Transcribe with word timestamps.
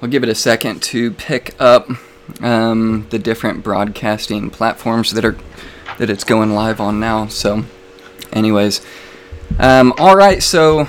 we'll 0.00 0.10
give 0.10 0.22
it 0.22 0.28
a 0.28 0.34
second 0.34 0.82
to 0.82 1.10
pick 1.12 1.54
up 1.60 1.88
um, 2.40 3.06
the 3.10 3.18
different 3.18 3.62
broadcasting 3.62 4.50
platforms 4.50 5.12
that 5.12 5.24
are 5.24 5.36
that 5.98 6.08
it's 6.08 6.24
going 6.24 6.54
live 6.54 6.80
on 6.80 6.98
now. 6.98 7.26
So, 7.26 7.64
anyways, 8.32 8.80
um, 9.58 9.92
all 9.98 10.16
right. 10.16 10.42
So, 10.42 10.88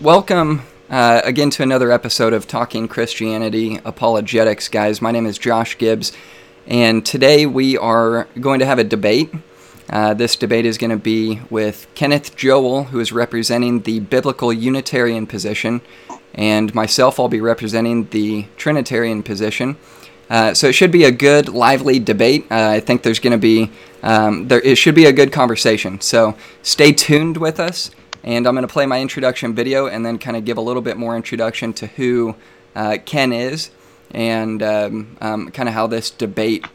welcome 0.00 0.62
uh, 0.90 1.22
again 1.24 1.50
to 1.50 1.62
another 1.62 1.90
episode 1.90 2.32
of 2.34 2.46
Talking 2.46 2.88
Christianity 2.88 3.80
Apologetics, 3.84 4.68
guys. 4.68 5.00
My 5.00 5.10
name 5.10 5.24
is 5.24 5.38
Josh 5.38 5.78
Gibbs, 5.78 6.12
and 6.66 7.06
today 7.06 7.46
we 7.46 7.78
are 7.78 8.28
going 8.38 8.58
to 8.60 8.66
have 8.66 8.78
a 8.78 8.84
debate. 8.84 9.32
Uh, 9.88 10.14
this 10.14 10.36
debate 10.36 10.64
is 10.64 10.78
going 10.78 10.90
to 10.90 10.96
be 10.96 11.40
with 11.50 11.86
Kenneth 11.94 12.36
Joel, 12.36 12.84
who 12.84 13.00
is 13.00 13.12
representing 13.12 13.80
the 13.80 14.00
biblical 14.00 14.52
Unitarian 14.52 15.26
position, 15.26 15.80
and 16.34 16.74
myself, 16.74 17.20
I'll 17.20 17.28
be 17.28 17.40
representing 17.40 18.08
the 18.08 18.46
Trinitarian 18.56 19.22
position. 19.22 19.76
Uh, 20.30 20.54
so 20.54 20.68
it 20.68 20.72
should 20.72 20.90
be 20.90 21.04
a 21.04 21.10
good, 21.10 21.48
lively 21.48 21.98
debate. 21.98 22.46
Uh, 22.50 22.70
I 22.70 22.80
think 22.80 23.02
there's 23.02 23.18
going 23.18 23.32
to 23.32 23.38
be 23.38 23.70
um, 24.02 24.48
there. 24.48 24.60
It 24.60 24.76
should 24.76 24.94
be 24.94 25.04
a 25.04 25.12
good 25.12 25.30
conversation. 25.30 26.00
So 26.00 26.36
stay 26.62 26.92
tuned 26.92 27.36
with 27.36 27.60
us, 27.60 27.90
and 28.24 28.46
I'm 28.46 28.54
going 28.54 28.66
to 28.66 28.72
play 28.72 28.86
my 28.86 29.00
introduction 29.00 29.54
video 29.54 29.86
and 29.86 30.06
then 30.06 30.18
kind 30.18 30.36
of 30.36 30.44
give 30.44 30.56
a 30.56 30.62
little 30.62 30.80
bit 30.80 30.96
more 30.96 31.16
introduction 31.16 31.74
to 31.74 31.86
who 31.86 32.34
uh, 32.74 32.96
Ken 33.04 33.32
is 33.32 33.70
and 34.10 34.62
um, 34.62 35.16
um, 35.20 35.50
kind 35.50 35.68
of 35.68 35.74
how 35.74 35.86
this 35.86 36.10
debate 36.10 36.66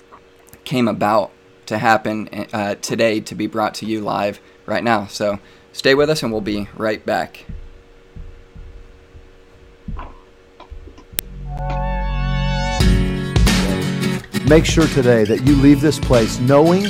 came 0.63 0.87
about 0.87 1.31
to 1.65 1.77
happen 1.77 2.29
uh, 2.53 2.75
today 2.75 3.19
to 3.21 3.35
be 3.35 3.47
brought 3.47 3.73
to 3.75 3.85
you 3.85 4.01
live 4.01 4.39
right 4.65 4.83
now. 4.83 5.07
So 5.07 5.39
stay 5.73 5.95
with 5.95 6.09
us, 6.09 6.21
and 6.21 6.31
we'll 6.31 6.41
be 6.41 6.67
right 6.75 7.03
back. 7.05 7.45
Make 14.47 14.65
sure 14.65 14.87
today 14.87 15.25
that 15.25 15.45
you 15.45 15.57
leave 15.57 15.81
this 15.81 15.99
place 15.99 16.39
knowing 16.39 16.83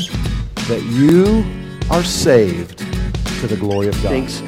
that 0.67 0.83
you 0.91 1.43
are 1.89 2.03
saved 2.03 2.77
to 3.39 3.47
the 3.47 3.57
glory 3.57 3.87
of 3.87 3.95
God. 4.03 4.09
Thanks. 4.09 4.43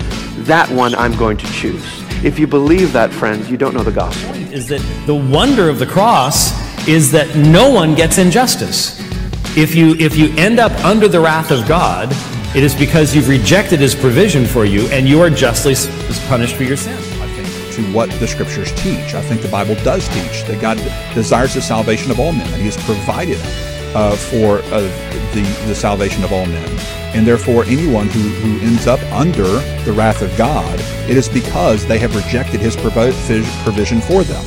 that 0.45 0.69
one 0.69 0.93
I'm 0.93 1.17
going 1.17 1.35
to 1.37 1.51
choose. 1.53 1.83
If 2.23 2.37
you 2.37 2.45
believe 2.45 2.93
that, 2.93 3.11
friends, 3.11 3.49
you 3.49 3.57
don't 3.57 3.73
know 3.73 3.81
the 3.81 3.91
gospel. 3.91 4.35
Is 4.53 4.67
that 4.67 4.81
the 5.07 5.15
wonder 5.15 5.69
of 5.69 5.79
the 5.79 5.87
cross 5.87 6.53
is 6.87 7.11
that 7.11 7.35
no 7.35 7.71
one 7.71 7.95
gets 7.95 8.19
injustice. 8.19 8.99
If 9.57 9.73
you 9.73 9.95
if 9.95 10.15
you 10.15 10.31
end 10.37 10.59
up 10.59 10.71
under 10.85 11.07
the 11.07 11.19
wrath 11.19 11.49
of 11.49 11.67
God, 11.67 12.11
it 12.55 12.61
is 12.61 12.75
because 12.75 13.15
you've 13.15 13.27
rejected 13.27 13.79
his 13.79 13.95
provision 13.95 14.45
for 14.45 14.65
you 14.65 14.81
and 14.89 15.07
you 15.07 15.19
are 15.19 15.31
justly 15.31 15.73
punished 16.27 16.55
for 16.55 16.63
your 16.63 16.77
sin 16.77 17.08
to 17.79 17.93
what 17.93 18.09
the 18.19 18.27
scriptures 18.27 18.71
teach. 18.73 19.13
I 19.13 19.21
think 19.21 19.41
the 19.41 19.47
Bible 19.47 19.75
does 19.83 20.07
teach 20.09 20.43
that 20.45 20.59
God 20.61 20.77
desires 21.13 21.53
the 21.53 21.61
salvation 21.61 22.11
of 22.11 22.19
all 22.19 22.31
men, 22.31 22.47
and 22.47 22.61
He 22.61 22.65
has 22.65 22.77
provided 22.83 23.39
uh, 23.95 24.15
for 24.15 24.59
uh, 24.59 24.81
the, 25.33 25.41
the 25.67 25.75
salvation 25.75 26.23
of 26.23 26.31
all 26.31 26.45
men. 26.45 26.79
And 27.15 27.25
therefore, 27.25 27.63
anyone 27.65 28.07
who, 28.07 28.19
who 28.19 28.65
ends 28.65 28.85
up 28.85 28.99
under 29.11 29.47
the 29.83 29.93
wrath 29.95 30.21
of 30.21 30.35
God, 30.37 30.79
it 31.09 31.17
is 31.17 31.27
because 31.27 31.85
they 31.87 31.97
have 31.99 32.15
rejected 32.15 32.59
His 32.59 32.75
provision 32.75 34.01
for 34.01 34.23
them, 34.23 34.45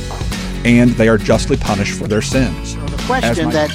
and 0.65 0.91
they 0.91 1.09
are 1.09 1.17
justly 1.17 1.57
punished 1.57 1.97
for 1.97 2.07
their 2.07 2.21
sins. 2.21 2.75
the 2.75 3.03
question 3.05 3.49
that 3.49 3.69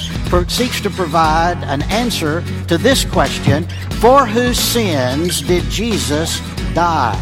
seeks 0.47 0.81
to 0.81 0.89
provide 0.89 1.63
an 1.65 1.83
answer 1.83 2.43
to 2.67 2.77
this 2.77 3.05
question 3.05 3.67
for 3.99 4.25
whose 4.25 4.57
sins 4.57 5.41
did 5.41 5.63
Jesus 5.65 6.39
die? 6.73 7.19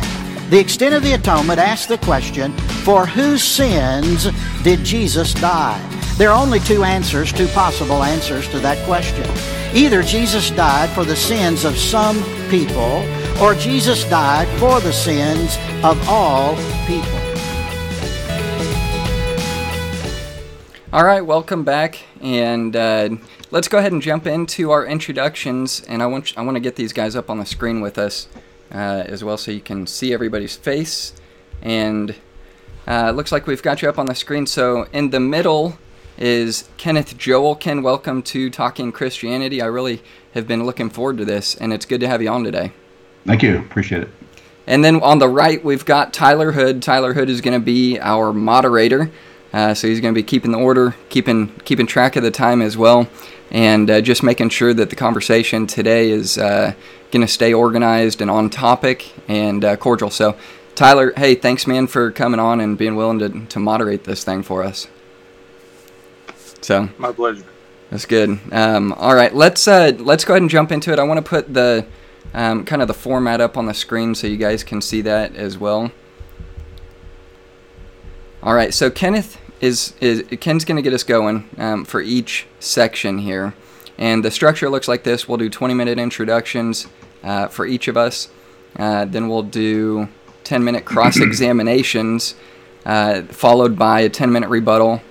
The 0.50 0.60
extent 0.60 0.96
of 0.96 1.04
the 1.04 1.12
atonement 1.12 1.60
asks 1.60 1.88
the 1.88 1.98
question 1.98 2.54
for 2.86 3.06
whose 3.06 3.44
sins 3.44 4.30
did 4.64 4.82
Jesus 4.82 5.34
die? 5.34 5.78
There 6.16 6.30
are 6.30 6.42
only 6.42 6.62
two 6.62 6.86
answers, 6.86 7.34
two 7.34 7.50
possible 7.50 8.02
answers 8.02 8.48
to 8.52 8.60
that 8.60 8.82
question. 8.86 9.30
Either 9.76 10.02
Jesus 10.02 10.50
died 10.52 10.90
for 10.92 11.04
the 11.04 11.18
sins 11.18 11.66
of 11.66 11.78
some 11.78 12.24
people, 12.50 13.04
or 13.42 13.56
Jesus 13.56 14.06
died 14.06 14.48
for 14.58 14.80
the 14.80 14.94
sins 14.94 15.58
of 15.84 16.02
all 16.08 16.56
people. 16.88 17.20
All 20.94 21.04
right, 21.04 21.26
welcome 21.26 21.66
back, 21.66 22.06
and 22.22 22.74
uh, 22.74 23.10
let's 23.52 23.68
go 23.68 23.80
ahead 23.80 23.92
and 23.92 24.02
jump 24.02 24.26
into 24.26 24.72
our 24.72 24.86
introductions. 24.86 25.82
And 25.90 26.02
I 26.02 26.06
want 26.06 26.38
I 26.38 26.42
want 26.44 26.56
to 26.56 26.62
get 26.62 26.78
these 26.78 26.94
guys 26.94 27.18
up 27.18 27.30
on 27.30 27.38
the 27.38 27.46
screen 27.46 27.82
with 27.82 27.98
us 27.98 28.30
uh, 28.72 29.04
as 29.06 29.24
well 29.24 29.38
so 29.38 29.52
you 29.52 29.62
can 29.62 29.88
see 29.88 30.14
everybody's 30.14 30.56
face. 30.56 31.14
And 31.62 32.16
uh, 32.88 33.12
looks 33.12 33.32
like 33.32 33.48
we've 33.48 33.64
got 33.64 33.82
you 33.82 33.90
up 33.90 34.00
on 34.00 34.06
the 34.06 34.16
screen. 34.16 34.46
So 34.46 34.88
in 34.94 35.10
the 35.10 35.20
middle 35.20 35.78
is 36.18 36.68
Kenneth 36.78 37.18
Joel. 37.18 37.56
Ken, 37.56 37.84
welcome 37.84 38.24
to 38.24 38.50
Talking 38.50 38.92
Christianity. 38.92 39.62
I 39.62 39.66
really 39.66 40.02
have 40.34 40.48
been 40.48 40.66
looking 40.66 40.90
forward 40.90 41.18
to 41.18 41.26
this, 41.26 41.56
and 41.56 41.74
it's 41.74 41.86
good 41.86 42.00
to 42.02 42.08
have 42.08 42.22
you 42.22 42.30
on 42.30 42.44
today. 42.44 42.72
Thank 43.26 43.44
you. 43.44 43.58
Appreciate 43.58 44.04
it. 44.04 44.10
And 44.68 44.84
then 44.84 45.02
on 45.02 45.20
the 45.20 45.30
right, 45.30 45.64
we've 45.64 45.86
got 45.86 46.14
Tyler 46.14 46.52
Hood. 46.52 46.82
Tyler 46.82 47.14
Hood 47.14 47.30
is 47.30 47.42
going 47.42 47.60
to 47.60 47.64
be 47.64 48.00
our 48.00 48.34
moderator. 48.34 49.12
Uh, 49.54 49.74
so 49.74 49.88
he's 49.88 50.02
going 50.02 50.14
to 50.14 50.18
be 50.18 50.24
keeping 50.24 50.52
the 50.52 50.58
order, 50.58 50.96
keeping 51.10 51.48
keeping 51.66 51.88
track 51.88 52.16
of 52.16 52.24
the 52.24 52.32
time 52.32 52.62
as 52.62 52.78
well, 52.78 53.08
and 53.50 53.90
uh, 53.90 54.02
just 54.02 54.24
making 54.24 54.50
sure 54.50 54.74
that 54.74 54.90
the 54.90 54.96
conversation 54.96 55.68
today 55.68 56.10
is 56.10 56.38
uh, 56.38 56.74
going 57.12 57.26
to 57.26 57.32
stay 57.32 57.54
organized 57.54 58.22
and 58.22 58.30
on 58.30 58.50
topic 58.50 59.14
and 59.28 59.64
uh, 59.64 59.76
cordial. 59.78 60.10
So, 60.10 60.38
Tyler, 60.76 61.14
hey, 61.16 61.36
thanks, 61.36 61.66
man, 61.66 61.88
for 61.88 62.12
coming 62.12 62.40
on 62.40 62.60
and 62.60 62.78
being 62.78 62.96
willing 62.96 63.20
to, 63.20 63.46
to 63.48 63.60
moderate 63.60 64.04
this 64.04 64.24
thing 64.24 64.44
for 64.44 64.64
us. 64.64 64.88
So, 66.62 66.90
my 66.98 67.12
pleasure. 67.12 67.46
That's 67.90 68.06
good. 68.06 68.40
Um, 68.52 68.92
all 68.94 69.16
right, 69.16 69.34
let's 69.34 69.66
uh, 69.68 69.94
let's 69.98 70.26
go 70.26 70.34
ahead 70.34 70.42
and 70.42 70.50
jump 70.50 70.72
into 70.74 70.92
it. 70.92 71.00
I 71.00 71.04
want 71.04 71.24
to 71.24 71.28
put 71.28 71.54
the 71.54 71.86
um, 72.34 72.66
kind 72.66 72.82
of 72.82 72.90
the 72.90 72.94
format 72.94 73.40
up 73.40 73.58
on 73.58 73.66
the 73.66 73.74
screen 73.74 74.14
so 74.14 74.28
you 74.28 74.36
guys 74.36 74.64
can 74.64 74.82
see 74.82 75.02
that 75.02 75.36
as 75.36 75.58
well. 75.58 75.92
All 78.44 78.54
right, 78.54 78.72
so 78.72 78.92
Kenneth 78.92 79.42
is 79.62 79.96
is 80.00 80.24
Ken's 80.40 80.64
going 80.64 80.76
to 80.76 80.84
get 80.84 80.94
us 80.94 81.04
going 81.04 81.50
um, 81.58 81.86
for 81.86 82.02
each 82.02 82.46
section 82.60 83.18
here. 83.18 83.56
And 83.98 84.24
the 84.24 84.30
structure 84.30 84.70
looks 84.70 84.88
like 84.88 85.04
this. 85.04 85.28
We'll 85.28 85.40
do 85.40 85.50
20 85.50 85.74
minute 85.74 85.98
introductions 85.98 86.86
uh, 87.24 87.48
for 87.48 87.66
each 87.66 87.88
of 87.88 87.98
us. 87.98 88.30
Uh, 88.78 89.06
then 89.06 89.28
we'll 89.28 89.42
do 89.42 90.08
10 90.44 90.64
minute 90.64 90.86
cross 90.86 91.18
examinations, 91.20 92.36
uh, 92.86 93.24
followed 93.24 93.76
by 93.76 94.02
a 94.02 94.10
10 94.10 94.32
minute 94.32 94.50
rebuttal, 94.50 95.02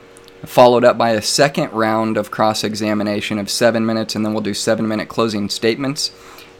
followed 0.44 0.84
up 0.84 0.96
by 0.96 1.10
a 1.10 1.20
second 1.20 1.72
round 1.72 2.16
of 2.16 2.30
cross 2.30 2.62
examination 2.62 3.40
of 3.40 3.50
seven 3.50 3.84
minutes, 3.84 4.14
and 4.14 4.24
then 4.24 4.34
we'll 4.34 4.42
do 4.42 4.54
seven 4.54 4.86
minute 4.86 5.08
closing 5.08 5.48
statements. 5.48 6.12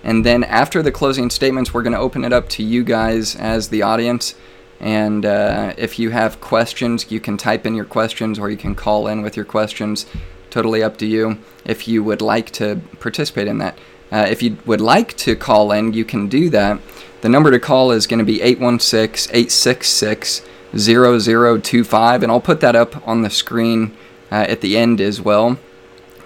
And 0.03 0.27
then 0.27 0.43
after 0.43 0.83
the 0.83 0.93
closing 0.93 1.31
statements, 1.31 1.73
we're 1.73 1.85
going 1.85 1.93
to 1.93 1.99
open 1.99 2.25
it 2.25 2.33
up 2.33 2.49
to 2.51 2.65
you 2.65 2.83
guys 2.83 3.37
as 3.37 3.69
the 3.69 3.83
audience. 3.83 4.35
And 4.81 5.25
uh, 5.25 5.75
if 5.79 5.99
you 5.99 6.11
have 6.11 6.41
questions, 6.41 7.11
you 7.11 7.21
can 7.21 7.37
type 7.37 7.67
in 7.67 7.75
your 7.75 7.85
questions 7.85 8.39
or 8.39 8.51
you 8.51 8.57
can 8.57 8.75
call 8.75 9.07
in 9.09 9.23
with 9.23 9.37
your 9.37 9.45
questions 9.45 10.07
totally 10.51 10.83
up 10.83 10.97
to 10.97 11.07
you 11.07 11.39
if 11.67 11.87
you 11.87 12.03
would 12.03 12.23
like 12.23 12.51
to 12.51 12.81
participate 13.01 13.47
in 13.47 13.59
that. 13.59 13.77
Uh, 14.11 14.27
if 14.31 14.43
you 14.43 14.57
would 14.65 14.81
like 14.81 15.17
to 15.17 15.37
call 15.37 15.73
in, 15.73 15.93
you 15.93 16.05
can 16.05 16.29
do 16.29 16.49
that. 16.49 16.81
The 17.21 17.29
number 17.29 17.51
to 17.51 17.59
call 17.59 17.91
is 17.91 18.07
going 18.07 18.21
to 18.21 18.25
be 18.25 18.41
816 18.41 19.35
866 19.35 20.43
0025, 20.77 22.23
and 22.23 22.33
I'll 22.33 22.41
put 22.41 22.61
that 22.61 22.77
up 22.77 23.07
on 23.07 23.23
the 23.23 23.31
screen 23.31 23.97
uh, 24.31 24.47
at 24.49 24.61
the 24.61 24.77
end 24.77 25.01
as 25.01 25.21
well 25.21 25.59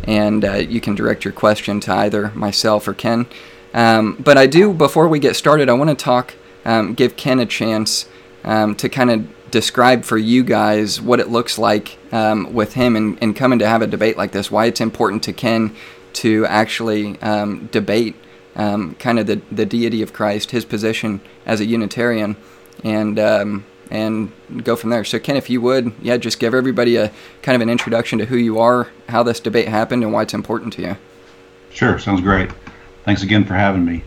and 0.06 0.46
uh, 0.46 0.54
you 0.54 0.80
can 0.82 0.96
direct 0.96 1.26
your 1.26 1.34
question 1.34 1.82
to 1.82 1.94
either 1.94 2.32
myself 2.32 2.88
or 2.88 2.94
Ken. 2.94 3.28
Um, 3.74 4.18
but 4.20 4.38
I 4.38 4.48
do, 4.48 4.74
before 4.74 5.08
we 5.08 5.20
get 5.20 5.36
started, 5.36 5.70
I 5.70 5.74
want 5.74 5.90
to 5.90 5.96
talk, 5.96 6.36
um, 6.66 6.94
give 6.94 7.16
Ken 7.16 7.40
a 7.40 7.46
chance 7.46 8.08
um, 8.44 8.76
to 8.76 8.90
kind 8.90 9.12
of 9.12 9.52
describe 9.52 10.04
for 10.04 10.18
you 10.18 10.44
guys 10.44 11.02
what 11.02 11.20
it 11.20 11.30
looks 11.30 11.58
like 11.58 11.98
um, 12.14 12.54
with 12.54 12.74
him 12.74 12.96
and, 12.96 13.18
and, 13.22 13.36
coming 13.36 13.60
to 13.60 13.68
have 13.68 13.82
a 13.82 13.88
debate 13.88 14.18
like 14.18 14.32
this, 14.32 14.50
why 14.50 14.66
it's 14.66 14.82
important 14.82 15.24
to 15.24 15.34
Ken 15.34 15.76
to 16.14 16.46
actually 16.46 17.20
um, 17.22 17.68
debate 17.68 18.16
um, 18.56 18.96
kind 18.96 19.20
of 19.20 19.28
the, 19.28 19.42
the 19.52 19.66
deity 19.66 20.02
of 20.02 20.14
Christ, 20.14 20.52
his 20.52 20.66
position 20.66 21.22
as 21.46 21.60
a 21.60 21.66
Unitarian, 21.66 22.36
and 22.84 23.20
and 23.92 24.32
go 24.64 24.76
from 24.76 24.90
there. 24.90 25.04
So, 25.04 25.20
Ken, 25.20 25.36
if 25.36 25.50
you 25.50 25.62
would, 25.62 25.94
yeah, 26.02 26.18
just 26.18 26.40
give 26.40 26.54
everybody 26.54 26.96
a 26.96 27.12
kind 27.44 27.56
of 27.56 27.62
an 27.62 27.70
introduction 27.70 28.18
to 28.20 28.26
who 28.26 28.38
you 28.38 28.58
are, 28.60 28.88
how 29.10 29.22
this 29.22 29.40
debate 29.40 29.68
happened, 29.68 30.02
and 30.04 30.14
why 30.14 30.24
it's 30.24 30.34
important 30.34 30.74
to 30.74 30.82
you. 30.82 30.98
Sure, 31.72 32.00
sounds 32.00 32.22
great. 32.22 32.50
Thanks 33.04 33.24
again 33.24 33.46
for 33.46 33.56
having 33.56 33.84
me. 33.84 34.04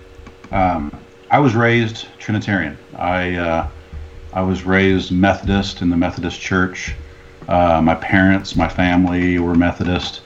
Um, 0.52 0.96
I 1.30 1.40
was 1.40 1.54
raised 1.54 2.06
Trinitarian. 2.20 2.78
I 2.96 3.34
uh, 3.34 3.68
I 4.32 4.42
was 4.42 4.64
raised 4.64 5.10
Methodist 5.10 5.82
in 5.82 5.90
the 5.90 5.96
Methodist 5.96 6.40
Church. 6.40 6.94
Uh, 7.48 7.80
my 7.82 7.96
parents, 7.96 8.54
my 8.54 8.68
family 8.68 9.38
were 9.38 9.56
Methodist. 9.56 10.22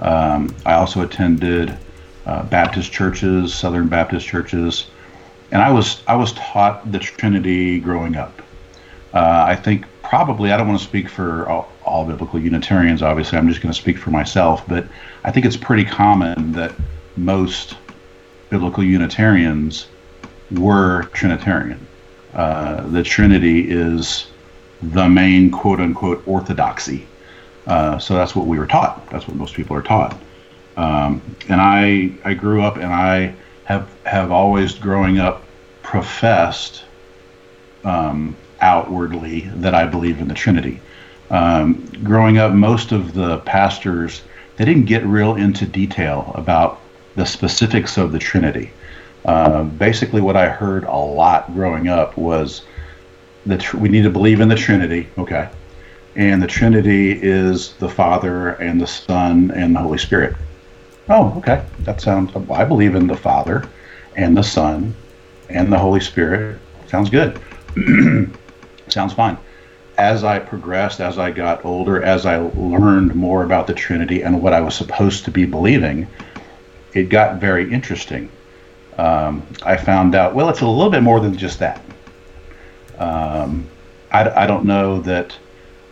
Um, 0.00 0.54
I 0.64 0.74
also 0.74 1.02
attended 1.02 1.76
uh, 2.24 2.42
Baptist 2.44 2.90
churches, 2.90 3.54
Southern 3.54 3.88
Baptist 3.88 4.26
churches, 4.26 4.86
and 5.52 5.60
I 5.60 5.70
was 5.70 6.02
I 6.06 6.16
was 6.16 6.32
taught 6.32 6.90
the 6.90 6.98
Trinity 6.98 7.80
growing 7.80 8.16
up. 8.16 8.40
Uh, 9.12 9.44
I 9.46 9.56
think 9.56 9.84
probably 10.02 10.52
I 10.52 10.56
don't 10.56 10.68
want 10.68 10.80
to 10.80 10.86
speak 10.86 11.10
for 11.10 11.46
all, 11.48 11.70
all 11.84 12.06
biblical 12.06 12.40
Unitarians. 12.40 13.02
Obviously, 13.02 13.36
I'm 13.36 13.48
just 13.48 13.60
going 13.60 13.72
to 13.72 13.78
speak 13.78 13.98
for 13.98 14.10
myself, 14.10 14.66
but 14.66 14.86
I 15.24 15.30
think 15.30 15.44
it's 15.44 15.56
pretty 15.56 15.84
common 15.84 16.52
that 16.52 16.74
most 17.16 17.76
biblical 18.50 18.84
Unitarians 18.84 19.88
were 20.50 21.04
Trinitarian. 21.12 21.84
Uh, 22.34 22.86
the 22.88 23.02
Trinity 23.02 23.70
is 23.70 24.26
the 24.82 25.08
main 25.08 25.50
quote 25.50 25.80
unquote 25.80 26.22
orthodoxy. 26.26 27.06
Uh, 27.66 27.98
so 27.98 28.14
that's 28.14 28.36
what 28.36 28.46
we 28.46 28.58
were 28.58 28.66
taught. 28.66 29.08
That's 29.10 29.26
what 29.26 29.36
most 29.36 29.54
people 29.54 29.76
are 29.76 29.82
taught. 29.82 30.16
Um, 30.76 31.22
and 31.48 31.60
I 31.60 32.12
I 32.24 32.34
grew 32.34 32.62
up 32.62 32.76
and 32.76 32.92
I 32.92 33.34
have 33.64 33.88
have 34.04 34.30
always 34.30 34.74
growing 34.74 35.18
up 35.18 35.42
professed 35.82 36.84
um, 37.84 38.36
outwardly 38.60 39.40
that 39.56 39.74
I 39.74 39.86
believe 39.86 40.20
in 40.20 40.28
the 40.28 40.34
Trinity. 40.34 40.80
Um, 41.30 41.86
growing 42.04 42.38
up, 42.38 42.52
most 42.52 42.92
of 42.92 43.14
the 43.14 43.38
pastors 43.38 44.22
they 44.56 44.64
didn't 44.64 44.84
get 44.84 45.04
real 45.04 45.36
into 45.36 45.66
detail 45.66 46.32
about 46.34 46.80
the 47.16 47.26
specifics 47.26 47.96
of 47.96 48.12
the 48.12 48.18
Trinity. 48.18 48.70
Uh, 49.24 49.64
basically, 49.64 50.20
what 50.20 50.36
I 50.36 50.48
heard 50.48 50.84
a 50.84 50.96
lot 50.96 51.52
growing 51.52 51.88
up 51.88 52.16
was 52.16 52.62
that 53.46 53.60
tr- 53.60 53.78
we 53.78 53.88
need 53.88 54.02
to 54.02 54.10
believe 54.10 54.40
in 54.40 54.48
the 54.48 54.54
Trinity. 54.54 55.08
Okay, 55.18 55.48
and 56.14 56.40
the 56.40 56.46
Trinity 56.46 57.18
is 57.20 57.72
the 57.74 57.88
Father 57.88 58.50
and 58.50 58.80
the 58.80 58.86
Son 58.86 59.50
and 59.50 59.74
the 59.74 59.80
Holy 59.80 59.98
Spirit. 59.98 60.36
Oh, 61.08 61.34
okay, 61.38 61.64
that 61.80 62.00
sounds. 62.00 62.32
I 62.50 62.64
believe 62.64 62.94
in 62.94 63.06
the 63.06 63.16
Father 63.16 63.68
and 64.16 64.36
the 64.36 64.42
Son 64.42 64.94
and 65.48 65.72
the 65.72 65.78
Holy 65.78 66.00
Spirit. 66.00 66.58
Sounds 66.86 67.10
good. 67.10 67.40
sounds 68.88 69.12
fine. 69.12 69.38
As 69.98 70.24
I 70.24 70.38
progressed, 70.38 71.00
as 71.00 71.18
I 71.18 71.30
got 71.30 71.64
older, 71.64 72.02
as 72.02 72.26
I 72.26 72.36
learned 72.36 73.14
more 73.14 73.44
about 73.44 73.66
the 73.66 73.74
Trinity 73.74 74.22
and 74.22 74.42
what 74.42 74.52
I 74.52 74.60
was 74.60 74.74
supposed 74.74 75.24
to 75.24 75.30
be 75.30 75.46
believing, 75.46 76.06
it 76.96 77.10
got 77.10 77.36
very 77.36 77.70
interesting. 77.70 78.30
Um, 78.96 79.46
I 79.62 79.76
found 79.76 80.14
out, 80.14 80.34
well, 80.34 80.48
it's 80.48 80.62
a 80.62 80.66
little 80.66 80.90
bit 80.90 81.02
more 81.02 81.20
than 81.20 81.36
just 81.36 81.58
that. 81.58 81.82
Um, 82.98 83.66
I, 84.10 84.44
I, 84.44 84.46
don't 84.46 84.64
know 84.64 85.02
that 85.02 85.36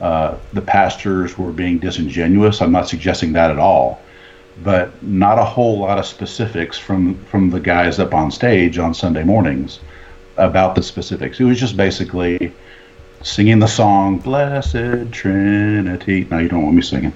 uh, 0.01 0.39
the 0.55 0.63
pastors 0.63 1.37
were 1.37 1.53
being 1.53 1.79
disingenuous. 1.79 2.63
I'm 2.63 2.73
not 2.73 2.89
suggesting 2.89 3.35
that 3.35 3.51
at 3.51 3.59
all. 3.59 4.01
But 4.63 5.03
not 5.03 5.39
a 5.39 5.45
whole 5.45 5.81
lot 5.81 5.99
of 5.99 6.07
specifics 6.07 6.79
from, 6.79 7.17
from 7.27 7.51
the 7.51 7.61
guys 7.61 7.99
up 7.99 8.15
on 8.15 8.31
stage 8.31 8.79
on 8.79 8.95
Sunday 8.95 9.25
mornings 9.25 9.81
about 10.39 10.75
the 10.75 10.83
specifics. 10.83 11.41
It 11.41 11.45
was 11.45 11.61
just 11.61 11.77
basically 11.77 12.53
singing 13.23 13.59
the 13.59 13.67
song 13.67 14.19
"Blessed 14.19 15.11
Trinity." 15.13 16.27
Now 16.31 16.39
you 16.39 16.49
don't 16.49 16.63
want 16.63 16.77
me 16.77 16.83
singing, 16.83 17.13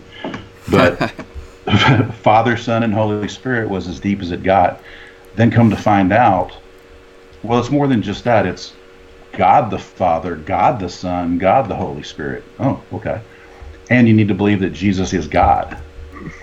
but 0.68 1.12
Father, 2.22 2.56
Son, 2.56 2.82
and 2.82 2.92
Holy 2.92 3.28
Spirit 3.28 3.68
was 3.68 3.88
as 3.88 4.00
deep 4.00 4.20
as 4.20 4.30
it 4.30 4.42
got. 4.42 4.80
Then 5.36 5.50
come 5.50 5.70
to 5.70 5.76
find 5.76 6.12
out, 6.12 6.52
well, 7.42 7.58
it's 7.58 7.70
more 7.70 7.86
than 7.86 8.02
just 8.02 8.24
that. 8.24 8.46
It's 8.46 8.72
God 9.32 9.70
the 9.70 9.78
Father, 9.78 10.36
God 10.36 10.80
the 10.80 10.88
Son, 10.88 11.38
God 11.38 11.68
the 11.68 11.74
Holy 11.74 12.02
Spirit. 12.02 12.44
Oh, 12.58 12.82
okay. 12.92 13.20
And 13.90 14.08
you 14.08 14.14
need 14.14 14.28
to 14.28 14.34
believe 14.34 14.60
that 14.60 14.70
Jesus 14.70 15.12
is 15.12 15.28
God. 15.28 15.78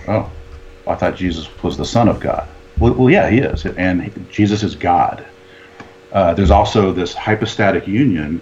Oh, 0.08 0.32
I 0.88 0.96
thought 0.96 1.16
Jesus 1.16 1.48
was 1.64 1.78
the 1.78 1.86
Son 1.86 2.08
of 2.08 2.20
God. 2.20 2.48
Well, 2.80 2.94
well 2.94 3.10
yeah, 3.10 3.30
he 3.30 3.40
is. 3.40 3.66
And 3.66 4.28
Jesus 4.32 4.64
is 4.64 4.76
God. 4.76 5.26
Uh, 6.12 6.34
there's 6.34 6.52
also 6.52 6.92
this 6.92 7.14
hypostatic 7.14 7.88
union 7.88 8.40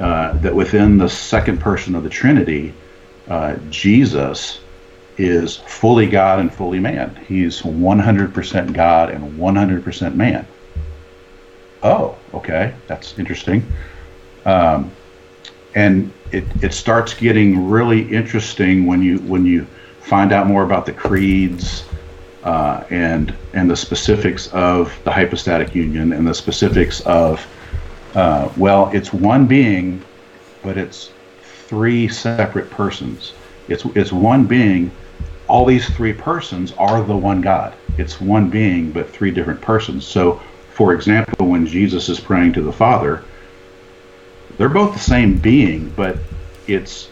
uh, 0.00 0.32
that 0.38 0.54
within 0.54 0.98
the 0.98 1.08
second 1.08 1.58
person 1.60 1.94
of 1.94 2.02
the 2.02 2.08
Trinity, 2.08 2.72
uh, 3.28 3.56
Jesus 3.70 4.58
is 5.16 5.56
fully 5.56 6.06
God 6.06 6.40
and 6.40 6.52
fully 6.52 6.80
man. 6.80 7.14
He's 7.26 7.62
100% 7.62 8.72
God 8.72 9.10
and 9.10 9.38
100% 9.38 10.14
man. 10.14 10.46
Oh, 11.82 12.16
okay, 12.32 12.74
that's 12.86 13.18
interesting. 13.18 13.64
Um, 14.44 14.90
and 15.74 16.12
it, 16.32 16.44
it 16.62 16.72
starts 16.72 17.14
getting 17.14 17.68
really 17.68 18.02
interesting 18.12 18.86
when 18.86 19.02
you 19.02 19.18
when 19.18 19.44
you 19.44 19.66
find 20.00 20.32
out 20.32 20.46
more 20.46 20.62
about 20.62 20.86
the 20.86 20.92
creeds 20.92 21.84
uh, 22.44 22.84
and 22.90 23.34
and 23.52 23.70
the 23.70 23.76
specifics 23.76 24.48
of 24.52 24.96
the 25.04 25.10
hypostatic 25.10 25.74
union 25.74 26.12
and 26.12 26.26
the 26.26 26.34
specifics 26.34 27.00
of 27.02 27.46
uh, 28.14 28.50
well, 28.56 28.90
it's 28.94 29.12
one 29.12 29.46
being, 29.46 30.02
but 30.62 30.78
it's 30.78 31.10
three 31.42 32.06
separate 32.08 32.70
persons. 32.70 33.32
It's 33.68 33.84
it's 33.96 34.12
one 34.12 34.46
being 34.46 34.90
all 35.48 35.64
these 35.64 35.88
three 35.90 36.12
persons 36.12 36.72
are 36.78 37.02
the 37.02 37.16
one 37.16 37.40
God. 37.40 37.74
It's 37.98 38.20
one 38.20 38.50
being, 38.50 38.90
but 38.92 39.10
three 39.10 39.30
different 39.30 39.60
persons. 39.60 40.06
So, 40.06 40.40
for 40.72 40.94
example, 40.94 41.46
when 41.46 41.66
Jesus 41.66 42.08
is 42.08 42.18
praying 42.18 42.54
to 42.54 42.62
the 42.62 42.72
Father, 42.72 43.24
they're 44.56 44.68
both 44.68 44.94
the 44.94 45.00
same 45.00 45.36
being, 45.36 45.90
but 45.90 46.18
it's 46.66 47.08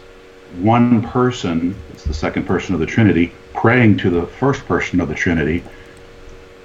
one 0.59 1.01
person, 1.01 1.75
it's 1.91 2.03
the 2.03 2.13
second 2.13 2.45
person 2.45 2.73
of 2.73 2.79
the 2.79 2.85
Trinity, 2.85 3.31
praying 3.53 3.97
to 3.97 4.09
the 4.09 4.25
first 4.25 4.65
person 4.65 4.99
of 4.99 5.07
the 5.07 5.15
Trinity. 5.15 5.63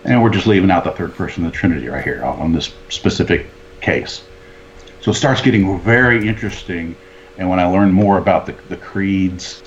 And 0.04 0.22
we're 0.22 0.30
just 0.30 0.46
leaving 0.46 0.70
out 0.70 0.84
the 0.84 0.92
third 0.92 1.14
person 1.14 1.44
of 1.44 1.52
the 1.52 1.58
Trinity 1.58 1.88
right 1.88 2.04
here 2.04 2.24
on 2.24 2.52
this 2.52 2.72
specific 2.88 3.46
case. 3.80 4.22
So 5.00 5.10
it 5.10 5.14
starts 5.14 5.42
getting 5.42 5.78
very 5.80 6.26
interesting. 6.26 6.96
And 7.36 7.48
when 7.48 7.60
I 7.60 7.66
learn 7.66 7.92
more 7.92 8.18
about 8.18 8.46
the, 8.46 8.52
the 8.68 8.76
creeds 8.76 9.62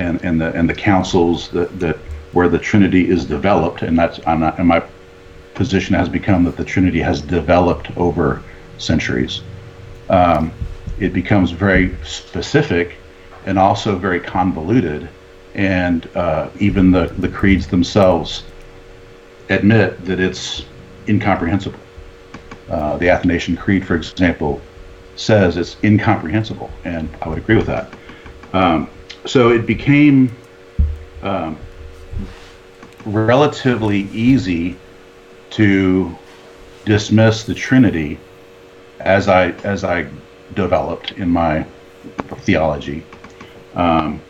and, 0.00 0.24
and 0.24 0.40
the 0.40 0.52
and 0.54 0.68
the 0.68 0.74
councils 0.74 1.48
that, 1.50 1.78
that 1.78 1.96
where 2.32 2.48
the 2.48 2.58
Trinity 2.58 3.08
is 3.08 3.24
developed, 3.24 3.82
and 3.82 3.98
that's 3.98 4.18
I'm 4.26 4.40
not, 4.40 4.58
and 4.58 4.66
my 4.66 4.82
position 5.54 5.94
has 5.94 6.08
become 6.08 6.44
that 6.44 6.56
the 6.56 6.64
Trinity 6.64 7.00
has 7.00 7.20
developed 7.20 7.96
over 7.96 8.42
centuries. 8.78 9.42
Um, 10.08 10.52
it 10.98 11.12
becomes 11.12 11.50
very 11.50 11.96
specific 12.04 12.96
and 13.46 13.58
also 13.58 13.96
very 13.96 14.20
convoluted, 14.20 15.08
and 15.54 16.08
uh, 16.16 16.48
even 16.58 16.90
the 16.90 17.06
the 17.18 17.28
creeds 17.28 17.66
themselves 17.66 18.44
admit 19.50 20.04
that 20.04 20.18
it's 20.18 20.64
incomprehensible. 21.08 21.78
Uh, 22.70 22.96
the 22.98 23.08
Athanasian 23.10 23.56
Creed, 23.56 23.84
for 23.84 23.96
example, 23.96 24.60
says 25.16 25.56
it's 25.56 25.76
incomprehensible, 25.82 26.70
and 26.84 27.08
I 27.20 27.28
would 27.28 27.38
agree 27.38 27.56
with 27.56 27.66
that. 27.66 27.92
Um, 28.52 28.88
so 29.26 29.50
it 29.50 29.66
became 29.66 30.34
um, 31.22 31.58
relatively 33.04 34.00
easy 34.12 34.76
to 35.50 36.16
dismiss 36.84 37.44
the 37.44 37.54
Trinity 37.54 38.18
as 39.00 39.28
I 39.28 39.50
as 39.64 39.84
I 39.84 40.08
developed 40.54 41.12
in 41.12 41.28
my 41.28 41.64
theology, 42.38 43.04
um, 43.74 44.20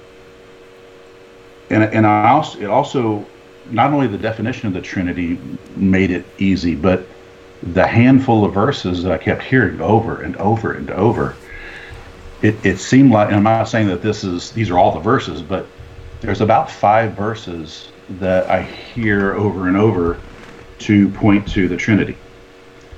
and 1.71 1.85
and 1.85 2.07
I 2.07 2.31
also 2.31 2.59
it 2.61 2.67
also 2.67 3.27
not 3.71 3.93
only 3.93 4.07
the 4.07 4.19
definition 4.19 4.67
of 4.67 4.75
the 4.75 4.81
Trinity 4.81 5.39
made 5.77 6.11
it 6.11 6.25
easy, 6.39 6.75
but 6.75 7.07
the 7.63 7.87
handful 7.87 8.45
of 8.45 8.55
verses 8.55 9.03
that 9.03 9.13
I 9.13 9.19
kept 9.19 9.43
hearing 9.43 9.81
over 9.81 10.23
and 10.23 10.37
over 10.37 10.73
and 10.73 10.91
over 10.91 11.37
it, 12.43 12.65
it 12.65 12.79
seemed 12.79 13.13
like, 13.13 13.29
and 13.29 13.37
I'm 13.37 13.43
not 13.43 13.65
saying 13.65 13.89
that 13.89 14.03
this 14.03 14.25
is 14.25 14.53
these 14.53 14.71
are 14.71 14.79
all 14.79 14.93
the 14.93 15.01
verses, 15.01 15.43
but 15.43 15.67
there's 16.21 16.41
about 16.41 16.71
five 16.71 17.13
verses 17.13 17.89
that 18.19 18.51
I 18.51 18.63
hear 18.63 19.35
over 19.35 19.69
and 19.69 19.77
over 19.77 20.21
to 20.81 21.09
point 21.11 21.47
to 21.49 21.69
the 21.69 21.77
Trinity. 21.77 22.17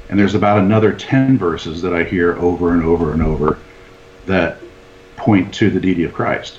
And 0.09 0.19
there's 0.19 0.35
about 0.35 0.59
another 0.59 0.93
10 0.93 1.39
verses 1.39 1.83
that 1.83 1.95
I 1.95 2.05
hear 2.05 2.37
over 2.37 2.73
and 2.73 2.85
over 2.85 3.13
and 3.13 3.23
over 3.23 3.59
that 4.27 4.59
point 5.17 5.53
to 5.55 5.71
the 5.71 5.81
deity 5.81 6.05
of 6.05 6.13
Christ. 6.13 6.59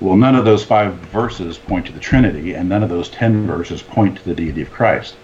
Well, 0.00 0.16
none 0.16 0.36
of 0.36 0.44
those 0.44 0.64
five 0.64 0.94
verses 0.94 1.58
point 1.58 1.86
to 1.86 1.92
the 1.92 1.98
Trinity, 1.98 2.54
and 2.54 2.68
none 2.68 2.84
of 2.84 2.88
those 2.88 3.08
10 3.08 3.46
verses 3.46 3.82
point 3.82 4.18
to 4.18 4.24
the 4.24 4.34
deity 4.34 4.62
of 4.62 4.70
Christ. 4.70 5.16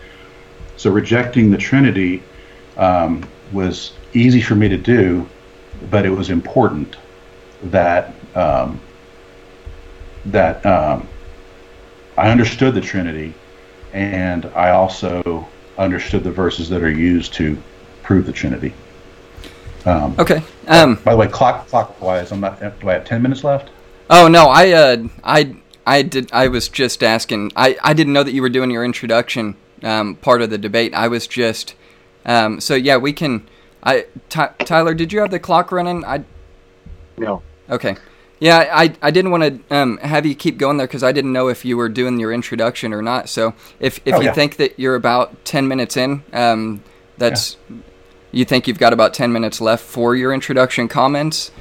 So 0.77 0.91
rejecting 0.91 1.51
the 1.51 1.59
Trinity 1.59 2.23
um, 2.77 3.25
was 3.53 3.93
easy 4.15 4.41
for 4.41 4.57
me 4.57 4.69
to 4.69 4.77
do 4.77 5.29
but 5.91 6.07
it 6.07 6.11
was 6.11 6.31
important 6.31 6.97
that 7.65 8.15
um, 8.35 8.81
that 10.27 10.65
um, 10.65 11.09
I 12.17 12.31
understood 12.31 12.75
the 12.75 12.81
Trinity, 12.81 13.35
and 13.93 14.47
I 14.47 14.71
also 14.71 15.47
understood 15.79 16.25
the 16.25 16.31
verses 16.31 16.69
that 16.69 16.83
are 16.83 16.91
used 16.91 17.35
to 17.35 17.57
prove 18.03 18.27
the 18.27 18.33
Trinity. 18.33 18.73
Um, 19.85 20.15
Okay. 20.19 20.43
Um, 20.67 20.97
by 20.97 21.13
the 21.13 21.19
way, 21.19 21.29
clock 21.29 21.69
clockwise, 21.69 22.33
I'm 22.33 22.41
not. 22.41 22.61
Do 22.81 22.89
I 22.89 22.95
have 22.95 23.05
ten 23.05 23.21
minutes 23.23 23.45
left? 23.45 23.71
Oh 24.09 24.29
no, 24.29 24.47
I 24.47 24.71
uh, 24.73 25.05
I 25.23 25.57
I 25.87 26.03
did. 26.03 26.33
I 26.33 26.49
was 26.49 26.69
just 26.69 27.03
asking. 27.03 27.53
I 27.55 27.77
I 27.83 27.93
didn't 27.93 28.13
know 28.13 28.23
that 28.23 28.33
you 28.33 28.41
were 28.43 28.49
doing 28.49 28.71
your 28.71 28.85
introduction 28.85 29.57
um, 29.83 30.17
part 30.17 30.41
of 30.41 30.51
the 30.51 30.59
debate. 30.59 30.95
I 30.95 31.09
was 31.09 31.27
just. 31.27 31.75
Um, 32.25 32.61
so 32.61 32.75
yeah, 32.75 32.97
we 32.97 33.13
can. 33.13 33.47
I 33.85 34.07
Ty 34.29 34.49
Tyler, 34.61 34.95
did 34.95 35.13
you 35.13 35.21
have 35.21 35.31
the 35.31 35.39
clock 35.39 35.71
running? 35.71 36.05
I. 36.05 36.25
No. 37.17 37.43
Okay. 37.71 37.97
Yeah, 38.41 38.69
I, 38.73 38.93
I 39.01 39.11
didn't 39.11 39.31
want 39.31 39.69
to 39.69 39.75
um, 39.75 39.97
have 39.99 40.27
you 40.27 40.35
keep 40.35 40.59
going 40.59 40.77
there 40.77 40.87
because 40.87 41.05
I 41.05 41.13
didn't 41.13 41.33
know 41.33 41.49
if 41.49 41.65
you 41.65 41.77
were 41.77 41.89
doing 41.89 42.19
your 42.19 42.33
introduction 42.33 42.93
or 42.93 43.01
not. 43.01 43.29
So 43.29 43.55
if, 43.81 44.01
if 44.05 44.15
Oh, 44.15 44.19
you 44.19 44.27
yeah. 44.27 44.33
think 44.33 44.57
that 44.57 44.79
you're 44.79 44.97
about 44.97 45.45
10 45.45 45.69
minutes 45.69 45.97
in, 45.97 46.25
um, 46.33 46.83
that's 47.17 47.57
you 48.33 48.45
think 48.45 48.67
you've 48.67 48.79
got 48.79 48.93
about 48.93 49.15
10 49.15 49.33
minutes 49.33 49.61
left 49.61 49.85
for 49.85 50.17
your 50.17 50.35
introduction 50.35 50.89
comments. 50.89 51.53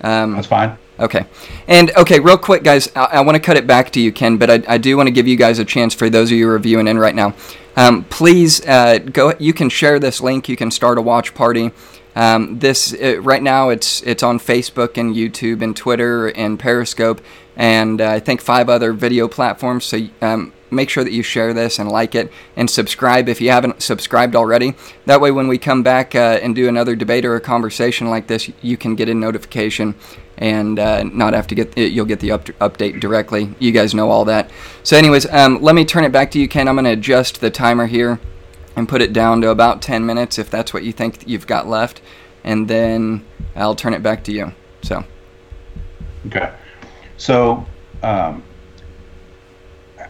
Um, 0.00 0.32
That's 0.32 0.46
fine. 0.46 0.78
Okay. 0.98 1.26
And 1.66 1.90
okay, 1.96 2.20
real 2.20 2.38
quick, 2.38 2.62
guys, 2.62 2.90
I, 2.94 3.04
I 3.04 3.20
want 3.22 3.36
to 3.36 3.40
cut 3.40 3.56
it 3.56 3.66
back 3.66 3.90
to 3.92 4.00
you, 4.00 4.12
Ken, 4.12 4.36
but 4.36 4.50
I, 4.50 4.62
I 4.68 4.78
do 4.78 4.96
want 4.96 5.08
to 5.08 5.12
give 5.12 5.26
you 5.26 5.36
guys 5.36 5.58
a 5.58 5.64
chance 5.64 5.94
for 5.94 6.08
those 6.08 6.30
of 6.30 6.38
you 6.38 6.48
reviewing 6.48 6.86
in 6.86 6.98
right 6.98 7.14
now. 7.14 7.34
Um, 7.76 8.04
please 8.04 8.64
uh, 8.66 8.98
go. 8.98 9.34
You 9.38 9.52
can 9.52 9.68
share 9.68 9.98
this 9.98 10.20
link. 10.20 10.48
You 10.48 10.56
can 10.56 10.70
start 10.70 10.98
a 10.98 11.02
watch 11.02 11.34
party. 11.34 11.72
Um, 12.14 12.60
this 12.60 12.94
uh, 12.94 13.20
right 13.20 13.42
now, 13.42 13.70
it's 13.70 14.00
it's 14.02 14.22
on 14.22 14.38
Facebook 14.38 14.96
and 14.96 15.16
YouTube 15.16 15.62
and 15.62 15.76
Twitter 15.76 16.28
and 16.28 16.60
Periscope 16.60 17.20
and 17.56 18.00
uh, 18.00 18.10
I 18.10 18.20
think 18.20 18.40
five 18.40 18.68
other 18.68 18.92
video 18.92 19.28
platforms. 19.28 19.84
So 19.84 19.98
um, 20.20 20.52
make 20.74 20.90
sure 20.90 21.04
that 21.04 21.12
you 21.12 21.22
share 21.22 21.52
this 21.52 21.78
and 21.78 21.90
like 21.90 22.14
it 22.14 22.32
and 22.56 22.68
subscribe 22.68 23.28
if 23.28 23.40
you 23.40 23.50
haven't 23.50 23.82
subscribed 23.82 24.36
already. 24.36 24.74
That 25.06 25.20
way, 25.20 25.30
when 25.30 25.48
we 25.48 25.58
come 25.58 25.82
back 25.82 26.14
uh, 26.14 26.38
and 26.42 26.54
do 26.54 26.68
another 26.68 26.96
debate 26.96 27.24
or 27.24 27.36
a 27.36 27.40
conversation 27.40 28.10
like 28.10 28.26
this, 28.26 28.50
you 28.62 28.76
can 28.76 28.94
get 28.94 29.08
a 29.08 29.14
notification 29.14 29.94
and 30.38 30.78
uh, 30.78 31.02
not 31.04 31.32
have 31.32 31.46
to 31.48 31.54
get 31.54 31.76
you'll 31.76 32.06
get 32.06 32.20
the 32.20 32.32
up- 32.32 32.46
update 32.60 33.00
directly. 33.00 33.54
You 33.58 33.72
guys 33.72 33.94
know 33.94 34.10
all 34.10 34.24
that. 34.26 34.50
So, 34.82 34.96
anyways, 34.96 35.26
um, 35.26 35.62
let 35.62 35.74
me 35.74 35.84
turn 35.84 36.04
it 36.04 36.12
back 36.12 36.30
to 36.32 36.40
you, 36.40 36.48
Ken. 36.48 36.68
I'm 36.68 36.74
going 36.74 36.84
to 36.84 36.92
adjust 36.92 37.40
the 37.40 37.50
timer 37.50 37.86
here 37.86 38.20
and 38.76 38.88
put 38.88 39.00
it 39.00 39.12
down 39.12 39.40
to 39.42 39.50
about 39.50 39.82
10 39.82 40.04
minutes 40.04 40.38
if 40.38 40.50
that's 40.50 40.74
what 40.74 40.82
you 40.82 40.92
think 40.92 41.26
you've 41.26 41.46
got 41.46 41.68
left, 41.68 42.00
and 42.42 42.68
then 42.68 43.24
I'll 43.54 43.76
turn 43.76 43.94
it 43.94 44.02
back 44.02 44.24
to 44.24 44.32
you. 44.32 44.52
So. 44.82 45.04
Okay. 46.26 46.52
So, 47.16 47.64
um, 48.02 48.42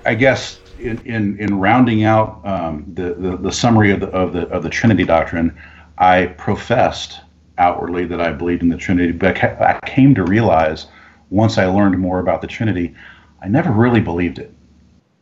I 0.07 0.15
guess 0.15 0.59
in, 0.79 0.99
in, 1.07 1.39
in 1.39 1.59
rounding 1.59 2.05
out 2.05 2.41
um, 2.45 2.85
the, 2.95 3.15
the, 3.15 3.37
the 3.37 3.53
summary 3.53 3.91
of 3.91 4.01
the, 4.01 4.09
of, 4.09 4.33
the, 4.33 4.47
of 4.49 4.63
the 4.63 4.71
Trinity 4.71 5.05
doctrine, 5.05 5.57
I 5.99 6.27
professed 6.27 7.21
outwardly 7.59 8.05
that 8.07 8.21
I 8.21 8.33
believed 8.33 8.63
in 8.63 8.69
the 8.69 8.77
Trinity, 8.77 9.13
but 9.13 9.43
I 9.43 9.79
came 9.87 10.15
to 10.15 10.25
realize 10.25 10.87
once 11.31 11.59
I 11.59 11.67
learned 11.67 11.99
more 11.99 12.19
about 12.19 12.41
the 12.41 12.47
Trinity, 12.47 12.95
I 13.43 13.49
never 13.49 13.71
really 13.71 14.01
believed 14.01 14.39
it. 14.39 14.53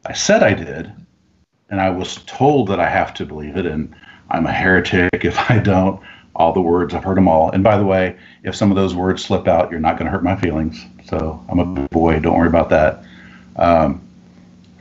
I 0.06 0.14
said 0.14 0.42
I 0.42 0.54
did, 0.54 0.92
and 1.70 1.80
I 1.80 1.90
was 1.90 2.16
told 2.26 2.68
that 2.68 2.80
I 2.80 2.88
have 2.88 3.14
to 3.14 3.26
believe 3.26 3.56
it, 3.56 3.66
and 3.66 3.94
I'm 4.30 4.46
a 4.46 4.52
heretic 4.52 5.24
if 5.24 5.38
I 5.50 5.58
don't. 5.58 6.00
All 6.34 6.52
the 6.52 6.62
words, 6.62 6.94
I've 6.94 7.04
heard 7.04 7.18
them 7.18 7.28
all. 7.28 7.50
And 7.50 7.62
by 7.62 7.76
the 7.76 7.84
way, 7.84 8.16
if 8.42 8.56
some 8.56 8.70
of 8.70 8.76
those 8.76 8.94
words 8.94 9.22
slip 9.22 9.46
out, 9.46 9.70
you're 9.70 9.80
not 9.80 9.98
going 9.98 10.06
to 10.06 10.10
hurt 10.10 10.24
my 10.24 10.34
feelings. 10.34 10.82
So 11.04 11.44
I'm 11.50 11.58
a 11.58 11.64
boy. 11.88 12.18
Don't 12.20 12.38
worry 12.38 12.48
about 12.48 12.70
that. 12.70 13.04
Um, 13.56 14.00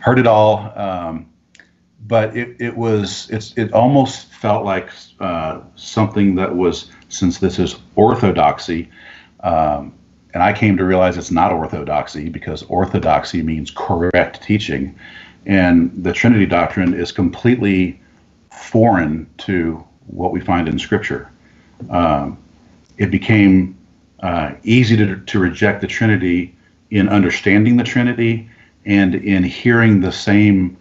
heard 0.01 0.19
it 0.19 0.27
all. 0.27 0.71
Um, 0.75 1.29
but 2.07 2.35
it, 2.35 2.59
it 2.59 2.75
was, 2.75 3.29
it's, 3.29 3.57
it 3.57 3.71
almost 3.73 4.25
felt 4.25 4.65
like 4.65 4.89
uh, 5.19 5.61
something 5.75 6.35
that 6.35 6.53
was, 6.53 6.91
since 7.09 7.37
this 7.37 7.59
is 7.59 7.77
orthodoxy, 7.95 8.89
um, 9.41 9.93
and 10.33 10.41
I 10.41 10.53
came 10.53 10.77
to 10.77 10.85
realize 10.85 11.17
it's 11.17 11.31
not 11.31 11.51
orthodoxy 11.51 12.29
because 12.29 12.63
orthodoxy 12.63 13.41
means 13.41 13.69
correct 13.69 14.41
teaching. 14.41 14.97
And 15.45 15.91
the 16.03 16.13
Trinity 16.13 16.45
doctrine 16.45 16.93
is 16.93 17.11
completely 17.11 17.99
foreign 18.49 19.29
to 19.39 19.85
what 20.07 20.31
we 20.31 20.39
find 20.39 20.69
in 20.69 20.79
Scripture. 20.79 21.29
Um, 21.89 22.37
it 22.97 23.11
became 23.11 23.77
uh, 24.21 24.53
easy 24.63 24.95
to, 24.97 25.17
to 25.17 25.39
reject 25.39 25.81
the 25.81 25.87
Trinity 25.87 26.55
in 26.91 27.09
understanding 27.09 27.75
the 27.77 27.83
Trinity 27.83 28.49
and 28.85 29.15
in 29.15 29.43
hearing 29.43 30.01
the 30.01 30.11
same 30.11 30.77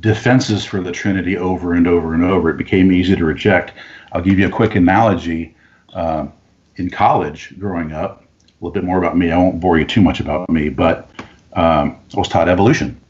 defenses 0.00 0.64
for 0.64 0.80
the 0.80 0.92
Trinity 0.92 1.36
over 1.36 1.74
and 1.74 1.86
over 1.86 2.14
and 2.14 2.24
over. 2.24 2.50
It 2.50 2.56
became 2.56 2.92
easy 2.92 3.16
to 3.16 3.24
reject. 3.24 3.72
I'll 4.12 4.22
give 4.22 4.38
you 4.38 4.46
a 4.46 4.50
quick 4.50 4.74
analogy. 4.74 5.54
Um, 5.94 6.32
in 6.78 6.90
college, 6.90 7.54
growing 7.58 7.92
up, 7.92 8.22
a 8.22 8.64
little 8.64 8.70
bit 8.70 8.84
more 8.84 8.98
about 8.98 9.16
me. 9.16 9.30
I 9.30 9.36
won't 9.36 9.60
bore 9.60 9.78
you 9.78 9.84
too 9.84 10.00
much 10.00 10.20
about 10.20 10.48
me, 10.48 10.68
but 10.68 11.10
um, 11.54 11.98
I 12.14 12.18
was 12.18 12.28
taught 12.28 12.48
evolution. 12.48 13.00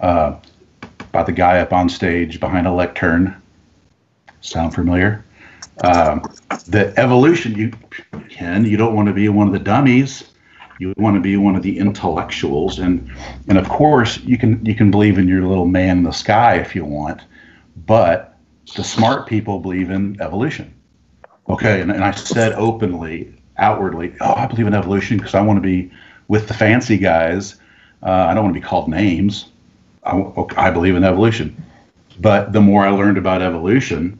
Uh, 0.00 0.36
about 1.00 1.26
the 1.26 1.32
guy 1.32 1.60
up 1.60 1.72
on 1.72 1.88
stage 1.88 2.40
behind 2.40 2.66
a 2.66 2.72
lectern. 2.72 3.40
Sound 4.42 4.74
familiar? 4.74 5.24
Um, 5.82 6.22
the 6.66 6.92
evolution, 6.98 7.54
you 7.54 7.72
Ken, 8.28 8.64
you 8.64 8.76
don't 8.76 8.94
want 8.94 9.08
to 9.08 9.14
be 9.14 9.28
one 9.28 9.46
of 9.46 9.52
the 9.52 9.58
dummies. 9.58 10.24
You 10.78 10.92
want 10.96 11.16
to 11.16 11.20
be 11.20 11.36
one 11.36 11.56
of 11.56 11.62
the 11.62 11.78
intellectuals, 11.78 12.78
and 12.78 13.10
and 13.48 13.58
of 13.58 13.68
course 13.68 14.18
you 14.20 14.36
can 14.36 14.64
you 14.64 14.74
can 14.74 14.90
believe 14.90 15.18
in 15.18 15.28
your 15.28 15.42
little 15.42 15.66
man 15.66 15.98
in 15.98 16.02
the 16.04 16.12
sky 16.12 16.56
if 16.56 16.74
you 16.74 16.84
want, 16.84 17.22
but 17.86 18.38
the 18.74 18.84
smart 18.84 19.26
people 19.26 19.58
believe 19.58 19.90
in 19.90 20.20
evolution. 20.20 20.72
Okay, 21.48 21.80
and, 21.80 21.90
and 21.92 22.02
I 22.04 22.10
said 22.10 22.52
openly, 22.54 23.32
outwardly, 23.58 24.14
oh, 24.20 24.34
I 24.34 24.46
believe 24.46 24.66
in 24.66 24.74
evolution 24.74 25.16
because 25.16 25.34
I 25.34 25.40
want 25.40 25.58
to 25.58 25.60
be 25.60 25.90
with 26.28 26.48
the 26.48 26.54
fancy 26.54 26.98
guys. 26.98 27.56
Uh, 28.02 28.10
I 28.10 28.34
don't 28.34 28.44
want 28.44 28.54
to 28.54 28.60
be 28.60 28.66
called 28.66 28.88
names. 28.88 29.46
I, 30.04 30.22
I 30.56 30.70
believe 30.70 30.96
in 30.96 31.04
evolution. 31.04 31.64
But 32.20 32.52
the 32.52 32.60
more 32.60 32.84
I 32.84 32.90
learned 32.90 33.18
about 33.18 33.42
evolution, 33.42 34.18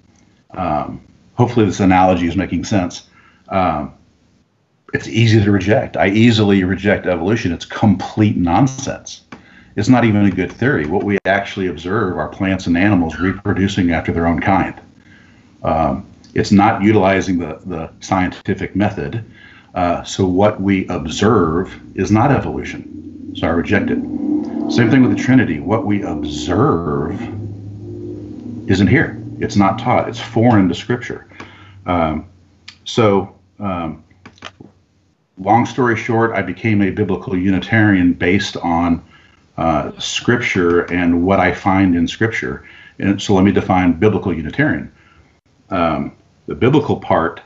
um, 0.52 1.04
hopefully 1.34 1.66
this 1.66 1.80
analogy 1.80 2.28
is 2.28 2.36
making 2.36 2.64
sense. 2.64 3.08
Um, 3.48 3.95
it's 4.92 5.08
easy 5.08 5.42
to 5.42 5.50
reject. 5.50 5.96
I 5.96 6.08
easily 6.08 6.64
reject 6.64 7.06
evolution. 7.06 7.52
It's 7.52 7.64
complete 7.64 8.36
nonsense. 8.36 9.22
It's 9.76 9.88
not 9.88 10.04
even 10.04 10.24
a 10.24 10.30
good 10.30 10.52
theory. 10.52 10.86
What 10.86 11.04
we 11.04 11.18
actually 11.26 11.66
observe 11.66 12.16
are 12.16 12.28
plants 12.28 12.66
and 12.66 12.78
animals 12.78 13.18
reproducing 13.18 13.92
after 13.92 14.12
their 14.12 14.26
own 14.26 14.40
kind. 14.40 14.74
Um, 15.62 16.06
it's 16.34 16.52
not 16.52 16.82
utilizing 16.82 17.38
the, 17.38 17.60
the 17.66 17.90
scientific 18.00 18.76
method. 18.76 19.24
Uh, 19.74 20.02
so 20.04 20.26
what 20.26 20.60
we 20.60 20.86
observe 20.88 21.78
is 21.94 22.10
not 22.10 22.30
evolution. 22.30 23.34
So 23.36 23.46
I 23.46 23.50
reject 23.50 23.90
it. 23.90 23.98
Same 24.70 24.90
thing 24.90 25.02
with 25.02 25.16
the 25.16 25.22
Trinity. 25.22 25.60
What 25.60 25.84
we 25.84 26.02
observe 26.02 27.20
isn't 28.70 28.86
here. 28.86 29.22
It's 29.38 29.56
not 29.56 29.78
taught. 29.78 30.08
It's 30.08 30.20
foreign 30.20 30.68
to 30.68 30.74
Scripture. 30.74 31.28
Um, 31.84 32.26
so, 32.84 33.34
um, 33.58 34.02
long 35.38 35.66
story 35.66 35.96
short, 35.96 36.32
I 36.32 36.42
became 36.42 36.82
a 36.82 36.90
biblical 36.90 37.36
Unitarian 37.36 38.12
based 38.12 38.56
on 38.58 39.04
uh, 39.56 39.92
Scripture 39.98 40.82
and 40.92 41.24
what 41.26 41.40
I 41.40 41.52
find 41.52 41.94
in 41.94 42.06
Scripture. 42.08 42.64
And 42.98 43.20
so, 43.20 43.34
let 43.34 43.44
me 43.44 43.52
define 43.52 43.92
biblical 43.92 44.34
Unitarian. 44.34 44.90
Um, 45.70 46.12
the 46.46 46.54
biblical 46.54 46.96
part 46.96 47.40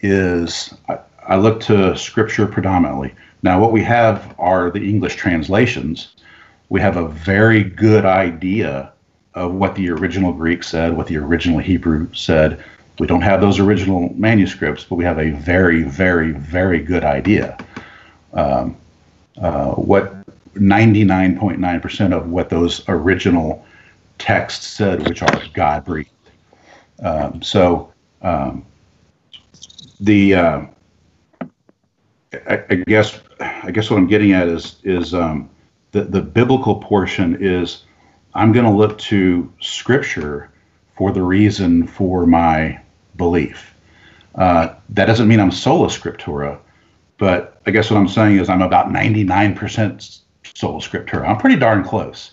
is 0.00 0.74
I, 0.88 0.98
I 1.26 1.36
look 1.36 1.60
to 1.62 1.96
Scripture 1.96 2.46
predominantly. 2.46 3.14
Now, 3.42 3.60
what 3.60 3.72
we 3.72 3.82
have 3.84 4.34
are 4.38 4.70
the 4.70 4.86
English 4.88 5.16
translations. 5.16 6.14
We 6.68 6.80
have 6.80 6.96
a 6.96 7.08
very 7.08 7.64
good 7.64 8.04
idea 8.04 8.92
of 9.34 9.54
what 9.54 9.74
the 9.74 9.90
original 9.90 10.32
Greek 10.32 10.62
said, 10.62 10.96
what 10.96 11.06
the 11.06 11.16
original 11.16 11.58
Hebrew 11.58 12.12
said. 12.12 12.62
We 13.00 13.06
don't 13.06 13.22
have 13.22 13.40
those 13.40 13.58
original 13.58 14.12
manuscripts, 14.14 14.84
but 14.84 14.96
we 14.96 15.04
have 15.04 15.18
a 15.18 15.30
very, 15.30 15.84
very, 15.84 16.32
very 16.32 16.80
good 16.80 17.02
idea. 17.02 17.56
Um, 18.34 18.76
uh, 19.40 19.70
what 19.70 20.14
99.9% 20.54 22.12
of 22.12 22.28
what 22.28 22.50
those 22.50 22.86
original 22.88 23.64
texts 24.18 24.66
said, 24.66 25.08
which 25.08 25.22
are 25.22 25.42
God 25.54 25.82
breathed. 25.86 26.10
Um, 27.02 27.40
so 27.40 27.90
um, 28.20 28.66
the 29.98 30.34
uh, 30.34 30.66
I, 32.34 32.64
I 32.68 32.74
guess 32.86 33.18
I 33.40 33.70
guess 33.70 33.88
what 33.88 33.96
I'm 33.96 34.08
getting 34.08 34.32
at 34.32 34.46
is 34.46 34.76
is 34.84 35.14
um, 35.14 35.48
the 35.92 36.02
the 36.02 36.20
biblical 36.20 36.74
portion 36.74 37.38
is 37.40 37.84
I'm 38.34 38.52
going 38.52 38.66
to 38.66 38.70
look 38.70 38.98
to 38.98 39.50
Scripture 39.58 40.50
for 40.98 41.12
the 41.12 41.22
reason 41.22 41.86
for 41.86 42.26
my 42.26 42.78
belief. 43.20 43.72
Uh, 44.34 44.74
that 44.88 45.06
doesn't 45.06 45.28
mean 45.28 45.38
I'm 45.38 45.52
sola 45.52 45.88
scriptura, 45.88 46.58
but 47.18 47.60
I 47.66 47.70
guess 47.70 47.90
what 47.90 47.98
I'm 47.98 48.08
saying 48.08 48.38
is 48.38 48.48
I'm 48.48 48.62
about 48.62 48.88
99% 48.88 50.20
sola 50.54 50.80
scriptura. 50.80 51.28
I'm 51.28 51.36
pretty 51.36 51.56
darn 51.56 51.84
close. 51.84 52.32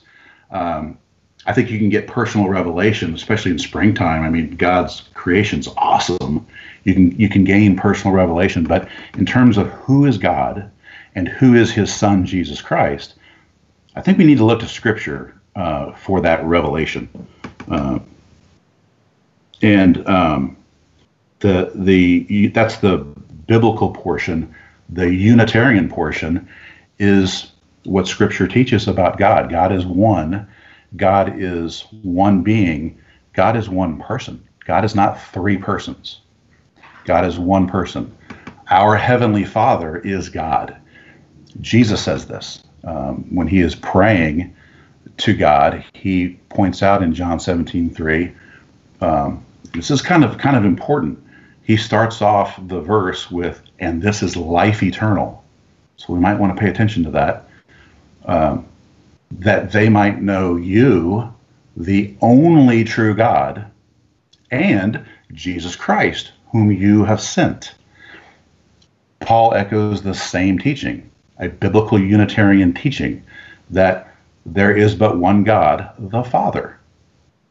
Um, 0.50 0.98
I 1.46 1.54
think 1.54 1.70
you 1.70 1.78
can 1.78 1.90
get 1.90 2.08
personal 2.08 2.50
revelation, 2.50 3.14
especially 3.14 3.52
in 3.52 3.60
springtime. 3.60 4.24
I 4.24 4.30
mean, 4.30 4.56
God's 4.56 5.04
creation's 5.14 5.68
awesome. 5.78 6.46
You 6.84 6.94
can 6.94 7.20
you 7.20 7.30
can 7.30 7.44
gain 7.44 7.78
personal 7.78 8.16
revelation, 8.16 8.64
but 8.64 8.88
in 9.18 9.26
terms 9.26 9.58
of 9.58 9.68
who 9.68 10.06
is 10.06 10.18
God 10.18 10.70
and 11.16 11.28
who 11.28 11.54
is 11.56 11.72
His 11.72 11.94
Son 11.94 12.26
Jesus 12.26 12.62
Christ, 12.62 13.16
I 13.96 14.02
think 14.02 14.18
we 14.18 14.26
need 14.26 14.38
to 14.38 14.46
look 14.46 14.60
to 14.60 14.68
Scripture 14.68 15.40
uh, 15.56 15.94
for 15.94 16.22
that 16.22 16.44
revelation. 16.44 17.08
Uh, 17.70 18.00
and 19.62 20.06
um, 20.08 20.57
the 21.40 21.72
the 21.76 22.48
that's 22.48 22.78
the 22.78 22.98
biblical 23.48 23.92
portion. 23.92 24.54
The 24.90 25.14
Unitarian 25.14 25.90
portion 25.90 26.48
is 27.00 27.52
what 27.84 28.08
Scripture 28.08 28.48
teaches 28.48 28.88
about 28.88 29.18
God. 29.18 29.50
God 29.50 29.72
is 29.72 29.86
one 29.86 30.48
God 30.96 31.34
is 31.40 31.86
one 32.02 32.42
being, 32.42 32.98
God 33.34 33.58
is 33.58 33.70
one 33.70 34.00
person. 34.00 34.42
God 34.66 34.86
is 34.86 34.96
not 34.96 35.22
three 35.22 35.58
persons. 35.58 36.22
God 37.06 37.26
is 37.26 37.38
one 37.38 37.68
person. 37.68 38.16
Our 38.70 38.96
Heavenly 38.96 39.46
Father 39.46 39.98
is 39.98 40.30
God. 40.30 40.78
Jesus 41.62 42.02
says 42.02 42.26
this 42.28 42.64
um, 42.84 43.26
when 43.30 43.48
he 43.48 43.60
is 43.60 43.76
praying 43.76 44.56
to 45.18 45.34
God. 45.34 45.84
He 45.94 46.38
points 46.50 46.84
out 46.84 47.02
in 47.02 47.14
John 47.14 47.40
17 47.40 47.90
3. 47.90 48.32
Um, 49.02 49.46
this 49.74 49.92
is 49.92 50.02
kind 50.02 50.24
of 50.24 50.38
kind 50.38 50.58
of 50.58 50.66
important. 50.66 51.22
He 51.68 51.76
starts 51.76 52.22
off 52.22 52.58
the 52.66 52.80
verse 52.80 53.30
with, 53.30 53.62
"And 53.78 54.02
this 54.02 54.24
is 54.24 54.38
life 54.38 54.82
eternal." 54.82 55.44
So 55.98 56.14
we 56.14 56.20
might 56.20 56.40
want 56.40 56.56
to 56.56 56.60
pay 56.60 56.70
attention 56.70 57.04
to 57.04 57.12
that. 57.12 57.44
Um, 58.26 58.66
that 59.32 59.74
they 59.74 59.90
might 59.90 60.22
know 60.22 60.56
you, 60.56 61.30
the 61.76 62.16
only 62.22 62.86
true 62.86 63.14
God, 63.14 63.66
and 64.50 65.04
Jesus 65.34 65.76
Christ, 65.76 66.32
whom 66.54 66.72
you 66.72 67.04
have 67.04 67.20
sent. 67.20 67.76
Paul 69.20 69.54
echoes 69.54 70.02
the 70.02 70.14
same 70.14 70.58
teaching, 70.58 71.10
a 71.38 71.50
biblical 71.50 72.00
Unitarian 72.00 72.74
teaching, 72.74 73.22
that 73.72 74.16
there 74.46 74.74
is 74.74 74.96
but 74.96 75.18
one 75.18 75.44
God, 75.44 75.90
the 76.00 76.24
Father. 76.24 76.80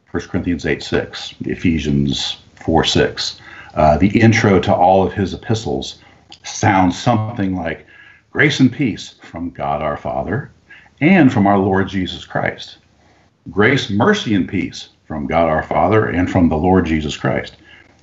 1 0.09 0.23
Corinthians 0.27 0.65
8 0.65 0.81
6, 0.81 1.35
Ephesians 1.41 2.37
4 2.55 2.83
6. 2.83 3.39
Uh, 3.73 3.97
the 3.97 4.19
intro 4.19 4.59
to 4.59 4.73
all 4.73 5.05
of 5.05 5.13
his 5.13 5.33
epistles 5.33 5.99
sounds 6.43 6.97
something 6.97 7.55
like 7.55 7.85
Grace 8.31 8.59
and 8.59 8.71
peace 8.71 9.15
from 9.23 9.49
God 9.49 9.81
our 9.81 9.97
Father 9.97 10.51
and 11.01 11.33
from 11.33 11.47
our 11.47 11.57
Lord 11.57 11.87
Jesus 11.87 12.25
Christ. 12.25 12.77
Grace, 13.49 13.89
mercy, 13.89 14.35
and 14.35 14.47
peace 14.47 14.89
from 15.05 15.25
God 15.25 15.47
our 15.49 15.63
Father 15.63 16.07
and 16.07 16.29
from 16.29 16.49
the 16.49 16.57
Lord 16.57 16.85
Jesus 16.85 17.17
Christ. 17.17 17.55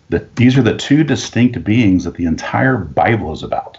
That 0.09 0.35
these 0.37 0.59
are 0.59 0.63
the 0.63 0.77
two 0.77 1.05
distinct 1.05 1.63
beings 1.63 2.05
that 2.05 2.15
the 2.15 2.25
entire 2.25 2.77
Bible 2.77 3.33
is 3.33 3.43
about. 3.43 3.79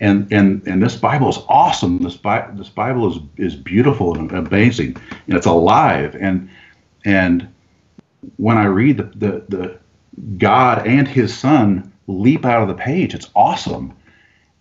And 0.00 0.30
and 0.32 0.66
and 0.66 0.82
this 0.82 0.96
Bible 0.96 1.28
is 1.28 1.38
awesome. 1.48 1.98
This 1.98 2.16
Bi- 2.16 2.50
this 2.54 2.68
Bible 2.68 3.12
is 3.12 3.18
is 3.36 3.54
beautiful 3.54 4.18
and 4.18 4.32
amazing, 4.32 4.96
and 5.28 5.36
it's 5.36 5.46
alive. 5.46 6.16
And 6.18 6.50
and 7.04 7.46
when 8.36 8.58
I 8.58 8.64
read 8.64 8.96
the 8.96 9.04
the, 9.04 9.44
the 9.48 9.78
God 10.38 10.86
and 10.86 11.06
His 11.06 11.36
Son 11.36 11.92
leap 12.06 12.44
out 12.44 12.62
of 12.62 12.68
the 12.68 12.74
page, 12.74 13.14
it's 13.14 13.30
awesome. 13.34 13.92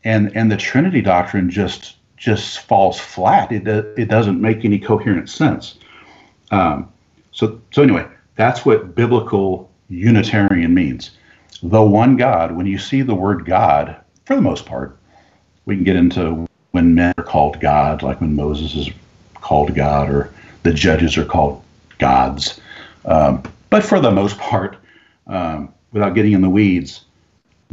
And 0.04 0.36
and 0.36 0.52
the 0.52 0.58
Trinity 0.58 1.02
doctrine 1.02 1.50
just 1.50 1.96
just 2.18 2.60
falls 2.60 3.00
flat. 3.00 3.52
It, 3.52 3.68
it 3.68 4.08
doesn't 4.08 4.40
make 4.40 4.64
any 4.64 4.80
coherent 4.80 5.30
sense. 5.30 5.76
Um, 6.52 6.90
so, 7.34 7.60
so 7.72 7.84
anyway, 7.84 8.08
that's 8.36 8.66
what 8.66 8.96
biblical 8.96 9.70
Unitarian 9.90 10.74
means. 10.74 11.12
The 11.62 11.82
one 11.82 12.16
God, 12.16 12.56
when 12.56 12.66
you 12.66 12.78
see 12.78 13.02
the 13.02 13.16
word 13.16 13.46
God, 13.46 13.98
for 14.26 14.36
the 14.36 14.42
most 14.42 14.66
part, 14.66 14.98
we 15.66 15.76
can 15.76 15.84
get 15.84 15.98
into 15.98 16.48
when 16.72 16.96
men 16.96 17.14
are 17.18 17.24
called 17.24 17.60
God, 17.60 18.04
like 18.04 18.22
when 18.22 18.36
Moses 18.36 18.74
is 18.76 18.90
called 19.36 19.76
God 19.76 20.10
or 20.10 20.34
the 20.64 20.74
judges 20.74 21.18
are 21.18 21.26
called 21.26 21.62
gods. 22.00 22.62
Um, 23.04 23.44
but 23.70 23.84
for 23.84 24.00
the 24.00 24.12
most 24.12 24.38
part, 24.38 24.78
um, 25.28 25.74
without 25.92 26.16
getting 26.16 26.34
in 26.34 26.42
the 26.42 26.50
weeds, 26.50 27.06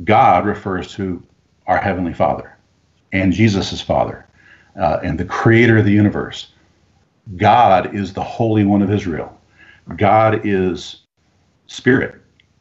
God 0.05 0.47
refers 0.47 0.95
to 0.95 1.23
our 1.67 1.79
Heavenly 1.79 2.15
Father 2.15 2.57
and 3.13 3.33
Jesus' 3.33 3.81
Father 3.81 4.27
uh, 4.81 5.01
and 5.03 5.19
the 5.19 5.25
creator 5.25 5.79
of 5.79 5.85
the 5.85 5.93
universe. 5.93 6.53
God 7.37 7.95
is 7.95 8.13
the 8.13 8.23
Holy 8.23 8.65
One 8.65 8.83
of 8.83 8.91
Israel. 8.91 9.37
God 9.97 10.41
is 10.45 11.03
Spirit, 11.67 12.21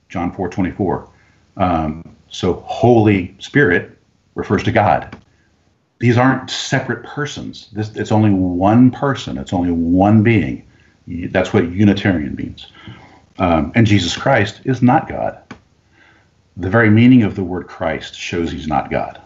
John 0.10 0.32
4 0.32 0.50
24. 0.50 1.10
Um, 1.58 2.16
so, 2.30 2.54
Holy 2.54 3.36
Spirit 3.40 3.98
refers 4.36 4.64
to 4.64 4.72
God. 4.72 5.18
These 6.00 6.18
aren't 6.18 6.50
separate 6.50 7.04
persons. 7.04 7.70
This, 7.74 7.96
it's 7.96 8.12
only 8.12 8.30
one 8.30 8.92
person, 8.92 9.38
it's 9.38 9.52
only 9.52 9.72
one 9.72 10.24
being. 10.24 10.66
That's 11.08 11.54
what 11.54 11.70
Unitarian 11.72 12.36
means. 12.36 12.68
Um, 13.40 13.72
and 13.76 13.88
Jesus 13.88 14.16
Christ 14.16 14.62
is 14.66 14.82
not 14.82 15.08
God. 15.08 15.42
The 16.58 16.70
very 16.70 16.90
meaning 16.90 17.24
of 17.24 17.36
the 17.36 17.44
word 17.44 17.68
Christ 17.68 18.14
shows 18.14 18.52
he's 18.52 18.68
not 18.68 18.92
God. 18.92 19.22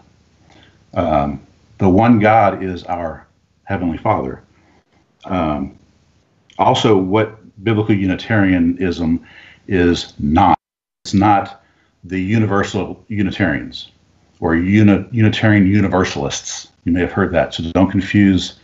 Um, 0.94 1.40
the 1.78 1.88
one 1.88 2.20
God 2.20 2.62
is 2.62 2.84
our 2.84 3.26
Heavenly 3.64 3.98
Father. 3.98 4.42
Um, 5.24 5.76
also, 6.58 6.96
what 6.96 7.40
biblical 7.64 7.94
Unitarianism 7.94 9.26
is 9.66 10.12
not, 10.20 10.56
it's 11.04 11.14
not 11.14 11.64
the 12.04 12.20
universal 12.20 13.04
Unitarians 13.08 13.90
or 14.38 14.54
uni, 14.54 15.04
Unitarian 15.10 15.66
Universalists. 15.66 16.68
You 16.84 16.92
may 16.92 17.00
have 17.00 17.12
heard 17.12 17.32
that, 17.32 17.54
so 17.54 17.64
don't 17.72 17.90
confuse 17.90 18.60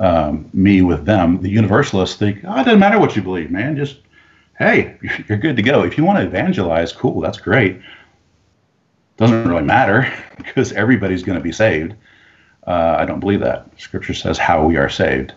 um, 0.00 0.50
me 0.52 0.82
with 0.82 1.06
them. 1.06 1.40
The 1.40 1.48
Universalists 1.48 2.16
think, 2.16 2.40
oh, 2.44 2.60
it 2.60 2.64
doesn't 2.64 2.80
matter 2.80 2.98
what 2.98 3.16
you 3.16 3.22
believe, 3.22 3.50
man. 3.50 3.76
Just, 3.76 3.98
hey, 4.62 4.96
you're 5.28 5.38
good 5.38 5.56
to 5.56 5.62
go. 5.62 5.82
If 5.82 5.98
you 5.98 6.04
want 6.04 6.18
to 6.18 6.24
evangelize, 6.24 6.92
cool, 6.92 7.20
that's 7.20 7.38
great. 7.38 7.80
Doesn't 9.16 9.48
really 9.48 9.62
matter 9.62 10.12
because 10.36 10.72
everybody's 10.72 11.22
going 11.22 11.38
to 11.38 11.42
be 11.42 11.52
saved. 11.52 11.94
Uh, 12.66 12.96
I 12.98 13.04
don't 13.04 13.20
believe 13.20 13.40
that. 13.40 13.68
Scripture 13.78 14.14
says 14.14 14.38
how 14.38 14.64
we 14.64 14.76
are 14.76 14.88
saved. 14.88 15.34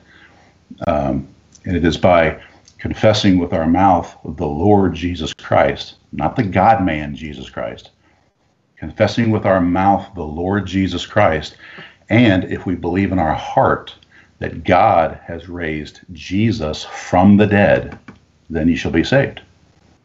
Um, 0.87 1.27
and 1.65 1.75
it 1.75 1.83
is 1.83 1.97
by 1.97 2.41
confessing 2.77 3.39
with 3.39 3.53
our 3.53 3.65
mouth 3.65 4.15
the 4.23 4.45
Lord 4.45 4.93
Jesus 4.93 5.33
Christ, 5.33 5.95
not 6.11 6.35
the 6.35 6.43
God 6.43 6.85
man 6.85 7.15
Jesus 7.15 7.49
Christ. 7.49 7.91
Confessing 8.77 9.31
with 9.31 9.45
our 9.45 9.61
mouth 9.61 10.07
the 10.15 10.23
Lord 10.23 10.67
Jesus 10.67 11.05
Christ, 11.05 11.57
and 12.09 12.43
if 12.45 12.65
we 12.65 12.75
believe 12.75 13.11
in 13.11 13.19
our 13.19 13.33
heart 13.33 13.95
that 14.39 14.63
God 14.63 15.19
has 15.23 15.49
raised 15.49 16.01
Jesus 16.11 16.83
from 16.83 17.37
the 17.37 17.47
dead, 17.47 17.97
then 18.49 18.67
you 18.67 18.75
shall 18.75 18.91
be 18.91 19.03
saved. 19.03 19.41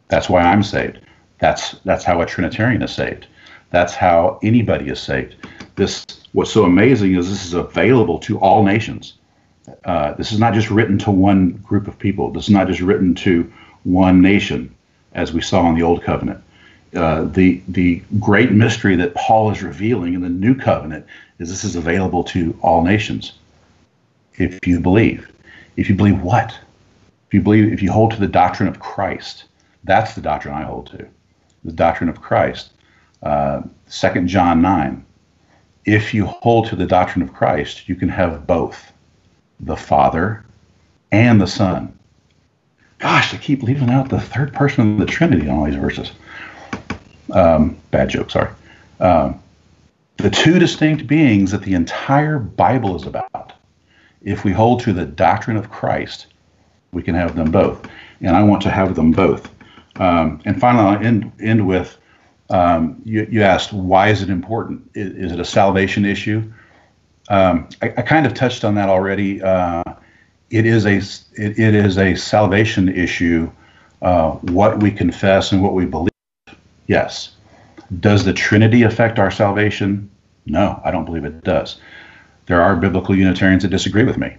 That's 0.07 0.29
why 0.29 0.41
I'm 0.41 0.63
saved. 0.63 0.99
That's 1.39 1.71
that's 1.85 2.03
how 2.03 2.21
a 2.21 2.25
Trinitarian 2.25 2.81
is 2.81 2.91
saved. 2.91 3.27
That's 3.71 3.95
how 3.95 4.39
anybody 4.43 4.89
is 4.89 4.99
saved. 4.99 5.35
This 5.75 6.05
what's 6.33 6.51
so 6.51 6.65
amazing 6.65 7.15
is 7.15 7.29
this 7.29 7.45
is 7.45 7.53
available 7.53 8.19
to 8.19 8.39
all 8.39 8.63
nations. 8.63 9.13
Uh, 9.85 10.13
this 10.13 10.31
is 10.31 10.39
not 10.39 10.53
just 10.53 10.69
written 10.69 10.97
to 10.99 11.11
one 11.11 11.51
group 11.63 11.87
of 11.87 11.97
people. 11.97 12.31
This 12.31 12.43
is 12.43 12.49
not 12.49 12.67
just 12.67 12.81
written 12.81 13.15
to 13.15 13.51
one 13.83 14.21
nation, 14.21 14.73
as 15.13 15.33
we 15.33 15.41
saw 15.41 15.67
in 15.69 15.75
the 15.75 15.83
Old 15.83 16.03
Covenant. 16.03 16.43
Uh, 16.93 17.23
the 17.23 17.61
the 17.69 18.01
great 18.19 18.51
mystery 18.51 18.95
that 18.97 19.15
Paul 19.15 19.51
is 19.51 19.63
revealing 19.63 20.13
in 20.13 20.21
the 20.21 20.29
New 20.29 20.55
Covenant 20.55 21.05
is 21.39 21.49
this 21.49 21.63
is 21.63 21.75
available 21.75 22.23
to 22.25 22.57
all 22.61 22.83
nations. 22.83 23.33
If 24.35 24.59
you 24.67 24.79
believe, 24.79 25.31
if 25.77 25.89
you 25.89 25.95
believe 25.95 26.21
what, 26.21 26.53
if 27.31 27.35
you 27.35 27.41
believe, 27.41 27.71
if 27.71 27.81
you 27.81 27.89
hold 27.89 28.11
to 28.11 28.19
the 28.19 28.27
doctrine 28.27 28.67
of 28.67 28.81
Christ, 28.81 29.45
that's 29.85 30.15
the 30.15 30.21
doctrine 30.21 30.53
I 30.53 30.63
hold 30.63 30.87
to, 30.87 31.07
the 31.63 31.71
doctrine 31.71 32.09
of 32.09 32.21
Christ. 32.21 32.73
Uh, 33.23 33.61
Second 33.87 34.27
John 34.27 34.61
nine, 34.61 35.05
if 35.85 36.13
you 36.13 36.25
hold 36.25 36.67
to 36.67 36.75
the 36.75 36.85
doctrine 36.85 37.23
of 37.23 37.33
Christ, 37.33 37.87
you 37.87 37.95
can 37.95 38.09
have 38.09 38.45
both 38.45 38.91
the 39.61 39.77
Father 39.77 40.43
and 41.13 41.39
the 41.39 41.47
Son. 41.47 41.97
Gosh, 42.97 43.33
I 43.33 43.37
keep 43.37 43.63
leaving 43.63 43.89
out 43.89 44.09
the 44.09 44.19
third 44.19 44.51
person 44.51 44.91
of 44.91 44.99
the 44.99 45.05
Trinity 45.05 45.43
in 45.43 45.51
all 45.51 45.63
these 45.63 45.75
verses. 45.75 46.11
Um, 47.31 47.77
bad 47.91 48.09
joke, 48.09 48.29
sorry. 48.29 48.49
Um, 48.99 49.41
the 50.17 50.29
two 50.29 50.59
distinct 50.59 51.07
beings 51.07 51.51
that 51.51 51.61
the 51.61 51.75
entire 51.75 52.39
Bible 52.39 52.97
is 52.97 53.05
about. 53.05 53.53
If 54.21 54.43
we 54.43 54.51
hold 54.51 54.81
to 54.81 54.91
the 54.91 55.05
doctrine 55.05 55.55
of 55.55 55.71
Christ, 55.71 56.27
we 56.91 57.03
can 57.03 57.15
have 57.15 57.35
them 57.35 57.51
both. 57.51 57.87
And 58.21 58.35
I 58.35 58.43
want 58.43 58.61
to 58.63 58.69
have 58.69 58.95
them 58.95 59.11
both. 59.11 59.49
Um, 59.97 60.41
and 60.45 60.59
finally, 60.59 60.83
I'll 60.85 61.05
end, 61.05 61.31
end 61.39 61.67
with 61.67 61.97
Um, 62.51 63.01
you, 63.05 63.25
you 63.31 63.43
asked 63.43 63.71
why 63.71 64.09
is 64.09 64.21
it 64.21 64.29
important? 64.29 64.81
Is, 64.93 65.13
is 65.15 65.31
it 65.31 65.39
a 65.39 65.45
salvation 65.45 66.03
issue? 66.05 66.43
Um, 67.29 67.69
I, 67.81 67.93
I, 67.95 68.01
kind 68.01 68.25
of 68.25 68.33
touched 68.33 68.65
on 68.65 68.75
that 68.75 68.89
already. 68.89 69.41
Uh, 69.41 69.83
it 70.49 70.65
is 70.65 70.85
a 70.85 70.97
it, 71.41 71.57
it 71.57 71.75
is 71.75 71.97
a 71.97 72.13
salvation 72.15 72.89
issue. 72.89 73.49
Uh, 74.01 74.31
what 74.51 74.83
we 74.83 74.91
confess 74.91 75.53
and 75.53 75.63
what 75.63 75.73
we 75.73 75.85
believe. 75.85 76.11
Yes. 76.87 77.31
Does 77.99 78.25
the 78.25 78.33
Trinity 78.33 78.83
affect 78.83 79.17
our 79.17 79.31
salvation? 79.31 80.09
No, 80.45 80.81
I 80.83 80.91
don't 80.91 81.05
believe 81.05 81.23
it 81.23 81.43
does. 81.43 81.79
There 82.47 82.61
are 82.61 82.75
biblical 82.75 83.15
Unitarians 83.15 83.63
that 83.63 83.69
disagree 83.69 84.03
with 84.03 84.17
me, 84.17 84.35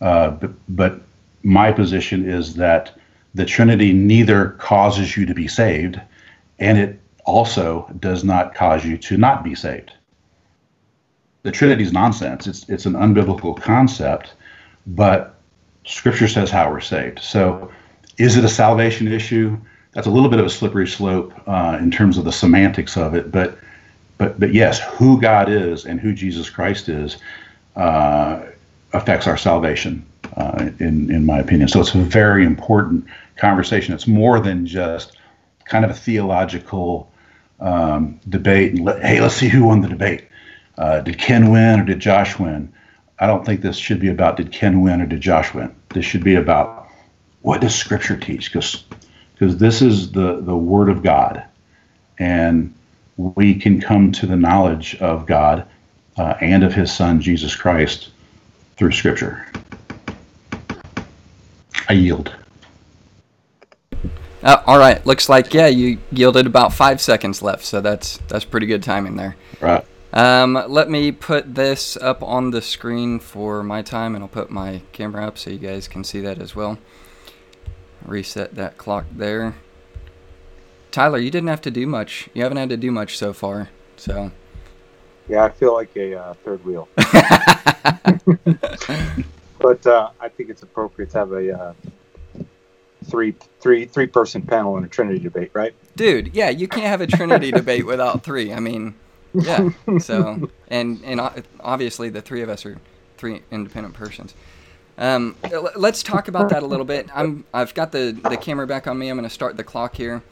uh, 0.00 0.30
but, 0.30 0.50
but 0.68 1.00
my 1.46 1.70
position 1.70 2.28
is 2.28 2.56
that 2.56 2.98
the 3.36 3.44
Trinity 3.44 3.92
neither 3.92 4.50
causes 4.58 5.16
you 5.16 5.24
to 5.26 5.32
be 5.32 5.46
saved, 5.46 6.00
and 6.58 6.76
it 6.76 6.98
also 7.24 7.88
does 8.00 8.24
not 8.24 8.52
cause 8.52 8.84
you 8.84 8.98
to 8.98 9.16
not 9.16 9.44
be 9.44 9.54
saved. 9.54 9.92
The 11.44 11.52
Trinity 11.52 11.84
is 11.84 11.92
nonsense. 11.92 12.48
It's 12.48 12.68
it's 12.68 12.84
an 12.84 12.94
unbiblical 12.94 13.56
concept, 13.56 14.34
but 14.88 15.36
Scripture 15.84 16.26
says 16.26 16.50
how 16.50 16.68
we're 16.68 16.80
saved. 16.80 17.20
So, 17.20 17.70
is 18.18 18.36
it 18.36 18.44
a 18.44 18.48
salvation 18.48 19.06
issue? 19.06 19.56
That's 19.92 20.08
a 20.08 20.10
little 20.10 20.28
bit 20.28 20.40
of 20.40 20.46
a 20.46 20.50
slippery 20.50 20.88
slope 20.88 21.32
uh, 21.46 21.78
in 21.80 21.92
terms 21.92 22.18
of 22.18 22.24
the 22.24 22.32
semantics 22.32 22.96
of 22.96 23.14
it, 23.14 23.30
but 23.30 23.56
but 24.18 24.40
but 24.40 24.52
yes, 24.52 24.80
who 24.80 25.20
God 25.20 25.48
is 25.48 25.86
and 25.86 26.00
who 26.00 26.12
Jesus 26.12 26.50
Christ 26.50 26.88
is 26.88 27.18
uh, 27.76 28.46
affects 28.92 29.28
our 29.28 29.36
salvation, 29.36 30.04
uh, 30.36 30.70
in 30.78 31.10
in 31.10 31.26
my 31.26 31.38
opinion. 31.38 31.68
So 31.68 31.80
it's 31.80 31.94
a 31.94 31.98
very 31.98 32.44
important 32.44 33.06
conversation. 33.36 33.94
It's 33.94 34.06
more 34.06 34.40
than 34.40 34.66
just 34.66 35.16
kind 35.64 35.84
of 35.84 35.90
a 35.90 35.94
theological 35.94 37.10
um, 37.60 38.20
debate. 38.28 38.72
And 38.72 38.84
let, 38.84 39.02
hey, 39.02 39.20
let's 39.20 39.34
see 39.34 39.48
who 39.48 39.64
won 39.64 39.80
the 39.80 39.88
debate. 39.88 40.24
Uh, 40.78 41.00
did 41.00 41.18
Ken 41.18 41.50
win 41.50 41.80
or 41.80 41.84
did 41.84 42.00
Josh 42.00 42.38
win? 42.38 42.72
I 43.18 43.26
don't 43.26 43.46
think 43.46 43.62
this 43.62 43.76
should 43.76 44.00
be 44.00 44.08
about 44.08 44.36
did 44.36 44.52
Ken 44.52 44.82
win 44.82 45.00
or 45.00 45.06
did 45.06 45.20
Josh 45.20 45.54
win. 45.54 45.74
This 45.90 46.04
should 46.04 46.24
be 46.24 46.34
about 46.34 46.88
what 47.40 47.60
does 47.60 47.74
Scripture 47.74 48.16
teach? 48.16 48.52
Because 48.52 48.84
because 49.32 49.56
this 49.58 49.82
is 49.82 50.12
the 50.12 50.40
the 50.40 50.56
Word 50.56 50.88
of 50.88 51.02
God, 51.02 51.44
and 52.18 52.74
we 53.16 53.54
can 53.54 53.80
come 53.80 54.12
to 54.12 54.26
the 54.26 54.36
knowledge 54.36 54.96
of 54.96 55.26
God 55.26 55.66
uh, 56.18 56.34
and 56.40 56.62
of 56.62 56.74
His 56.74 56.92
Son 56.92 57.20
Jesus 57.20 57.56
Christ 57.56 58.10
through 58.76 58.92
Scripture. 58.92 59.46
I 61.88 61.94
yield. 61.94 62.34
Uh, 64.42 64.62
all 64.66 64.78
right, 64.78 65.04
looks 65.06 65.28
like 65.28 65.52
yeah, 65.54 65.66
you 65.66 65.98
yielded 66.12 66.46
about 66.46 66.72
five 66.72 67.00
seconds 67.00 67.42
left, 67.42 67.64
so 67.64 67.80
that's 67.80 68.18
that's 68.28 68.44
pretty 68.44 68.66
good 68.66 68.82
timing 68.82 69.16
there. 69.16 69.36
Right. 69.60 69.84
Um, 70.12 70.62
let 70.68 70.88
me 70.88 71.12
put 71.12 71.54
this 71.54 71.96
up 71.96 72.22
on 72.22 72.50
the 72.50 72.62
screen 72.62 73.18
for 73.18 73.62
my 73.62 73.82
time, 73.82 74.14
and 74.14 74.22
I'll 74.22 74.28
put 74.28 74.50
my 74.50 74.82
camera 74.92 75.26
up 75.26 75.36
so 75.36 75.50
you 75.50 75.58
guys 75.58 75.88
can 75.88 76.04
see 76.04 76.20
that 76.20 76.40
as 76.40 76.54
well. 76.54 76.78
Reset 78.04 78.54
that 78.54 78.78
clock 78.78 79.06
there. 79.12 79.56
Tyler, 80.90 81.18
you 81.18 81.30
didn't 81.30 81.48
have 81.48 81.60
to 81.62 81.70
do 81.70 81.86
much. 81.86 82.28
You 82.32 82.42
haven't 82.42 82.58
had 82.58 82.68
to 82.68 82.76
do 82.76 82.90
much 82.90 83.18
so 83.18 83.32
far, 83.32 83.70
so. 83.96 84.30
Yeah, 85.28 85.44
I 85.44 85.50
feel 85.50 85.74
like 85.74 85.94
a 85.96 86.14
uh, 86.14 86.34
third 86.34 86.64
wheel. 86.64 86.88
but 89.58 89.86
uh, 89.86 90.10
I 90.20 90.28
think 90.28 90.50
it's 90.50 90.62
appropriate 90.62 91.10
to 91.10 91.18
have 91.18 91.32
a 91.32 91.58
uh, 91.58 91.74
three 93.04 93.34
three 93.60 93.86
three 93.86 94.06
person 94.06 94.42
panel 94.42 94.76
in 94.76 94.84
a 94.84 94.88
Trinity 94.88 95.18
debate, 95.18 95.50
right? 95.54 95.74
Dude, 95.96 96.34
yeah, 96.34 96.50
you 96.50 96.68
can't 96.68 96.86
have 96.86 97.00
a 97.00 97.06
Trinity 97.06 97.50
debate 97.50 97.86
without 97.86 98.22
three. 98.22 98.52
I 98.52 98.60
mean, 98.60 98.94
yeah. 99.34 99.70
So 99.98 100.50
and 100.68 101.02
and 101.04 101.20
obviously 101.60 102.08
the 102.08 102.20
three 102.20 102.42
of 102.42 102.48
us 102.48 102.66
are 102.66 102.78
three 103.16 103.42
independent 103.50 103.94
persons. 103.94 104.34
Um, 104.98 105.36
let's 105.74 106.02
talk 106.02 106.28
about 106.28 106.48
that 106.50 106.62
a 106.62 106.66
little 106.66 106.86
bit. 106.86 107.08
I'm 107.14 107.44
I've 107.52 107.74
got 107.74 107.92
the 107.92 108.18
the 108.28 108.36
camera 108.36 108.66
back 108.66 108.86
on 108.86 108.98
me. 108.98 109.08
I'm 109.08 109.16
going 109.16 109.28
to 109.28 109.34
start 109.34 109.56
the 109.56 109.64
clock 109.64 109.96
here, 109.96 110.22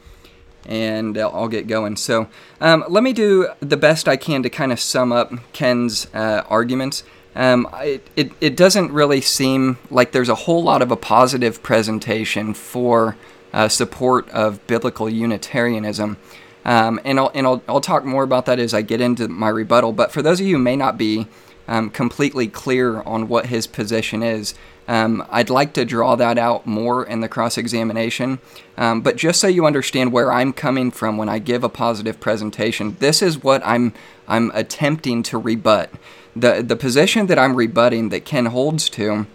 and 0.65 1.17
I'll 1.17 1.47
get 1.47 1.67
going. 1.67 1.95
So 1.97 2.27
um, 2.59 2.83
let 2.89 3.03
me 3.03 3.13
do 3.13 3.49
the 3.59 3.77
best 3.77 4.07
I 4.07 4.17
can 4.17 4.43
to 4.43 4.49
kind 4.49 4.71
of 4.71 4.79
sum 4.79 5.11
up 5.11 5.31
Ken's 5.53 6.07
uh, 6.13 6.43
arguments. 6.47 7.03
Um, 7.35 7.67
it, 7.75 8.07
it, 8.15 8.31
it 8.39 8.55
doesn't 8.55 8.91
really 8.91 9.21
seem 9.21 9.77
like 9.91 10.13
there's 10.13 10.29
a 10.29 10.35
whole 10.35 10.63
lot 10.63 10.81
of 10.81 10.91
a 10.91 10.95
positive 10.95 11.61
presentation 11.61 12.53
for 12.53 13.17
uh, 13.53 13.67
support 13.67 14.29
of 14.29 14.65
biblical 14.67 15.09
Unitarianism. 15.09 16.17
Um, 16.63 16.99
and 17.03 17.19
I'll, 17.19 17.31
and 17.33 17.45
I'll, 17.45 17.61
I'll 17.67 17.81
talk 17.81 18.05
more 18.05 18.23
about 18.23 18.45
that 18.47 18.59
as 18.59 18.73
I 18.73 18.81
get 18.81 19.01
into 19.01 19.27
my 19.27 19.49
rebuttal. 19.49 19.91
But 19.91 20.11
for 20.11 20.21
those 20.21 20.39
of 20.39 20.47
you 20.47 20.55
who 20.55 20.61
may 20.61 20.75
not 20.75 20.97
be 20.97 21.27
um, 21.67 21.89
completely 21.89 22.47
clear 22.47 23.01
on 23.01 23.27
what 23.27 23.47
his 23.47 23.67
position 23.67 24.23
is, 24.23 24.55
um, 24.87 25.25
I'd 25.29 25.49
like 25.49 25.73
to 25.73 25.85
draw 25.85 26.15
that 26.15 26.37
out 26.37 26.65
more 26.65 27.05
in 27.05 27.21
the 27.21 27.29
cross 27.29 27.57
examination. 27.57 28.39
Um, 28.77 29.01
but 29.01 29.15
just 29.15 29.39
so 29.39 29.47
you 29.47 29.65
understand 29.65 30.11
where 30.11 30.31
I'm 30.31 30.53
coming 30.53 30.91
from 30.91 31.17
when 31.17 31.29
I 31.29 31.39
give 31.39 31.63
a 31.63 31.69
positive 31.69 32.19
presentation, 32.19 32.95
this 32.99 33.21
is 33.21 33.43
what 33.43 33.61
I'm, 33.65 33.93
I'm 34.27 34.51
attempting 34.53 35.23
to 35.23 35.37
rebut 35.37 35.89
the 36.35 36.61
the 36.61 36.75
position 36.75 37.27
that 37.27 37.39
I'm 37.39 37.55
rebutting 37.55 38.09
that 38.09 38.25
Ken 38.25 38.47
holds 38.47 38.89
to 38.91 39.25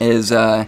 is 0.00 0.30
uh, 0.30 0.66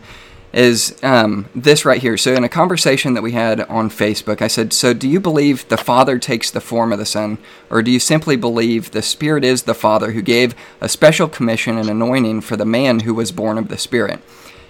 is 0.53 0.99
um, 1.03 1.47
this 1.55 1.85
right 1.85 2.01
here. 2.01 2.17
So 2.17 2.35
in 2.35 2.43
a 2.43 2.49
conversation 2.49 3.15
that 3.15 3.23
we 3.23 3.33
had 3.33 3.61
on 3.63 3.91
Facebook, 3.91 4.43
I 4.43 4.49
said, 4.49 4.73
"So 4.73 4.93
do 4.93 5.09
you 5.09 5.21
believe 5.21 5.69
the 5.69 5.77
Father 5.77 6.19
takes 6.19 6.51
the 6.51 6.61
form 6.61 6.93
of 6.93 6.99
the 6.99 7.07
Son, 7.07 7.39
or 7.71 7.83
do 7.83 7.91
you 7.91 8.01
simply 8.01 8.37
believe 8.37 8.91
the 8.91 9.03
Spirit 9.03 9.45
is 9.45 9.63
the 9.63 9.75
Father 9.75 10.13
who 10.13 10.23
gave 10.23 10.55
a 10.81 10.89
special 10.89 11.29
commission 11.29 11.79
and 11.79 11.89
anointing 11.89 12.41
for 12.41 12.57
the 12.57 12.65
man 12.65 13.01
who 13.01 13.15
was 13.15 13.33
born 13.33 13.59
of 13.59 13.69
the 13.69 13.79
Spirit?" 13.79 14.21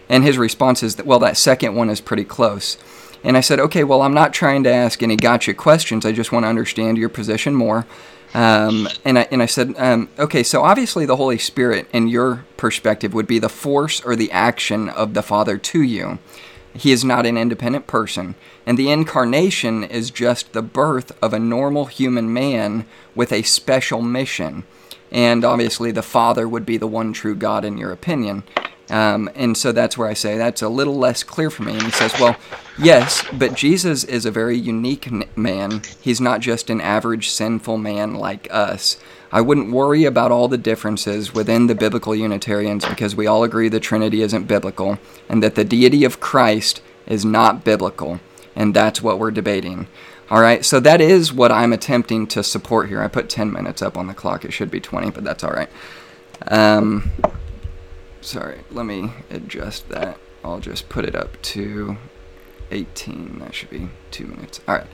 And 0.09 0.25
his 0.25 0.39
response 0.39 0.83
is 0.83 0.97
that, 0.97 1.07
"Well, 1.07 1.19
that 1.21 1.37
second 1.37 1.75
one 1.75 1.91
is 1.91 2.01
pretty 2.01 2.25
close." 2.25 2.77
And 3.25 3.37
I 3.37 3.41
said, 3.41 3.61
"Okay, 3.61 3.85
well, 3.85 4.03
I'm 4.03 4.15
not 4.15 4.33
trying 4.33 4.65
to 4.65 4.73
ask 4.73 5.03
any 5.03 5.17
gotcha 5.17 5.55
questions. 5.55 6.05
I 6.05 6.13
just 6.13 6.33
want 6.33 6.45
to 6.45 6.49
understand 6.49 6.99
your 6.99 7.09
position 7.09 7.55
more." 7.55 7.87
Um, 8.35 8.89
and 9.05 9.19
I 9.19 9.29
and 9.31 9.43
I 9.43 9.47
said, 9.47 9.75
um, 9.79 10.09
okay, 10.19 10.43
so 10.43 10.63
obviously 10.63 11.07
the 11.07 11.17
Holy 11.17 11.39
Spirit, 11.39 11.89
in 11.93 12.09
your 12.09 12.45
perspective, 12.57 13.15
would 13.15 13.27
be 13.27 13.39
the 13.39 13.49
force 13.49 14.01
or 14.03 14.17
the 14.17 14.31
action 14.31 14.89
of 14.89 15.15
the 15.15 15.23
Father 15.23 15.57
to 15.59 15.83
you. 15.83 16.19
He 16.75 16.93
is 16.93 17.05
not 17.05 17.27
an 17.27 17.39
independent 17.39 17.87
person, 17.87 18.35
and 18.67 18.79
the 18.79 18.91
incarnation 18.91 19.83
is 19.83 20.11
just 20.11 20.53
the 20.53 20.63
birth 20.63 21.11
of 21.23 21.33
a 21.33 21.39
normal 21.39 21.87
human 21.87 22.33
man 22.33 22.85
with 23.15 23.33
a 23.33 23.43
special 23.43 24.03
mission. 24.03 24.65
And 25.11 25.45
obviously, 25.45 25.91
the 25.91 26.03
Father 26.03 26.47
would 26.47 26.67
be 26.67 26.77
the 26.77 26.87
one 26.87 27.15
true 27.15 27.35
God 27.35 27.65
in 27.65 27.79
your 27.79 27.91
opinion. 27.91 28.45
Um, 28.91 29.29
and 29.35 29.57
so 29.57 29.73
that's 29.73 29.99
where 29.99 30.09
I 30.09 30.15
say 30.15 30.39
that's 30.39 30.63
a 30.63 30.69
little 30.69 30.97
less 30.97 31.23
clear 31.23 31.51
for 31.51 31.63
me. 31.63 31.75
And 31.75 31.83
he 31.83 31.91
says, 31.91 32.13
well, 32.19 32.37
yes, 32.79 33.25
but 33.33 33.55
Jesus 33.55 34.05
is 34.05 34.25
a 34.25 34.31
very 34.31 34.57
unique 34.57 35.37
man. 35.37 35.83
He's 36.01 36.21
not 36.21 36.41
just 36.41 36.71
an 36.71 36.81
average 36.81 37.29
sinful 37.29 37.79
man 37.79 38.15
like 38.15 38.49
us. 38.51 38.99
I 39.31 39.43
wouldn't 39.43 39.73
worry 39.73 40.05
about 40.05 40.33
all 40.33 40.49
the 40.49 40.57
differences 40.57 41.35
within 41.35 41.67
the 41.67 41.75
biblical 41.75 42.15
Unitarians 42.15 42.87
because 42.87 43.15
we 43.15 43.27
all 43.27 43.45
agree 43.45 43.69
the 43.69 43.79
Trinity 43.79 44.23
isn't 44.23 44.47
biblical 44.47 44.99
and 45.29 45.43
that 45.43 45.55
the 45.55 45.65
deity 45.65 46.05
of 46.05 46.21
Christ 46.21 46.81
is 47.07 47.27
not 47.27 47.63
biblical. 47.65 48.21
And 48.57 48.73
that's 48.73 49.03
what 49.03 49.19
we're 49.19 49.31
debating. 49.31 49.87
All 50.31 50.41
right, 50.41 50.65
so 50.65 50.79
that 50.81 51.01
is 51.01 51.33
what 51.33 51.53
I'm 51.53 51.73
attempting 51.73 52.27
to 52.29 52.43
support 52.43 52.89
here. 52.89 53.03
I 53.03 53.09
put 53.09 53.31
10 53.31 53.51
minutes 53.51 53.81
up 53.81 53.97
on 53.97 54.09
the 54.09 54.15
clock. 54.15 54.45
It 54.45 54.53
should 54.53 54.71
be 54.71 54.81
20, 54.81 55.11
but 55.11 55.25
that's 55.25 55.43
all 55.43 55.53
right. 55.53 55.71
Um, 56.49 57.11
sorry, 58.29 58.61
let 58.71 58.85
me 58.85 59.11
adjust 59.31 59.89
that. 59.89 60.19
I'll 60.45 60.61
just 60.61 60.89
put 60.89 61.05
it 61.05 61.17
up 61.17 61.41
to 61.43 61.97
18. 62.71 63.39
That 63.39 63.55
should 63.55 63.71
be 63.71 63.89
two 64.11 64.27
minutes. 64.27 64.61
All 64.69 64.77
right. 64.77 64.87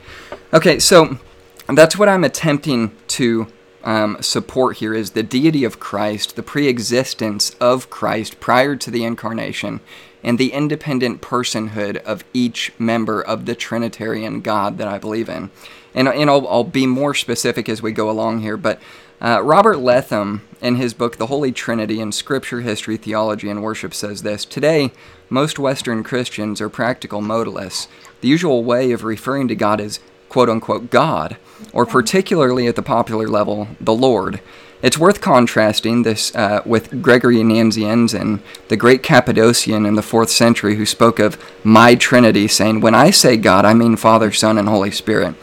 Okay, 0.53 0.79
so 0.79 1.19
that's 1.67 1.97
what 1.97 2.07
I'm 2.07 2.23
attempting 2.23 2.95
to 3.09 3.47
um, 3.83 4.17
support 4.21 4.77
here 4.77 4.93
is 4.93 5.11
the 5.11 5.21
deity 5.21 5.63
of 5.63 5.79
Christ, 5.79 6.35
the 6.35 6.43
pre-existence 6.43 7.51
of 7.59 7.89
Christ 7.89 8.39
prior 8.39 8.75
to 8.77 8.89
the 8.89 9.03
incarnation, 9.03 9.81
and 10.23 10.39
the 10.39 10.53
independent 10.53 11.21
personhood 11.21 11.97
of 11.97 12.23
each 12.33 12.71
member 12.79 13.21
of 13.21 13.45
the 13.45 13.53
Trinitarian 13.53 14.41
God 14.41 14.79
that 14.79 14.87
I 14.87 14.97
believe 14.97 15.29
in. 15.29 15.51
And, 15.93 16.07
and 16.07 16.29
I'll, 16.29 16.47
I'll 16.47 16.63
be 16.63 16.87
more 16.87 17.13
specific 17.13 17.69
as 17.69 17.81
we 17.81 17.91
go 17.91 18.09
along 18.09 18.39
here, 18.39 18.57
but 18.57 18.81
uh, 19.25 19.41
Robert 19.41 19.79
Letham, 19.79 20.47
in 20.61 20.75
his 20.75 20.93
book 20.93 21.17
The 21.17 21.25
Holy 21.25 21.51
Trinity 21.51 21.99
in 21.99 22.11
Scripture, 22.11 22.61
History, 22.61 22.95
Theology, 22.95 23.49
and 23.49 23.63
Worship, 23.63 23.91
says 23.91 24.21
this 24.21 24.45
Today, 24.45 24.91
most 25.31 25.57
Western 25.57 26.03
Christians 26.03 26.61
are 26.61 26.69
practical 26.69 27.21
modalists. 27.21 27.87
The 28.21 28.27
usual 28.27 28.63
way 28.63 28.91
of 28.91 29.03
referring 29.03 29.47
to 29.47 29.55
God 29.55 29.81
is 29.81 29.99
quote 30.29 30.47
unquote 30.47 30.91
God, 30.91 31.37
or 31.73 31.87
particularly 31.87 32.67
at 32.67 32.75
the 32.75 32.83
popular 32.83 33.27
level, 33.27 33.67
the 33.81 33.95
Lord. 33.95 34.41
It's 34.83 34.99
worth 34.99 35.21
contrasting 35.21 36.03
this 36.03 36.35
uh, 36.35 36.61
with 36.63 37.01
Gregory 37.01 37.37
Nazianzen, 37.37 38.41
the 38.67 38.77
great 38.77 39.01
Cappadocian 39.01 39.87
in 39.87 39.95
the 39.95 40.03
4th 40.03 40.29
century 40.29 40.75
who 40.75 40.85
spoke 40.85 41.17
of 41.17 41.43
my 41.63 41.95
Trinity, 41.95 42.47
saying, 42.47 42.81
When 42.81 42.93
I 42.93 43.09
say 43.09 43.37
God, 43.37 43.65
I 43.65 43.73
mean 43.73 43.95
Father, 43.95 44.31
Son, 44.31 44.59
and 44.59 44.69
Holy 44.69 44.91
Spirit. 44.91 45.33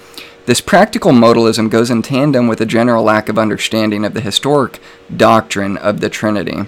This 0.44 0.61
practical 0.61 1.12
modalism 1.12 1.70
goes 1.70 1.88
in 1.88 2.02
tandem 2.02 2.48
with 2.48 2.61
a 2.61 2.66
general 2.66 3.05
lack 3.05 3.28
of 3.28 3.38
understanding 3.38 4.05
of 4.05 4.12
the 4.12 4.20
historic 4.20 4.81
doctrine 5.16 5.76
of 5.76 6.00
the 6.00 6.09
Trinity. 6.09 6.66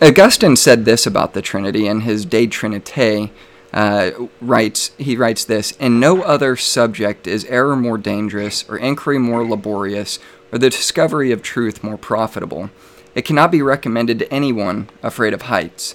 Augustine 0.00 0.54
said 0.54 0.84
this 0.84 1.04
about 1.04 1.34
the 1.34 1.42
Trinity 1.42 1.88
in 1.88 2.02
his 2.02 2.24
De 2.24 2.46
Trinitate. 2.46 3.30
Uh, 3.72 4.10
writes 4.42 4.90
he 4.98 5.16
writes 5.16 5.46
this 5.46 5.70
in 5.80 5.98
no 5.98 6.20
other 6.20 6.56
subject 6.56 7.26
is 7.26 7.46
error 7.46 7.74
more 7.74 7.96
dangerous 7.96 8.68
or 8.68 8.76
inquiry 8.76 9.16
more 9.16 9.48
laborious 9.48 10.18
or 10.52 10.58
the 10.58 10.68
discovery 10.68 11.32
of 11.32 11.40
truth 11.40 11.82
more 11.82 11.96
profitable 11.96 12.68
it 13.14 13.24
cannot 13.24 13.50
be 13.50 13.62
recommended 13.62 14.18
to 14.18 14.30
anyone 14.30 14.90
afraid 15.02 15.32
of 15.32 15.42
heights 15.42 15.94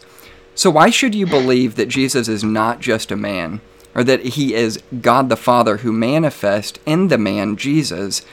so 0.56 0.72
why 0.72 0.90
should 0.90 1.14
you 1.14 1.28
believe 1.28 1.76
that 1.76 1.88
jesus 1.88 2.28
is 2.28 2.44
not 2.44 2.80
just 2.80 3.12
a 3.12 3.16
man 3.16 3.62
or 3.98 4.04
that 4.06 4.22
he 4.22 4.54
is 4.54 4.82
god 5.02 5.28
the 5.28 5.36
father 5.36 5.78
who 5.78 5.92
manifest 5.92 6.80
in 6.86 7.10
the 7.10 7.18
man 7.18 7.58
jesus 7.58 8.26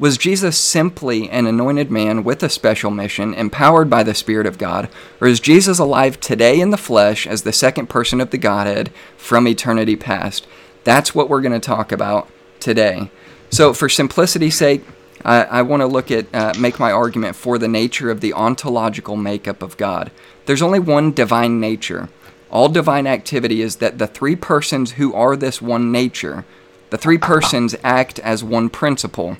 was 0.00 0.16
Jesus 0.16 0.56
simply 0.56 1.28
an 1.28 1.46
anointed 1.46 1.90
man 1.90 2.24
with 2.24 2.42
a 2.42 2.48
special 2.48 2.90
mission, 2.90 3.34
empowered 3.34 3.90
by 3.90 4.02
the 4.02 4.14
Spirit 4.14 4.46
of 4.46 4.56
God? 4.56 4.88
Or 5.20 5.28
is 5.28 5.40
Jesus 5.40 5.78
alive 5.78 6.18
today 6.18 6.58
in 6.58 6.70
the 6.70 6.78
flesh 6.78 7.26
as 7.26 7.42
the 7.42 7.52
second 7.52 7.88
person 7.90 8.18
of 8.18 8.30
the 8.30 8.38
Godhead 8.38 8.90
from 9.18 9.46
eternity 9.46 9.96
past? 9.96 10.46
That's 10.84 11.14
what 11.14 11.28
we're 11.28 11.42
going 11.42 11.52
to 11.52 11.60
talk 11.60 11.92
about 11.92 12.28
today. 12.60 13.10
So, 13.50 13.74
for 13.74 13.90
simplicity's 13.90 14.56
sake, 14.56 14.82
I, 15.22 15.42
I 15.42 15.62
want 15.62 15.82
to 15.82 15.86
look 15.86 16.10
at, 16.10 16.34
uh, 16.34 16.54
make 16.58 16.80
my 16.80 16.92
argument 16.92 17.36
for 17.36 17.58
the 17.58 17.68
nature 17.68 18.10
of 18.10 18.22
the 18.22 18.32
ontological 18.32 19.16
makeup 19.16 19.62
of 19.62 19.76
God. 19.76 20.10
There's 20.46 20.62
only 20.62 20.78
one 20.78 21.12
divine 21.12 21.60
nature. 21.60 22.08
All 22.50 22.68
divine 22.68 23.06
activity 23.06 23.62
is 23.62 23.76
that 23.76 23.98
the 23.98 24.06
three 24.06 24.36
persons 24.36 24.92
who 24.92 25.14
are 25.14 25.36
this 25.36 25.62
one 25.62 25.92
nature, 25.92 26.44
the 26.90 26.98
three 26.98 27.18
persons 27.18 27.76
act 27.84 28.18
as 28.18 28.42
one 28.42 28.68
principle. 28.68 29.36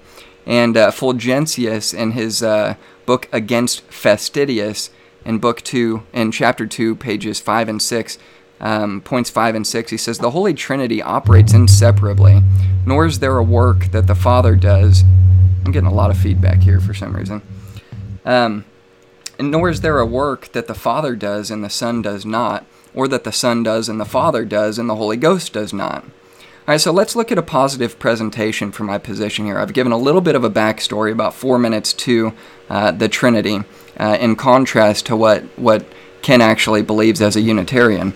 And 0.47 0.77
uh, 0.77 0.91
Fulgentius, 0.91 1.93
in 1.93 2.13
his 2.13 2.43
uh, 2.43 2.77
book 3.07 3.29
Against 3.33 3.83
Fastidious, 3.83 4.91
in 5.25 5.39
book 5.39 5.61
two, 5.63 6.05
in 6.13 6.31
chapter 6.33 6.67
two, 6.67 6.95
pages 6.97 7.41
five 7.41 7.69
and 7.69 7.83
six, 7.83 8.19
um, 8.61 9.01
points 9.01 9.31
five 9.31 9.55
and 9.55 9.67
six, 9.67 9.91
he 9.91 9.97
says 9.97 10.19
the 10.19 10.31
Holy 10.31 10.55
Trinity 10.55 11.03
operates 11.03 11.53
inseparably, 11.53 12.43
nor 12.87 13.07
is 13.07 13.19
there 13.19 13.39
a 13.39 13.43
work 13.43 13.87
that 13.87 14.07
the 14.07 14.15
Father 14.15 14.55
does. 14.55 15.03
I'm 15.65 15.73
getting 15.73 15.89
a 15.89 15.95
lot 15.95 16.11
of 16.11 16.19
feedback 16.19 16.61
here 16.61 16.81
for 16.81 16.95
some 16.95 17.15
reason. 17.15 17.43
Um, 18.25 18.65
and 19.39 19.51
nor 19.51 19.69
is 19.69 19.81
there 19.81 19.99
a 19.99 20.07
work 20.07 20.53
that 20.53 20.67
the 20.67 20.75
Father 20.75 21.17
does 21.17 21.51
and 21.51 21.65
the 21.65 21.71
Son 21.71 22.03
does 22.03 22.25
not, 22.25 22.65
or 22.95 23.09
that 23.09 23.25
the 23.25 23.33
Son 23.33 23.63
does 23.63 23.89
and 23.89 24.01
the 24.01 24.05
Father 24.05 24.45
does 24.45 24.79
and 24.79 24.89
the 24.89 24.97
Holy 24.97 25.17
Ghost 25.17 25.53
does 25.53 25.73
not. 25.73 26.05
All 26.05 26.75
right, 26.75 26.81
so 26.81 26.93
let's 26.93 27.17
look 27.17 27.33
at 27.33 27.39
a 27.39 27.43
positive 27.43 27.99
presentation 27.99 28.71
for 28.71 28.85
my 28.85 28.99
position 28.99 29.45
here. 29.45 29.59
I've 29.59 29.73
given 29.73 29.93
a 29.93 29.99
little 29.99 30.21
bit 30.21 30.37
of 30.37 30.45
a 30.45 30.51
backstory, 30.51 31.11
about 31.11 31.35
four 31.35 31.59
minutes 31.59 31.93
to 31.95 32.33
uh, 32.69 32.93
the 32.93 33.09
Trinity, 33.09 33.63
uh, 33.99 34.19
in 34.21 34.37
contrast 34.37 35.07
to 35.07 35.17
what, 35.17 35.43
what 35.59 35.85
Ken 36.23 36.41
actually 36.41 36.83
believes 36.83 37.21
as 37.21 37.35
a 37.35 37.41
Unitarian. 37.41 38.15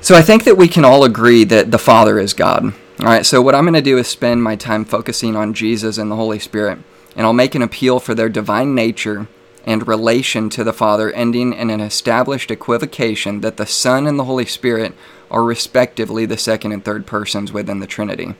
So 0.00 0.14
I 0.14 0.22
think 0.22 0.44
that 0.44 0.56
we 0.56 0.68
can 0.68 0.84
all 0.84 1.04
agree 1.04 1.44
that 1.44 1.70
the 1.70 1.78
Father 1.78 2.18
is 2.18 2.32
God. 2.32 2.64
All 3.00 3.06
right, 3.06 3.26
so 3.26 3.42
what 3.42 3.54
I'm 3.54 3.64
going 3.64 3.74
to 3.74 3.82
do 3.82 3.98
is 3.98 4.08
spend 4.08 4.42
my 4.42 4.56
time 4.56 4.84
focusing 4.84 5.36
on 5.36 5.52
Jesus 5.52 5.98
and 5.98 6.10
the 6.10 6.16
Holy 6.16 6.38
Spirit, 6.38 6.78
and 7.16 7.26
I'll 7.26 7.32
make 7.32 7.54
an 7.54 7.62
appeal 7.62 8.00
for 8.00 8.14
their 8.14 8.28
divine 8.28 8.74
nature 8.74 9.28
and 9.68 9.86
relation 9.86 10.48
to 10.48 10.64
the 10.64 10.72
Father, 10.72 11.12
ending 11.12 11.52
in 11.52 11.68
an 11.68 11.78
established 11.78 12.50
equivocation 12.50 13.42
that 13.42 13.58
the 13.58 13.66
Son 13.66 14.06
and 14.06 14.18
the 14.18 14.24
Holy 14.24 14.46
Spirit 14.46 14.94
are 15.30 15.44
respectively 15.44 16.24
the 16.24 16.38
second 16.38 16.72
and 16.72 16.82
third 16.82 17.04
persons 17.04 17.52
within 17.52 17.78
the 17.78 17.86
Trinity. 17.86 18.34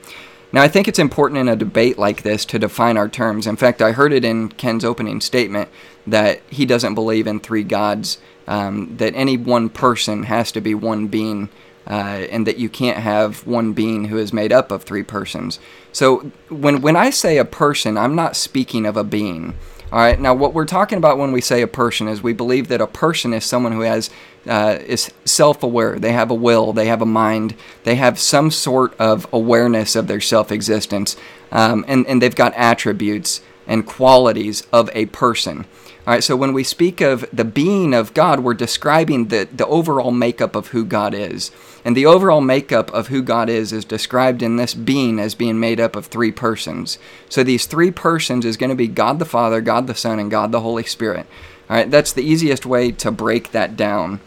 Now, 0.51 0.63
I 0.63 0.67
think 0.67 0.87
it's 0.87 0.97
important 0.97 1.39
in 1.39 1.47
a 1.47 1.55
debate 1.55 1.99
like 1.99 2.23
this 2.23 2.45
to 2.45 2.57
define 2.57 2.97
our 2.97 3.07
terms. 3.07 3.45
In 3.45 3.57
fact, 3.57 3.79
I 3.79 3.91
heard 3.91 4.11
it 4.11 4.25
in 4.25 4.49
Ken's 4.49 4.83
opening 4.83 5.21
statement 5.21 5.69
that 6.07 6.41
he 6.49 6.65
doesn't 6.65 6.95
believe 6.95 7.27
in 7.27 7.39
three 7.39 7.63
gods, 7.63 8.17
um, 8.47 8.97
that 8.97 9.13
any 9.13 9.37
one 9.37 9.69
person 9.69 10.23
has 10.23 10.51
to 10.53 10.61
be 10.61 10.73
one 10.73 11.09
being, 11.09 11.49
uh, 11.85 12.25
and 12.31 12.47
that 12.47 12.57
you 12.57 12.69
can't 12.69 12.97
have 12.97 13.45
one 13.45 13.73
being 13.73 14.05
who 14.05 14.17
is 14.17 14.33
made 14.33 14.51
up 14.51 14.71
of 14.71 14.81
three 14.81 15.03
persons. 15.03 15.59
So, 15.91 16.31
when, 16.49 16.81
when 16.81 16.95
I 16.95 17.11
say 17.11 17.37
a 17.37 17.45
person, 17.45 17.99
I'm 17.99 18.15
not 18.15 18.35
speaking 18.35 18.87
of 18.87 18.97
a 18.97 19.03
being. 19.03 19.53
All 19.91 19.97
right. 19.99 20.19
Now, 20.19 20.35
what 20.35 20.53
we're 20.53 20.65
talking 20.65 20.99
about 20.99 21.17
when 21.17 21.31
we 21.31 21.41
say 21.41 21.63
a 21.63 21.67
person 21.67 22.07
is 22.07 22.21
we 22.21 22.33
believe 22.33 22.67
that 22.67 22.79
a 22.79 22.85
person 22.85 23.33
is 23.33 23.43
someone 23.43 23.71
who 23.71 23.81
has 23.81 24.11
uh, 24.47 24.77
is 24.85 25.11
self-aware. 25.25 25.97
They 25.97 26.11
have 26.11 26.29
a 26.29 26.35
will. 26.35 26.73
They 26.73 26.85
have 26.85 27.01
a 27.01 27.07
mind. 27.07 27.55
They 27.85 27.95
have 27.95 28.19
some 28.19 28.51
sort 28.51 28.97
of 28.99 29.25
awareness 29.33 29.95
of 29.95 30.05
their 30.05 30.21
self-existence, 30.21 31.15
um, 31.51 31.83
and 31.87 32.05
and 32.05 32.21
they've 32.21 32.35
got 32.35 32.53
attributes 32.53 33.41
and 33.65 33.85
qualities 33.85 34.65
of 34.71 34.91
a 34.93 35.07
person. 35.07 35.65
All 36.09 36.15
right. 36.15 36.23
So 36.23 36.35
when 36.35 36.53
we 36.53 36.63
speak 36.63 37.01
of 37.01 37.23
the 37.31 37.45
being 37.45 37.93
of 37.93 38.15
God, 38.15 38.39
we're 38.39 38.55
describing 38.55 39.27
the 39.27 39.47
the 39.53 39.67
overall 39.67 40.09
makeup 40.09 40.55
of 40.55 40.69
who 40.69 40.83
God 40.83 41.13
is. 41.13 41.51
And 41.85 41.95
the 41.95 42.07
overall 42.07 42.41
makeup 42.41 42.91
of 42.95 43.09
who 43.09 43.21
God 43.21 43.47
is 43.47 43.71
is 43.71 43.85
described 43.85 44.41
in 44.41 44.55
this 44.55 44.73
being 44.73 45.19
as 45.19 45.35
being 45.35 45.59
made 45.59 45.79
up 45.79 45.95
of 45.95 46.07
three 46.07 46.31
persons. 46.31 46.97
So 47.29 47.43
these 47.43 47.67
three 47.67 47.91
persons 47.91 48.43
is 48.43 48.57
going 48.57 48.71
to 48.71 48.75
be 48.75 48.87
God 48.87 49.19
the 49.19 49.23
Father, 49.23 49.61
God 49.61 49.85
the 49.85 49.93
Son, 49.93 50.17
and 50.17 50.31
God 50.31 50.51
the 50.51 50.61
Holy 50.61 50.81
Spirit. 50.81 51.27
All 51.69 51.75
right, 51.75 51.91
that's 51.91 52.11
the 52.11 52.23
easiest 52.23 52.65
way 52.65 52.91
to 52.93 53.11
break 53.11 53.51
that 53.51 53.77
down. 53.77 54.19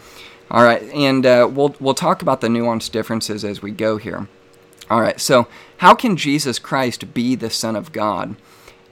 All 0.52 0.62
right, 0.62 0.84
and 0.92 1.26
uh, 1.26 1.50
we'll 1.52 1.74
we'll 1.80 1.94
talk 1.94 2.22
about 2.22 2.42
the 2.42 2.46
nuanced 2.46 2.92
differences 2.92 3.44
as 3.44 3.60
we 3.60 3.72
go 3.72 3.96
here. 3.96 4.28
All 4.88 5.00
right, 5.00 5.20
so 5.20 5.48
how 5.78 5.96
can 5.96 6.16
Jesus 6.16 6.60
Christ 6.60 7.12
be 7.12 7.34
the 7.34 7.50
Son 7.50 7.74
of 7.74 7.90
God? 7.90 8.36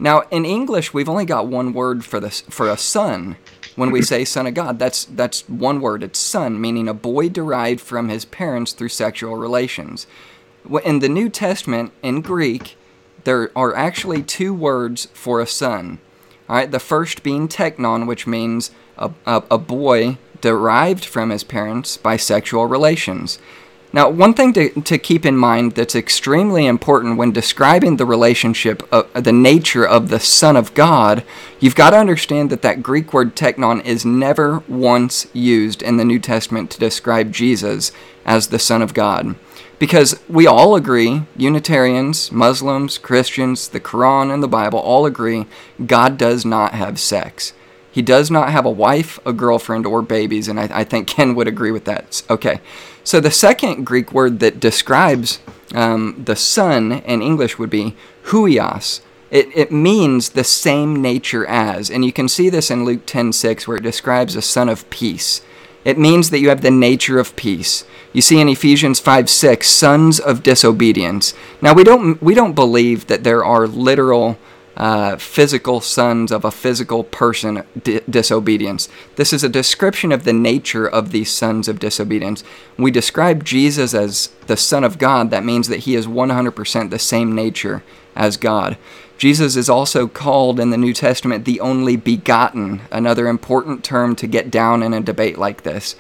Now, 0.01 0.23
in 0.31 0.45
English, 0.45 0.93
we've 0.93 1.09
only 1.09 1.27
got 1.27 1.47
one 1.47 1.73
word 1.73 2.05
for 2.05 2.19
this 2.19 2.41
for 2.49 2.69
a 2.69 2.77
son, 2.77 3.37
when 3.77 3.91
we 3.91 4.03
say 4.03 4.25
son 4.25 4.47
of 4.47 4.55
God, 4.55 4.79
that's 4.79 5.05
that's 5.05 5.49
one 5.49 5.81
word. 5.81 6.03
It's 6.03 6.19
son, 6.19 6.61
meaning 6.61 6.89
a 6.89 6.95
boy 6.95 7.29
derived 7.29 7.81
from 7.81 8.09
his 8.09 8.25
parents 8.25 8.73
through 8.73 8.89
sexual 8.91 9.37
relations. 9.37 10.07
In 10.85 10.99
the 10.99 11.09
New 11.09 11.29
Testament, 11.29 11.93
in 12.03 12.21
Greek, 12.21 12.77
there 13.25 13.51
are 13.57 13.75
actually 13.75 14.23
two 14.23 14.53
words 14.53 15.09
for 15.15 15.41
a 15.41 15.47
son. 15.47 15.99
All 16.49 16.57
right, 16.57 16.71
the 16.71 16.81
first 16.81 17.23
being 17.23 17.49
teknon, 17.49 18.07
which 18.07 18.27
means 18.27 18.71
a, 18.99 19.13
a, 19.25 19.43
a 19.53 19.59
boy 19.59 20.19
derived 20.41 21.05
from 21.05 21.31
his 21.31 21.45
parents 21.45 21.97
by 21.97 22.17
sexual 22.17 22.67
relations. 22.67 23.39
Now, 23.93 24.09
one 24.09 24.35
thing 24.35 24.53
to, 24.53 24.69
to 24.83 24.99
keep 24.99 25.27
in 25.27 25.37
mind 25.37 25.73
that's 25.73 25.97
extremely 25.97 26.67
important 26.67 27.17
when 27.17 27.33
describing 27.33 27.97
the 27.97 28.07
relationship, 28.07 28.83
of, 28.93 29.13
the 29.13 29.33
nature 29.33 29.87
of 29.87 30.11
the 30.11 30.21
Son 30.21 30.57
of 30.57 30.75
God, 30.75 31.25
you've 31.59 31.75
got 31.75 31.91
to 31.91 31.99
understand 31.99 32.51
that 32.51 32.63
that 32.63 32.85
Greek 32.85 33.13
word 33.13 33.35
teknon 33.35 33.85
is 33.85 34.05
never 34.05 34.63
once 34.69 35.27
used 35.33 35.83
in 35.83 35.97
the 35.97 36.05
New 36.05 36.21
Testament 36.21 36.71
to 36.71 36.79
describe 36.79 37.33
Jesus 37.33 37.91
as 38.25 38.49
the 38.49 38.61
Son 38.61 38.81
of 38.81 38.95
God. 38.95 39.35
Because 39.81 40.21
we 40.29 40.47
all 40.47 40.77
agree, 40.77 41.23
Unitarians, 41.37 42.31
Muslims, 42.31 42.97
Christians, 42.97 43.67
the 43.67 43.81
Quran, 43.81 44.33
and 44.33 44.41
the 44.43 44.49
Bible 44.49 44.79
all 44.79 45.05
agree, 45.05 45.47
God 45.85 46.17
does 46.17 46.45
not 46.45 46.75
have 46.75 47.01
sex. 47.01 47.55
He 47.91 48.03
does 48.03 48.31
not 48.31 48.51
have 48.51 48.65
a 48.65 48.71
wife, 48.71 49.19
a 49.27 49.33
girlfriend, 49.33 49.85
or 49.85 50.01
babies, 50.01 50.47
and 50.47 50.61
I, 50.61 50.69
I 50.71 50.85
think 50.85 51.09
Ken 51.09 51.35
would 51.35 51.49
agree 51.49 51.73
with 51.73 51.87
that. 51.87 52.23
Okay. 52.31 52.61
So 53.05 53.21
the 53.21 53.31
second 53.31 53.85
Greek 53.85 54.13
word 54.13 54.41
that 54.41 54.61
describes 54.61 55.41
um, 55.75 56.23
the 56.25 56.37
Son 56.37 56.93
in 56.93 57.23
English 57.23 57.59
would 57.59 57.71
be 57.71 57.97
huios. 58.27 59.01
It, 59.31 59.49
it 59.57 59.71
means 59.71 60.31
the 60.31 60.45
same 60.45 61.01
nature 61.01 61.47
as, 61.47 61.89
and 61.89 62.05
you 62.05 62.13
can 62.13 62.29
see 62.29 62.51
this 62.51 62.71
in 62.71 62.85
Luke 62.85 63.07
10:6 63.07 63.67
where 63.67 63.77
it 63.77 63.83
describes 63.83 64.35
a 64.35 64.43
son 64.43 64.69
of 64.69 64.89
peace. 64.91 65.41
It 65.85 65.99
means 65.99 66.31
that 66.31 66.41
you 66.41 66.49
have 66.49 66.61
the 66.61 66.71
nature 66.71 67.19
of 67.19 67.37
peace. 67.37 67.85
You 68.13 68.23
see 68.23 68.41
in 68.41 68.49
Ephesians 68.49 69.01
5 69.01 69.31
6, 69.31 69.67
sons 69.69 70.21
of 70.21 70.43
disobedience. 70.43 71.33
Now 71.63 71.73
we 71.75 71.85
don't 71.85 72.21
we 72.21 72.35
don't 72.35 72.55
believe 72.55 73.07
that 73.07 73.23
there 73.23 73.45
are 73.45 73.69
literal 73.69 74.37
uh, 74.81 75.15
physical 75.19 75.79
sons 75.83 76.33
of 76.33 76.43
a 76.43 76.51
physical 76.51 77.05
person 77.05 77.63
di- 77.83 78.01
disobedience. 78.09 78.89
This 79.17 79.31
is 79.31 79.45
a 79.45 79.49
description 79.51 80.11
of 80.11 80.25
the 80.25 80.33
nature 80.33 80.89
of 80.89 81.13
these 81.13 81.31
sons 81.31 81.69
of 81.69 81.79
disobedience. 81.79 82.43
We 82.79 82.91
describe 82.91 83.45
Jesus 83.45 83.93
as 83.93 84.31
the 84.47 84.57
Son 84.57 84.83
of 84.83 84.97
God, 84.97 85.31
that 85.31 85.45
means 85.45 85.69
that 85.69 85.81
he 85.81 85.95
is 85.95 86.07
100% 86.07 86.89
the 86.89 86.99
same 86.99 87.35
nature 87.35 87.83
as 88.17 88.39
God. 88.39 88.79
Jesus 89.19 89.55
is 89.55 89.69
also 89.69 90.09
called 90.09 90.59
in 90.59 90.71
the 90.71 90.79
New 90.79 90.95
Testament 90.95 91.45
the 91.45 91.61
only 91.61 91.97
begotten, 91.97 92.81
another 92.91 93.29
important 93.29 93.85
term 93.85 94.17
to 94.17 94.27
get 94.27 94.51
down 94.51 94.83
in 94.83 94.95
a 94.95 95.03
debate 95.03 95.37
like 95.37 95.63
this. 95.63 95.95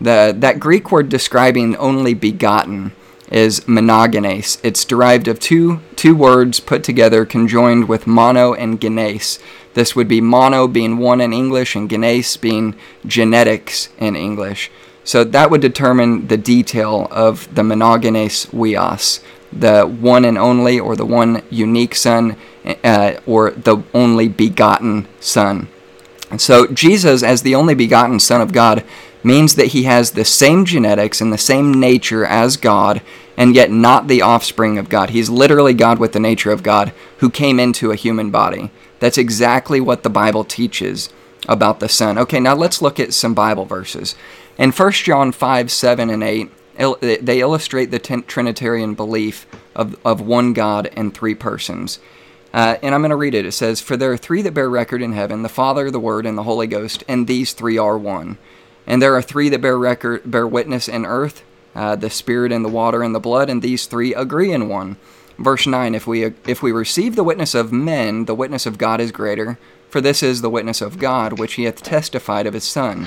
The, 0.00 0.32
that 0.38 0.60
Greek 0.60 0.92
word 0.92 1.08
describing 1.08 1.74
only 1.74 2.14
begotten 2.14 2.92
is 3.30 3.60
monogenes. 3.60 4.58
It's 4.62 4.84
derived 4.84 5.28
of 5.28 5.38
two, 5.38 5.80
two 5.96 6.14
words 6.14 6.60
put 6.60 6.82
together, 6.82 7.24
conjoined 7.24 7.88
with 7.88 8.06
mono 8.06 8.54
and 8.54 8.80
genes. 8.80 9.38
This 9.74 9.94
would 9.94 10.08
be 10.08 10.20
mono 10.20 10.66
being 10.66 10.98
one 10.98 11.20
in 11.20 11.32
English 11.32 11.76
and 11.76 11.88
genes 11.88 12.36
being 12.36 12.74
genetics 13.06 13.88
in 13.98 14.16
English. 14.16 14.70
So 15.04 15.24
that 15.24 15.50
would 15.50 15.60
determine 15.60 16.26
the 16.26 16.36
detail 16.36 17.08
of 17.10 17.52
the 17.54 17.62
monogenes 17.62 18.48
huios, 18.50 19.22
the 19.52 19.84
one 19.84 20.24
and 20.24 20.36
only 20.36 20.78
or 20.78 20.96
the 20.96 21.06
one 21.06 21.42
unique 21.50 21.94
Son 21.94 22.36
uh, 22.84 23.14
or 23.26 23.52
the 23.52 23.82
only 23.94 24.28
begotten 24.28 25.08
Son. 25.20 25.68
And 26.30 26.40
so 26.40 26.66
Jesus, 26.68 27.22
as 27.22 27.42
the 27.42 27.54
only 27.54 27.74
begotten 27.74 28.20
Son 28.20 28.40
of 28.40 28.52
God, 28.52 28.84
means 29.22 29.56
that 29.56 29.68
he 29.68 29.82
has 29.84 30.12
the 30.12 30.24
same 30.24 30.64
genetics 30.64 31.20
and 31.20 31.32
the 31.32 31.38
same 31.38 31.74
nature 31.74 32.24
as 32.24 32.56
God, 32.56 33.02
and 33.36 33.54
yet 33.54 33.70
not 33.70 34.08
the 34.08 34.22
offspring 34.22 34.78
of 34.78 34.88
God. 34.88 35.10
He's 35.10 35.30
literally 35.30 35.74
God 35.74 35.98
with 35.98 36.12
the 36.12 36.20
nature 36.20 36.52
of 36.52 36.62
God 36.62 36.92
who 37.18 37.30
came 37.30 37.58
into 37.60 37.90
a 37.90 37.96
human 37.96 38.30
body. 38.30 38.70
That's 38.98 39.18
exactly 39.18 39.80
what 39.80 40.02
the 40.02 40.10
Bible 40.10 40.44
teaches 40.44 41.08
about 41.48 41.80
the 41.80 41.88
Son. 41.88 42.18
Okay, 42.18 42.40
now 42.40 42.54
let's 42.54 42.82
look 42.82 43.00
at 43.00 43.14
some 43.14 43.34
Bible 43.34 43.64
verses. 43.64 44.14
In 44.58 44.72
1 44.72 44.92
John 44.92 45.32
5, 45.32 45.70
7, 45.70 46.10
and 46.10 46.22
8, 46.22 46.50
they 47.00 47.40
illustrate 47.40 47.86
the 47.86 47.98
Trinitarian 47.98 48.94
belief 48.94 49.46
of, 49.74 49.96
of 50.04 50.20
one 50.20 50.52
God 50.52 50.90
and 50.94 51.14
three 51.14 51.34
persons. 51.34 51.98
Uh, 52.52 52.76
and 52.82 52.94
I'm 52.94 53.00
going 53.00 53.10
to 53.10 53.16
read 53.16 53.34
it. 53.34 53.46
It 53.46 53.52
says, 53.52 53.80
For 53.80 53.96
there 53.96 54.12
are 54.12 54.16
three 54.16 54.42
that 54.42 54.54
bear 54.54 54.68
record 54.68 55.02
in 55.02 55.12
heaven 55.12 55.42
the 55.42 55.48
Father, 55.48 55.90
the 55.90 56.00
Word, 56.00 56.26
and 56.26 56.36
the 56.36 56.42
Holy 56.42 56.66
Ghost, 56.66 57.04
and 57.08 57.26
these 57.26 57.52
three 57.52 57.78
are 57.78 57.96
one. 57.96 58.38
And 58.86 59.00
there 59.00 59.14
are 59.14 59.22
three 59.22 59.48
that 59.50 59.60
bear 59.60 59.78
record, 59.78 60.28
bear 60.28 60.46
witness 60.46 60.88
in 60.88 61.06
earth, 61.06 61.44
uh, 61.74 61.96
the 61.96 62.10
Spirit 62.10 62.52
and 62.52 62.64
the 62.64 62.68
water 62.68 63.02
and 63.02 63.14
the 63.14 63.20
blood, 63.20 63.50
and 63.50 63.62
these 63.62 63.86
three 63.86 64.14
agree 64.14 64.52
in 64.52 64.68
one. 64.68 64.96
Verse 65.38 65.66
9 65.66 65.94
if 65.94 66.06
we, 66.06 66.24
if 66.46 66.62
we 66.62 66.70
receive 66.70 67.16
the 67.16 67.24
witness 67.24 67.54
of 67.54 67.72
men, 67.72 68.26
the 68.26 68.34
witness 68.34 68.66
of 68.66 68.78
God 68.78 69.00
is 69.00 69.10
greater, 69.10 69.58
for 69.88 70.00
this 70.00 70.22
is 70.22 70.42
the 70.42 70.50
witness 70.50 70.80
of 70.80 70.98
God, 70.98 71.38
which 71.38 71.54
he 71.54 71.64
hath 71.64 71.82
testified 71.82 72.46
of 72.46 72.54
his 72.54 72.64
Son. 72.64 73.06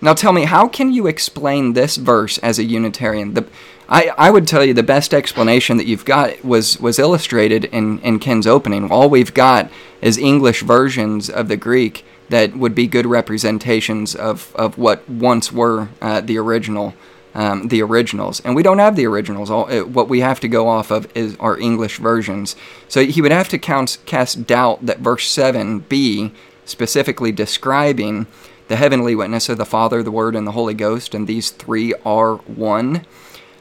Now 0.00 0.14
tell 0.14 0.32
me, 0.32 0.44
how 0.44 0.68
can 0.68 0.92
you 0.92 1.06
explain 1.06 1.72
this 1.72 1.96
verse 1.96 2.38
as 2.38 2.58
a 2.58 2.64
Unitarian? 2.64 3.34
The, 3.34 3.46
I, 3.88 4.12
I 4.16 4.30
would 4.30 4.46
tell 4.46 4.64
you 4.64 4.72
the 4.72 4.82
best 4.82 5.12
explanation 5.12 5.76
that 5.76 5.86
you've 5.86 6.04
got 6.04 6.44
was, 6.44 6.78
was 6.78 6.98
illustrated 6.98 7.64
in, 7.66 7.98
in 8.00 8.18
Ken's 8.18 8.46
opening. 8.46 8.90
All 8.90 9.10
we've 9.10 9.34
got 9.34 9.70
is 10.00 10.16
English 10.16 10.62
versions 10.62 11.28
of 11.28 11.48
the 11.48 11.56
Greek 11.56 12.04
that 12.28 12.56
would 12.56 12.74
be 12.74 12.86
good 12.86 13.06
representations 13.06 14.14
of, 14.14 14.54
of 14.54 14.78
what 14.78 15.08
once 15.08 15.50
were 15.50 15.88
uh, 16.00 16.20
the 16.20 16.38
original 16.38 16.94
um, 17.34 17.68
the 17.68 17.82
originals, 17.82 18.40
and 18.40 18.56
we 18.56 18.62
don't 18.62 18.78
have 18.78 18.96
the 18.96 19.06
originals. 19.06 19.50
All 19.50 19.68
it, 19.68 19.88
what 19.88 20.08
we 20.08 20.20
have 20.20 20.40
to 20.40 20.48
go 20.48 20.68
off 20.68 20.90
of 20.90 21.06
is 21.14 21.36
our 21.38 21.58
English 21.58 21.98
versions. 21.98 22.56
So 22.88 23.04
he 23.04 23.20
would 23.20 23.32
have 23.32 23.48
to 23.50 23.58
count, 23.58 23.98
cast 24.06 24.46
doubt 24.46 24.86
that 24.86 24.98
verse 25.00 25.30
seven 25.30 25.80
b, 25.80 26.32
specifically 26.64 27.32
describing 27.32 28.26
the 28.68 28.76
heavenly 28.76 29.14
witness 29.14 29.48
of 29.48 29.56
the 29.56 29.64
Father, 29.64 30.02
the 30.02 30.10
Word, 30.10 30.36
and 30.36 30.46
the 30.46 30.52
Holy 30.52 30.74
Ghost, 30.74 31.14
and 31.14 31.26
these 31.26 31.50
three 31.50 31.94
are 32.04 32.36
one, 32.36 33.06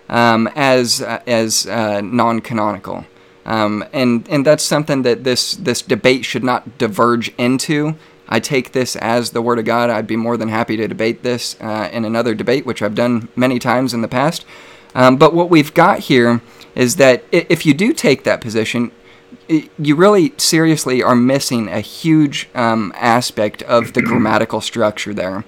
um, 0.09 0.49
as 0.55 1.01
uh, 1.01 1.21
as 1.27 1.65
uh, 1.67 2.01
non-canonical. 2.01 3.05
Um, 3.45 3.85
and 3.93 4.27
and 4.29 4.45
that's 4.45 4.63
something 4.63 5.03
that 5.03 5.23
this 5.23 5.55
this 5.55 5.81
debate 5.81 6.25
should 6.25 6.43
not 6.43 6.77
diverge 6.77 7.33
into. 7.37 7.95
I 8.29 8.39
take 8.39 8.71
this 8.71 8.95
as 8.97 9.31
the 9.31 9.41
Word 9.41 9.59
of 9.59 9.65
God. 9.65 9.89
I'd 9.89 10.07
be 10.07 10.15
more 10.15 10.37
than 10.37 10.49
happy 10.49 10.77
to 10.77 10.87
debate 10.87 11.23
this 11.23 11.55
uh, 11.61 11.89
in 11.91 12.05
another 12.05 12.35
debate, 12.35 12.65
which 12.65 12.81
I've 12.81 12.95
done 12.95 13.29
many 13.35 13.59
times 13.59 13.93
in 13.93 14.01
the 14.01 14.07
past. 14.07 14.45
Um, 14.95 15.17
but 15.17 15.33
what 15.33 15.49
we've 15.49 15.73
got 15.73 15.99
here 15.99 16.41
is 16.75 16.95
that 16.97 17.23
if 17.31 17.65
you 17.65 17.73
do 17.73 17.93
take 17.93 18.23
that 18.23 18.41
position, 18.41 18.91
you 19.49 19.95
really 19.95 20.33
seriously 20.37 21.01
are 21.01 21.15
missing 21.15 21.67
a 21.67 21.81
huge 21.81 22.49
um, 22.53 22.93
aspect 22.95 23.63
of 23.63 23.93
the 23.93 24.01
grammatical 24.01 24.61
structure 24.61 25.13
there. 25.13 25.43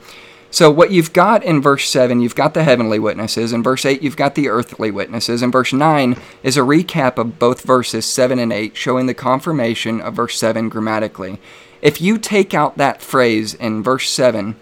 So, 0.52 0.72
what 0.72 0.90
you've 0.90 1.14
got 1.14 1.44
in 1.44 1.62
verse 1.62 1.88
7, 1.88 2.22
you've 2.22 2.34
got 2.34 2.56
the 2.56 2.64
heavenly 2.64 2.98
witnesses. 2.98 3.54
In 3.54 3.62
verse 3.62 3.86
8, 3.86 4.02
you've 4.02 4.18
got 4.18 4.34
the 4.34 4.50
earthly 4.50 4.90
witnesses. 4.90 5.44
In 5.44 5.52
verse 5.52 5.72
9 5.72 6.18
is 6.42 6.58
a 6.58 6.62
recap 6.62 7.20
of 7.20 7.38
both 7.38 7.62
verses 7.62 8.06
7 8.08 8.40
and 8.40 8.52
8, 8.52 8.76
showing 8.76 9.06
the 9.06 9.14
confirmation 9.14 10.02
of 10.02 10.16
verse 10.16 10.40
7 10.40 10.68
grammatically. 10.68 11.40
If 11.82 12.02
you 12.02 12.18
take 12.18 12.54
out 12.54 12.78
that 12.78 13.02
phrase 13.02 13.54
in 13.54 13.84
verse 13.84 14.10
7 14.10 14.56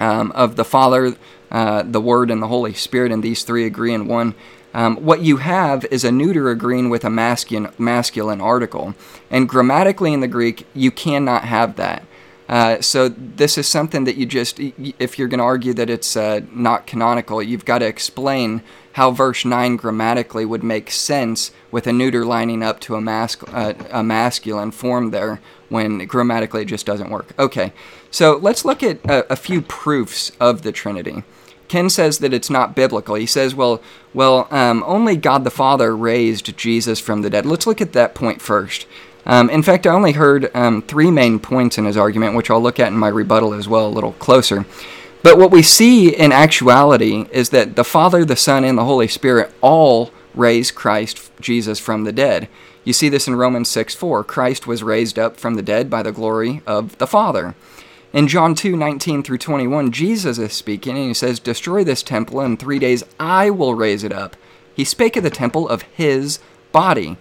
um, 0.00 0.32
of 0.32 0.56
the 0.56 0.64
Father, 0.64 1.14
uh, 1.50 1.82
the 1.82 2.00
Word, 2.00 2.30
and 2.30 2.42
the 2.42 2.48
Holy 2.48 2.74
Spirit, 2.74 3.12
and 3.12 3.22
these 3.22 3.44
three 3.44 3.66
agree 3.66 3.92
in 3.92 4.08
one, 4.08 4.34
um, 4.72 4.96
what 4.96 5.20
you 5.20 5.36
have 5.36 5.84
is 5.86 6.04
a 6.04 6.10
neuter 6.10 6.50
agreeing 6.50 6.90
with 6.90 7.04
a 7.04 7.10
masculine, 7.10 7.72
masculine 7.78 8.40
article. 8.40 8.94
And 9.30 9.48
grammatically 9.48 10.12
in 10.12 10.20
the 10.20 10.26
Greek, 10.26 10.66
you 10.74 10.90
cannot 10.90 11.44
have 11.44 11.76
that. 11.76 12.04
Uh, 12.48 12.80
so 12.80 13.08
this 13.08 13.56
is 13.56 13.66
something 13.66 14.04
that 14.04 14.16
you 14.16 14.26
just, 14.26 14.60
if 14.98 15.18
you're 15.18 15.28
going 15.28 15.38
to 15.38 15.44
argue 15.44 15.72
that 15.72 15.88
it's 15.88 16.16
uh, 16.16 16.40
not 16.52 16.86
canonical, 16.86 17.42
you've 17.42 17.64
got 17.64 17.78
to 17.78 17.86
explain 17.86 18.62
how 18.92 19.10
verse 19.10 19.44
9 19.44 19.76
grammatically 19.76 20.44
would 20.44 20.62
make 20.62 20.90
sense 20.90 21.50
with 21.70 21.86
a 21.86 21.92
neuter 21.92 22.24
lining 22.24 22.62
up 22.62 22.80
to 22.80 22.94
a, 22.94 23.00
uh, 23.00 23.74
a 23.90 24.02
masculine 24.02 24.70
form 24.70 25.10
there 25.10 25.40
when 25.68 25.98
grammatically 26.06 26.62
it 26.62 26.66
just 26.66 26.86
doesn't 26.86 27.10
work. 27.10 27.32
Okay, 27.38 27.72
so 28.10 28.36
let's 28.36 28.64
look 28.64 28.82
at 28.82 28.98
a, 29.06 29.32
a 29.32 29.36
few 29.36 29.62
proofs 29.62 30.30
of 30.38 30.62
the 30.62 30.70
Trinity. 30.70 31.24
Ken 31.66 31.88
says 31.90 32.18
that 32.18 32.34
it's 32.34 32.50
not 32.50 32.76
biblical. 32.76 33.14
He 33.14 33.26
says, 33.26 33.54
well, 33.54 33.82
well, 34.12 34.46
um, 34.50 34.84
only 34.86 35.16
God 35.16 35.44
the 35.44 35.50
Father 35.50 35.96
raised 35.96 36.56
Jesus 36.56 37.00
from 37.00 37.22
the 37.22 37.30
dead. 37.30 37.46
Let's 37.46 37.66
look 37.66 37.80
at 37.80 37.94
that 37.94 38.14
point 38.14 38.40
first. 38.40 38.86
Um, 39.26 39.48
in 39.50 39.62
fact, 39.62 39.86
I 39.86 39.90
only 39.90 40.12
heard 40.12 40.50
um, 40.54 40.82
three 40.82 41.10
main 41.10 41.38
points 41.38 41.78
in 41.78 41.84
his 41.84 41.96
argument, 41.96 42.36
which 42.36 42.50
I'll 42.50 42.62
look 42.62 42.78
at 42.78 42.88
in 42.88 42.98
my 42.98 43.08
rebuttal 43.08 43.54
as 43.54 43.68
well 43.68 43.86
a 43.86 43.88
little 43.88 44.12
closer. 44.14 44.66
But 45.22 45.38
what 45.38 45.50
we 45.50 45.62
see 45.62 46.14
in 46.14 46.32
actuality 46.32 47.26
is 47.32 47.48
that 47.50 47.76
the 47.76 47.84
Father, 47.84 48.24
the 48.24 48.36
Son, 48.36 48.64
and 48.64 48.76
the 48.76 48.84
Holy 48.84 49.08
Spirit 49.08 49.52
all 49.62 50.10
raise 50.34 50.70
Christ 50.70 51.30
Jesus 51.40 51.78
from 51.78 52.04
the 52.04 52.12
dead. 52.12 52.48
You 52.84 52.92
see 52.92 53.08
this 53.08 53.26
in 53.26 53.36
Romans 53.36 53.70
6 53.70 53.94
4. 53.94 54.22
Christ 54.24 54.66
was 54.66 54.82
raised 54.82 55.18
up 55.18 55.38
from 55.38 55.54
the 55.54 55.62
dead 55.62 55.88
by 55.88 56.02
the 56.02 56.12
glory 56.12 56.60
of 56.66 56.98
the 56.98 57.06
Father. 57.06 57.54
In 58.12 58.28
John 58.28 58.54
2 58.54 58.76
19 58.76 59.22
through 59.22 59.38
21, 59.38 59.90
Jesus 59.90 60.38
is 60.38 60.52
speaking 60.52 60.96
and 60.96 61.08
he 61.08 61.14
says, 61.14 61.40
Destroy 61.40 61.82
this 61.82 62.02
temple, 62.02 62.40
and 62.40 62.52
in 62.52 62.56
three 62.56 62.78
days 62.78 63.02
I 63.18 63.48
will 63.50 63.74
raise 63.74 64.04
it 64.04 64.12
up. 64.12 64.36
He 64.74 64.84
spake 64.84 65.16
of 65.16 65.22
the 65.22 65.30
temple 65.30 65.68
of 65.68 65.82
his 65.82 66.38
body. 66.70 67.16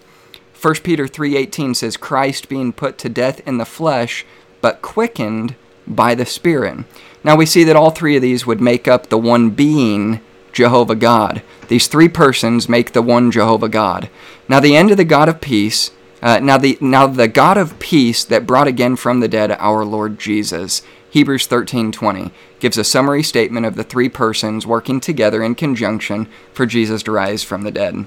1 0.63 0.75
Peter 0.81 1.09
3:18 1.09 1.75
says 1.75 1.97
Christ 1.97 2.47
being 2.47 2.71
put 2.71 2.97
to 2.99 3.09
death 3.09 3.41
in 3.45 3.57
the 3.57 3.65
flesh 3.65 4.25
but 4.61 4.81
quickened 4.81 5.55
by 5.85 6.15
the 6.15 6.25
spirit. 6.25 6.85
Now 7.21 7.35
we 7.35 7.45
see 7.45 7.65
that 7.65 7.75
all 7.75 7.91
three 7.91 8.15
of 8.15 8.21
these 8.21 8.47
would 8.47 8.61
make 8.61 8.87
up 8.87 9.07
the 9.09 9.17
one 9.17 9.49
being, 9.49 10.21
Jehovah 10.53 10.95
God. 10.95 11.41
These 11.67 11.87
three 11.87 12.07
persons 12.07 12.69
make 12.69 12.93
the 12.93 13.01
one 13.01 13.29
Jehovah 13.29 13.67
God. 13.67 14.09
Now 14.47 14.61
the 14.61 14.77
end 14.77 14.89
of 14.89 14.95
the 14.95 15.03
God 15.03 15.27
of 15.27 15.41
peace, 15.41 15.91
uh, 16.21 16.39
now 16.39 16.57
the 16.57 16.77
now 16.79 17.07
the 17.07 17.27
God 17.27 17.57
of 17.57 17.77
peace 17.79 18.23
that 18.23 18.47
brought 18.47 18.67
again 18.67 18.95
from 18.95 19.19
the 19.19 19.27
dead 19.27 19.51
our 19.59 19.83
Lord 19.83 20.17
Jesus. 20.17 20.81
Hebrews 21.09 21.45
13:20 21.45 22.31
gives 22.61 22.77
a 22.77 22.85
summary 22.85 23.21
statement 23.21 23.65
of 23.65 23.75
the 23.75 23.83
three 23.83 24.07
persons 24.07 24.65
working 24.65 25.01
together 25.01 25.43
in 25.43 25.55
conjunction 25.55 26.29
for 26.53 26.65
Jesus 26.65 27.03
to 27.03 27.11
rise 27.11 27.43
from 27.43 27.63
the 27.63 27.71
dead. 27.71 28.05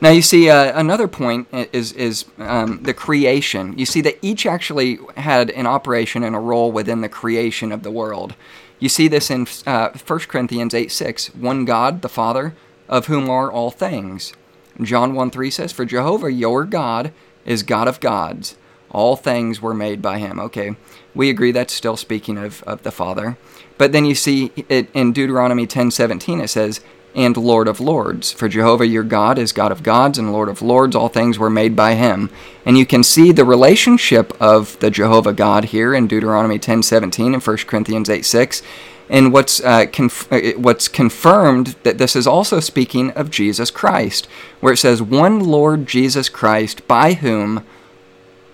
Now 0.00 0.10
you 0.10 0.22
see 0.22 0.50
uh, 0.50 0.78
another 0.78 1.08
point 1.08 1.48
is 1.52 1.92
is 1.92 2.26
um, 2.38 2.82
the 2.82 2.92
creation. 2.92 3.78
You 3.78 3.86
see 3.86 4.02
that 4.02 4.18
each 4.20 4.44
actually 4.44 4.98
had 5.16 5.50
an 5.50 5.66
operation 5.66 6.22
and 6.22 6.36
a 6.36 6.40
role 6.40 6.70
within 6.70 7.00
the 7.00 7.08
creation 7.08 7.72
of 7.72 7.82
the 7.82 7.90
world. 7.90 8.34
You 8.78 8.88
see 8.88 9.08
this 9.08 9.30
in 9.30 9.46
uh, 9.66 9.90
1 9.90 10.18
Corinthians 10.20 10.74
8 10.74 10.92
6. 10.92 11.34
One 11.34 11.64
God, 11.64 12.02
the 12.02 12.08
Father, 12.08 12.54
of 12.88 13.06
whom 13.06 13.30
are 13.30 13.50
all 13.50 13.70
things. 13.70 14.34
John 14.82 15.14
1 15.14 15.30
3 15.30 15.50
says, 15.50 15.72
For 15.72 15.84
Jehovah 15.84 16.30
your 16.30 16.64
God 16.64 17.12
is 17.46 17.62
God 17.62 17.88
of 17.88 18.00
gods. 18.00 18.56
All 18.90 19.16
things 19.16 19.60
were 19.60 19.74
made 19.74 20.02
by 20.02 20.18
him. 20.18 20.38
Okay, 20.38 20.76
we 21.14 21.30
agree 21.30 21.52
that's 21.52 21.72
still 21.72 21.96
speaking 21.96 22.36
of, 22.38 22.62
of 22.64 22.82
the 22.82 22.92
Father. 22.92 23.36
But 23.78 23.92
then 23.92 24.04
you 24.04 24.14
see 24.14 24.52
it 24.68 24.88
in 24.94 25.12
Deuteronomy 25.12 25.66
ten 25.66 25.90
seventeen. 25.90 26.40
it 26.40 26.48
says, 26.48 26.80
and 27.16 27.36
Lord 27.36 27.66
of 27.66 27.80
Lords. 27.80 28.30
For 28.30 28.48
Jehovah 28.48 28.86
your 28.86 29.02
God 29.02 29.38
is 29.38 29.50
God 29.50 29.72
of 29.72 29.82
gods 29.82 30.18
and 30.18 30.32
Lord 30.32 30.48
of 30.48 30.62
Lords. 30.62 30.94
All 30.94 31.08
things 31.08 31.38
were 31.38 31.50
made 31.50 31.74
by 31.74 31.94
him. 31.94 32.30
And 32.64 32.76
you 32.76 32.84
can 32.84 33.02
see 33.02 33.32
the 33.32 33.44
relationship 33.44 34.36
of 34.40 34.78
the 34.80 34.90
Jehovah 34.90 35.32
God 35.32 35.66
here 35.66 35.94
in 35.94 36.06
Deuteronomy 36.06 36.58
10:17 36.58 37.32
and 37.32 37.42
1 37.42 37.66
Corinthians 37.66 38.10
8:6. 38.10 38.62
And 39.08 39.32
what's 39.32 39.60
uh, 39.60 39.86
conf- 39.92 40.30
uh, 40.32 40.52
what's 40.58 40.88
confirmed 40.88 41.76
that 41.84 41.98
this 41.98 42.14
is 42.14 42.26
also 42.26 42.60
speaking 42.60 43.12
of 43.12 43.30
Jesus 43.30 43.70
Christ, 43.70 44.28
where 44.60 44.74
it 44.74 44.78
says, 44.78 45.00
"One 45.00 45.40
Lord 45.40 45.86
Jesus 45.86 46.28
Christ, 46.28 46.86
by 46.86 47.14
whom 47.14 47.64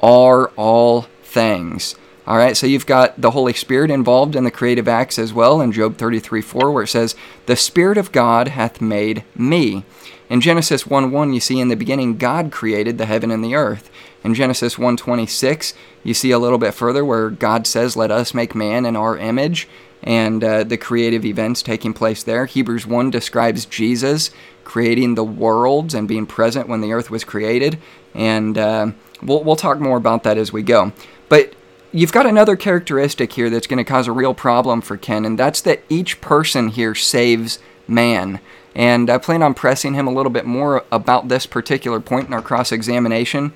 are 0.00 0.48
all 0.56 1.06
things." 1.22 1.96
All 2.24 2.36
right, 2.36 2.56
so 2.56 2.68
you've 2.68 2.86
got 2.86 3.20
the 3.20 3.32
Holy 3.32 3.52
Spirit 3.52 3.90
involved 3.90 4.36
in 4.36 4.44
the 4.44 4.50
creative 4.52 4.86
acts 4.86 5.18
as 5.18 5.32
well 5.32 5.60
in 5.60 5.72
Job 5.72 5.96
33 5.96 6.40
4, 6.40 6.70
where 6.70 6.84
it 6.84 6.88
says, 6.88 7.16
The 7.46 7.56
Spirit 7.56 7.98
of 7.98 8.12
God 8.12 8.48
hath 8.48 8.80
made 8.80 9.24
me. 9.34 9.84
In 10.30 10.40
Genesis 10.40 10.86
1 10.86 11.10
1, 11.10 11.32
you 11.32 11.40
see 11.40 11.58
in 11.58 11.66
the 11.66 11.74
beginning 11.74 12.18
God 12.18 12.52
created 12.52 12.96
the 12.96 13.06
heaven 13.06 13.32
and 13.32 13.44
the 13.44 13.56
earth. 13.56 13.90
In 14.22 14.34
Genesis 14.34 14.78
1 14.78 14.96
26, 14.96 15.74
you 16.04 16.14
see 16.14 16.30
a 16.30 16.38
little 16.38 16.58
bit 16.58 16.74
further 16.74 17.04
where 17.04 17.28
God 17.28 17.66
says, 17.66 17.96
Let 17.96 18.12
us 18.12 18.32
make 18.32 18.54
man 18.54 18.86
in 18.86 18.94
our 18.94 19.16
image, 19.18 19.68
and 20.00 20.44
uh, 20.44 20.62
the 20.62 20.76
creative 20.76 21.24
events 21.24 21.60
taking 21.60 21.92
place 21.92 22.22
there. 22.22 22.46
Hebrews 22.46 22.86
1 22.86 23.10
describes 23.10 23.66
Jesus 23.66 24.30
creating 24.62 25.16
the 25.16 25.24
worlds 25.24 25.92
and 25.92 26.06
being 26.06 26.26
present 26.26 26.68
when 26.68 26.82
the 26.82 26.92
earth 26.92 27.10
was 27.10 27.24
created. 27.24 27.80
And 28.14 28.56
uh, 28.56 28.92
we'll, 29.22 29.42
we'll 29.42 29.56
talk 29.56 29.80
more 29.80 29.96
about 29.96 30.22
that 30.22 30.38
as 30.38 30.52
we 30.52 30.62
go. 30.62 30.92
But 31.28 31.54
you've 31.92 32.12
got 32.12 32.26
another 32.26 32.56
characteristic 32.56 33.34
here 33.34 33.50
that's 33.50 33.66
going 33.66 33.78
to 33.78 33.84
cause 33.84 34.08
a 34.08 34.12
real 34.12 34.34
problem 34.34 34.80
for 34.80 34.96
Ken, 34.96 35.24
and 35.24 35.38
that's 35.38 35.60
that 35.60 35.82
each 35.88 36.20
person 36.20 36.68
here 36.68 36.94
saves 36.94 37.58
man. 37.86 38.40
And 38.74 39.10
I 39.10 39.18
plan 39.18 39.42
on 39.42 39.54
pressing 39.54 39.94
him 39.94 40.06
a 40.06 40.12
little 40.12 40.32
bit 40.32 40.46
more 40.46 40.84
about 40.90 41.28
this 41.28 41.46
particular 41.46 42.00
point 42.00 42.28
in 42.28 42.34
our 42.34 42.42
cross 42.42 42.72
examination. 42.72 43.52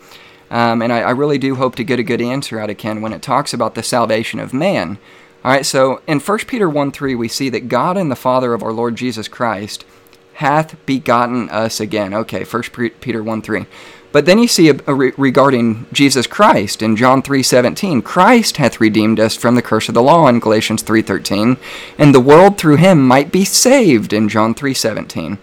Um, 0.51 0.82
and 0.82 0.93
I, 0.93 1.01
I, 1.01 1.11
really 1.11 1.39
do 1.39 1.57
hope 1.57 1.74
to 1.76 1.82
get 1.82 1.99
a 1.99 2.05
good 2.05 2.20
answer 2.20 2.61
out 2.61 2.70
of 2.70 2.78
Ken 2.78 3.01
when 3.01 3.12
it 3.12 3.20
talks 3.20 3.53
about 3.53 3.74
the 3.74 3.82
salvation 3.82 4.39
of 4.39 4.55
man. 4.55 4.99
All 5.45 5.51
right, 5.51 5.66
so 5.66 6.03
in 6.07 6.20
1 6.20 6.39
Peter 6.47 6.70
1 6.70 6.93
3, 6.93 7.14
we 7.16 7.26
see 7.26 7.49
that 7.49 7.68
God 7.68 7.97
and 7.97 8.11
the 8.11 8.16
Father 8.16 8.55
of 8.55 8.62
our 8.62 8.72
Lord 8.72 8.95
Jesus 8.95 9.26
Christ 9.26 9.84
hath 10.34 10.76
begotten 10.87 11.49
us 11.51 11.80
again. 11.80 12.14
Okay, 12.14 12.45
1 12.45 12.62
Peter 13.01 13.22
1 13.22 13.43
3. 13.43 13.66
But 14.17 14.25
then 14.25 14.39
you 14.39 14.49
see 14.49 14.71
a, 14.71 14.77
a 14.87 14.95
re- 14.95 15.12
regarding 15.19 15.85
Jesus 15.93 16.27
Christ 16.27 16.81
in 16.81 16.97
John 16.97 17.23
3:17, 17.23 18.03
Christ 18.03 18.57
hath 18.57 18.81
redeemed 18.81 19.21
us 19.21 19.37
from 19.37 19.57
the 19.57 19.61
curse 19.61 19.91
of 19.91 19.95
the 19.95 20.03
law 20.03 20.27
in 20.27 20.41
Galatians 20.41 20.83
3:13, 20.83 21.59
and 21.99 22.14
the 22.14 22.19
world 22.19 22.57
through 22.57 22.77
him 22.77 23.07
might 23.07 23.31
be 23.31 23.45
saved 23.45 24.14
in 24.14 24.31
John 24.31 24.55
3:17. 24.55 25.37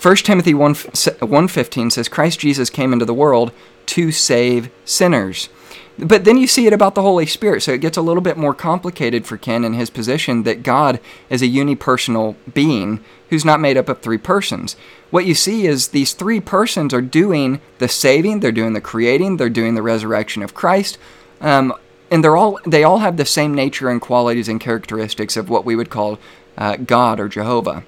1 0.00 0.16
Timothy 0.24 0.54
1, 0.54 0.74
1:15 0.74 1.92
says 1.92 2.08
Christ 2.08 2.40
Jesus 2.40 2.70
came 2.70 2.94
into 2.94 3.04
the 3.04 3.12
world 3.12 3.52
to 3.88 4.10
save 4.10 4.70
sinners. 4.86 5.50
But 5.98 6.24
then 6.24 6.36
you 6.36 6.46
see 6.46 6.66
it 6.66 6.72
about 6.72 6.94
the 6.94 7.02
Holy 7.02 7.26
Spirit, 7.26 7.62
so 7.62 7.72
it 7.72 7.80
gets 7.80 7.96
a 7.96 8.02
little 8.02 8.20
bit 8.20 8.36
more 8.36 8.54
complicated 8.54 9.26
for 9.26 9.36
Ken 9.36 9.64
in 9.64 9.74
his 9.74 9.90
position 9.90 10.42
that 10.42 10.62
God 10.62 11.00
is 11.30 11.42
a 11.42 11.46
unipersonal 11.46 12.34
being 12.52 13.04
who's 13.30 13.44
not 13.44 13.60
made 13.60 13.76
up 13.76 13.88
of 13.88 14.00
three 14.00 14.18
persons. 14.18 14.76
What 15.10 15.26
you 15.26 15.34
see 15.34 15.66
is 15.66 15.88
these 15.88 16.12
three 16.12 16.40
persons 16.40 16.92
are 16.92 17.00
doing 17.00 17.60
the 17.78 17.88
saving, 17.88 18.40
they're 18.40 18.52
doing 18.52 18.72
the 18.72 18.80
creating, 18.80 19.36
they're 19.36 19.48
doing 19.48 19.76
the 19.76 19.82
resurrection 19.82 20.42
of 20.42 20.54
Christ, 20.54 20.98
um, 21.40 21.72
and 22.10 22.22
they're 22.22 22.36
all 22.36 22.58
they 22.66 22.84
all 22.84 22.98
have 22.98 23.16
the 23.16 23.24
same 23.24 23.54
nature 23.54 23.88
and 23.88 24.00
qualities 24.00 24.48
and 24.48 24.60
characteristics 24.60 25.36
of 25.36 25.48
what 25.48 25.64
we 25.64 25.76
would 25.76 25.90
call 25.90 26.18
uh, 26.58 26.76
God 26.76 27.20
or 27.20 27.28
Jehovah 27.28 27.84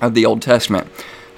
of 0.00 0.14
the 0.14 0.26
Old 0.26 0.42
Testament. 0.42 0.88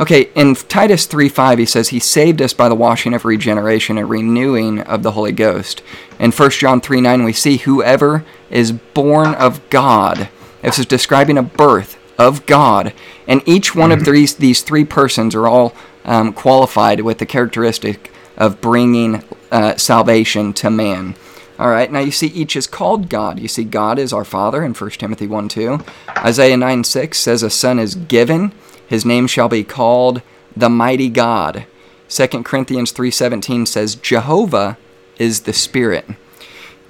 Okay, 0.01 0.31
in 0.35 0.55
Titus 0.55 1.07
3:5 1.07 1.59
he 1.59 1.67
says 1.67 1.91
he 1.91 2.01
saved 2.01 2.41
us 2.41 2.55
by 2.55 2.71
the 2.71 2.75
washing 2.75 3.13
of 3.13 3.27
regeneration 3.27 3.99
and 3.99 4.09
renewing 4.09 4.81
of 4.81 5.03
the 5.03 5.11
Holy 5.11 5.31
Ghost. 5.31 5.83
In 6.19 6.33
1 6.33 6.59
John 6.59 6.81
3:9 6.81 7.23
we 7.23 7.35
see 7.35 7.59
whoever 7.59 8.25
is 8.51 8.73
born 8.73 9.35
of 9.35 9.61
God. 9.69 10.31
This 10.63 10.79
is 10.79 10.87
describing 10.87 11.37
a 11.37 11.43
birth 11.43 11.99
of 12.19 12.47
God, 12.47 12.95
and 13.29 13.43
each 13.45 13.75
one 13.75 13.93
of 13.93 14.07
these 14.07 14.35
these 14.35 14.63
three 14.63 14.87
persons 14.87 15.35
are 15.35 15.47
all 15.47 15.75
um, 16.07 16.33
qualified 16.33 17.03
with 17.03 17.19
the 17.19 17.27
characteristic 17.27 18.11
of 18.39 18.63
bringing 18.63 19.23
uh, 19.53 19.77
salvation 19.77 20.55
to 20.55 20.71
man. 20.71 21.15
All 21.59 21.69
right, 21.69 21.93
now 21.93 22.01
you 22.01 22.11
see 22.11 22.29
each 22.29 22.57
is 22.57 22.67
called 22.67 23.11
God. 23.11 23.39
You 23.39 23.49
see 23.49 23.65
God 23.65 23.99
is 23.99 24.15
our 24.15 24.25
Father 24.25 24.65
in 24.65 24.73
1 24.73 24.91
Timothy 24.93 25.27
1 25.27 25.49
2. 25.51 25.81
Isaiah 26.17 26.57
9 26.57 26.85
6 26.85 27.19
says 27.19 27.43
a 27.43 27.51
son 27.51 27.79
is 27.79 27.95
given 27.95 28.53
his 28.91 29.05
name 29.05 29.29
shall 29.29 29.49
be 29.49 29.63
called 29.63 30.21
the 30.57 30.69
mighty 30.69 31.09
God. 31.09 31.65
2 32.09 32.43
Corinthians 32.43 32.91
3:17 32.91 33.65
says 33.65 33.95
Jehovah 33.95 34.77
is 35.17 35.43
the 35.43 35.53
Spirit. 35.53 36.07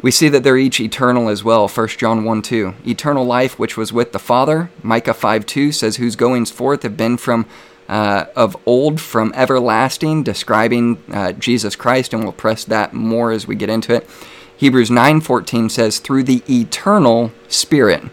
We 0.01 0.11
see 0.11 0.31
that 0.31 0.43
they're 0.43 0.57
each 0.57 0.81
eternal 0.81 1.29
as 1.29 1.45
well. 1.45 1.69
1 1.69 1.89
John 1.99 2.25
1 2.25 2.41
2. 2.41 2.73
Eternal 2.87 3.27
life 3.27 3.59
which 3.59 3.77
was 3.77 3.93
with 3.93 4.13
the 4.13 4.19
Father. 4.19 4.71
Micah 4.83 5.13
5 5.13 5.45
2 5.45 5.73
says, 5.73 5.97
Whose 5.97 6.17
goings 6.17 6.51
forth 6.51 6.85
have 6.85 6.97
been 6.97 7.19
from 7.19 7.45
uh, 7.87 8.25
of 8.35 8.57
old, 8.65 8.99
from 8.99 9.31
everlasting, 9.37 10.23
describing 10.23 11.03
uh, 11.13 11.33
Jesus 11.33 11.77
Christ, 11.77 12.15
and 12.15 12.23
we'll 12.23 12.33
press 12.33 12.65
that 12.65 12.95
more 12.95 13.31
as 13.31 13.47
we 13.47 13.57
get 13.57 13.69
into 13.69 13.95
it. 13.95 14.09
Hebrews 14.57 14.89
9:14 14.89 15.71
says, 15.71 15.99
Through 15.99 16.23
the 16.23 16.43
eternal 16.49 17.33
Spirit. 17.49 18.05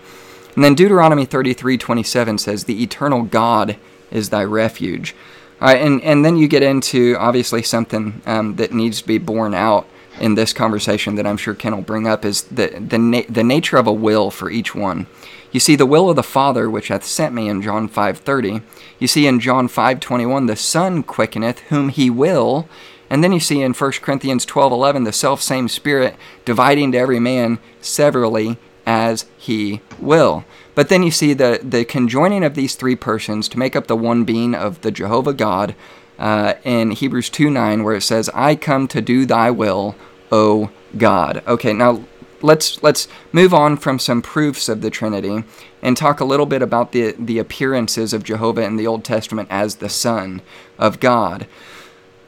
And 0.57 0.63
then 0.63 0.73
Deuteronomy 0.73 1.27
33:27 1.27 2.39
says, 2.39 2.63
"The 2.63 2.81
eternal 2.81 3.21
God 3.21 3.75
is 4.09 4.29
thy 4.29 4.43
refuge." 4.43 5.15
All 5.61 5.67
right, 5.67 5.79
and 5.79 6.01
and 6.01 6.25
then 6.25 6.35
you 6.35 6.47
get 6.47 6.63
into 6.63 7.15
obviously 7.19 7.61
something 7.61 8.23
um, 8.25 8.55
that 8.55 8.73
needs 8.73 9.01
to 9.01 9.07
be 9.07 9.19
borne 9.19 9.53
out 9.53 9.85
in 10.19 10.33
this 10.33 10.53
conversation 10.53 11.13
that 11.13 11.27
I'm 11.27 11.37
sure 11.37 11.53
Ken 11.53 11.75
will 11.75 11.83
bring 11.83 12.07
up 12.07 12.25
is 12.25 12.41
the 12.41 12.69
the 12.69 12.97
na- 12.97 13.29
the 13.29 13.43
nature 13.43 13.77
of 13.77 13.85
a 13.85 13.93
will 13.93 14.31
for 14.31 14.49
each 14.49 14.73
one. 14.73 15.05
You 15.51 15.59
see 15.59 15.75
the 15.75 15.85
will 15.85 16.09
of 16.09 16.15
the 16.15 16.23
Father 16.23 16.67
which 16.71 16.87
hath 16.87 17.05
sent 17.05 17.35
me 17.35 17.47
in 17.47 17.61
John 17.61 17.87
5:30. 17.87 18.63
You 18.97 19.07
see 19.07 19.27
in 19.27 19.39
John 19.39 19.67
5:21 19.67 20.47
the 20.47 20.55
Son 20.55 21.03
quickeneth 21.03 21.59
whom 21.69 21.89
he 21.89 22.09
will. 22.09 22.67
And 23.11 23.23
then 23.23 23.31
you 23.31 23.39
see 23.39 23.61
in 23.61 23.75
1 23.75 24.01
Corinthians 24.01 24.43
12:11 24.43 25.03
the 25.03 25.13
self 25.13 25.39
same 25.39 25.67
Spirit 25.67 26.15
dividing 26.45 26.93
to 26.93 26.97
every 26.97 27.19
man 27.19 27.59
severally 27.79 28.57
as 28.87 29.25
he 29.37 29.81
will. 29.99 30.45
But 30.75 30.89
then 30.89 31.03
you 31.03 31.11
see 31.11 31.33
the, 31.33 31.59
the 31.63 31.85
conjoining 31.85 32.43
of 32.43 32.55
these 32.55 32.75
three 32.75 32.95
persons 32.95 33.49
to 33.49 33.59
make 33.59 33.75
up 33.75 33.87
the 33.87 33.95
one 33.95 34.23
being 34.23 34.53
of 34.53 34.81
the 34.81 34.91
Jehovah 34.91 35.33
God 35.33 35.75
uh, 36.19 36.55
in 36.63 36.91
Hebrews 36.91 37.29
2 37.29 37.49
9, 37.49 37.83
where 37.83 37.95
it 37.95 38.01
says, 38.01 38.29
I 38.33 38.55
come 38.55 38.87
to 38.89 39.01
do 39.01 39.25
thy 39.25 39.51
will, 39.51 39.95
O 40.31 40.71
God. 40.97 41.43
Okay, 41.47 41.73
now 41.73 42.03
let's 42.41 42.81
let's 42.83 43.07
move 43.31 43.53
on 43.53 43.77
from 43.77 43.99
some 43.99 44.21
proofs 44.21 44.69
of 44.69 44.81
the 44.81 44.89
Trinity 44.89 45.43
and 45.81 45.97
talk 45.97 46.19
a 46.19 46.25
little 46.25 46.45
bit 46.45 46.61
about 46.61 46.91
the 46.91 47.15
the 47.17 47.39
appearances 47.39 48.13
of 48.13 48.23
Jehovah 48.23 48.63
in 48.63 48.75
the 48.75 48.87
Old 48.87 49.03
Testament 49.03 49.47
as 49.51 49.75
the 49.75 49.89
Son 49.89 50.41
of 50.77 50.99
God. 50.99 51.47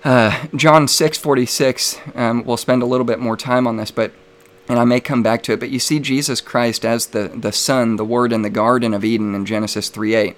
Uh, 0.03 0.47
John 0.55 0.87
six 0.87 1.17
forty 1.17 1.45
six. 1.45 1.99
Um, 2.15 2.43
we'll 2.43 2.57
spend 2.57 2.81
a 2.81 2.87
little 2.87 3.05
bit 3.05 3.19
more 3.19 3.37
time 3.37 3.67
on 3.67 3.77
this, 3.77 3.91
but 3.91 4.11
and 4.69 4.77
I 4.77 4.85
may 4.85 4.99
come 4.99 5.23
back 5.23 5.41
to 5.43 5.53
it, 5.53 5.59
but 5.59 5.71
you 5.71 5.79
see 5.79 5.99
Jesus 5.99 6.39
Christ 6.39 6.85
as 6.85 7.07
the, 7.07 7.27
the 7.27 7.51
Son, 7.51 7.95
the 7.95 8.05
Word 8.05 8.31
in 8.31 8.43
the 8.43 8.51
Garden 8.51 8.93
of 8.93 9.03
Eden 9.03 9.33
in 9.33 9.45
Genesis 9.45 9.89
3 9.89 10.13
8. 10.13 10.35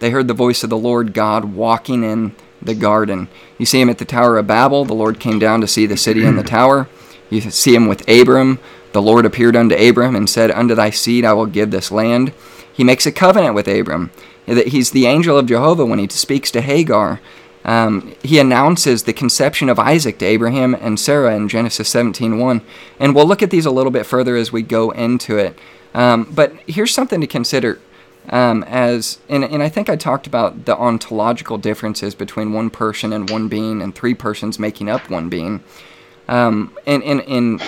They 0.00 0.10
heard 0.10 0.26
the 0.26 0.34
voice 0.34 0.64
of 0.64 0.70
the 0.70 0.78
Lord 0.78 1.12
God 1.12 1.44
walking 1.44 2.02
in 2.02 2.34
the 2.60 2.74
garden. 2.74 3.28
You 3.58 3.66
see 3.66 3.80
him 3.80 3.90
at 3.90 3.98
the 3.98 4.04
Tower 4.04 4.38
of 4.38 4.46
Babel. 4.46 4.86
The 4.86 4.94
Lord 4.94 5.20
came 5.20 5.38
down 5.38 5.60
to 5.60 5.68
see 5.68 5.86
the 5.86 5.98
city 5.98 6.24
and 6.24 6.38
the 6.38 6.42
tower. 6.42 6.88
You 7.30 7.40
see 7.42 7.74
him 7.74 7.86
with 7.86 8.08
Abram. 8.08 8.58
The 8.92 9.02
Lord 9.02 9.26
appeared 9.26 9.56
unto 9.56 9.74
Abram 9.74 10.16
and 10.16 10.28
said, 10.28 10.50
Unto 10.50 10.74
thy 10.74 10.90
seed 10.90 11.24
I 11.24 11.32
will 11.34 11.46
give 11.46 11.70
this 11.70 11.90
land. 11.90 12.32
He 12.72 12.84
makes 12.84 13.06
a 13.06 13.12
covenant 13.12 13.54
with 13.54 13.68
Abram. 13.68 14.10
He's 14.46 14.90
the 14.90 15.06
angel 15.06 15.38
of 15.38 15.46
Jehovah 15.46 15.86
when 15.86 15.98
he 15.98 16.08
speaks 16.08 16.50
to 16.52 16.60
Hagar. 16.60 17.20
Um, 17.64 18.14
he 18.22 18.38
announces 18.38 19.04
the 19.04 19.12
conception 19.12 19.68
of 19.68 19.78
Isaac 19.78 20.18
to 20.18 20.26
Abraham 20.26 20.74
and 20.74 21.00
Sarah 21.00 21.34
in 21.34 21.48
Genesis 21.48 21.88
17:1, 21.88 22.60
and 23.00 23.14
we'll 23.14 23.26
look 23.26 23.42
at 23.42 23.50
these 23.50 23.66
a 23.66 23.70
little 23.70 23.92
bit 23.92 24.06
further 24.06 24.36
as 24.36 24.52
we 24.52 24.62
go 24.62 24.90
into 24.90 25.38
it. 25.38 25.58
Um, 25.94 26.24
but 26.34 26.52
here's 26.66 26.92
something 26.92 27.20
to 27.20 27.26
consider. 27.26 27.78
Um, 28.30 28.64
as 28.64 29.18
and, 29.28 29.44
and 29.44 29.62
I 29.62 29.68
think 29.68 29.88
I 29.88 29.96
talked 29.96 30.26
about 30.26 30.64
the 30.64 30.76
ontological 30.76 31.58
differences 31.58 32.14
between 32.14 32.52
one 32.52 32.70
person 32.70 33.12
and 33.12 33.28
one 33.30 33.48
being, 33.48 33.80
and 33.80 33.94
three 33.94 34.14
persons 34.14 34.58
making 34.58 34.90
up 34.90 35.08
one 35.08 35.28
being. 35.28 35.62
Um, 36.28 36.76
and 36.86 37.02
and, 37.02 37.20
and 37.22 37.62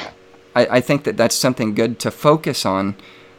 I, 0.54 0.66
I 0.66 0.80
think 0.80 1.04
that 1.04 1.16
that's 1.16 1.34
something 1.34 1.74
good 1.74 1.98
to 2.00 2.10
focus 2.10 2.66
on 2.66 2.96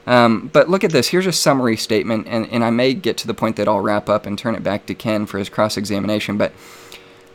um, 0.07 0.49
but 0.53 0.69
look 0.69 0.85
at 0.85 0.91
this. 0.91 1.09
Here's 1.09 1.27
a 1.27 1.33
summary 1.33 1.75
statement, 1.75 2.27
and, 2.29 2.49
and 2.49 2.63
I 2.63 2.69
may 2.69 2.93
get 2.93 3.17
to 3.17 3.27
the 3.27 3.33
point 3.33 3.57
that 3.57 3.67
I'll 3.67 3.81
wrap 3.81 4.07
up 4.07 4.25
and 4.25 4.39
turn 4.39 4.55
it 4.55 4.63
back 4.63 4.85
to 4.85 4.95
Ken 4.95 5.25
for 5.25 5.37
his 5.37 5.49
cross 5.49 5.75
examination, 5.75 6.37
but 6.37 6.53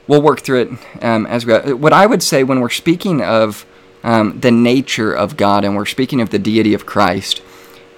we'll 0.08 0.22
work 0.22 0.40
through 0.40 0.62
it 0.62 1.04
um, 1.04 1.26
as 1.26 1.44
we 1.44 1.52
go. 1.52 1.76
What 1.76 1.92
I 1.92 2.06
would 2.06 2.22
say 2.22 2.42
when 2.42 2.60
we're 2.60 2.70
speaking 2.70 3.22
of 3.22 3.66
um, 4.02 4.40
the 4.40 4.50
nature 4.50 5.12
of 5.12 5.36
God 5.36 5.64
and 5.64 5.76
we're 5.76 5.84
speaking 5.84 6.20
of 6.22 6.30
the 6.30 6.38
deity 6.38 6.72
of 6.72 6.86
Christ 6.86 7.42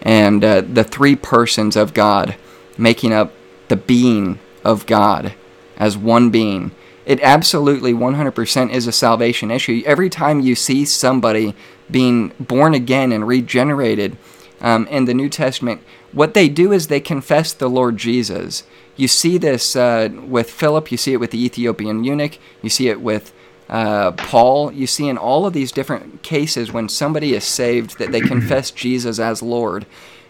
and 0.03 0.45
uh, 0.45 0.61
the 0.61 0.85
three 0.85 1.17
persons 1.17 1.77
of 1.77 1.95
God 1.95 2.37
making 2.77 3.13
up 3.13 3.33
the 3.69 3.77
being 3.77 4.41
of 4.65 4.87
God 4.87 5.35
as 5.77 5.97
one 5.97 6.31
being, 6.31 6.73
it 7.07 7.21
absolutely 7.21 7.93
100% 7.93 8.71
is 8.71 8.87
a 8.87 8.93
salvation 8.93 9.51
issue. 9.51 9.83
Every 9.87 10.11
time 10.11 10.41
you 10.41 10.55
see 10.55 10.85
somebody 10.85 11.55
being 11.91 12.33
born 12.41 12.75
again 12.75 13.13
and 13.13 13.27
regenerated, 13.27 14.17
um, 14.65 14.89
in 14.89 15.05
the 15.05 15.15
New 15.15 15.29
Testament, 15.29 15.83
what 16.13 16.33
they 16.33 16.49
do 16.49 16.73
is 16.73 16.87
they 16.87 16.99
confess 16.99 17.53
the 17.53 17.69
Lord 17.69 17.99
Jesus. 17.99 18.65
You 18.97 19.09
see 19.09 19.37
this 19.37 19.77
uh, 19.77 20.09
with 20.27 20.51
Philip, 20.51 20.91
you 20.91 20.97
see 20.97 21.13
it 21.13 21.21
with 21.21 21.33
the 21.33 21.45
Ethiopian 21.45 22.03
eunuch, 22.03 22.39
you 22.63 22.71
see 22.71 22.89
it 22.89 23.01
with 23.03 23.33
uh, 23.69 24.13
Paul. 24.13 24.73
You 24.73 24.87
see 24.87 25.09
in 25.09 25.19
all 25.19 25.47
of 25.47 25.53
these 25.53 25.71
different 25.71 26.23
cases 26.23 26.73
when 26.73 26.89
somebody 26.89 27.35
is 27.35 27.45
saved 27.45 27.99
that 27.99 28.11
they 28.11 28.21
confess 28.21 28.71
Jesus 28.85 29.19
as 29.19 29.43
Lord. 29.43 29.85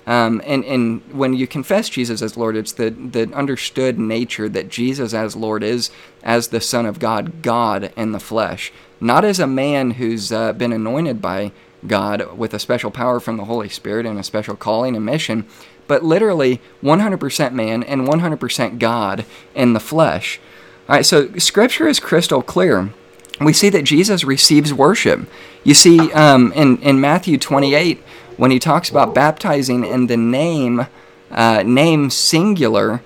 Um, 0.06 0.42
and, 0.44 0.64
and 0.64 1.00
when 1.12 1.34
you 1.34 1.46
confess 1.46 1.88
Jesus 1.88 2.20
as 2.20 2.36
Lord, 2.36 2.56
it's 2.56 2.72
the, 2.72 2.90
the 2.90 3.32
understood 3.34 3.98
nature 3.98 4.48
that 4.48 4.68
Jesus 4.68 5.14
as 5.14 5.34
Lord 5.34 5.62
is 5.62 5.90
as 6.22 6.48
the 6.48 6.60
Son 6.60 6.86
of 6.86 6.98
God, 6.98 7.40
God 7.40 7.92
in 7.96 8.12
the 8.12 8.20
flesh, 8.20 8.72
not 9.00 9.24
as 9.24 9.38
a 9.38 9.46
man 9.46 9.92
who's 9.92 10.30
uh, 10.30 10.52
been 10.52 10.72
anointed 10.72 11.22
by 11.22 11.52
God 11.86 12.36
with 12.36 12.54
a 12.54 12.58
special 12.58 12.90
power 12.90 13.20
from 13.20 13.36
the 13.36 13.44
Holy 13.44 13.68
Spirit 13.68 14.06
and 14.06 14.18
a 14.18 14.22
special 14.22 14.56
calling 14.56 14.96
and 14.96 15.04
mission, 15.04 15.46
but 15.86 16.04
literally 16.04 16.60
100% 16.82 17.52
man 17.52 17.82
and 17.82 18.08
100% 18.08 18.78
God 18.78 19.24
in 19.54 19.72
the 19.72 19.80
flesh. 19.80 20.40
All 20.88 20.96
right, 20.96 21.06
so 21.06 21.32
Scripture 21.38 21.88
is 21.88 22.00
crystal 22.00 22.42
clear. 22.42 22.90
We 23.40 23.52
see 23.52 23.68
that 23.70 23.84
Jesus 23.84 24.24
receives 24.24 24.72
worship. 24.72 25.28
You 25.64 25.74
see, 25.74 26.12
um, 26.12 26.52
in 26.52 26.78
in 26.78 27.00
Matthew 27.00 27.36
28, 27.36 28.00
when 28.36 28.50
he 28.50 28.58
talks 28.58 28.90
about 28.90 29.14
baptizing 29.14 29.84
in 29.84 30.06
the 30.06 30.16
name, 30.16 30.86
uh, 31.30 31.62
name 31.64 32.10
singular, 32.10 33.02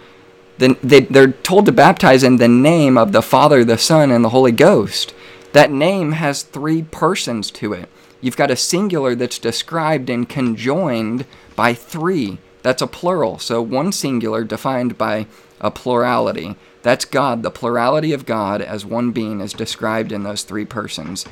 then 0.59 0.77
they, 0.83 1.01
they're 1.01 1.33
told 1.33 1.67
to 1.67 1.73
baptize 1.73 2.23
in 2.23 2.37
the 2.37 2.49
name 2.49 2.99
of 2.99 3.13
the 3.13 3.23
Father, 3.23 3.65
the 3.65 3.79
Son, 3.79 4.11
and 4.11 4.25
the 4.25 4.31
Holy 4.31 4.53
Ghost. 4.53 5.15
That 5.53 5.71
name 5.71 6.13
has 6.13 6.43
three 6.43 6.83
persons 6.83 7.51
to 7.53 7.73
it. 7.73 7.89
You've 8.21 8.37
got 8.37 8.51
a 8.51 8.57
singular 8.57 9.15
that's 9.15 9.39
described 9.39 10.11
and 10.11 10.29
conjoined 10.29 11.25
by 11.55 11.75
three. 11.75 12.39
That's 12.63 12.83
a 12.83 12.87
plural. 12.87 13.39
So 13.39 13.63
one 13.63 13.93
singular 13.93 14.45
defined 14.45 14.99
by 14.99 15.27
a 15.61 15.71
plurality. 15.71 16.57
That's 16.83 17.05
God. 17.05 17.43
The 17.43 17.51
plurality 17.51 18.13
of 18.13 18.27
God 18.27 18.61
as 18.61 18.85
one 18.85 19.11
being 19.11 19.41
is 19.41 19.53
described 19.53 20.13
in 20.13 20.23
those 20.23 20.43
three 20.43 20.65
persons. 20.65 21.25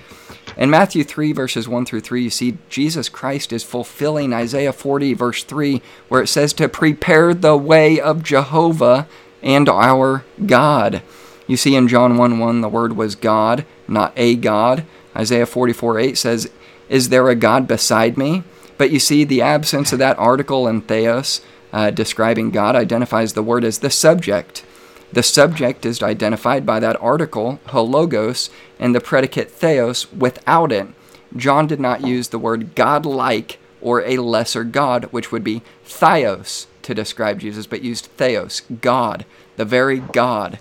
In 0.56 0.70
Matthew 0.70 1.04
3, 1.04 1.32
verses 1.32 1.68
1 1.68 1.86
through 1.86 2.00
3, 2.00 2.22
you 2.22 2.30
see 2.30 2.58
Jesus 2.68 3.08
Christ 3.08 3.52
is 3.52 3.62
fulfilling 3.62 4.32
Isaiah 4.32 4.72
40, 4.72 5.14
verse 5.14 5.44
3, 5.44 5.82
where 6.08 6.22
it 6.22 6.28
says 6.28 6.52
to 6.54 6.68
prepare 6.68 7.34
the 7.34 7.56
way 7.56 8.00
of 8.00 8.22
Jehovah 8.22 9.06
and 9.42 9.68
our 9.68 10.24
God. 10.46 11.02
You 11.46 11.56
see 11.56 11.76
in 11.76 11.88
John 11.88 12.16
1 12.16 12.38
1, 12.38 12.60
the 12.60 12.68
word 12.68 12.96
was 12.96 13.14
God, 13.14 13.64
not 13.86 14.12
a 14.16 14.34
God. 14.34 14.84
Isaiah 15.14 15.46
44 15.46 15.98
8 15.98 16.18
says, 16.18 16.50
Is 16.88 17.08
there 17.08 17.28
a 17.28 17.34
God 17.34 17.66
beside 17.66 18.16
me? 18.16 18.42
But 18.78 18.90
you 18.90 18.98
see, 18.98 19.24
the 19.24 19.42
absence 19.42 19.92
of 19.92 19.98
that 19.98 20.18
article 20.18 20.68
in 20.68 20.82
Theos 20.82 21.40
uh, 21.72 21.90
describing 21.90 22.50
God 22.50 22.76
identifies 22.76 23.32
the 23.32 23.42
word 23.42 23.64
as 23.64 23.78
the 23.78 23.90
subject. 23.90 24.64
The 25.12 25.22
subject 25.22 25.86
is 25.86 26.02
identified 26.02 26.66
by 26.66 26.80
that 26.80 27.00
article, 27.00 27.60
ho 27.66 27.82
logos, 27.82 28.50
and 28.78 28.94
the 28.94 29.00
predicate 29.00 29.50
theos 29.50 30.10
without 30.12 30.72
it. 30.72 30.88
John 31.36 31.66
did 31.66 31.80
not 31.80 32.06
use 32.06 32.28
the 32.28 32.38
word 32.38 32.74
godlike 32.74 33.58
or 33.80 34.02
a 34.02 34.16
lesser 34.18 34.64
God, 34.64 35.04
which 35.06 35.30
would 35.30 35.44
be 35.44 35.62
theos 35.84 36.66
to 36.82 36.94
describe 36.94 37.40
Jesus, 37.40 37.66
but 37.66 37.82
used 37.82 38.06
theos, 38.16 38.62
God, 38.80 39.24
the 39.56 39.64
very 39.64 40.00
God. 40.00 40.58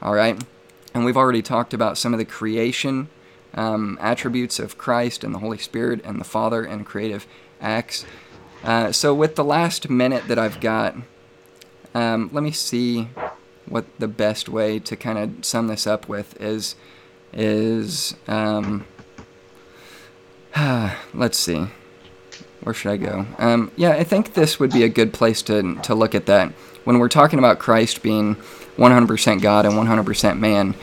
All 0.00 0.14
right? 0.14 0.42
And 0.94 1.04
we've 1.04 1.16
already 1.16 1.42
talked 1.42 1.74
about 1.74 1.98
some 1.98 2.12
of 2.14 2.18
the 2.18 2.24
creation 2.24 3.08
um, 3.54 3.98
attributes 4.00 4.58
of 4.58 4.78
Christ 4.78 5.24
and 5.24 5.34
the 5.34 5.38
Holy 5.38 5.58
Spirit 5.58 6.00
and 6.04 6.20
the 6.20 6.24
Father 6.24 6.64
and 6.64 6.84
creative 6.86 7.26
acts. 7.60 8.04
Uh, 8.64 8.92
so, 8.92 9.14
with 9.14 9.36
the 9.36 9.44
last 9.44 9.88
minute 9.88 10.26
that 10.28 10.38
I've 10.38 10.60
got, 10.60 10.96
um, 11.94 12.30
let 12.32 12.42
me 12.42 12.50
see 12.50 13.08
what 13.66 13.84
the 13.98 14.08
best 14.08 14.48
way 14.48 14.78
to 14.80 14.96
kind 14.96 15.18
of 15.18 15.44
sum 15.44 15.68
this 15.68 15.86
up 15.86 16.08
with 16.08 16.40
is. 16.40 16.74
Is 17.30 18.16
um, 18.26 18.86
let's 21.14 21.38
see, 21.38 21.66
where 22.62 22.74
should 22.74 22.90
I 22.90 22.96
go? 22.96 23.26
Um, 23.38 23.70
yeah, 23.76 23.90
I 23.90 24.02
think 24.02 24.32
this 24.32 24.58
would 24.58 24.72
be 24.72 24.82
a 24.82 24.88
good 24.88 25.12
place 25.12 25.42
to 25.42 25.74
to 25.74 25.94
look 25.94 26.14
at 26.14 26.26
that 26.26 26.52
when 26.84 26.98
we're 26.98 27.08
talking 27.08 27.38
about 27.38 27.58
Christ 27.58 28.02
being 28.02 28.36
100% 28.78 29.42
God 29.42 29.66
and 29.66 29.74
100% 29.74 30.38
man. 30.38 30.74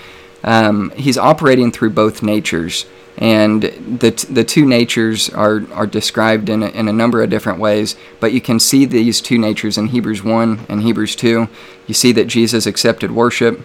Um, 0.43 0.91
he's 0.91 1.17
operating 1.17 1.71
through 1.71 1.91
both 1.91 2.21
natures 2.21 2.85
and 3.17 3.63
the, 3.63 4.11
t- 4.11 4.31
the 4.31 4.43
two 4.43 4.65
natures 4.65 5.29
are, 5.29 5.63
are 5.71 5.87
described 5.87 6.49
in 6.49 6.61
a, 6.63 6.67
in 6.67 6.87
a 6.87 6.93
number 6.93 7.23
of 7.23 7.29
different 7.29 7.59
ways 7.59 7.95
but 8.19 8.33
you 8.33 8.41
can 8.41 8.59
see 8.59 8.85
these 8.85 9.21
two 9.21 9.37
natures 9.37 9.77
in 9.77 9.87
hebrews 9.87 10.21
1 10.21 10.65
and 10.67 10.81
hebrews 10.81 11.15
2 11.15 11.47
you 11.87 11.93
see 11.93 12.11
that 12.11 12.25
jesus 12.25 12.65
accepted 12.65 13.11
worship. 13.11 13.61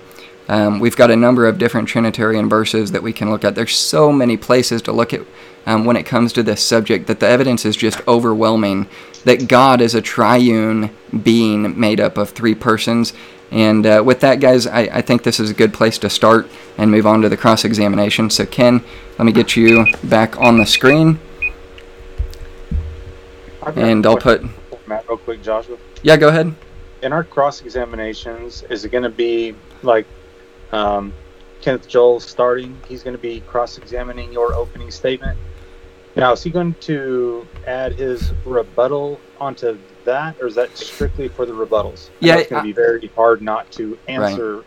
Um, 0.48 0.80
we've 0.80 0.96
got 0.96 1.12
a 1.12 1.16
number 1.16 1.46
of 1.46 1.58
different 1.58 1.88
trinitarian 1.88 2.48
verses 2.48 2.90
that 2.90 3.04
we 3.04 3.12
can 3.12 3.30
look 3.30 3.44
at. 3.44 3.54
There's 3.54 3.76
so 3.76 4.10
many 4.10 4.36
places 4.36 4.82
to 4.82 4.92
look 4.92 5.14
at 5.14 5.20
um, 5.64 5.84
when 5.84 5.94
it 5.94 6.06
comes 6.06 6.32
to 6.32 6.42
this 6.42 6.60
subject 6.60 7.06
that 7.06 7.20
the 7.20 7.28
evidence 7.28 7.64
is 7.64 7.76
just 7.76 8.00
overwhelming 8.08 8.88
that 9.24 9.48
god 9.48 9.80
is 9.80 9.94
a 9.94 10.00
triune 10.00 10.90
being 11.22 11.78
made 11.78 12.00
up 12.00 12.16
of 12.16 12.30
three 12.30 12.54
persons 12.54 13.12
and 13.50 13.84
uh, 13.84 14.02
with 14.04 14.20
that, 14.20 14.40
guys, 14.40 14.66
I, 14.66 14.80
I, 14.82 15.02
think 15.02 15.24
this 15.24 15.40
is 15.40 15.50
a 15.50 15.54
good 15.54 15.74
place 15.74 15.98
to 15.98 16.10
start 16.10 16.48
and 16.78 16.90
move 16.90 17.06
on 17.06 17.20
to 17.22 17.28
the 17.28 17.36
cross 17.36 17.64
examination. 17.64 18.30
So, 18.30 18.46
Ken, 18.46 18.84
let 19.18 19.24
me 19.24 19.32
get 19.32 19.56
you 19.56 19.86
back 20.04 20.38
on 20.38 20.58
the 20.58 20.66
screen. 20.66 21.18
And 23.74 24.06
I'll 24.06 24.16
put. 24.16 24.42
Matt, 24.86 25.08
real 25.08 25.18
quick, 25.18 25.42
Joshua. 25.42 25.76
Yeah, 26.02 26.16
go 26.16 26.28
ahead. 26.28 26.54
In 27.02 27.12
our 27.12 27.24
cross 27.24 27.62
examinations, 27.62 28.62
is 28.70 28.84
it 28.84 28.90
going 28.90 29.04
to 29.04 29.10
be 29.10 29.54
like 29.82 30.06
um, 30.72 31.12
Kenneth 31.60 31.88
Joel 31.88 32.20
starting? 32.20 32.78
He's 32.88 33.02
going 33.02 33.16
to 33.16 33.22
be 33.22 33.40
cross 33.40 33.78
examining 33.78 34.32
your 34.32 34.54
opening 34.54 34.90
statement. 34.90 35.38
Now, 36.16 36.32
is 36.32 36.42
he 36.42 36.50
going 36.50 36.74
to 36.80 37.46
add 37.66 37.94
his 37.94 38.32
rebuttal 38.44 39.20
onto 39.40 39.78
that, 40.04 40.40
or 40.40 40.46
is 40.46 40.54
that 40.54 40.76
strictly 40.76 41.28
for 41.28 41.46
the 41.46 41.52
rebuttals? 41.52 42.10
yeah, 42.20 42.36
it's 42.36 42.50
going 42.50 42.62
to 42.62 42.66
be 42.66 42.72
very 42.72 43.06
hard 43.08 43.42
not 43.42 43.70
to 43.72 43.98
answer. 44.08 44.56
Right. 44.56 44.66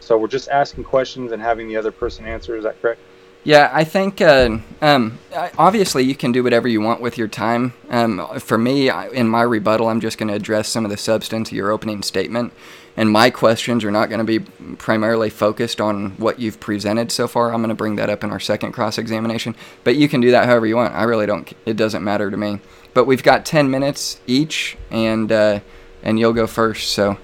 So 0.00 0.18
we're 0.18 0.28
just 0.28 0.48
asking 0.48 0.84
questions 0.84 1.32
and 1.32 1.40
having 1.40 1.66
the 1.68 1.76
other 1.76 1.90
person 1.90 2.26
answer. 2.26 2.56
Is 2.56 2.64
that 2.64 2.80
correct? 2.82 3.00
Yeah, 3.44 3.70
I 3.74 3.84
think 3.84 4.22
uh, 4.22 4.58
um, 4.80 5.18
obviously 5.58 6.02
you 6.02 6.14
can 6.14 6.32
do 6.32 6.42
whatever 6.42 6.66
you 6.66 6.80
want 6.80 7.02
with 7.02 7.18
your 7.18 7.28
time. 7.28 7.74
Um, 7.90 8.26
for 8.40 8.56
me, 8.56 8.90
in 9.12 9.28
my 9.28 9.42
rebuttal, 9.42 9.88
I'm 9.88 10.00
just 10.00 10.16
going 10.16 10.28
to 10.28 10.34
address 10.34 10.68
some 10.68 10.86
of 10.86 10.90
the 10.90 10.96
substance 10.96 11.50
of 11.50 11.56
your 11.56 11.70
opening 11.70 12.02
statement, 12.02 12.54
and 12.96 13.10
my 13.10 13.28
questions 13.28 13.84
are 13.84 13.90
not 13.90 14.08
going 14.08 14.24
to 14.24 14.24
be 14.24 14.40
primarily 14.76 15.28
focused 15.28 15.78
on 15.78 16.12
what 16.12 16.38
you've 16.38 16.58
presented 16.58 17.12
so 17.12 17.28
far. 17.28 17.52
I'm 17.52 17.60
going 17.60 17.68
to 17.68 17.74
bring 17.74 17.96
that 17.96 18.08
up 18.08 18.24
in 18.24 18.30
our 18.30 18.40
second 18.40 18.72
cross 18.72 18.96
examination, 18.96 19.54
but 19.84 19.96
you 19.96 20.08
can 20.08 20.22
do 20.22 20.30
that 20.30 20.46
however 20.46 20.66
you 20.66 20.76
want. 20.76 20.94
I 20.94 21.02
really 21.02 21.26
don't. 21.26 21.52
It 21.66 21.76
doesn't 21.76 22.02
matter 22.02 22.30
to 22.30 22.36
me. 22.38 22.60
But 22.94 23.06
we've 23.06 23.22
got 23.22 23.44
10 23.44 23.70
minutes 23.70 24.20
each, 24.26 24.76
and 24.90 25.30
uh, 25.30 25.60
and 26.02 26.18
you'll 26.18 26.32
go 26.32 26.46
first. 26.46 26.92
So, 26.92 27.18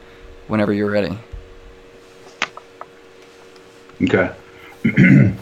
whenever 0.49 0.73
you're 0.73 0.91
ready. 0.91 1.17
Okay. 4.03 4.35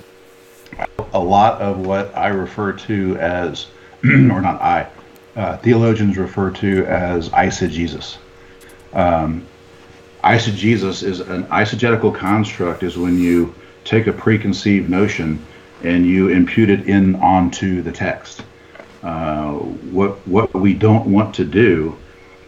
a 1.12 1.18
lot 1.18 1.60
of 1.60 1.86
what 1.86 2.14
I 2.16 2.28
refer 2.28 2.72
to 2.72 3.16
as, 3.16 3.66
or 4.04 4.40
not 4.40 4.60
I, 4.60 4.88
uh, 5.36 5.56
theologians 5.58 6.18
refer 6.18 6.50
to 6.50 6.84
as 6.86 7.28
eisegesis. 7.30 8.18
Um, 8.92 9.46
eisegesis 10.24 11.02
is 11.02 11.20
an 11.20 11.44
eisegetical 11.44 12.14
construct. 12.14 12.82
Is 12.82 12.98
when 12.98 13.18
you 13.18 13.54
take 13.84 14.06
a 14.06 14.12
preconceived 14.12 14.90
notion 14.90 15.44
and 15.82 16.04
you 16.06 16.28
impute 16.28 16.70
it 16.70 16.88
in 16.88 17.14
onto 17.16 17.82
the 17.82 17.92
text. 17.92 18.42
Uh, 19.02 19.52
what 19.52 20.26
what 20.26 20.52
we 20.54 20.74
don't 20.74 21.06
want 21.06 21.34
to 21.34 21.44
do, 21.44 21.96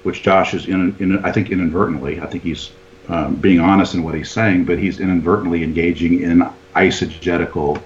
which 0.03 0.23
Josh 0.23 0.55
is 0.55 0.67
in, 0.67 0.97
in 0.99 1.25
I 1.25 1.31
think 1.31 1.51
inadvertently, 1.51 2.21
I 2.21 2.27
think 2.27 2.43
he's 2.43 2.73
um, 3.09 3.37
being 3.37 3.61
honest 3.61 3.95
in 3.95 4.03
what 4.03 4.15
he's 4.15 4.31
saying, 4.31 4.65
but 4.65 4.79
he's 4.79 5.01
inadvertently 5.01 5.63
engaging 5.63 6.23
in 6.23 6.49
eisegetical 6.75 7.81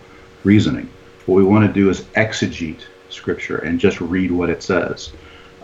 reasoning. 0.44 0.88
What 1.26 1.36
we 1.36 1.44
want 1.44 1.66
to 1.66 1.72
do 1.72 1.90
is 1.90 2.02
exegete 2.16 2.82
Scripture 3.08 3.58
and 3.58 3.78
just 3.78 4.00
read 4.00 4.30
what 4.30 4.50
it 4.50 4.62
says. 4.62 5.12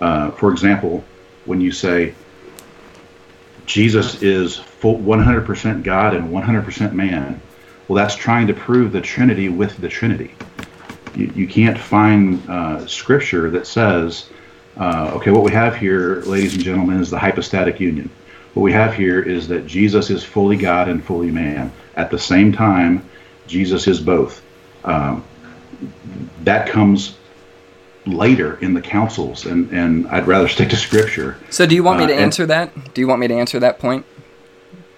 Uh, 0.00 0.30
for 0.30 0.50
example, 0.50 1.04
when 1.44 1.60
you 1.60 1.72
say 1.72 2.14
Jesus 3.66 4.22
is 4.22 4.56
full 4.56 4.98
100% 4.98 5.82
God 5.82 6.14
and 6.14 6.30
100% 6.30 6.92
man, 6.92 7.40
well, 7.88 7.96
that's 7.96 8.14
trying 8.14 8.46
to 8.46 8.54
prove 8.54 8.92
the 8.92 9.00
Trinity 9.00 9.48
with 9.48 9.76
the 9.78 9.88
Trinity 9.88 10.34
you, 11.14 11.32
you 11.34 11.46
can't 11.46 11.78
find 11.78 12.48
uh, 12.48 12.86
scripture 12.86 13.50
that 13.50 13.66
says, 13.66 14.30
uh, 14.76 15.12
okay, 15.14 15.30
what 15.30 15.42
we 15.42 15.52
have 15.52 15.76
here, 15.76 16.22
ladies 16.22 16.54
and 16.54 16.62
gentlemen, 16.62 17.00
is 17.00 17.10
the 17.10 17.18
hypostatic 17.18 17.80
union. 17.80 18.10
What 18.54 18.62
we 18.62 18.72
have 18.72 18.94
here 18.94 19.20
is 19.22 19.46
that 19.48 19.66
Jesus 19.66 20.10
is 20.10 20.24
fully 20.24 20.56
God 20.56 20.88
and 20.88 21.04
fully 21.04 21.30
man. 21.30 21.72
At 21.96 22.10
the 22.10 22.18
same 22.18 22.52
time, 22.52 23.08
Jesus 23.46 23.86
is 23.86 24.00
both. 24.00 24.42
Um, 24.84 25.24
that 26.42 26.68
comes 26.68 27.16
later 28.06 28.58
in 28.60 28.74
the 28.74 28.80
councils, 28.80 29.46
and, 29.46 29.70
and 29.70 30.08
I'd 30.08 30.26
rather 30.26 30.48
stick 30.48 30.70
to 30.70 30.76
scripture. 30.76 31.36
So, 31.50 31.66
do 31.66 31.74
you 31.74 31.82
want 31.82 32.00
me 32.00 32.06
to 32.06 32.14
uh, 32.14 32.18
answer 32.18 32.42
and, 32.44 32.50
that? 32.50 32.94
Do 32.94 33.00
you 33.00 33.06
want 33.06 33.20
me 33.20 33.28
to 33.28 33.34
answer 33.34 33.60
that 33.60 33.78
point? 33.78 34.04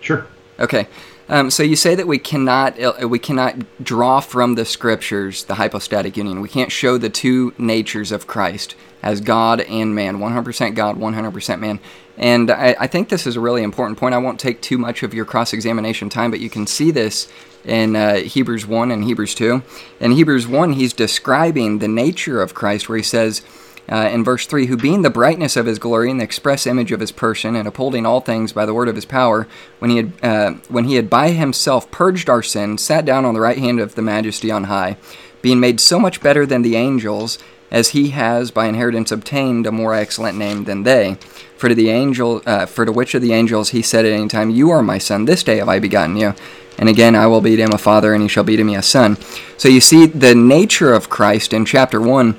Sure. 0.00 0.26
Okay. 0.58 0.86
Um, 1.28 1.50
so 1.50 1.62
you 1.62 1.76
say 1.76 1.94
that 1.94 2.06
we 2.06 2.18
cannot 2.18 2.80
uh, 2.80 3.08
we 3.08 3.18
cannot 3.18 3.82
draw 3.82 4.20
from 4.20 4.54
the 4.54 4.64
scriptures 4.64 5.44
the 5.44 5.54
hypostatic 5.54 6.16
union. 6.16 6.40
We 6.40 6.48
can't 6.48 6.72
show 6.72 6.98
the 6.98 7.10
two 7.10 7.54
natures 7.58 8.12
of 8.12 8.26
Christ 8.26 8.74
as 9.02 9.20
God 9.20 9.60
and 9.62 9.94
man, 9.94 10.18
100% 10.18 10.74
God, 10.74 10.96
100% 10.96 11.58
man. 11.58 11.80
And 12.16 12.50
I, 12.50 12.76
I, 12.78 12.86
think 12.86 13.08
this 13.08 13.26
is 13.26 13.36
a 13.36 13.40
really 13.40 13.62
important 13.62 13.98
point. 13.98 14.14
I 14.14 14.18
won't 14.18 14.38
take 14.38 14.60
too 14.60 14.78
much 14.78 15.02
of 15.02 15.12
your 15.12 15.24
cross 15.24 15.52
examination 15.52 16.08
time, 16.08 16.30
but 16.30 16.40
you 16.40 16.50
can 16.50 16.66
see 16.66 16.90
this 16.90 17.26
in 17.64 17.96
uh, 17.96 18.16
Hebrews 18.16 18.66
1 18.66 18.90
and 18.90 19.02
Hebrews 19.02 19.34
2. 19.34 19.62
In 20.00 20.12
Hebrews 20.12 20.46
1, 20.46 20.74
he's 20.74 20.92
describing 20.92 21.78
the 21.78 21.88
nature 21.88 22.40
of 22.42 22.54
Christ, 22.54 22.88
where 22.88 22.98
he 22.98 23.04
says, 23.04 23.42
Uh, 23.90 24.08
in 24.12 24.22
verse 24.22 24.46
3, 24.46 24.66
who 24.66 24.76
being 24.76 25.02
the 25.02 25.10
brightness 25.10 25.56
of 25.56 25.66
his 25.66 25.78
glory 25.78 26.10
and 26.10 26.20
the 26.20 26.24
express 26.24 26.66
image 26.66 26.92
of 26.92 27.00
his 27.00 27.10
person, 27.10 27.56
and 27.56 27.66
upholding 27.66 28.06
all 28.06 28.20
things 28.20 28.52
by 28.52 28.64
the 28.64 28.72
word 28.74 28.88
of 28.88 28.94
his 28.94 29.04
power, 29.04 29.48
when 29.80 29.90
he 29.90 29.96
had, 29.96 30.12
uh, 30.22 30.52
when 30.68 30.84
he 30.84 30.94
had 30.94 31.10
by 31.10 31.30
himself 31.30 31.90
purged 31.90 32.30
our 32.30 32.42
sins, 32.42 32.80
sat 32.80 33.04
down 33.04 33.24
on 33.24 33.34
the 33.34 33.40
right 33.40 33.58
hand 33.58 33.80
of 33.80 33.94
the 33.96 34.02
majesty 34.02 34.50
on 34.50 34.64
high, 34.64 34.96
being 35.42 35.58
made 35.58 35.80
so 35.80 35.98
much 35.98 36.22
better 36.22 36.46
than 36.46 36.62
the 36.62 36.76
angels, 36.76 37.38
as 37.72 37.88
he 37.88 38.10
has 38.10 38.50
by 38.50 38.66
inheritance 38.66 39.10
obtained 39.10 39.66
a 39.66 39.72
more 39.72 39.94
excellent 39.94 40.38
name 40.38 40.64
than 40.64 40.84
they. 40.84 41.16
For 41.56 41.68
to 41.68 41.74
the 41.74 41.90
angel, 41.90 42.42
uh, 42.46 42.66
for 42.66 42.84
to 42.84 42.92
which 42.92 43.14
of 43.14 43.22
the 43.22 43.32
angels 43.32 43.70
he 43.70 43.82
said 43.82 44.04
at 44.04 44.12
any 44.12 44.28
time, 44.28 44.50
You 44.50 44.70
are 44.70 44.82
my 44.82 44.98
son; 44.98 45.24
this 45.24 45.42
day 45.42 45.56
have 45.56 45.68
I 45.68 45.80
begotten 45.80 46.16
you. 46.16 46.34
And 46.78 46.88
again, 46.88 47.14
I 47.14 47.26
will 47.26 47.40
be 47.40 47.56
to 47.56 47.62
him 47.62 47.72
a 47.72 47.78
father, 47.78 48.14
and 48.14 48.22
he 48.22 48.28
shall 48.28 48.44
be 48.44 48.56
to 48.56 48.64
me 48.64 48.76
a 48.76 48.82
son. 48.82 49.16
So 49.56 49.68
you 49.68 49.80
see 49.80 50.06
the 50.06 50.34
nature 50.34 50.92
of 50.92 51.10
Christ 51.10 51.52
in 51.52 51.64
chapter 51.64 52.00
one 52.00 52.36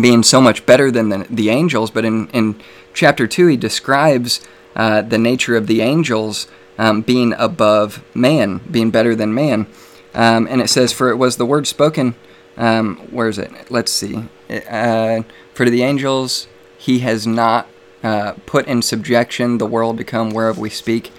being 0.00 0.22
so 0.22 0.40
much 0.40 0.66
better 0.66 0.90
than 0.90 1.08
the, 1.08 1.26
the 1.30 1.50
angels, 1.50 1.90
but 1.90 2.04
in 2.04 2.28
in 2.28 2.60
chapter 2.92 3.26
two 3.26 3.46
he 3.46 3.56
describes 3.56 4.40
uh, 4.76 5.02
the 5.02 5.18
nature 5.18 5.56
of 5.56 5.66
the 5.66 5.80
angels 5.80 6.48
um, 6.78 7.02
being 7.02 7.32
above 7.34 8.02
man, 8.14 8.58
being 8.70 8.90
better 8.90 9.14
than 9.14 9.34
man. 9.34 9.66
Um, 10.14 10.46
and 10.48 10.60
it 10.60 10.68
says, 10.68 10.92
For 10.92 11.10
it 11.10 11.16
was 11.16 11.36
the 11.36 11.46
word 11.46 11.66
spoken. 11.66 12.14
Um, 12.56 12.96
where 13.10 13.28
is 13.28 13.38
it? 13.38 13.70
Let's 13.70 13.90
see. 13.90 14.28
Uh, 14.48 15.22
for 15.54 15.64
to 15.64 15.70
the 15.70 15.82
angels, 15.82 16.46
he 16.78 17.00
has 17.00 17.26
not 17.26 17.68
uh, 18.02 18.34
put 18.46 18.66
in 18.66 18.82
subjection 18.82 19.58
the 19.58 19.66
world 19.66 19.98
to 19.98 20.04
come 20.04 20.30
whereof 20.30 20.58
we 20.58 20.70
speak. 20.70 21.10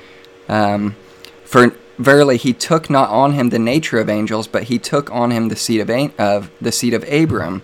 Um, 0.48 0.96
for 1.44 1.76
verily 1.98 2.38
he 2.38 2.54
took 2.54 2.90
not 2.90 3.10
on 3.10 3.34
him 3.34 3.50
the 3.50 3.60
nature 3.60 4.00
of 4.00 4.10
angels, 4.10 4.48
but 4.48 4.64
he 4.64 4.80
took 4.80 5.12
on 5.12 5.32
him 5.32 5.50
the 5.50 5.56
seed 5.56 5.82
of, 5.82 6.20
of 6.20 6.52
the 6.62 6.72
seed 6.72 6.94
of 6.94 7.04
Abram. 7.12 7.64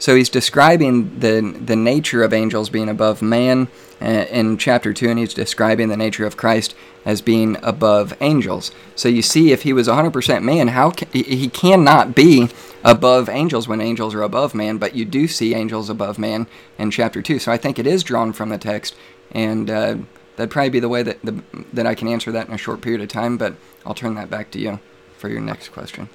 So 0.00 0.16
he's 0.16 0.30
describing 0.30 1.20
the 1.20 1.40
the 1.40 1.76
nature 1.76 2.24
of 2.24 2.32
angels 2.32 2.70
being 2.70 2.88
above 2.88 3.22
man 3.22 3.68
uh, 4.00 4.26
in 4.30 4.56
chapter 4.56 4.92
two, 4.92 5.08
and 5.10 5.18
he's 5.18 5.34
describing 5.34 5.88
the 5.88 5.96
nature 5.96 6.26
of 6.26 6.36
Christ 6.36 6.74
as 7.04 7.20
being 7.20 7.56
above 7.62 8.14
angels. 8.20 8.72
So 8.96 9.08
you 9.08 9.22
see, 9.22 9.52
if 9.52 9.62
he 9.62 9.72
was 9.72 9.88
100% 9.88 10.42
man, 10.42 10.68
how 10.68 10.90
can, 10.90 11.08
he 11.12 11.48
cannot 11.48 12.14
be 12.14 12.48
above 12.84 13.28
angels 13.28 13.68
when 13.68 13.80
angels 13.80 14.14
are 14.14 14.22
above 14.22 14.54
man, 14.54 14.78
but 14.78 14.94
you 14.94 15.04
do 15.04 15.28
see 15.28 15.54
angels 15.54 15.88
above 15.90 16.18
man 16.18 16.46
in 16.78 16.90
chapter 16.90 17.22
2. 17.22 17.38
So 17.38 17.52
I 17.52 17.56
think 17.56 17.78
it 17.78 17.86
is 17.86 18.02
drawn 18.02 18.32
from 18.32 18.48
the 18.48 18.58
text, 18.58 18.94
and 19.32 19.70
uh, 19.70 19.96
that'd 20.36 20.50
probably 20.50 20.70
be 20.70 20.80
the 20.80 20.88
way 20.88 21.02
that, 21.02 21.20
the, 21.22 21.42
that 21.72 21.86
I 21.86 21.94
can 21.94 22.08
answer 22.08 22.32
that 22.32 22.48
in 22.48 22.54
a 22.54 22.58
short 22.58 22.80
period 22.80 23.00
of 23.00 23.08
time, 23.08 23.36
but 23.36 23.54
I'll 23.84 23.94
turn 23.94 24.14
that 24.14 24.30
back 24.30 24.50
to 24.52 24.58
you 24.58 24.80
for 25.16 25.28
your 25.28 25.40
next 25.40 25.68
question. 25.68 26.08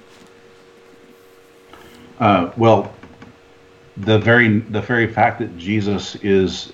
Uh, 2.18 2.50
well, 2.56 2.94
the 3.96 4.18
very 4.18 4.60
the 4.60 4.80
very 4.80 5.12
fact 5.12 5.38
that 5.38 5.56
Jesus 5.56 6.14
is 6.16 6.72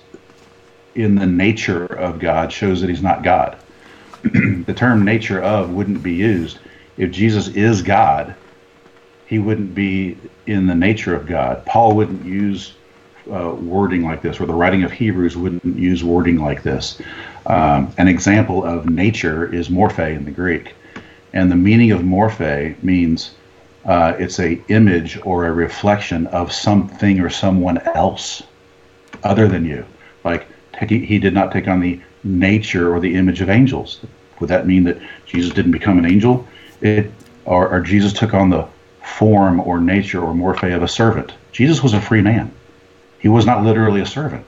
in 0.95 1.15
the 1.15 1.25
nature 1.25 1.85
of 1.85 2.19
God 2.19 2.51
shows 2.51 2.81
that 2.81 2.89
he's 2.89 3.01
not 3.01 3.23
God. 3.23 3.57
the 4.23 4.73
term 4.75 5.03
nature 5.03 5.41
of 5.41 5.71
wouldn't 5.71 6.03
be 6.03 6.13
used 6.13 6.59
if 6.97 7.11
Jesus 7.11 7.47
is 7.49 7.81
God 7.81 8.35
he 9.33 9.39
wouldn't 9.39 9.73
be 9.73 10.15
in 10.45 10.67
the 10.67 10.75
nature 10.75 11.15
of 11.15 11.25
God. 11.25 11.65
Paul 11.65 11.95
wouldn't 11.95 12.23
use 12.23 12.73
uh, 13.31 13.55
wording 13.59 14.03
like 14.03 14.21
this, 14.21 14.39
or 14.39 14.45
the 14.45 14.53
writing 14.53 14.83
of 14.83 14.91
Hebrews 14.91 15.35
wouldn't 15.35 15.65
use 15.75 16.03
wording 16.03 16.37
like 16.37 16.61
this. 16.61 17.01
Um, 17.47 17.91
an 17.97 18.07
example 18.07 18.63
of 18.63 18.87
nature 18.87 19.51
is 19.51 19.69
morphe 19.69 20.15
in 20.15 20.25
the 20.25 20.29
Greek, 20.29 20.75
and 21.33 21.51
the 21.51 21.55
meaning 21.55 21.91
of 21.91 22.01
morphe 22.01 22.81
means 22.83 23.33
uh, 23.85 24.13
it's 24.17 24.39
a 24.39 24.61
image 24.69 25.19
or 25.23 25.45
a 25.45 25.51
reflection 25.51 26.27
of 26.27 26.51
something 26.51 27.19
or 27.19 27.29
someone 27.29 27.77
else 27.95 28.43
other 29.23 29.47
than 29.47 29.65
you. 29.65 29.85
Like 30.23 30.47
he 30.87 31.19
did 31.19 31.33
not 31.33 31.51
take 31.51 31.67
on 31.67 31.79
the 31.79 32.01
nature 32.23 32.93
or 32.93 32.99
the 32.99 33.15
image 33.15 33.41
of 33.41 33.49
angels. 33.49 33.99
Would 34.39 34.49
that 34.49 34.67
mean 34.67 34.83
that 34.85 34.99
Jesus 35.25 35.53
didn't 35.53 35.71
become 35.71 35.97
an 35.97 36.05
angel? 36.05 36.47
It 36.81 37.11
or, 37.45 37.69
or 37.69 37.81
Jesus 37.81 38.13
took 38.13 38.33
on 38.33 38.49
the 38.49 38.67
form 39.03 39.59
or 39.59 39.79
nature 39.79 40.21
or 40.21 40.33
morphe 40.33 40.75
of 40.75 40.83
a 40.83 40.87
servant. 40.87 41.33
Jesus 41.51 41.83
was 41.83 41.93
a 41.93 42.01
free 42.01 42.21
man. 42.21 42.51
He 43.19 43.27
was 43.27 43.45
not 43.45 43.63
literally 43.63 44.01
a 44.01 44.05
servant. 44.05 44.47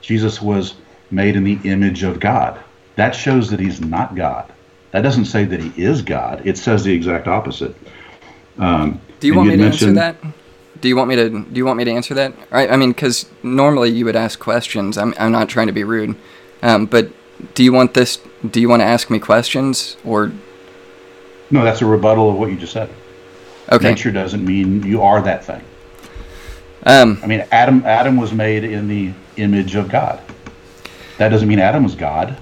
Jesus 0.00 0.40
was 0.40 0.74
made 1.10 1.36
in 1.36 1.44
the 1.44 1.58
image 1.64 2.02
of 2.02 2.20
God. 2.20 2.60
That 2.96 3.14
shows 3.14 3.50
that 3.50 3.60
he's 3.60 3.80
not 3.80 4.14
God. 4.14 4.52
That 4.90 5.02
doesn't 5.02 5.26
say 5.26 5.44
that 5.44 5.60
he 5.60 5.82
is 5.82 6.02
God. 6.02 6.42
It 6.46 6.58
says 6.58 6.84
the 6.84 6.92
exact 6.92 7.28
opposite. 7.28 7.74
Um, 8.58 9.00
do 9.20 9.26
you 9.26 9.34
want 9.34 9.48
me 9.48 9.56
to 9.56 9.64
answer 9.64 9.92
that? 9.92 10.16
Do 10.80 10.88
you 10.88 10.96
want 10.96 11.08
me 11.08 11.16
to? 11.16 11.28
Do 11.28 11.54
you 11.54 11.64
want 11.64 11.78
me 11.78 11.84
to 11.84 11.90
answer 11.90 12.14
that? 12.14 12.34
I, 12.50 12.68
I 12.68 12.76
mean, 12.76 12.90
because 12.90 13.26
normally 13.42 13.90
you 13.90 14.04
would 14.04 14.16
ask 14.16 14.38
questions. 14.38 14.96
I'm, 14.96 15.14
I'm 15.18 15.32
not 15.32 15.48
trying 15.48 15.66
to 15.66 15.72
be 15.72 15.84
rude, 15.84 16.16
um, 16.62 16.86
but 16.86 17.10
do 17.54 17.64
you 17.64 17.72
want 17.72 17.94
this? 17.94 18.20
Do 18.48 18.60
you 18.60 18.68
want 18.68 18.80
to 18.80 18.86
ask 18.86 19.10
me 19.10 19.18
questions 19.18 19.96
or? 20.04 20.32
No, 21.50 21.64
that's 21.64 21.82
a 21.82 21.86
rebuttal 21.86 22.30
of 22.30 22.36
what 22.36 22.50
you 22.50 22.56
just 22.56 22.72
said. 22.72 22.90
Okay. 23.72 23.90
Nature 23.90 24.12
doesn't 24.12 24.44
mean 24.44 24.82
you 24.82 25.02
are 25.02 25.20
that 25.22 25.44
thing. 25.44 25.62
Um, 26.84 27.18
I 27.22 27.26
mean, 27.26 27.44
Adam 27.50 27.84
Adam 27.84 28.16
was 28.16 28.32
made 28.32 28.64
in 28.64 28.88
the 28.88 29.12
image 29.36 29.74
of 29.74 29.88
God. 29.88 30.20
That 31.18 31.30
doesn't 31.30 31.48
mean 31.48 31.58
Adam 31.58 31.82
was 31.82 31.94
God. 31.94 32.36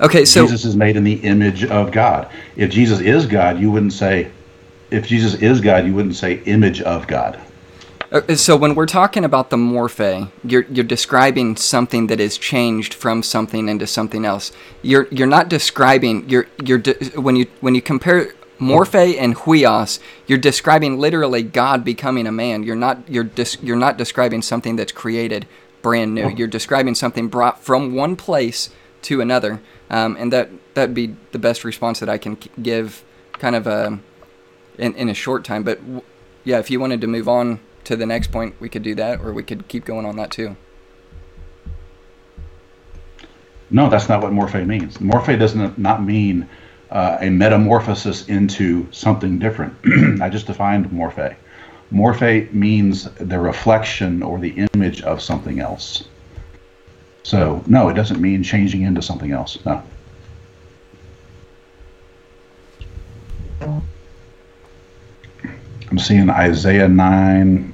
Okay, 0.00 0.24
so 0.24 0.44
Jesus 0.44 0.64
is 0.64 0.76
made 0.76 0.96
in 0.96 1.02
the 1.02 1.14
image 1.14 1.64
of 1.64 1.90
God. 1.90 2.30
If 2.56 2.70
Jesus 2.70 3.00
is 3.00 3.26
God, 3.26 3.58
you 3.58 3.70
wouldn't 3.70 3.92
say. 3.92 4.30
If 4.90 5.06
Jesus 5.06 5.34
is 5.34 5.60
God, 5.60 5.86
you 5.86 5.94
wouldn't 5.94 6.16
say 6.16 6.42
image 6.44 6.80
of 6.82 7.06
God. 7.06 7.38
Uh, 8.10 8.34
so 8.34 8.56
when 8.56 8.74
we're 8.74 8.86
talking 8.86 9.24
about 9.24 9.50
the 9.50 9.56
morphe, 9.56 10.30
you're 10.42 10.64
you're 10.64 10.84
describing 10.84 11.56
something 11.56 12.06
that 12.06 12.20
is 12.20 12.38
changed 12.38 12.94
from 12.94 13.22
something 13.22 13.68
into 13.68 13.86
something 13.86 14.24
else. 14.24 14.50
You're 14.80 15.08
you're 15.10 15.26
not 15.26 15.48
describing 15.48 16.28
you're 16.28 16.46
you're 16.64 16.78
de- 16.78 17.20
when 17.20 17.36
you 17.36 17.46
when 17.60 17.74
you 17.74 17.82
compare 17.82 18.32
Morphe 18.58 19.16
and 19.18 19.36
huios, 19.36 20.00
you're 20.26 20.38
describing 20.38 20.98
literally 20.98 21.42
God 21.42 21.84
becoming 21.84 22.26
a 22.26 22.32
man. 22.32 22.64
You're 22.64 22.76
not 22.76 23.08
you're 23.08 23.24
dis, 23.24 23.56
you're 23.62 23.76
not 23.76 23.96
describing 23.96 24.42
something 24.42 24.74
that's 24.76 24.90
created 24.90 25.46
brand 25.80 26.14
new. 26.14 26.28
You're 26.30 26.48
describing 26.48 26.94
something 26.94 27.28
brought 27.28 27.62
from 27.62 27.94
one 27.94 28.16
place 28.16 28.70
to 29.02 29.20
another, 29.20 29.60
um, 29.90 30.16
and 30.18 30.32
that 30.32 30.50
that'd 30.74 30.94
be 30.94 31.14
the 31.30 31.38
best 31.38 31.62
response 31.62 32.00
that 32.00 32.08
I 32.08 32.18
can 32.18 32.36
give, 32.60 33.04
kind 33.34 33.54
of 33.54 33.66
a, 33.68 34.00
in 34.78 34.94
in 34.94 35.08
a 35.08 35.14
short 35.14 35.44
time. 35.44 35.62
But 35.62 35.80
yeah, 36.44 36.58
if 36.58 36.70
you 36.70 36.80
wanted 36.80 37.00
to 37.02 37.06
move 37.06 37.28
on 37.28 37.60
to 37.84 37.96
the 37.96 38.06
next 38.06 38.32
point, 38.32 38.54
we 38.60 38.68
could 38.68 38.82
do 38.82 38.94
that, 38.94 39.20
or 39.20 39.32
we 39.32 39.42
could 39.42 39.68
keep 39.68 39.84
going 39.84 40.06
on 40.06 40.16
that 40.16 40.30
too. 40.30 40.56
No, 43.70 43.90
that's 43.90 44.08
not 44.08 44.22
what 44.22 44.32
morphe 44.32 44.66
means. 44.66 44.96
Morphe 44.98 45.38
does 45.38 45.54
not, 45.54 45.78
not 45.78 46.02
mean 46.02 46.48
uh, 46.90 47.18
a 47.20 47.28
metamorphosis 47.28 48.26
into 48.28 48.90
something 48.92 49.38
different. 49.38 49.74
I 50.22 50.30
just 50.30 50.46
defined 50.46 50.86
morphe. 50.86 51.36
Morphe 51.92 52.52
means 52.52 53.04
the 53.04 53.38
reflection 53.38 54.22
or 54.22 54.38
the 54.38 54.66
image 54.74 55.02
of 55.02 55.20
something 55.20 55.60
else. 55.60 56.04
So, 57.22 57.62
no, 57.66 57.88
it 57.88 57.94
doesn't 57.94 58.20
mean 58.20 58.42
changing 58.42 58.82
into 58.82 59.02
something 59.02 59.32
else. 59.32 59.58
No. 59.66 59.82
I'm 65.90 65.98
seeing 65.98 66.28
Isaiah 66.28 66.88
9 66.88 67.72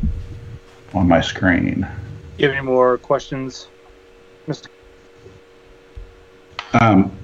on 0.94 1.08
my 1.08 1.20
screen. 1.20 1.86
You 2.38 2.48
have 2.48 2.56
any 2.56 2.64
more 2.64 2.98
questions, 2.98 3.68
Mr. 4.46 4.68
Um, 6.80 7.16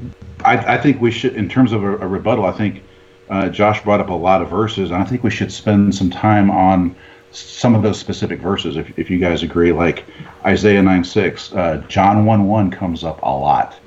I, 0.45 0.75
I, 0.75 0.79
think 0.79 1.01
we 1.01 1.11
should, 1.11 1.35
in 1.35 1.49
terms 1.49 1.73
of 1.73 1.83
a, 1.83 1.99
a 1.99 2.07
rebuttal, 2.07 2.45
I 2.45 2.53
think 2.53 2.83
uh, 3.29 3.49
Josh 3.49 3.83
brought 3.83 4.01
up 4.01 4.09
a 4.09 4.15
lot 4.15 4.43
of 4.43 4.49
verses, 4.49 4.91
and 4.91 5.03
I 5.03 5.05
think 5.05 5.23
we 5.23 5.31
should 5.31 5.53
spend 5.53 5.95
some 5.95 6.11
time 6.11 6.51
on 6.51 6.95
some 7.33 7.75
of 7.75 7.83
those 7.83 7.99
specific 7.99 8.41
verses, 8.41 8.77
if, 8.77 8.97
if 8.99 9.11
you 9.11 9.19
guys 9.19 9.43
agree. 9.43 9.73
Like 9.73 10.05
Isaiah 10.45 10.83
9 10.83 11.05
6, 11.05 11.53
uh, 11.53 11.85
John 11.89 12.25
1 12.25 12.47
1 12.47 12.71
comes 12.71 13.05
up 13.05 13.21
a 13.23 13.29
lot. 13.29 13.79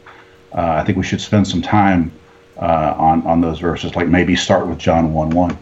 Uh, 0.53 0.73
I 0.73 0.83
think 0.83 0.97
we 0.97 1.03
should 1.03 1.21
spend 1.21 1.47
some 1.47 1.61
time 1.61 2.11
uh, 2.57 2.93
on, 2.97 3.25
on 3.25 3.41
those 3.41 3.59
verses, 3.59 3.95
like 3.95 4.07
maybe 4.07 4.35
start 4.35 4.67
with 4.67 4.77
John 4.77 5.13
1 5.13 5.29
1, 5.31 5.57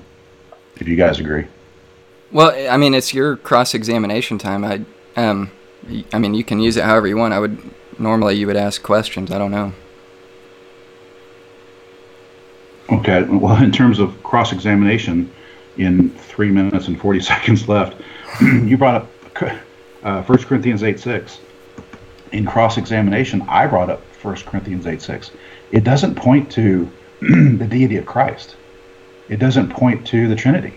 if 0.82 0.88
you 0.88 0.96
guys 0.96 1.20
agree. 1.20 1.46
Well, 2.32 2.52
I 2.70 2.76
mean, 2.76 2.94
it's 2.94 3.14
your 3.14 3.38
cross 3.38 3.74
examination 3.74 4.38
time. 4.38 4.66
I, 4.66 4.82
um, 5.16 5.52
I 6.12 6.18
mean, 6.18 6.34
you 6.34 6.44
can 6.44 6.60
use 6.60 6.76
it 6.76 6.84
however 6.84 7.08
you 7.08 7.18
want. 7.18 7.34
I 7.34 7.40
would 7.40 7.58
normally 8.00 8.36
you 8.36 8.48
would 8.48 8.58
ask 8.58 8.82
questions. 8.82 9.32
I 9.32 9.38
don't 9.38 9.52
know. 9.52 9.74
Okay. 12.90 13.24
Well, 13.24 13.62
in 13.62 13.72
terms 13.72 14.00
of 14.00 14.22
cross 14.24 14.52
examination, 14.52 15.32
in 15.78 16.10
three 16.10 16.50
minutes 16.50 16.88
and 16.88 17.00
40 17.00 17.20
seconds 17.32 17.70
left, 17.70 18.02
you 18.42 18.76
brought 18.78 18.96
up 18.96 19.08
uh, 20.04 20.24
1 20.24 20.38
Corinthians 20.44 20.84
8 20.84 21.00
6. 21.00 21.40
In 22.32 22.46
cross 22.46 22.78
examination, 22.78 23.42
I 23.48 23.68
brought 23.68 23.90
up 23.90 24.02
1 24.24 24.36
Corinthians 24.38 24.88
8 24.88 25.02
6. 25.02 25.32
It 25.72 25.84
doesn't 25.84 26.16
point 26.16 26.52
to 26.54 26.90
the 27.22 27.68
deity 27.70 27.98
of 27.98 28.06
Christ, 28.06 28.56
it 29.32 29.40
doesn't 29.40 29.70
point 29.70 30.06
to 30.08 30.28
the 30.28 30.36
Trinity. 30.36 30.74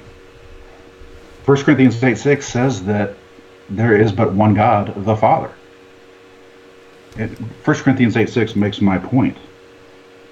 1 1.44 1.64
Corinthians 1.64 2.02
8 2.02 2.16
6 2.16 2.46
says 2.46 2.84
that 2.84 3.16
there 3.68 4.00
is 4.00 4.12
but 4.12 4.32
one 4.32 4.54
God, 4.54 4.94
the 5.04 5.16
Father. 5.16 5.50
It, 7.18 7.30
1 7.30 7.76
Corinthians 7.78 8.16
8 8.16 8.28
6 8.28 8.54
makes 8.54 8.80
my 8.80 8.96
point. 8.96 9.36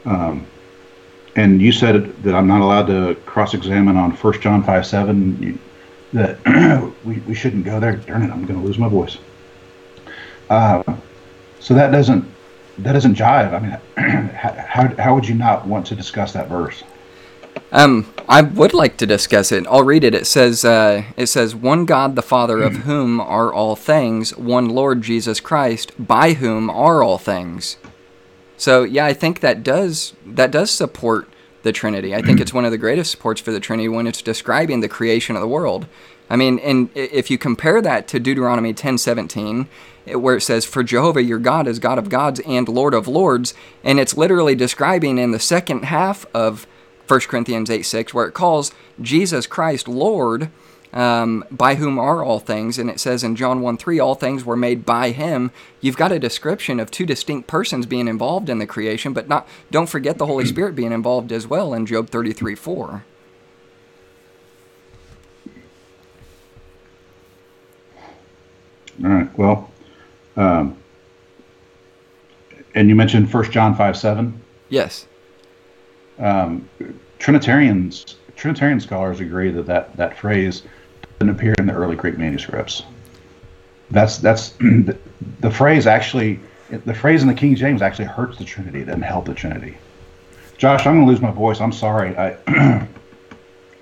Um, 0.04 0.46
and 1.34 1.60
you 1.60 1.72
said 1.72 2.14
that 2.22 2.34
I'm 2.34 2.46
not 2.46 2.60
allowed 2.60 2.86
to 2.86 3.16
cross 3.26 3.54
examine 3.54 3.96
on 3.96 4.12
1 4.12 4.40
John 4.40 4.62
5 4.62 4.86
7, 4.86 5.58
that 6.12 6.92
we, 7.04 7.18
we 7.20 7.34
shouldn't 7.34 7.64
go 7.64 7.80
there. 7.80 7.96
Darn 7.96 8.22
it, 8.22 8.30
I'm 8.30 8.46
going 8.46 8.60
to 8.60 8.64
lose 8.64 8.78
my 8.78 8.88
voice. 8.88 9.18
Uh, 10.48 10.82
so 11.58 11.74
that 11.74 11.90
doesn't 11.90 12.24
that 12.78 12.92
doesn't 12.92 13.16
jive. 13.16 13.52
I 13.52 13.58
mean, 13.58 14.28
how, 14.34 14.94
how 14.96 15.14
would 15.14 15.28
you 15.28 15.34
not 15.34 15.66
want 15.66 15.86
to 15.86 15.96
discuss 15.96 16.32
that 16.34 16.48
verse? 16.48 16.84
Um, 17.74 18.12
I 18.28 18.42
would 18.42 18.74
like 18.74 18.98
to 18.98 19.06
discuss 19.06 19.50
it. 19.50 19.66
I'll 19.66 19.82
read 19.82 20.04
it. 20.04 20.14
It 20.14 20.26
says, 20.26 20.62
uh, 20.62 21.04
"It 21.16 21.26
says 21.26 21.54
one 21.54 21.86
God, 21.86 22.16
the 22.16 22.22
Father, 22.22 22.60
of 22.62 22.76
whom 22.84 23.18
are 23.18 23.50
all 23.50 23.76
things; 23.76 24.36
one 24.36 24.68
Lord 24.68 25.00
Jesus 25.00 25.40
Christ, 25.40 25.92
by 25.98 26.34
whom 26.34 26.68
are 26.68 27.02
all 27.02 27.16
things." 27.16 27.78
So 28.58 28.84
yeah, 28.84 29.06
I 29.06 29.14
think 29.14 29.40
that 29.40 29.62
does 29.62 30.12
that 30.26 30.50
does 30.50 30.70
support 30.70 31.28
the 31.62 31.72
Trinity. 31.72 32.14
I 32.14 32.20
think 32.20 32.40
it's 32.40 32.52
one 32.52 32.66
of 32.66 32.72
the 32.72 32.78
greatest 32.78 33.10
supports 33.10 33.40
for 33.40 33.52
the 33.52 33.60
Trinity 33.60 33.88
when 33.88 34.06
it's 34.06 34.20
describing 34.20 34.80
the 34.80 34.88
creation 34.88 35.34
of 35.34 35.40
the 35.40 35.48
world. 35.48 35.86
I 36.28 36.36
mean, 36.36 36.58
and 36.58 36.90
if 36.94 37.30
you 37.30 37.38
compare 37.38 37.80
that 37.80 38.06
to 38.08 38.20
Deuteronomy 38.20 38.74
ten 38.74 38.98
seventeen, 38.98 39.66
where 40.06 40.36
it 40.36 40.42
says, 40.42 40.66
"For 40.66 40.82
Jehovah 40.82 41.22
your 41.22 41.38
God 41.38 41.66
is 41.66 41.78
God 41.78 41.98
of 41.98 42.10
gods 42.10 42.40
and 42.46 42.68
Lord 42.68 42.92
of 42.92 43.08
lords," 43.08 43.54
and 43.82 43.98
it's 43.98 44.16
literally 44.16 44.54
describing 44.54 45.16
in 45.16 45.30
the 45.30 45.40
second 45.40 45.86
half 45.86 46.26
of 46.34 46.66
1 47.12 47.20
Corinthians 47.28 47.68
8 47.68 47.82
6, 47.82 48.14
where 48.14 48.26
it 48.26 48.32
calls 48.32 48.72
Jesus 48.98 49.46
Christ 49.46 49.86
Lord, 49.86 50.48
um, 50.94 51.44
by 51.50 51.74
whom 51.74 51.98
are 51.98 52.24
all 52.24 52.38
things. 52.38 52.78
And 52.78 52.88
it 52.88 52.98
says 53.00 53.22
in 53.22 53.36
John 53.36 53.60
1 53.60 53.76
3, 53.76 54.00
all 54.00 54.14
things 54.14 54.46
were 54.46 54.56
made 54.56 54.86
by 54.86 55.10
him. 55.10 55.50
You've 55.82 55.98
got 55.98 56.10
a 56.10 56.18
description 56.18 56.80
of 56.80 56.90
two 56.90 57.04
distinct 57.04 57.48
persons 57.48 57.84
being 57.84 58.08
involved 58.08 58.48
in 58.48 58.60
the 58.60 58.66
creation, 58.66 59.12
but 59.12 59.28
not 59.28 59.46
don't 59.70 59.90
forget 59.90 60.16
the 60.16 60.24
Holy 60.24 60.46
Spirit 60.46 60.74
being 60.74 60.90
involved 60.90 61.32
as 61.32 61.46
well 61.46 61.74
in 61.74 61.84
Job 61.84 62.08
33 62.08 62.54
4. 62.54 63.04
All 69.04 69.10
right. 69.10 69.38
Well, 69.38 69.70
um, 70.38 70.78
and 72.74 72.88
you 72.88 72.94
mentioned 72.94 73.30
First 73.30 73.52
John 73.52 73.74
five 73.74 73.98
seven. 73.98 74.40
Yes. 74.70 75.06
Um, 76.22 76.68
Trinitarians 77.18 78.16
Trinitarian 78.36 78.80
scholars 78.80 79.20
agree 79.20 79.50
that, 79.50 79.66
that 79.66 79.96
that 79.96 80.16
phrase 80.16 80.62
didn't 81.18 81.36
appear 81.36 81.54
in 81.58 81.66
the 81.66 81.74
early 81.74 81.96
Greek 81.96 82.16
manuscripts. 82.16 82.84
That's 83.90 84.18
that's 84.18 84.48
the, 84.60 84.96
the 85.40 85.50
phrase 85.50 85.86
actually 85.86 86.40
the 86.70 86.94
phrase 86.94 87.22
in 87.22 87.28
the 87.28 87.34
King 87.34 87.54
James 87.54 87.82
actually 87.82 88.06
hurts 88.06 88.38
the 88.38 88.44
Trinity. 88.44 88.80
It 88.80 88.86
doesn't 88.86 89.02
help 89.02 89.26
the 89.26 89.34
Trinity. 89.34 89.76
Josh, 90.56 90.86
I'm 90.86 90.94
gonna 90.94 91.06
lose 91.06 91.20
my 91.20 91.30
voice. 91.30 91.60
I'm 91.60 91.72
sorry. 91.72 92.16
I 92.16 92.36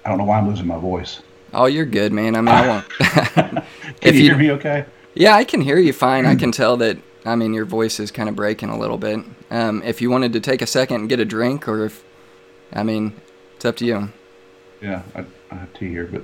I 0.04 0.08
don't 0.08 0.18
know 0.18 0.24
why 0.24 0.38
I'm 0.38 0.48
losing 0.48 0.66
my 0.66 0.78
voice. 0.78 1.20
Oh, 1.52 1.66
you're 1.66 1.84
good, 1.84 2.12
man. 2.12 2.36
I 2.36 2.40
mean, 2.40 2.54
I 2.54 2.66
won't. 2.66 2.88
Can 2.98 3.64
if 4.02 4.14
you, 4.14 4.22
you 4.22 4.28
hear 4.28 4.38
me 4.38 4.50
okay? 4.52 4.86
Yeah, 5.14 5.34
I 5.34 5.44
can 5.44 5.60
hear 5.60 5.78
you 5.78 5.92
fine. 5.92 6.26
I 6.26 6.34
can 6.36 6.52
tell 6.52 6.76
that. 6.78 6.98
I 7.24 7.36
mean, 7.36 7.52
your 7.52 7.66
voice 7.66 8.00
is 8.00 8.10
kind 8.10 8.30
of 8.30 8.36
breaking 8.36 8.70
a 8.70 8.78
little 8.78 8.96
bit. 8.96 9.20
Um, 9.50 9.82
if 9.82 10.00
you 10.00 10.10
wanted 10.10 10.32
to 10.32 10.40
take 10.40 10.62
a 10.62 10.66
second 10.66 10.96
and 11.00 11.08
get 11.08 11.20
a 11.20 11.24
drink, 11.26 11.68
or 11.68 11.84
if, 11.84 12.02
I 12.72 12.82
mean, 12.82 13.14
it's 13.56 13.64
up 13.64 13.76
to 13.76 13.86
you. 13.86 14.12
Yeah, 14.80 15.02
I, 15.14 15.24
I 15.50 15.54
have 15.56 15.72
tea 15.74 15.88
here, 15.88 16.06
but. 16.06 16.22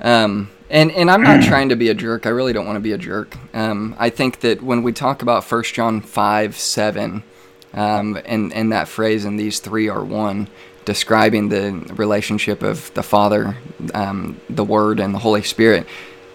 Um, 0.00 0.50
and 0.70 0.90
and 0.92 1.10
I'm 1.10 1.22
not 1.22 1.42
trying 1.48 1.68
to 1.70 1.76
be 1.76 1.88
a 1.88 1.94
jerk. 1.94 2.26
I 2.26 2.30
really 2.30 2.52
don't 2.52 2.66
want 2.66 2.76
to 2.76 2.80
be 2.80 2.92
a 2.92 2.98
jerk. 2.98 3.36
Um, 3.54 3.94
I 3.98 4.10
think 4.10 4.40
that 4.40 4.62
when 4.62 4.82
we 4.82 4.92
talk 4.92 5.22
about 5.22 5.44
First 5.44 5.74
John 5.74 6.00
five 6.00 6.56
seven, 6.56 7.22
um, 7.74 8.18
and 8.24 8.52
and 8.52 8.72
that 8.72 8.88
phrase, 8.88 9.24
and 9.24 9.38
these 9.38 9.60
three 9.60 9.88
are 9.88 10.04
one, 10.04 10.48
describing 10.84 11.48
the 11.48 11.72
relationship 11.94 12.62
of 12.62 12.92
the 12.94 13.02
Father, 13.02 13.56
um, 13.94 14.40
the 14.48 14.64
Word, 14.64 15.00
and 15.00 15.14
the 15.14 15.18
Holy 15.18 15.42
Spirit. 15.42 15.86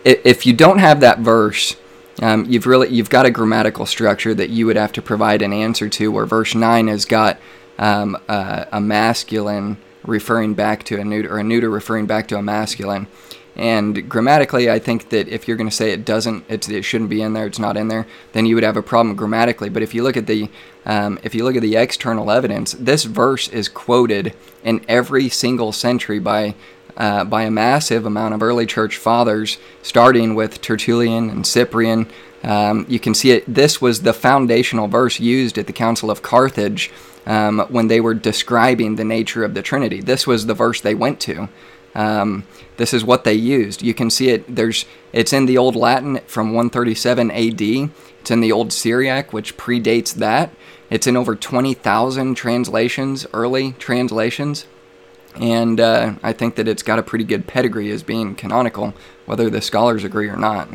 If 0.05 0.45
you 0.45 0.53
don't 0.53 0.79
have 0.79 0.99
that 0.99 1.19
verse, 1.19 1.77
um, 2.21 2.45
you've 2.49 2.67
really 2.67 2.89
you've 2.89 3.09
got 3.09 3.25
a 3.25 3.31
grammatical 3.31 3.85
structure 3.85 4.33
that 4.33 4.49
you 4.49 4.65
would 4.65 4.75
have 4.75 4.91
to 4.93 5.01
provide 5.01 5.41
an 5.41 5.53
answer 5.53 5.89
to. 5.89 6.11
Where 6.11 6.25
verse 6.25 6.53
nine 6.53 6.87
has 6.87 7.05
got 7.05 7.39
um, 7.77 8.17
a, 8.27 8.67
a 8.73 8.81
masculine 8.81 9.77
referring 10.05 10.53
back 10.53 10.83
to 10.83 10.99
a 10.99 11.03
neuter, 11.03 11.33
or 11.33 11.39
a 11.39 11.43
neuter 11.43 11.69
referring 11.69 12.05
back 12.05 12.27
to 12.27 12.37
a 12.37 12.41
masculine. 12.41 13.07
And 13.55 14.09
grammatically, 14.09 14.69
I 14.69 14.79
think 14.79 15.09
that 15.09 15.27
if 15.27 15.47
you're 15.47 15.57
going 15.57 15.69
to 15.69 15.75
say 15.75 15.91
it 15.91 16.05
doesn't, 16.05 16.45
it 16.49 16.83
shouldn't 16.83 17.09
be 17.09 17.21
in 17.21 17.33
there, 17.33 17.45
it's 17.45 17.59
not 17.59 17.77
in 17.77 17.87
there, 17.87 18.07
then 18.31 18.45
you 18.47 18.55
would 18.55 18.63
have 18.63 18.77
a 18.77 18.81
problem 18.81 19.15
grammatically. 19.15 19.69
But 19.69 19.83
if 19.83 19.93
you 19.93 20.01
look 20.01 20.17
at 20.17 20.25
the, 20.25 20.49
um, 20.85 21.19
if 21.23 21.35
you 21.35 21.43
look 21.43 21.55
at 21.55 21.61
the 21.61 21.75
external 21.75 22.31
evidence, 22.31 22.73
this 22.73 23.03
verse 23.03 23.47
is 23.49 23.69
quoted 23.69 24.33
in 24.63 24.83
every 24.87 25.29
single 25.29 25.71
century 25.71 26.17
by, 26.17 26.55
uh, 26.97 27.25
by 27.25 27.43
a 27.43 27.51
massive 27.51 28.07
amount 28.07 28.33
of 28.33 28.41
early 28.41 28.65
church 28.65 28.97
fathers, 28.97 29.59
starting 29.83 30.33
with 30.33 30.59
Tertullian 30.61 31.29
and 31.29 31.45
Cyprian. 31.45 32.09
Um, 32.43 32.87
you 32.89 32.99
can 32.99 33.13
see 33.13 33.31
it. 33.31 33.45
This 33.47 33.79
was 33.79 34.01
the 34.01 34.13
foundational 34.13 34.87
verse 34.87 35.19
used 35.19 35.59
at 35.59 35.67
the 35.67 35.73
Council 35.73 36.09
of 36.09 36.23
Carthage 36.23 36.91
um, 37.25 37.59
when 37.69 37.87
they 37.87 38.01
were 38.01 38.13
describing 38.13 38.95
the 38.95 39.03
nature 39.03 39.43
of 39.43 39.53
the 39.53 39.61
Trinity. 39.61 40.01
This 40.01 40.27
was 40.27 40.45
the 40.45 40.53
verse 40.53 40.81
they 40.81 40.95
went 40.95 41.19
to. 41.21 41.49
Um, 41.95 42.45
this 42.77 42.93
is 42.93 43.05
what 43.05 43.23
they 43.23 43.33
used. 43.33 43.81
You 43.81 43.93
can 43.93 44.09
see 44.09 44.29
it. 44.29 44.55
There's 44.55 44.85
it's 45.11 45.31
in 45.31 45.45
the 45.45 45.57
old 45.57 45.75
Latin 45.75 46.19
from 46.25 46.47
137 46.47 47.31
A.D. 47.31 47.89
It's 48.21 48.31
in 48.31 48.41
the 48.41 48.51
old 48.51 48.73
Syriac, 48.73 49.31
which 49.31 49.57
predates 49.57 50.13
that. 50.15 50.51
It's 50.89 51.07
in 51.07 51.17
over 51.17 51.35
20,000 51.35 52.35
translations, 52.35 53.25
early 53.33 53.73
translations, 53.73 54.65
and 55.35 55.79
uh, 55.79 56.13
I 56.21 56.33
think 56.33 56.55
that 56.55 56.67
it's 56.67 56.83
got 56.83 56.99
a 56.99 57.03
pretty 57.03 57.25
good 57.25 57.47
pedigree 57.47 57.91
as 57.91 58.03
being 58.03 58.35
canonical, 58.35 58.93
whether 59.25 59.49
the 59.49 59.61
scholars 59.61 60.03
agree 60.03 60.29
or 60.29 60.37
not. 60.37 60.69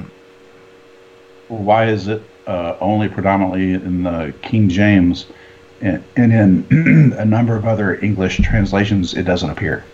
Why 1.48 1.86
is 1.86 2.08
it 2.08 2.22
uh, 2.46 2.76
only 2.80 3.08
predominantly 3.08 3.74
in 3.74 4.02
the 4.02 4.34
King 4.42 4.68
James? 4.68 5.26
And, 5.80 6.02
and 6.16 6.32
in 6.70 7.12
a 7.18 7.24
number 7.24 7.56
of 7.56 7.66
other 7.66 7.96
English 7.96 8.38
translations, 8.38 9.14
it 9.14 9.22
doesn't 9.22 9.50
appear. 9.50 9.84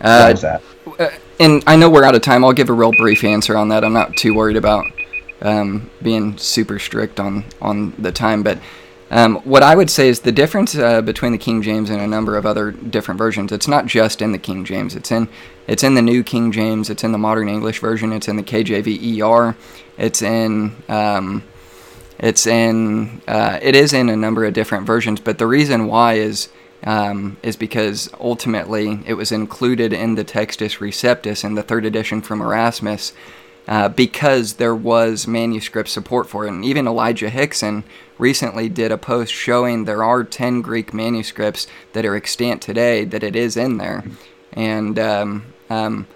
Uh, 0.00 0.32
that? 0.32 0.62
Uh, 0.98 1.08
and 1.40 1.62
I 1.66 1.76
know 1.76 1.90
we're 1.90 2.04
out 2.04 2.14
of 2.14 2.22
time. 2.22 2.44
I'll 2.44 2.52
give 2.52 2.70
a 2.70 2.72
real 2.72 2.92
brief 2.92 3.24
answer 3.24 3.56
on 3.56 3.68
that. 3.68 3.84
I'm 3.84 3.92
not 3.92 4.16
too 4.16 4.34
worried 4.34 4.56
about 4.56 4.86
um, 5.42 5.90
being 6.02 6.36
super 6.38 6.78
strict 6.78 7.20
on 7.20 7.44
on 7.60 7.92
the 7.98 8.12
time, 8.12 8.42
but. 8.42 8.58
Um, 9.10 9.36
what 9.36 9.62
I 9.62 9.74
would 9.74 9.88
say 9.88 10.10
is 10.10 10.20
the 10.20 10.32
difference 10.32 10.76
uh, 10.76 11.00
between 11.00 11.32
the 11.32 11.38
King 11.38 11.62
James 11.62 11.88
and 11.88 11.98
a 11.98 12.06
number 12.06 12.36
of 12.36 12.44
other 12.44 12.72
different 12.72 13.16
versions. 13.16 13.52
It's 13.52 13.66
not 13.66 13.86
just 13.86 14.20
in 14.20 14.32
the 14.32 14.38
King 14.38 14.66
James. 14.66 14.94
It's 14.94 15.10
in 15.10 15.30
it's 15.66 15.82
in 15.82 15.94
the 15.94 16.02
New 16.02 16.22
King 16.22 16.52
James. 16.52 16.90
It's 16.90 17.02
in 17.02 17.12
the 17.12 17.18
Modern 17.18 17.48
English 17.48 17.80
version. 17.80 18.12
It's 18.12 18.28
in 18.28 18.36
the 18.36 18.42
KJV 18.42 19.22
ER. 19.22 19.56
It's 19.96 20.20
in 20.20 20.76
um, 20.90 21.42
it's 22.18 22.46
in 22.46 23.20
uh, 23.28 23.58
it 23.62 23.76
is 23.76 23.92
in 23.92 24.08
a 24.08 24.16
number 24.16 24.44
of 24.44 24.54
different 24.54 24.86
versions, 24.86 25.20
but 25.20 25.38
the 25.38 25.46
reason 25.46 25.86
why 25.86 26.14
is 26.14 26.48
um, 26.84 27.36
is 27.42 27.56
because 27.56 28.08
ultimately 28.20 29.00
it 29.06 29.14
was 29.14 29.32
included 29.32 29.92
in 29.92 30.14
the 30.14 30.24
Textus 30.24 30.78
Receptus 30.78 31.44
in 31.44 31.54
the 31.54 31.62
third 31.62 31.84
edition 31.84 32.22
from 32.22 32.40
Erasmus. 32.40 33.12
Uh, 33.66 33.86
because 33.86 34.54
there 34.54 34.74
was 34.74 35.26
manuscript 35.26 35.90
support 35.90 36.26
for 36.26 36.46
it. 36.46 36.48
And 36.48 36.64
even 36.64 36.86
Elijah 36.86 37.28
Hixson 37.28 37.84
recently 38.16 38.70
did 38.70 38.90
a 38.90 38.96
post 38.96 39.30
showing 39.30 39.84
there 39.84 40.02
are 40.02 40.24
10 40.24 40.62
Greek 40.62 40.94
manuscripts 40.94 41.66
that 41.92 42.06
are 42.06 42.16
extant 42.16 42.62
today, 42.62 43.04
that 43.04 43.22
it 43.22 43.36
is 43.36 43.58
in 43.58 43.76
there. 43.76 44.04
And 44.54 44.98
um, 44.98 45.52
um, 45.68 46.06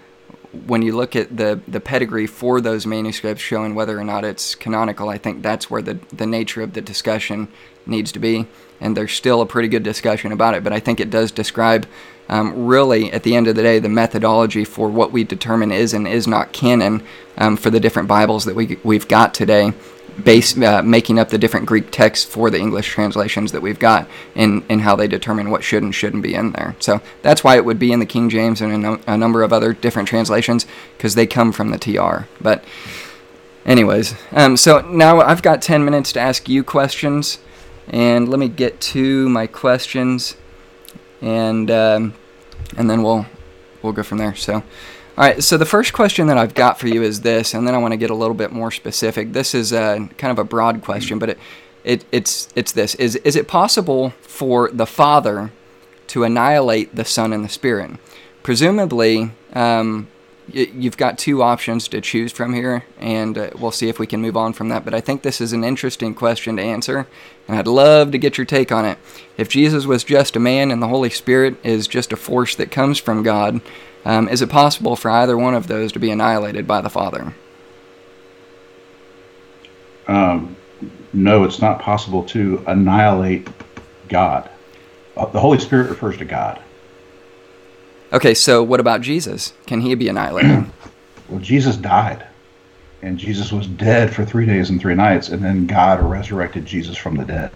when 0.67 0.81
you 0.81 0.95
look 0.95 1.15
at 1.15 1.35
the 1.35 1.59
the 1.67 1.79
pedigree 1.79 2.27
for 2.27 2.61
those 2.61 2.85
manuscripts 2.85 3.41
showing 3.41 3.75
whether 3.75 3.97
or 3.99 4.03
not 4.03 4.23
it's 4.23 4.55
canonical, 4.55 5.09
I 5.09 5.17
think 5.17 5.41
that's 5.41 5.69
where 5.69 5.81
the 5.81 5.99
the 6.11 6.27
nature 6.27 6.61
of 6.61 6.73
the 6.73 6.81
discussion 6.81 7.47
needs 7.85 8.11
to 8.13 8.19
be. 8.19 8.47
And 8.79 8.97
there's 8.97 9.13
still 9.13 9.41
a 9.41 9.45
pretty 9.45 9.67
good 9.67 9.83
discussion 9.83 10.31
about 10.31 10.55
it, 10.55 10.63
but 10.63 10.73
I 10.73 10.79
think 10.79 10.99
it 10.99 11.09
does 11.09 11.31
describe 11.31 11.87
um, 12.29 12.65
really, 12.65 13.11
at 13.11 13.23
the 13.23 13.35
end 13.35 13.47
of 13.47 13.55
the 13.55 13.61
day, 13.61 13.79
the 13.79 13.89
methodology 13.89 14.63
for 14.63 14.89
what 14.89 15.11
we 15.11 15.23
determine 15.23 15.71
is 15.71 15.93
and 15.93 16.07
is 16.07 16.27
not 16.27 16.53
canon 16.53 17.03
um, 17.37 17.57
for 17.57 17.69
the 17.69 17.79
different 17.79 18.07
Bibles 18.07 18.45
that 18.45 18.55
we 18.55 18.77
we've 18.83 19.07
got 19.07 19.33
today 19.33 19.73
base 20.21 20.57
uh, 20.57 20.81
making 20.83 21.19
up 21.19 21.29
the 21.29 21.37
different 21.37 21.65
Greek 21.65 21.91
texts 21.91 22.25
for 22.25 22.49
the 22.49 22.59
English 22.59 22.87
translations 22.87 23.51
that 23.51 23.61
we've 23.61 23.79
got 23.79 24.07
and, 24.35 24.63
in 24.69 24.79
how 24.79 24.95
they 24.95 25.07
determine 25.07 25.49
what 25.49 25.63
should 25.63 25.83
and 25.83 25.93
shouldn't 25.93 26.23
be 26.23 26.35
in 26.35 26.51
there. 26.51 26.75
So 26.79 27.01
that's 27.21 27.43
why 27.43 27.55
it 27.55 27.65
would 27.65 27.79
be 27.79 27.91
in 27.91 27.99
the 27.99 28.05
King 28.05 28.29
James 28.29 28.61
and 28.61 28.85
a, 28.85 28.99
a 29.07 29.17
number 29.17 29.43
of 29.43 29.51
other 29.51 29.73
different 29.73 30.07
translations 30.07 30.65
because 30.97 31.15
they 31.15 31.25
come 31.25 31.51
from 31.51 31.71
the 31.71 31.77
TR. 31.77 32.27
But 32.41 32.63
anyways, 33.65 34.15
um, 34.31 34.57
so 34.57 34.81
now 34.81 35.21
I've 35.21 35.41
got 35.41 35.61
10 35.61 35.83
minutes 35.83 36.11
to 36.13 36.19
ask 36.19 36.47
you 36.47 36.63
questions 36.63 37.39
and 37.87 38.29
let 38.29 38.39
me 38.39 38.47
get 38.47 38.79
to 38.79 39.27
my 39.29 39.47
questions 39.47 40.35
and 41.21 41.71
um, 41.71 42.13
and 42.77 42.89
then 42.89 43.01
we'll 43.01 43.25
we'll 43.81 43.93
go 43.93 44.03
from 44.03 44.17
there. 44.17 44.35
So 44.35 44.63
All 45.15 45.23
right, 45.23 45.43
so 45.43 45.57
the 45.59 45.65
first 45.65 45.93
question 45.93 46.25
that 46.25 46.39
I've 46.39 46.55
got 46.55 46.79
for 46.79 46.87
you 46.87 47.03
is 47.03 47.21
this, 47.21 47.53
and 47.53 47.67
then 47.67 47.75
I 47.75 47.77
want 47.77 47.91
to 47.91 47.97
get 47.97 48.09
a 48.09 48.15
little 48.15 48.33
bit 48.33 48.51
more 48.51 48.71
specific. 48.71 49.31
This 49.31 49.53
is 49.53 49.71
a, 49.71 50.09
kind 50.17 50.31
of 50.31 50.39
a 50.39 50.43
broad 50.43 50.81
question, 50.81 51.19
but 51.19 51.29
it, 51.29 51.39
it, 51.83 52.05
it's 52.11 52.49
it's 52.55 52.71
this: 52.71 52.95
is 52.95 53.15
is 53.17 53.35
it 53.35 53.47
possible 53.47 54.09
for 54.21 54.71
the 54.71 54.87
Father 54.87 55.51
to 56.07 56.23
annihilate 56.23 56.95
the 56.95 57.05
Son 57.05 57.31
and 57.31 57.45
the 57.45 57.49
Spirit? 57.49 57.91
Presumably, 58.41 59.29
um, 59.53 60.07
you've 60.51 60.97
got 60.97 61.19
two 61.19 61.43
options 61.43 61.87
to 61.89 62.01
choose 62.01 62.31
from 62.31 62.55
here, 62.55 62.83
and 62.99 63.37
uh, 63.37 63.51
we'll 63.59 63.71
see 63.71 63.89
if 63.89 63.99
we 63.99 64.07
can 64.07 64.19
move 64.19 64.35
on 64.35 64.51
from 64.51 64.69
that. 64.69 64.83
But 64.83 64.95
I 64.95 65.01
think 65.01 65.21
this 65.21 65.39
is 65.39 65.53
an 65.53 65.63
interesting 65.63 66.15
question 66.15 66.57
to 66.57 66.63
answer, 66.63 67.05
and 67.47 67.55
I'd 67.55 67.67
love 67.67 68.11
to 68.13 68.17
get 68.17 68.39
your 68.39 68.45
take 68.45 68.71
on 68.71 68.83
it. 68.83 68.97
If 69.37 69.47
Jesus 69.47 69.85
was 69.85 70.03
just 70.03 70.35
a 70.35 70.39
man 70.39 70.71
and 70.71 70.81
the 70.81 70.87
Holy 70.87 71.11
Spirit 71.11 71.63
is 71.63 71.87
just 71.87 72.11
a 72.11 72.17
force 72.17 72.55
that 72.55 72.71
comes 72.71 72.97
from 72.97 73.21
God, 73.21 73.61
um, 74.05 74.27
is 74.27 74.41
it 74.41 74.49
possible 74.49 74.95
for 74.95 75.09
either 75.09 75.37
one 75.37 75.53
of 75.53 75.67
those 75.67 75.91
to 75.93 75.99
be 75.99 76.11
annihilated 76.11 76.67
by 76.67 76.81
the 76.81 76.89
Father? 76.89 77.33
Um, 80.07 80.55
no, 81.13 81.43
it's 81.43 81.61
not 81.61 81.79
possible 81.79 82.23
to 82.25 82.63
annihilate 82.67 83.47
God. 84.09 84.49
Uh, 85.15 85.25
The 85.27 85.39
Holy 85.39 85.59
Spirit 85.59 85.89
refers 85.89 86.17
to 86.17 86.25
God. 86.25 86.61
Okay, 88.11 88.33
so 88.33 88.61
what 88.61 88.79
about 88.79 89.01
Jesus? 89.01 89.53
Can 89.65 89.81
he 89.81 89.95
be 89.95 90.07
annihilated? 90.09 90.65
Well, 91.29 91.39
Jesus 91.39 91.77
died, 91.77 92.27
and 93.01 93.17
Jesus 93.17 93.51
was 93.51 93.65
dead 93.65 94.13
for 94.13 94.25
three 94.25 94.45
days 94.45 94.69
and 94.69 94.79
three 94.79 94.93
nights, 94.93 95.29
and 95.29 95.41
then 95.41 95.65
God 95.65 96.01
resurrected 96.03 96.65
Jesus 96.65 96.97
from 96.97 97.15
the 97.15 97.23
dead. 97.23 97.49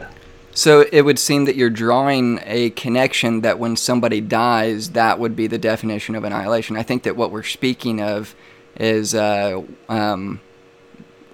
So 0.57 0.85
it 0.91 1.03
would 1.03 1.19
seem 1.19 1.45
that 1.45 1.55
you're 1.55 1.69
drawing 1.69 2.39
a 2.43 2.71
connection 2.71 3.41
that 3.41 3.59
when 3.59 3.75
somebody 3.75 4.21
dies, 4.21 4.89
that 4.93 5.19
would 5.19 5.35
be 5.35 5.45
the 5.45 5.59
definition 5.59 6.15
of 6.15 6.23
annihilation. 6.23 6.75
I 6.75 6.81
think 6.81 7.03
that 7.03 7.15
what 7.15 7.29
we're 7.29 7.43
speaking 7.43 8.01
of 8.01 8.33
is 8.75 9.13
uh, 9.13 9.61
um, 9.87 10.41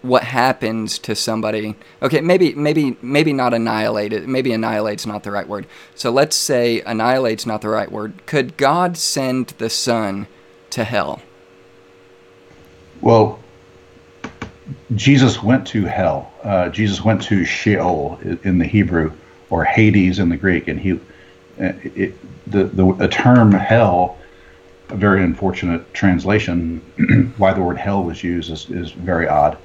what 0.02 0.26
happens 0.26 1.00
to 1.00 1.16
somebody. 1.16 1.74
Okay, 2.02 2.20
maybe 2.20 2.54
maybe 2.54 2.98
maybe 3.02 3.32
not 3.32 3.54
annihilated. 3.54 4.28
Maybe 4.28 4.52
annihilate's 4.52 5.06
not 5.06 5.24
the 5.24 5.32
right 5.32 5.48
word. 5.48 5.68
So 5.96 6.12
let's 6.12 6.36
say 6.36 6.82
annihilate's 6.82 7.46
not 7.46 7.62
the 7.62 7.70
right 7.70 7.90
word. 7.90 8.26
Could 8.26 8.58
God 8.58 8.98
send 8.98 9.54
the 9.58 9.70
Son 9.70 10.28
to 10.72 10.84
hell? 10.84 11.22
Well, 13.00 13.40
Jesus 14.96 15.42
went 15.42 15.68
to 15.68 15.86
hell. 15.86 16.32
Uh, 16.44 16.70
Jesus 16.70 17.04
went 17.04 17.22
to 17.24 17.46
Sheol 17.46 18.20
in 18.44 18.58
the 18.58 18.66
Hebrew, 18.66 19.12
or 19.50 19.64
Hades 19.64 20.20
in 20.20 20.30
the 20.30 20.38
Greek, 20.38 20.68
and 20.68 20.80
he, 20.80 20.94
uh, 20.94 20.98
it, 21.84 22.16
the, 22.48 22.66
the 22.66 23.08
term 23.08 23.52
hell, 23.52 24.18
a 24.90 24.96
very 24.96 25.24
unfortunate 25.24 25.94
translation. 25.94 26.80
why 27.38 27.54
the 27.54 27.62
word 27.62 27.78
hell 27.78 28.04
was 28.04 28.24
used 28.24 28.52
is, 28.52 28.70
is 28.70 28.92
very 28.92 29.28
odd, 29.28 29.58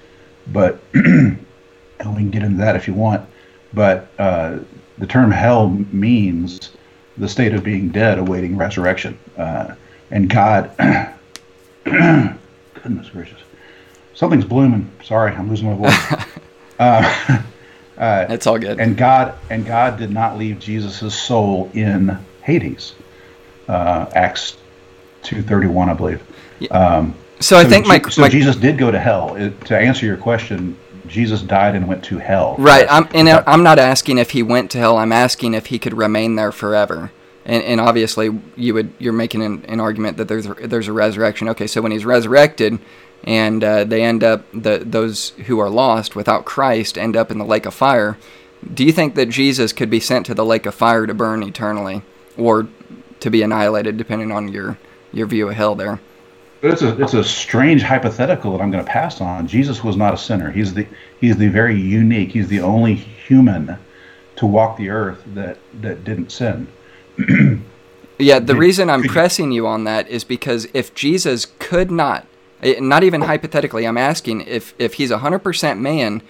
but 0.53 0.81
and 0.95 1.39
we 2.01 2.17
can 2.17 2.31
get 2.31 2.43
into 2.43 2.59
that 2.59 2.77
if 2.77 2.87
you 2.87 2.95
want. 2.95 3.29
But 3.73 4.09
uh, 4.19 4.59
the 4.99 5.07
term 5.07 5.31
hell 5.31 5.69
means 5.69 6.71
the 7.17 7.29
state 7.29 7.55
of 7.55 7.65
being 7.65 7.89
dead, 7.89 8.19
awaiting 8.19 8.57
resurrection, 8.57 9.19
uh, 9.37 9.75
and 10.11 10.31
God. 10.31 10.71
goodness 11.85 13.11
gracious. 13.11 13.41
Something's 14.19 14.45
blooming. 14.47 14.91
Sorry, 15.05 15.33
I'm 15.33 15.49
losing 15.49 15.69
my 15.69 15.77
voice. 15.77 16.27
uh, 16.81 17.43
uh, 17.99 18.27
It's 18.29 18.49
all 18.49 18.59
good. 18.59 18.81
and 18.81 18.97
God 18.97 19.37
and 19.49 19.65
God 19.65 19.97
did 19.97 20.11
not 20.11 20.37
leave 20.37 20.59
Jesus' 20.59 21.15
soul 21.15 21.71
in 21.73 22.19
Hades. 22.43 22.97
Uh, 23.69 24.07
Acts 24.17 24.57
two 25.23 25.41
thirty 25.41 25.69
one, 25.69 25.89
I 25.89 25.95
believe. 25.95 26.21
Um, 26.73 27.15
So 27.39 27.57
I 27.57 27.65
think 27.65 27.87
my, 27.87 28.01
so 28.11 28.23
my 28.23 28.29
Jesus 28.29 28.57
did 28.57 28.77
go 28.77 28.91
to 28.91 28.99
hell. 28.99 29.37
It, 29.37 29.65
to 29.67 29.79
answer 29.79 30.05
your 30.05 30.17
question, 30.17 30.77
Jesus 31.07 31.41
died 31.41 31.77
and 31.77 31.87
went 31.87 32.03
to 32.07 32.19
hell. 32.19 32.57
Right. 32.59 32.89
I'm 32.91 33.07
and 33.15 33.29
I'm 33.29 33.63
not 33.63 33.79
asking 33.79 34.19
if 34.19 34.31
he 34.31 34.43
went 34.43 34.73
to 34.73 34.79
hell. 34.79 34.97
I'm 34.97 35.13
asking 35.13 35.55
if 35.55 35.67
he 35.67 35.79
could 35.79 35.97
remain 35.97 36.35
there 36.35 36.51
forever. 36.51 37.13
And, 37.45 37.63
and 37.63 37.81
obviously, 37.81 38.37
you 38.57 38.75
would 38.75 38.93
you're 38.99 39.13
making 39.13 39.43
an, 39.45 39.65
an 39.69 39.79
argument 39.79 40.17
that 40.17 40.27
there's 40.27 40.47
a, 40.47 40.55
there's 40.55 40.89
a 40.89 40.93
resurrection. 40.93 41.49
Okay, 41.51 41.69
so 41.69 41.81
when 41.81 41.93
he's 41.93 42.05
resurrected, 42.05 42.81
and 43.25 43.63
uh, 43.63 43.85
they 43.85 44.03
end 44.03 44.23
up 44.23 44.45
the 44.53 44.83
those 44.85 45.31
who 45.47 45.59
are 45.59 45.71
lost 45.71 46.17
without 46.17 46.45
Christ 46.45 46.97
end 46.97 47.17
up 47.17 47.31
in 47.31 47.39
the 47.39 47.45
lake 47.45 47.67
of 47.67 47.75
fire. 47.75 48.17
Do 48.75 48.85
you 48.85 48.93
think 48.93 49.15
that 49.15 49.27
Jesus 49.27 49.73
could 49.73 49.91
be 49.91 50.01
sent 50.01 50.27
to 50.27 50.35
the 50.35 50.45
lake 50.45 50.67
of 50.67 50.75
fire 50.75 51.07
to 51.07 51.15
burn 51.15 51.43
eternally, 51.43 52.03
or 52.37 52.69
to 53.21 53.31
be 53.31 53.43
annihilated, 53.43 53.97
depending 53.97 54.33
on 54.33 54.49
your 54.49 54.79
your 55.13 55.27
view 55.27 55.49
of 55.49 55.55
hell 55.55 55.75
there? 55.75 56.01
It's 56.63 56.83
a 56.83 57.01
it's 57.01 57.15
a 57.15 57.23
strange 57.23 57.83
hypothetical 57.83 58.53
that 58.53 58.61
I'm 58.63 58.71
going 58.71 58.85
to 58.85 58.91
pass 58.91 59.21
on. 59.21 59.47
Jesus 59.47 59.85
was 59.85 59.97
not 59.97 60.15
a 60.15 60.19
sinner. 60.19 60.51
He's 60.51 60.75
the 60.75 60.87
he's 61.21 61.37
the 61.37 61.49
very 61.49 61.81
unique. 61.81 62.31
He's 62.31 62.49
the 62.49 62.61
only 62.61 62.95
human 62.95 63.79
to 64.37 64.47
walk 64.47 64.77
the 64.77 64.91
earth 64.91 65.23
that 65.35 65.59
that 65.81 66.05
didn't 66.05 66.33
sin. 66.33 66.67
Yeah, 68.19 68.41
the 68.41 68.57
reason 68.57 68.91
I'm 68.91 69.05
pressing 69.05 69.53
you 69.53 69.69
on 69.69 69.85
that 69.85 70.09
is 70.09 70.25
because 70.25 70.67
if 70.75 70.93
Jesus 70.93 71.47
could 71.61 71.91
not, 71.91 72.27
eh, 72.63 72.81
not 72.81 73.05
even 73.05 73.23
hypothetically, 73.23 73.87
I'm 73.87 73.99
asking 73.99 74.43
if 74.43 74.75
if 74.79 74.95
he's 74.95 75.11
100% 75.11 75.79
man, 75.79 76.23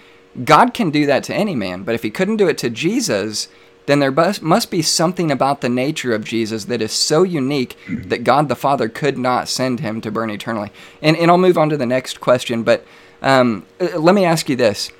God 0.43 0.73
can 0.73 0.89
do 0.89 1.05
that 1.05 1.23
to 1.25 1.33
any 1.33 1.55
man, 1.55 1.83
but 1.83 1.95
if 1.95 2.03
he 2.03 2.09
couldn't 2.09 2.37
do 2.37 2.47
it 2.47 2.57
to 2.59 2.69
Jesus, 2.69 3.47
then 3.85 3.99
there 3.99 4.11
bus- 4.11 4.41
must 4.41 4.69
be 4.69 4.81
something 4.81 5.31
about 5.31 5.61
the 5.61 5.69
nature 5.69 6.13
of 6.13 6.23
Jesus 6.23 6.65
that 6.65 6.81
is 6.81 6.91
so 6.91 7.23
unique 7.23 7.75
that 7.87 8.23
God 8.23 8.47
the 8.47 8.55
Father 8.55 8.87
could 8.87 9.17
not 9.17 9.49
send 9.49 9.79
him 9.79 10.01
to 10.01 10.11
burn 10.11 10.29
eternally. 10.29 10.71
And 11.01 11.17
and 11.17 11.31
I'll 11.31 11.37
move 11.37 11.57
on 11.57 11.69
to 11.69 11.77
the 11.77 11.85
next 11.85 12.21
question, 12.21 12.63
but 12.63 12.85
um, 13.21 13.65
eh, 13.79 13.97
let 13.97 14.15
me 14.15 14.25
ask 14.25 14.49
you 14.49 14.55
this. 14.55 14.91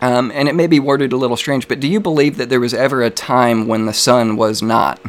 Um, 0.00 0.32
and 0.34 0.48
it 0.48 0.54
may 0.54 0.66
be 0.66 0.80
worded 0.80 1.12
a 1.12 1.16
little 1.16 1.36
strange, 1.36 1.68
but 1.68 1.80
do 1.80 1.88
you 1.88 2.00
believe 2.00 2.36
that 2.36 2.48
there 2.48 2.60
was 2.60 2.74
ever 2.74 3.02
a 3.02 3.10
time 3.10 3.68
when 3.68 3.86
the 3.86 3.94
Son 3.94 4.36
was 4.36 4.60
not? 4.60 5.00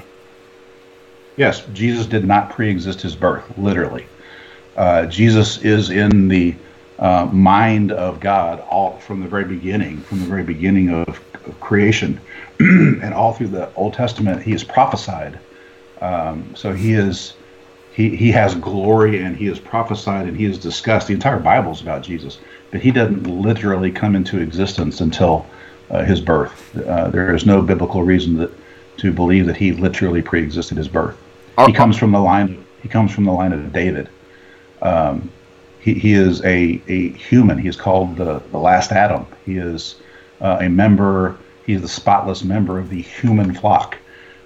Yes, 1.37 1.65
Jesus 1.73 2.05
did 2.05 2.23
not 2.23 2.51
pre-exist 2.51 3.01
his 3.01 3.15
birth, 3.15 3.43
literally. 3.57 4.05
Uh, 4.75 5.05
Jesus 5.05 5.59
is 5.59 5.89
in 5.89 6.27
the 6.27 6.55
uh, 6.99 7.25
mind 7.25 7.91
of 7.91 8.19
God 8.19 8.61
all 8.61 8.97
from 8.99 9.21
the 9.21 9.27
very 9.27 9.45
beginning, 9.45 10.01
from 10.01 10.19
the 10.19 10.25
very 10.25 10.43
beginning 10.43 10.89
of, 10.89 11.07
of 11.45 11.59
creation, 11.59 12.19
and 12.59 13.13
all 13.13 13.33
through 13.33 13.49
the 13.49 13.73
Old 13.75 13.93
Testament, 13.93 14.41
he 14.41 14.53
is 14.53 14.63
prophesied. 14.63 15.39
Um, 16.01 16.53
so 16.55 16.73
he 16.73 16.93
is 16.93 17.33
he 17.93 18.15
he 18.15 18.31
has 18.31 18.55
glory 18.55 19.23
and 19.23 19.35
he 19.37 19.47
is 19.47 19.59
prophesied 19.59 20.27
and 20.27 20.35
he 20.35 20.45
is 20.45 20.57
discussed. 20.57 21.07
The 21.07 21.13
entire 21.13 21.39
Bible 21.39 21.71
is 21.71 21.81
about 21.81 22.03
Jesus, 22.03 22.39
but 22.71 22.81
he 22.81 22.91
doesn't 22.91 23.23
literally 23.23 23.91
come 23.91 24.15
into 24.15 24.39
existence 24.39 25.01
until 25.01 25.45
uh, 25.89 26.03
his 26.03 26.19
birth. 26.19 26.75
Uh, 26.77 27.09
there 27.09 27.33
is 27.33 27.45
no 27.45 27.61
biblical 27.61 28.03
reason 28.03 28.37
that 28.37 28.51
to 28.97 29.11
believe 29.11 29.45
that 29.45 29.57
he 29.57 29.73
literally 29.73 30.21
pre-existed 30.21 30.77
his 30.77 30.87
birth. 30.87 31.17
He 31.65 31.73
comes 31.73 31.97
from 31.97 32.11
the 32.11 32.19
line. 32.19 32.65
He 32.81 32.89
comes 32.89 33.11
from 33.11 33.25
the 33.25 33.31
line 33.31 33.53
of 33.53 33.73
David. 33.73 34.09
Um, 34.85 35.29
he, 35.79 35.93
he 35.93 36.13
is 36.13 36.43
a, 36.43 36.81
a 36.87 37.09
human. 37.09 37.57
He 37.57 37.67
is 37.67 37.75
called 37.75 38.17
the, 38.17 38.41
the 38.51 38.57
last 38.57 38.91
Adam. 38.91 39.25
He 39.45 39.57
is 39.57 39.95
uh, 40.41 40.57
a 40.61 40.69
member. 40.69 41.37
He 41.65 41.73
is 41.73 41.81
the 41.81 41.87
spotless 41.87 42.43
member 42.43 42.79
of 42.79 42.89
the 42.89 43.01
human 43.01 43.53
flock. 43.53 43.97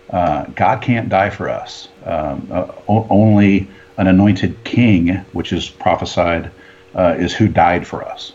Uh, 0.10 0.46
God 0.56 0.82
can't 0.82 1.10
die 1.10 1.30
for 1.30 1.50
us. 1.50 1.90
Um, 2.06 2.48
uh, 2.52 2.72
o- 2.88 3.08
only 3.10 3.68
an 3.98 4.08
anointed 4.08 4.64
king, 4.64 5.16
which 5.34 5.54
is 5.54 5.70
prophesied, 5.70 6.52
uh, 6.96 7.16
is 7.18 7.34
who 7.34 7.48
died 7.48 7.86
for 7.86 8.04
us. 8.04 8.34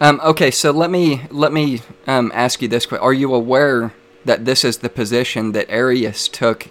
Um, 0.00 0.20
okay, 0.24 0.50
so 0.50 0.72
let 0.72 0.90
me 0.90 1.22
let 1.30 1.52
me 1.52 1.80
um, 2.06 2.32
ask 2.34 2.60
you 2.60 2.68
this: 2.68 2.86
que- 2.86 2.98
Are 2.98 3.12
you 3.12 3.32
aware 3.34 3.92
that 4.24 4.44
this 4.44 4.64
is 4.64 4.78
the 4.78 4.88
position 4.88 5.52
that 5.52 5.70
Arius 5.70 6.28
took, 6.28 6.68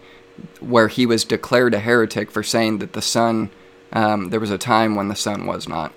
where 0.60 0.90
he 0.90 1.06
was 1.06 1.24
declared 1.24 1.74
a 1.74 1.80
heretic 1.80 2.30
for 2.30 2.44
saying 2.44 2.80
that 2.80 2.94
the 2.94 3.02
Son, 3.02 3.50
um, 3.94 4.30
there 4.30 4.40
was 4.40 4.52
a 4.52 4.58
time 4.58 4.96
when 4.96 5.08
the 5.08 5.16
Son 5.16 5.46
was 5.46 5.68
not? 5.68 5.94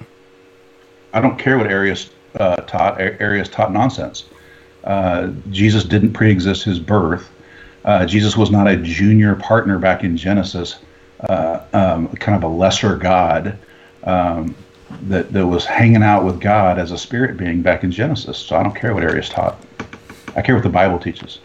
I 1.12 1.20
don't 1.20 1.38
care 1.38 1.57
what 1.59 1.68
Arius 1.68 2.11
uh, 2.38 2.57
taught. 2.57 3.01
Arius 3.01 3.49
taught 3.49 3.72
nonsense. 3.72 4.24
Uh, 4.82 5.28
Jesus 5.51 5.84
didn't 5.84 6.12
pre-exist 6.12 6.64
his 6.64 6.78
birth. 6.78 7.30
Uh, 7.84 8.05
Jesus 8.05 8.36
was 8.36 8.51
not 8.51 8.66
a 8.66 8.76
junior 8.76 9.34
partner 9.36 9.78
back 9.78 10.05
in 10.05 10.16
Genesis, 10.16 10.76
uh, 11.28 11.61
um, 11.72 12.09
kind 12.16 12.36
of 12.36 12.51
a 12.51 12.53
lesser 12.53 12.97
God 12.97 13.59
um, 14.05 14.55
that 15.03 15.32
that 15.32 15.47
was 15.47 15.64
hanging 15.64 16.03
out 16.03 16.24
with 16.24 16.40
God 16.40 16.78
as 16.78 16.92
a 16.92 16.99
spirit 16.99 17.36
being 17.36 17.62
back 17.62 17.84
in 17.84 17.90
Genesis. 17.90 18.38
So 18.38 18.57
I 18.57 18.62
don't 18.62 18.74
care 18.74 18.95
what 18.95 19.03
Arius 19.05 19.28
taught. 19.28 19.59
I 20.36 20.42
care 20.42 20.55
what 20.55 20.64
the 20.64 20.70
Bible 20.70 20.99
teaches. 20.99 21.38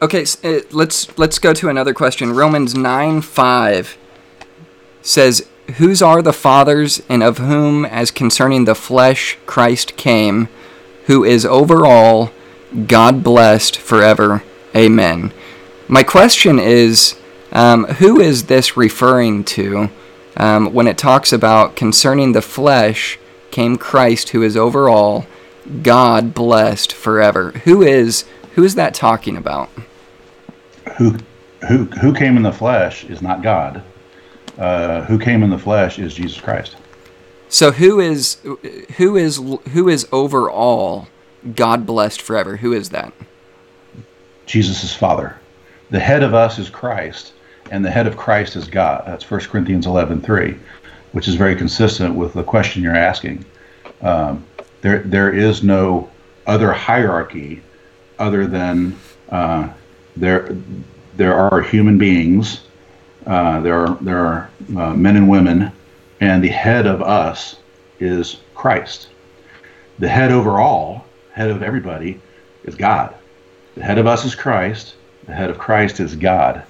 Okay, 0.00 0.22
s- 0.22 0.42
uh, 0.44 0.60
let's 0.70 1.16
let's 1.18 1.38
go 1.38 1.52
to 1.54 1.68
another 1.68 1.94
question. 1.94 2.32
Romans 2.32 2.74
nine 2.74 3.20
five 3.20 3.96
says, 5.04 5.46
"Whose 5.76 6.02
are 6.02 6.22
the 6.22 6.32
fathers, 6.32 7.00
and 7.08 7.22
of 7.22 7.38
whom, 7.38 7.84
as 7.84 8.10
concerning 8.10 8.64
the 8.64 8.74
flesh, 8.74 9.38
Christ 9.46 9.96
came, 9.96 10.48
who 11.06 11.22
is 11.22 11.46
over 11.46 11.86
all, 11.86 12.32
God 12.88 13.22
blessed 13.22 13.76
forever. 13.76 14.42
Amen." 14.74 15.32
My 15.86 16.02
question 16.02 16.58
is, 16.58 17.14
Um, 17.52 17.84
who 18.00 18.18
is 18.20 18.46
this 18.46 18.76
referring 18.76 19.44
to 19.44 19.88
um, 20.36 20.72
when 20.74 20.88
it 20.88 20.98
talks 20.98 21.32
about 21.32 21.76
concerning 21.76 22.32
the 22.32 22.42
flesh 22.42 23.16
came 23.52 23.76
Christ, 23.76 24.30
who 24.30 24.42
is 24.42 24.56
over 24.56 24.88
all, 24.88 25.26
God 25.84 26.34
blessed 26.34 26.92
forever? 26.92 27.52
Who 27.62 27.80
is 27.82 28.24
who 28.56 28.64
is 28.64 28.74
that 28.74 28.92
talking 28.92 29.36
about? 29.36 29.68
Who 30.96 31.18
who 31.68 31.84
who 32.00 32.12
came 32.12 32.36
in 32.36 32.42
the 32.42 32.52
flesh 32.52 33.04
is 33.04 33.22
not 33.22 33.40
God. 33.40 33.82
Uh, 34.58 35.02
who 35.04 35.18
came 35.18 35.42
in 35.42 35.50
the 35.50 35.58
flesh 35.58 35.98
is 35.98 36.14
Jesus 36.14 36.40
Christ. 36.40 36.76
So 37.48 37.70
who 37.72 38.00
is 38.00 38.38
who 38.96 39.16
is 39.16 39.36
who 39.70 39.88
is 39.88 40.06
over 40.12 40.50
all 40.50 41.08
God 41.54 41.86
blessed 41.86 42.22
forever? 42.22 42.56
Who 42.56 42.72
is 42.72 42.90
that? 42.90 43.12
Jesus' 44.46 44.94
Father. 44.94 45.38
The 45.90 46.00
head 46.00 46.22
of 46.22 46.34
us 46.34 46.58
is 46.58 46.70
Christ, 46.70 47.32
and 47.70 47.84
the 47.84 47.90
head 47.90 48.06
of 48.06 48.16
Christ 48.16 48.56
is 48.56 48.66
God. 48.66 49.04
That's 49.06 49.28
1 49.28 49.40
Corinthians 49.42 49.86
11:3, 49.86 50.58
which 51.12 51.28
is 51.28 51.34
very 51.34 51.54
consistent 51.54 52.14
with 52.14 52.32
the 52.32 52.42
question 52.42 52.82
you're 52.82 52.96
asking. 52.96 53.44
Um, 54.02 54.44
there, 54.80 55.00
there 55.00 55.32
is 55.32 55.62
no 55.62 56.10
other 56.46 56.72
hierarchy 56.72 57.62
other 58.18 58.46
than 58.46 58.96
uh, 59.30 59.68
there, 60.16 60.56
there 61.16 61.34
are 61.34 61.60
human 61.60 61.98
beings, 61.98 62.60
uh, 63.26 63.60
there 63.60 63.74
are, 63.74 63.98
there 64.00 64.18
are 64.18 64.50
uh, 64.76 64.94
men 64.94 65.16
and 65.16 65.28
women, 65.28 65.72
and 66.20 66.42
the 66.42 66.48
head 66.48 66.86
of 66.86 67.02
us 67.02 67.56
is 68.00 68.40
Christ. 68.54 69.08
The 69.98 70.08
head 70.08 70.32
over 70.32 70.58
all, 70.58 71.04
head 71.32 71.50
of 71.50 71.62
everybody, 71.62 72.20
is 72.64 72.74
God. 72.74 73.14
The 73.74 73.82
head 73.82 73.98
of 73.98 74.06
us 74.06 74.24
is 74.24 74.34
Christ. 74.34 74.94
The 75.26 75.32
head 75.32 75.50
of 75.50 75.58
Christ 75.58 76.00
is 76.00 76.14
God. 76.14 76.64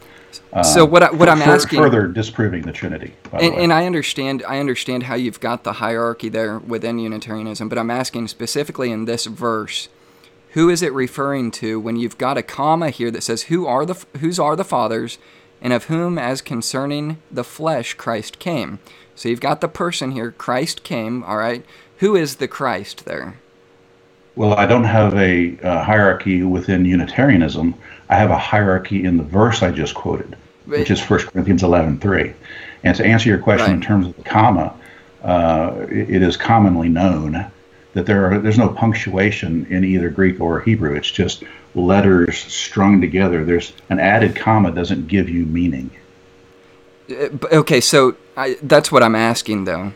Uh, 0.53 0.63
so 0.63 0.85
what 0.85 1.03
I, 1.03 1.11
what 1.13 1.29
I'm 1.29 1.43
asking 1.43 1.79
further 1.79 2.07
disproving 2.07 2.63
the 2.63 2.73
Trinity. 2.73 3.15
And, 3.33 3.55
and, 3.55 3.73
I 3.73 3.87
understand 3.87 4.43
I 4.47 4.59
understand 4.59 5.05
how 5.05 5.15
you've 5.15 5.41
got 5.41 5.65
the 5.65 5.75
hierarchy 5.75 6.29
there 6.29 6.59
within 6.59 6.99
Unitarianism, 6.99 7.69
but 7.69 7.79
I'm 7.79 7.91
asking 7.91 8.29
specifically 8.29 8.91
in 8.91 9.05
this 9.05 9.27
verse, 9.27 9.89
who 10.51 10.71
is 10.71 10.83
it 10.83 10.93
referring 10.93 11.51
to 11.53 11.79
when 11.79 11.97
you've 11.97 12.19
got 12.19 12.37
a 12.37 12.43
comma 12.43 12.91
here 12.91 13.11
that 13.11 13.23
says 13.23 13.43
who 13.45 13.67
are 13.67 13.85
the 13.85 14.05
whose 14.19 14.39
are 14.39 14.57
the 14.57 14.65
fathers, 14.65 15.19
and 15.65 15.73
of 15.73 15.85
whom 15.85 16.19
as 16.19 16.43
concerning 16.43 17.17
the 17.33 17.43
flesh 17.43 17.95
Christ 17.95 18.39
came. 18.39 18.79
So 19.17 19.31
you've 19.31 19.41
got 19.41 19.62
the 19.62 19.69
person 19.69 20.12
here, 20.12 20.31
Christ 20.31 20.85
came. 20.85 21.25
All 21.25 21.39
right, 21.39 21.65
who 21.99 22.15
is 22.15 22.37
the 22.37 22.47
Christ 22.47 23.07
there? 23.07 23.39
Well, 24.37 24.55
I 24.55 24.67
don't 24.67 24.85
have 24.85 25.15
a, 25.15 25.57
a 25.62 25.83
hierarchy 25.83 26.43
within 26.43 26.85
Unitarianism. 26.85 27.75
I 28.11 28.17
have 28.17 28.31
a 28.31 28.39
hierarchy 28.39 29.05
in 29.05 29.17
the 29.17 29.23
verse 29.25 29.62
I 29.62 29.71
just 29.71 29.95
quoted, 29.95 30.37
right. 30.67 30.81
which 30.81 30.91
is 30.91 31.01
1 31.01 31.21
Corinthians 31.21 31.62
11:3. 31.62 32.35
And 32.83 32.97
to 32.97 33.05
answer 33.05 33.31
your 33.31 33.39
question 33.39 33.69
right. 33.69 33.75
in 33.77 33.81
terms 33.81 34.07
of 34.07 34.17
the 34.17 34.25
comma, 34.25 34.75
uh, 35.23 35.87
it, 35.89 36.11
it 36.11 36.23
is 36.23 36.37
commonly 36.37 36.91
known 36.91 37.51
that 37.95 38.07
there 38.07 38.31
are 38.31 38.39
there's 38.39 38.59
no 38.59 38.69
punctuation 38.69 39.67
in 39.71 39.85
either 39.85 40.11
Greek 40.11 40.41
or 40.41 40.61
Hebrew. 40.61 40.95
It's 40.95 41.11
just 41.11 41.45
letters 41.75 42.37
strung 42.37 43.01
together. 43.01 43.45
There's 43.45 43.73
an 43.89 43.99
added 43.99 44.37
comma 44.37 44.71
doesn't 44.73 45.09
give 45.09 45.29
you 45.29 45.47
meaning. 45.47 45.91
Uh, 47.11 47.29
okay, 47.53 47.81
so 47.81 48.17
I, 48.37 48.57
that's 48.63 48.93
what 48.93 49.03
I'm 49.03 49.15
asking 49.15 49.65
though. 49.65 49.93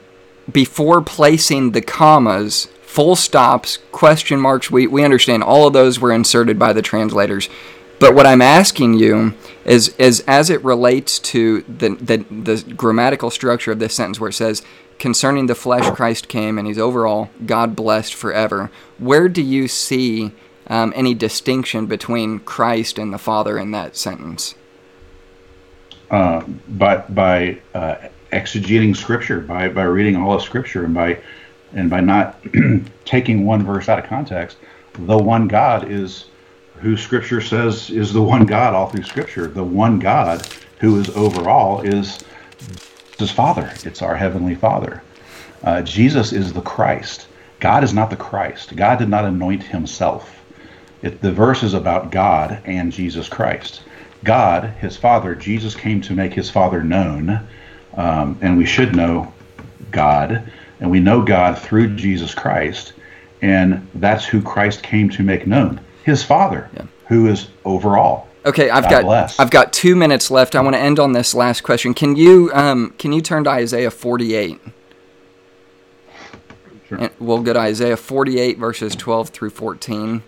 Before 0.51 1.03
placing 1.03 1.73
the 1.73 1.83
commas, 1.83 2.69
full 2.83 3.17
stops, 3.17 3.79
question 3.93 4.41
marks, 4.41 4.71
we, 4.71 4.87
we 4.87 5.05
understand 5.05 5.43
all 5.43 5.67
of 5.67 5.75
those 5.75 6.01
were 6.01 6.13
inserted 6.13 6.59
by 6.59 6.73
the 6.73 6.81
translators. 6.81 7.51
But 7.99 8.15
what 8.15 8.27
I'm 8.27 8.41
asking 8.41 8.95
you 8.95 9.35
is, 9.65 9.89
is 9.99 10.25
as 10.27 10.51
it 10.51 10.63
relates 10.65 11.19
to 11.19 11.63
the, 11.63 11.91
the, 11.91 12.17
the 12.31 12.75
grammatical 12.75 13.31
structure 13.31 13.73
of 13.73 13.79
this 13.79 13.95
sentence 13.95 14.21
where 14.21 14.31
it 14.31 14.35
says, 14.35 14.63
concerning 14.99 15.47
the 15.47 15.55
flesh 15.55 15.89
Christ 15.95 16.29
came 16.29 16.59
and 16.59 16.67
he's 16.67 16.79
overall 16.79 17.31
God 17.47 17.77
blessed 17.77 18.15
forever, 18.15 18.71
where 18.99 19.29
do 19.29 19.43
you 19.43 19.69
see 19.69 20.33
um, 20.67 20.93
any 20.95 21.15
distinction 21.15 21.87
between 21.87 22.41
Christ 22.41 22.99
and 22.99 23.13
the 23.13 23.19
Father 23.19 23.59
in 23.59 23.71
that 23.73 23.97
sentence? 23.97 24.55
Uh, 26.11 26.41
by 26.69 26.97
by 26.97 27.61
uh, 27.75 27.97
exegeting 28.33 28.97
Scripture, 28.97 29.41
by, 29.41 29.69
by 29.69 29.85
reading 29.85 30.17
all 30.17 30.35
of 30.35 30.43
Scripture, 30.43 30.85
and 30.85 30.95
by 30.95 31.19
and 31.75 31.91
by 31.91 32.01
not 32.01 32.39
taking 33.05 33.45
one 33.45 33.65
verse 33.65 33.89
out 33.89 33.99
of 33.99 34.07
context, 34.07 34.57
the 34.95 35.19
one 35.19 35.49
God 35.49 35.91
is 35.91 36.27
who 36.77 36.97
Scripture 36.97 37.41
says 37.41 37.91
is 37.91 38.13
the 38.13 38.23
one 38.23 38.47
God 38.47 38.75
all 38.75 38.89
through 38.89 39.03
Scripture. 39.03 39.49
The 39.49 39.65
one 39.65 39.99
God 39.99 40.47
who 40.81 41.01
is 41.01 41.09
overall 41.11 41.81
is 41.83 42.25
his 43.19 43.31
Father. 43.31 43.73
It's 43.85 44.03
our 44.03 44.17
Heavenly 44.17 44.55
Father. 44.55 45.03
Uh, 45.63 45.83
Jesus 45.83 46.33
is 46.33 46.53
the 46.53 46.61
Christ. 46.61 47.27
God 47.61 47.83
is 47.83 47.93
not 47.93 48.11
the 48.11 48.17
Christ. 48.17 48.77
God 48.77 48.99
did 48.99 49.09
not 49.09 49.25
anoint 49.25 49.63
himself. 49.65 50.45
It, 51.03 51.21
the 51.21 51.33
verse 51.33 51.63
is 51.63 51.75
about 51.75 52.11
God 52.11 52.61
and 52.65 52.93
Jesus 52.93 53.29
Christ. 53.29 53.83
God, 54.25 54.65
his 54.81 54.97
Father, 54.97 55.35
Jesus 55.35 55.75
came 55.75 56.01
to 56.03 56.13
make 56.13 56.33
his 56.33 56.51
Father 56.51 56.83
known, 56.83 57.41
um, 57.97 58.39
and 58.41 58.57
we 58.57 58.67
should 58.67 58.95
know 58.95 59.33
God, 59.91 60.51
and 60.81 60.91
we 60.91 61.01
know 61.01 61.23
God 61.23 61.59
through 61.59 61.95
Jesus 61.97 62.35
Christ, 62.35 62.93
and 63.43 63.87
that's 63.95 64.25
who 64.25 64.43
Christ 64.43 64.83
came 64.83 65.09
to 65.11 65.23
make 65.23 65.47
known 65.47 65.81
his 66.05 66.23
Father, 66.23 66.69
yeah. 66.75 66.87
who 67.07 67.29
is 67.29 67.49
over 67.65 67.97
all. 67.97 68.28
Okay, 68.49 68.71
I've 68.71 68.85
God 68.85 68.91
got 68.91 69.03
bless. 69.05 69.41
I've 69.41 69.51
got 69.51 69.73
two 69.73 69.95
minutes 69.95 70.31
left. 70.31 70.55
I 70.55 70.61
want 70.61 70.75
to 70.75 70.81
end 70.81 70.99
on 70.99 71.13
this 71.13 71.35
last 71.35 71.63
question. 71.63 71.93
Can 71.95 72.17
you 72.17 72.51
um, 72.55 72.95
can 72.99 73.13
you 73.13 73.21
turn 73.21 73.45
to 73.45 73.51
Isaiah 73.51 73.91
48? 73.91 74.61
Sure. 76.89 77.11
We'll 77.19 77.43
go 77.43 77.53
to 77.53 77.59
Isaiah 77.59 77.99
48 77.99 78.57
verses 78.57 78.97
12 78.97 79.29
through 79.29 79.51
14. 79.51 80.23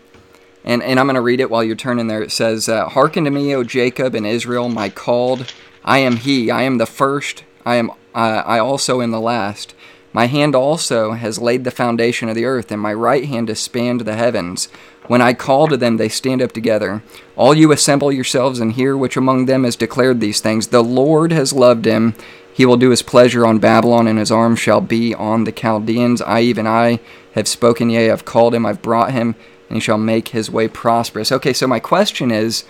And, 0.62 0.82
and 0.82 1.00
I'm 1.00 1.06
going 1.06 1.14
to 1.14 1.22
read 1.22 1.40
it 1.40 1.48
while 1.48 1.64
you're 1.64 1.74
turning 1.74 2.08
there. 2.08 2.22
It 2.22 2.32
says, 2.32 2.68
uh, 2.68 2.90
Hearken 2.90 3.24
to 3.24 3.30
me, 3.30 3.54
O 3.54 3.64
Jacob 3.64 4.14
and 4.14 4.26
Israel, 4.26 4.68
my 4.68 4.90
called. 4.90 5.50
I 5.84 5.98
am 6.00 6.16
he. 6.16 6.50
I 6.50 6.62
am 6.62 6.76
the 6.76 6.84
first. 6.84 7.44
I 7.64 7.76
am. 7.76 7.90
Uh, 8.14 8.42
I 8.44 8.58
also 8.58 9.00
am 9.00 9.10
the 9.10 9.20
last. 9.20 9.74
My 10.12 10.26
hand 10.26 10.54
also 10.54 11.12
has 11.12 11.38
laid 11.38 11.64
the 11.64 11.70
foundation 11.70 12.28
of 12.28 12.34
the 12.34 12.44
earth, 12.44 12.72
and 12.72 12.82
my 12.82 12.92
right 12.92 13.24
hand 13.24 13.48
has 13.48 13.60
spanned 13.60 14.02
the 14.02 14.16
heavens. 14.16 14.68
When 15.10 15.20
I 15.20 15.34
call 15.34 15.66
to 15.66 15.76
them, 15.76 15.96
they 15.96 16.08
stand 16.08 16.40
up 16.40 16.52
together. 16.52 17.02
All 17.34 17.52
you 17.52 17.72
assemble 17.72 18.12
yourselves 18.12 18.60
and 18.60 18.74
hear 18.74 18.96
which 18.96 19.16
among 19.16 19.46
them 19.46 19.64
has 19.64 19.74
declared 19.74 20.20
these 20.20 20.40
things. 20.40 20.68
The 20.68 20.84
Lord 20.84 21.32
has 21.32 21.52
loved 21.52 21.84
him. 21.84 22.14
He 22.54 22.64
will 22.64 22.76
do 22.76 22.90
his 22.90 23.02
pleasure 23.02 23.44
on 23.44 23.58
Babylon, 23.58 24.06
and 24.06 24.20
his 24.20 24.30
arm 24.30 24.54
shall 24.54 24.80
be 24.80 25.12
on 25.12 25.42
the 25.42 25.50
Chaldeans. 25.50 26.22
I, 26.22 26.42
even 26.42 26.64
I, 26.64 27.00
have 27.32 27.48
spoken, 27.48 27.90
yea, 27.90 28.08
I've 28.08 28.24
called 28.24 28.54
him, 28.54 28.64
I've 28.64 28.82
brought 28.82 29.10
him, 29.10 29.34
and 29.68 29.78
he 29.78 29.80
shall 29.80 29.98
make 29.98 30.28
his 30.28 30.48
way 30.48 30.68
prosperous. 30.68 31.32
Okay, 31.32 31.54
so 31.54 31.66
my 31.66 31.80
question 31.80 32.30
is 32.30 32.62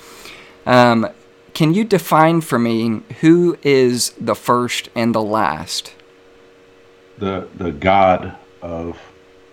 um, 0.65 1.11
can 1.53 1.75
you 1.75 1.85
define 1.85 2.41
for 2.41 2.59
me 2.59 3.03
who 3.21 3.59
is 3.63 4.15
the 4.19 4.35
first 4.35 4.89
and 4.95 5.15
the 5.15 5.23
last? 5.23 5.93
The, 7.19 7.49
the 7.55 7.71
God 7.71 8.35
of 8.63 8.99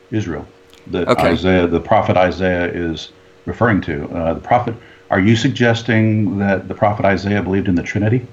Israel 0.09 0.47
that 0.91 1.07
okay. 1.07 1.27
Isaiah, 1.29 1.67
the 1.67 1.79
prophet 1.79 2.17
Isaiah, 2.17 2.67
is 2.71 3.11
referring 3.45 3.81
to. 3.81 4.09
Uh, 4.09 4.33
the 4.33 4.41
prophet. 4.41 4.75
Are 5.09 5.19
you 5.19 5.35
suggesting 5.35 6.37
that 6.39 6.67
the 6.67 6.75
prophet 6.75 7.05
Isaiah 7.05 7.41
believed 7.41 7.67
in 7.67 7.75
the 7.75 7.83
Trinity? 7.83 8.27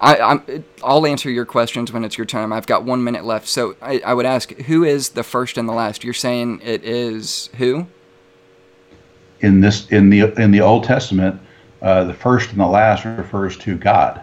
I, 0.00 0.40
will 0.82 1.06
answer 1.06 1.30
your 1.30 1.44
questions 1.44 1.92
when 1.92 2.04
it's 2.04 2.16
your 2.16 2.24
time. 2.24 2.52
I've 2.52 2.66
got 2.66 2.84
one 2.84 3.02
minute 3.02 3.24
left, 3.24 3.48
so 3.48 3.74
I, 3.82 4.00
I, 4.04 4.14
would 4.14 4.26
ask, 4.26 4.52
who 4.52 4.84
is 4.84 5.10
the 5.10 5.24
first 5.24 5.58
and 5.58 5.68
the 5.68 5.72
last? 5.72 6.04
You're 6.04 6.14
saying 6.14 6.60
it 6.62 6.84
is 6.84 7.50
who? 7.58 7.86
In 9.40 9.60
this, 9.60 9.88
in 9.90 10.10
the 10.10 10.32
in 10.40 10.50
the 10.50 10.60
Old 10.60 10.84
Testament, 10.84 11.40
uh, 11.82 12.04
the 12.04 12.14
first 12.14 12.50
and 12.50 12.60
the 12.60 12.66
last 12.66 13.04
refers 13.04 13.56
to 13.58 13.76
God. 13.76 14.20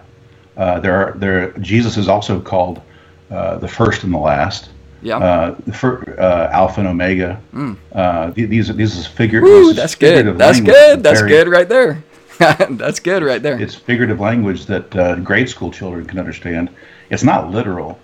Uh, 0.57 0.79
there, 0.79 0.95
are, 0.95 1.17
there. 1.17 1.51
Jesus 1.59 1.97
is 1.97 2.07
also 2.07 2.39
called 2.39 2.81
uh, 3.29 3.57
the 3.57 3.67
first 3.67 4.03
and 4.03 4.13
the 4.13 4.17
last. 4.17 4.69
Yeah. 5.01 5.17
Uh, 5.17 5.55
for 5.71 6.19
uh, 6.19 6.49
Alpha 6.51 6.79
and 6.81 6.89
Omega. 6.89 7.41
Mm. 7.53 7.77
Uh, 7.91 8.31
these 8.31 8.75
these 8.75 8.97
is 8.97 9.05
figure. 9.05 9.41
That's 9.75 9.95
good. 9.95 10.37
That's 10.37 10.59
good. 10.61 11.03
That's 11.03 11.19
very, 11.19 11.29
good 11.29 11.47
right 11.47 11.69
there. 11.69 12.03
that's 12.71 12.99
good 12.99 13.23
right 13.23 13.41
there. 13.41 13.59
It's 13.61 13.75
figurative 13.75 14.19
language 14.19 14.65
that 14.65 14.95
uh, 14.95 15.15
grade 15.17 15.49
school 15.49 15.71
children 15.71 16.05
can 16.05 16.19
understand. 16.19 16.69
It's 17.09 17.23
not 17.23 17.51
literal. 17.51 17.99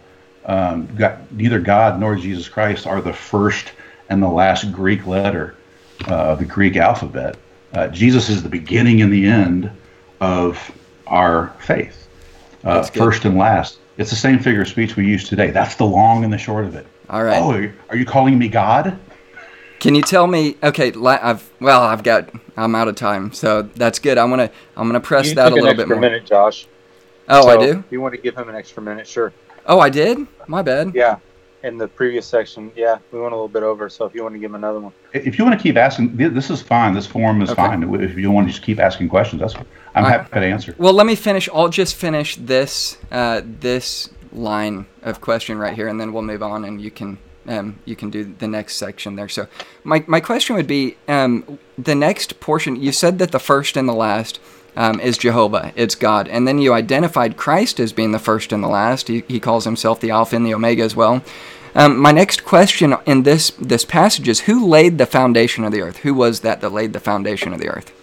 Um, 0.45 0.87
got, 0.95 1.31
neither 1.31 1.59
God 1.59 1.99
nor 1.99 2.15
Jesus 2.15 2.47
Christ 2.47 2.87
are 2.87 3.01
the 3.01 3.13
first 3.13 3.73
and 4.09 4.23
the 4.23 4.29
last 4.29 4.71
Greek 4.71 5.05
letter 5.05 5.55
uh, 6.07 6.15
of 6.15 6.39
the 6.39 6.45
Greek 6.45 6.77
alphabet. 6.77 7.37
Uh, 7.73 7.87
Jesus 7.89 8.29
is 8.29 8.41
the 8.41 8.49
beginning 8.49 9.01
and 9.01 9.11
the 9.11 9.25
end 9.25 9.69
of 10.19 10.71
our 11.07 11.53
faith. 11.59 12.07
first 12.89 13.25
and 13.25 13.37
last. 13.37 13.79
It's 14.01 14.09
the 14.09 14.15
same 14.15 14.39
figure 14.39 14.63
of 14.63 14.67
speech 14.67 14.95
we 14.95 15.05
use 15.05 15.29
today. 15.29 15.51
That's 15.51 15.75
the 15.75 15.85
long 15.85 16.23
and 16.23 16.33
the 16.33 16.37
short 16.39 16.65
of 16.65 16.75
it. 16.75 16.87
All 17.07 17.23
right. 17.23 17.39
Oh, 17.39 17.71
are 17.89 17.95
you 17.95 18.03
calling 18.03 18.39
me 18.39 18.47
God? 18.47 18.97
Can 19.79 19.93
you 19.93 20.01
tell 20.01 20.25
me? 20.25 20.57
Okay, 20.63 20.91
I've 20.91 21.47
well, 21.59 21.81
I've 21.83 22.01
got. 22.01 22.29
I'm 22.57 22.73
out 22.73 22.87
of 22.87 22.95
time, 22.95 23.31
so 23.31 23.61
that's 23.61 23.99
good. 23.99 24.17
I'm 24.17 24.31
gonna 24.31 24.49
I'm 24.75 24.87
gonna 24.87 24.99
press 24.99 25.29
You 25.29 25.35
that 25.35 25.47
a 25.47 25.49
took 25.49 25.57
an 25.59 25.63
little 25.63 25.75
bit 25.75 25.81
extra 25.83 25.95
more. 25.95 26.01
minute, 26.01 26.25
Josh. 26.25 26.67
Oh, 27.29 27.47
I 27.47 27.57
do. 27.57 27.83
You 27.91 28.01
want 28.01 28.15
to 28.15 28.21
give 28.21 28.35
him 28.35 28.49
an 28.49 28.55
extra 28.55 28.81
minute, 28.81 29.07
sure. 29.07 29.33
Oh, 29.67 29.79
I 29.79 29.89
did. 29.89 30.27
My 30.47 30.63
bad. 30.63 30.93
Yeah. 30.95 31.17
In 31.63 31.77
the 31.77 31.87
previous 31.87 32.25
section, 32.25 32.71
yeah, 32.75 32.97
we 33.11 33.19
went 33.19 33.33
a 33.33 33.35
little 33.35 33.47
bit 33.47 33.61
over. 33.61 33.87
So 33.87 34.05
if 34.05 34.15
you 34.15 34.23
want 34.23 34.33
to 34.33 34.39
give 34.39 34.49
him 34.49 34.55
another 34.55 34.79
one, 34.79 34.93
If 35.13 35.37
you 35.37 35.45
want 35.45 35.57
to 35.59 35.61
keep 35.61 35.77
asking, 35.77 36.15
this 36.17 36.49
is 36.49 36.61
fine. 36.61 36.95
This 36.95 37.05
forum 37.05 37.41
is 37.43 37.51
Okay. 37.51 37.61
fine. 37.61 37.83
If 38.01 38.17
you 38.17 38.31
want 38.31 38.47
to 38.47 38.51
just 38.53 38.63
keep 38.63 38.79
asking 38.79 39.09
questions, 39.09 39.41
that's 39.41 39.53
I'm 39.93 40.05
I- 40.05 40.09
happy 40.09 40.39
to 40.39 40.45
answer. 40.45 40.73
Well, 40.79 40.93
let 40.93 41.05
me 41.05 41.15
finish. 41.15 41.47
I'll 41.53 41.69
just 41.69 41.95
finish 41.95 42.35
this 42.35 42.97
uh, 43.11 43.41
this 43.59 44.09
line 44.31 44.85
of 45.03 45.21
question 45.21 45.59
right 45.59 45.73
here, 45.75 45.87
and 45.87 45.99
then 45.99 46.13
we'll 46.13 46.23
move 46.23 46.41
on, 46.41 46.65
and 46.65 46.81
you 46.81 46.89
can 46.89 47.17
um, 47.47 47.77
you 47.85 47.95
can 47.95 48.09
do 48.09 48.23
the 48.39 48.47
next 48.47 48.77
section 48.77 49.15
there. 49.15 49.29
So, 49.29 49.45
my 49.83 50.03
my 50.07 50.19
question 50.19 50.55
would 50.55 50.67
be 50.67 50.95
um, 51.07 51.59
the 51.77 51.95
next 51.95 52.39
portion. 52.39 52.75
You 52.75 52.91
said 52.91 53.19
that 53.19 53.31
the 53.31 53.39
first 53.39 53.77
and 53.77 53.87
the 53.87 53.93
last 53.93 54.39
um, 54.75 54.99
is 54.99 55.17
Jehovah, 55.17 55.73
it's 55.75 55.95
God, 55.95 56.27
and 56.27 56.47
then 56.47 56.59
you 56.59 56.73
identified 56.73 57.37
Christ 57.37 57.79
as 57.79 57.93
being 57.93 58.11
the 58.11 58.19
first 58.19 58.51
and 58.51 58.63
the 58.63 58.67
last. 58.67 59.07
He, 59.07 59.23
he 59.27 59.39
calls 59.39 59.65
himself 59.65 59.99
the 59.99 60.11
Alpha 60.11 60.35
and 60.35 60.45
the 60.45 60.53
Omega 60.53 60.83
as 60.83 60.95
well. 60.95 61.23
Um, 61.73 61.97
my 61.97 62.11
next 62.11 62.43
question 62.43 62.95
in 63.05 63.23
this 63.23 63.51
this 63.51 63.85
passage 63.85 64.27
is: 64.27 64.41
Who 64.41 64.67
laid 64.67 64.97
the 64.97 65.05
foundation 65.05 65.63
of 65.63 65.71
the 65.71 65.81
earth? 65.81 65.97
Who 65.97 66.13
was 66.13 66.41
that 66.41 66.61
that 66.61 66.71
laid 66.71 66.93
the 66.93 66.99
foundation 66.99 67.53
of 67.53 67.59
the 67.59 67.69
earth? 67.69 67.93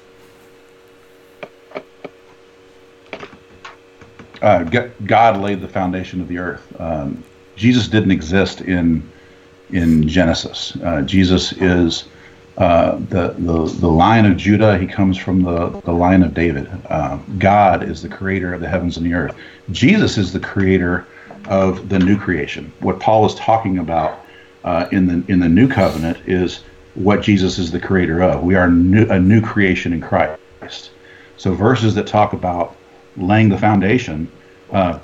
uh, 4.42 4.64
God 5.04 5.40
laid 5.40 5.60
the 5.60 5.68
foundation 5.68 6.20
of 6.20 6.28
the 6.28 6.38
earth. 6.38 6.80
Um, 6.80 7.22
Jesus 7.56 7.88
didn't 7.88 8.12
exist 8.12 8.60
in 8.60 9.08
in 9.70 10.08
Genesis. 10.08 10.76
Uh, 10.82 11.02
Jesus 11.02 11.52
is 11.52 12.04
uh, 12.58 12.96
the, 13.08 13.34
the 13.38 13.76
the 13.78 13.88
line 13.88 14.26
of 14.26 14.36
Judah. 14.36 14.76
He 14.78 14.86
comes 14.86 15.16
from 15.16 15.42
the 15.42 15.68
the 15.84 15.92
line 15.92 16.24
of 16.24 16.34
David. 16.34 16.68
Uh, 16.90 17.18
God 17.38 17.84
is 17.84 18.02
the 18.02 18.08
creator 18.08 18.52
of 18.52 18.60
the 18.60 18.68
heavens 18.68 18.96
and 18.96 19.06
the 19.06 19.14
earth. 19.14 19.36
Jesus 19.70 20.18
is 20.18 20.32
the 20.32 20.40
creator 20.40 21.06
of 21.46 21.88
the 21.88 22.00
new 22.00 22.18
creation. 22.18 22.72
What 22.80 22.98
Paul 22.98 23.24
is 23.26 23.34
talking 23.36 23.78
about 23.78 24.24
uh, 24.64 24.88
in 24.90 25.06
the 25.06 25.32
in 25.32 25.38
the 25.38 25.48
new 25.48 25.68
covenant 25.68 26.18
is 26.26 26.64
what 26.94 27.22
Jesus 27.22 27.58
is 27.58 27.70
the 27.70 27.78
creator 27.78 28.20
of. 28.22 28.42
We 28.42 28.56
are 28.56 28.68
new, 28.68 29.08
a 29.08 29.20
new 29.20 29.40
creation 29.40 29.92
in 29.92 30.00
Christ. 30.00 30.90
So 31.36 31.54
verses 31.54 31.94
that 31.94 32.08
talk 32.08 32.32
about 32.32 32.76
laying 33.16 33.50
the 33.50 33.58
foundation, 33.58 34.28
uh, 34.72 34.98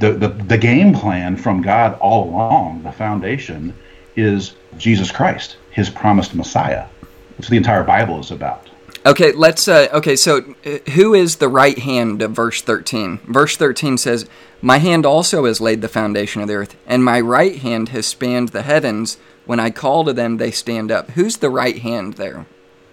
the, 0.00 0.14
the 0.14 0.28
the 0.28 0.58
game 0.58 0.92
plan 0.92 1.36
from 1.36 1.62
God 1.62 1.96
all 2.00 2.28
along, 2.28 2.82
the 2.82 2.90
foundation 2.90 3.72
is 4.16 4.54
Jesus 4.76 5.12
Christ, 5.12 5.56
His 5.70 5.90
promised 5.90 6.34
Messiah. 6.34 6.86
That's 7.30 7.48
what 7.48 7.50
the 7.50 7.56
entire 7.56 7.84
Bible 7.84 8.18
is 8.20 8.30
about. 8.30 8.68
Okay, 9.04 9.30
let's. 9.32 9.68
Uh, 9.68 9.88
okay, 9.92 10.16
so 10.16 10.38
uh, 10.64 10.78
who 10.90 11.14
is 11.14 11.36
the 11.36 11.48
right 11.48 11.78
hand 11.78 12.22
of 12.22 12.32
verse 12.32 12.60
13? 12.60 13.18
Verse 13.28 13.56
13 13.56 13.98
says, 13.98 14.26
My 14.60 14.78
hand 14.78 15.06
also 15.06 15.44
has 15.44 15.60
laid 15.60 15.80
the 15.80 15.88
foundation 15.88 16.42
of 16.42 16.48
the 16.48 16.54
earth, 16.54 16.76
and 16.86 17.04
my 17.04 17.20
right 17.20 17.56
hand 17.56 17.90
has 17.90 18.06
spanned 18.06 18.48
the 18.48 18.62
heavens. 18.62 19.18
When 19.44 19.60
I 19.60 19.70
call 19.70 20.04
to 20.04 20.12
them, 20.12 20.38
they 20.38 20.50
stand 20.50 20.90
up. 20.90 21.10
Who's 21.10 21.36
the 21.36 21.50
right 21.50 21.78
hand 21.78 22.14
there? 22.14 22.46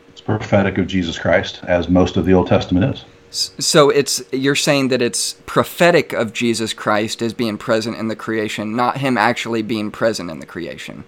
It's 0.09 0.21
prophetic 0.21 0.77
of 0.77 0.85
Jesus 0.85 1.17
Christ, 1.17 1.61
as 1.63 1.89
most 1.89 2.15
of 2.15 2.25
the 2.25 2.33
Old 2.33 2.47
Testament 2.47 2.93
is. 2.93 3.05
So 3.31 3.89
it's 3.89 4.21
you're 4.31 4.53
saying 4.53 4.89
that 4.89 5.01
it's 5.01 5.33
prophetic 5.47 6.13
of 6.13 6.33
Jesus 6.33 6.71
Christ 6.73 7.23
as 7.23 7.33
being 7.33 7.57
present 7.57 7.97
in 7.97 8.07
the 8.07 8.15
creation, 8.15 8.75
not 8.75 8.97
him 8.97 9.17
actually 9.17 9.63
being 9.63 9.89
present 9.89 10.29
in 10.29 10.37
the 10.37 10.45
creation. 10.45 11.05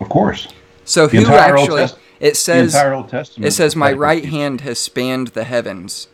Of 0.00 0.08
course, 0.08 0.48
So 0.84 1.06
The 1.06 1.20
who 1.20 1.34
actually? 1.34 1.82
Test- 1.82 1.98
It 2.20 2.36
says 2.36 2.74
entire 2.74 2.94
Old 2.94 3.08
Testament. 3.08 3.46
It 3.46 3.52
says, 3.52 3.76
My 3.76 3.92
right 3.92 4.24
hand 4.24 4.62
has 4.62 4.78
spanned 4.78 5.28
the 5.28 5.44
heavens. 5.44 6.08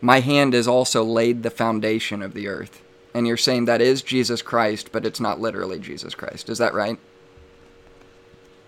My 0.00 0.20
hand 0.20 0.52
has 0.52 0.68
also 0.68 1.02
laid 1.02 1.42
the 1.42 1.50
foundation 1.50 2.20
of 2.20 2.34
the 2.34 2.48
earth. 2.48 2.82
And 3.14 3.26
you're 3.26 3.36
saying 3.36 3.66
that 3.66 3.80
is 3.80 4.02
Jesus 4.02 4.42
Christ, 4.42 4.90
but 4.92 5.06
it's 5.06 5.20
not 5.20 5.40
literally 5.40 5.78
Jesus 5.78 6.14
Christ. 6.14 6.48
Is 6.48 6.58
that 6.58 6.74
right? 6.74 6.98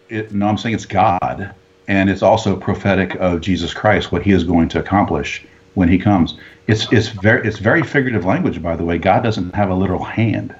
It, 0.08 0.32
no, 0.32 0.46
I'm 0.46 0.56
saying 0.56 0.76
it's 0.76 0.86
God, 0.86 1.52
and 1.88 2.08
it's 2.08 2.22
also 2.22 2.56
prophetic 2.56 3.16
of 3.16 3.40
Jesus 3.40 3.74
Christ, 3.74 4.12
what 4.12 4.22
He 4.22 4.30
is 4.30 4.44
going 4.44 4.68
to 4.68 4.78
accomplish 4.78 5.44
when 5.74 5.88
He 5.88 5.98
comes. 5.98 6.38
It's 6.68 6.90
it's 6.92 7.08
very 7.08 7.46
it's 7.46 7.58
very 7.58 7.82
figurative 7.82 8.24
language, 8.24 8.62
by 8.62 8.76
the 8.76 8.84
way. 8.84 8.98
God 8.98 9.24
doesn't 9.24 9.54
have 9.54 9.68
a 9.70 9.74
literal 9.74 10.04
hand. 10.04 10.54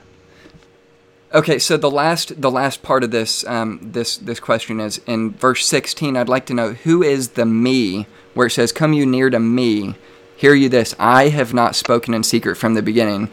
Okay, 1.34 1.58
so 1.58 1.76
the 1.76 1.90
last 1.90 2.40
the 2.40 2.50
last 2.50 2.82
part 2.82 3.02
of 3.02 3.10
this 3.10 3.44
um, 3.46 3.80
this 3.82 4.16
this 4.16 4.38
question 4.38 4.78
is 4.78 5.00
in 5.06 5.32
verse 5.32 5.66
16. 5.66 6.16
I'd 6.16 6.28
like 6.28 6.46
to 6.46 6.54
know 6.54 6.72
who 6.72 7.02
is 7.02 7.30
the 7.30 7.44
me, 7.44 8.06
where 8.34 8.46
it 8.46 8.52
says, 8.52 8.70
"Come 8.70 8.92
you 8.92 9.04
near 9.04 9.28
to 9.30 9.40
me, 9.40 9.96
hear 10.36 10.54
you 10.54 10.68
this: 10.68 10.94
I 11.00 11.28
have 11.28 11.52
not 11.52 11.74
spoken 11.74 12.14
in 12.14 12.22
secret 12.22 12.56
from 12.56 12.74
the 12.74 12.82
beginning, 12.82 13.28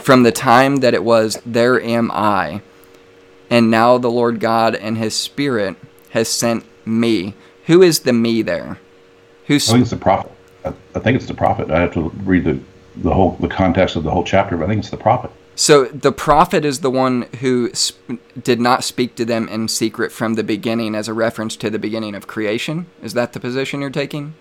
from 0.00 0.24
the 0.24 0.32
time 0.32 0.78
that 0.78 0.94
it 0.94 1.04
was 1.04 1.40
there 1.46 1.80
am 1.80 2.10
I, 2.12 2.60
and 3.48 3.70
now 3.70 3.98
the 3.98 4.10
Lord 4.10 4.40
God 4.40 4.74
and 4.74 4.98
His 4.98 5.14
Spirit 5.14 5.76
has 6.10 6.28
sent 6.28 6.64
me." 6.84 7.34
Who 7.66 7.82
is 7.82 8.00
the 8.00 8.12
me 8.12 8.42
there? 8.42 8.80
Who's 9.46 9.68
I 9.68 9.74
think 9.74 9.82
it's 9.82 9.90
the 9.90 9.96
prophet. 9.96 10.32
I, 10.64 10.72
I 10.96 10.98
think 10.98 11.16
it's 11.16 11.26
the 11.26 11.34
prophet. 11.34 11.70
I 11.70 11.82
have 11.82 11.94
to 11.94 12.08
read 12.24 12.42
the 12.42 12.58
the 12.96 13.14
whole 13.14 13.36
the 13.38 13.46
context 13.46 13.94
of 13.94 14.02
the 14.02 14.10
whole 14.10 14.24
chapter, 14.24 14.56
but 14.56 14.64
I 14.64 14.68
think 14.68 14.80
it's 14.80 14.90
the 14.90 14.96
prophet. 14.96 15.30
So 15.54 15.84
the 15.84 16.12
prophet 16.12 16.64
is 16.64 16.80
the 16.80 16.90
one 16.90 17.22
who 17.40 17.70
sp- 17.76 18.18
did 18.42 18.60
not 18.60 18.84
speak 18.84 19.14
to 19.16 19.24
them 19.24 19.48
in 19.48 19.68
secret 19.68 20.10
from 20.10 20.34
the 20.34 20.42
beginning, 20.42 20.94
as 20.94 21.08
a 21.08 21.14
reference 21.14 21.56
to 21.56 21.70
the 21.70 21.78
beginning 21.78 22.14
of 22.14 22.26
creation. 22.26 22.86
Is 23.02 23.12
that 23.14 23.32
the 23.32 23.40
position 23.40 23.80
you're 23.80 23.90
taking? 23.90 24.34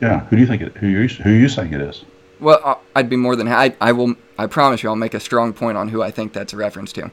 Yeah. 0.00 0.20
Who 0.26 0.36
do 0.36 0.42
you 0.42 0.48
think 0.48 0.62
it? 0.62 0.76
Who 0.78 0.88
you 0.88 1.08
who 1.08 1.30
you 1.30 1.48
saying 1.48 1.72
it 1.72 1.80
is? 1.80 2.04
Well, 2.40 2.80
I'd 2.96 3.10
be 3.10 3.16
more 3.16 3.36
than 3.36 3.48
I, 3.48 3.76
I 3.80 3.92
will. 3.92 4.16
I 4.38 4.46
promise 4.46 4.82
you, 4.82 4.88
I'll 4.88 4.96
make 4.96 5.14
a 5.14 5.20
strong 5.20 5.52
point 5.52 5.76
on 5.76 5.88
who 5.88 6.02
I 6.02 6.10
think 6.10 6.32
that's 6.32 6.52
a 6.52 6.56
reference 6.56 6.92
to. 6.94 7.10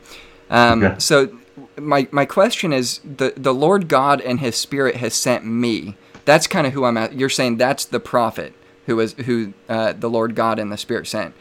Um, 0.50 0.84
Okay. 0.84 0.96
So, 1.00 1.38
my 1.78 2.08
my 2.12 2.26
question 2.26 2.72
is 2.74 3.00
the 3.04 3.34
the 3.36 3.54
Lord 3.54 3.88
God 3.88 4.22
and 4.22 4.40
His 4.40 4.56
Spirit 4.56 4.96
has 4.98 5.14
sent 5.14 5.46
me. 5.46 5.96
That's 6.26 6.48
kind 6.48 6.66
of 6.66 6.74
who 6.74 6.86
I'm 6.86 6.98
at. 6.98 7.14
You're 7.14 7.30
saying 7.30 7.58
that's 7.58 7.86
the 7.86 8.00
prophet 8.00 8.54
who 8.86 9.00
is 9.02 9.14
who 9.14 9.54
uh, 9.70 9.94
the 9.94 10.10
Lord 10.10 10.34
God 10.34 10.58
and 10.60 10.72
the 10.72 10.78
Spirit 10.78 11.08
sent. 11.08 11.36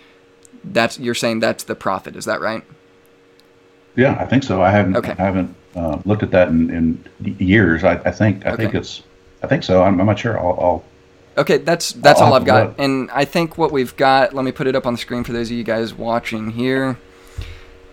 That's 0.73 0.99
you're 0.99 1.15
saying 1.15 1.41
that's 1.41 1.65
the 1.65 1.75
prophet. 1.75 2.17
Is 2.17 2.25
that 2.25 2.41
right? 2.41 2.65
Yeah, 3.95 4.17
I 4.19 4.27
think 4.27 4.43
so. 4.43 4.63
I 4.63 4.71
haven't 4.71 4.97
Okay. 4.97 5.13
I 5.13 5.23
haven't 5.23 5.55
uh, 5.75 6.01
looked 6.05 6.23
at 6.23 6.31
that 6.33 6.49
in, 6.49 6.71
in 6.71 7.37
years. 7.39 7.85
I, 7.85 7.95
I 8.05 8.11
think 8.11 8.45
I 8.47 8.57
think 8.57 8.75
it's 8.75 9.03
I 9.43 9.47
think 9.47 9.63
so. 9.63 9.83
I'm, 9.83 10.01
I'm 10.01 10.07
not 10.07 10.19
sure. 10.19 10.39
I'll, 10.39 10.59
I'll 10.61 10.85
Okay, 11.39 11.59
that's 11.59 11.93
that's 11.93 12.21
I'll 12.21 12.29
all 12.29 12.35
I've 12.35 12.45
got. 12.45 12.69
look. 12.69 12.77
And 12.79 13.11
I 13.11 13.25
think 13.25 13.59
what 13.59 13.71
we've 13.71 13.95
got, 13.97 14.33
let 14.35 14.45
me 14.45 14.53
put 14.53 14.67
it 14.67 14.75
up 14.75 14.87
on 14.87 14.95
the 14.95 14.99
screen 14.99 15.23
for 15.23 15.33
those 15.33 15.51
of 15.51 15.57
you 15.57 15.65
guys 15.65 15.93
watching 15.93 16.51
here. 16.51 16.99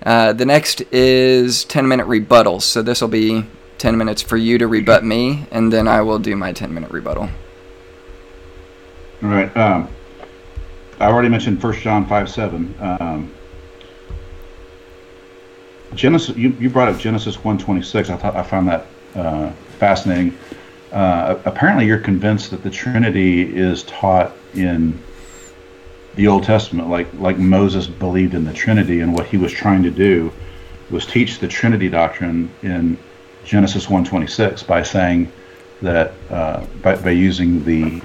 Uh, 0.06 0.34
the 0.34 0.46
next 0.46 0.82
is 0.92 1.64
10 1.66 1.88
minute 1.88 2.08
rebuttals. 2.08 2.62
So 2.64 2.82
this 2.82 3.02
will 3.02 3.08
be 3.10 3.46
10 3.78 3.98
minutes 3.98 4.22
for 4.22 4.38
you 4.38 4.58
to 4.58 4.68
rebut 4.68 5.04
me, 5.04 5.46
and 5.52 5.74
then 5.74 5.88
I 5.88 6.02
will 6.02 6.20
do 6.20 6.36
my 6.36 6.54
10 6.54 6.74
minute 6.74 6.92
rebuttal. 6.92 7.30
All 9.24 9.30
right. 9.30 9.56
Um, 9.58 9.90
I 11.04 11.08
already 11.08 11.28
mentioned 11.28 11.60
First 11.60 11.82
John 11.82 12.06
five 12.08 12.30
seven. 12.30 12.74
Um, 12.80 13.34
Genesis. 15.94 16.36
You, 16.38 16.56
you 16.62 16.70
brought 16.70 16.88
up 16.88 16.98
Genesis 16.98 17.44
one 17.44 17.58
twenty 17.58 17.82
six. 17.82 18.10
I 18.10 18.16
thought 18.16 18.38
I 18.38 18.44
found 18.44 18.70
that 18.70 18.86
uh, 19.14 19.52
fascinating. 19.80 20.38
Uh, 20.94 21.38
apparently, 21.44 21.86
you're 21.86 22.00
convinced 22.00 22.52
that 22.52 22.64
the 22.64 22.70
Trinity 22.70 23.54
is 23.54 23.84
taught 23.84 24.32
in 24.54 24.98
the 26.16 26.28
Old 26.28 26.46
Testament, 26.46 26.90
like 26.90 27.08
like 27.16 27.38
Moses 27.38 27.86
believed 27.86 28.34
in 28.34 28.46
the 28.46 28.54
Trinity, 28.54 29.02
and 29.02 29.14
what 29.14 29.26
he 29.26 29.36
was 29.36 29.52
trying 29.52 29.84
to 29.84 29.92
do 29.92 30.32
was 30.90 31.06
teach 31.06 31.40
the 31.40 31.50
Trinity 31.50 31.90
doctrine 31.90 32.50
in 32.62 32.98
Genesis 33.44 33.90
one 33.90 34.06
twenty 34.06 34.28
six 34.28 34.64
by 34.64 34.82
saying 34.82 35.30
that 35.82 36.14
uh, 36.30 36.66
by, 36.82 36.96
by 36.96 37.12
using 37.12 37.62
the 37.66 38.02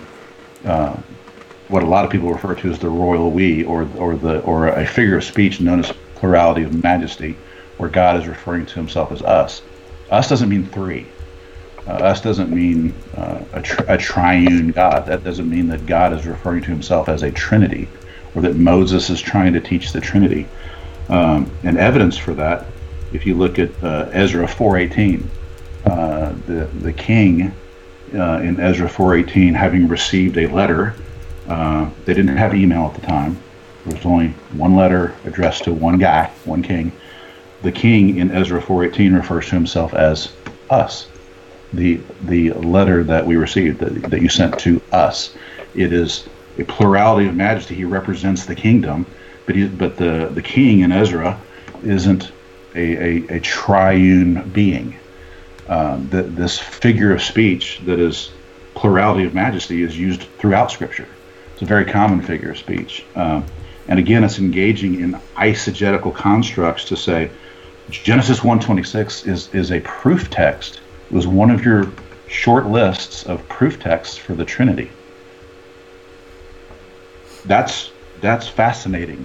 uh, 0.65 0.97
what 1.69 1.83
a 1.83 1.87
lot 1.87 2.05
of 2.05 2.11
people 2.11 2.33
refer 2.33 2.55
to 2.55 2.71
as 2.71 2.79
the 2.79 2.89
royal 2.89 3.31
we, 3.31 3.65
or 3.65 3.89
or 3.97 4.17
the 4.17 4.41
or 4.41 4.69
a 4.69 4.87
figure 4.87 5.19
of 5.19 5.25
speech 5.25 5.61
known 5.61 5.81
as 5.81 5.93
plurality 6.15 6.63
of 6.63 6.83
majesty, 6.83 7.37
where 7.77 7.89
God 7.89 8.21
is 8.21 8.27
referring 8.27 8.67
to 8.67 8.75
Himself 8.75 9.13
as 9.13 9.23
us. 9.23 9.63
Us 10.11 10.29
doesn't 10.29 10.49
mean 10.49 10.67
three. 10.67 11.07
Uh, 11.87 11.93
us 11.93 12.21
doesn't 12.21 12.51
mean 12.51 12.95
uh, 13.17 13.41
a, 13.53 13.63
tri- 13.63 13.95
a 13.95 13.99
triune 13.99 14.73
God. 14.73 15.07
That 15.07 15.25
doesn't 15.25 15.49
mean 15.49 15.69
that 15.69 15.87
God 15.87 16.13
is 16.13 16.27
referring 16.27 16.63
to 16.63 16.71
Himself 16.71 17.09
as 17.09 17.23
a 17.23 17.31
Trinity, 17.31 17.89
or 18.35 18.43
that 18.43 18.57
Moses 18.57 19.11
is 19.11 19.21
trying 19.21 19.53
to 19.53 19.61
teach 19.61 19.93
the 19.93 20.01
Trinity. 20.01 20.47
Um, 21.09 21.51
and 21.63 21.79
evidence 21.79 22.19
for 22.19 22.35
that, 22.35 22.67
if 23.13 23.25
you 23.25 23.35
look 23.35 23.59
at 23.59 23.71
uh, 23.83 24.09
Ezra 24.13 24.47
4:18, 24.47 25.25
uh, 25.87 26.33
the 26.47 26.65
the 26.81 26.93
king 26.93 27.53
uh, 28.15 28.41
in 28.43 28.59
Ezra 28.61 28.89
4:18, 28.89 29.55
having 29.55 29.89
received 29.89 30.37
a 30.37 30.47
letter, 30.47 30.95
uh, 31.49 31.91
they 32.05 32.15
didn't 32.15 32.37
have 32.37 32.55
email 32.55 32.87
at 32.87 32.95
the 32.95 33.07
time. 33.07 33.39
There 33.85 33.97
was 33.97 34.05
only 34.07 34.29
one 34.53 34.77
letter 34.77 35.15
addressed 35.25 35.65
to 35.65 35.73
one 35.73 35.99
guy, 35.99 36.31
one 36.45 36.63
king. 36.63 36.93
the 37.63 37.73
king 37.73 38.19
in 38.19 38.31
Ezra 38.31 38.61
4:18 38.61 39.15
refers 39.17 39.47
to 39.49 39.55
himself 39.55 39.95
as 39.95 40.33
us, 40.71 41.09
the 41.73 42.01
the 42.23 42.53
letter 42.53 43.03
that 43.05 43.27
we 43.27 43.37
received 43.37 43.81
that, 43.81 44.11
that 44.11 44.23
you 44.23 44.29
sent 44.29 44.59
to 44.61 44.81
us. 44.93 45.35
It 45.75 45.93
is 45.93 46.29
a 46.59 46.65
plurality 46.65 47.29
of 47.29 47.35
majesty. 47.35 47.75
He 47.75 47.85
represents 47.85 48.45
the 48.47 48.55
kingdom, 48.55 49.07
but 49.47 49.57
he, 49.57 49.67
but 49.67 49.97
the 49.97 50.31
the 50.33 50.43
king 50.43 50.81
in 50.81 50.93
Ezra 50.93 51.39
isn't 51.83 52.31
a, 52.75 52.97
a, 52.97 53.37
a 53.37 53.41
triune 53.41 54.49
being. 54.51 54.97
Um, 55.69 56.09
the, 56.11 56.23
this 56.23 56.59
figure 56.59 57.13
of 57.13 57.23
speech 57.23 57.81
that 57.85 57.99
is 57.99 58.31
plurality 58.75 59.25
of 59.25 59.35
majesty 59.35 59.83
is 59.83 59.99
used 59.99 60.23
throughout 60.39 60.71
Scripture. 60.71 61.09
It's 61.59 61.65
a 61.65 61.67
very 61.67 61.87
common 61.87 62.23
figure 62.23 62.53
of 62.53 62.59
speech. 62.59 63.05
Um, 63.17 63.45
and 63.89 63.99
again, 63.99 64.23
it's 64.23 64.39
engaging 64.39 65.01
in 65.01 65.15
eisegetical 65.37 66.15
constructs 66.15 66.85
to 66.85 66.97
say 66.97 67.33
Genesis 67.91 68.45
1:26 68.45 69.27
is 69.27 69.53
is 69.53 69.73
a 69.73 69.81
proof 69.81 70.31
text. 70.31 70.81
It 71.11 71.15
was 71.17 71.27
one 71.27 71.51
of 71.51 71.65
your 71.65 71.91
short 72.29 72.67
lists 72.67 73.25
of 73.25 73.49
proof 73.49 73.81
texts 73.81 74.17
for 74.17 74.35
the 74.35 74.45
Trinity. 74.45 74.89
That's 77.45 77.91
that's 78.21 78.47
fascinating 78.47 79.25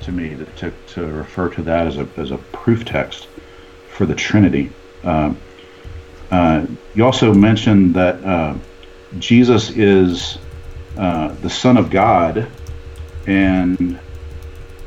to 0.00 0.10
me 0.10 0.30
to, 0.30 0.44
to, 0.44 0.72
to 0.94 1.06
refer 1.06 1.50
to 1.50 1.62
that 1.62 1.86
as 1.86 1.98
a 1.98 2.08
as 2.16 2.32
a 2.32 2.38
proof 2.50 2.84
text 2.84 3.28
for 3.90 4.06
the 4.06 4.16
Trinity. 4.16 4.72
Um, 5.04 5.38
uh, 6.32 6.66
you 6.96 7.04
also 7.04 7.32
mentioned 7.32 7.94
that 7.94 8.24
uh, 8.24 8.56
Jesus 9.20 9.70
is 9.70 10.36
uh, 10.96 11.34
the 11.42 11.50
Son 11.50 11.76
of 11.76 11.90
God, 11.90 12.46
and 13.26 13.98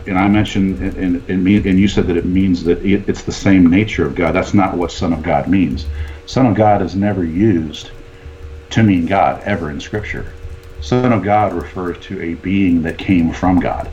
and 0.05 0.17
I 0.17 0.27
mentioned 0.27 0.79
and, 0.79 1.29
and, 1.29 1.47
and 1.47 1.79
you 1.79 1.87
said 1.87 2.07
that 2.07 2.17
it 2.17 2.25
means 2.25 2.63
that 2.65 2.83
it, 2.85 3.07
it's 3.07 3.23
the 3.23 3.31
same 3.31 3.69
nature 3.69 4.05
of 4.05 4.15
God. 4.15 4.33
That's 4.33 4.53
not 4.53 4.75
what 4.75 4.91
Son 4.91 5.13
of 5.13 5.23
God 5.23 5.47
means. 5.47 5.85
Son 6.25 6.45
of 6.45 6.55
God 6.55 6.81
is 6.81 6.95
never 6.95 7.23
used 7.23 7.91
to 8.71 8.83
mean 8.83 9.05
God 9.05 9.41
ever 9.43 9.69
in 9.69 9.79
Scripture. 9.79 10.33
Son 10.81 11.13
of 11.13 11.23
God 11.23 11.53
refers 11.53 11.97
to 12.05 12.21
a 12.21 12.33
being 12.35 12.81
that 12.81 12.97
came 12.97 13.31
from 13.31 13.59
God. 13.59 13.89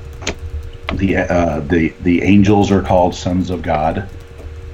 The 0.95 1.19
uh, 1.19 1.61
the 1.61 1.95
the 2.03 2.23
angels 2.23 2.73
are 2.73 2.83
called 2.83 3.15
sons 3.15 3.51
of 3.51 3.63
God. 3.63 4.09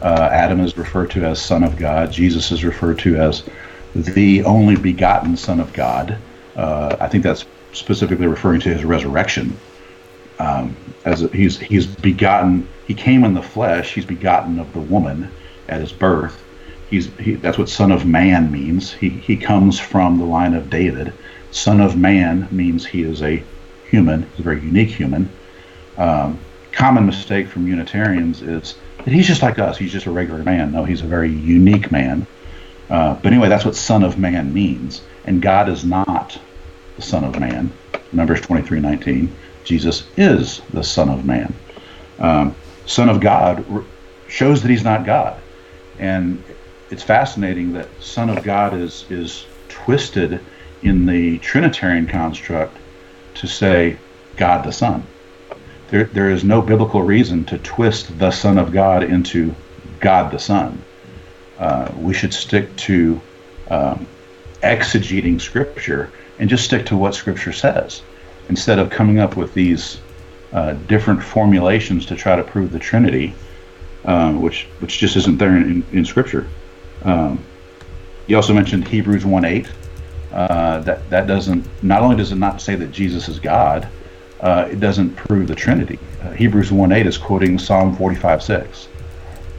Uh, 0.01 0.29
Adam 0.33 0.61
is 0.61 0.77
referred 0.77 1.11
to 1.11 1.25
as 1.25 1.41
Son 1.41 1.63
of 1.63 1.77
God. 1.77 2.11
Jesus 2.11 2.51
is 2.51 2.65
referred 2.65 2.99
to 3.01 3.17
as 3.17 3.43
the 3.95 4.43
only 4.45 4.77
begotten 4.77 5.37
Son 5.37 5.61
of 5.61 5.73
God. 5.73 6.17
Uh, 6.57 6.97
I 6.99 7.09
think 7.09 7.23
that's 7.23 7.45
specifically 7.73 8.27
referring 8.27 8.61
to 8.62 8.73
his 8.73 8.85
resurrection. 8.85 9.59
Um, 10.39 10.77
as 11.05 11.20
he's 11.33 11.59
he's 11.59 11.87
begotten, 11.87 12.69
he 12.87 12.95
came 12.95 13.24
in 13.24 13.35
the 13.35 13.43
flesh. 13.43 13.95
He's 13.95 14.07
begotten 14.07 14.59
of 14.59 14.73
the 14.73 14.81
woman 14.81 15.31
at 15.69 15.81
his 15.81 15.93
birth. 15.93 16.43
He's 16.91 17.07
he, 17.16 17.35
that's 17.35 17.59
what 17.59 17.69
Son 17.69 17.93
of 17.93 18.07
Man 18.07 18.51
means. 18.51 18.93
He 18.93 19.09
he 19.09 19.37
comes 19.37 19.78
from 19.78 20.19
the 20.19 20.24
line 20.24 20.55
of 20.55 20.70
David. 20.70 21.12
Son 21.51 21.81
of 21.81 21.97
Man 21.97 22.49
means 22.51 22.85
he 22.87 23.03
is 23.03 23.23
a 23.23 23.43
human. 23.91 24.23
He's 24.31 24.41
a 24.41 24.43
very 24.43 24.61
unique 24.61 24.91
human. 24.91 25.31
Um, 25.97 26.39
common 26.73 27.07
mistake 27.07 27.49
from 27.49 27.66
Unitarians 27.66 28.43
is 28.43 28.74
that 28.99 29.12
he's 29.12 29.27
just 29.27 29.43
like 29.43 29.59
us. 29.59 29.78
He's 29.78 29.93
just 29.93 30.07
a 30.07 30.11
regular 30.11 30.43
man. 30.43 30.73
No, 30.73 30.85
he's 30.85 31.01
a 31.01 31.07
very 31.07 31.31
unique 31.31 31.91
man. 31.91 32.27
Uh, 32.91 33.15
but 33.15 33.33
anyway, 33.33 33.49
that's 33.49 33.65
what 33.65 33.74
Son 33.74 34.03
of 34.03 34.19
Man 34.19 34.53
means. 34.53 35.03
And 35.24 35.41
God 35.41 35.69
is 35.69 35.85
not 35.85 36.39
the 36.97 37.02
Son 37.02 37.24
of 37.24 37.39
Man. 37.39 37.73
Numbers 38.12 38.40
23 38.40 38.81
19. 38.81 39.35
Jesus 39.64 40.05
is 40.16 40.60
the 40.73 40.82
Son 40.82 41.09
of 41.09 41.24
Man. 41.24 41.55
Um, 42.18 42.55
Son 42.86 43.09
of 43.09 43.20
God 43.20 43.64
shows 44.28 44.62
that 44.62 44.70
he's 44.70 44.85
not 44.85 45.05
God. 45.05 45.40
And 45.98 46.43
it's 46.90 47.02
fascinating 47.02 47.73
that 47.73 47.89
Son 48.01 48.31
of 48.31 48.43
God 48.43 48.74
is, 48.74 49.05
is 49.10 49.47
twisted 49.68 50.40
in 50.82 51.06
the 51.06 51.39
Trinitarian 51.39 52.06
construct 52.06 52.77
to 53.35 53.47
say 53.47 53.97
God 54.36 54.64
the 54.64 54.73
Son. 54.73 55.05
There, 55.89 56.05
there 56.05 56.31
is 56.31 56.44
no 56.44 56.62
biblical 56.62 57.02
reason 57.02 57.44
to 57.47 57.59
twist 57.59 58.18
the 58.18 58.31
Son 58.31 58.59
of 58.59 58.73
God 58.73 59.02
into 59.02 59.55
God 60.01 60.31
the 60.31 60.39
Son. 60.39 60.82
Uh, 61.59 61.90
we 61.98 62.12
should 62.12 62.35
stick 62.35 62.74
to 62.77 63.20
um, 63.68 64.06
exegeting 64.62 65.40
Scripture 65.40 66.10
and 66.39 66.49
just 66.49 66.65
stick 66.65 66.87
to 66.87 66.97
what 66.97 67.15
Scripture 67.15 67.53
says 67.53 68.03
instead 68.49 68.79
of 68.79 68.91
coming 68.91 69.19
up 69.19 69.37
with 69.37 69.53
these 69.55 69.99
uh, 70.53 70.73
different 70.87 71.23
formulations 71.23 72.07
to 72.07 72.17
try 72.17 72.37
to 72.37 72.43
prove 72.43 72.73
the 72.73 72.79
Trinity, 72.79 73.35
um, 74.05 74.41
which 74.41 74.67
which 74.81 74.99
just 74.99 75.17
isn't 75.17 75.39
there 75.39 75.57
in, 75.57 75.85
in 75.93 76.05
Scripture. 76.05 76.49
Um, 77.05 77.45
you 78.27 78.37
also 78.37 78.55
mentioned 78.55 78.87
Hebrews 78.87 79.25
1:8. 79.25 79.69
Uh, 80.33 80.81
that 80.81 81.09
that 81.11 81.27
doesn't 81.27 81.65
not 81.83 82.03
only 82.03 82.17
does 82.17 82.33
it 82.33 82.37
not 82.37 82.61
say 82.61 82.75
that 82.75 82.93
Jesus 82.93 83.29
is 83.29 83.39
God, 83.39 83.89
uh, 84.41 84.69
it 84.71 84.81
doesn't 84.81 85.15
prove 85.15 85.49
the 85.49 85.55
Trinity. 85.55 85.99
Uh, 86.23 86.31
Hebrews 86.31 86.71
1:8 86.71 87.07
is 87.07 87.17
quoting 87.17 87.59
Psalm 87.59 87.97
45:6. 87.97 88.89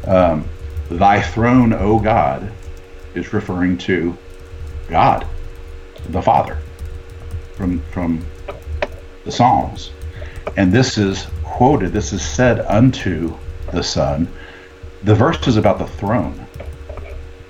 Um, 0.05 0.45
Thy 0.89 1.21
throne, 1.21 1.73
O 1.73 1.99
God, 1.99 2.49
is 3.13 3.33
referring 3.33 3.77
to 3.79 4.17
God, 4.87 5.25
the 6.09 6.21
Father, 6.21 6.57
from 7.57 7.81
from 7.91 8.25
the 9.25 9.31
Psalms. 9.31 9.91
And 10.55 10.71
this 10.71 10.97
is 10.97 11.27
quoted, 11.43 11.91
this 11.91 12.13
is 12.13 12.21
said 12.21 12.59
unto 12.61 13.35
the 13.71 13.83
Son. 13.83 14.27
The 15.03 15.15
verse 15.15 15.47
is 15.47 15.57
about 15.57 15.79
the 15.79 15.87
throne. 15.87 16.47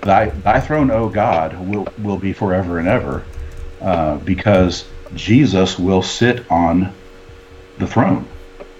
Thy, 0.01 0.29
thy 0.29 0.59
throne, 0.59 0.91
O 0.91 1.09
God, 1.09 1.57
will, 1.67 1.88
will 2.01 2.17
be 2.17 2.34
forever 2.34 2.79
and 2.79 2.88
ever, 2.88 3.23
uh, 3.81 4.17
because 4.17 4.85
Jesus 5.15 5.77
will 5.77 6.01
sit 6.01 6.49
on 6.51 6.93
the 7.77 7.88
throne. 7.88 8.27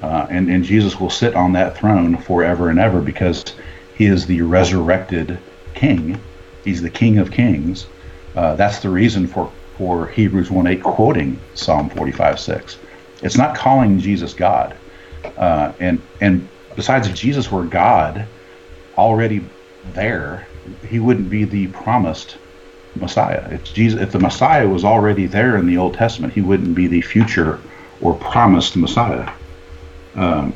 Uh, 0.02 0.28
and, 0.30 0.50
and 0.50 0.64
Jesus 0.64 1.00
will 1.00 1.10
sit 1.10 1.36
on 1.36 1.54
that 1.54 1.78
throne 1.78 2.18
forever 2.18 2.70
and 2.70 2.80
ever 2.80 3.02
because 3.02 3.44
he 3.96 4.06
is 4.06 4.26
the 4.26 4.42
resurrected 4.42 5.40
king. 5.74 6.20
He's 6.64 6.82
the 6.82 6.90
king 6.90 7.18
of 7.18 7.32
kings. 7.32 7.88
Uh, 8.36 8.56
that's 8.56 8.80
the 8.80 8.90
reason 8.90 9.28
for, 9.28 9.52
for 9.78 10.08
Hebrews 10.08 10.50
1 10.50 10.68
8 10.68 10.84
quoting 10.84 11.40
Psalm 11.54 11.90
45 11.90 12.40
6. 12.40 12.80
It's 13.22 13.38
not 13.38 13.56
calling 13.56 14.00
Jesus 14.00 14.34
God. 14.34 14.76
Uh, 15.38 15.72
and 15.80 16.02
and 16.22 16.48
besides, 16.76 17.08
if 17.08 17.16
Jesus 17.16 17.52
were 17.52 17.64
God 17.64 18.26
already 18.98 19.44
there, 19.94 20.48
he 20.88 21.00
wouldn't 21.00 21.30
be 21.30 21.44
the 21.44 21.68
promised 21.68 22.38
Messiah. 22.96 23.48
If 23.52 23.74
Jesus, 23.74 24.02
if 24.02 24.12
the 24.12 24.20
Messiah 24.20 24.68
was 24.68 24.84
already 24.84 25.26
there 25.26 25.58
in 25.58 25.68
the 25.68 25.78
Old 25.78 25.94
Testament, 25.94 26.34
he 26.34 26.42
wouldn't 26.42 26.76
be 26.76 26.88
the 26.88 27.02
future 27.02 27.60
or 28.02 28.16
promised 28.16 28.76
Messiah. 28.76 29.32
Um, 30.16 30.54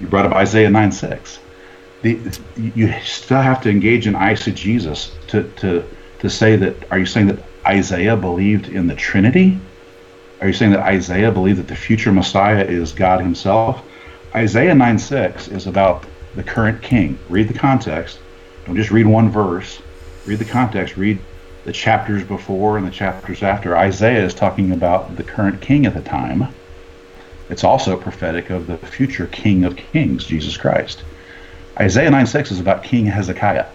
you 0.00 0.06
brought 0.06 0.26
up 0.26 0.32
Isaiah 0.32 0.70
9 0.70 0.92
6. 0.92 1.38
The, 2.02 2.18
you 2.56 2.92
still 3.02 3.42
have 3.42 3.60
to 3.62 3.70
engage 3.70 4.06
in 4.06 4.14
eisegesis 4.14 5.10
to, 5.28 5.42
to, 5.56 5.84
to 6.20 6.30
say 6.30 6.56
that, 6.56 6.90
are 6.90 6.98
you 6.98 7.04
saying 7.04 7.26
that 7.26 7.38
Isaiah 7.70 8.16
believed 8.16 8.68
in 8.68 8.88
the 8.88 8.96
Trinity? 8.96 9.56
Are 10.40 10.48
you 10.48 10.52
saying 10.52 10.72
that 10.72 10.80
Isaiah 10.80 11.30
believed 11.30 11.60
that 11.60 11.68
the 11.68 11.76
future 11.76 12.10
Messiah 12.10 12.64
is 12.64 12.90
God 12.90 13.20
Himself? 13.20 13.84
Isaiah 14.34 14.74
9 14.74 14.98
6 14.98 15.46
is 15.46 15.68
about 15.68 16.04
the 16.34 16.42
current 16.42 16.82
king. 16.82 17.16
Read 17.28 17.46
the 17.46 17.54
context. 17.54 18.18
Don't 18.66 18.74
just 18.74 18.90
read 18.90 19.06
one 19.06 19.30
verse. 19.30 19.80
Read 20.26 20.40
the 20.40 20.44
context. 20.44 20.96
Read 20.96 21.20
the 21.64 21.72
chapters 21.72 22.24
before 22.24 22.76
and 22.76 22.84
the 22.84 22.90
chapters 22.90 23.44
after. 23.44 23.76
Isaiah 23.76 24.24
is 24.24 24.34
talking 24.34 24.72
about 24.72 25.14
the 25.14 25.22
current 25.22 25.60
king 25.60 25.86
at 25.86 25.94
the 25.94 26.02
time. 26.02 26.48
It's 27.50 27.62
also 27.62 27.96
prophetic 27.96 28.50
of 28.50 28.66
the 28.66 28.78
future 28.78 29.28
King 29.28 29.64
of 29.64 29.76
Kings, 29.76 30.24
Jesus 30.24 30.56
Christ. 30.56 31.04
Isaiah 31.78 32.10
9 32.10 32.26
6 32.26 32.50
is 32.50 32.58
about 32.58 32.82
King 32.82 33.06
Hezekiah. 33.06 33.66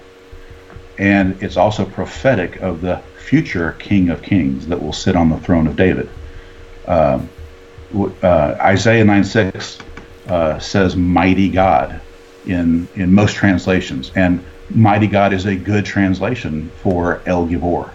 And 0.97 1.41
it's 1.41 1.55
also 1.55 1.85
prophetic 1.85 2.57
of 2.57 2.81
the 2.81 3.01
future 3.25 3.71
King 3.79 4.09
of 4.09 4.21
Kings 4.21 4.67
that 4.67 4.81
will 4.81 4.93
sit 4.93 5.15
on 5.15 5.29
the 5.29 5.39
throne 5.39 5.65
of 5.65 5.75
David. 5.75 6.07
Um, 6.87 7.27
uh, 8.21 8.55
Isaiah 8.59 9.03
9 9.03 9.23
6 9.23 9.79
uh, 10.27 10.59
says 10.59 10.95
mighty 10.95 11.49
God 11.49 11.99
in, 12.45 12.87
in 12.95 13.11
most 13.11 13.35
translations. 13.35 14.11
And 14.15 14.45
mighty 14.69 15.07
God 15.07 15.33
is 15.33 15.47
a 15.47 15.55
good 15.55 15.85
translation 15.85 16.69
for 16.83 17.21
El 17.25 17.47
Gibor. 17.47 17.89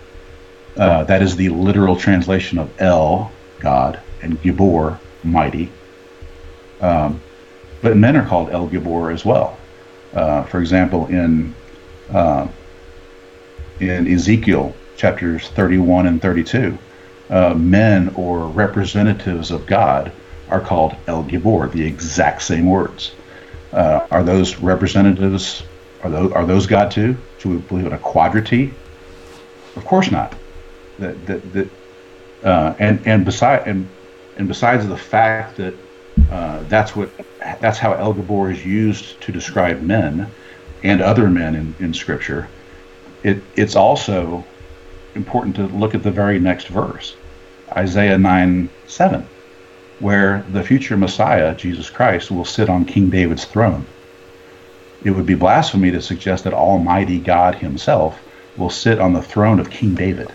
Uh, 0.77 1.05
that 1.05 1.23
is 1.23 1.37
the 1.37 1.49
literal 1.51 1.95
translation 1.97 2.59
of 2.59 2.69
El, 2.81 3.31
God, 3.61 4.01
and 4.23 4.41
Gibor, 4.43 4.99
mighty. 5.23 5.71
Um, 6.81 7.21
but 7.83 7.97
men 7.97 8.17
are 8.17 8.27
called 8.27 8.51
El 8.51 8.69
Gibor 8.69 9.15
as 9.15 9.25
well. 9.25 9.57
Uh, 10.13 10.43
for 10.45 10.61
example, 10.61 11.07
in 11.07 11.55
uh, 12.13 12.49
in 13.79 14.09
Ezekiel 14.09 14.75
chapters 15.01 15.49
31 15.49 16.07
and 16.07 16.21
32, 16.21 16.77
uh, 17.31 17.55
men 17.55 18.13
or 18.17 18.47
representatives 18.49 19.51
of 19.51 19.65
God 19.65 20.13
are 20.51 20.61
called 20.61 20.95
El 21.07 21.25
Gibor, 21.25 21.73
the 21.73 21.83
exact 21.87 22.43
same 22.43 22.67
words. 22.67 23.13
Uh, 23.73 24.07
are 24.11 24.23
those 24.23 24.57
representatives? 24.57 25.63
Are 26.03 26.11
those 26.11 26.33
are 26.33 26.45
those 26.45 26.67
God 26.67 26.91
too? 26.91 27.17
Do 27.39 27.49
we 27.49 27.57
believe 27.59 27.87
in 27.87 27.93
a 27.95 27.99
quadrity? 27.99 28.75
Of 29.77 29.85
course 29.87 30.11
not. 30.11 30.35
Uh, 31.01 32.75
and 32.79 33.07
and 33.07 33.25
beside 33.25 33.67
and 33.67 33.89
and 34.37 34.49
besides 34.49 34.87
the 34.87 34.99
fact 34.99 35.57
that 35.57 35.75
uh, 36.31 36.63
that's 36.65 36.95
what 36.95 37.11
that's 37.61 37.79
how 37.79 37.93
El 37.95 38.13
Gibor 38.13 38.53
is 38.53 38.67
used 38.67 39.21
to 39.23 39.33
describe 39.33 39.81
men 39.81 40.31
and 40.83 41.01
other 41.01 41.31
men 41.31 41.55
in, 41.55 41.75
in 41.79 41.95
Scripture. 41.95 42.49
It 43.23 43.43
it's 43.57 43.77
also 43.77 44.45
important 45.15 45.57
to 45.57 45.67
look 45.67 45.95
at 45.95 46.03
the 46.03 46.11
very 46.11 46.39
next 46.39 46.69
verse, 46.69 47.17
Isaiah 47.77 48.19
nine 48.19 48.69
seven, 48.87 49.27
where 49.99 50.45
the 50.51 50.63
future 50.63 50.97
Messiah 50.97 51.55
Jesus 51.55 51.91
Christ 51.91 52.31
will 52.31 52.45
sit 52.45 52.69
on 52.69 52.85
King 52.85 53.11
David's 53.11 53.45
throne. 53.45 53.87
It 55.03 55.11
would 55.11 55.27
be 55.27 55.35
blasphemy 55.35 55.91
to 55.93 56.03
suggest 56.03 56.45
that 56.45 56.55
Almighty 56.55 57.19
God 57.19 57.55
Himself 57.55 58.21
will 58.57 58.71
sit 58.71 58.99
on 58.99 59.13
the 59.13 59.23
throne 59.23 59.59
of 59.59 59.71
King 59.71 59.95
David. 59.95 60.33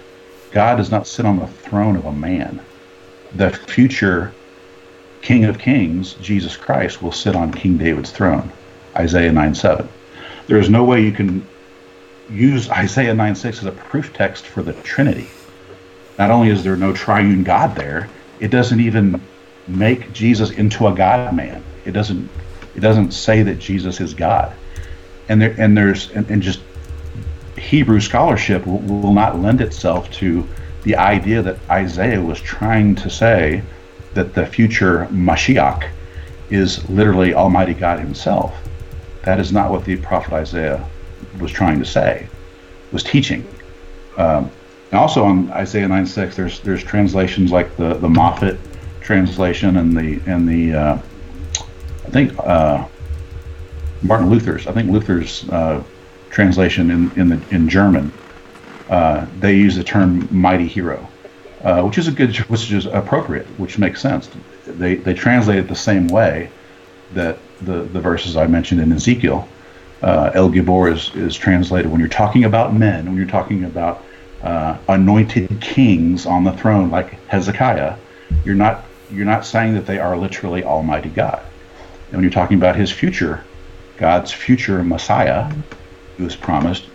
God 0.52 0.78
does 0.78 0.92
not 0.92 1.08
sit 1.08 1.26
on 1.26 1.38
the 1.38 1.48
throne 1.48 1.96
of 1.96 2.06
a 2.06 2.12
man. 2.12 2.60
The 3.36 3.52
future 3.52 4.34
King 5.22 5.46
of 5.46 5.60
Kings, 5.60 6.14
Jesus 6.16 6.56
Christ, 6.56 7.02
will 7.02 7.12
sit 7.12 7.36
on 7.36 7.52
King 7.52 7.78
David's 7.78 8.12
throne. 8.12 8.52
Isaiah 8.96 9.32
9 9.32 9.54
7. 9.54 9.88
There 10.48 10.60
is 10.60 10.70
no 10.70 10.84
way 10.84 11.02
you 11.02 11.12
can 11.12 11.46
use 12.30 12.70
Isaiah 12.70 13.14
9 13.14 13.36
6 13.36 13.60
as 13.60 13.66
a 13.66 13.72
proof 13.72 14.14
text 14.14 14.46
for 14.46 14.64
the 14.64 14.74
Trinity. 14.74 15.30
Not 16.18 16.32
only 16.32 16.50
is 16.50 16.64
there 16.64 16.76
no 16.76 16.94
triune 16.94 17.44
God 17.44 17.76
there, 17.76 18.10
it 18.40 18.50
doesn't 18.50 18.80
even 18.80 19.22
make 19.68 20.14
Jesus 20.14 20.52
into 20.52 20.88
a 20.88 20.94
God 20.94 21.36
man. 21.36 21.64
It 21.86 21.92
doesn't 21.92 22.30
it 22.76 22.80
doesn't 22.80 23.12
say 23.12 23.44
that 23.44 23.60
Jesus 23.60 24.02
is 24.02 24.14
God. 24.14 24.54
And 25.30 25.42
there 25.42 25.56
and 25.58 25.78
there's 25.78 26.12
and, 26.12 26.30
and 26.30 26.42
just 26.42 26.60
Hebrew 27.58 28.00
scholarship 28.00 28.66
will, 28.66 28.80
will 28.80 29.14
not 29.14 29.40
lend 29.40 29.62
itself 29.62 30.12
to 30.14 30.48
the 30.84 30.96
idea 30.96 31.42
that 31.42 31.58
Isaiah 31.70 32.22
was 32.22 32.40
trying 32.40 32.96
to 32.96 33.10
say 33.10 33.64
that 34.14 34.34
the 34.34 34.46
future 34.46 35.08
Mashiach 35.12 35.90
is 36.50 36.88
literally 36.90 37.34
Almighty 37.34 37.74
God 37.74 38.00
Himself. 38.00 38.56
That 39.24 39.40
is 39.40 39.52
not 39.52 39.72
what 39.72 39.84
the 39.84 39.98
prophet 39.98 40.34
Isaiah 40.34 40.88
was 41.40 41.52
trying 41.52 41.80
to 41.80 41.86
say, 41.86 42.28
was 42.92 43.04
teaching. 43.04 43.48
Um, 44.18 44.50
and 44.92 45.00
also 45.00 45.24
on 45.26 45.52
Isaiah 45.52 45.88
9 45.88 46.06
6, 46.06 46.36
there's 46.36 46.60
there's 46.62 46.84
translations 46.84 47.52
like 47.52 47.76
the 47.78 47.96
the 47.96 48.08
Moffatt 48.08 48.58
translation 49.02 49.78
and 49.78 49.96
the 49.96 50.22
and 50.26 50.48
the 50.48 50.74
uh, 50.74 50.98
I 52.06 52.10
think 52.10 52.38
uh, 52.40 52.86
Martin 54.02 54.30
Luther's 54.30 54.68
I 54.68 54.72
think 54.72 54.90
Luther's 54.90 55.48
uh, 55.50 55.84
translation 56.30 56.92
in 56.92 57.12
in 57.20 57.30
the 57.30 57.42
in 57.52 57.68
German, 57.70 58.12
uh, 58.90 59.26
they 59.40 59.56
use 59.56 59.76
the 59.76 59.84
term 59.84 60.28
"mighty 60.32 60.68
hero," 60.68 61.08
uh, 61.64 61.82
which 61.84 61.98
is 61.98 62.08
a 62.08 62.12
good, 62.12 62.36
which 62.50 62.72
is 62.72 62.86
appropriate, 62.86 63.48
which 63.58 63.78
makes 63.78 64.02
sense. 64.02 64.30
They 64.66 64.96
they 64.96 65.14
translate 65.14 65.60
it 65.60 65.68
the 65.68 65.76
same 65.76 66.08
way 66.08 66.50
that 67.14 67.38
the 67.62 67.84
the 67.84 68.00
verses 68.00 68.36
I 68.36 68.48
mentioned 68.48 68.82
in 68.82 68.92
Ezekiel. 68.92 69.48
Uh, 70.02 70.32
El 70.34 70.50
Gibor 70.50 70.92
is 70.92 71.12
is 71.16 71.36
translated 71.36 71.90
when 71.90 72.00
you're 72.00 72.10
talking 72.10 72.44
about 72.44 72.76
men, 72.76 73.06
when 73.06 73.16
you're 73.16 73.26
talking 73.26 73.64
about 73.64 74.04
uh, 74.44 74.78
anointed 74.90 75.60
kings 75.62 76.26
on 76.26 76.44
the 76.44 76.52
throne 76.54 76.92
like 76.92 77.12
Hezekiah, 77.28 77.96
you're 78.44 78.56
not 78.56 78.86
you're 79.12 79.26
not 79.26 79.46
saying 79.46 79.74
that 79.76 79.86
they 79.86 80.00
are 80.00 80.18
literally 80.18 80.64
Almighty 80.64 81.10
God. 81.10 81.42
And 82.08 82.18
when 82.18 82.24
you're 82.24 82.32
talking 82.32 82.58
about 82.58 82.76
His 82.76 82.92
future, 82.92 83.44
God's 83.98 84.32
future 84.32 84.84
Messiah, 84.84 85.52
who 86.18 86.26
is 86.26 86.36
promised, 86.36 86.86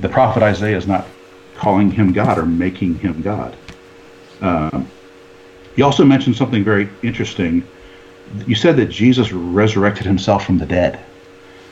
the 0.00 0.08
prophet 0.08 0.42
Isaiah 0.42 0.76
is 0.76 0.86
not 0.86 1.06
calling 1.54 1.90
him 1.90 2.12
God 2.12 2.38
or 2.38 2.46
making 2.46 2.98
him 2.98 3.22
God. 3.22 3.56
Um, 4.40 4.88
he 5.76 5.82
also 5.82 6.04
mentioned 6.04 6.36
something 6.36 6.64
very 6.64 6.88
interesting. 7.02 7.66
You 8.46 8.54
said 8.54 8.76
that 8.76 8.86
Jesus 8.86 9.32
resurrected 9.32 10.06
himself 10.06 10.44
from 10.44 10.58
the 10.58 10.66
dead. 10.66 11.04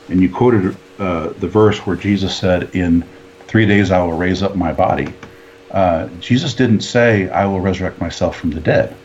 And 0.09 0.21
you 0.21 0.29
quoted 0.29 0.75
uh, 0.99 1.29
the 1.39 1.47
verse 1.47 1.79
where 1.85 1.95
Jesus 1.95 2.35
said, 2.35 2.75
In 2.75 3.03
three 3.47 3.65
days 3.65 3.91
I 3.91 4.01
will 4.03 4.13
raise 4.13 4.43
up 4.43 4.55
my 4.55 4.73
body. 4.73 5.13
Uh, 5.71 6.07
Jesus 6.19 6.53
didn't 6.53 6.81
say, 6.81 7.29
I 7.29 7.45
will 7.45 7.59
resurrect 7.59 7.99
myself 7.99 8.35
from 8.37 8.51
the 8.51 8.61
dead. 8.61 8.95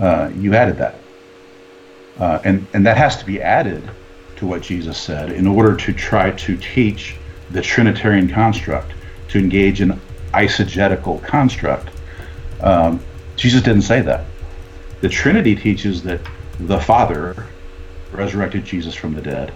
Uh, 0.00 0.30
you 0.36 0.54
added 0.54 0.78
that. 0.78 0.96
Uh, 2.18 2.40
and, 2.44 2.66
and 2.72 2.86
that 2.86 2.96
has 2.96 3.16
to 3.16 3.26
be 3.26 3.42
added 3.42 3.82
to 4.36 4.46
what 4.46 4.62
Jesus 4.62 4.98
said 4.98 5.32
in 5.32 5.46
order 5.46 5.76
to 5.76 5.92
try 5.92 6.30
to 6.30 6.56
teach 6.56 7.16
the 7.50 7.60
Trinitarian 7.60 8.28
construct, 8.28 8.92
to 9.28 9.38
engage 9.38 9.80
in 9.80 10.00
eisegetical 10.32 11.22
construct. 11.22 11.90
Um, 12.60 13.00
Jesus 13.36 13.62
didn't 13.62 13.82
say 13.82 14.00
that. 14.02 14.26
The 15.00 15.08
Trinity 15.08 15.54
teaches 15.54 16.02
that 16.04 16.20
the 16.60 16.80
Father 16.80 17.46
resurrected 18.12 18.64
Jesus 18.64 18.94
from 18.94 19.14
the 19.14 19.20
dead, 19.20 19.52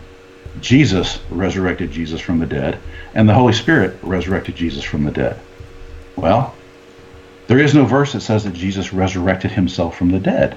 Jesus 0.61 1.21
resurrected 1.31 1.91
Jesus 1.91 2.21
from 2.21 2.39
the 2.39 2.47
dead, 2.47 2.79
and 3.15 3.29
the 3.29 3.35
Holy 3.35 3.53
Spirit 3.53 3.99
resurrected 4.03 4.57
Jesus 4.57 4.85
from 4.85 5.05
the 5.05 5.11
dead. 5.11 5.41
Well, 6.17 6.55
there 7.47 7.59
is 7.59 7.75
no 7.75 7.85
verse 7.85 8.13
that 8.13 8.21
says 8.21 8.45
that 8.45 8.55
Jesus 8.55 8.93
resurrected 8.93 9.51
himself 9.51 9.97
from 9.97 10.11
the 10.11 10.19
dead 10.19 10.57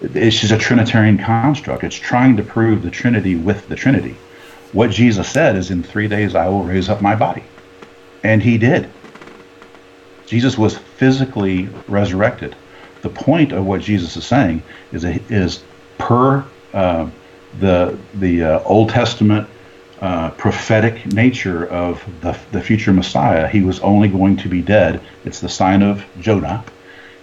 it's 0.00 0.38
just 0.38 0.52
a 0.52 0.58
Trinitarian 0.58 1.18
construct. 1.18 1.84
It's 1.84 1.96
trying 1.96 2.36
to 2.36 2.42
prove 2.42 2.82
the 2.82 2.90
Trinity 2.90 3.34
with 3.34 3.68
the 3.68 3.76
Trinity. 3.76 4.14
What 4.72 4.90
Jesus 4.90 5.28
said 5.28 5.56
is, 5.56 5.70
in 5.70 5.82
three 5.82 6.08
days 6.08 6.34
I 6.34 6.48
will 6.48 6.62
raise 6.62 6.88
up 6.88 7.02
my 7.02 7.16
body. 7.16 7.42
And 8.22 8.42
he 8.42 8.58
did. 8.58 8.88
Jesus 10.26 10.58
was 10.58 10.76
physically 10.76 11.68
resurrected. 11.88 12.54
The 13.02 13.08
point 13.08 13.52
of 13.52 13.64
what 13.64 13.80
Jesus 13.80 14.16
is 14.16 14.26
saying 14.26 14.62
is, 14.92 15.04
is 15.04 15.62
per 15.96 16.44
uh, 16.74 17.08
the, 17.60 17.98
the 18.14 18.44
uh, 18.44 18.62
Old 18.64 18.90
Testament 18.90 19.48
uh, 20.00 20.30
prophetic 20.30 21.06
nature 21.06 21.66
of 21.66 22.04
the, 22.20 22.38
the 22.52 22.60
future 22.60 22.92
Messiah, 22.92 23.48
he 23.48 23.62
was 23.62 23.80
only 23.80 24.08
going 24.08 24.36
to 24.38 24.48
be 24.48 24.62
dead. 24.62 25.00
It's 25.24 25.40
the 25.40 25.48
sign 25.48 25.82
of 25.82 26.04
Jonah 26.20 26.64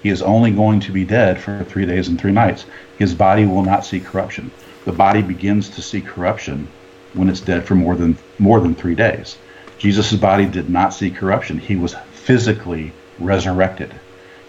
he 0.06 0.12
is 0.12 0.22
only 0.22 0.52
going 0.52 0.82
to 0.82 0.92
be 0.92 1.04
dead 1.04 1.42
for 1.42 1.64
three 1.64 1.88
days 1.88 2.10
and 2.10 2.22
three 2.22 2.32
nights. 2.32 2.68
His 3.00 3.16
body 3.16 3.48
will 3.48 3.64
not 3.64 3.84
see 3.84 4.00
corruption. 4.00 4.52
The 4.84 4.92
body 4.92 5.24
begins 5.24 5.68
to 5.72 5.82
see 5.82 6.00
corruption 6.00 6.68
when 7.16 7.28
it's 7.28 7.40
dead 7.40 7.66
for 7.66 7.74
more 7.74 7.96
than 7.96 8.16
more 8.38 8.60
than 8.60 8.76
three 8.76 8.94
days. 8.94 9.36
Jesus' 9.80 10.14
body 10.14 10.46
did 10.46 10.70
not 10.70 10.94
see 10.94 11.10
corruption. 11.10 11.58
He 11.58 11.76
was 11.76 11.96
physically 12.14 12.94
resurrected. 13.18 13.96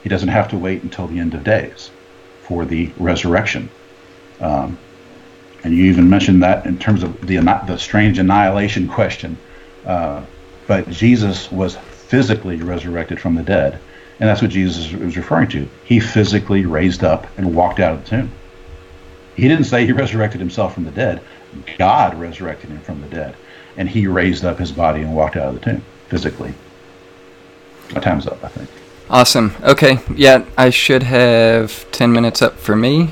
He 0.02 0.10
doesn't 0.10 0.28
have 0.28 0.48
to 0.48 0.58
wait 0.58 0.82
until 0.82 1.06
the 1.06 1.20
end 1.20 1.32
of 1.32 1.42
days 1.42 1.88
for 2.42 2.66
the 2.66 2.92
resurrection. 2.98 3.70
Um, 4.42 4.76
and 5.66 5.74
you 5.74 5.86
even 5.86 6.09
mentioned 6.09 6.44
that 6.44 6.64
in 6.64 6.78
terms 6.78 7.02
of 7.02 7.26
the 7.26 7.38
the 7.66 7.76
strange 7.76 8.20
annihilation 8.20 8.86
question. 8.86 9.36
Uh, 9.84 10.24
but 10.68 10.88
Jesus 10.90 11.51
was 11.51 11.76
physically 11.76 12.56
resurrected 12.59 13.20
from 13.20 13.34
the 13.34 13.43
dead, 13.43 13.80
and 14.20 14.28
that's 14.28 14.40
what 14.40 14.52
Jesus 14.52 14.93
was 14.93 15.16
referring 15.16 15.48
to. 15.48 15.68
He 15.84 15.98
physically 15.98 16.66
raised 16.66 17.02
up 17.02 17.26
and 17.36 17.52
walked 17.52 17.80
out 17.80 17.94
of 17.94 18.05
the 18.05 18.10
tomb. 18.10 18.30
He 19.34 19.48
didn't 19.48 19.64
say 19.64 19.84
he 19.84 19.90
resurrected 19.90 20.40
himself 20.40 20.72
from 20.72 20.84
the 20.84 20.93
dead. 20.93 21.20
God 21.78 22.14
resurrected 22.14 22.70
him 22.70 22.78
from 22.78 23.01
the 23.01 23.09
dead. 23.09 23.34
And 23.76 23.88
he 23.88 24.06
raised 24.06 24.44
up 24.44 24.59
his 24.59 24.70
body 24.70 25.02
and 25.02 25.16
walked 25.16 25.36
out 25.36 25.48
of 25.48 25.55
the 25.55 25.60
tomb 25.60 25.82
physically. 26.09 26.55
My 27.93 28.01
time's 28.01 28.28
up, 28.28 28.43
I 28.44 28.48
think. 28.48 28.70
Awesome. 29.10 29.52
Okay. 29.64 29.98
Yeah, 30.14 30.44
I 30.56 30.70
should 30.70 31.02
have 31.02 31.90
10 31.90 32.12
minutes 32.12 32.40
up 32.40 32.56
for 32.56 32.76
me. 32.76 33.10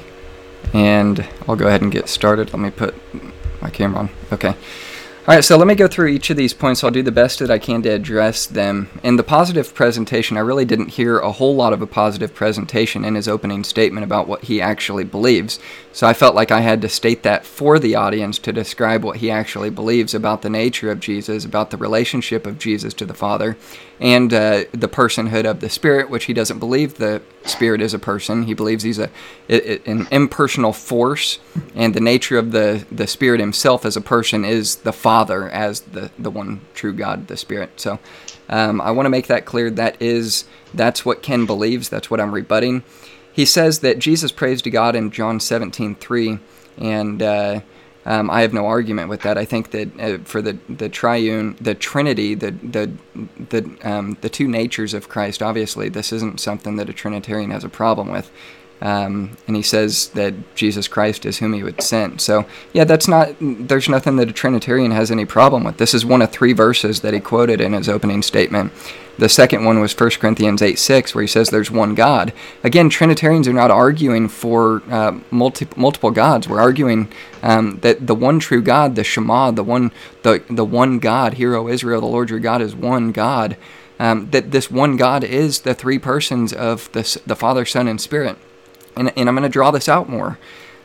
And 0.75 1.27
I'll 1.49 1.57
go 1.57 1.69
ahead 1.69 1.81
and 1.81 1.91
get 1.91 2.09
started. 2.09 2.53
Let 2.53 2.61
me 2.61 2.71
put 2.71 2.95
my 3.63 3.71
camera 3.71 4.01
on. 4.01 4.11
Okay. 4.33 4.55
All 5.27 5.35
right, 5.35 5.43
so 5.43 5.57
let 5.57 5.67
me 5.67 5.75
go 5.75 5.89
through 5.89 6.09
each 6.09 6.29
of 6.29 6.37
these 6.37 6.53
points. 6.53 6.85
I'll 6.85 6.91
do 6.91 7.03
the 7.03 7.11
best 7.11 7.39
that 7.39 7.51
I 7.51 7.59
can 7.59 7.81
to 7.85 7.89
address 7.89 8.45
them. 8.45 8.91
In 9.03 9.17
the 9.17 9.23
positive 9.23 9.75
presentation, 9.75 10.37
I 10.37 10.41
really 10.41 10.67
didn't 10.67 10.89
hear 10.89 11.19
a 11.19 11.33
whole 11.33 11.55
lot 11.55 11.73
of 11.73 11.81
a 11.81 11.87
positive 11.87 12.35
presentation 12.35 13.07
in 13.07 13.15
his 13.15 13.27
opening 13.27 13.65
statement 13.65 14.05
about 14.05 14.29
what 14.29 14.45
he 14.45 14.61
actually 14.61 15.05
believes. 15.05 15.59
So 15.95 16.09
I 16.09 16.13
felt 16.13 16.35
like 16.35 16.51
I 16.51 16.61
had 16.61 16.83
to 16.83 16.89
state 16.89 17.23
that 17.23 17.47
for 17.47 17.79
the 17.79 17.95
audience 17.95 18.41
to 18.41 18.53
describe 18.53 19.05
what 19.05 19.19
he 19.19 19.31
actually 19.31 19.71
believes 19.71 20.13
about 20.13 20.43
the 20.43 20.51
nature 20.51 20.91
of 20.91 20.99
Jesus, 20.99 21.45
about 21.45 21.71
the 21.71 21.77
relationship 21.77 22.49
of 22.49 22.59
Jesus 22.59 22.93
to 22.95 23.07
the 23.07 23.15
Father, 23.15 23.57
and 24.01 24.35
uh, 24.35 24.65
the 24.73 24.89
personhood 24.89 25.49
of 25.49 25.61
the 25.61 25.71
Spirit, 25.71 26.11
which 26.11 26.25
he 26.25 26.33
doesn't 26.33 26.59
believe 26.59 26.95
the 26.95 27.23
Spirit 27.45 27.81
is 27.81 27.95
a 27.95 28.01
person. 28.01 28.43
He 28.43 28.55
believes 28.55 28.83
he's 28.83 28.99
a 28.99 29.09
an 29.49 30.09
impersonal 30.11 30.73
force, 30.73 31.39
and 31.77 31.95
the 31.95 32.01
nature 32.01 32.39
of 32.39 32.51
the 32.51 32.85
the 32.91 33.07
Spirit 33.07 33.39
himself 33.39 33.85
as 33.85 33.97
a 33.97 34.01
person 34.01 34.45
is 34.45 34.77
the 34.77 34.93
Father 34.93 35.49
as 35.49 35.83
the 35.83 36.11
the 36.19 36.31
one 36.31 36.63
true 36.75 36.93
God, 36.93 37.29
the 37.29 37.37
Spirit. 37.37 37.81
So 37.81 38.01
um, 38.49 38.81
I 38.81 38.91
want 38.91 39.07
to 39.07 39.11
make 39.11 39.29
that 39.29 39.45
clear. 39.45 39.71
That 39.71 40.03
is 40.03 40.45
that's 40.75 41.05
what 41.05 41.23
Ken 41.23 41.47
believes. 41.47 41.89
That's 41.89 42.11
what 42.11 42.21
I'm 42.21 42.35
rebutting. 42.35 42.83
He 43.35 43.45
says 43.45 43.81
that 43.81 43.99
Jesus 43.99 44.33
prays 44.33 44.63
to 44.63 44.71
God 44.71 44.97
in 44.97 45.11
John 45.11 45.39
17:3, 45.41 46.41
and 46.79 47.23
uh, 47.23 47.61
Um, 48.07 48.31
I 48.31 48.43
have 48.43 48.53
no 48.53 48.67
argument 48.67 49.09
with 49.09 49.23
that. 49.23 49.39
I 49.39 49.47
think 49.47 49.71
that 49.71 49.89
uh, 49.99 50.19
for 50.25 50.43
the, 50.43 50.59
the 50.69 50.91
triune, 50.91 51.57
the 51.59 51.75
Trinity, 51.75 52.35
the 52.35 52.51
the 52.51 52.93
the 53.51 53.63
um, 53.83 54.19
the 54.21 54.29
two 54.29 54.47
natures 54.47 54.93
of 54.95 55.09
Christ, 55.09 55.43
obviously, 55.43 55.89
this 55.89 56.13
isn't 56.13 56.39
something 56.39 56.77
that 56.77 56.91
a 56.91 56.93
Trinitarian 56.93 57.51
has 57.51 57.65
a 57.65 57.69
problem 57.71 58.11
with. 58.13 58.31
Um, 58.81 59.37
and 59.47 59.57
he 59.57 59.63
says 59.63 60.09
that 60.09 60.35
Jesus 60.55 60.89
Christ 60.89 61.25
is 61.25 61.39
whom 61.39 61.55
he 61.55 61.63
would 61.63 61.81
send. 61.81 62.21
So 62.21 62.45
yeah, 62.73 62.85
that's 62.85 63.09
not. 63.09 63.35
There's 63.41 63.89
nothing 63.89 64.17
that 64.17 64.29
a 64.29 64.33
Trinitarian 64.33 64.91
has 64.91 65.11
any 65.11 65.25
problem 65.25 65.65
with. 65.65 65.79
This 65.79 65.95
is 65.95 66.05
one 66.05 66.21
of 66.23 66.31
three 66.31 66.53
verses 66.53 67.01
that 67.01 67.15
he 67.15 67.21
quoted 67.21 67.61
in 67.61 67.73
his 67.73 67.89
opening 67.89 68.23
statement. 68.23 68.73
The 69.17 69.29
second 69.29 69.65
one 69.65 69.81
was 69.81 69.99
1 69.99 70.11
Corinthians 70.11 70.61
8 70.61 70.77
6, 70.79 71.15
where 71.15 71.23
he 71.23 71.29
says 71.29 71.51
there's 71.51 71.71
one 71.71 71.95
God. 71.95 72.33
Again, 72.65 72.91
Trinitarians 72.91 73.47
are 73.47 73.53
not 73.53 73.71
arguing 73.71 74.29
for 74.29 74.83
uh, 74.91 75.21
multi- 75.31 75.69
multiple 75.77 76.11
gods. 76.11 76.49
We're 76.49 76.61
arguing 76.61 77.13
um, 77.43 77.79
that 77.83 78.07
the 78.07 78.15
one 78.15 78.41
true 78.41 78.61
God, 78.61 78.97
the 78.97 79.05
Shema, 79.05 79.53
the 79.53 79.63
one, 79.63 79.93
the, 80.23 80.43
the 80.51 80.65
one 80.65 80.99
God, 80.99 81.35
Hero 81.35 81.69
Israel, 81.69 82.01
the 82.01 82.07
Lord 82.09 82.29
your 82.29 82.41
God 82.41 82.61
is 82.61 82.75
one 82.75 83.13
God. 83.13 83.57
Um, 84.01 84.31
that 84.33 84.51
this 84.51 84.69
one 84.69 84.97
God 84.97 85.23
is 85.23 85.61
the 85.61 85.75
three 85.75 86.01
persons 86.01 86.53
of 86.53 86.91
the, 86.91 87.23
the 87.25 87.37
Father, 87.37 87.65
Son, 87.65 87.87
and 87.87 88.01
Spirit. 88.01 88.37
And, 88.97 89.13
and 89.17 89.29
I'm 89.29 89.35
going 89.35 89.43
to 89.43 89.49
draw 89.49 89.71
this 89.71 89.89
out 89.89 90.09
more. 90.09 90.39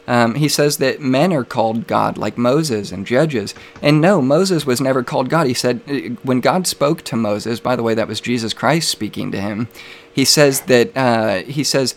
Um, 0.07 0.35
he 0.35 0.49
says 0.49 0.77
that 0.77 1.01
men 1.01 1.31
are 1.33 1.43
called 1.43 1.85
God, 1.85 2.17
like 2.17 2.35
Moses 2.35 2.91
and 2.91 3.05
Judges. 3.05 3.53
And 3.79 4.01
no, 4.01 4.23
Moses 4.23 4.65
was 4.65 4.81
never 4.81 5.03
called 5.03 5.29
God. 5.29 5.45
He 5.45 5.53
said, 5.53 5.81
uh, 5.87 6.15
when 6.23 6.39
God 6.39 6.65
spoke 6.65 7.03
to 7.03 7.15
Moses, 7.15 7.59
by 7.59 7.75
the 7.75 7.83
way, 7.83 7.93
that 7.93 8.07
was 8.07 8.19
Jesus 8.19 8.51
Christ 8.51 8.89
speaking 8.89 9.31
to 9.31 9.39
him, 9.39 9.67
he 10.11 10.25
says 10.25 10.61
that, 10.61 10.97
uh, 10.97 11.43
he 11.43 11.63
says 11.63 11.93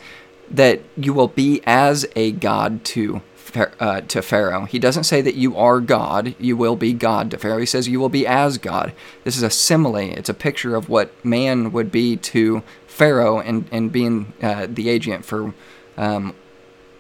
that 0.51 0.80
you 0.94 1.14
will 1.14 1.28
be 1.28 1.62
as 1.64 2.06
a 2.14 2.32
God 2.32 2.84
to 2.84 3.22
uh, 3.55 4.01
to 4.02 4.22
Pharaoh. 4.22 4.64
He 4.64 4.78
doesn't 4.78 5.05
say 5.05 5.20
that 5.20 5.34
you 5.34 5.56
are 5.56 5.80
God, 5.80 6.34
you 6.39 6.56
will 6.56 6.76
be 6.76 6.93
God 6.93 7.30
to 7.30 7.39
Pharaoh. 7.39 7.59
He 7.59 7.66
says 7.66 7.89
you 7.89 8.01
will 8.01 8.09
be 8.09 8.26
as 8.26 8.59
God. 8.59 8.93
This 9.24 9.36
is 9.36 9.43
a 9.43 9.51
simile, 9.51 9.97
it's 9.97 10.28
a 10.28 10.34
picture 10.34 10.74
of 10.74 10.89
what 10.89 11.12
man 11.24 11.72
would 11.72 11.93
be 11.93 12.16
to 12.16 12.62
Pharaoh 12.86 13.40
and, 13.40 13.68
and 13.70 13.93
being 13.93 14.32
uh, 14.43 14.66
the 14.68 14.89
agent 14.89 15.24
for 15.24 15.55
um, 15.97 16.35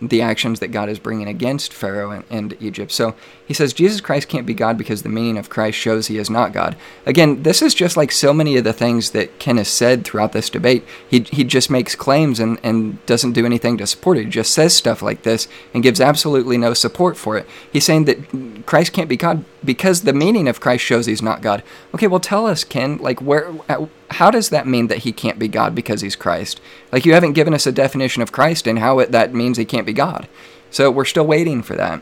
the 0.00 0.20
actions 0.20 0.60
that 0.60 0.68
God 0.68 0.88
is 0.88 0.98
bringing 0.98 1.28
against 1.28 1.72
Pharaoh 1.72 2.10
and, 2.10 2.24
and, 2.28 2.56
Egypt. 2.60 2.90
So 2.90 3.14
he 3.52 3.54
says 3.54 3.74
Jesus 3.74 4.00
Christ 4.00 4.30
can't 4.30 4.46
be 4.46 4.54
God 4.54 4.78
because 4.78 5.02
the 5.02 5.10
meaning 5.10 5.36
of 5.36 5.50
Christ 5.50 5.76
shows 5.76 6.06
he 6.06 6.16
is 6.16 6.30
not 6.30 6.54
God. 6.54 6.74
Again, 7.04 7.42
this 7.42 7.60
is 7.60 7.74
just 7.74 7.98
like 7.98 8.10
so 8.10 8.32
many 8.32 8.56
of 8.56 8.64
the 8.64 8.72
things 8.72 9.10
that 9.10 9.38
Ken 9.38 9.58
has 9.58 9.68
said 9.68 10.04
throughout 10.04 10.32
this 10.32 10.48
debate. 10.48 10.86
He, 11.06 11.20
he 11.20 11.44
just 11.44 11.68
makes 11.68 11.94
claims 11.94 12.40
and, 12.40 12.58
and 12.62 13.04
doesn't 13.04 13.34
do 13.34 13.44
anything 13.44 13.76
to 13.76 13.86
support 13.86 14.16
it. 14.16 14.24
He 14.24 14.30
just 14.30 14.54
says 14.54 14.74
stuff 14.74 15.02
like 15.02 15.24
this 15.24 15.48
and 15.74 15.82
gives 15.82 16.00
absolutely 16.00 16.56
no 16.56 16.72
support 16.72 17.18
for 17.18 17.36
it. 17.36 17.46
He's 17.70 17.84
saying 17.84 18.06
that 18.06 18.64
Christ 18.64 18.94
can't 18.94 19.10
be 19.10 19.18
God 19.18 19.44
because 19.62 20.00
the 20.00 20.14
meaning 20.14 20.48
of 20.48 20.60
Christ 20.60 20.82
shows 20.82 21.04
he's 21.04 21.20
not 21.20 21.42
God. 21.42 21.62
Okay, 21.94 22.06
well 22.06 22.20
tell 22.20 22.46
us, 22.46 22.64
Ken, 22.64 22.96
like 22.96 23.20
where 23.20 23.52
uh, 23.68 23.84
how 24.12 24.30
does 24.30 24.48
that 24.48 24.66
mean 24.66 24.86
that 24.86 25.00
he 25.00 25.12
can't 25.12 25.38
be 25.38 25.46
God 25.46 25.74
because 25.74 26.00
he's 26.00 26.16
Christ? 26.16 26.58
Like 26.90 27.04
you 27.04 27.12
haven't 27.12 27.34
given 27.34 27.52
us 27.52 27.66
a 27.66 27.72
definition 27.72 28.22
of 28.22 28.32
Christ 28.32 28.66
and 28.66 28.78
how 28.78 28.98
it, 29.00 29.12
that 29.12 29.34
means 29.34 29.58
he 29.58 29.66
can't 29.66 29.84
be 29.84 29.92
God. 29.92 30.26
So 30.70 30.90
we're 30.90 31.04
still 31.04 31.26
waiting 31.26 31.62
for 31.62 31.76
that. 31.76 32.00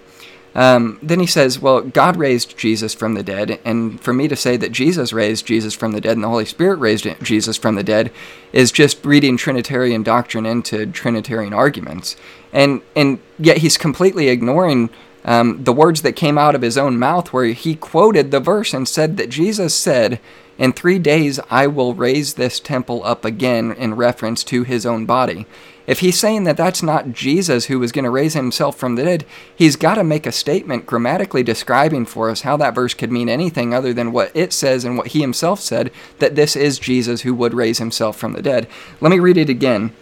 Um, 0.55 0.99
then 1.03 1.21
he 1.21 1.27
says, 1.27 1.61
Well, 1.61 1.83
God 1.83 2.17
raised 2.17 2.59
Jesus 2.59 2.95
from 2.95 3.15
the 3.15 3.23
dead, 3.23 3.61
and 3.65 4.01
for 4.01 4.13
me 4.13 4.29
to 4.29 4.37
say 4.37 4.57
that 4.57 4.73
Jesus 4.73 5.13
raised 5.13 5.47
Jesus 5.47 5.75
from 5.75 5.93
the 5.93 6.01
dead 6.01 6.17
and 6.17 6.25
the 6.25 6.29
Holy 6.29 6.45
Spirit 6.45 6.77
raised 6.77 7.07
Jesus 7.23 7.57
from 7.57 7.77
the 7.77 7.85
dead 7.85 8.11
is 8.53 8.73
just 8.73 9.05
reading 9.05 9.37
Trinitarian 9.37 10.03
doctrine 10.03 10.47
into 10.47 10.87
Trinitarian 10.87 11.53
arguments. 11.53 12.17
And, 12.53 12.83
and 12.97 13.21
yet 13.39 13.59
he's 13.59 13.79
completely 13.79 14.29
ignoring 14.29 14.91
um, 15.25 15.63
the 15.63 15.73
words 15.73 16.03
that 16.03 16.13
came 16.13 16.39
out 16.39 16.55
of 16.55 16.63
his 16.63 16.79
own 16.79 16.99
mouth, 16.99 17.33
where 17.33 17.47
he 17.47 17.75
quoted 17.77 18.31
the 18.31 18.41
verse 18.41 18.75
and 18.75 18.89
said 18.89 19.17
that 19.19 19.31
Jesus 19.31 19.75
said, 19.75 20.19
In 20.59 20.73
three 20.73 20.99
days 20.99 21.39
I 21.51 21.67
will 21.67 21.95
raise 21.95 22.35
this 22.35 22.59
temple 22.59 23.05
up 23.05 23.25
again, 23.25 23.73
in 23.73 23.95
reference 23.95 24.43
to 24.45 24.65
his 24.65 24.87
own 24.87 25.07
body. 25.07 25.47
If 25.91 25.99
he's 25.99 26.21
saying 26.21 26.45
that 26.45 26.57
that's 26.57 26.85
not 26.85 27.11
Jesus 27.11 27.65
who 27.65 27.81
was 27.81 27.91
going 27.91 28.05
to 28.05 28.11
raise 28.11 28.35
himself 28.35 28.77
from 28.77 28.95
the 28.95 29.03
dead, 29.03 29.27
he's 29.57 29.75
got 29.75 29.97
to 29.97 30.05
make 30.05 30.25
a 30.25 30.31
statement 30.31 30.87
grammatically 30.87 31.43
describing 31.43 32.07
for 32.07 32.31
us 32.31 32.43
how 32.43 32.57
that 32.59 32.77
verse 32.77 32.95
could 32.95 33.11
mean 33.11 33.29
anything 33.29 33.75
other 33.75 33.93
than 33.93 34.13
what 34.13 34.31
it 34.33 34.53
says 34.53 34.85
and 34.85 34.97
what 34.97 35.09
he 35.09 35.21
himself 35.21 35.59
said 35.59 35.91
that 36.21 36.37
this 36.37 36.55
is 36.55 36.79
Jesus 36.79 37.23
who 37.23 37.35
would 37.35 37.55
raise 37.55 37.79
himself 37.79 38.17
from 38.17 38.35
the 38.35 38.41
dead. 38.41 38.69
Let 39.01 39.11
me 39.11 39.19
read 39.19 39.37
it 39.37 39.49
again. 39.49 39.93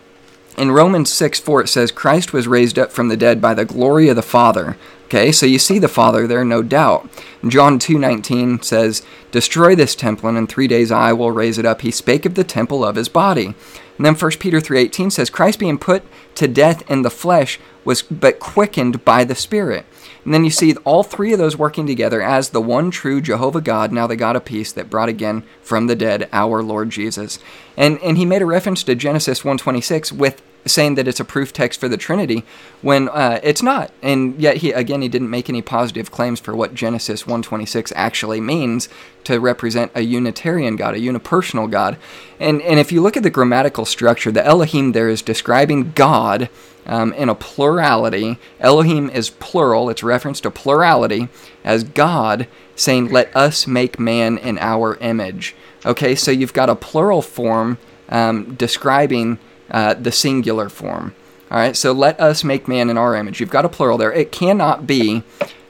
In 0.59 0.73
Romans 0.73 1.11
6 1.11 1.41
4, 1.41 1.63
it 1.63 1.69
says, 1.69 1.91
Christ 1.91 2.35
was 2.35 2.47
raised 2.47 2.79
up 2.79 2.93
from 2.93 3.09
the 3.09 3.17
dead 3.17 3.41
by 3.41 3.55
the 3.55 3.65
glory 3.65 4.11
of 4.11 4.17
the 4.17 4.23
Father. 4.23 4.77
Okay, 5.05 5.33
so 5.33 5.47
you 5.47 5.59
see 5.59 5.79
the 5.79 5.89
Father 5.89 6.27
there, 6.27 6.45
no 6.45 6.63
doubt. 6.63 7.09
John 7.47 7.79
2.19 7.79 8.63
says, 8.63 9.03
Destroy 9.31 9.75
this 9.75 9.95
temple, 9.95 10.29
and 10.29 10.37
in 10.37 10.47
three 10.47 10.69
days 10.69 10.93
I 10.93 11.15
will 11.15 11.31
raise 11.31 11.57
it 11.57 11.65
up. 11.65 11.81
He 11.81 11.91
spake 11.91 12.27
of 12.27 12.35
the 12.35 12.45
temple 12.45 12.85
of 12.85 12.97
his 12.97 13.09
body. 13.09 13.55
And 13.99 14.07
then 14.07 14.15
1 14.15 14.31
Peter 14.39 14.59
3.18 14.59 15.13
says, 15.13 15.29
Christ 15.29 15.59
being 15.59 15.77
put 15.77 16.05
to 16.37 16.49
death 16.49 16.89
in 16.91 17.03
the 17.03 17.11
flesh 17.11 17.61
was 17.85 18.01
but 18.01 18.39
quickened 18.39 19.05
by 19.05 19.25
the 19.25 19.35
Spirit. 19.35 19.85
And 20.25 20.33
then 20.33 20.45
you 20.45 20.51
see 20.51 20.75
all 20.85 21.03
three 21.03 21.33
of 21.33 21.39
those 21.39 21.57
working 21.57 21.87
together 21.87 22.23
as 22.23 22.51
the 22.51 22.61
one 22.61 22.91
true 22.91 23.21
Jehovah 23.21 23.61
God, 23.61 23.93
now 23.93 24.07
the 24.07 24.17
God 24.17 24.37
of 24.37 24.45
peace 24.45 24.73
that 24.73 24.91
brought 24.91 25.09
again 25.09 25.43
from 25.63 25.87
the 25.87 25.97
dead 25.97 26.29
our 26.33 26.63
Lord 26.63 26.91
Jesus. 26.91 27.39
And 27.77 27.99
and 28.01 28.19
he 28.19 28.27
made 28.27 28.43
a 28.43 28.47
reference 28.47 28.83
to 28.85 28.95
Genesis 28.95 29.43
126 29.43 30.13
with 30.13 30.43
saying 30.69 30.95
that 30.97 31.09
it's 31.09 31.21
a 31.21 31.25
proof 31.25 31.53
text 31.53 31.81
for 31.81 31.89
the 31.89 31.97
Trinity 31.97 32.45
when 32.83 33.09
uh, 33.09 33.41
it's 33.43 33.63
not. 33.63 33.91
And 34.03 34.41
yet 34.41 34.59
he 34.59 34.73
again 34.73 35.03
he 35.03 35.09
didn't 35.09 35.31
make 35.31 35.49
any 35.49 35.63
positive 35.63 36.11
claims 36.11 36.41
for 36.41 36.55
what 36.55 36.75
Genesis 36.75 37.27
126 37.27 37.93
actually 37.97 38.41
means 38.41 38.89
to 39.25 39.41
represent 39.41 39.93
a 39.95 40.03
Unitarian 40.03 40.77
God, 40.77 40.95
a 40.95 40.99
unipersonal 40.99 41.71
God. 41.71 41.97
And 42.39 42.63
and 42.63 42.79
if 42.79 42.93
you 42.93 43.01
look 43.01 43.17
at 43.17 43.23
the 43.23 43.31
grammatical 43.31 43.85
structure, 43.85 44.31
the 44.31 44.45
Elohim 44.45 44.93
there 44.93 45.09
is 45.09 45.23
describing 45.23 45.93
God 45.93 46.49
um, 46.87 47.13
in 47.13 47.29
a 47.29 47.35
plurality. 47.35 48.39
Elohim 48.61 49.11
is 49.11 49.31
plural; 49.31 49.91
it's 49.91 50.03
reference 50.03 50.41
to 50.41 50.51
plurality 50.51 51.29
as 51.65 51.85
God 51.85 52.47
saying, 52.75 53.11
"Let 53.11 53.35
us 53.37 53.67
make 53.67 53.99
man 53.99 54.39
in 54.39 54.59
our 54.59 54.97
image." 54.97 55.55
Okay, 55.85 56.15
so 56.15 56.31
you've 56.31 56.53
got 56.53 56.71
a 56.71 56.75
plural 56.75 57.23
form 57.23 57.79
um, 58.09 58.55
describing 58.55 59.39
uh, 59.71 59.95
the 59.95 60.13
singular 60.13 60.69
form. 60.69 61.15
All 61.51 61.59
right, 61.59 61.77
so 61.77 61.93
let 61.93 62.21
us 62.21 62.45
make 62.45 62.69
man 62.69 62.91
in 62.91 62.99
our 62.99 63.17
image. 63.17 63.41
You've 63.41 63.51
got 63.51 63.65
a 63.65 63.69
plural 63.71 63.97
there. 63.97 64.13
It 64.13 64.33
cannot 64.33 64.87
be. 64.87 65.23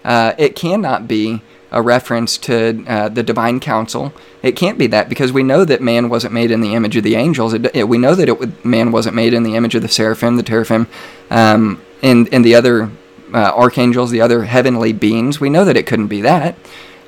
Uh, 0.05 0.35
it 0.39 0.57
cannot 0.57 1.07
be 1.07 1.43
a 1.71 1.83
reference 1.83 2.39
to 2.39 2.85
uh, 2.87 3.09
the 3.09 3.23
divine 3.23 3.61
council. 3.61 4.13
It 4.43 4.53
can't 4.53 4.79
be 4.79 4.87
that 4.89 5.09
because 5.09 5.33
we 5.33 5.43
know 5.43 5.65
that 5.65 5.81
man 5.81 6.09
wasn't 6.09 6.33
made 6.33 6.51
in 6.51 6.61
the 6.61 6.75
image 6.75 6.97
of 6.97 7.05
the 7.05 7.15
angels. 7.15 7.53
It, 7.53 7.75
it, 7.77 7.89
we 7.89 7.99
know 7.99 8.15
that 8.15 8.29
it, 8.29 8.65
man 8.65 8.91
wasn't 8.91 9.15
made 9.15 9.35
in 9.35 9.43
the 9.43 9.55
image 9.55 9.75
of 9.75 9.83
the 9.83 9.89
seraphim, 9.89 10.37
the 10.37 10.43
teraphim, 10.43 10.89
um, 11.31 11.81
and, 12.03 12.33
and 12.33 12.45
the 12.45 12.55
other 12.55 12.91
uh, 13.35 13.53
archangels, 13.55 14.11
the 14.11 14.21
other 14.21 14.45
heavenly 14.45 14.93
beings. 14.93 15.41
We 15.41 15.51
know 15.51 15.65
that 15.65 15.77
it 15.77 15.87
couldn't 15.87 16.09
be 16.09 16.23
that. 16.23 16.57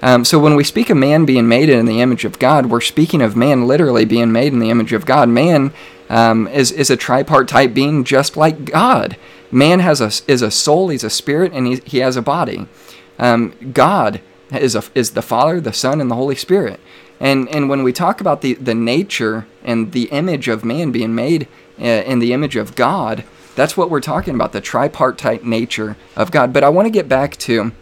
Um, 0.02 0.24
so 0.24 0.38
when 0.38 0.56
we 0.56 0.64
speak 0.64 0.88
of 0.90 0.96
man 0.96 1.24
being 1.24 1.48
made 1.48 1.68
in 1.68 1.86
the 1.86 2.00
image 2.00 2.24
of 2.24 2.38
God, 2.38 2.66
we're 2.66 2.80
speaking 2.80 3.20
of 3.20 3.36
man 3.36 3.66
literally 3.66 4.04
being 4.04 4.32
made 4.32 4.52
in 4.52 4.58
the 4.58 4.70
image 4.70 4.92
of 4.92 5.04
God. 5.04 5.28
Man 5.28 5.72
um, 6.08 6.48
is, 6.48 6.72
is 6.72 6.90
a 6.90 6.96
tripartite 6.96 7.74
being 7.74 8.04
just 8.04 8.36
like 8.36 8.64
God. 8.64 9.16
Man 9.50 9.80
has 9.80 10.00
a, 10.00 10.10
is 10.30 10.42
a 10.42 10.50
soul, 10.50 10.88
he's 10.88 11.04
a 11.04 11.10
spirit, 11.10 11.52
and 11.52 11.66
he, 11.66 11.76
he 11.84 11.98
has 11.98 12.16
a 12.16 12.22
body. 12.22 12.66
Um, 13.18 13.72
God 13.72 14.20
is, 14.52 14.74
a, 14.74 14.82
is 14.94 15.10
the 15.10 15.22
Father, 15.22 15.60
the 15.60 15.72
Son, 15.72 16.00
and 16.00 16.10
the 16.10 16.14
Holy 16.14 16.36
Spirit. 16.36 16.80
And, 17.18 17.48
and 17.54 17.68
when 17.68 17.82
we 17.82 17.92
talk 17.92 18.20
about 18.20 18.40
the, 18.40 18.54
the 18.54 18.74
nature 18.74 19.46
and 19.62 19.92
the 19.92 20.04
image 20.04 20.48
of 20.48 20.64
man 20.64 20.90
being 20.90 21.14
made 21.14 21.46
uh, 21.78 21.84
in 21.84 22.18
the 22.18 22.32
image 22.32 22.56
of 22.56 22.74
God, 22.74 23.24
that's 23.54 23.76
what 23.76 23.90
we're 23.90 24.00
talking 24.00 24.34
about, 24.34 24.52
the 24.52 24.60
tripartite 24.62 25.44
nature 25.44 25.96
of 26.16 26.30
God. 26.30 26.52
But 26.52 26.64
I 26.64 26.70
want 26.70 26.86
to 26.86 26.90
get 26.90 27.08
back 27.08 27.36
to 27.38 27.72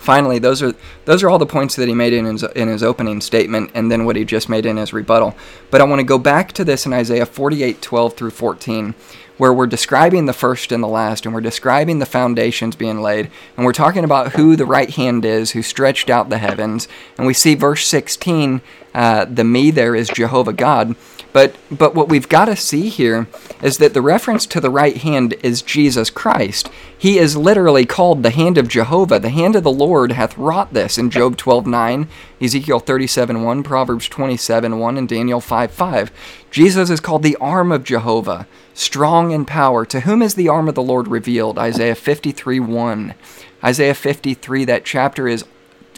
finally, 0.00 0.38
those 0.38 0.62
are 0.62 0.74
those 1.04 1.22
are 1.22 1.30
all 1.30 1.38
the 1.38 1.46
points 1.46 1.76
that 1.76 1.88
he 1.88 1.94
made 1.94 2.12
in 2.12 2.24
his, 2.24 2.42
in 2.42 2.68
his 2.68 2.82
opening 2.82 3.20
statement, 3.20 3.70
and 3.74 3.90
then 3.90 4.04
what 4.04 4.16
he 4.16 4.24
just 4.24 4.48
made 4.48 4.66
in 4.66 4.76
his 4.76 4.92
rebuttal. 4.92 5.36
But 5.70 5.80
I 5.80 5.84
want 5.84 6.00
to 6.00 6.04
go 6.04 6.18
back 6.18 6.52
to 6.52 6.64
this 6.64 6.86
in 6.86 6.92
Isaiah 6.92 7.26
48, 7.26 7.80
12 7.80 8.14
through 8.14 8.30
14, 8.30 8.94
where 9.40 9.54
we're 9.54 9.66
describing 9.66 10.26
the 10.26 10.34
first 10.34 10.70
and 10.70 10.82
the 10.84 10.86
last, 10.86 11.24
and 11.24 11.34
we're 11.34 11.40
describing 11.40 11.98
the 11.98 12.04
foundations 12.04 12.76
being 12.76 13.00
laid, 13.00 13.30
and 13.56 13.64
we're 13.64 13.72
talking 13.72 14.04
about 14.04 14.32
who 14.32 14.54
the 14.54 14.66
right 14.66 14.90
hand 14.90 15.24
is, 15.24 15.52
who 15.52 15.62
stretched 15.62 16.10
out 16.10 16.28
the 16.28 16.36
heavens, 16.36 16.86
and 17.16 17.26
we 17.26 17.32
see 17.32 17.54
verse 17.54 17.86
16, 17.86 18.60
uh, 18.94 19.24
the 19.24 19.42
me 19.42 19.70
there 19.70 19.94
is 19.94 20.10
Jehovah 20.10 20.52
God. 20.52 20.94
But 21.32 21.56
but 21.70 21.94
what 21.94 22.08
we've 22.08 22.28
got 22.28 22.46
to 22.46 22.56
see 22.56 22.88
here 22.88 23.28
is 23.62 23.78
that 23.78 23.94
the 23.94 24.02
reference 24.02 24.46
to 24.46 24.60
the 24.60 24.68
right 24.68 24.96
hand 24.96 25.34
is 25.42 25.62
Jesus 25.62 26.10
Christ. 26.10 26.68
He 26.98 27.18
is 27.18 27.36
literally 27.36 27.86
called 27.86 28.22
the 28.22 28.30
hand 28.30 28.58
of 28.58 28.68
Jehovah. 28.68 29.20
The 29.20 29.30
hand 29.30 29.54
of 29.56 29.62
the 29.62 29.70
Lord 29.70 30.12
hath 30.12 30.36
wrought 30.36 30.74
this 30.74 30.98
in 30.98 31.08
Job 31.08 31.36
12:9, 31.36 32.08
Ezekiel 32.40 32.80
37:1, 32.80 33.62
Proverbs 33.62 34.08
27:1, 34.08 34.98
and 34.98 35.08
Daniel 35.08 35.40
5:5. 35.40 36.10
Jesus 36.50 36.90
is 36.90 37.00
called 37.00 37.22
the 37.22 37.36
arm 37.40 37.70
of 37.70 37.84
Jehovah, 37.84 38.46
strong 38.80 39.30
in 39.30 39.44
power. 39.44 39.84
To 39.84 40.00
whom 40.00 40.22
is 40.22 40.34
the 40.34 40.48
arm 40.48 40.68
of 40.68 40.74
the 40.74 40.82
Lord 40.82 41.08
revealed? 41.08 41.58
Isaiah 41.58 41.94
53 41.94 42.60
1. 42.60 43.14
Isaiah 43.62 43.94
53, 43.94 44.64
that 44.64 44.84
chapter 44.84 45.28
is 45.28 45.44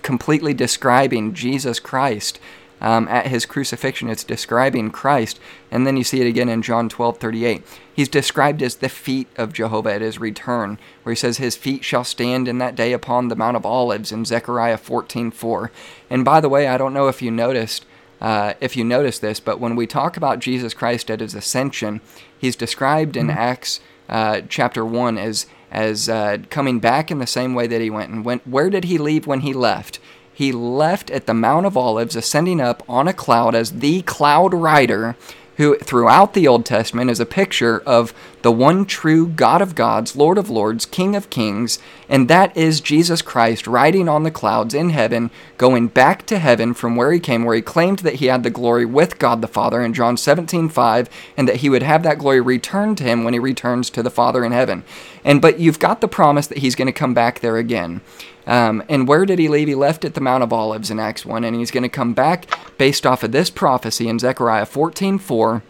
completely 0.02 0.52
describing 0.52 1.32
Jesus 1.32 1.78
Christ. 1.78 2.40
Um, 2.80 3.06
at 3.06 3.28
his 3.28 3.46
crucifixion, 3.46 4.10
it's 4.10 4.24
describing 4.24 4.90
Christ. 4.90 5.38
And 5.70 5.86
then 5.86 5.96
you 5.96 6.02
see 6.02 6.20
it 6.20 6.26
again 6.26 6.48
in 6.48 6.62
John 6.62 6.88
12 6.88 7.18
38. 7.18 7.62
He's 7.94 8.08
described 8.08 8.60
as 8.60 8.76
the 8.76 8.88
feet 8.88 9.28
of 9.36 9.52
Jehovah 9.52 9.94
at 9.94 10.00
his 10.00 10.18
return, 10.18 10.80
where 11.04 11.12
he 11.12 11.16
says, 11.16 11.36
His 11.36 11.54
feet 11.54 11.84
shall 11.84 12.02
stand 12.02 12.48
in 12.48 12.58
that 12.58 12.74
day 12.74 12.92
upon 12.92 13.28
the 13.28 13.36
Mount 13.36 13.56
of 13.56 13.64
Olives 13.64 14.10
in 14.10 14.24
Zechariah 14.24 14.78
14 14.78 15.30
4. 15.30 15.70
And 16.10 16.24
by 16.24 16.40
the 16.40 16.48
way, 16.48 16.66
I 16.66 16.76
don't 16.76 16.94
know 16.94 17.06
if 17.06 17.22
you 17.22 17.30
noticed. 17.30 17.86
Uh, 18.22 18.54
if 18.60 18.76
you 18.76 18.84
notice 18.84 19.18
this, 19.18 19.40
but 19.40 19.58
when 19.58 19.74
we 19.74 19.84
talk 19.84 20.16
about 20.16 20.38
Jesus 20.38 20.74
Christ 20.74 21.10
at 21.10 21.18
his 21.18 21.34
ascension, 21.34 22.00
he's 22.38 22.54
described 22.54 23.16
in 23.16 23.28
Acts 23.30 23.80
uh, 24.08 24.42
chapter 24.48 24.84
1 24.84 25.18
as 25.18 25.46
as 25.72 26.08
uh, 26.08 26.36
coming 26.50 26.78
back 26.78 27.10
in 27.10 27.18
the 27.18 27.26
same 27.26 27.54
way 27.54 27.66
that 27.66 27.80
he 27.80 27.90
went. 27.90 28.12
And 28.12 28.24
went, 28.24 28.46
where 28.46 28.68
did 28.68 28.84
he 28.84 28.98
leave 28.98 29.26
when 29.26 29.40
he 29.40 29.54
left? 29.54 29.98
He 30.32 30.52
left 30.52 31.10
at 31.10 31.26
the 31.26 31.34
Mount 31.34 31.66
of 31.66 31.76
Olives, 31.78 32.14
ascending 32.14 32.60
up 32.60 32.82
on 32.88 33.08
a 33.08 33.14
cloud 33.14 33.54
as 33.54 33.72
the 33.72 34.02
cloud 34.02 34.52
rider, 34.54 35.16
who 35.56 35.76
throughout 35.78 36.34
the 36.34 36.48
Old 36.48 36.64
Testament 36.64 37.10
is 37.10 37.20
a 37.20 37.26
picture 37.26 37.80
of 37.86 38.14
the 38.42 38.52
one 38.52 38.84
true 38.84 39.28
God 39.28 39.62
of 39.62 39.74
gods, 39.74 40.16
Lord 40.16 40.38
of 40.38 40.50
lords, 40.50 40.84
King 40.86 41.14
of 41.14 41.30
kings, 41.30 41.78
and 42.08 42.28
that 42.28 42.56
is 42.56 42.80
Jesus 42.80 43.22
Christ 43.22 43.66
riding 43.66 44.08
on 44.08 44.22
the 44.22 44.30
clouds 44.30 44.74
in 44.74 44.90
heaven, 44.90 45.30
going 45.58 45.88
back 45.88 46.26
to 46.26 46.38
heaven 46.38 46.74
from 46.74 46.96
where 46.96 47.12
he 47.12 47.20
came, 47.20 47.44
where 47.44 47.54
he 47.54 47.62
claimed 47.62 48.00
that 48.00 48.16
he 48.16 48.26
had 48.26 48.42
the 48.42 48.50
glory 48.50 48.84
with 48.84 49.18
God 49.18 49.40
the 49.42 49.48
Father 49.48 49.82
in 49.82 49.94
John 49.94 50.16
17 50.16 50.68
5, 50.68 51.08
and 51.36 51.48
that 51.48 51.56
he 51.56 51.68
would 51.68 51.82
have 51.82 52.02
that 52.02 52.18
glory 52.18 52.40
returned 52.40 52.98
to 52.98 53.04
him 53.04 53.22
when 53.22 53.32
he 53.32 53.38
returns 53.38 53.90
to 53.90 54.02
the 54.02 54.10
Father 54.10 54.44
in 54.44 54.52
heaven. 54.52 54.84
And 55.24 55.40
but 55.40 55.60
you've 55.60 55.78
got 55.78 56.00
the 56.00 56.08
promise 56.08 56.46
that 56.48 56.58
he's 56.58 56.74
going 56.74 56.86
to 56.86 56.92
come 56.92 57.14
back 57.14 57.40
there 57.40 57.56
again. 57.56 58.00
Um, 58.46 58.82
and 58.88 59.06
where 59.06 59.24
did 59.24 59.38
he 59.38 59.48
leave? 59.48 59.68
He 59.68 59.74
left 59.74 60.04
at 60.04 60.14
the 60.14 60.20
Mount 60.20 60.42
of 60.42 60.52
Olives 60.52 60.90
in 60.90 60.98
Acts 60.98 61.24
1, 61.24 61.44
and 61.44 61.56
he's 61.56 61.70
going 61.70 61.82
to 61.82 61.88
come 61.88 62.12
back 62.12 62.46
based 62.78 63.06
off 63.06 63.22
of 63.22 63.32
this 63.32 63.50
prophecy 63.50 64.08
in 64.08 64.18
Zechariah 64.18 64.66
14 64.66 65.18
4, 65.18 65.62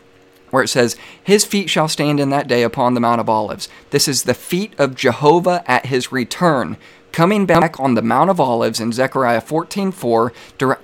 where 0.51 0.62
it 0.62 0.69
says, 0.69 0.97
His 1.23 1.44
feet 1.44 1.69
shall 1.69 1.89
stand 1.89 2.19
in 2.19 2.31
that 2.31 2.49
day 2.49 2.62
upon 2.62 2.94
the 2.94 3.01
Mount 3.01 3.20
of 3.20 3.28
Olives. 3.28 3.69
This 3.90 4.09
is 4.09 4.23
the 4.23 4.35
feet 4.35 4.73
of 4.78 4.94
Jehovah 4.94 5.62
at 5.66 5.86
his 5.86 6.12
return. 6.12 6.77
Coming 7.12 7.44
back 7.44 7.78
on 7.78 7.94
the 7.94 8.01
Mount 8.01 8.31
of 8.31 8.40
Olives 8.40 8.81
in 8.81 8.90
Zechariah 8.90 9.43
14 9.43 9.93
4, 9.93 10.32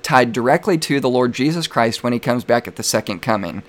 tied 0.02 0.32
directly 0.32 0.77
to 0.78 1.01
the 1.01 1.09
Lord 1.09 1.32
Jesus 1.32 1.66
Christ 1.66 2.02
when 2.02 2.12
he 2.12 2.19
comes 2.19 2.44
back 2.44 2.69
at 2.69 2.77
the 2.77 2.82
second 2.82 3.20
coming. 3.20 3.62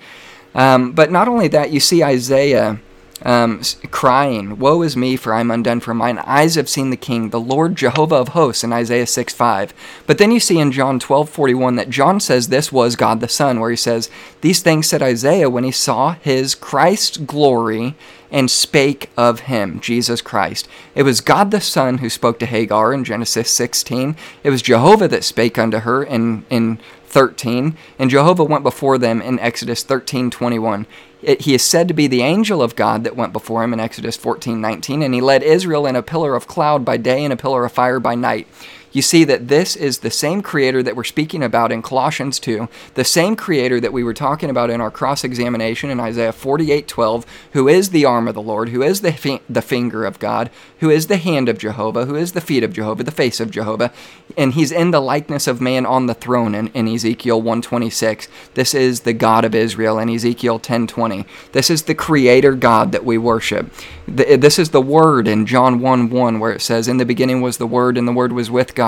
Um, 0.54 0.92
but 0.92 1.10
not 1.10 1.28
only 1.28 1.48
that, 1.48 1.70
you 1.70 1.80
see 1.80 2.02
Isaiah 2.02 2.78
um, 3.22 3.60
crying, 3.90 4.58
Woe 4.58 4.82
is 4.82 4.96
me, 4.96 5.16
for 5.16 5.34
I 5.34 5.40
am 5.40 5.50
undone, 5.50 5.80
for 5.80 5.94
mine 5.94 6.18
eyes 6.18 6.54
have 6.54 6.68
seen 6.68 6.90
the 6.90 6.96
King, 6.96 7.30
the 7.30 7.40
Lord 7.40 7.76
Jehovah 7.76 8.16
of 8.16 8.28
hosts, 8.28 8.64
in 8.64 8.72
Isaiah 8.72 9.06
6 9.06 9.32
5. 9.32 9.74
But 10.06 10.18
then 10.18 10.30
you 10.30 10.40
see 10.40 10.58
in 10.58 10.72
John 10.72 10.98
twelve 10.98 11.28
forty 11.28 11.54
one 11.54 11.76
that 11.76 11.90
John 11.90 12.20
says 12.20 12.48
this 12.48 12.72
was 12.72 12.96
God 12.96 13.20
the 13.20 13.28
Son, 13.28 13.60
where 13.60 13.70
he 13.70 13.76
says, 13.76 14.10
These 14.40 14.62
things 14.62 14.88
said 14.88 15.02
Isaiah 15.02 15.50
when 15.50 15.64
he 15.64 15.70
saw 15.70 16.14
his 16.14 16.54
Christ's 16.54 17.18
glory 17.18 17.94
and 18.30 18.50
spake 18.50 19.10
of 19.16 19.40
him, 19.40 19.80
Jesus 19.80 20.22
Christ. 20.22 20.68
It 20.94 21.02
was 21.02 21.20
God 21.20 21.50
the 21.50 21.60
Son 21.60 21.98
who 21.98 22.08
spoke 22.08 22.38
to 22.38 22.46
Hagar 22.46 22.92
in 22.92 23.04
Genesis 23.04 23.50
16. 23.50 24.16
It 24.44 24.50
was 24.50 24.62
Jehovah 24.62 25.08
that 25.08 25.24
spake 25.24 25.58
unto 25.58 25.78
her 25.78 26.02
in, 26.02 26.44
in 26.48 26.78
13, 27.06 27.76
and 27.98 28.08
Jehovah 28.08 28.44
went 28.44 28.62
before 28.62 28.96
them 28.96 29.20
in 29.20 29.40
Exodus 29.40 29.82
13 29.82 30.30
21 30.30 30.86
it, 31.22 31.42
he 31.42 31.54
is 31.54 31.62
said 31.62 31.88
to 31.88 31.94
be 31.94 32.06
the 32.06 32.22
angel 32.22 32.62
of 32.62 32.76
God 32.76 33.04
that 33.04 33.16
went 33.16 33.32
before 33.32 33.62
him 33.62 33.72
in 33.72 33.80
Exodus 33.80 34.16
14:19, 34.16 35.04
and 35.04 35.14
he 35.14 35.20
led 35.20 35.42
Israel 35.42 35.86
in 35.86 35.96
a 35.96 36.02
pillar 36.02 36.34
of 36.34 36.46
cloud 36.46 36.84
by 36.84 36.96
day 36.96 37.24
and 37.24 37.32
a 37.32 37.36
pillar 37.36 37.64
of 37.64 37.72
fire 37.72 38.00
by 38.00 38.14
night 38.14 38.46
you 38.92 39.02
see 39.02 39.24
that 39.24 39.48
this 39.48 39.76
is 39.76 39.98
the 39.98 40.10
same 40.10 40.42
creator 40.42 40.82
that 40.82 40.96
we're 40.96 41.04
speaking 41.04 41.42
about 41.42 41.72
in 41.72 41.82
Colossians 41.82 42.38
2, 42.40 42.68
the 42.94 43.04
same 43.04 43.36
creator 43.36 43.80
that 43.80 43.92
we 43.92 44.02
were 44.02 44.14
talking 44.14 44.50
about 44.50 44.70
in 44.70 44.80
our 44.80 44.90
cross 44.90 45.24
examination 45.24 45.90
in 45.90 46.00
Isaiah 46.00 46.32
48:12, 46.32 47.24
who 47.52 47.68
is 47.68 47.90
the 47.90 48.04
arm 48.04 48.26
of 48.28 48.34
the 48.34 48.42
Lord, 48.42 48.70
who 48.70 48.82
is 48.82 49.00
the, 49.00 49.12
fi- 49.12 49.40
the 49.48 49.62
finger 49.62 50.04
of 50.04 50.18
God, 50.18 50.50
who 50.80 50.90
is 50.90 51.06
the 51.06 51.16
hand 51.16 51.48
of 51.48 51.58
Jehovah, 51.58 52.06
who 52.06 52.16
is 52.16 52.32
the 52.32 52.40
feet 52.40 52.64
of 52.64 52.72
Jehovah, 52.72 53.04
the 53.04 53.10
face 53.10 53.40
of 53.40 53.50
Jehovah, 53.50 53.92
and 54.36 54.54
he's 54.54 54.72
in 54.72 54.90
the 54.90 55.00
likeness 55.00 55.46
of 55.46 55.60
man 55.60 55.86
on 55.86 56.06
the 56.06 56.14
throne 56.14 56.54
in, 56.54 56.68
in 56.68 56.88
Ezekiel 56.88 57.40
126. 57.40 58.28
This 58.54 58.74
is 58.74 59.00
the 59.00 59.12
God 59.12 59.44
of 59.44 59.54
Israel 59.54 59.98
in 59.98 60.08
Ezekiel 60.08 60.58
10:20. 60.58 61.26
This 61.52 61.70
is 61.70 61.82
the 61.82 61.94
creator 61.94 62.54
God 62.54 62.92
that 62.92 63.04
we 63.04 63.18
worship. 63.18 63.70
The, 64.06 64.36
this 64.36 64.58
is 64.58 64.70
the 64.70 64.80
word 64.80 65.28
in 65.28 65.46
John 65.46 65.80
1 65.80 66.10
1, 66.10 66.40
where 66.40 66.52
it 66.52 66.60
says, 66.60 66.88
In 66.88 66.96
the 66.96 67.04
beginning 67.04 67.40
was 67.40 67.58
the 67.58 67.66
word, 67.66 67.96
and 67.96 68.08
the 68.08 68.12
word 68.12 68.32
was 68.32 68.50
with 68.50 68.74
God, 68.74 68.79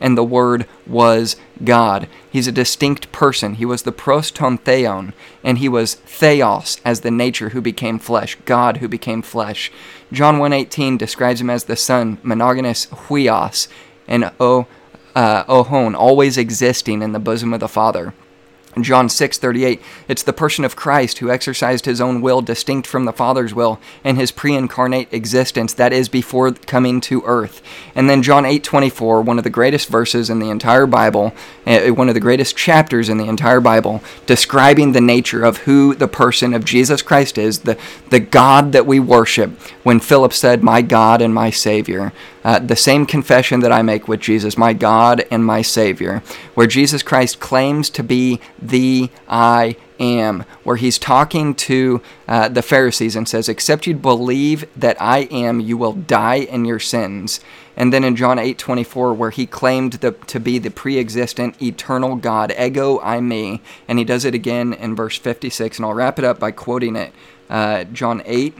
and 0.00 0.16
the 0.16 0.24
Word 0.24 0.66
was 0.86 1.36
God. 1.64 2.08
He's 2.30 2.46
a 2.46 2.52
distinct 2.52 3.12
person. 3.12 3.54
He 3.54 3.64
was 3.64 3.82
the 3.82 3.92
pros 3.92 4.30
ton 4.30 4.58
theon, 4.58 5.12
and 5.42 5.58
he 5.58 5.68
was 5.68 5.94
theos 5.94 6.80
as 6.84 7.00
the 7.00 7.10
nature 7.10 7.50
who 7.50 7.60
became 7.60 7.98
flesh, 7.98 8.36
God 8.44 8.78
who 8.78 8.88
became 8.88 9.22
flesh. 9.22 9.72
John 10.12 10.38
1.18 10.38 10.98
describes 10.98 11.40
him 11.40 11.50
as 11.50 11.64
the 11.64 11.76
Son, 11.76 12.18
monogenes 12.18 12.88
huios, 12.88 13.68
and 14.06 14.30
o, 14.38 14.66
uh, 15.14 15.44
ohon, 15.44 15.94
always 15.94 16.36
existing 16.36 17.02
in 17.02 17.12
the 17.12 17.18
bosom 17.18 17.54
of 17.54 17.60
the 17.60 17.68
Father. 17.68 18.12
In 18.76 18.82
John 18.82 19.08
6:38, 19.08 19.80
it's 20.06 20.22
the 20.22 20.34
person 20.34 20.62
of 20.62 20.76
Christ 20.76 21.16
who 21.18 21.30
exercised 21.30 21.86
his 21.86 21.98
own 21.98 22.20
will 22.20 22.42
distinct 22.42 22.86
from 22.86 23.06
the 23.06 23.12
Father's 23.12 23.54
will 23.54 23.80
in 24.04 24.16
his 24.16 24.30
pre-incarnate 24.30 25.08
existence 25.12 25.72
that 25.72 25.94
is 25.94 26.10
before 26.10 26.52
coming 26.52 27.00
to 27.00 27.22
earth. 27.24 27.62
And 27.94 28.10
then 28.10 28.22
John 28.22 28.44
8:24, 28.44 29.22
one 29.22 29.38
of 29.38 29.44
the 29.44 29.50
greatest 29.50 29.88
verses 29.88 30.28
in 30.28 30.40
the 30.40 30.50
entire 30.50 30.84
Bible, 30.84 31.32
eh, 31.66 31.88
one 31.88 32.08
of 32.08 32.14
the 32.14 32.20
greatest 32.20 32.54
chapters 32.54 33.08
in 33.08 33.16
the 33.16 33.30
entire 33.30 33.60
Bible, 33.62 34.02
describing 34.26 34.92
the 34.92 35.00
nature 35.00 35.42
of 35.42 35.58
who 35.58 35.94
the 35.94 36.06
person 36.06 36.52
of 36.52 36.66
Jesus 36.66 37.00
Christ 37.00 37.38
is, 37.38 37.60
the 37.60 37.78
the 38.10 38.20
God 38.20 38.72
that 38.72 38.84
we 38.84 39.00
worship. 39.00 39.58
When 39.84 40.00
Philip 40.00 40.34
said, 40.34 40.62
"My 40.62 40.82
God 40.82 41.22
and 41.22 41.32
my 41.32 41.48
Savior," 41.48 42.12
uh, 42.46 42.60
the 42.60 42.76
same 42.76 43.06
confession 43.06 43.58
that 43.60 43.72
I 43.72 43.82
make 43.82 44.06
with 44.06 44.20
Jesus, 44.20 44.56
my 44.56 44.72
God 44.72 45.24
and 45.32 45.44
my 45.44 45.62
Savior, 45.62 46.22
where 46.54 46.68
Jesus 46.68 47.02
Christ 47.02 47.40
claims 47.40 47.90
to 47.90 48.04
be 48.04 48.38
the 48.68 49.10
I 49.28 49.76
am, 49.98 50.44
where 50.62 50.76
he's 50.76 50.98
talking 50.98 51.54
to 51.54 52.02
uh, 52.28 52.48
the 52.48 52.62
Pharisees 52.62 53.16
and 53.16 53.28
says, 53.28 53.48
Except 53.48 53.86
you 53.86 53.94
believe 53.94 54.66
that 54.78 55.00
I 55.00 55.20
am, 55.30 55.60
you 55.60 55.76
will 55.76 55.92
die 55.92 56.36
in 56.36 56.64
your 56.64 56.78
sins. 56.78 57.40
And 57.76 57.92
then 57.92 58.04
in 58.04 58.16
John 58.16 58.38
8 58.38 58.58
24, 58.58 59.14
where 59.14 59.30
he 59.30 59.46
claimed 59.46 59.94
the, 59.94 60.12
to 60.12 60.40
be 60.40 60.58
the 60.58 60.70
pre 60.70 60.98
existent 60.98 61.60
eternal 61.60 62.16
God, 62.16 62.52
ego 62.58 62.98
eimi. 63.00 63.60
and 63.86 63.98
he 63.98 64.04
does 64.04 64.24
it 64.24 64.34
again 64.34 64.72
in 64.72 64.96
verse 64.96 65.18
56. 65.18 65.78
And 65.78 65.86
I'll 65.86 65.94
wrap 65.94 66.18
it 66.18 66.24
up 66.24 66.38
by 66.38 66.52
quoting 66.52 66.96
it 66.96 67.12
uh, 67.50 67.84
John 67.84 68.22
8 68.24 68.54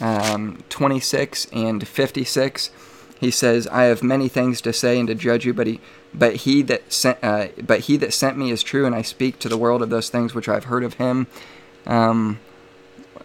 um, 0.00 0.62
26 0.68 1.46
and 1.52 1.86
56 1.86 2.70
he 3.18 3.30
says, 3.30 3.66
"I 3.68 3.84
have 3.84 4.02
many 4.02 4.28
things 4.28 4.60
to 4.62 4.72
say 4.72 4.98
and 4.98 5.08
to 5.08 5.14
judge 5.14 5.46
you, 5.46 5.54
but 5.54 5.66
he, 5.66 5.80
but 6.18 6.36
he 6.36 6.62
that 6.62 6.92
sent, 6.92 7.18
uh, 7.22 7.48
but 7.62 7.80
he 7.80 7.96
that 7.98 8.12
sent 8.12 8.36
me 8.36 8.50
is 8.50 8.62
true, 8.62 8.86
and 8.86 8.94
I 8.94 9.02
speak 9.02 9.38
to 9.40 9.48
the 9.48 9.56
world 9.58 9.82
of 9.82 9.90
those 9.90 10.08
things 10.08 10.34
which 10.34 10.48
I've 10.48 10.64
heard 10.64 10.84
of 10.84 10.94
him." 10.94 11.26
Um, 11.86 12.40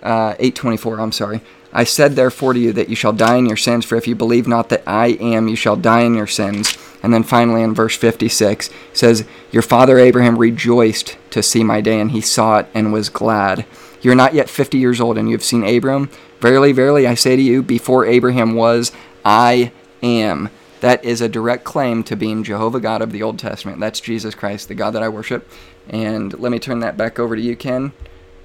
uh, 0.03 0.35
eight 0.39 0.55
twenty 0.55 0.77
four. 0.77 0.99
I'm 0.99 1.11
sorry. 1.11 1.41
I 1.73 1.83
said 1.85 2.15
therefore 2.15 2.53
to 2.53 2.59
you 2.59 2.73
that 2.73 2.89
you 2.89 2.95
shall 2.95 3.13
die 3.13 3.37
in 3.37 3.45
your 3.45 3.57
sins, 3.57 3.85
for 3.85 3.95
if 3.95 4.07
you 4.07 4.15
believe 4.15 4.47
not 4.47 4.69
that 4.69 4.83
I 4.85 5.09
am, 5.21 5.47
you 5.47 5.55
shall 5.55 5.77
die 5.77 6.01
in 6.01 6.15
your 6.15 6.27
sins. 6.27 6.77
And 7.01 7.13
then 7.13 7.23
finally 7.23 7.63
in 7.63 7.73
verse 7.73 7.95
56 7.95 8.69
says, 8.93 9.25
Your 9.51 9.63
father 9.63 9.97
Abraham 9.97 10.37
rejoiced 10.37 11.17
to 11.31 11.41
see 11.41 11.63
my 11.63 11.81
day, 11.81 11.99
and 11.99 12.11
he 12.11 12.21
saw 12.21 12.59
it 12.59 12.67
and 12.73 12.91
was 12.91 13.09
glad. 13.09 13.65
You're 14.01 14.15
not 14.15 14.33
yet 14.33 14.49
50 14.49 14.77
years 14.77 14.99
old, 14.99 15.17
and 15.17 15.29
you 15.29 15.35
have 15.35 15.43
seen 15.43 15.63
Abram. 15.63 16.09
Verily, 16.39 16.71
verily, 16.71 17.07
I 17.07 17.15
say 17.15 17.35
to 17.35 17.41
you, 17.41 17.63
before 17.63 18.05
Abraham 18.05 18.55
was, 18.55 18.91
I 19.23 19.71
am. 20.03 20.49
That 20.81 21.05
is 21.05 21.21
a 21.21 21.29
direct 21.29 21.63
claim 21.63 22.03
to 22.05 22.15
being 22.15 22.43
Jehovah 22.43 22.79
God 22.79 23.03
of 23.03 23.11
the 23.11 23.21
Old 23.21 23.37
Testament. 23.37 23.79
That's 23.79 23.99
Jesus 23.99 24.33
Christ, 24.33 24.67
the 24.67 24.73
God 24.73 24.91
that 24.91 25.03
I 25.03 25.09
worship. 25.09 25.47
And 25.87 26.37
let 26.39 26.51
me 26.51 26.57
turn 26.57 26.79
that 26.79 26.97
back 26.97 27.19
over 27.19 27.35
to 27.35 27.41
you, 27.41 27.55
Ken. 27.55 27.93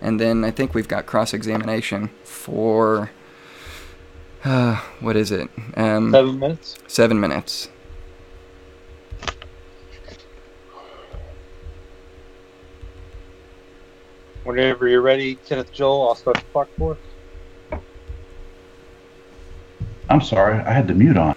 And 0.03 0.21
then 0.21 0.45
I 0.45 0.51
think 0.51 0.75
we've 0.75 0.87
got 0.87 1.07
cross 1.07 1.33
examination 1.33 2.11
for. 2.25 3.11
Uh, 4.45 4.77
what 5.01 5.17
is 5.17 5.33
it? 5.33 5.49
Um, 5.77 6.13
seven 6.13 6.39
minutes. 6.39 6.79
Seven 6.87 7.21
minutes. 7.21 7.71
Whenever 14.45 14.87
you're 14.87 15.01
ready, 15.01 15.37
Kenneth 15.37 15.73
Joel, 15.73 16.09
I'll 16.09 16.15
start 16.15 16.37
the 16.37 16.43
clock 16.53 16.69
for. 16.79 16.99
I'm 20.09 20.21
sorry, 20.21 20.61
I 20.61 20.71
had 20.71 20.87
the 20.87 20.95
mute 20.95 21.17
on. 21.17 21.35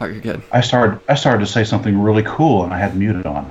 Oh, 0.00 0.06
you're 0.06 0.20
good. 0.20 0.42
I 0.50 0.60
started 0.62 1.00
I 1.08 1.14
started 1.14 1.40
to 1.44 1.50
say 1.50 1.62
something 1.64 2.00
really 2.00 2.22
cool 2.22 2.64
and 2.64 2.72
I 2.72 2.78
had 2.78 2.96
muted 2.96 3.26
on. 3.26 3.50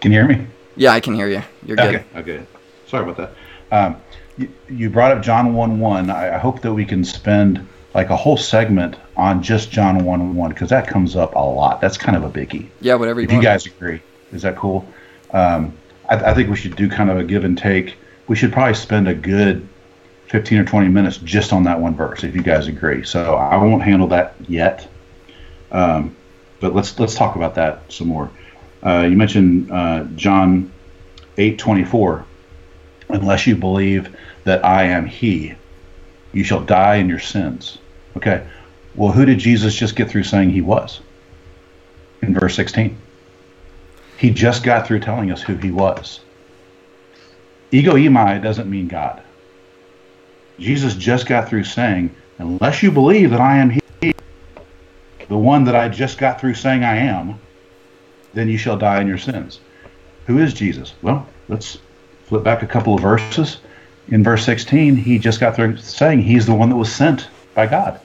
Can 0.00 0.12
you 0.12 0.18
hear 0.18 0.28
me? 0.28 0.46
Yeah, 0.76 0.92
I 0.92 1.00
can 1.00 1.14
hear 1.14 1.28
you. 1.28 1.42
You're 1.64 1.76
good. 1.76 1.94
Okay. 1.94 2.04
Okay. 2.16 2.46
Sorry 2.86 3.08
about 3.08 3.16
that. 3.16 3.34
Um, 3.70 3.96
you, 4.36 4.48
you 4.68 4.90
brought 4.90 5.12
up 5.12 5.22
John 5.22 5.54
1 5.54 5.78
1. 5.78 6.10
I, 6.10 6.34
I 6.34 6.38
hope 6.38 6.60
that 6.60 6.72
we 6.72 6.84
can 6.84 7.04
spend 7.04 7.66
like 7.94 8.10
a 8.10 8.16
whole 8.16 8.36
segment 8.36 8.96
on 9.16 9.42
just 9.42 9.70
John 9.70 10.04
1 10.04 10.34
1 10.34 10.50
because 10.50 10.68
that 10.70 10.86
comes 10.86 11.16
up 11.16 11.34
a 11.34 11.38
lot. 11.38 11.80
That's 11.80 11.96
kind 11.96 12.16
of 12.16 12.24
a 12.24 12.30
biggie. 12.30 12.68
Yeah, 12.80 12.94
whatever 12.96 13.20
you 13.20 13.28
if 13.28 13.32
you 13.32 13.42
guys 13.42 13.64
agree. 13.64 14.02
Is 14.32 14.42
that 14.42 14.56
cool? 14.56 14.86
Um, 15.32 15.76
I, 16.08 16.16
I 16.16 16.34
think 16.34 16.50
we 16.50 16.56
should 16.56 16.76
do 16.76 16.88
kind 16.88 17.10
of 17.10 17.18
a 17.18 17.24
give 17.24 17.44
and 17.44 17.56
take. 17.56 17.96
We 18.28 18.36
should 18.36 18.52
probably 18.52 18.74
spend 18.74 19.08
a 19.08 19.14
good 19.14 19.66
15 20.32 20.58
or 20.60 20.64
20 20.64 20.88
minutes 20.88 21.18
just 21.18 21.52
on 21.52 21.64
that 21.64 21.78
one 21.78 21.94
verse, 21.94 22.24
if 22.24 22.34
you 22.34 22.42
guys 22.42 22.66
agree. 22.66 23.04
So 23.04 23.36
I 23.36 23.58
won't 23.58 23.82
handle 23.82 24.08
that 24.08 24.34
yet. 24.48 24.88
Um, 25.70 26.16
but 26.58 26.74
let's 26.74 26.98
let's 26.98 27.14
talk 27.14 27.36
about 27.36 27.56
that 27.56 27.82
some 27.92 28.08
more. 28.08 28.30
Uh, 28.82 29.06
you 29.10 29.14
mentioned 29.14 29.70
uh, 29.70 30.04
John 30.16 30.72
8:24. 31.36 32.24
Unless 33.10 33.46
you 33.46 33.56
believe 33.56 34.16
that 34.44 34.64
I 34.64 34.84
am 34.84 35.04
He, 35.04 35.54
you 36.32 36.44
shall 36.44 36.62
die 36.62 36.94
in 36.94 37.10
your 37.10 37.18
sins. 37.18 37.76
Okay. 38.16 38.46
Well, 38.94 39.12
who 39.12 39.26
did 39.26 39.38
Jesus 39.38 39.74
just 39.74 39.96
get 39.96 40.08
through 40.08 40.22
saying 40.22 40.48
He 40.48 40.62
was? 40.62 41.00
In 42.22 42.32
verse 42.32 42.54
16. 42.54 42.96
He 44.16 44.30
just 44.30 44.62
got 44.62 44.86
through 44.86 45.00
telling 45.00 45.30
us 45.30 45.42
who 45.42 45.56
He 45.56 45.70
was. 45.70 46.20
Ego 47.70 47.96
eimi 47.96 48.42
doesn't 48.42 48.70
mean 48.70 48.88
God. 48.88 49.21
Jesus 50.62 50.94
just 50.94 51.26
got 51.26 51.48
through 51.48 51.64
saying, 51.64 52.14
unless 52.38 52.82
you 52.82 52.92
believe 52.92 53.30
that 53.30 53.40
I 53.40 53.58
am 53.58 53.70
He, 54.00 54.14
the 55.28 55.36
one 55.36 55.64
that 55.64 55.74
I 55.74 55.88
just 55.88 56.18
got 56.18 56.40
through 56.40 56.54
saying 56.54 56.84
I 56.84 56.96
am, 56.96 57.40
then 58.32 58.48
you 58.48 58.56
shall 58.56 58.76
die 58.76 59.00
in 59.00 59.08
your 59.08 59.18
sins. 59.18 59.60
Who 60.26 60.38
is 60.38 60.54
Jesus? 60.54 60.94
Well, 61.02 61.26
let's 61.48 61.78
flip 62.26 62.44
back 62.44 62.62
a 62.62 62.66
couple 62.66 62.94
of 62.94 63.02
verses. 63.02 63.58
In 64.08 64.22
verse 64.22 64.44
16, 64.44 64.94
he 64.94 65.18
just 65.18 65.40
got 65.40 65.56
through 65.56 65.78
saying 65.78 66.22
he's 66.22 66.46
the 66.46 66.54
one 66.54 66.68
that 66.70 66.76
was 66.76 66.92
sent 66.92 67.28
by 67.54 67.66
God. 67.66 68.00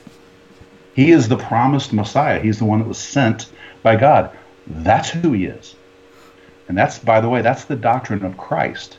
He 0.95 1.11
is 1.11 1.27
the 1.27 1.37
promised 1.37 1.93
Messiah. 1.93 2.39
He's 2.39 2.57
the 2.57 2.65
one 2.65 2.79
that 2.79 2.87
was 2.87 2.97
sent 2.97 3.51
by 3.83 3.95
God. 3.97 4.35
That's 4.65 5.11
who 5.11 5.33
he 5.33 5.45
is. 5.45 5.75
And 6.67 6.77
that's, 6.77 6.97
by 6.97 7.21
the 7.21 7.29
way, 7.29 7.41
that's 7.41 7.65
the 7.65 7.75
doctrine 7.75 8.25
of 8.25 8.35
Christ 8.35 8.97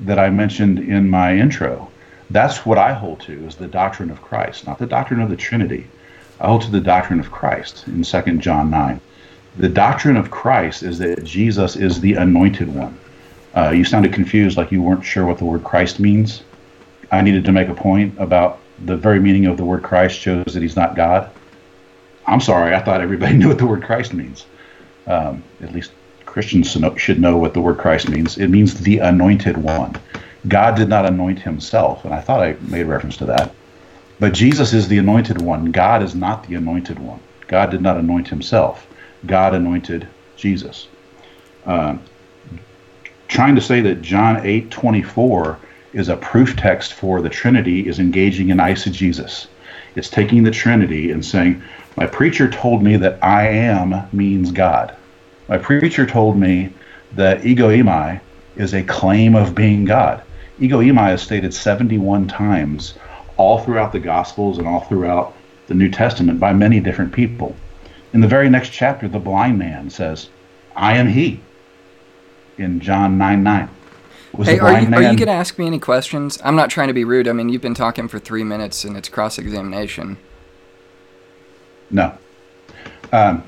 that 0.00 0.18
I 0.18 0.28
mentioned 0.28 0.78
in 0.78 1.08
my 1.08 1.34
intro. 1.34 1.90
That's 2.30 2.66
what 2.66 2.78
I 2.78 2.92
hold 2.92 3.20
to 3.20 3.46
is 3.46 3.56
the 3.56 3.66
doctrine 3.66 4.10
of 4.10 4.20
Christ, 4.22 4.66
not 4.66 4.78
the 4.78 4.86
doctrine 4.86 5.20
of 5.20 5.30
the 5.30 5.36
Trinity. 5.36 5.86
I 6.40 6.46
hold 6.46 6.62
to 6.62 6.70
the 6.70 6.80
doctrine 6.80 7.20
of 7.20 7.30
Christ 7.30 7.86
in 7.88 8.02
2 8.02 8.22
John 8.38 8.70
9. 8.70 9.00
The 9.56 9.68
doctrine 9.68 10.16
of 10.16 10.30
Christ 10.30 10.82
is 10.82 10.98
that 10.98 11.24
Jesus 11.24 11.74
is 11.74 12.00
the 12.00 12.14
anointed 12.14 12.72
one. 12.72 12.98
Uh, 13.56 13.70
you 13.70 13.84
sounded 13.84 14.12
confused, 14.12 14.56
like 14.56 14.70
you 14.70 14.82
weren't 14.82 15.04
sure 15.04 15.26
what 15.26 15.38
the 15.38 15.44
word 15.44 15.64
Christ 15.64 15.98
means. 15.98 16.42
I 17.10 17.22
needed 17.22 17.44
to 17.46 17.52
make 17.52 17.68
a 17.68 17.74
point 17.74 18.14
about 18.18 18.60
the 18.84 18.96
very 18.96 19.18
meaning 19.18 19.46
of 19.46 19.56
the 19.56 19.64
word 19.64 19.82
Christ 19.82 20.18
shows 20.18 20.52
that 20.52 20.62
he's 20.62 20.76
not 20.76 20.94
God. 20.94 21.30
I'm 22.26 22.40
sorry, 22.40 22.74
I 22.74 22.80
thought 22.80 23.00
everybody 23.00 23.34
knew 23.38 23.48
what 23.48 23.58
the 23.58 23.66
word 23.66 23.82
Christ 23.82 24.12
means. 24.12 24.46
Um, 25.06 25.42
at 25.62 25.72
least 25.72 25.92
Christians 26.26 26.76
should 26.96 27.20
know 27.20 27.38
what 27.38 27.54
the 27.54 27.60
word 27.60 27.78
Christ 27.78 28.10
means. 28.10 28.36
It 28.36 28.48
means 28.48 28.74
the 28.74 28.98
anointed 28.98 29.56
one. 29.56 29.96
God 30.46 30.76
did 30.76 30.88
not 30.88 31.06
anoint 31.06 31.40
himself, 31.40 32.04
and 32.04 32.14
I 32.14 32.20
thought 32.20 32.42
I 32.42 32.56
made 32.60 32.84
reference 32.84 33.16
to 33.18 33.26
that. 33.26 33.52
But 34.20 34.34
Jesus 34.34 34.72
is 34.72 34.88
the 34.88 34.98
anointed 34.98 35.40
one. 35.40 35.72
God 35.72 36.02
is 36.02 36.14
not 36.14 36.46
the 36.46 36.54
anointed 36.54 36.98
one. 36.98 37.20
God 37.46 37.70
did 37.70 37.80
not 37.80 37.96
anoint 37.96 38.28
himself. 38.28 38.86
God 39.26 39.54
anointed 39.54 40.06
Jesus. 40.36 40.88
Uh, 41.66 41.96
trying 43.26 43.54
to 43.54 43.60
say 43.60 43.80
that 43.80 44.02
John 44.02 44.44
8 44.44 44.70
24 44.70 45.58
is 45.92 46.08
a 46.08 46.16
proof 46.16 46.56
text 46.56 46.92
for 46.94 47.20
the 47.20 47.28
Trinity 47.28 47.86
is 47.86 47.98
engaging 47.98 48.50
in 48.50 48.58
eisegesis. 48.58 49.46
It's 49.94 50.08
taking 50.08 50.42
the 50.44 50.50
Trinity 50.50 51.10
and 51.10 51.24
saying, 51.24 51.62
My 51.96 52.06
preacher 52.06 52.48
told 52.48 52.82
me 52.82 52.96
that 52.98 53.22
I 53.22 53.48
am 53.48 54.08
means 54.12 54.52
God. 54.52 54.94
My 55.48 55.58
preacher 55.58 56.06
told 56.06 56.36
me 56.36 56.72
that 57.14 57.44
ego 57.44 57.70
eimi 57.70 58.20
is 58.56 58.74
a 58.74 58.82
claim 58.82 59.34
of 59.34 59.54
being 59.54 59.84
God. 59.84 60.22
Ego 60.60 60.80
eimi 60.80 61.14
is 61.14 61.22
stated 61.22 61.54
71 61.54 62.26
times 62.28 62.94
all 63.36 63.60
throughout 63.60 63.92
the 63.92 64.00
Gospels 64.00 64.58
and 64.58 64.66
all 64.66 64.80
throughout 64.80 65.34
the 65.68 65.74
New 65.74 65.90
Testament 65.90 66.40
by 66.40 66.52
many 66.52 66.80
different 66.80 67.12
people. 67.12 67.54
In 68.12 68.20
the 68.20 68.28
very 68.28 68.48
next 68.48 68.70
chapter, 68.70 69.06
the 69.06 69.18
blind 69.18 69.58
man 69.58 69.90
says, 69.90 70.28
I 70.74 70.96
am 70.96 71.08
he. 71.08 71.40
In 72.56 72.80
John 72.80 73.18
9 73.18 73.42
9. 73.42 73.68
Was 74.32 74.48
hey, 74.48 74.58
are 74.58 74.80
you, 74.80 74.94
are 74.94 75.02
you 75.02 75.16
going 75.16 75.18
to 75.18 75.30
ask 75.30 75.58
me 75.58 75.66
any 75.66 75.78
questions? 75.78 76.38
I'm 76.44 76.56
not 76.56 76.70
trying 76.70 76.88
to 76.88 76.94
be 76.94 77.04
rude. 77.04 77.28
I 77.28 77.32
mean, 77.32 77.48
you've 77.48 77.62
been 77.62 77.74
talking 77.74 78.08
for 78.08 78.18
three 78.18 78.44
minutes 78.44 78.84
and 78.84 78.96
it's 78.96 79.08
cross 79.08 79.38
examination. 79.38 80.18
No. 81.90 82.16
Um, 83.12 83.42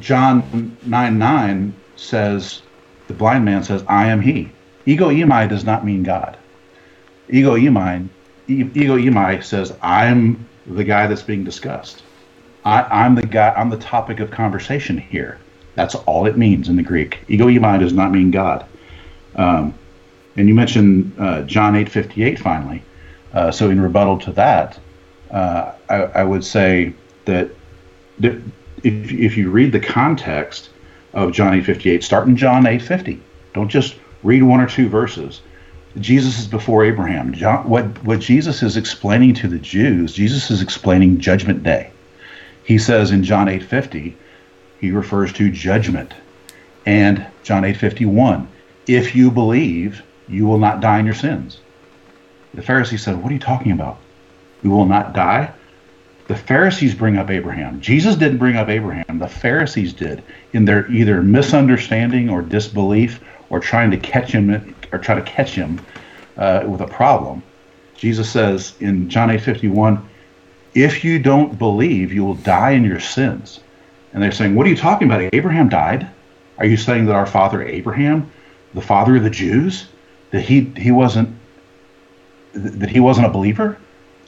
John 0.00 0.76
9 0.84 1.18
9 1.18 1.74
says, 1.96 2.62
the 3.08 3.14
blind 3.14 3.44
man 3.44 3.62
says, 3.62 3.84
I 3.88 4.06
am 4.06 4.20
he. 4.20 4.50
Ego 4.86 5.10
eimi 5.10 5.48
does 5.48 5.64
not 5.64 5.84
mean 5.84 6.02
God. 6.02 6.36
Ego 7.28 7.56
eimi, 7.56 8.08
ego 8.48 8.96
eimi 8.96 9.42
says, 9.42 9.72
I'm 9.82 10.46
the 10.66 10.84
guy 10.84 11.06
that's 11.06 11.22
being 11.22 11.44
discussed. 11.44 12.02
I, 12.64 13.04
am 13.06 13.14
the 13.14 13.26
guy. 13.26 13.52
I'm 13.56 13.70
the 13.70 13.78
topic 13.78 14.20
of 14.20 14.30
conversation 14.30 14.96
here. 14.96 15.38
That's 15.74 15.94
all 15.94 16.26
it 16.26 16.38
means 16.38 16.68
in 16.68 16.76
the 16.76 16.82
Greek. 16.82 17.18
Ego 17.28 17.46
eimi 17.46 17.78
does 17.78 17.92
not 17.92 18.10
mean 18.10 18.30
God. 18.30 18.64
Um, 19.36 19.74
and 20.36 20.48
you 20.48 20.54
mentioned 20.54 21.14
uh, 21.18 21.42
John 21.42 21.74
8:58 21.74 22.38
finally. 22.38 22.82
Uh, 23.32 23.50
so 23.50 23.68
in 23.68 23.80
rebuttal 23.80 24.18
to 24.20 24.32
that, 24.32 24.78
uh, 25.30 25.72
I, 25.88 25.94
I, 25.94 26.24
would 26.24 26.44
say 26.44 26.94
that 27.24 27.50
if, 28.20 28.42
if 28.84 29.36
you 29.36 29.50
read 29.50 29.72
the 29.72 29.80
context 29.80 30.70
of 31.12 31.32
John 31.32 31.52
8:58, 31.60 32.02
start 32.02 32.28
in 32.28 32.36
John 32.36 32.64
8:50. 32.64 33.20
Don't 33.52 33.68
just 33.68 33.96
read 34.24 34.42
one 34.42 34.60
or 34.60 34.68
two 34.68 34.88
verses. 34.88 35.40
Jesus 36.00 36.40
is 36.40 36.48
before 36.48 36.84
Abraham. 36.84 37.32
John, 37.32 37.68
what 37.68 38.02
what 38.04 38.18
Jesus 38.18 38.64
is 38.64 38.76
explaining 38.76 39.34
to 39.34 39.48
the 39.48 39.60
Jews, 39.60 40.14
Jesus 40.14 40.50
is 40.50 40.60
explaining 40.60 41.20
Judgment 41.20 41.62
Day 41.62 41.92
he 42.64 42.78
says 42.78 43.10
in 43.10 43.22
John 43.22 43.46
8:50, 43.46 44.14
he 44.80 44.90
refers 44.90 45.32
to 45.34 45.50
judgment. 45.50 46.14
And 46.86 47.24
John 47.42 47.64
8:51, 47.64 48.48
if 48.86 49.14
you 49.14 49.30
believe, 49.30 50.02
you 50.28 50.46
will 50.46 50.58
not 50.58 50.80
die 50.80 50.98
in 50.98 51.04
your 51.04 51.14
sins. 51.14 51.58
The 52.54 52.62
Pharisees 52.62 53.02
said, 53.02 53.22
"What 53.22 53.30
are 53.30 53.34
you 53.34 53.40
talking 53.40 53.72
about? 53.72 53.98
We 54.62 54.70
will 54.70 54.86
not 54.86 55.12
die?" 55.12 55.50
The 56.26 56.34
Pharisees 56.34 56.94
bring 56.94 57.18
up 57.18 57.30
Abraham. 57.30 57.82
Jesus 57.82 58.16
didn't 58.16 58.38
bring 58.38 58.56
up 58.56 58.70
Abraham. 58.70 59.18
The 59.18 59.28
Pharisees 59.28 59.92
did 59.92 60.22
in 60.54 60.64
their 60.64 60.90
either 60.90 61.22
misunderstanding 61.22 62.30
or 62.30 62.40
disbelief 62.40 63.20
or 63.50 63.60
trying 63.60 63.90
to 63.90 63.96
catch 63.96 64.30
him 64.30 64.74
or 64.92 64.98
try 64.98 65.14
to 65.14 65.22
catch 65.22 65.54
him 65.54 65.80
uh, 66.36 66.64
with 66.66 66.80
a 66.80 66.86
problem. 66.86 67.42
Jesus 67.96 68.30
says 68.30 68.74
in 68.80 69.08
John 69.08 69.28
8:51, 69.28 70.02
if 70.74 71.04
you 71.04 71.18
don't 71.18 71.58
believe, 71.58 72.12
you 72.12 72.24
will 72.24 72.34
die 72.34 72.72
in 72.72 72.84
your 72.84 73.00
sins. 73.00 73.60
And 74.12 74.22
they're 74.22 74.32
saying, 74.32 74.54
What 74.54 74.66
are 74.66 74.70
you 74.70 74.76
talking 74.76 75.08
about? 75.08 75.32
Abraham 75.32 75.68
died? 75.68 76.08
Are 76.58 76.66
you 76.66 76.76
saying 76.76 77.06
that 77.06 77.14
our 77.14 77.26
father 77.26 77.62
Abraham, 77.62 78.30
the 78.74 78.80
father 78.80 79.16
of 79.16 79.22
the 79.22 79.30
Jews, 79.30 79.86
that 80.30 80.42
he 80.42 80.72
he 80.76 80.90
wasn't 80.90 81.36
that 82.52 82.90
he 82.90 83.00
wasn't 83.00 83.26
a 83.26 83.30
believer? 83.30 83.78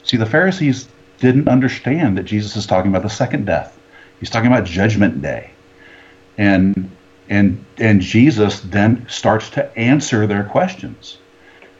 See, 0.03 0.17
the 0.17 0.27
Pharisees 0.27 0.89
didn't 1.19 1.49
understand 1.49 2.19
that 2.19 2.25
Jesus 2.25 2.57
is 2.57 2.67
talking 2.67 2.91
about 2.91 3.03
the 3.03 3.11
second 3.11 3.47
death. 3.47 3.79
He's 4.21 4.31
talking 4.31 4.51
about 4.51 4.65
judgment 4.65 5.23
day. 5.23 5.51
And 6.39 6.91
and 7.29 7.65
and 7.79 8.01
Jesus 8.01 8.61
then 8.61 9.07
starts 9.09 9.51
to 9.51 9.77
answer 9.79 10.27
their 10.27 10.45
questions 10.45 11.19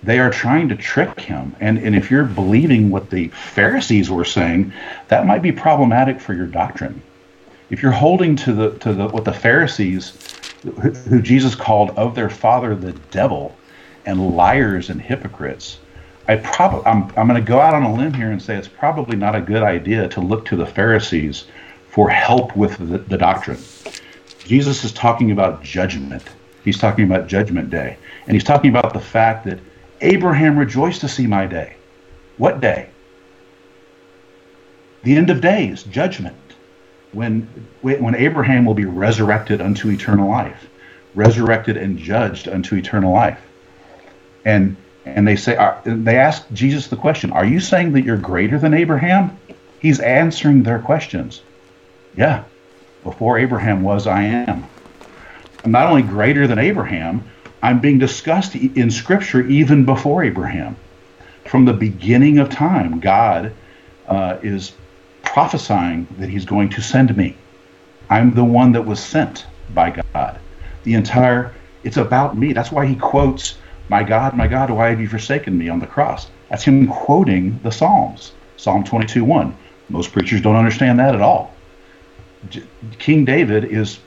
they 0.07 0.21
are 0.21 0.31
trying 0.31 0.69
to 0.69 0.77
trick 0.77 1.21
him. 1.21 1.55
And, 1.61 1.79
and 1.79 1.95
if 1.97 2.11
you're 2.11 2.25
believing 2.25 2.91
what 2.91 3.11
the 3.11 3.29
Pharisees 3.29 4.09
were 4.09 4.25
saying, 4.25 4.73
that 5.09 5.27
might 5.27 5.43
be 5.43 5.53
problematic 5.53 6.21
for 6.21 6.33
your 6.33 6.47
doctrine. 6.47 7.03
If 7.71 7.83
you're 7.83 7.93
holding 7.93 8.37
to 8.37 8.53
the 8.53 8.71
to 8.79 8.95
the 8.95 9.09
what 9.09 9.25
the 9.25 9.33
Pharisees, 9.33 10.17
who, 10.63 11.21
Jesus 11.21 11.57
called 11.57 11.91
of 11.91 12.15
their 12.15 12.31
father 12.31 12.77
the 12.77 12.93
devil, 13.11 13.57
and 14.05 14.37
liars 14.37 14.89
and 14.89 15.03
hypocrites, 15.03 15.81
I 16.29 16.37
probably 16.37 16.87
I'm 16.87 17.05
I'm 17.17 17.27
going 17.27 17.35
to 17.35 17.41
go 17.41 17.59
out 17.59 17.75
on 17.75 17.83
a 17.83 17.93
limb 17.93 18.15
here 18.15 18.31
and 18.31 18.41
say 18.41 18.55
it's 18.55 18.69
probably 18.69 19.17
not 19.17 19.35
a 19.35 19.41
good 19.41 19.65
idea 19.65 20.07
to 20.11 20.21
look 20.21 20.45
to 20.47 20.57
the 20.57 20.67
Pharisees 20.67 21.47
for 21.89 22.09
help 22.09 22.57
with 22.57 22.79
the, 22.79 22.99
the 22.99 23.19
doctrine. 23.19 23.59
Jesus 24.47 24.85
is 24.85 24.93
talking 24.93 25.31
about 25.33 25.63
judgment. 25.63 26.23
He's 26.65 26.79
talking 26.79 27.05
about 27.05 27.27
judgment 27.29 27.71
day, 27.71 27.97
and 28.27 28.35
he's 28.35 28.45
talking 28.45 28.71
about 28.71 28.93
the 28.93 29.01
fact 29.01 29.45
that 29.45 29.59
Abraham 30.01 30.59
rejoiced 30.59 31.01
to 31.03 31.09
see 31.09 31.27
my 31.27 31.47
day. 31.47 31.77
What 32.39 32.61
day? 32.61 32.89
The 35.03 35.17
end 35.17 35.31
of 35.31 35.41
days, 35.41 35.83
judgment. 35.85 36.37
When, 37.13 37.49
when 37.83 38.15
Abraham 38.15 38.65
will 38.65 38.75
be 38.75 38.85
resurrected 38.85 39.61
unto 39.61 39.91
eternal 39.91 40.29
life, 40.29 40.69
resurrected 41.15 41.77
and 41.77 41.99
judged 41.99 42.49
unto 42.49 42.77
eternal 42.77 43.13
life. 43.13 43.41
and 44.45 44.77
and 45.05 45.27
they 45.27 45.37
say 45.37 45.57
they 45.85 46.17
ask 46.19 46.45
Jesus 46.53 46.89
the 46.89 46.97
question, 46.97 47.31
"Are 47.31 47.45
you 47.45 47.61
saying 47.61 47.93
that 47.93 48.05
you're 48.05 48.17
greater 48.17 48.59
than 48.59 48.75
Abraham?" 48.75 49.39
He's 49.81 50.01
answering 50.01 50.65
their 50.65 50.81
questions. 50.81 51.43
Yeah, 52.17 52.43
before 53.07 53.39
Abraham 53.39 53.83
was, 53.83 54.09
I 54.09 54.23
am. 54.25 54.67
I'm 55.65 55.71
not 55.71 55.87
only 55.87 56.03
greater 56.03 56.49
than 56.49 56.59
Abraham, 56.59 57.23
I'm 57.63 57.81
being 57.81 58.01
discussed 58.01 58.57
in 58.57 58.91
Scripture 58.91 59.47
even 59.47 59.85
before 59.85 60.25
Abraham. 60.25 60.77
From 61.47 61.65
the 61.65 61.73
beginning 61.73 62.39
of 62.39 62.51
time, 62.51 62.99
God 62.99 63.55
uh, 64.09 64.39
is 64.43 64.73
prophesying 65.23 66.09
that 66.19 66.29
He's 66.29 66.45
going 66.45 66.69
to 66.71 66.83
send 66.83 67.17
me. 67.17 67.37
I'm 68.11 68.35
the 68.35 68.45
one 68.45 68.73
that 68.73 68.85
was 68.85 68.99
sent 68.99 69.47
by 69.73 70.03
God. 70.13 70.41
The 70.83 70.95
entire, 70.95 71.55
it's 71.85 71.97
about 71.97 72.37
me. 72.37 72.53
That's 72.53 72.73
why 72.73 72.87
He 72.87 72.97
quotes, 72.97 73.57
My 73.89 74.03
God, 74.03 74.37
my 74.37 74.49
God, 74.49 74.69
why 74.71 74.89
have 74.89 75.01
you 75.01 75.09
forsaken 75.09 75.57
me 75.57 75.69
on 75.69 75.79
the 75.79 75.87
cross? 75.87 76.27
That's 76.51 76.65
Him 76.65 76.89
quoting 76.89 77.61
the 77.63 77.71
Psalms. 77.71 78.33
Psalm 78.57 78.83
22 78.83 79.25
1. 79.25 79.57
Most 79.91 80.13
preachers 80.13 80.41
don't 80.41 80.57
understand 80.57 80.99
that 80.99 81.15
at 81.15 81.23
all. 81.23 81.56
King 82.99 83.25
David 83.25 83.65
is 83.65 83.99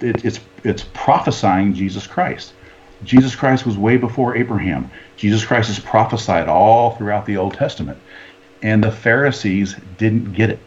it, 0.00 0.24
it's 0.24 0.40
it's 0.64 0.84
prophesying 0.92 1.74
Jesus 1.74 2.06
Christ. 2.06 2.52
Jesus 3.04 3.34
Christ 3.34 3.66
was 3.66 3.76
way 3.76 3.96
before 3.96 4.36
Abraham. 4.36 4.90
Jesus 5.16 5.44
Christ 5.44 5.70
is 5.70 5.78
prophesied 5.80 6.48
all 6.48 6.92
throughout 6.92 7.26
the 7.26 7.36
Old 7.36 7.54
Testament, 7.54 7.98
and 8.62 8.82
the 8.82 8.92
Pharisees 8.92 9.76
didn't 9.98 10.32
get 10.32 10.50
it, 10.50 10.58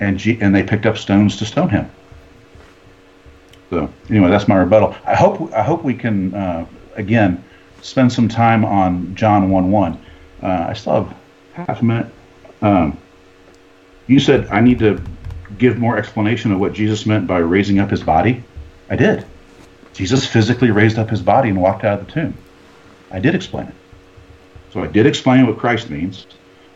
and 0.00 0.18
G, 0.18 0.38
and 0.40 0.54
they 0.54 0.62
picked 0.62 0.86
up 0.86 0.96
stones 0.96 1.36
to 1.38 1.44
stone 1.44 1.68
him. 1.68 1.90
So 3.70 3.90
anyway, 4.08 4.30
that's 4.30 4.46
my 4.46 4.56
rebuttal. 4.56 4.94
I 5.04 5.14
hope 5.14 5.52
I 5.52 5.62
hope 5.62 5.82
we 5.82 5.94
can 5.94 6.34
uh, 6.34 6.66
again 6.94 7.42
spend 7.82 8.12
some 8.12 8.28
time 8.28 8.64
on 8.64 9.14
John 9.14 9.50
one 9.50 9.70
one. 9.70 10.00
Uh, 10.42 10.66
I 10.68 10.72
still 10.74 11.04
have 11.04 11.16
half 11.54 11.80
a 11.82 11.84
minute. 11.84 12.12
Um, 12.62 12.96
you 14.06 14.20
said 14.20 14.46
I 14.48 14.60
need 14.60 14.78
to 14.80 15.02
give 15.58 15.78
more 15.78 15.96
explanation 15.96 16.52
of 16.52 16.60
what 16.60 16.72
Jesus 16.72 17.06
meant 17.06 17.26
by 17.26 17.38
raising 17.38 17.78
up 17.78 17.90
his 17.90 18.02
body? 18.02 18.42
I 18.88 18.96
did. 18.96 19.26
Jesus 19.94 20.26
physically 20.26 20.70
raised 20.70 20.98
up 20.98 21.10
his 21.10 21.22
body 21.22 21.48
and 21.48 21.60
walked 21.60 21.84
out 21.84 22.00
of 22.00 22.06
the 22.06 22.12
tomb. 22.12 22.34
I 23.10 23.20
did 23.20 23.34
explain 23.34 23.68
it. 23.68 23.74
So 24.72 24.82
I 24.82 24.88
did 24.88 25.06
explain 25.06 25.46
what 25.46 25.58
Christ 25.58 25.88
means. 25.88 26.26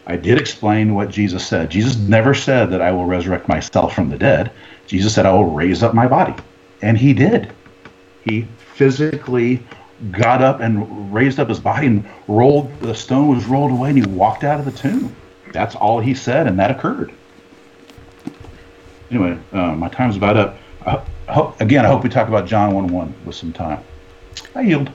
I 0.06 0.16
did 0.16 0.40
explain 0.40 0.94
what 0.94 1.10
Jesus 1.10 1.46
said. 1.46 1.70
Jesus 1.70 1.96
never 1.96 2.32
said 2.32 2.70
that 2.70 2.80
I 2.80 2.92
will 2.92 3.04
resurrect 3.04 3.48
myself 3.48 3.94
from 3.94 4.08
the 4.08 4.16
dead. 4.18 4.52
Jesus 4.86 5.14
said 5.14 5.26
I 5.26 5.32
will 5.32 5.50
raise 5.50 5.82
up 5.82 5.94
my 5.94 6.06
body. 6.06 6.34
And 6.80 6.96
he 6.96 7.12
did. 7.12 7.52
He 8.24 8.42
physically 8.74 9.66
got 10.12 10.40
up 10.42 10.60
and 10.60 11.12
raised 11.12 11.40
up 11.40 11.48
his 11.48 11.58
body 11.58 11.88
and 11.88 12.08
rolled 12.28 12.80
the 12.80 12.94
stone 12.94 13.28
was 13.34 13.46
rolled 13.46 13.72
away 13.72 13.90
and 13.90 13.98
he 13.98 14.04
walked 14.04 14.44
out 14.44 14.60
of 14.60 14.64
the 14.64 14.72
tomb. 14.72 15.14
That's 15.52 15.74
all 15.74 15.98
he 15.98 16.14
said 16.14 16.46
and 16.46 16.58
that 16.60 16.70
occurred 16.70 17.17
anyway, 19.10 19.38
uh, 19.52 19.74
my 19.74 19.88
time's 19.88 20.16
about 20.16 20.36
up. 20.36 20.56
I 20.86 21.32
hope, 21.32 21.60
again, 21.60 21.84
I 21.84 21.88
hope 21.88 22.02
we 22.02 22.08
talk 22.08 22.28
about 22.28 22.46
John 22.46 22.74
1 22.74 22.88
1 22.88 23.14
with 23.24 23.34
some 23.34 23.52
time. 23.52 23.82
I 24.54 24.62
yield. 24.62 24.90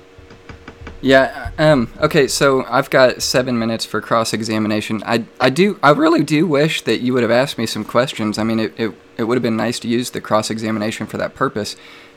Yeah. 1.02 1.52
Um, 1.58 1.92
okay. 2.00 2.28
So 2.28 2.64
I've 2.66 2.90
got 2.90 3.22
seven 3.22 3.60
minutes 3.60 3.86
for 3.86 4.00
cross 4.00 4.34
examination. 4.34 5.04
I, 5.06 5.26
I 5.40 5.50
do. 5.50 5.78
I 5.84 5.92
really 5.92 6.24
do 6.24 6.48
wish 6.48 6.82
that 6.84 7.02
you 7.02 7.14
would 7.14 7.24
have 7.24 7.32
asked 7.32 7.58
me 7.58 7.66
some 7.66 7.84
questions. 7.84 8.38
I 8.38 8.44
mean, 8.44 8.60
it, 8.60 8.74
it, 8.78 8.94
it 9.18 9.24
would 9.26 9.36
have 9.36 9.44
been 9.44 9.58
nice 9.58 9.80
to 9.80 9.88
use 9.90 10.12
the 10.12 10.22
cross 10.22 10.50
examination 10.50 11.06
for 11.06 11.18
that 11.18 11.36
purpose. 11.36 11.76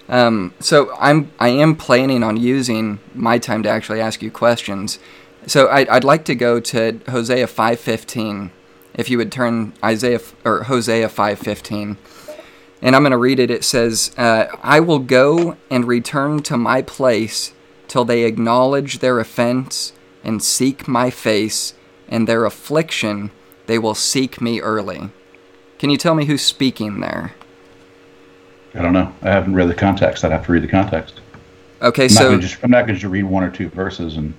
Um, 0.09 0.55
so 0.61 0.95
I'm 0.99 1.33
I 1.41 1.49
am 1.49 1.75
planning 1.75 2.23
on 2.23 2.37
using 2.37 3.01
my 3.13 3.39
time 3.39 3.65
to 3.65 3.69
actually 3.69 4.01
ask 4.01 4.23
you 4.23 4.31
questions. 4.31 5.01
So 5.49 5.67
I, 5.67 5.87
I'd 5.95 6.05
like 6.05 6.25
to 6.27 6.37
go 6.37 6.61
to 6.61 7.01
Hosea 7.09 7.49
five 7.49 7.81
fifteen 7.81 8.53
if 8.97 9.09
you 9.09 9.19
would 9.19 9.31
turn 9.31 9.75
Isaiah 9.85 10.21
or 10.45 10.65
Hosea 10.65 11.09
5:15. 11.09 11.97
And 12.83 12.97
I'm 12.97 13.03
going 13.03 13.13
to 13.13 13.17
read 13.17 13.39
it. 13.39 13.51
It 13.51 13.65
says, 13.65 14.11
uh, 14.19 14.47
"I 14.63 14.81
will 14.81 14.99
go 14.99 15.57
and 15.71 15.87
return 15.87 16.43
to 16.43 16.57
my 16.57 16.83
place 16.83 17.53
till 17.89 18.05
they 18.05 18.25
acknowledge 18.25 18.99
their 18.99 19.21
offense 19.21 19.93
and 20.25 20.43
seek 20.43 20.89
my 20.89 21.11
face, 21.11 21.75
and 22.09 22.27
their 22.27 22.45
affliction 22.45 23.31
they 23.67 23.79
will 23.79 23.95
seek 23.95 24.41
me 24.41 24.61
early." 24.61 25.11
Can 25.79 25.91
you 25.91 25.97
tell 25.99 26.15
me 26.15 26.25
who's 26.25 26.43
speaking 26.43 27.01
there? 27.01 27.35
I 28.75 28.83
don't 28.83 28.93
know. 28.93 29.13
I 29.23 29.31
haven't 29.31 29.55
read 29.55 29.69
the 29.69 29.75
context. 29.75 30.25
I'd 30.25 30.33
have 30.33 30.47
to 30.47 30.53
read 30.53 30.63
the 30.63 30.69
context. 30.69 31.21
Okay, 31.83 32.05
I'm 32.05 32.09
so 32.09 32.33
not 32.33 32.41
just, 32.41 32.59
I'm 32.63 32.71
not 32.71 32.87
going 32.87 32.99
to 32.99 33.09
read 33.09 33.25
one 33.25 33.43
or 33.43 33.51
two 33.51 33.69
verses 33.69 34.17
and 34.17 34.33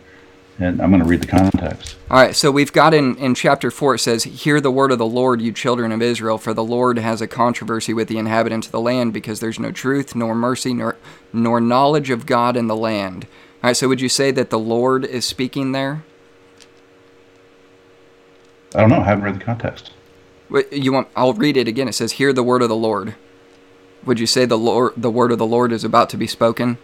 and 0.60 0.82
I'm 0.82 0.90
going 0.90 1.02
to 1.02 1.08
read 1.08 1.22
the 1.22 1.28
context. 1.28 1.96
All 2.10 2.20
right, 2.20 2.36
so 2.36 2.52
we've 2.52 2.74
got 2.74 2.94
in, 2.94 3.16
in 3.18 3.36
chapter 3.36 3.70
4, 3.70 3.96
it 3.96 4.00
says, 4.00 4.24
Hear 4.24 4.60
the 4.60 4.72
word 4.72 4.92
of 4.92 4.98
the 4.98 5.06
Lord, 5.06 5.42
you 5.42 5.52
children 5.52 5.92
of 5.92 6.02
Israel, 6.02 6.38
for 6.38 6.54
the 6.54 6.64
Lord 6.64 6.98
has 6.98 7.22
a 7.22 7.28
controversy 7.28 7.94
with 7.94 8.08
the 8.08 8.18
inhabitants 8.18 8.68
of 8.68 8.72
the 8.72 8.82
land, 8.82 9.14
because 9.14 9.40
there's 9.40 9.60
no 9.60 9.72
truth, 9.72 10.16
nor 10.16 10.34
mercy, 10.34 10.74
nor, 10.74 10.98
nor 11.32 11.62
knowledge 11.62 12.10
of 12.10 12.26
God 12.26 12.58
in 12.58 12.68
the 12.68 12.76
land. 12.76 13.26
All 13.64 13.70
right, 13.70 13.78
so 13.78 13.88
would 13.88 14.02
you 14.02 14.10
say 14.10 14.32
that 14.32 14.50
the 14.50 14.60
Lord 14.60 15.06
is 15.06 15.26
speaking 15.26 15.74
there? 15.74 16.04
I 18.76 18.82
don't 18.82 18.90
know. 18.90 19.00
I 19.00 19.06
haven't 19.06 19.24
read 19.24 19.36
the 19.36 19.44
context. 19.44 19.92
You 20.72 20.94
want? 20.94 21.08
I'll 21.16 21.34
read 21.34 21.58
it 21.58 21.68
again. 21.68 21.88
It 21.88 21.94
says, 21.94 22.14
"Hear 22.14 22.32
the 22.32 22.44
word 22.44 22.62
of 22.62 22.70
the 22.70 22.76
Lord." 22.76 23.16
Would 24.06 24.20
you 24.20 24.28
say 24.28 24.46
the 24.46 24.58
Lord, 24.58 24.94
the 24.96 25.10
word 25.10 25.32
of 25.32 25.38
the 25.38 25.46
Lord, 25.46 25.72
is 25.72 25.84
about 25.84 26.10
to 26.12 26.18
be 26.18 26.28
spoken? 26.28 26.78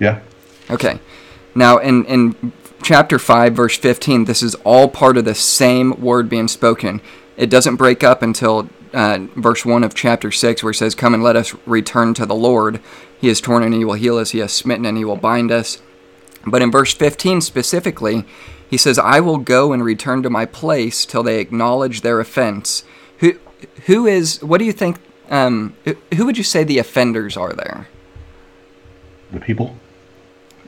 Yeah. 0.00 0.20
Okay. 0.70 1.00
Now, 1.54 1.78
in, 1.78 2.04
in 2.04 2.52
chapter 2.82 3.18
5, 3.18 3.54
verse 3.54 3.76
15, 3.76 4.24
this 4.24 4.42
is 4.42 4.54
all 4.56 4.88
part 4.88 5.16
of 5.16 5.24
the 5.24 5.34
same 5.34 6.00
word 6.00 6.28
being 6.28 6.48
spoken. 6.48 7.00
It 7.36 7.50
doesn't 7.50 7.76
break 7.76 8.04
up 8.04 8.22
until 8.22 8.68
uh, 8.92 9.26
verse 9.36 9.64
1 9.64 9.84
of 9.84 9.94
chapter 9.94 10.30
6, 10.30 10.62
where 10.62 10.70
it 10.70 10.74
says, 10.74 10.94
Come 10.94 11.14
and 11.14 11.22
let 11.22 11.36
us 11.36 11.54
return 11.66 12.14
to 12.14 12.26
the 12.26 12.34
Lord. 12.34 12.80
He 13.20 13.28
has 13.28 13.40
torn 13.40 13.62
and 13.62 13.74
he 13.74 13.84
will 13.84 13.94
heal 13.94 14.18
us. 14.18 14.30
He 14.30 14.38
has 14.38 14.52
smitten 14.52 14.86
and 14.86 14.96
he 14.96 15.04
will 15.04 15.16
bind 15.16 15.50
us. 15.50 15.82
But 16.46 16.62
in 16.62 16.70
verse 16.70 16.94
15 16.94 17.40
specifically, 17.40 18.24
he 18.70 18.76
says, 18.76 18.98
I 18.98 19.20
will 19.20 19.38
go 19.38 19.72
and 19.72 19.84
return 19.84 20.22
to 20.22 20.30
my 20.30 20.46
place 20.46 21.04
till 21.04 21.22
they 21.22 21.40
acknowledge 21.40 22.02
their 22.02 22.20
offense. 22.20 22.84
Who, 23.18 23.34
who 23.86 24.06
is, 24.06 24.42
what 24.42 24.58
do 24.58 24.64
you 24.64 24.72
think, 24.72 24.98
um, 25.30 25.74
who 26.14 26.26
would 26.26 26.38
you 26.38 26.44
say 26.44 26.64
the 26.64 26.78
offenders 26.78 27.36
are 27.36 27.52
there? 27.52 27.88
The 29.32 29.40
people. 29.40 29.76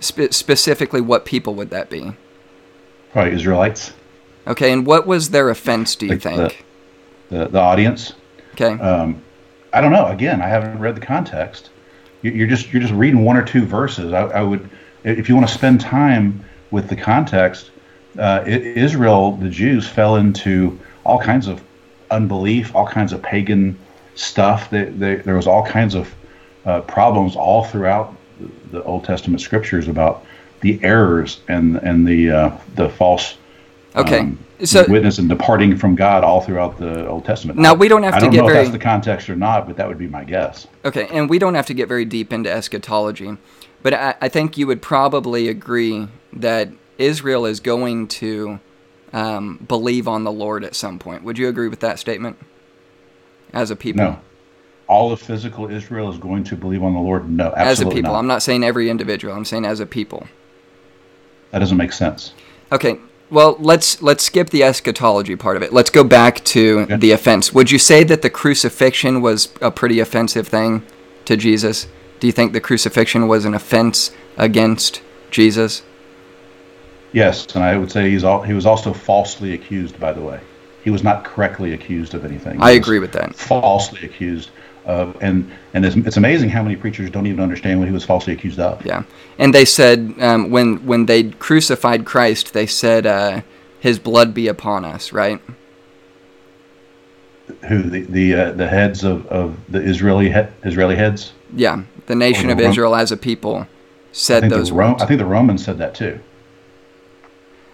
Spe- 0.01 0.33
specifically, 0.33 1.01
what 1.01 1.25
people 1.25 1.55
would 1.55 1.71
that 1.71 1.91
be? 1.91 2.13
Probably 3.13 3.33
Israelites. 3.35 3.93
Okay, 4.47 4.73
and 4.73 4.87
what 4.87 5.07
was 5.07 5.31
their 5.31 5.51
offense? 5.51 5.95
Do 5.97 6.07
you 6.07 6.13
Like 6.13 6.23
think? 6.23 6.65
The, 7.29 7.39
the, 7.39 7.49
the 7.49 7.61
audience. 7.61 8.15
okay, 8.55 8.73
Um, 8.83 9.23
I 9.73 9.81
don't 9.81 9.93
know. 9.93 10.07
Again, 10.07 10.41
I 10.43 10.49
haven't 10.49 10.79
read 10.79 10.97
the 10.97 11.01
context. 11.01 11.71
You- 12.23 12.33
You're 12.33 12.49
just 12.49 12.73
you're 12.73 12.83
just 12.83 12.95
reading 12.95 13.25
one 13.25 13.37
or 13.37 13.43
two 13.45 13.65
verses. 13.65 14.13
I, 14.13 14.23
I 14.23 14.43
would, 14.43 14.69
if 15.05 15.29
you 15.29 15.35
want 15.37 15.47
to 15.49 15.55
spend 15.55 15.81
time 15.81 16.45
with 16.71 16.89
the 16.89 16.97
context, 16.97 17.71
uh, 18.19 18.43
Israel, 18.47 19.33
the 19.37 19.49
Jews, 19.49 19.87
fell 19.87 20.17
into 20.17 20.79
all 21.05 21.19
kinds 21.21 21.47
of 21.47 21.63
unbelief, 22.11 22.75
all 22.75 22.87
kinds 22.87 23.13
of 23.13 23.23
pagan 23.23 23.79
stuff. 24.15 24.71
They, 24.71 24.85
they, 24.85 25.17
there 25.17 25.37
was 25.37 25.47
all 25.47 25.65
kinds 25.65 25.95
of 25.95 26.13
uh, 26.67 26.81
problems 26.83 27.37
all 27.37 27.65
throughout 27.65 28.15
the 28.71 28.83
Old 28.85 29.05
Testament 29.05 29.41
scriptures 29.41 29.89
about 29.89 30.25
the 30.61 30.79
errors 30.83 31.41
and 31.49 31.77
and 31.77 32.07
the 32.07 32.31
uh, 32.31 32.59
the 32.75 32.89
false 32.89 33.37
okay. 33.97 34.21
um, 34.21 34.39
so 34.65 34.85
witness 34.89 35.19
and 35.19 35.29
departing 35.29 35.77
from 35.77 35.95
God 35.95 36.23
all 36.23 36.41
throughout 36.41 36.79
the 36.79 37.07
Old 37.09 37.25
Testament. 37.25 37.59
Now, 37.59 37.75
we 37.75 37.89
don't 37.89 38.03
have 38.03 38.15
I 38.15 38.19
to 38.19 38.25
don't 38.27 38.33
get 38.33 38.41
know 38.43 38.47
very- 38.47 38.59
if 38.59 38.65
that's 38.67 38.73
the 38.73 38.79
context 38.79 39.31
or 39.31 39.37
not, 39.37 39.67
but 39.67 39.77
that 39.77 39.89
would 39.89 39.99
be 39.99 40.07
my 40.07 40.25
guess. 40.25 40.67
Okay, 40.85 41.09
and 41.09 41.31
we 41.31 41.39
don't 41.39 41.55
have 41.55 41.67
to 41.67 41.75
get 41.75 41.89
very 41.89 42.05
deep 42.05 42.33
into 42.33 42.51
eschatology, 42.51 43.37
but 43.83 43.95
I, 43.95 44.15
I 44.21 44.29
think 44.29 44.59
you 44.59 44.67
would 44.67 44.83
probably 44.83 45.49
agree 45.49 46.09
that 46.35 46.69
Israel 46.99 47.47
is 47.47 47.61
going 47.61 48.09
to 48.09 48.61
um, 49.13 49.65
believe 49.67 50.07
on 50.07 50.25
the 50.25 50.33
Lord 50.33 50.65
at 50.65 50.75
some 50.75 50.99
point. 50.99 51.23
Would 51.25 51.39
you 51.39 51.49
agree 51.49 51.69
with 51.69 51.81
that 51.81 51.99
statement? 51.99 52.37
As 53.53 53.71
a 53.71 53.77
people, 53.77 54.05
No, 54.05 54.21
all 54.91 55.12
of 55.12 55.21
physical 55.23 55.71
Israel 55.71 56.11
is 56.12 56.19
going 56.19 56.43
to 56.43 56.57
believe 56.57 56.83
on 56.83 56.93
the 56.93 57.01
Lord. 57.01 57.31
No, 57.31 57.55
absolutely 57.57 57.71
as 57.71 57.81
a 57.81 57.87
people. 57.87 58.12
not. 58.12 58.19
I'm 58.19 58.27
not 58.27 58.43
saying 58.43 58.65
every 58.65 58.91
individual. 58.91 59.33
I'm 59.33 59.45
saying 59.45 59.65
as 59.65 59.79
a 59.79 59.87
people. 59.87 60.27
That 61.53 61.61
doesn't 61.61 61.77
make 61.77 61.93
sense. 61.93 62.35
Okay. 62.73 62.99
Well, 63.31 63.57
let's 63.61 64.03
let's 64.03 64.25
skip 64.25 64.51
the 64.51 64.65
eschatology 64.65 65.37
part 65.37 65.57
of 65.57 65.62
it. 65.62 65.73
Let's 65.73 65.91
go 65.91 66.03
back 66.03 66.45
to 66.47 66.81
Okay. 66.81 66.97
the 66.97 67.12
offense. 67.12 67.53
Would 67.55 67.71
you 67.71 67.79
say 67.79 68.03
that 68.03 68.23
the 68.23 68.31
crucifixion 68.31 69.23
was 69.23 69.49
a 69.61 69.71
pretty 69.71 70.01
offensive 70.01 70.49
thing 70.49 70.83
to 71.27 71.37
Jesus? 71.37 71.87
Do 72.19 72.27
you 72.27 72.33
think 72.33 72.53
the 72.53 72.61
crucifixion 72.61 73.29
was 73.29 73.45
an 73.45 73.55
offense 73.55 74.11
against 74.37 75.03
Jesus? 75.31 75.83
Yes, 77.12 77.47
and 77.55 77.62
I 77.62 77.77
would 77.77 77.93
say 77.93 78.11
he's 78.11 78.25
all, 78.25 78.43
he 78.43 78.53
was 78.53 78.67
also 78.67 78.93
falsely 78.93 79.53
accused. 79.55 79.99
By 80.01 80.12
the 80.12 80.21
way, 80.21 80.41
he 80.83 80.91
was 80.91 81.05
not 81.05 81.25
correctly 81.25 81.73
accused 81.75 82.15
of 82.15 82.25
anything. 82.25 82.57
He 82.57 82.62
I 82.62 82.73
agree 82.73 82.99
with 82.99 83.12
that. 83.12 83.37
Falsely 83.37 84.05
accused 84.05 84.51
of 84.85 85.16
and 85.20 85.51
and 85.74 85.85
it's, 85.85 85.97
it's 85.97 86.16
amazing 86.16 86.51
how 86.51 86.62
many 86.62 86.77
preachers 86.77 87.11
don't 87.11 87.27
even 87.27 87.40
understand 87.40 87.78
what 87.78 87.89
he 87.89 87.93
was 87.93 88.05
falsely 88.05 88.32
accused 88.32 88.59
of. 88.59 88.85
Yeah, 88.85 89.05
and 89.39 89.55
they 89.55 89.65
said 89.65 90.15
um, 90.20 90.51
when 90.51 90.86
when 90.86 91.07
they 91.07 91.24
crucified 91.31 92.05
Christ, 92.05 92.52
they 92.52 92.66
said, 92.66 93.07
uh, 93.07 93.43
"His 93.81 93.98
blood 93.98 94.35
be 94.35 94.48
upon 94.48 94.85
us." 94.85 95.12
Right? 95.12 95.40
Who 97.69 97.82
the 97.82 98.02
the 98.02 98.35
uh, 98.35 98.52
the 98.52 98.69
heads 98.69 99.05
of, 99.05 99.27
of 99.27 99.57
the 99.69 99.81
Israeli 99.81 100.31
he, 100.31 100.43
Israeli 100.65 100.97
heads? 100.97 101.32
Yeah, 101.55 101.82
the 102.07 102.15
nation 102.15 102.47
the 102.47 102.52
of 102.55 102.59
Rom- 102.59 102.70
Israel 102.70 102.94
as 102.94 103.12
a 103.12 103.16
people 103.16 103.66
said 104.12 104.48
those 104.51 104.70
Ro- 104.70 104.93
words. 104.93 105.02
I 105.02 105.07
think 105.07 105.19
the 105.19 105.27
Romans 105.27 105.65
said 105.65 105.78
that 105.78 105.94
too. 105.94 106.20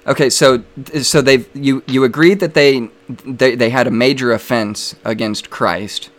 Okay, 0.07 0.31
so 0.31 0.63
so 1.03 1.21
they 1.21 1.47
you 1.53 1.83
you 1.87 2.05
agreed 2.05 2.41
that 2.41 2.55
they 2.55 2.89
they 3.09 3.57
they 3.57 3.71
had 3.71 3.87
a 3.87 3.91
major 3.91 4.33
offense 4.33 4.95
against 5.05 5.51
Christ, 5.51 6.11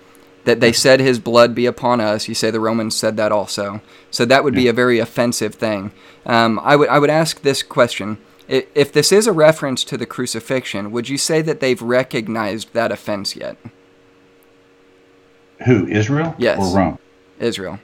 that 0.47 0.61
they 0.61 0.71
said 0.71 1.01
his 1.01 1.19
blood 1.19 1.53
be 1.53 1.65
upon 1.65 1.99
us. 1.99 2.29
You 2.29 2.33
say 2.33 2.51
the 2.51 2.61
Romans 2.61 2.95
said 2.95 3.17
that 3.17 3.33
also. 3.33 3.81
So 4.09 4.23
that 4.25 4.45
would 4.45 4.55
be 4.55 4.69
a 4.69 4.73
very 4.73 4.97
offensive 4.97 5.55
thing. 5.55 5.91
Um, 6.25 6.57
I 6.63 6.77
would 6.77 6.87
I 6.87 6.99
would 6.99 7.09
ask 7.09 7.41
this 7.41 7.61
question: 7.61 8.17
If 8.47 8.93
this 8.93 9.11
is 9.11 9.27
a 9.27 9.33
reference 9.33 9.83
to 9.83 9.97
the 9.97 10.05
crucifixion, 10.05 10.91
would 10.91 11.09
you 11.09 11.17
say 11.17 11.41
that 11.41 11.59
they've 11.59 11.81
recognized 11.81 12.71
that 12.73 12.93
offense 12.93 13.35
yet? 13.35 13.57
Who 15.65 15.85
Israel? 15.87 16.33
Yes. 16.37 16.59
Or 16.59 16.77
Rome? 16.77 16.99
Israel. 17.39 17.79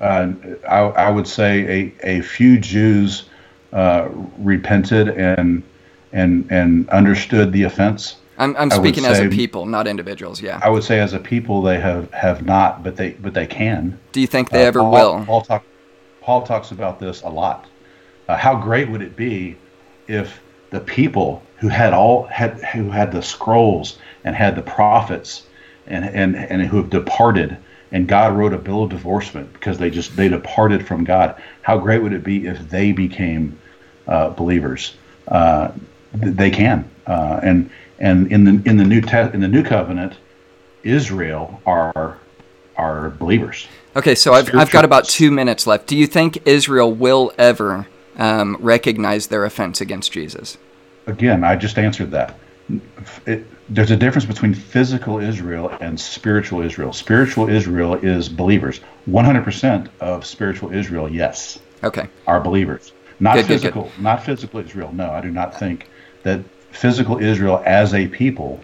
Uh, 0.00 0.32
I, 0.68 0.78
I 0.78 1.10
would 1.10 1.26
say 1.26 1.92
a, 2.04 2.18
a 2.18 2.20
few 2.20 2.60
Jews 2.60 3.24
uh, 3.72 4.08
repented 4.38 5.08
and 5.08 5.64
and 6.12 6.46
and 6.50 6.88
understood 6.90 7.52
the 7.52 7.64
offense. 7.64 8.16
I'm 8.38 8.56
I'm 8.56 8.70
speaking 8.70 9.04
as 9.04 9.18
a 9.18 9.28
people, 9.28 9.66
not 9.66 9.86
individuals. 9.86 10.40
Yeah. 10.40 10.60
I 10.62 10.68
would 10.68 10.84
say 10.84 11.00
as 11.00 11.12
a 11.12 11.18
people 11.18 11.62
they 11.62 11.80
have, 11.80 12.10
have 12.12 12.44
not, 12.44 12.82
but 12.82 12.96
they 12.96 13.10
but 13.12 13.34
they 13.34 13.46
can. 13.46 13.98
Do 14.12 14.20
you 14.20 14.26
think 14.26 14.50
they 14.50 14.64
Uh, 14.64 14.68
ever 14.68 14.80
Paul, 14.80 14.92
will? 14.92 15.24
Paul, 15.24 15.42
talk, 15.42 15.64
Paul 16.20 16.42
talks 16.42 16.70
about 16.70 17.00
this 17.00 17.22
a 17.22 17.28
lot. 17.28 17.66
Uh, 18.28 18.36
how 18.36 18.54
great 18.56 18.88
would 18.90 19.02
it 19.02 19.16
be 19.16 19.56
if 20.08 20.40
the 20.70 20.80
people 20.80 21.42
who 21.58 21.68
had 21.68 21.92
all 21.92 22.24
had 22.24 22.60
who 22.64 22.90
had 22.90 23.12
the 23.12 23.22
scrolls 23.22 23.98
and 24.24 24.36
had 24.36 24.56
the 24.56 24.62
prophets 24.62 25.46
and 25.86 26.04
and 26.04 26.36
and 26.36 26.62
who 26.62 26.76
have 26.78 26.90
departed 26.90 27.56
and 27.92 28.08
God 28.08 28.36
wrote 28.36 28.52
a 28.52 28.58
bill 28.58 28.82
of 28.84 28.90
divorcement 28.90 29.52
because 29.52 29.78
they 29.78 29.90
just 29.90 30.16
they 30.16 30.28
departed 30.28 30.86
from 30.86 31.04
God. 31.04 31.40
How 31.62 31.78
great 31.78 32.02
would 32.02 32.12
it 32.12 32.24
be 32.24 32.46
if 32.46 32.68
they 32.68 32.92
became 32.92 33.58
uh, 34.08 34.30
believers? 34.30 34.96
Uh, 35.28 35.72
th- 36.20 36.34
they 36.34 36.50
can, 36.50 36.88
uh, 37.06 37.40
and 37.42 37.70
and 37.98 38.30
in 38.32 38.44
the 38.44 38.68
in 38.68 38.76
the 38.76 38.84
new 38.84 39.00
te- 39.00 39.32
in 39.34 39.40
the 39.40 39.48
new 39.48 39.62
covenant, 39.62 40.14
Israel 40.82 41.60
are 41.66 42.18
are 42.76 43.10
believers. 43.10 43.66
Okay, 43.96 44.14
so 44.14 44.34
I've, 44.34 44.54
I've 44.54 44.70
got 44.70 44.84
about 44.84 45.06
two 45.08 45.30
minutes 45.30 45.66
left. 45.66 45.86
Do 45.86 45.96
you 45.96 46.06
think 46.06 46.46
Israel 46.46 46.92
will 46.92 47.32
ever 47.38 47.86
um, 48.18 48.58
recognize 48.60 49.28
their 49.28 49.46
offense 49.46 49.80
against 49.80 50.12
Jesus? 50.12 50.58
Again, 51.06 51.42
I 51.44 51.56
just 51.56 51.78
answered 51.78 52.10
that. 52.10 52.38
It, 53.24 53.46
there's 53.70 53.90
a 53.90 53.96
difference 53.96 54.26
between 54.26 54.52
physical 54.52 55.18
Israel 55.18 55.70
and 55.80 55.98
spiritual 55.98 56.60
Israel. 56.60 56.92
Spiritual 56.92 57.48
Israel 57.48 57.94
is 57.94 58.28
believers. 58.28 58.80
100% 59.08 59.88
of 60.00 60.26
spiritual 60.26 60.72
Israel, 60.72 61.10
yes, 61.10 61.58
Okay. 61.82 62.06
are 62.26 62.40
believers. 62.40 62.92
Not 63.18 63.36
Good, 63.36 63.42
good, 63.42 63.48
good. 63.48 63.60
physical, 63.60 63.90
not 63.98 64.24
physical 64.24 64.60
Israel. 64.60 64.92
No, 64.92 65.10
I 65.10 65.20
do 65.22 65.30
not 65.30 65.58
think 65.58 65.88
that 66.22 66.40
physical 66.76 67.18
Israel 67.18 67.62
as 67.64 67.94
a 67.94 68.06
people 68.08 68.60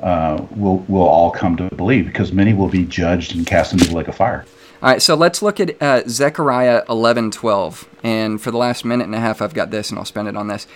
uh, 0.00 0.46
will 0.54 0.78
will 0.88 1.06
all 1.06 1.30
come 1.30 1.56
to 1.56 1.68
believe 1.74 2.06
because 2.06 2.32
many 2.32 2.54
will 2.54 2.68
be 2.68 2.84
judged 2.84 3.34
and 3.34 3.46
cast 3.46 3.72
into 3.72 3.86
the 3.88 3.94
lake 3.94 4.08
of 4.08 4.14
fire. 4.14 4.44
All 4.80 4.90
right, 4.90 5.02
so 5.02 5.16
let's 5.16 5.42
look 5.42 5.58
at 5.58 5.80
uh, 5.82 6.02
Zechariah 6.06 6.84
11:12. 6.86 7.86
And 8.02 8.40
for 8.40 8.50
the 8.50 8.58
last 8.58 8.84
minute 8.84 9.04
and 9.04 9.14
a 9.14 9.20
half, 9.20 9.42
I've 9.42 9.54
got 9.54 9.70
this, 9.70 9.90
and 9.90 9.98
I'll 9.98 10.04
spend 10.04 10.28
it 10.28 10.36
on 10.36 10.46
this. 10.46 10.66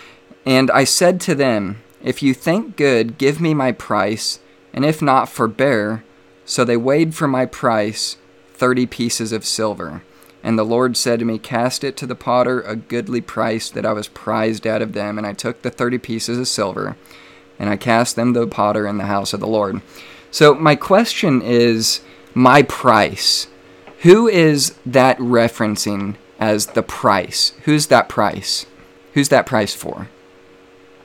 And 0.45 0.71
I 0.73 0.85
said 0.85 1.21
to 1.23 1.37
them, 1.37 1.81
If 2.03 2.23
you 2.23 2.35
think 2.35 2.77
good, 2.77 3.17
give 3.17 3.41
me 3.41 3.55
my 3.55 3.71
price, 3.71 4.41
and 4.73 4.85
if 4.85 5.01
not, 5.01 5.29
forbear. 5.29 6.03
So 6.45 6.65
they 6.65 6.77
weighed 6.77 7.15
for 7.15 7.29
my 7.29 7.47
price 7.47 8.17
thirty 8.55 8.87
pieces 8.87 9.33
of 9.33 9.45
silver. 9.45 10.03
And 10.43 10.59
the 10.59 10.65
Lord 10.65 10.97
said 10.97 11.21
to 11.21 11.25
me, 11.25 11.39
Cast 11.39 11.85
it 11.85 11.97
to 11.99 12.07
the 12.07 12.15
potter, 12.15 12.61
a 12.63 12.75
goodly 12.75 13.21
price 13.21 13.71
that 13.71 13.87
I 13.87 13.93
was 13.93 14.09
prized 14.09 14.67
out 14.67 14.83
of 14.83 14.93
them. 14.93 15.19
And 15.19 15.27
I 15.27 15.33
took 15.33 15.63
the 15.63 15.71
thirty 15.71 15.99
pieces 15.99 16.39
of 16.39 16.49
silver, 16.49 16.97
and 17.59 17.71
I 17.71 17.77
cast 17.77 18.17
them 18.17 18.35
to 18.35 18.41
the 18.41 18.47
potter 18.47 18.87
in 18.87 18.99
the 18.99 19.07
house 19.07 19.33
of 19.33 19.41
the 19.41 19.47
Lord. 19.47 19.81
So 20.31 20.55
my 20.55 20.75
question 20.75 21.43
is, 21.43 22.01
my 22.35 22.63
price. 22.63 23.47
Who 24.01 24.27
is 24.27 24.75
that 24.85 25.17
referencing 25.19 26.17
as 26.41 26.67
the 26.69 26.83
price? 26.83 27.53
Who's 27.65 27.87
that 27.87 28.09
price? 28.09 28.67
Who's 29.15 29.29
that 29.29 29.47
price 29.47 29.75
for? 29.75 30.09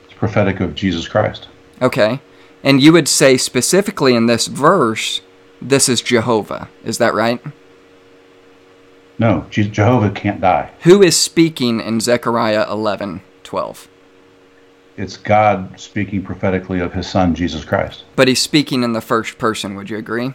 It's 0.04 0.14
prophetic 0.14 0.58
of 0.58 0.74
Jesus 0.74 1.06
Christ. 1.06 1.46
Okay. 1.80 2.20
And 2.64 2.82
you 2.82 2.92
would 2.92 3.06
say 3.06 3.36
specifically 3.36 4.16
in 4.16 4.26
this 4.26 4.48
verse, 4.48 5.20
this 5.62 5.88
is 5.88 6.02
Jehovah. 6.02 6.68
Is 6.84 6.98
that 6.98 7.14
right? 7.14 7.40
No, 9.18 9.46
Je- 9.50 9.68
Jehovah 9.68 10.10
can't 10.10 10.40
die. 10.40 10.70
Who 10.82 11.02
is 11.02 11.16
speaking 11.16 11.80
in 11.80 12.00
Zechariah 12.00 12.70
11 12.70 13.22
12? 13.42 13.88
It's 14.96 15.16
God 15.16 15.78
speaking 15.78 16.22
prophetically 16.22 16.80
of 16.80 16.92
His 16.92 17.06
Son 17.08 17.34
Jesus 17.34 17.64
Christ. 17.64 18.04
But 18.16 18.28
he's 18.28 18.42
speaking 18.42 18.82
in 18.82 18.92
the 18.92 19.00
first 19.00 19.38
person. 19.38 19.76
Would 19.76 19.90
you 19.90 19.96
agree? 19.96 20.34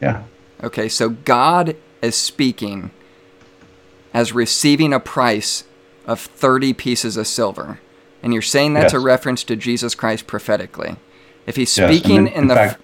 Yeah. 0.00 0.22
Okay, 0.62 0.88
so 0.88 1.08
God 1.10 1.76
is 2.02 2.14
speaking 2.14 2.90
as 4.14 4.32
receiving 4.32 4.92
a 4.92 5.00
price 5.00 5.64
of 6.06 6.20
30 6.20 6.72
pieces 6.72 7.16
of 7.16 7.26
silver. 7.26 7.80
And 8.22 8.32
you're 8.32 8.42
saying 8.42 8.74
that's 8.74 8.92
a 8.92 8.98
reference 9.00 9.44
to 9.44 9.56
Jesus 9.56 9.94
Christ 9.94 10.26
prophetically. 10.26 10.96
If 11.46 11.56
he's 11.56 11.76
Yes, 11.76 11.88
speaking 11.90 12.16
in- 12.16 12.26
in 12.28 12.32
in 12.42 12.48
the 12.48 12.54
fact- 12.54 12.80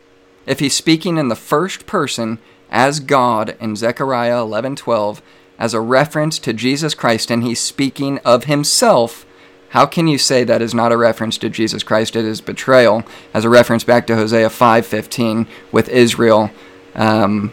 if 0.47 0.61
he's 0.61 0.75
speaking 0.75 1.19
in 1.19 1.29
the 1.29 1.37
first 1.37 1.87
person 1.87 2.39
as 2.71 3.01
God 3.01 3.57
in 3.61 3.77
Zechariah 3.77 4.39
11:12 4.39 5.21
as 5.59 5.75
a 5.75 5.81
reference 5.81 6.39
to 6.41 6.53
Jesus 6.53 6.95
Christ 6.95 7.31
and 7.31 7.43
he's 7.43 7.61
speaking 7.61 8.19
of 8.25 8.45
himself, 8.45 9.25
how 9.71 9.87
can 9.87 10.07
you 10.07 10.19
say 10.19 10.45
that 10.45 10.63
is 10.63 10.75
not 10.75 10.93
a 10.93 10.97
reference 10.97 11.39
to 11.39 11.49
Jesus 11.49 11.83
Christ 11.83 12.17
at 12.17 12.25
his 12.25 12.41
betrayal 12.41 13.05
as 13.33 13.45
a 13.45 13.49
reference 13.49 13.85
back 13.85 14.07
to 14.07 14.17
Hosea 14.17 14.49
5:15 14.51 15.47
with 15.73 15.89
Israel 15.89 16.51
um, 16.95 17.53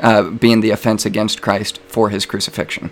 uh, 0.00 0.22
being 0.22 0.60
the 0.60 0.70
offense 0.70 1.06
against 1.06 1.42
Christ 1.42 1.80
for 1.86 2.10
his 2.10 2.26
crucifixion? 2.26 2.90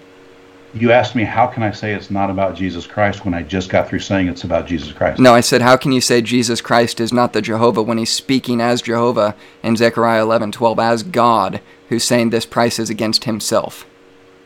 You 0.74 0.90
asked 0.90 1.14
me, 1.14 1.24
how 1.24 1.46
can 1.46 1.62
I 1.62 1.70
say 1.70 1.92
it's 1.92 2.10
not 2.10 2.30
about 2.30 2.56
Jesus 2.56 2.86
Christ 2.86 3.26
when 3.26 3.34
I 3.34 3.42
just 3.42 3.68
got 3.68 3.88
through 3.88 3.98
saying 3.98 4.28
it's 4.28 4.44
about 4.44 4.66
Jesus 4.66 4.90
Christ? 4.90 5.20
No, 5.20 5.34
I 5.34 5.42
said, 5.42 5.60
how 5.60 5.76
can 5.76 5.92
you 5.92 6.00
say 6.00 6.22
Jesus 6.22 6.62
Christ 6.62 6.98
is 6.98 7.12
not 7.12 7.34
the 7.34 7.42
Jehovah 7.42 7.82
when 7.82 7.98
he's 7.98 8.10
speaking 8.10 8.60
as 8.60 8.80
Jehovah 8.80 9.36
in 9.62 9.76
Zechariah 9.76 10.24
11:12 10.24 10.78
as 10.78 11.02
God, 11.02 11.60
who's 11.90 12.04
saying 12.04 12.30
this 12.30 12.46
price 12.46 12.78
is 12.78 12.88
against 12.88 13.24
himself? 13.24 13.84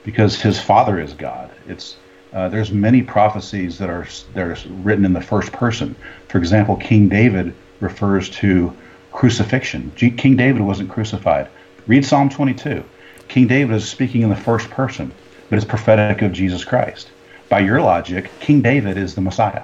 Because 0.03 0.43
his 0.43 0.59
Father 0.59 0.99
is 0.99 1.13
God. 1.13 1.49
It's 1.69 1.97
uh, 2.33 2.49
there's 2.49 2.73
many 2.73 3.03
prophecies 3.03 3.79
that 3.79 3.89
are 3.89 4.07
are 4.35 4.57
written 4.83 5.05
in 5.05 5.13
the 5.13 5.21
first 5.21 5.53
person. 5.53 5.95
For 6.29 6.39
example, 6.39 6.75
King 6.77 7.09
David 7.09 7.55
refers 7.79 8.29
to 8.31 8.77
crucifixion. 9.13 9.93
G- 9.95 10.11
King 10.11 10.35
David 10.37 10.63
wasn't 10.63 10.91
crucified. 10.91 11.49
Read 11.87 12.05
Psalm 12.05 12.29
22. 12.29 12.85
King 13.29 13.47
David 13.47 13.77
is 13.77 13.89
speaking 13.89 14.23
in 14.23 14.29
the 14.29 14.37
first 14.37 14.69
person, 14.71 15.13
but 15.49 15.57
it's 15.57 15.65
prophetic 15.65 16.23
of 16.23 16.33
Jesus 16.33 16.65
Christ. 16.65 17.11
By 17.49 17.61
your 17.61 17.81
logic, 17.81 18.31
King 18.41 18.63
David 18.63 18.97
is 18.97 19.15
the 19.15 19.21
Messiah. 19.21 19.63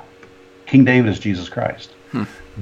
King 0.66 0.84
David 0.84 1.10
is 1.10 1.18
Jesus 1.18 1.48
Christ. 1.48 1.92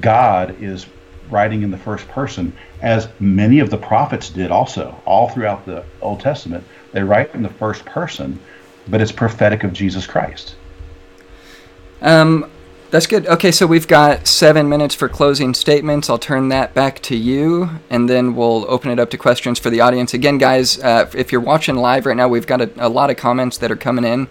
God 0.00 0.56
is 0.62 0.86
writing 1.30 1.62
in 1.62 1.70
the 1.70 1.78
first 1.78 2.08
person, 2.08 2.52
as 2.82 3.08
many 3.20 3.60
of 3.60 3.70
the 3.70 3.76
prophets 3.76 4.30
did 4.30 4.50
also, 4.50 5.00
all 5.04 5.28
throughout 5.28 5.64
the 5.66 5.84
Old 6.00 6.20
Testament. 6.20 6.64
They 6.92 7.02
write 7.02 7.34
in 7.34 7.42
the 7.42 7.48
first 7.48 7.84
person, 7.84 8.38
but 8.88 9.00
it's 9.00 9.12
prophetic 9.12 9.62
of 9.64 9.72
Jesus 9.72 10.06
Christ. 10.06 10.56
Um, 12.02 12.50
that's 12.90 13.06
good. 13.06 13.26
Okay, 13.26 13.52
so 13.52 13.66
we've 13.66 13.86
got 13.86 14.26
seven 14.26 14.68
minutes 14.68 14.96
for 14.96 15.08
closing 15.08 15.54
statements. 15.54 16.10
I'll 16.10 16.18
turn 16.18 16.48
that 16.48 16.74
back 16.74 17.00
to 17.02 17.16
you, 17.16 17.70
and 17.88 18.08
then 18.08 18.34
we'll 18.34 18.68
open 18.68 18.90
it 18.90 18.98
up 18.98 19.10
to 19.10 19.18
questions 19.18 19.60
for 19.60 19.70
the 19.70 19.80
audience. 19.80 20.12
Again, 20.12 20.38
guys, 20.38 20.78
uh, 20.80 21.08
if 21.14 21.30
you're 21.30 21.40
watching 21.40 21.76
live 21.76 22.04
right 22.04 22.16
now, 22.16 22.26
we've 22.26 22.48
got 22.48 22.60
a, 22.60 22.70
a 22.76 22.88
lot 22.88 23.08
of 23.08 23.16
comments 23.16 23.58
that 23.58 23.70
are 23.70 23.76
coming 23.76 24.04
in, 24.04 24.28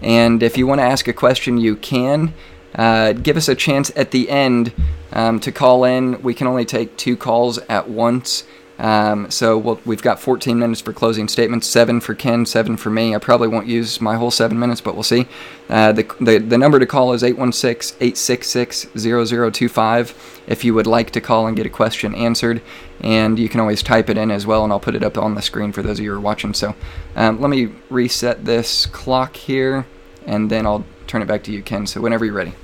and 0.00 0.42
if 0.42 0.56
you 0.56 0.66
want 0.66 0.80
to 0.80 0.84
ask 0.84 1.06
a 1.06 1.12
question, 1.12 1.58
you 1.58 1.76
can. 1.76 2.32
Uh, 2.74 3.12
give 3.12 3.36
us 3.36 3.48
a 3.48 3.54
chance 3.54 3.90
at 3.96 4.10
the 4.10 4.30
end 4.30 4.72
um, 5.12 5.40
to 5.40 5.52
call 5.52 5.84
in. 5.84 6.22
We 6.22 6.32
can 6.34 6.46
only 6.46 6.64
take 6.64 6.96
two 6.96 7.16
calls 7.16 7.58
at 7.68 7.88
once. 7.88 8.44
Um, 8.78 9.28
so 9.30 9.58
we'll, 9.58 9.80
we've 9.84 10.02
got 10.02 10.20
14 10.20 10.58
minutes 10.58 10.80
for 10.80 10.92
closing 10.92 11.26
statements, 11.26 11.66
seven 11.66 12.00
for 12.00 12.14
Ken, 12.14 12.46
seven 12.46 12.76
for 12.76 12.90
me. 12.90 13.14
I 13.14 13.18
probably 13.18 13.48
won't 13.48 13.66
use 13.66 14.00
my 14.00 14.16
whole 14.16 14.30
seven 14.30 14.58
minutes, 14.58 14.80
but 14.80 14.94
we'll 14.94 15.02
see. 15.02 15.26
Uh, 15.68 15.92
the, 15.92 16.04
the, 16.20 16.38
the 16.38 16.58
number 16.58 16.78
to 16.78 16.86
call 16.86 17.12
is 17.12 17.24
816 17.24 17.96
866 18.00 18.86
0025 18.96 20.42
if 20.46 20.64
you 20.64 20.74
would 20.74 20.86
like 20.86 21.10
to 21.10 21.20
call 21.20 21.46
and 21.46 21.56
get 21.56 21.66
a 21.66 21.70
question 21.70 22.14
answered. 22.14 22.62
And 23.00 23.38
you 23.38 23.48
can 23.48 23.60
always 23.60 23.82
type 23.82 24.08
it 24.10 24.16
in 24.16 24.30
as 24.30 24.46
well, 24.46 24.62
and 24.62 24.72
I'll 24.72 24.80
put 24.80 24.94
it 24.94 25.02
up 25.02 25.18
on 25.18 25.34
the 25.34 25.42
screen 25.42 25.72
for 25.72 25.82
those 25.82 25.98
of 25.98 26.04
you 26.04 26.12
who 26.12 26.16
are 26.16 26.20
watching. 26.20 26.54
So 26.54 26.74
um, 27.16 27.40
let 27.40 27.50
me 27.50 27.70
reset 27.90 28.44
this 28.44 28.86
clock 28.86 29.36
here, 29.36 29.86
and 30.24 30.50
then 30.50 30.66
I'll 30.66 30.84
turn 31.08 31.22
it 31.22 31.26
back 31.26 31.42
to 31.44 31.52
you, 31.52 31.62
Ken. 31.62 31.86
So 31.86 32.00
whenever 32.00 32.24
you're 32.24 32.34
ready. 32.34 32.54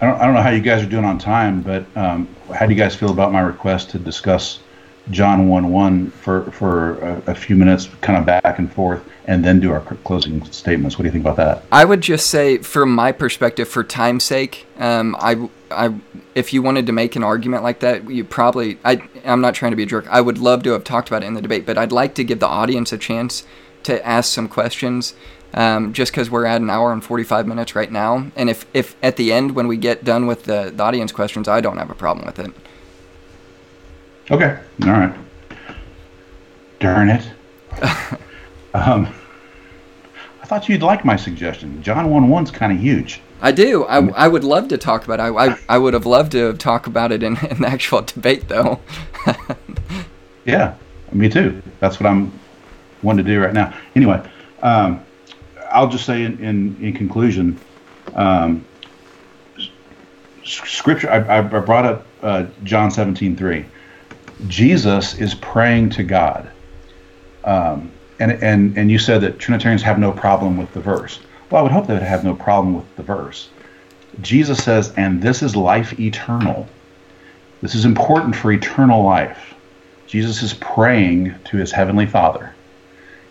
I 0.00 0.06
don't, 0.06 0.20
I 0.20 0.24
don't 0.26 0.34
know 0.34 0.42
how 0.42 0.50
you 0.50 0.60
guys 0.60 0.82
are 0.82 0.88
doing 0.88 1.04
on 1.04 1.18
time, 1.18 1.62
but 1.62 1.86
um, 1.96 2.28
how 2.54 2.66
do 2.66 2.74
you 2.74 2.78
guys 2.78 2.94
feel 2.94 3.10
about 3.10 3.32
my 3.32 3.40
request 3.40 3.90
to 3.90 3.98
discuss 3.98 4.60
John 5.10 5.48
1 5.48 5.70
1 5.70 6.10
for, 6.10 6.50
for 6.50 6.94
a, 7.00 7.22
a, 7.32 7.34
few 7.34 7.56
minutes, 7.56 7.90
kind 8.00 8.18
of 8.18 8.24
back 8.24 8.58
and 8.58 8.72
forth, 8.72 9.04
and 9.26 9.44
then 9.44 9.60
do 9.60 9.70
our 9.70 9.80
closing 9.80 10.42
statements? 10.46 10.96
What 10.96 11.02
do 11.02 11.08
you 11.08 11.12
think 11.12 11.24
about 11.24 11.36
that? 11.36 11.64
I 11.70 11.84
would 11.84 12.00
just 12.00 12.30
say, 12.30 12.58
from 12.58 12.94
my 12.94 13.12
perspective, 13.12 13.68
for 13.68 13.84
time's 13.84 14.24
sake, 14.24 14.66
um, 14.78 15.14
I, 15.18 15.48
I, 15.70 15.94
if 16.34 16.54
you 16.54 16.62
wanted 16.62 16.86
to 16.86 16.92
make 16.92 17.16
an 17.16 17.22
argument 17.22 17.62
like 17.62 17.80
that, 17.80 18.08
you 18.08 18.24
probably, 18.24 18.78
I, 18.84 19.02
I'm 19.24 19.42
not 19.42 19.54
trying 19.54 19.72
to 19.72 19.76
be 19.76 19.82
a 19.82 19.86
jerk. 19.86 20.06
I 20.08 20.22
would 20.22 20.38
love 20.38 20.62
to 20.62 20.70
have 20.70 20.84
talked 20.84 21.08
about 21.08 21.22
it 21.22 21.26
in 21.26 21.34
the 21.34 21.42
debate, 21.42 21.66
but 21.66 21.76
I'd 21.76 21.92
like 21.92 22.14
to 22.14 22.24
give 22.24 22.40
the 22.40 22.48
audience 22.48 22.90
a 22.92 22.98
chance 22.98 23.44
to 23.82 24.04
ask 24.06 24.32
some 24.32 24.48
questions. 24.48 25.14
Um, 25.56 25.92
just 25.92 26.10
because 26.10 26.32
we're 26.32 26.46
at 26.46 26.60
an 26.60 26.68
hour 26.68 26.92
and 26.92 27.04
45 27.04 27.46
minutes 27.46 27.76
right 27.76 27.92
now. 27.92 28.26
And 28.34 28.50
if, 28.50 28.66
if 28.74 28.96
at 29.04 29.14
the 29.14 29.32
end, 29.32 29.54
when 29.54 29.68
we 29.68 29.76
get 29.76 30.02
done 30.02 30.26
with 30.26 30.46
the, 30.46 30.72
the 30.74 30.82
audience 30.82 31.12
questions, 31.12 31.46
I 31.46 31.60
don't 31.60 31.78
have 31.78 31.90
a 31.90 31.94
problem 31.94 32.26
with 32.26 32.40
it. 32.40 32.52
Okay. 34.30 34.58
All 34.82 34.88
right. 34.88 35.14
Darn 36.80 37.10
it. 37.10 37.28
um, 38.74 39.12
I 40.42 40.46
thought 40.46 40.68
you'd 40.68 40.82
like 40.82 41.04
my 41.04 41.16
suggestion. 41.16 41.82
John 41.82 42.10
1 42.10 42.28
1's 42.28 42.50
kind 42.50 42.72
of 42.72 42.78
huge. 42.78 43.20
I 43.42 43.52
do. 43.52 43.84
I, 43.84 44.08
I 44.10 44.28
would 44.28 44.44
love 44.44 44.68
to 44.68 44.78
talk 44.78 45.04
about 45.04 45.20
it. 45.20 45.22
I, 45.22 45.28
I, 45.28 45.58
I 45.68 45.78
would 45.78 45.92
have 45.92 46.06
loved 46.06 46.32
to 46.32 46.54
talk 46.54 46.86
about 46.86 47.12
it 47.12 47.22
in, 47.22 47.36
in 47.50 47.60
the 47.60 47.68
actual 47.68 48.02
debate, 48.02 48.48
though. 48.48 48.80
yeah, 50.46 50.76
me 51.12 51.28
too. 51.28 51.62
That's 51.80 52.00
what 52.00 52.06
I'm 52.08 52.32
wanting 53.02 53.24
to 53.26 53.30
do 53.30 53.40
right 53.40 53.52
now. 53.52 53.74
Anyway, 53.94 54.26
um, 54.62 55.04
I'll 55.70 55.88
just 55.88 56.06
say 56.06 56.22
in, 56.22 56.38
in, 56.42 56.76
in 56.80 56.92
conclusion, 56.94 57.60
um, 58.14 58.64
scripture, 60.44 61.10
I, 61.10 61.38
I 61.38 61.40
brought 61.42 61.84
up 61.84 62.06
uh, 62.22 62.46
John 62.62 62.90
17 62.90 63.36
3 63.36 63.66
Jesus 64.48 65.14
is 65.14 65.34
praying 65.34 65.90
to 65.90 66.02
God. 66.02 66.50
Um, 67.44 67.90
and, 68.18 68.32
and, 68.32 68.76
and 68.78 68.90
you 68.90 68.98
said 68.98 69.20
that 69.22 69.38
Trinitarians 69.38 69.82
have 69.82 69.98
no 69.98 70.12
problem 70.12 70.56
with 70.56 70.72
the 70.72 70.80
verse. 70.80 71.18
Well, 71.50 71.60
I 71.60 71.62
would 71.62 71.72
hope 71.72 71.86
they 71.86 71.94
would 71.94 72.02
have 72.02 72.24
no 72.24 72.34
problem 72.34 72.74
with 72.74 72.96
the 72.96 73.02
verse. 73.02 73.48
Jesus 74.20 74.62
says, 74.62 74.92
and 74.96 75.20
this 75.20 75.42
is 75.42 75.56
life 75.56 75.98
eternal. 75.98 76.68
This 77.60 77.74
is 77.74 77.84
important 77.84 78.36
for 78.36 78.52
eternal 78.52 79.02
life. 79.02 79.54
Jesus 80.06 80.42
is 80.42 80.54
praying 80.54 81.34
to 81.46 81.56
his 81.56 81.72
heavenly 81.72 82.06
Father. 82.06 82.54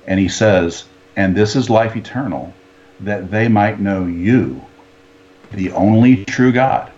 And 0.08 0.20
he 0.20 0.28
says, 0.28 0.86
and 1.16 1.36
this 1.36 1.56
is 1.56 1.70
life 1.70 1.96
eternal, 1.96 2.54
that 3.00 3.32
they 3.32 3.48
might 3.48 3.80
know 3.80 4.06
you, 4.06 4.62
the 5.52 5.72
only 5.72 6.26
true 6.26 6.52
God. 6.52 6.92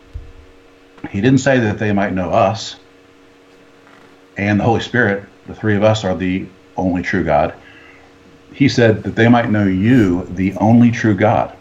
He 1.10 1.22
didn't 1.22 1.40
say 1.40 1.60
that 1.60 1.78
they 1.78 1.92
might 1.92 2.14
know 2.14 2.32
us 2.32 2.78
and 4.38 4.60
the 4.60 4.64
Holy 4.64 4.82
Spirit, 4.82 5.24
the 5.48 5.56
three 5.56 5.76
of 5.76 5.84
us 5.84 6.04
are 6.04 6.16
the 6.16 6.46
only 6.78 7.02
true 7.02 7.24
God. 7.24 7.54
He 8.54 8.70
said 8.70 9.04
that 9.04 9.16
they 9.16 9.28
might 9.28 9.50
know 9.50 9.66
you, 9.66 10.26
the 10.26 10.54
only 10.56 10.92
true 10.92 11.16
God, 11.16 11.56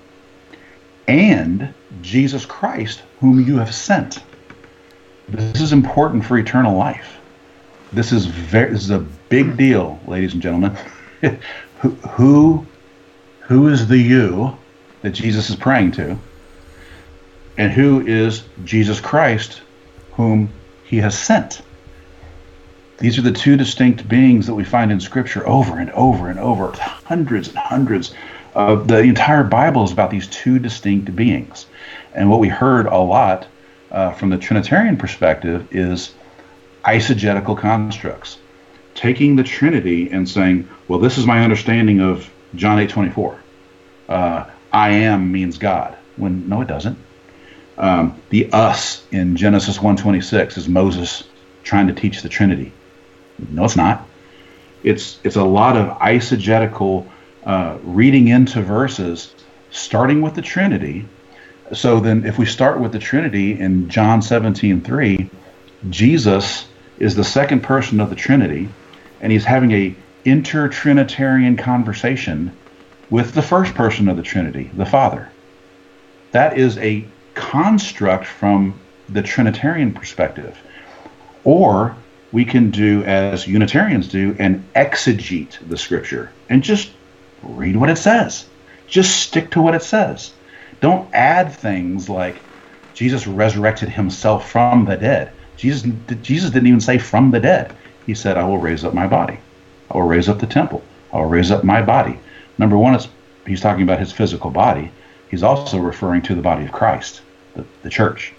and 1.09 1.73
Jesus 2.03 2.47
Christ, 2.47 3.03
whom 3.21 3.41
you 3.41 3.59
have 3.59 3.75
sent. 3.75 4.23
This 5.29 5.61
is 5.61 5.73
important 5.73 6.25
for 6.25 6.39
eternal 6.39 6.77
life. 6.77 7.19
This 7.93 8.13
is 8.13 8.27
very 8.27 8.73
this 8.73 8.83
is 8.85 8.91
a 8.91 8.99
big 9.29 9.57
deal, 9.57 10.01
ladies 10.07 10.35
and 10.35 10.43
gentlemen. 10.43 10.77
who, 12.11 12.67
who 13.41 13.69
is 13.69 13.87
the 13.87 13.99
you 13.99 14.57
that 15.03 15.11
Jesus 15.11 15.51
is 15.51 15.57
praying 15.57 15.93
to? 15.93 16.19
And 17.57 17.73
who 17.73 18.07
is 18.07 18.45
Jesus 18.65 19.01
Christ, 19.01 19.63
whom 20.13 20.51
he 20.85 20.99
has 20.99 21.17
sent? 21.17 21.63
These 22.99 23.19
are 23.19 23.23
the 23.23 23.33
two 23.33 23.57
distinct 23.57 24.09
beings 24.09 24.47
that 24.47 24.55
we 24.55 24.63
find 24.63 24.93
in 24.93 25.01
Scripture 25.01 25.47
over 25.49 25.79
and 25.79 25.91
over 25.91 26.29
and 26.29 26.39
over, 26.39 26.71
hundreds 26.73 27.49
and 27.49 27.59
hundreds. 27.59 28.15
Of 28.55 28.87
the 28.87 29.01
entire 29.01 29.43
Bible 29.43 29.83
is 29.83 29.91
about 29.91 30.13
these 30.13 30.29
two 30.29 30.61
distinct 30.61 31.15
beings. 31.17 31.67
And 32.15 32.31
what 32.31 32.39
we 32.39 32.49
heard 32.49 32.87
a 32.87 32.99
lot 32.99 33.49
uh, 33.91 34.13
from 34.13 34.31
the 34.31 34.39
Trinitarian 34.39 34.97
perspective 34.97 35.67
is 35.73 36.15
eisegetical 36.85 37.59
constructs, 37.59 38.39
taking 38.95 39.35
the 39.35 39.43
Trinity 39.43 40.09
and 40.11 40.29
saying, 40.29 40.69
"Well, 40.87 41.01
this 41.01 41.19
is 41.19 41.27
my 41.27 41.43
understanding 41.43 42.01
of 42.01 42.31
John 42.55 42.79
8:24. 42.79 43.39
Uh, 44.09 44.45
I 44.73 44.91
am 44.91 45.33
means 45.33 45.59
God." 45.59 45.97
When 46.17 46.49
no, 46.49 46.61
it 46.61 46.69
doesn't. 46.69 46.97
Um, 47.77 48.15
the 48.31 48.49
us 48.53 49.03
in 49.11 49.37
Genesis 49.37 49.79
1:26 49.79 50.57
is 50.57 50.69
Moses 50.69 51.25
trying 51.65 51.89
to 51.89 51.93
teach 51.93 52.23
the 52.23 52.29
Trinity. 52.29 52.73
No, 53.51 53.65
it's 53.65 53.77
not. 53.77 54.07
It's 54.83 55.19
it's 55.25 55.37
a 55.37 55.45
lot 55.45 55.77
of 55.77 55.99
eisegetical 55.99 57.07
uh, 57.45 57.79
reading 57.83 58.29
into 58.29 58.63
verses, 58.63 59.35
starting 59.71 60.23
with 60.23 60.35
the 60.35 60.43
Trinity. 60.43 61.07
So 61.73 62.01
then, 62.01 62.27
if 62.27 62.39
we 62.39 62.47
start 62.47 62.81
with 62.81 62.93
the 62.93 62.99
Trinity 62.99 63.59
in 63.59 63.89
John 63.89 64.21
17:3, 64.21 65.29
Jesus 65.91 66.67
is 66.99 67.15
the 67.15 67.25
second 67.25 67.63
person 67.63 68.01
of 68.01 68.11
the 68.11 68.17
Trinity, 68.17 68.69
and 69.21 69.33
he's 69.33 69.45
having 69.45 69.73
a 69.73 69.95
inter-Trinitarian 70.25 71.57
conversation 71.57 72.53
with 73.11 73.33
the 73.33 73.43
first 73.43 73.75
person 73.75 74.09
of 74.09 74.17
the 74.17 74.23
Trinity, 74.23 74.71
the 74.75 74.87
Father. 74.87 75.29
That 76.33 76.57
is 76.59 76.79
a 76.79 77.05
construct 77.35 78.27
from 78.27 78.75
the 79.09 79.23
Trinitarian 79.23 79.93
perspective. 79.93 80.59
Or 81.45 81.97
we 82.35 82.45
can 82.45 82.69
do 82.73 83.05
as 83.05 83.47
Unitarians 83.47 84.09
do 84.09 84.35
and 84.41 84.69
exegete 84.75 85.57
the 85.69 85.79
scripture 85.79 86.33
and 86.49 86.65
just 86.65 86.91
read 87.43 87.77
what 87.77 87.89
it 87.89 87.97
says. 87.97 88.47
Just 88.89 89.21
stick 89.21 89.53
to 89.53 89.63
what 89.63 89.77
it 89.77 89.85
says. 89.85 90.33
Don't 90.81 91.15
add 91.15 91.55
things 91.55 92.09
like 92.09 92.43
Jesus 92.93 93.29
resurrected 93.29 93.89
himself 93.89 94.51
from 94.51 94.85
the 94.85 94.97
dead. 94.97 95.33
Jesus, 95.57 95.89
Jesus 96.23 96.51
didn't 96.51 96.67
even 96.67 96.81
say 96.81 96.99
from 96.99 97.31
the 97.31 97.39
dead. 97.39 97.73
He 98.05 98.17
said, 98.17 98.37
I 98.37 98.43
will 98.43 98.59
raise 98.59 98.85
up 98.85 98.95
my 98.95 99.07
body. 99.07 99.39
I 99.93 99.97
will 99.97 100.09
raise 100.09 100.29
up 100.29 100.41
the 100.41 100.47
temple. 100.47 100.83
I 101.13 101.19
will 101.19 101.27
raise 101.27 101.53
up 101.53 101.63
my 101.63 101.83
body. 101.83 102.19
Number 102.59 102.77
one, 102.77 102.99
he's 103.47 103.61
talking 103.61 103.85
about 103.85 104.01
his 104.01 104.11
physical 104.11 104.51
body. 104.51 104.91
He's 105.31 105.45
also 105.45 105.79
referring 105.79 106.23
to 106.23 106.35
the 106.35 106.43
body 106.43 106.65
of 106.65 106.73
Christ, 106.73 107.21
the, 107.55 107.65
the 107.85 107.91
church, 107.91 108.33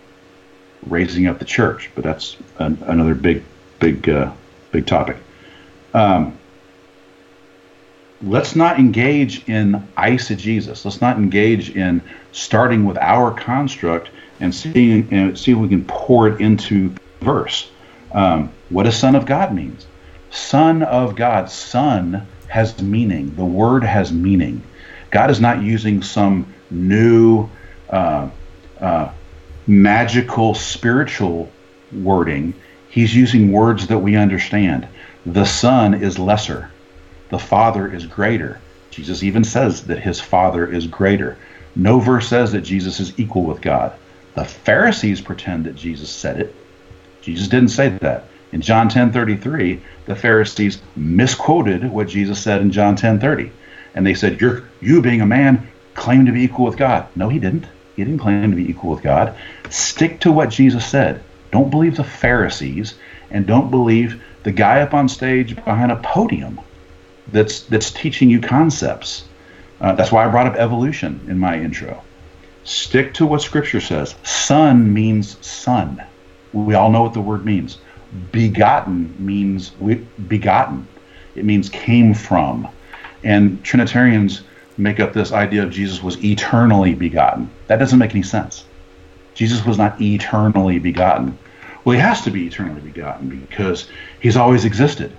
raising 0.85 1.27
up 1.27 1.39
the 1.39 1.45
church. 1.45 1.91
But 1.95 2.03
that's 2.03 2.35
an, 2.59 2.77
another 2.87 3.15
big 3.15 3.41
big 3.79 4.07
uh, 4.09 4.31
big 4.71 4.85
topic. 4.85 5.17
Um, 5.93 6.37
let's 8.21 8.55
not 8.55 8.79
engage 8.79 9.47
in 9.47 9.87
eisegesis. 9.97 10.85
Let's 10.85 11.01
not 11.01 11.17
engage 11.17 11.75
in 11.75 12.01
starting 12.31 12.85
with 12.85 12.97
our 12.97 13.31
construct 13.31 14.09
and 14.39 14.53
seeing 14.53 15.07
and 15.11 15.37
see 15.37 15.51
if 15.51 15.57
we 15.57 15.69
can 15.69 15.85
pour 15.85 16.27
it 16.27 16.41
into 16.41 16.93
verse. 17.21 17.69
Um, 18.11 18.51
what 18.69 18.87
a 18.87 18.91
Son 18.91 19.15
of 19.15 19.25
God 19.25 19.53
means? 19.53 19.85
Son 20.31 20.83
of 20.83 21.15
God. 21.15 21.49
Son 21.49 22.27
has 22.47 22.81
meaning. 22.81 23.35
The 23.35 23.45
word 23.45 23.83
has 23.83 24.11
meaning. 24.11 24.63
God 25.11 25.29
is 25.29 25.39
not 25.39 25.61
using 25.61 26.01
some 26.01 26.53
new 26.69 27.49
uh, 27.89 28.29
uh, 28.79 29.11
magical 29.67 30.53
spiritual 30.53 31.49
wording. 31.93 32.53
He's 32.95 33.13
using 33.13 33.51
words 33.51 33.87
that 33.87 33.99
we 33.99 34.15
understand. 34.15 34.87
The 35.25 35.43
Son 35.43 35.93
is 35.93 36.17
lesser, 36.17 36.71
the 37.27 37.37
Father 37.37 37.93
is 37.93 38.05
greater. 38.05 38.61
Jesus 38.89 39.21
even 39.21 39.43
says 39.43 39.83
that 39.87 39.99
his 39.99 40.21
Father 40.21 40.65
is 40.65 40.87
greater. 40.87 41.35
No 41.75 41.99
verse 41.99 42.29
says 42.29 42.53
that 42.53 42.61
Jesus 42.61 43.01
is 43.01 43.19
equal 43.19 43.43
with 43.43 43.59
God. 43.59 43.91
The 44.35 44.45
Pharisees 44.45 45.19
pretend 45.19 45.65
that 45.65 45.75
Jesus 45.75 46.09
said 46.09 46.39
it. 46.39 46.55
Jesus 47.21 47.49
didn't 47.49 47.71
say 47.71 47.89
that. 47.89 48.29
In 48.53 48.61
John 48.61 48.87
10:33, 48.87 49.81
the 50.05 50.15
Pharisees 50.15 50.81
misquoted 50.95 51.91
what 51.91 52.07
Jesus 52.07 52.39
said 52.39 52.61
in 52.61 52.71
John 52.71 52.95
10:30. 52.95 53.51
And 53.93 54.07
they 54.07 54.13
said, 54.13 54.39
"You're 54.39 54.63
you 54.79 55.01
being 55.01 55.19
a 55.19 55.25
man 55.25 55.67
claim 55.95 56.25
to 56.27 56.31
be 56.31 56.43
equal 56.43 56.65
with 56.65 56.77
God." 56.77 57.07
No, 57.13 57.27
he 57.27 57.39
didn't. 57.39 57.65
He 57.97 58.05
didn't 58.05 58.19
claim 58.19 58.51
to 58.51 58.55
be 58.55 58.69
equal 58.69 58.91
with 58.91 59.03
God. 59.03 59.33
Stick 59.69 60.21
to 60.21 60.31
what 60.31 60.49
Jesus 60.49 60.85
said. 60.85 61.19
Don't 61.55 61.69
believe 61.69 61.95
the 61.95 62.03
Pharisees 62.03 62.95
and 63.31 63.47
don't 63.47 63.71
believe 63.71 64.21
the 64.43 64.51
guy 64.51 64.81
up 64.81 64.93
on 64.93 65.07
stage 65.07 65.55
behind 65.55 65.89
a 65.89 65.95
podium 65.95 66.59
that's 67.31 67.61
that's 67.61 67.91
teaching 67.91 68.29
you 68.29 68.41
concepts. 68.41 69.23
Uh, 69.79 69.93
that's 69.93 70.11
why 70.11 70.25
I 70.25 70.27
brought 70.27 70.47
up 70.47 70.55
evolution 70.55 71.21
in 71.29 71.39
my 71.39 71.57
intro. 71.57 72.03
Stick 72.65 73.13
to 73.13 73.25
what 73.25 73.41
Scripture 73.41 73.79
says. 73.79 74.15
Son 74.23 74.93
means 74.93 75.37
son. 75.47 76.03
We 76.51 76.73
all 76.73 76.91
know 76.91 77.03
what 77.03 77.13
the 77.13 77.21
word 77.21 77.45
means. 77.45 77.77
Begotten 78.33 79.15
means 79.17 79.71
we, 79.79 79.95
begotten. 80.27 80.85
It 81.35 81.45
means 81.45 81.69
came 81.69 82.13
from. 82.13 82.67
And 83.23 83.63
Trinitarians 83.63 84.41
make 84.77 84.99
up 84.99 85.13
this 85.13 85.31
idea 85.31 85.63
of 85.63 85.71
Jesus 85.71 86.03
was 86.03 86.21
eternally 86.21 86.95
begotten. 86.95 87.49
That 87.67 87.79
doesn't 87.79 87.97
make 87.97 88.11
any 88.11 88.23
sense. 88.23 88.65
Jesus 89.35 89.65
was 89.65 89.77
not 89.77 90.01
eternally 90.01 90.79
begotten. 90.79 91.37
Well, 91.85 91.95
he 91.95 92.01
has 92.01 92.23
to 92.23 92.31
be 92.31 92.47
eternally 92.47 92.81
begotten 92.81 93.29
because 93.29 93.87
he's 94.19 94.35
always 94.35 94.65
existed. 94.65 95.15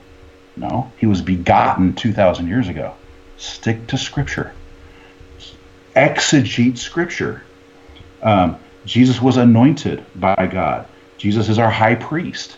No, 0.56 0.90
he 0.98 1.06
was 1.06 1.22
begotten 1.22 1.94
2,000 1.94 2.48
years 2.48 2.68
ago. 2.68 2.94
Stick 3.36 3.86
to 3.88 3.98
Scripture. 3.98 4.52
Exegete 5.94 6.76
Scripture. 6.76 7.42
Um, 8.22 8.56
Jesus 8.84 9.22
was 9.22 9.36
anointed 9.36 10.04
by 10.16 10.48
God. 10.50 10.86
Jesus 11.18 11.48
is 11.48 11.58
our 11.58 11.70
high 11.70 11.94
priest. 11.94 12.56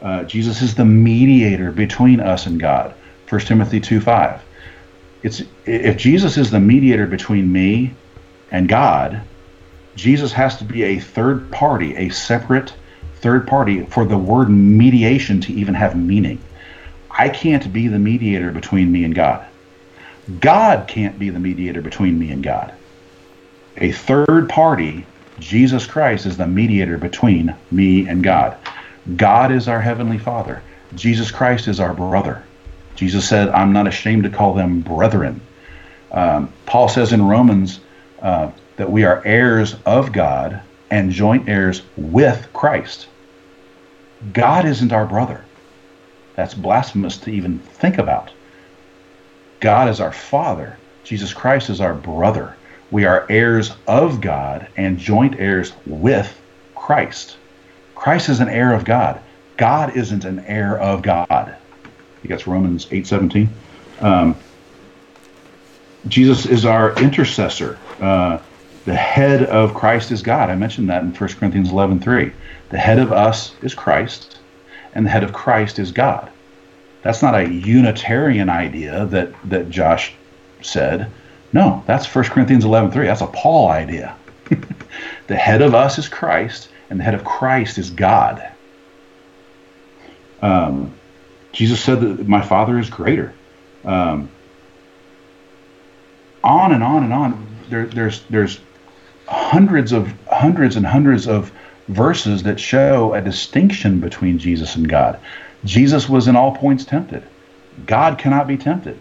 Uh, 0.00 0.24
Jesus 0.24 0.62
is 0.62 0.74
the 0.74 0.84
mediator 0.84 1.72
between 1.72 2.20
us 2.20 2.46
and 2.46 2.60
God. 2.60 2.94
1 3.28 3.40
Timothy 3.42 3.80
2 3.80 4.00
5. 4.00 4.42
It's, 5.22 5.42
if 5.66 5.96
Jesus 5.96 6.38
is 6.38 6.50
the 6.50 6.60
mediator 6.60 7.06
between 7.06 7.50
me 7.50 7.94
and 8.50 8.68
God, 8.68 9.22
Jesus 9.96 10.32
has 10.32 10.56
to 10.58 10.64
be 10.64 10.84
a 10.84 10.98
third 11.00 11.50
party, 11.50 11.96
a 11.96 12.08
separate 12.10 12.72
third 13.20 13.46
party 13.46 13.84
for 13.84 14.04
the 14.04 14.18
word 14.18 14.48
mediation 14.48 15.40
to 15.42 15.52
even 15.52 15.74
have 15.74 15.96
meaning. 15.96 16.40
I 17.10 17.28
can't 17.28 17.72
be 17.72 17.88
the 17.88 17.98
mediator 17.98 18.50
between 18.50 18.90
me 18.90 19.04
and 19.04 19.14
God. 19.14 19.46
God 20.40 20.88
can't 20.88 21.18
be 21.18 21.30
the 21.30 21.38
mediator 21.38 21.82
between 21.82 22.18
me 22.18 22.30
and 22.30 22.42
God. 22.42 22.72
A 23.76 23.92
third 23.92 24.48
party, 24.48 25.04
Jesus 25.38 25.86
Christ, 25.86 26.26
is 26.26 26.36
the 26.36 26.46
mediator 26.46 26.98
between 26.98 27.54
me 27.70 28.06
and 28.06 28.22
God. 28.22 28.56
God 29.16 29.52
is 29.52 29.68
our 29.68 29.80
heavenly 29.80 30.18
Father. 30.18 30.62
Jesus 30.94 31.30
Christ 31.30 31.68
is 31.68 31.80
our 31.80 31.94
brother. 31.94 32.44
Jesus 32.96 33.28
said, 33.28 33.48
I'm 33.48 33.72
not 33.72 33.86
ashamed 33.86 34.24
to 34.24 34.30
call 34.30 34.54
them 34.54 34.80
brethren. 34.80 35.40
Um, 36.12 36.52
Paul 36.66 36.88
says 36.88 37.12
in 37.12 37.26
Romans 37.26 37.80
uh, 38.20 38.50
that 38.76 38.90
we 38.90 39.04
are 39.04 39.22
heirs 39.24 39.76
of 39.86 40.12
God 40.12 40.60
and 40.90 41.10
joint 41.10 41.48
heirs 41.48 41.82
with 41.96 42.48
Christ. 42.52 43.08
God 44.32 44.66
isn't 44.66 44.92
our 44.92 45.06
brother. 45.06 45.44
That's 46.36 46.54
blasphemous 46.54 47.16
to 47.18 47.30
even 47.30 47.58
think 47.58 47.98
about. 47.98 48.30
God 49.60 49.88
is 49.88 50.00
our 50.00 50.12
Father. 50.12 50.76
Jesus 51.04 51.34
Christ 51.34 51.70
is 51.70 51.80
our 51.80 51.94
brother. 51.94 52.56
We 52.90 53.04
are 53.04 53.26
heirs 53.28 53.72
of 53.86 54.20
God 54.20 54.68
and 54.76 54.98
joint 54.98 55.38
heirs 55.38 55.72
with 55.86 56.40
Christ. 56.74 57.36
Christ 57.94 58.28
is 58.28 58.40
an 58.40 58.48
heir 58.48 58.72
of 58.72 58.84
God. 58.84 59.20
God 59.56 59.96
isn't 59.96 60.24
an 60.24 60.40
heir 60.46 60.78
of 60.78 61.02
God. 61.02 61.26
I 61.30 62.26
guess 62.26 62.46
Romans 62.46 62.86
8:17. 62.90 63.48
Um, 64.00 64.34
Jesus 66.08 66.46
is 66.46 66.64
our 66.64 66.94
intercessor. 66.94 67.78
Uh, 68.00 68.38
the 68.90 68.96
head 68.96 69.44
of 69.44 69.72
Christ 69.72 70.10
is 70.10 70.20
God. 70.20 70.50
I 70.50 70.56
mentioned 70.56 70.90
that 70.90 71.04
in 71.04 71.14
1 71.14 71.38
Corinthians 71.38 71.70
11:3. 71.70 72.32
The 72.70 72.78
head 72.78 72.98
of 72.98 73.12
us 73.12 73.52
is 73.62 73.72
Christ, 73.72 74.40
and 74.96 75.06
the 75.06 75.10
head 75.10 75.22
of 75.22 75.32
Christ 75.32 75.78
is 75.78 75.92
God. 75.92 76.28
That's 77.02 77.22
not 77.22 77.36
a 77.36 77.48
Unitarian 77.48 78.48
idea 78.48 79.06
that 79.06 79.28
that 79.44 79.70
Josh 79.70 80.12
said. 80.60 81.06
No, 81.52 81.84
that's 81.86 82.04
1 82.04 82.30
Corinthians 82.30 82.64
11:3. 82.64 83.06
That's 83.06 83.20
a 83.20 83.28
Paul 83.28 83.68
idea. 83.68 84.16
the 85.28 85.36
head 85.36 85.62
of 85.62 85.72
us 85.72 85.96
is 85.96 86.08
Christ, 86.08 86.68
and 86.90 86.98
the 86.98 87.04
head 87.04 87.14
of 87.14 87.22
Christ 87.22 87.78
is 87.78 87.90
God. 87.90 88.42
Um, 90.42 90.94
Jesus 91.52 91.80
said 91.80 92.00
that 92.00 92.26
my 92.26 92.40
Father 92.40 92.76
is 92.76 92.90
greater. 92.90 93.34
Um, 93.84 94.30
on 96.42 96.72
and 96.72 96.82
on 96.82 97.04
and 97.04 97.12
on. 97.12 97.46
There, 97.68 97.86
there's 97.86 98.22
there's 98.28 98.58
hundreds 99.30 99.92
of 99.92 100.12
hundreds 100.28 100.76
and 100.76 100.84
hundreds 100.84 101.28
of 101.28 101.52
verses 101.88 102.42
that 102.42 102.58
show 102.58 103.14
a 103.14 103.20
distinction 103.20 104.00
between 104.00 104.38
Jesus 104.38 104.74
and 104.74 104.88
God. 104.88 105.18
Jesus 105.64 106.08
was 106.08 106.26
in 106.28 106.36
all 106.36 106.54
points 106.56 106.84
tempted. 106.84 107.22
God 107.86 108.18
cannot 108.18 108.48
be 108.48 108.56
tempted. 108.56 108.98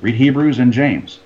Read 0.00 0.14
Hebrews 0.14 0.58
and 0.58 0.72
James. 0.72 1.20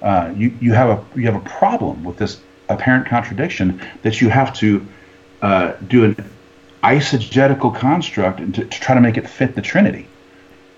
Uh, 0.00 0.32
you 0.36 0.54
you 0.60 0.72
have 0.72 0.90
a 0.90 1.18
you 1.18 1.26
have 1.26 1.36
a 1.36 1.48
problem 1.48 2.04
with 2.04 2.16
this 2.16 2.40
apparent 2.68 3.06
contradiction 3.06 3.80
that 4.02 4.20
you 4.20 4.28
have 4.30 4.54
to 4.54 4.86
uh, 5.42 5.72
do 5.88 6.04
an 6.04 6.30
eisegetical 6.82 7.74
construct 7.74 8.38
to, 8.54 8.64
to 8.64 8.80
try 8.80 8.94
to 8.94 9.00
make 9.00 9.16
it 9.16 9.28
fit 9.28 9.54
the 9.54 9.62
Trinity. 9.62 10.06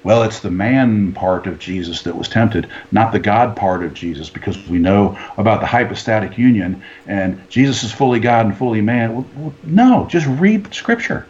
Well, 0.05 0.24
it's 0.24 0.41
the 0.41 0.51
man 0.51 1.12
part 1.12 1.47
of 1.47 1.61
Jesus 1.61 2.03
that 2.03 2.16
was 2.16 2.29
tempted, 2.29 2.69
not 2.91 3.12
the 3.12 3.20
God 3.20 3.55
part 3.57 3.85
of 3.85 3.95
Jesus, 3.95 4.29
because 4.29 4.59
we 4.66 4.79
know 4.79 5.16
about 5.37 5.61
the 5.61 5.66
hypostatic 5.66 6.37
union 6.37 6.83
and 7.07 7.41
Jesus 7.49 7.85
is 7.85 7.93
fully 7.93 8.19
God 8.19 8.47
and 8.47 8.57
fully 8.57 8.81
man. 8.81 9.15
Well, 9.15 9.55
no, 9.62 10.07
just 10.11 10.27
read 10.27 10.74
Scripture. 10.74 11.27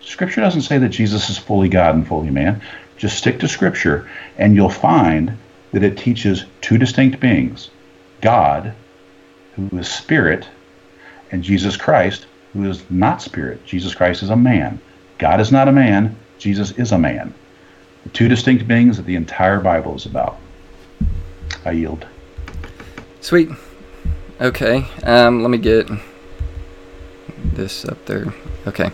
Scripture 0.00 0.40
doesn't 0.40 0.62
say 0.62 0.78
that 0.78 0.88
Jesus 0.88 1.30
is 1.30 1.38
fully 1.38 1.68
God 1.68 1.94
and 1.94 2.06
fully 2.06 2.30
man. 2.30 2.60
Just 2.96 3.18
stick 3.18 3.38
to 3.40 3.48
Scripture, 3.48 4.10
and 4.36 4.54
you'll 4.56 4.68
find 4.68 5.36
that 5.72 5.84
it 5.84 5.96
teaches 5.96 6.44
two 6.60 6.78
distinct 6.78 7.20
beings 7.20 7.70
God, 8.20 8.74
who 9.54 9.78
is 9.78 9.88
spirit, 9.88 10.48
and 11.30 11.44
Jesus 11.44 11.76
Christ, 11.76 12.26
who 12.52 12.68
is 12.68 12.82
not 12.90 13.22
spirit. 13.22 13.64
Jesus 13.64 13.94
Christ 13.94 14.22
is 14.22 14.30
a 14.30 14.36
man. 14.36 14.80
God 15.18 15.40
is 15.40 15.52
not 15.52 15.68
a 15.68 15.72
man, 15.72 16.16
Jesus 16.38 16.72
is 16.72 16.90
a 16.90 16.98
man. 16.98 17.34
Two 18.12 18.28
distinct 18.28 18.66
beings 18.66 18.96
that 18.96 19.06
the 19.06 19.16
entire 19.16 19.60
Bible 19.60 19.94
is 19.94 20.06
about. 20.06 20.38
I 21.64 21.72
yield. 21.72 22.06
Sweet. 23.20 23.50
Okay. 24.40 24.86
Um, 25.02 25.42
let 25.42 25.50
me 25.50 25.58
get 25.58 25.88
this 27.54 27.84
up 27.84 28.04
there. 28.06 28.32
Okay. 28.66 28.90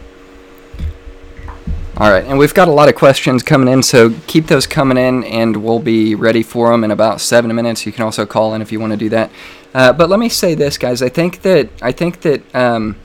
All 1.96 2.10
right, 2.10 2.24
and 2.24 2.38
we've 2.38 2.52
got 2.52 2.66
a 2.66 2.72
lot 2.72 2.88
of 2.88 2.96
questions 2.96 3.44
coming 3.44 3.72
in, 3.72 3.80
so 3.84 4.12
keep 4.26 4.48
those 4.48 4.66
coming 4.66 4.98
in, 4.98 5.22
and 5.22 5.58
we'll 5.58 5.78
be 5.78 6.16
ready 6.16 6.42
for 6.42 6.72
them 6.72 6.82
in 6.82 6.90
about 6.90 7.20
seven 7.20 7.54
minutes. 7.54 7.86
You 7.86 7.92
can 7.92 8.02
also 8.02 8.26
call 8.26 8.52
in 8.54 8.60
if 8.60 8.72
you 8.72 8.80
want 8.80 8.92
to 8.92 8.96
do 8.96 9.08
that. 9.10 9.30
Uh, 9.72 9.92
but 9.92 10.10
let 10.10 10.18
me 10.18 10.28
say 10.28 10.56
this, 10.56 10.76
guys. 10.76 11.02
I 11.02 11.08
think 11.08 11.42
that 11.42 11.68
I 11.80 11.92
think 11.92 12.22
that 12.22 12.52
um, 12.52 12.96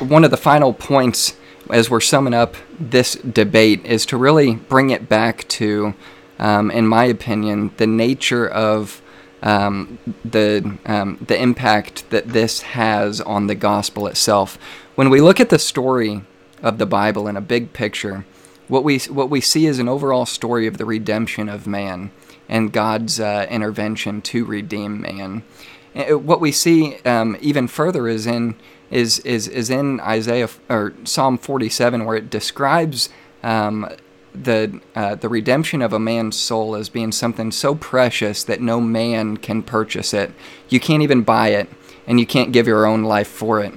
one 0.00 0.24
of 0.24 0.32
the 0.32 0.36
final 0.36 0.72
points 0.72 1.36
as 1.70 1.90
we're 1.90 2.00
summing 2.00 2.34
up 2.34 2.56
this 2.78 3.14
debate 3.14 3.84
is 3.84 4.06
to 4.06 4.16
really 4.16 4.54
bring 4.54 4.90
it 4.90 5.08
back 5.08 5.46
to, 5.48 5.94
um, 6.38 6.70
in 6.70 6.86
my 6.86 7.04
opinion, 7.04 7.72
the 7.76 7.86
nature 7.86 8.48
of 8.48 9.00
um, 9.42 9.98
the 10.24 10.78
um, 10.86 11.18
the 11.26 11.40
impact 11.40 12.08
that 12.10 12.28
this 12.28 12.62
has 12.62 13.20
on 13.20 13.46
the 13.46 13.54
gospel 13.54 14.06
itself. 14.06 14.56
When 14.94 15.10
we 15.10 15.20
look 15.20 15.40
at 15.40 15.50
the 15.50 15.58
story 15.58 16.22
of 16.62 16.78
the 16.78 16.86
Bible 16.86 17.26
in 17.26 17.36
a 17.36 17.40
big 17.40 17.72
picture, 17.72 18.24
what 18.68 18.84
we 18.84 18.98
what 18.98 19.30
we 19.30 19.40
see 19.40 19.66
is 19.66 19.78
an 19.78 19.88
overall 19.88 20.26
story 20.26 20.66
of 20.66 20.78
the 20.78 20.84
redemption 20.84 21.48
of 21.48 21.66
man 21.66 22.10
and 22.48 22.72
God's 22.72 23.18
uh, 23.18 23.46
intervention 23.50 24.22
to 24.22 24.44
redeem 24.44 25.00
man. 25.00 25.42
Uh, 25.94 26.18
what 26.18 26.40
we 26.40 26.52
see 26.52 26.96
um, 27.04 27.36
even 27.40 27.66
further 27.66 28.08
is 28.08 28.26
in 28.26 28.54
is 28.92 29.18
is 29.20 29.48
is 29.48 29.70
in 29.70 29.98
Isaiah 30.00 30.48
or 30.68 30.92
Psalm 31.04 31.38
47, 31.38 32.04
where 32.04 32.16
it 32.16 32.30
describes 32.30 33.08
um, 33.42 33.88
the 34.34 34.80
uh, 34.94 35.14
the 35.16 35.28
redemption 35.28 35.82
of 35.82 35.92
a 35.92 35.98
man's 35.98 36.36
soul 36.36 36.76
as 36.76 36.88
being 36.88 37.10
something 37.10 37.50
so 37.50 37.74
precious 37.74 38.44
that 38.44 38.60
no 38.60 38.80
man 38.80 39.38
can 39.38 39.62
purchase 39.62 40.14
it. 40.14 40.32
You 40.68 40.78
can't 40.78 41.02
even 41.02 41.22
buy 41.22 41.48
it, 41.48 41.68
and 42.06 42.20
you 42.20 42.26
can't 42.26 42.52
give 42.52 42.66
your 42.66 42.86
own 42.86 43.02
life 43.02 43.28
for 43.28 43.60
it. 43.60 43.72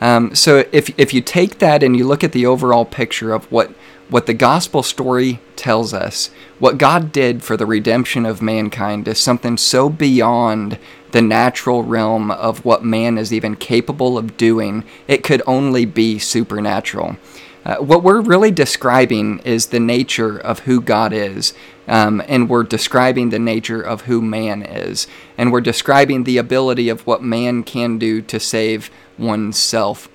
Um, 0.00 0.34
so 0.34 0.64
if 0.72 0.90
if 0.98 1.14
you 1.14 1.22
take 1.22 1.58
that 1.58 1.82
and 1.82 1.96
you 1.96 2.06
look 2.06 2.24
at 2.24 2.32
the 2.32 2.46
overall 2.46 2.84
picture 2.84 3.32
of 3.32 3.50
what 3.50 3.72
what 4.08 4.26
the 4.26 4.34
gospel 4.34 4.82
story 4.82 5.40
tells 5.56 5.92
us, 5.92 6.30
what 6.58 6.78
God 6.78 7.10
did 7.12 7.42
for 7.42 7.56
the 7.56 7.66
redemption 7.66 8.26
of 8.26 8.42
mankind 8.42 9.08
is 9.08 9.18
something 9.18 9.56
so 9.56 9.88
beyond 9.90 10.78
the 11.16 11.22
natural 11.22 11.82
realm 11.82 12.30
of 12.30 12.62
what 12.62 12.84
man 12.84 13.16
is 13.16 13.32
even 13.32 13.56
capable 13.56 14.18
of 14.18 14.36
doing. 14.36 14.84
It 15.08 15.22
could 15.22 15.40
only 15.46 15.86
be 15.86 16.18
supernatural. 16.18 17.16
Uh, 17.64 17.76
what 17.76 18.02
we're 18.02 18.20
really 18.20 18.50
describing 18.50 19.38
is 19.38 19.68
the 19.68 19.80
nature 19.80 20.38
of 20.38 20.58
who 20.60 20.78
God 20.78 21.14
is, 21.14 21.54
um, 21.88 22.22
and 22.28 22.50
we're 22.50 22.64
describing 22.64 23.30
the 23.30 23.38
nature 23.38 23.80
of 23.80 24.02
who 24.02 24.20
man 24.20 24.60
is, 24.60 25.06
and 25.38 25.50
we're 25.50 25.62
describing 25.62 26.24
the 26.24 26.36
ability 26.36 26.90
of 26.90 27.06
what 27.06 27.22
man 27.22 27.62
can 27.62 27.96
do 27.96 28.20
to 28.20 28.38
save 28.38 28.90
oneself. 29.16 30.10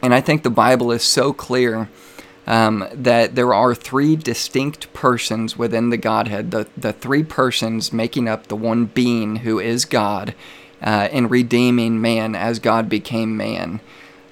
And 0.00 0.14
I 0.14 0.22
think 0.22 0.44
the 0.44 0.48
Bible 0.48 0.90
is 0.92 1.02
so 1.02 1.34
clear 1.34 1.90
um, 2.48 2.88
that 2.94 3.34
there 3.34 3.52
are 3.52 3.74
three 3.74 4.16
distinct 4.16 4.90
persons 4.94 5.58
within 5.58 5.90
the 5.90 5.98
Godhead, 5.98 6.50
the, 6.50 6.66
the 6.78 6.94
three 6.94 7.22
persons 7.22 7.92
making 7.92 8.26
up 8.26 8.46
the 8.46 8.56
one 8.56 8.86
being 8.86 9.36
who 9.36 9.60
is 9.60 9.84
God, 9.84 10.34
uh, 10.82 11.08
in 11.12 11.28
redeeming 11.28 12.00
man 12.00 12.34
as 12.34 12.58
God 12.58 12.88
became 12.88 13.36
man. 13.36 13.80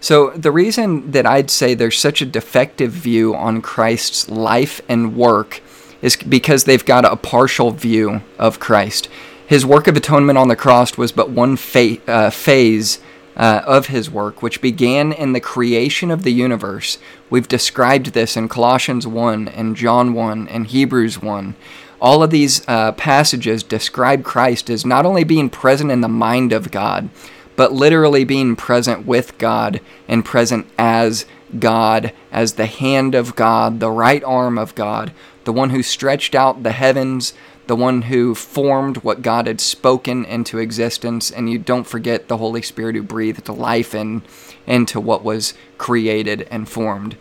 So, 0.01 0.31
the 0.31 0.51
reason 0.51 1.11
that 1.11 1.27
I'd 1.27 1.51
say 1.51 1.75
there's 1.75 1.99
such 1.99 2.23
a 2.23 2.27
defective 2.27 2.93
view 2.93 3.35
on 3.35 3.61
Christ's 3.61 4.31
life 4.31 4.81
and 4.89 5.15
work 5.15 5.61
is 6.01 6.17
because 6.17 6.65
they've 6.65 6.85
got 6.85 7.05
a 7.05 7.17
partial 7.17 7.71
view 7.71 8.23
of 8.39 8.61
Christ. 8.61 9.09
His 9.47 9.67
work 9.67 9.89
of 9.89 9.97
atonement 9.97 10.39
on 10.39 10.49
the 10.49 10.57
cross 10.57 10.97
was 10.97 11.13
but 11.13 11.31
one 11.31 11.57
fa- 11.57 11.99
uh, 12.07 12.31
phase 12.31 12.99
uh, 13.37 13.63
of 13.67 13.89
his 13.89 14.11
work, 14.11 14.43
which 14.43 14.61
began 14.61 15.13
in 15.13 15.33
the 15.33 15.41
creation 15.41 16.11
of 16.11 16.23
the 16.23 16.33
universe. 16.33 16.99
We've 17.29 17.49
described 17.49 18.07
this 18.07 18.37
in 18.37 18.49
Colossians 18.49 19.07
1 19.07 19.49
and 19.49 19.77
John 19.77 20.15
1 20.15 20.49
and 20.49 20.67
Hebrews 20.67 21.21
1. 21.21 21.55
All 22.01 22.23
of 22.23 22.31
these 22.31 22.67
uh, 22.69 22.93
passages 22.93 23.63
describe 23.63 24.25
Christ 24.25 24.69
as 24.71 24.85
not 24.85 25.07
only 25.07 25.25
being 25.25 25.51
present 25.51 25.91
in 25.91 26.01
the 26.01 26.09
mind 26.09 26.53
of 26.53 26.71
God, 26.71 27.09
but 27.57 27.73
literally 27.73 28.25
being 28.25 28.55
present 28.55 29.07
with 29.07 29.39
God 29.39 29.81
and 30.07 30.25
present 30.25 30.67
as 30.79 31.25
God, 31.59 32.13
as 32.31 32.55
the 32.55 32.67
hand 32.67 33.15
of 33.15 33.35
God, 33.35 33.81
the 33.81 33.91
right 33.91 34.23
arm 34.25 34.59
of 34.59 34.75
God, 34.75 35.13
the 35.45 35.53
one 35.53 35.71
who 35.71 35.83
stretched 35.83 36.35
out 36.35 36.63
the 36.63 36.73
heavens, 36.73 37.33
the 37.67 37.77
one 37.77 38.03
who 38.03 38.35
formed 38.35 38.99
what 38.99 39.23
God 39.23 39.47
had 39.47 39.61
spoken 39.61 40.25
into 40.25 40.59
existence, 40.59 41.31
and 41.31 41.51
you 41.51 41.59
don't 41.59 41.87
forget 41.87 42.29
the 42.29 42.37
Holy 42.37 42.63
Spirit 42.63 42.95
who 42.95 43.03
breathed 43.03 43.49
life 43.49 43.95
in, 43.95 44.23
into 44.67 45.01
what 45.01 45.25
was 45.25 45.55
created 45.79 46.47
and 46.51 46.69
formed. 46.69 47.17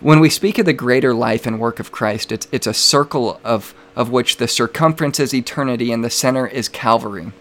When 0.00 0.20
we 0.20 0.30
speak 0.30 0.58
of 0.58 0.66
the 0.66 0.72
greater 0.72 1.14
life 1.14 1.46
and 1.46 1.60
work 1.60 1.80
of 1.80 1.92
Christ, 1.92 2.32
it's, 2.32 2.48
it's 2.50 2.66
a 2.66 2.74
circle 2.74 3.40
of, 3.44 3.74
of 3.94 4.10
which 4.10 4.38
the 4.38 4.48
circumference 4.48 5.20
is 5.20 5.34
eternity 5.34 5.92
and 5.92 6.02
the 6.02 6.10
center 6.10 6.46
is 6.46 6.68
Calvary. 6.68 7.32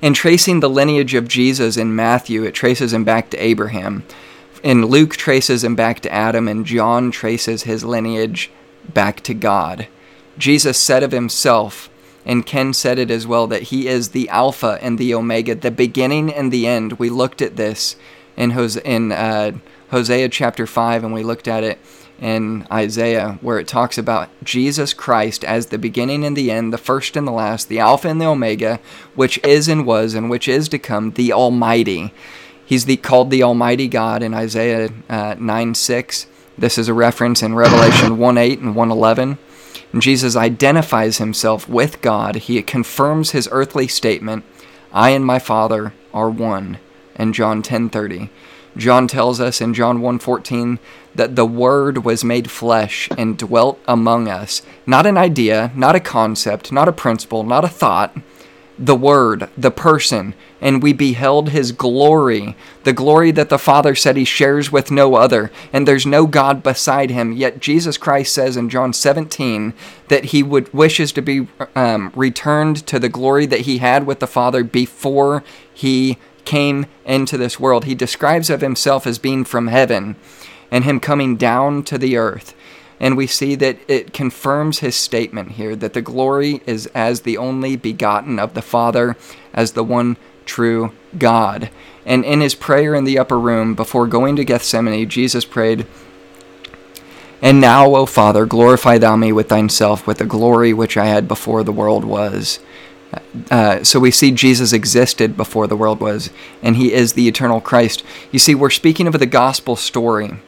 In 0.00 0.14
tracing 0.14 0.60
the 0.60 0.70
lineage 0.70 1.14
of 1.14 1.26
Jesus 1.26 1.76
in 1.76 1.94
Matthew, 1.94 2.44
it 2.44 2.54
traces 2.54 2.92
him 2.92 3.04
back 3.04 3.30
to 3.30 3.36
Abraham. 3.36 4.04
In 4.62 4.86
Luke, 4.86 5.16
traces 5.16 5.64
him 5.64 5.74
back 5.74 6.00
to 6.00 6.12
Adam, 6.12 6.46
and 6.46 6.64
John 6.64 7.10
traces 7.10 7.64
his 7.64 7.84
lineage 7.84 8.50
back 8.92 9.20
to 9.22 9.34
God. 9.34 9.88
Jesus 10.38 10.78
said 10.78 11.02
of 11.02 11.12
himself, 11.12 11.90
and 12.24 12.46
Ken 12.46 12.72
said 12.72 12.98
it 12.98 13.10
as 13.10 13.26
well, 13.26 13.46
that 13.48 13.64
he 13.64 13.88
is 13.88 14.10
the 14.10 14.28
Alpha 14.28 14.78
and 14.80 14.98
the 14.98 15.14
Omega, 15.14 15.54
the 15.54 15.70
beginning 15.70 16.32
and 16.32 16.52
the 16.52 16.66
end. 16.66 16.98
We 16.98 17.10
looked 17.10 17.42
at 17.42 17.56
this 17.56 17.96
in, 18.36 18.50
Hosea, 18.50 18.82
in 18.84 19.12
uh, 19.12 19.52
Hosea 19.90 20.28
chapter 20.28 20.66
5, 20.66 21.04
and 21.04 21.12
we 21.12 21.22
looked 21.22 21.48
at 21.48 21.64
it 21.64 21.78
in 22.20 22.66
Isaiah, 22.70 23.38
where 23.40 23.58
it 23.58 23.68
talks 23.68 23.96
about 23.96 24.28
Jesus 24.42 24.92
Christ 24.92 25.44
as 25.44 25.66
the 25.66 25.78
beginning 25.78 26.24
and 26.24 26.36
the 26.36 26.50
end, 26.50 26.72
the 26.72 26.78
first 26.78 27.16
and 27.16 27.26
the 27.26 27.32
last, 27.32 27.68
the 27.68 27.78
Alpha 27.78 28.08
and 28.08 28.20
the 28.20 28.26
Omega, 28.26 28.80
which 29.14 29.38
is 29.44 29.68
and 29.68 29.86
was 29.86 30.14
and 30.14 30.28
which 30.28 30.48
is 30.48 30.68
to 30.70 30.78
come, 30.78 31.12
the 31.12 31.32
Almighty. 31.32 32.12
He's 32.64 32.84
the, 32.84 32.96
called 32.96 33.30
the 33.30 33.42
Almighty 33.42 33.88
God 33.88 34.22
in 34.22 34.34
Isaiah 34.34 34.90
uh, 35.08 35.36
9 35.38 35.74
6. 35.74 36.26
This 36.58 36.76
is 36.76 36.88
a 36.88 36.94
reference 36.94 37.42
in 37.42 37.54
Revelation 37.54 38.18
1 38.18 38.38
8 38.38 38.58
and 38.58 38.76
111. 38.76 39.38
Jesus 39.96 40.36
identifies 40.36 41.18
himself 41.18 41.68
with 41.68 42.02
God. 42.02 42.36
He 42.36 42.60
confirms 42.62 43.30
his 43.30 43.48
earthly 43.50 43.88
statement, 43.88 44.44
I 44.92 45.10
and 45.10 45.24
my 45.24 45.38
Father 45.38 45.94
are 46.12 46.30
one, 46.30 46.78
in 47.16 47.32
John 47.32 47.62
10:30. 47.62 48.28
John 48.76 49.08
tells 49.08 49.40
us 49.40 49.60
in 49.60 49.74
John 49.74 50.00
1:14 50.00 50.78
that 51.14 51.36
the 51.36 51.46
word 51.46 52.04
was 52.04 52.22
made 52.22 52.50
flesh 52.50 53.08
and 53.16 53.36
dwelt 53.36 53.80
among 53.88 54.28
us. 54.28 54.62
Not 54.86 55.06
an 55.06 55.16
idea, 55.16 55.72
not 55.74 55.96
a 55.96 56.00
concept, 56.00 56.70
not 56.70 56.88
a 56.88 56.92
principle, 56.92 57.42
not 57.42 57.64
a 57.64 57.68
thought, 57.68 58.16
the 58.78 58.94
Word, 58.94 59.48
the 59.56 59.70
person, 59.70 60.34
and 60.60 60.82
we 60.82 60.92
beheld 60.92 61.50
his 61.50 61.72
glory, 61.72 62.56
the 62.84 62.92
glory 62.92 63.30
that 63.32 63.48
the 63.48 63.58
Father 63.58 63.94
said 63.94 64.16
he 64.16 64.24
shares 64.24 64.70
with 64.70 64.90
no 64.90 65.16
other, 65.16 65.50
and 65.72 65.86
there's 65.86 66.06
no 66.06 66.26
God 66.26 66.62
beside 66.62 67.10
him. 67.10 67.32
Yet 67.32 67.60
Jesus 67.60 67.98
Christ 67.98 68.32
says 68.32 68.56
in 68.56 68.70
John 68.70 68.92
17 68.92 69.74
that 70.08 70.26
he 70.26 70.42
would 70.42 70.72
wishes 70.72 71.12
to 71.12 71.22
be 71.22 71.48
um, 71.74 72.12
returned 72.14 72.86
to 72.86 72.98
the 72.98 73.08
glory 73.08 73.46
that 73.46 73.60
he 73.60 73.78
had 73.78 74.06
with 74.06 74.20
the 74.20 74.26
Father 74.26 74.62
before 74.62 75.42
he 75.72 76.18
came 76.44 76.86
into 77.04 77.36
this 77.36 77.60
world. 77.60 77.84
He 77.84 77.94
describes 77.94 78.48
of 78.48 78.60
himself 78.60 79.06
as 79.06 79.18
being 79.18 79.44
from 79.44 79.66
heaven 79.66 80.16
and 80.70 80.84
him 80.84 81.00
coming 81.00 81.36
down 81.36 81.82
to 81.84 81.98
the 81.98 82.16
earth. 82.16 82.54
And 83.00 83.16
we 83.16 83.26
see 83.26 83.54
that 83.56 83.78
it 83.86 84.12
confirms 84.12 84.80
his 84.80 84.96
statement 84.96 85.52
here 85.52 85.76
that 85.76 85.92
the 85.92 86.02
glory 86.02 86.60
is 86.66 86.86
as 86.94 87.20
the 87.20 87.36
only 87.36 87.76
begotten 87.76 88.38
of 88.38 88.54
the 88.54 88.62
Father, 88.62 89.16
as 89.54 89.72
the 89.72 89.84
one 89.84 90.16
true 90.44 90.92
God. 91.16 91.70
And 92.04 92.24
in 92.24 92.40
his 92.40 92.54
prayer 92.54 92.94
in 92.94 93.04
the 93.04 93.18
upper 93.18 93.38
room 93.38 93.74
before 93.74 94.06
going 94.06 94.34
to 94.36 94.44
Gethsemane, 94.44 95.08
Jesus 95.08 95.44
prayed, 95.44 95.86
And 97.40 97.60
now, 97.60 97.94
O 97.94 98.06
Father, 98.06 98.46
glorify 98.46 98.98
thou 98.98 99.14
me 99.14 99.30
with 99.30 99.50
thyself 99.50 100.06
with 100.06 100.18
the 100.18 100.26
glory 100.26 100.72
which 100.72 100.96
I 100.96 101.06
had 101.06 101.28
before 101.28 101.62
the 101.62 101.72
world 101.72 102.04
was. 102.04 102.58
Uh, 103.50 103.82
so 103.84 104.00
we 104.00 104.10
see 104.10 104.30
Jesus 104.30 104.72
existed 104.72 105.36
before 105.36 105.66
the 105.66 105.76
world 105.76 106.00
was, 106.00 106.30
and 106.62 106.76
he 106.76 106.92
is 106.92 107.12
the 107.12 107.28
eternal 107.28 107.60
Christ. 107.60 108.02
You 108.32 108.38
see, 108.38 108.54
we're 108.54 108.70
speaking 108.70 109.06
of 109.06 109.18
the 109.18 109.26
gospel 109.26 109.76
story 109.76 110.38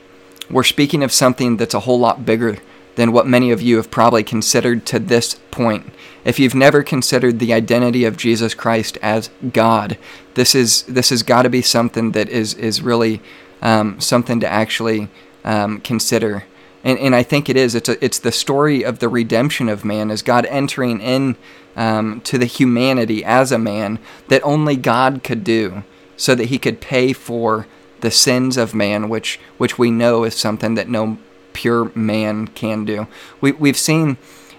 we're 0.51 0.65
speaking 0.65 1.03
of 1.03 1.13
something 1.13 1.57
that's 1.57 1.75
a 1.75 1.81
whole 1.81 1.99
lot 1.99 2.25
bigger 2.25 2.59
than 2.97 3.13
what 3.13 3.27
many 3.27 3.51
of 3.51 3.63
you 3.63 3.77
have 3.77 3.91
probably 3.91 4.23
considered 4.23 4.85
to 4.87 4.99
this 4.99 5.35
point. 5.51 5.87
If 6.25 6.39
you've 6.39 6.55
never 6.55 6.83
considered 6.83 7.39
the 7.39 7.53
identity 7.53 8.05
of 8.05 8.17
Jesus 8.17 8.53
Christ 8.53 8.99
as 9.01 9.31
God, 9.53 9.97
this 10.35 10.55
is 10.55 10.83
this 10.83 11.11
has 11.11 11.23
got 11.23 11.43
to 11.43 11.51
be 11.51 11.63
something 11.63 12.13
that 12.13 12.29
is 12.29 12.55
is 12.55 12.83
really 12.83 13.23
um, 13.63 14.01
something 14.01 14.41
to 14.41 14.49
actually 14.49 15.09
um, 15.45 15.81
consider. 15.81 16.45
And, 16.83 16.99
and 16.99 17.15
I 17.15 17.23
think 17.23 17.49
it 17.49 17.57
is. 17.57 17.75
It's 17.75 17.89
a, 17.89 18.03
it's 18.05 18.19
the 18.19 18.33
story 18.33 18.83
of 18.83 18.99
the 18.99 19.09
redemption 19.09 19.69
of 19.69 19.85
man 19.85 20.11
as 20.11 20.23
God 20.23 20.47
entering 20.47 21.01
in 21.01 21.37
um, 21.77 22.21
to 22.23 22.39
the 22.39 22.47
humanity 22.47 23.25
as 23.25 23.53
a 23.53 23.59
man 23.59 23.99
that 24.29 24.43
only 24.45 24.77
God 24.77 25.23
could 25.23 25.45
do, 25.45 25.85
so 26.17 26.35
that 26.35 26.47
He 26.47 26.59
could 26.59 26.81
pay 26.81 27.13
for 27.13 27.67
the 28.01 28.11
sins 28.11 28.57
of 28.57 28.75
man, 28.75 29.09
which 29.09 29.39
which 29.59 29.79
we 29.79 29.91
know 29.91 30.25
is 30.25 30.35
something 30.35 30.75
that 30.75 30.89
no 30.89 31.19
pure 31.53 31.91
man 31.95 32.49
can 32.49 32.85
do. 32.85 33.07
We 33.41 33.53
we've 33.53 33.79
seen 33.79 34.17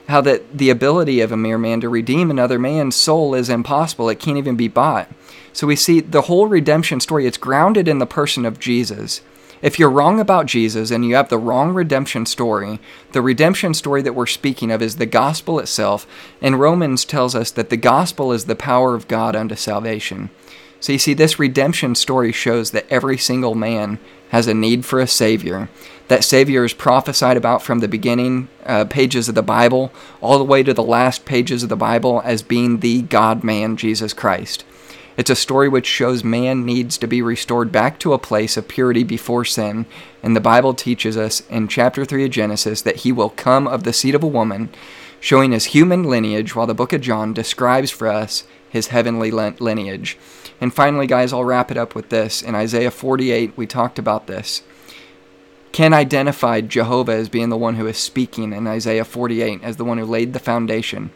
how 0.08 0.22
that 0.22 0.58
the 0.58 0.70
ability 0.70 1.22
of 1.22 1.32
a 1.32 1.38
mere 1.38 1.58
man 1.58 1.80
to 1.82 1.90
redeem 1.90 2.30
another 2.30 2.60
man's 2.60 2.96
soul 2.96 3.34
is 3.34 3.50
impossible. 3.50 4.10
It 4.10 4.20
can't 4.20 4.38
even 4.38 4.56
be 4.56 4.68
bought. 4.68 5.10
So 5.54 5.68
we 5.68 5.76
see 5.76 6.00
the 6.00 6.24
whole 6.24 6.48
redemption 6.48 7.00
story, 7.00 7.26
it's 7.26 7.38
grounded 7.38 7.88
in 7.88 8.00
the 8.00 8.06
person 8.06 8.46
of 8.46 8.60
Jesus. 8.60 9.22
If 9.62 9.78
you're 9.78 9.92
wrong 9.92 10.20
about 10.20 10.48
Jesus 10.48 10.90
and 10.90 11.06
you 11.06 11.16
have 11.16 11.30
the 11.30 11.38
wrong 11.38 11.74
redemption 11.74 12.26
story, 12.26 12.80
the 13.12 13.22
redemption 13.22 13.74
story 13.74 14.02
that 14.02 14.16
we're 14.16 14.26
speaking 14.26 14.72
of 14.72 14.82
is 14.82 14.96
the 14.96 15.06
gospel 15.06 15.60
itself, 15.60 16.08
and 16.42 16.60
Romans 16.60 17.06
tells 17.06 17.36
us 17.36 17.52
that 17.52 17.70
the 17.70 17.78
gospel 17.78 18.32
is 18.32 18.46
the 18.46 18.56
power 18.56 18.96
of 18.96 19.08
God 19.08 19.36
unto 19.36 19.56
salvation. 19.56 20.32
So 20.82 20.92
you 20.92 20.98
see, 20.98 21.14
this 21.14 21.38
redemption 21.38 21.94
story 21.94 22.32
shows 22.32 22.72
that 22.72 22.88
every 22.90 23.18
single 23.18 23.54
man 23.54 24.00
has 24.30 24.48
a 24.48 24.54
need 24.56 24.84
for 24.84 25.00
a 25.00 25.06
Savior. 25.06 25.70
That 26.08 26.24
Savior 26.24 26.66
is 26.66 26.74
prophesied 26.74 27.38
about 27.38 27.62
from 27.62 27.80
the 27.80 27.88
beginning 27.88 28.50
uh, 28.66 28.86
pages 28.86 29.30
of 29.30 29.36
the 29.36 29.44
Bible 29.44 29.94
all 30.22 30.40
the 30.40 30.44
way 30.44 30.64
to 30.64 30.74
the 30.74 30.82
last 30.82 31.24
pages 31.24 31.62
of 31.62 31.70
the 31.70 31.76
Bible 31.76 32.22
as 32.26 32.42
being 32.42 32.80
the 32.80 33.04
God 33.04 33.44
man, 33.44 33.78
Jesus 33.78 34.12
Christ. 34.12 34.66
It's 35.18 35.30
a 35.30 35.36
story 35.36 35.70
which 35.70 35.86
shows 35.86 36.24
man 36.24 36.66
needs 36.66 36.98
to 36.98 37.08
be 37.08 37.22
restored 37.22 37.72
back 37.72 38.00
to 38.00 38.14
a 38.14 38.18
place 38.18 38.58
of 38.58 38.68
purity 38.68 39.04
before 39.04 39.46
sin, 39.46 39.86
and 40.24 40.36
the 40.36 40.42
Bible 40.42 40.74
teaches 40.74 41.16
us 41.16 41.42
in 41.48 41.68
chapter 41.68 42.06
3 42.06 42.26
of 42.26 42.32
Genesis 42.32 42.82
that 42.82 42.98
he 42.98 43.12
will 43.12 43.30
come 43.30 43.68
of 43.68 43.84
the 43.84 43.94
seed 43.94 44.16
of 44.16 44.24
a 44.24 44.28
woman, 44.28 44.70
showing 45.20 45.52
his 45.52 45.66
human 45.66 46.04
lineage, 46.04 46.56
while 46.56 46.66
the 46.66 46.74
book 46.74 46.92
of 46.92 47.02
John 47.02 47.34
describes 47.34 47.92
for 47.92 48.08
us 48.08 48.46
his 48.70 48.88
heavenly 48.88 49.30
lineage. 49.30 50.18
And 50.62 50.74
finally, 50.74 51.08
guys, 51.08 51.34
I'll 51.34 51.44
wrap 51.44 51.72
it 51.72 51.78
up 51.78 51.96
with 51.96 52.10
this. 52.10 52.44
In 52.44 52.54
Isaiah 52.54 52.92
48, 52.92 53.58
we 53.58 53.66
talked 53.66 53.98
about 53.98 54.28
this. 54.28 54.62
Ken 55.72 55.94
identified 55.94 56.70
Jehovah 56.70 57.14
as 57.14 57.30
being 57.30 57.50
the 57.50 57.58
one 57.58 57.76
who 57.76 57.88
is 57.88 57.98
speaking 57.98 58.54
in 58.54 58.68
Isaiah 58.68 59.06
48 59.06 59.64
as 59.64 59.78
the 59.78 59.86
one 59.86 59.98
who 59.98 60.06
laid 60.06 60.34
the 60.34 60.40
foundation. 60.40 61.10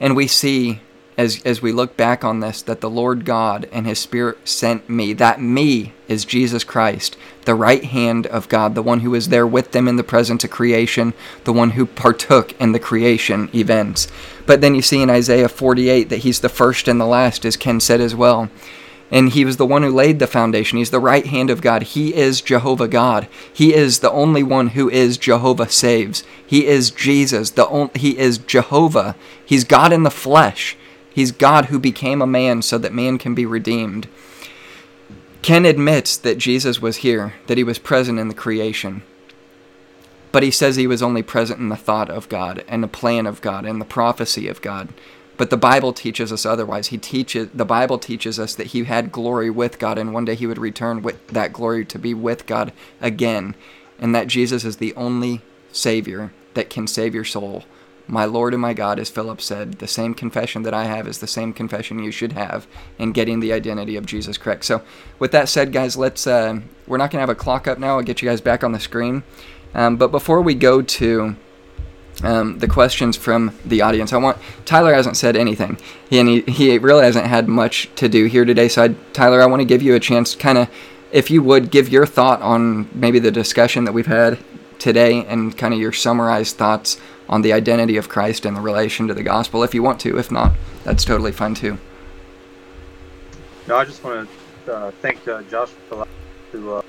And 0.00 0.16
we 0.16 0.26
see 0.26 0.80
as, 1.20 1.42
as 1.44 1.60
we 1.60 1.70
look 1.70 1.98
back 1.98 2.24
on 2.24 2.40
this 2.40 2.62
that 2.62 2.80
the 2.80 2.88
Lord 2.88 3.26
God 3.26 3.68
and 3.70 3.86
His 3.86 3.98
Spirit 3.98 4.48
sent 4.48 4.88
me. 4.88 5.12
That 5.12 5.40
me 5.40 5.92
is 6.08 6.24
Jesus 6.24 6.64
Christ, 6.64 7.16
the 7.44 7.54
right 7.54 7.84
hand 7.84 8.26
of 8.26 8.48
God, 8.48 8.74
the 8.74 8.82
one 8.82 9.00
who 9.00 9.10
was 9.10 9.28
there 9.28 9.46
with 9.46 9.72
them 9.72 9.86
in 9.86 9.96
the 9.96 10.02
presence 10.02 10.44
of 10.44 10.50
creation, 10.50 11.12
the 11.44 11.52
one 11.52 11.72
who 11.72 11.84
partook 11.84 12.58
in 12.58 12.72
the 12.72 12.80
creation 12.80 13.50
events. 13.54 14.08
But 14.46 14.62
then 14.62 14.74
you 14.74 14.80
see 14.80 15.02
in 15.02 15.10
Isaiah 15.10 15.50
48 15.50 16.08
that 16.08 16.18
He's 16.18 16.40
the 16.40 16.48
first 16.48 16.88
and 16.88 16.98
the 16.98 17.04
last, 17.06 17.44
as 17.44 17.58
Ken 17.58 17.80
said 17.80 18.00
as 18.00 18.14
well. 18.14 18.48
and 19.12 19.30
he 19.30 19.44
was 19.44 19.56
the 19.56 19.66
one 19.66 19.82
who 19.82 19.90
laid 19.90 20.20
the 20.20 20.26
foundation. 20.26 20.78
He's 20.78 20.90
the 20.92 21.00
right 21.00 21.26
hand 21.26 21.50
of 21.50 21.60
God. 21.60 21.82
He 21.82 22.14
is 22.14 22.40
Jehovah 22.40 22.86
God. 22.88 23.26
He 23.52 23.74
is 23.74 23.98
the 23.98 24.10
only 24.12 24.42
one 24.44 24.68
who 24.68 24.88
is 24.88 25.18
Jehovah 25.18 25.68
saves. 25.68 26.22
He 26.46 26.66
is 26.66 26.92
Jesus. 26.92 27.50
The 27.50 27.66
on, 27.66 27.90
he 27.94 28.16
is 28.16 28.38
Jehovah. 28.38 29.16
He's 29.44 29.64
God 29.64 29.92
in 29.92 30.04
the 30.04 30.10
flesh. 30.12 30.76
He's 31.12 31.32
God 31.32 31.66
who 31.66 31.78
became 31.78 32.22
a 32.22 32.26
man 32.26 32.62
so 32.62 32.78
that 32.78 32.92
man 32.92 33.18
can 33.18 33.34
be 33.34 33.46
redeemed. 33.46 34.08
Ken 35.42 35.64
admits 35.64 36.16
that 36.16 36.38
Jesus 36.38 36.80
was 36.80 36.98
here, 36.98 37.34
that 37.46 37.58
he 37.58 37.64
was 37.64 37.78
present 37.78 38.18
in 38.18 38.28
the 38.28 38.34
creation. 38.34 39.02
But 40.32 40.42
he 40.42 40.50
says 40.50 40.76
he 40.76 40.86
was 40.86 41.02
only 41.02 41.22
present 41.22 41.58
in 41.58 41.70
the 41.70 41.76
thought 41.76 42.10
of 42.10 42.28
God 42.28 42.64
and 42.68 42.82
the 42.82 42.88
plan 42.88 43.26
of 43.26 43.40
God 43.40 43.64
and 43.64 43.80
the 43.80 43.86
prophecy 43.86 44.48
of 44.48 44.62
God. 44.62 44.88
But 45.36 45.48
the 45.48 45.56
Bible 45.56 45.94
teaches 45.94 46.32
us 46.32 46.44
otherwise. 46.44 46.88
He 46.88 46.98
teaches 46.98 47.48
the 47.54 47.64
Bible 47.64 47.98
teaches 47.98 48.38
us 48.38 48.54
that 48.54 48.68
he 48.68 48.84
had 48.84 49.10
glory 49.10 49.48
with 49.48 49.78
God 49.78 49.96
and 49.96 50.12
one 50.12 50.26
day 50.26 50.34
he 50.34 50.46
would 50.46 50.58
return 50.58 51.02
with 51.02 51.26
that 51.28 51.52
glory 51.52 51.84
to 51.86 51.98
be 51.98 52.12
with 52.12 52.46
God 52.46 52.72
again, 53.00 53.54
and 53.98 54.14
that 54.14 54.28
Jesus 54.28 54.64
is 54.64 54.76
the 54.76 54.94
only 54.94 55.40
savior 55.72 56.30
that 56.52 56.68
can 56.68 56.86
save 56.86 57.14
your 57.14 57.24
soul. 57.24 57.64
My 58.10 58.24
Lord 58.24 58.54
and 58.54 58.60
my 58.60 58.74
God, 58.74 58.98
as 58.98 59.08
Philip 59.08 59.40
said, 59.40 59.74
the 59.74 59.86
same 59.86 60.14
confession 60.14 60.62
that 60.64 60.74
I 60.74 60.84
have 60.84 61.06
is 61.06 61.18
the 61.18 61.28
same 61.28 61.52
confession 61.52 62.00
you 62.00 62.10
should 62.10 62.32
have 62.32 62.66
in 62.98 63.12
getting 63.12 63.38
the 63.38 63.52
identity 63.52 63.94
of 63.94 64.04
Jesus 64.04 64.36
correct. 64.36 64.64
So, 64.64 64.82
with 65.20 65.30
that 65.30 65.48
said, 65.48 65.72
guys, 65.72 65.96
let's. 65.96 66.26
Uh, 66.26 66.60
we're 66.88 66.96
not 66.96 67.12
gonna 67.12 67.20
have 67.20 67.30
a 67.30 67.36
clock 67.36 67.68
up 67.68 67.78
now. 67.78 67.96
I'll 67.96 68.02
get 68.02 68.20
you 68.20 68.28
guys 68.28 68.40
back 68.40 68.64
on 68.64 68.72
the 68.72 68.80
screen. 68.80 69.22
Um, 69.74 69.96
but 69.96 70.08
before 70.08 70.40
we 70.42 70.54
go 70.56 70.82
to 70.82 71.36
um, 72.22 72.58
the 72.58 72.66
questions 72.66 73.16
from 73.16 73.56
the 73.64 73.80
audience. 73.80 74.12
I 74.12 74.18
want 74.18 74.38
Tyler 74.64 74.92
hasn't 74.92 75.16
said 75.16 75.36
anything, 75.36 75.78
he, 76.10 76.18
and 76.18 76.28
he, 76.28 76.40
he 76.42 76.78
really 76.78 77.04
hasn't 77.04 77.26
had 77.26 77.48
much 77.48 77.88
to 77.94 78.08
do 78.08 78.26
here 78.26 78.44
today. 78.44 78.68
So, 78.68 78.84
I, 78.84 78.88
Tyler, 79.12 79.40
I 79.40 79.46
want 79.46 79.60
to 79.60 79.66
give 79.66 79.82
you 79.82 79.94
a 79.94 80.00
chance, 80.00 80.34
kind 80.34 80.58
of, 80.58 80.68
if 81.12 81.30
you 81.30 81.42
would 81.42 81.70
give 81.70 81.88
your 81.88 82.06
thought 82.06 82.42
on 82.42 82.88
maybe 82.92 83.20
the 83.20 83.30
discussion 83.30 83.84
that 83.84 83.92
we've 83.92 84.06
had 84.06 84.38
today, 84.78 85.24
and 85.26 85.56
kind 85.56 85.72
of 85.72 85.80
your 85.80 85.92
summarized 85.92 86.56
thoughts 86.56 86.98
on 87.30 87.42
the 87.42 87.52
identity 87.52 87.96
of 87.96 88.08
Christ 88.08 88.44
and 88.44 88.56
the 88.56 88.60
relation 88.60 89.06
to 89.08 89.14
the 89.14 89.22
gospel, 89.22 89.62
if 89.62 89.72
you 89.72 89.82
want 89.82 90.00
to. 90.00 90.18
If 90.18 90.30
not, 90.30 90.52
that's 90.84 91.04
totally 91.04 91.32
fine 91.32 91.54
too. 91.54 91.78
No, 93.68 93.76
I 93.76 93.84
just 93.84 94.02
want 94.02 94.28
to 94.66 94.74
uh, 94.74 94.90
thank 95.00 95.26
uh, 95.26 95.42
Josh 95.42 95.70
for 95.88 96.06
to 96.52 96.74
uh, 96.74 96.82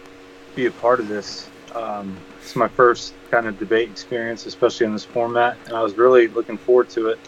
be 0.56 0.66
a 0.66 0.72
part 0.72 1.00
of 1.00 1.08
this. 1.08 1.48
Um, 1.76 2.18
it's 2.42 2.56
my 2.56 2.68
first 2.68 3.14
kind 3.30 3.46
of 3.46 3.60
debate 3.60 3.90
experience, 3.90 4.48
especially 4.48 4.88
in 4.88 4.94
this 4.94 5.06
format, 5.06 5.58
and 5.68 5.76
I 5.76 5.84
was 5.84 5.96
really 5.96 6.28
looking 6.28 6.58
forward 6.58 6.90
to 6.90 7.10
it. 7.10 7.20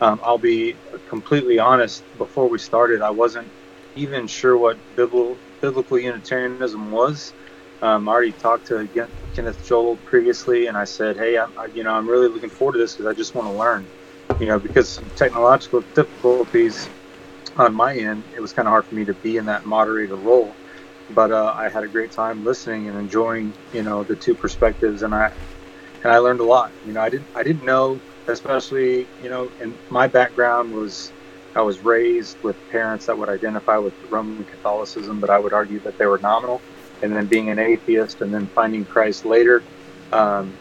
Um, 0.00 0.18
I'll 0.24 0.38
be 0.38 0.74
completely 1.08 1.58
honest. 1.58 2.02
Before 2.16 2.48
we 2.48 2.58
started, 2.58 3.02
I 3.02 3.10
wasn't 3.10 3.46
even 3.94 4.26
sure 4.26 4.56
what 4.56 4.78
biblical, 4.96 5.36
biblical 5.60 5.98
Unitarianism 5.98 6.90
was. 6.90 7.34
Um, 7.84 8.08
I 8.08 8.12
already 8.12 8.32
talked 8.32 8.68
to 8.68 8.88
Kenneth 9.34 9.64
Joel 9.64 9.98
previously, 9.98 10.66
and 10.68 10.76
I 10.76 10.84
said, 10.84 11.16
"Hey, 11.18 11.38
I, 11.38 11.44
I, 11.44 11.66
you 11.72 11.84
know, 11.84 11.92
I'm 11.92 12.08
really 12.08 12.28
looking 12.28 12.50
forward 12.50 12.74
to 12.74 12.80
this 12.80 12.94
because 12.94 13.06
I 13.06 13.14
just 13.14 13.34
want 13.34 13.48
to 13.48 13.52
learn." 13.52 13.88
You 14.40 14.46
know, 14.48 14.60
because 14.60 15.02
technological 15.16 15.82
difficulties 15.94 16.90
on 17.56 17.74
my 17.74 17.96
end, 17.96 18.24
it 18.36 18.40
was 18.40 18.52
kind 18.52 18.68
of 18.68 18.72
hard 18.72 18.86
for 18.86 18.94
me 18.94 19.04
to 19.06 19.14
be 19.14 19.36
in 19.38 19.46
that 19.46 19.66
moderator 19.66 20.16
role 20.16 20.56
but 21.10 21.32
uh, 21.32 21.54
I 21.56 21.70
had 21.70 21.84
a 21.84 21.88
great 21.88 22.12
time 22.12 22.44
listening 22.44 22.88
and 22.88 22.98
enjoying, 22.98 23.56
you 23.72 23.82
know, 23.82 24.04
the 24.04 24.16
two 24.16 24.34
perspectives, 24.34 25.02
and 25.02 25.14
I 25.14 25.30
and 26.02 26.12
I 26.12 26.18
learned 26.18 26.40
a 26.40 26.44
lot. 26.46 26.72
You 26.84 26.94
know, 26.94 27.00
I 27.00 27.10
didn't 27.10 27.28
I 27.34 27.42
didn't 27.42 27.66
know, 27.66 28.02
especially 28.28 29.10
you 29.18 29.30
know, 29.30 29.52
and 29.60 29.78
my 29.90 30.08
background 30.08 30.72
was 30.72 31.12
I 31.56 31.62
was 31.62 31.82
raised 31.82 32.38
with 32.42 32.56
parents 32.68 33.06
that 33.06 33.18
would 33.18 33.28
identify 33.28 33.78
with 33.78 33.94
Roman 34.10 34.44
Catholicism, 34.46 35.20
but 35.20 35.30
I 35.30 35.38
would 35.38 35.52
argue 35.52 35.80
that 35.82 35.98
they 35.98 36.06
were 36.06 36.20
nominal. 36.22 36.64
And 37.02 37.14
then 37.14 37.26
being 37.26 37.50
an 37.50 37.58
atheist, 37.58 38.20
and 38.22 38.32
then 38.32 38.46
finding 38.46 38.84
Christ 38.84 39.24
later, 39.24 39.62
um, 40.12 40.52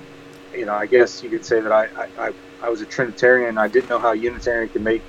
you 0.54 0.66
know, 0.66 0.74
I 0.74 0.86
guess 0.86 1.24
you 1.24 1.30
could 1.30 1.46
say 1.46 1.62
that 1.62 1.72
I, 1.72 1.88
I, 2.18 2.34
I 2.62 2.70
was 2.70 2.82
a 2.82 2.86
Trinitarian. 2.86 3.58
I 3.58 3.68
didn't 3.68 3.90
know 3.90 4.00
how 4.00 4.12
Unitarian 4.14 4.70
could 4.70 4.84
make 4.84 5.02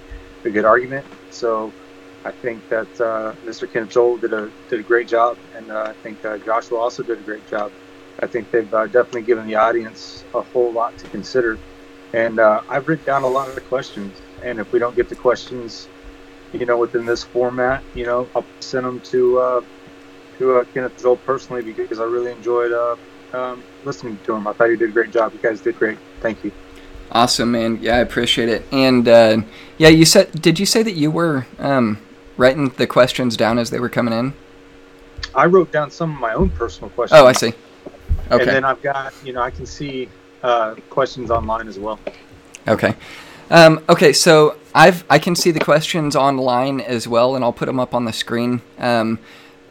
a 0.44 0.51
good 0.51 0.64
argument, 0.64 1.06
so 1.30 1.72
I 2.24 2.30
think 2.30 2.66
that 2.70 2.88
uh, 3.01 3.34
Mr. 3.44 3.70
Kenneth 3.70 3.90
Joel 3.90 4.16
did 4.16 4.32
a 4.32 4.51
did 4.68 4.80
a 4.80 4.82
great 4.82 5.09
job, 5.09 5.36
and 5.55 5.70
uh, 5.70 5.88
I 5.88 5.92
think 5.92 6.24
uh, 6.24 6.38
Joshua 6.38 6.78
also 6.78 7.02
did 7.02 7.18
a 7.18 7.22
great 7.22 7.46
job. 7.48 7.70
I 8.20 8.26
think 8.26 8.51
they've 8.51 8.72
uh, 8.72 8.86
definitely 8.86 9.22
given 9.22 9.46
the 9.46 9.56
audience 9.56 10.24
a 10.34 10.40
whole 10.40 10.72
lot 10.72 10.96
to 10.98 11.09
consider, 11.09 11.59
and 12.12 12.40
uh, 12.40 12.62
I've 12.68 12.88
written 12.88 13.05
down 13.05 13.22
a 13.24 13.28
lot 13.28 13.48
of 13.48 13.55
the 13.55 13.60
questions. 13.60 14.20
And 14.42 14.59
if 14.59 14.72
we 14.72 14.78
don't 14.78 14.96
get 14.96 15.09
the 15.09 15.14
questions, 15.14 15.88
you 16.52 16.64
know, 16.66 16.78
within 16.78 17.05
this 17.06 17.24
format, 17.24 17.82
you 17.94 18.06
know, 18.06 18.28
I'll 18.34 18.46
send 18.60 18.86
them 18.86 19.01
to 19.01 19.64
uh, 20.40 20.65
to 20.65 20.66
Kenneth 20.73 21.01
Joel 21.01 21.16
personally 21.16 21.62
because 21.73 22.01
I 22.01 22.05
really 22.05 22.32
enjoyed 22.32 22.73
um, 23.32 23.62
listening 23.85 24.19
to 24.24 24.35
him. 24.35 24.47
I 24.47 24.52
thought 24.52 24.70
he 24.70 24.77
did 24.77 24.90
a 24.90 24.93
great 24.93 25.11
job. 25.11 25.32
You 25.32 25.39
guys 25.40 25.61
did 25.61 25.78
great. 25.78 25.98
Thank 26.20 26.44
you. 26.44 26.52
Awesome, 27.12 27.52
man. 27.52 27.78
Yeah, 27.81 27.97
I 27.97 27.98
appreciate 27.98 28.48
it. 28.48 28.65
And 28.73 29.06
yeah, 29.78 29.89
you 29.89 30.05
said, 30.05 30.32
did 30.40 30.59
you 30.59 30.66
say 30.66 30.82
that 30.82 30.93
you 30.93 31.11
were 31.11 31.47
um, 31.59 31.98
writing 32.36 32.70
the 32.70 32.86
questions 32.86 33.36
down 33.36 33.59
as 33.59 33.70
they 33.70 33.81
were 33.81 33.89
coming 33.89 34.15
in? 34.15 34.35
I 35.35 35.47
wrote 35.47 35.73
down 35.73 35.90
some 35.90 36.12
of 36.12 36.20
my 36.20 36.35
own 36.35 36.51
personal 36.51 36.90
questions. 36.90 37.20
Oh, 37.20 37.27
I 37.27 37.32
see. 37.32 37.52
Okay. 38.31 38.43
And 38.43 38.48
then 38.48 38.65
I've 38.65 38.82
got, 38.82 39.12
you 39.24 39.32
know, 39.32 39.43
I 39.43 39.51
can 39.51 39.66
see 39.66 40.09
uh, 40.43 40.74
questions 40.90 41.31
online 41.31 41.69
as 41.69 41.78
well. 41.78 41.98
Okay. 42.66 42.94
Um, 43.51 43.85
okay, 43.89 44.12
so 44.12 44.56
I've 44.74 45.05
I 45.11 45.19
can 45.19 45.36
see 45.36 45.51
the 45.51 45.61
questions 45.61 46.16
online 46.16 46.81
as 46.81 47.06
well, 47.06 47.36
and 47.36 47.44
I'll 47.44 47.52
put 47.52 47.66
them 47.66 47.78
up 47.78 47.94
on 47.94 48.06
the 48.06 48.12
screen. 48.12 48.62
Um, 48.78 49.19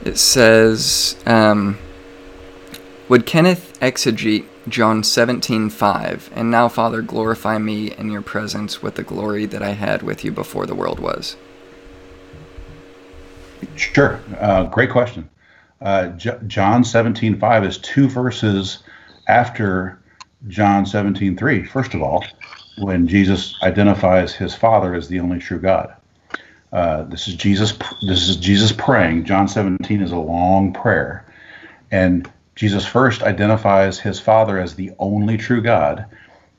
It 0.04 0.16
says, 0.16 1.16
um, 1.26 1.78
"Would 3.08 3.26
Kenneth 3.26 3.76
exegete 3.80 4.44
John 4.68 5.02
17:5? 5.02 6.30
And 6.34 6.50
now, 6.50 6.68
Father, 6.68 7.02
glorify 7.02 7.58
me 7.58 7.92
in 7.92 8.10
your 8.10 8.22
presence 8.22 8.82
with 8.82 8.94
the 8.94 9.02
glory 9.02 9.46
that 9.46 9.62
I 9.62 9.72
had 9.72 10.02
with 10.02 10.24
you 10.24 10.32
before 10.32 10.66
the 10.66 10.74
world 10.74 11.00
was." 11.00 11.36
Sure. 13.76 14.20
Uh, 14.38 14.64
great 14.64 14.90
question 14.90 15.28
uh, 15.84 16.08
J- 16.08 16.38
John 16.46 16.82
17:5 16.82 17.66
is 17.66 17.78
two 17.78 18.08
verses 18.08 18.78
after 19.28 19.98
John 20.48 20.84
17:3. 20.84 21.68
First 21.68 21.94
of 21.94 22.02
all, 22.02 22.24
when 22.78 23.06
Jesus 23.06 23.54
identifies 23.62 24.34
his 24.34 24.54
Father 24.54 24.94
as 24.94 25.08
the 25.08 25.20
only 25.20 25.38
true 25.38 25.60
God. 25.60 25.94
Uh, 26.72 27.04
this 27.04 27.28
is 27.28 27.34
Jesus. 27.34 27.72
This 28.02 28.28
is 28.28 28.36
Jesus 28.36 28.72
praying. 28.72 29.24
John 29.24 29.46
17 29.46 30.02
is 30.02 30.10
a 30.10 30.18
long 30.18 30.72
prayer, 30.72 31.24
and 31.92 32.28
Jesus 32.54 32.86
first 32.86 33.22
identifies 33.22 33.98
his 33.98 34.20
Father 34.20 34.58
as 34.58 34.74
the 34.74 34.92
only 34.98 35.36
true 35.36 35.60
God, 35.60 36.06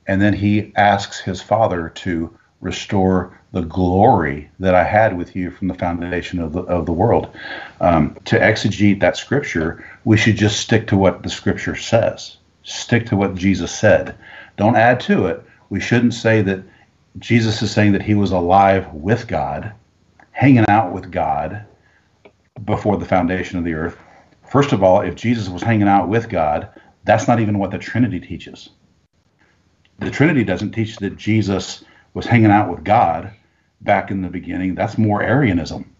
and 0.08 0.22
then 0.22 0.34
he 0.34 0.74
asks 0.76 1.20
his 1.20 1.42
Father 1.42 1.90
to 1.90 2.38
restore 2.62 3.40
the 3.52 3.62
glory 3.62 4.50
that 4.60 4.76
I 4.76 4.84
had 4.84 5.18
with 5.18 5.36
you 5.36 5.52
from 5.52 5.68
the 5.68 5.74
foundation 5.74 6.40
of 6.40 6.52
the, 6.52 6.62
of 6.64 6.86
the 6.86 6.92
world. 6.92 7.30
Um, 7.80 8.16
to 8.26 8.38
exegete 8.38 9.00
that 9.00 9.18
scripture, 9.18 9.86
we 10.04 10.18
should 10.18 10.36
just 10.36 10.60
stick 10.60 10.88
to 10.88 10.98
what 10.98 11.24
the 11.24 11.30
scripture 11.30 11.76
says, 11.76 12.38
stick 12.64 13.06
to 13.08 13.16
what 13.16 13.36
Jesus 13.36 13.74
said. 13.74 14.18
Don't 14.58 14.76
add 14.76 15.00
to 15.02 15.28
it. 15.28 15.44
We 15.70 15.80
shouldn't 15.80 16.14
say 16.14 16.42
that 16.42 16.64
Jesus 17.20 17.62
is 17.62 17.72
saying 17.72 17.94
that 17.94 18.02
he 18.02 18.14
was 18.14 18.32
alive 18.32 18.92
with 18.94 19.28
God, 19.28 19.72
hanging 20.32 20.66
out 20.68 20.92
with 20.92 21.12
God 21.12 21.66
before 22.66 22.98
the 22.98 23.06
foundation 23.06 23.58
of 23.58 23.64
the 23.64 23.74
earth. 23.74 23.98
First 24.56 24.72
of 24.72 24.84
all, 24.84 25.02
if 25.02 25.16
Jesus 25.16 25.50
was 25.50 25.62
hanging 25.62 25.90
out 25.90 26.08
with 26.08 26.30
God, 26.30 26.70
that's 27.04 27.28
not 27.28 27.42
even 27.42 27.60
what 27.60 27.72
the 27.72 27.78
Trinity 27.78 28.22
teaches. 28.22 28.70
the 30.00 30.10
Trinity 30.10 30.46
doesn't 30.46 30.72
teach 30.72 30.96
that 31.00 31.18
Jesus 31.18 31.84
was 32.14 32.26
hanging 32.26 32.52
out 32.52 32.70
with 32.70 32.86
God 32.86 33.34
back 33.82 34.12
in 34.12 34.22
the 34.22 34.30
beginning. 34.30 34.74
That's 34.74 34.98
more 34.98 35.22
Arianism. 35.22 35.94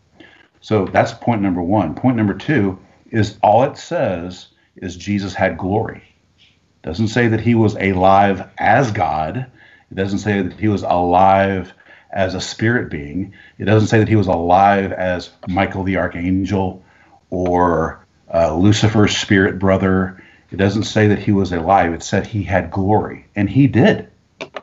So 0.62 0.86
that's 0.86 1.12
point 1.12 1.42
number 1.42 1.62
one. 1.62 1.96
Point 1.96 2.16
number 2.16 2.34
two 2.34 2.80
is 3.12 3.38
all 3.44 3.64
it 3.64 3.78
says 3.78 4.48
is 4.78 4.96
Jesus 4.96 5.34
had 5.34 5.58
glory. 5.58 6.04
It 6.38 6.88
doesn't 6.88 7.10
say 7.10 7.28
that 7.28 7.42
he 7.42 7.56
was 7.56 7.76
alive 7.76 8.48
as 8.58 8.90
God. 8.90 9.52
It 9.92 9.96
doesn't 9.96 10.20
say 10.20 10.42
that 10.42 10.58
he 10.58 10.70
was 10.70 10.84
alive 10.84 11.74
as 12.14 12.36
a 12.36 12.40
spirit 12.40 12.90
being. 12.90 13.34
It 13.58 13.66
doesn't 13.66 13.90
say 13.90 14.00
that 14.00 14.08
he 14.08 14.16
was 14.16 14.28
alive 14.28 14.94
as 14.94 15.32
Michael 15.50 15.84
the 15.84 15.98
archangel 15.98 16.82
or 17.30 18.05
uh, 18.34 18.56
Lucifer's 18.56 19.16
spirit 19.16 19.60
brother. 19.60 20.22
It 20.52 20.58
doesn't 20.58 20.84
say 20.84 21.08
that 21.08 21.20
he 21.20 21.32
was 21.32 21.52
alive. 21.52 21.94
It 21.94 22.04
said 22.04 22.28
he 22.28 22.44
had 22.44 22.72
glory, 22.72 23.26
and 23.36 23.50
he 23.50 23.68
did. 23.68 24.10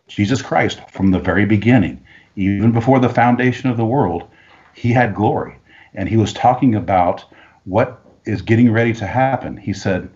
Jesus 0.06 0.43
Christ, 0.43 0.80
from 0.90 1.10
the 1.10 1.18
very 1.18 1.44
beginning, 1.44 2.05
even 2.36 2.72
before 2.72 2.98
the 2.98 3.09
foundation 3.09 3.70
of 3.70 3.76
the 3.76 3.84
world, 3.84 4.28
he 4.74 4.93
had 4.93 5.14
glory. 5.14 5.56
And 5.94 6.09
he 6.09 6.16
was 6.16 6.32
talking 6.32 6.74
about 6.74 7.24
what 7.64 8.01
is 8.24 8.43
getting 8.43 8.72
ready 8.72 8.93
to 8.94 9.06
happen. 9.06 9.56
He 9.56 9.72
said, 9.72 10.09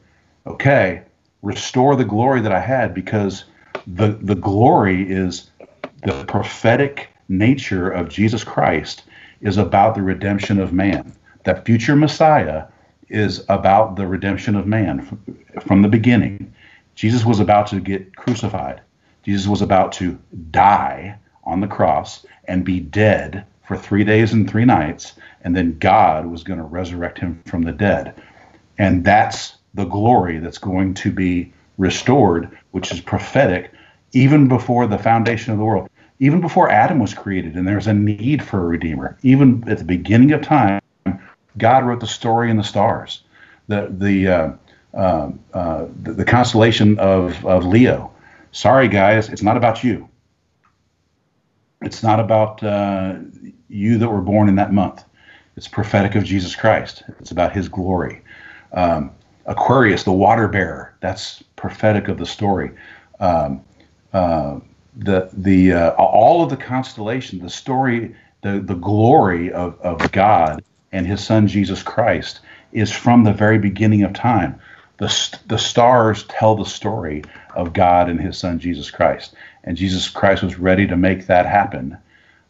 Okay, 0.46 1.02
restore 1.42 1.96
the 1.96 2.04
glory 2.04 2.40
that 2.40 2.52
I 2.52 2.60
had 2.60 2.94
because 2.94 3.44
the, 3.86 4.18
the 4.20 4.34
glory 4.34 5.10
is 5.10 5.50
the 6.02 6.24
prophetic 6.24 7.10
nature 7.28 7.90
of 7.90 8.08
Jesus 8.08 8.44
Christ 8.44 9.02
is 9.40 9.56
about 9.56 9.94
the 9.94 10.02
redemption 10.02 10.58
of 10.58 10.72
man. 10.72 11.12
That 11.44 11.64
future 11.64 11.96
Messiah 11.96 12.64
is 13.08 13.44
about 13.48 13.96
the 13.96 14.06
redemption 14.06 14.56
of 14.56 14.66
man 14.66 15.18
from 15.60 15.82
the 15.82 15.88
beginning. 15.88 16.52
Jesus 16.94 17.24
was 17.24 17.40
about 17.40 17.66
to 17.68 17.80
get 17.80 18.16
crucified. 18.16 18.80
Jesus 19.22 19.46
was 19.46 19.62
about 19.62 19.92
to 19.92 20.18
die 20.50 21.18
on 21.44 21.60
the 21.60 21.66
cross 21.66 22.24
and 22.48 22.64
be 22.64 22.80
dead 22.80 23.44
for 23.66 23.76
three 23.76 24.04
days 24.04 24.32
and 24.32 24.48
three 24.48 24.64
nights, 24.64 25.14
and 25.42 25.56
then 25.56 25.78
God 25.78 26.26
was 26.26 26.44
going 26.44 26.58
to 26.58 26.64
resurrect 26.64 27.18
him 27.18 27.42
from 27.46 27.62
the 27.62 27.72
dead. 27.72 28.14
And 28.78 29.04
that's 29.04 29.56
the 29.74 29.84
glory 29.84 30.38
that's 30.38 30.58
going 30.58 30.94
to 30.94 31.10
be 31.10 31.52
restored, 31.78 32.56
which 32.70 32.92
is 32.92 33.00
prophetic 33.00 33.70
even 34.12 34.48
before 34.48 34.86
the 34.86 34.98
foundation 34.98 35.52
of 35.52 35.58
the 35.58 35.64
world, 35.64 35.88
even 36.20 36.40
before 36.40 36.70
Adam 36.70 36.98
was 36.98 37.12
created, 37.12 37.54
and 37.54 37.66
there's 37.66 37.86
a 37.86 37.92
need 37.92 38.42
for 38.42 38.60
a 38.60 38.66
redeemer. 38.66 39.18
Even 39.22 39.62
at 39.68 39.78
the 39.78 39.84
beginning 39.84 40.32
of 40.32 40.42
time, 40.42 40.80
God 41.58 41.84
wrote 41.84 42.00
the 42.00 42.06
story 42.06 42.50
in 42.50 42.56
the 42.56 42.64
stars, 42.64 43.22
the 43.68 43.88
the 43.90 44.28
uh, 44.28 44.52
uh, 44.96 45.30
uh, 45.52 45.86
the, 46.02 46.12
the, 46.12 46.24
constellation 46.24 46.98
of, 46.98 47.44
of 47.44 47.66
Leo. 47.66 48.10
Sorry, 48.52 48.88
guys, 48.88 49.28
it's 49.28 49.42
not 49.42 49.56
about 49.58 49.84
you. 49.84 50.08
It's 51.82 52.02
not 52.02 52.18
about 52.18 52.62
uh, 52.62 53.16
you 53.68 53.98
that 53.98 54.08
were 54.08 54.22
born 54.22 54.48
in 54.48 54.54
that 54.54 54.72
month. 54.72 55.04
It's 55.54 55.68
prophetic 55.68 56.14
of 56.14 56.24
Jesus 56.24 56.56
Christ. 56.56 57.02
It's 57.20 57.30
about 57.30 57.52
His 57.52 57.68
glory. 57.68 58.22
Um, 58.72 59.10
Aquarius, 59.44 60.02
the 60.02 60.12
water 60.12 60.48
bearer, 60.48 60.94
that's 61.00 61.42
prophetic 61.56 62.08
of 62.08 62.16
the 62.16 62.26
story. 62.26 62.70
Um, 63.20 63.62
uh, 64.14 64.60
the 64.96 65.28
the 65.34 65.74
uh, 65.74 65.90
all 65.90 66.42
of 66.42 66.48
the 66.48 66.56
constellation, 66.56 67.38
the 67.38 67.50
story, 67.50 68.16
the 68.42 68.60
the 68.60 68.74
glory 68.74 69.52
of, 69.52 69.78
of 69.82 70.10
God 70.12 70.62
and 70.96 71.06
His 71.06 71.22
Son 71.22 71.46
Jesus 71.46 71.82
Christ 71.82 72.40
is 72.72 72.90
from 72.90 73.22
the 73.22 73.32
very 73.32 73.58
beginning 73.58 74.02
of 74.02 74.14
time. 74.14 74.58
The, 74.96 75.38
the 75.46 75.58
stars 75.58 76.24
tell 76.24 76.56
the 76.56 76.64
story 76.64 77.22
of 77.54 77.74
God 77.74 78.08
and 78.08 78.18
His 78.18 78.38
Son 78.38 78.58
Jesus 78.58 78.90
Christ, 78.90 79.34
and 79.62 79.76
Jesus 79.76 80.08
Christ 80.08 80.42
was 80.42 80.58
ready 80.58 80.86
to 80.86 80.96
make 80.96 81.26
that 81.26 81.44
happen. 81.44 81.98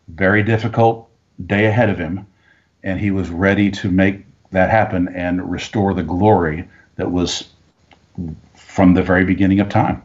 Very 0.07 0.45
difficult 0.45 1.09
day 1.45 1.67
ahead 1.67 1.91
of 1.91 1.99
him, 1.99 2.27
and 2.83 3.01
he 3.01 3.11
was 3.11 3.29
ready 3.29 3.71
to 3.73 3.91
make 3.91 4.25
that 4.53 4.71
happen 4.71 5.09
and 5.09 5.51
restore 5.51 5.93
the 5.93 6.05
glory 6.05 6.69
that 6.95 7.11
was 7.11 7.49
from 8.55 8.95
the 8.95 9.03
very 9.03 9.25
beginning 9.25 9.59
of 9.59 9.69
time. 9.69 10.03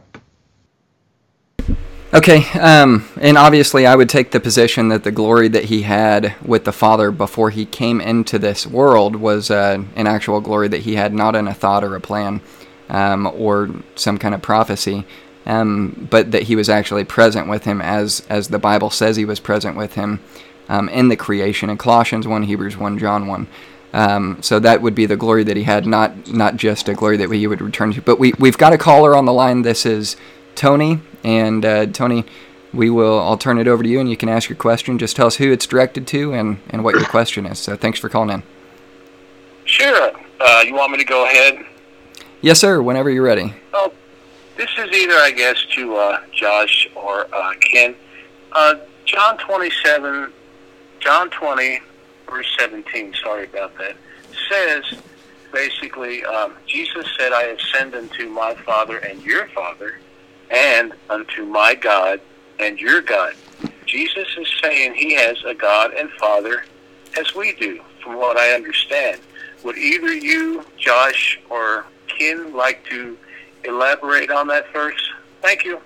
Okay, 2.14 2.44
um, 2.60 3.08
and 3.22 3.38
obviously, 3.38 3.86
I 3.86 3.96
would 3.96 4.10
take 4.10 4.32
the 4.32 4.40
position 4.40 4.88
that 4.88 5.02
the 5.02 5.10
glory 5.10 5.48
that 5.48 5.64
he 5.64 5.80
had 5.80 6.34
with 6.44 6.64
the 6.64 6.72
Father 6.72 7.10
before 7.10 7.48
he 7.48 7.64
came 7.64 8.02
into 8.02 8.38
this 8.38 8.66
world 8.66 9.16
was 9.16 9.50
uh, 9.50 9.82
an 9.96 10.06
actual 10.06 10.42
glory 10.42 10.68
that 10.68 10.82
he 10.82 10.96
had, 10.96 11.14
not 11.14 11.34
in 11.34 11.48
a 11.48 11.54
thought 11.54 11.82
or 11.82 11.96
a 11.96 12.00
plan 12.02 12.42
um, 12.90 13.26
or 13.34 13.70
some 13.94 14.18
kind 14.18 14.34
of 14.34 14.42
prophecy, 14.42 15.06
um, 15.46 16.06
but 16.10 16.32
that 16.32 16.42
he 16.42 16.54
was 16.54 16.68
actually 16.68 17.04
present 17.04 17.48
with 17.48 17.64
him 17.64 17.80
as 17.80 18.20
as 18.28 18.48
the 18.48 18.58
Bible 18.58 18.90
says 18.90 19.16
he 19.16 19.24
was 19.24 19.40
present 19.40 19.74
with 19.74 19.94
him 19.94 20.20
um, 20.68 20.90
in 20.90 21.08
the 21.08 21.16
creation 21.16 21.70
in 21.70 21.78
Colossians 21.78 22.28
one, 22.28 22.42
Hebrews 22.42 22.76
one, 22.76 22.98
John 22.98 23.26
one. 23.26 23.48
Um, 23.94 24.36
so 24.42 24.58
that 24.58 24.82
would 24.82 24.94
be 24.94 25.06
the 25.06 25.16
glory 25.16 25.44
that 25.44 25.56
he 25.56 25.62
had, 25.62 25.86
not 25.86 26.30
not 26.30 26.56
just 26.56 26.90
a 26.90 26.94
glory 26.94 27.16
that 27.16 27.30
he 27.30 27.46
would 27.46 27.62
return 27.62 27.94
to. 27.94 28.02
But 28.02 28.18
we 28.18 28.34
we've 28.38 28.58
got 28.58 28.74
a 28.74 28.78
caller 28.78 29.16
on 29.16 29.24
the 29.24 29.32
line. 29.32 29.62
This 29.62 29.86
is 29.86 30.16
Tony. 30.54 31.00
And 31.24 31.64
uh, 31.64 31.86
Tony, 31.86 32.24
we 32.72 32.90
will. 32.90 33.18
I'll 33.18 33.38
turn 33.38 33.58
it 33.58 33.68
over 33.68 33.82
to 33.82 33.88
you, 33.88 34.00
and 34.00 34.08
you 34.08 34.16
can 34.16 34.28
ask 34.28 34.48
your 34.48 34.56
question. 34.56 34.98
Just 34.98 35.16
tell 35.16 35.26
us 35.26 35.36
who 35.36 35.52
it's 35.52 35.66
directed 35.66 36.06
to 36.08 36.32
and 36.32 36.58
and 36.70 36.84
what 36.84 36.94
your 36.94 37.04
question 37.04 37.46
is. 37.46 37.58
So 37.58 37.76
thanks 37.76 37.98
for 37.98 38.08
calling 38.08 38.30
in. 38.30 38.42
Sure. 39.64 40.12
Uh, 40.40 40.62
you 40.66 40.74
want 40.74 40.92
me 40.92 40.98
to 40.98 41.04
go 41.04 41.24
ahead? 41.24 41.64
Yes, 42.40 42.58
sir. 42.58 42.82
Whenever 42.82 43.10
you're 43.10 43.22
ready. 43.22 43.54
Oh, 43.72 43.92
this 44.56 44.70
is 44.76 44.90
either, 44.92 45.14
I 45.14 45.30
guess, 45.30 45.64
to 45.76 45.96
uh, 45.96 46.20
Josh 46.32 46.88
or 46.94 47.26
uh, 47.32 47.52
Ken. 47.60 47.94
Uh, 48.50 48.74
John 49.04 49.38
27, 49.38 50.32
John 51.00 51.30
20, 51.30 51.80
verse 52.28 52.56
17. 52.58 53.14
Sorry 53.22 53.44
about 53.44 53.76
that. 53.78 53.96
Says 54.48 55.00
basically, 55.52 56.24
um, 56.24 56.54
Jesus 56.66 57.06
said, 57.18 57.32
"I 57.32 57.42
have 57.44 57.58
ascend 57.58 57.94
unto 57.94 58.28
my 58.28 58.54
Father 58.54 58.98
and 58.98 59.22
your 59.22 59.46
Father." 59.48 59.98
And 60.52 60.92
unto 61.10 61.44
my 61.44 61.74
God 61.74 62.20
and 62.60 62.78
your 62.78 63.00
God. 63.00 63.34
Jesus 63.86 64.28
is 64.38 64.48
saying 64.62 64.94
he 64.94 65.14
has 65.14 65.42
a 65.44 65.54
God 65.54 65.92
and 65.94 66.10
Father 66.12 66.64
as 67.18 67.34
we 67.34 67.52
do, 67.54 67.80
from 68.02 68.16
what 68.16 68.36
I 68.36 68.52
understand. 68.54 69.20
Would 69.64 69.76
either 69.76 70.12
you, 70.12 70.64
Josh, 70.78 71.40
or 71.50 71.86
Ken 72.06 72.54
like 72.54 72.84
to 72.86 73.16
elaborate 73.64 74.30
on 74.30 74.46
that 74.48 74.72
first? 74.72 75.02
Thank 75.40 75.64
you. 75.64 75.80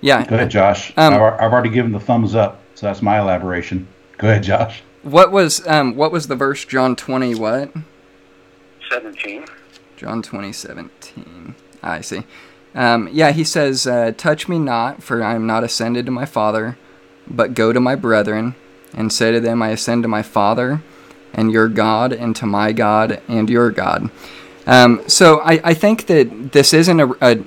Yeah. 0.00 0.24
Go 0.24 0.36
ahead, 0.36 0.50
Josh. 0.50 0.92
Um, 0.96 1.14
I've, 1.14 1.20
I've 1.20 1.52
already 1.52 1.70
given 1.70 1.92
the 1.92 2.00
thumbs 2.00 2.34
up, 2.34 2.62
so 2.74 2.86
that's 2.86 3.02
my 3.02 3.20
elaboration. 3.20 3.86
Go 4.18 4.28
ahead, 4.28 4.42
Josh. 4.42 4.82
What 5.02 5.30
was 5.30 5.66
um 5.68 5.94
what 5.94 6.10
was 6.10 6.26
the 6.26 6.34
verse 6.34 6.64
John 6.64 6.96
20 6.96 7.34
what? 7.36 7.72
17. 8.90 9.44
John 9.96 10.22
20 10.22 10.52
17. 10.52 11.54
I 11.82 12.00
see. 12.00 12.24
Um, 12.76 13.08
yeah, 13.10 13.32
he 13.32 13.42
says, 13.42 13.86
uh, 13.86 14.12
Touch 14.16 14.48
me 14.48 14.58
not, 14.58 15.02
for 15.02 15.24
I 15.24 15.34
am 15.34 15.46
not 15.46 15.64
ascended 15.64 16.06
to 16.06 16.12
my 16.12 16.26
Father, 16.26 16.76
but 17.26 17.54
go 17.54 17.72
to 17.72 17.80
my 17.80 17.96
brethren, 17.96 18.54
and 18.94 19.12
say 19.12 19.32
to 19.32 19.40
them, 19.40 19.62
I 19.62 19.70
ascend 19.70 20.04
to 20.04 20.08
my 20.08 20.22
Father 20.22 20.82
and 21.32 21.50
your 21.50 21.68
God, 21.68 22.12
and 22.12 22.36
to 22.36 22.46
my 22.46 22.72
God 22.72 23.20
and 23.26 23.50
your 23.50 23.70
God. 23.70 24.10
Um, 24.66 25.02
so 25.08 25.40
I, 25.40 25.60
I, 25.64 25.74
think 25.74 26.06
that 26.06 26.52
this 26.52 26.74
isn't 26.74 26.98
a, 26.98 27.14
a, 27.20 27.44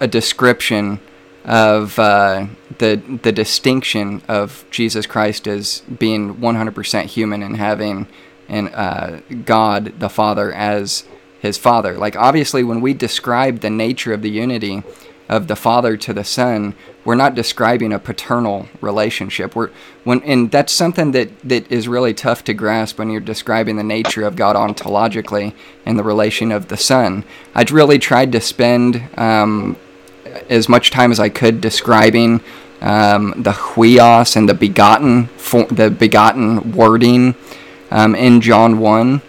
a 0.00 0.06
description 0.06 1.00
of 1.44 1.98
uh, 1.98 2.46
the 2.78 3.02
the 3.22 3.32
distinction 3.32 4.22
of 4.28 4.64
Jesus 4.70 5.06
Christ 5.06 5.48
as 5.48 5.80
being 5.80 6.36
100% 6.36 7.04
human 7.06 7.42
and 7.42 7.56
having 7.56 8.06
and 8.48 8.70
uh, 8.74 9.20
God 9.44 9.98
the 9.98 10.08
Father 10.08 10.52
as 10.52 11.04
his 11.40 11.58
Father. 11.58 11.96
Like, 11.96 12.16
obviously, 12.16 12.62
when 12.62 12.80
we 12.80 12.94
describe 12.94 13.60
the 13.60 13.70
nature 13.70 14.12
of 14.12 14.22
the 14.22 14.30
unity 14.30 14.82
of 15.28 15.46
the 15.46 15.56
Father 15.56 15.96
to 15.96 16.12
the 16.12 16.24
Son, 16.24 16.74
we're 17.04 17.14
not 17.14 17.34
describing 17.34 17.92
a 17.92 17.98
paternal 17.98 18.68
relationship. 18.80 19.56
We're 19.56 19.70
when, 20.04 20.22
and 20.22 20.50
that's 20.50 20.72
something 20.72 21.12
that, 21.12 21.38
that 21.48 21.70
is 21.70 21.88
really 21.88 22.12
tough 22.12 22.44
to 22.44 22.54
grasp 22.54 22.98
when 22.98 23.10
you're 23.10 23.20
describing 23.20 23.76
the 23.76 23.84
nature 23.84 24.24
of 24.24 24.36
God 24.36 24.56
ontologically 24.56 25.54
and 25.86 25.98
the 25.98 26.02
relation 26.02 26.52
of 26.52 26.68
the 26.68 26.76
Son. 26.76 27.24
I'd 27.54 27.70
really 27.70 27.98
tried 27.98 28.32
to 28.32 28.40
spend 28.40 29.02
um, 29.16 29.76
as 30.48 30.68
much 30.68 30.90
time 30.90 31.10
as 31.12 31.20
I 31.20 31.28
could 31.28 31.60
describing 31.60 32.42
um, 32.80 33.34
the 33.36 33.52
huios 33.52 34.36
and 34.36 34.48
the 34.48 34.54
begotten, 34.54 35.28
the 35.70 35.94
begotten 35.96 36.72
wording 36.72 37.34
um, 37.90 38.14
in 38.14 38.40
John 38.40 38.78
one 38.78 39.22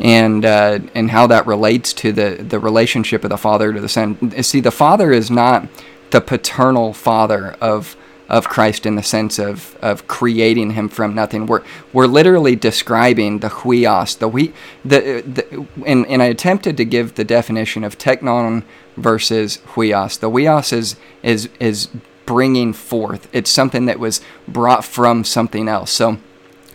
and 0.00 0.44
uh, 0.44 0.78
and 0.94 1.10
how 1.10 1.26
that 1.26 1.46
relates 1.46 1.92
to 1.92 2.12
the 2.12 2.42
the 2.42 2.58
relationship 2.58 3.22
of 3.22 3.30
the 3.30 3.38
father 3.38 3.72
to 3.72 3.80
the 3.80 3.88
son. 3.88 4.42
See, 4.42 4.60
the 4.60 4.70
father 4.70 5.12
is 5.12 5.30
not 5.30 5.68
the 6.10 6.20
paternal 6.20 6.92
father 6.92 7.56
of 7.60 7.96
of 8.28 8.48
Christ 8.48 8.86
in 8.86 8.94
the 8.94 9.02
sense 9.02 9.38
of 9.38 9.76
of 9.82 10.06
creating 10.06 10.70
him 10.70 10.88
from 10.88 11.14
nothing. 11.14 11.46
We're 11.46 11.62
we're 11.92 12.06
literally 12.06 12.56
describing 12.56 13.40
the 13.40 13.48
huios, 13.48 14.18
the 14.18 14.28
we 14.28 14.54
the, 14.84 15.22
the 15.26 15.66
and, 15.84 16.06
and 16.06 16.22
I 16.22 16.26
attempted 16.26 16.76
to 16.78 16.84
give 16.84 17.16
the 17.16 17.24
definition 17.24 17.84
of 17.84 17.98
teknon 17.98 18.62
versus 18.96 19.58
huios. 19.74 20.18
The 20.18 20.30
huios 20.30 20.72
is 20.72 20.96
is 21.22 21.48
is 21.58 21.88
bringing 22.24 22.72
forth. 22.72 23.28
It's 23.32 23.50
something 23.50 23.86
that 23.86 23.98
was 23.98 24.20
brought 24.46 24.84
from 24.84 25.24
something 25.24 25.68
else. 25.68 25.90
So 25.90 26.18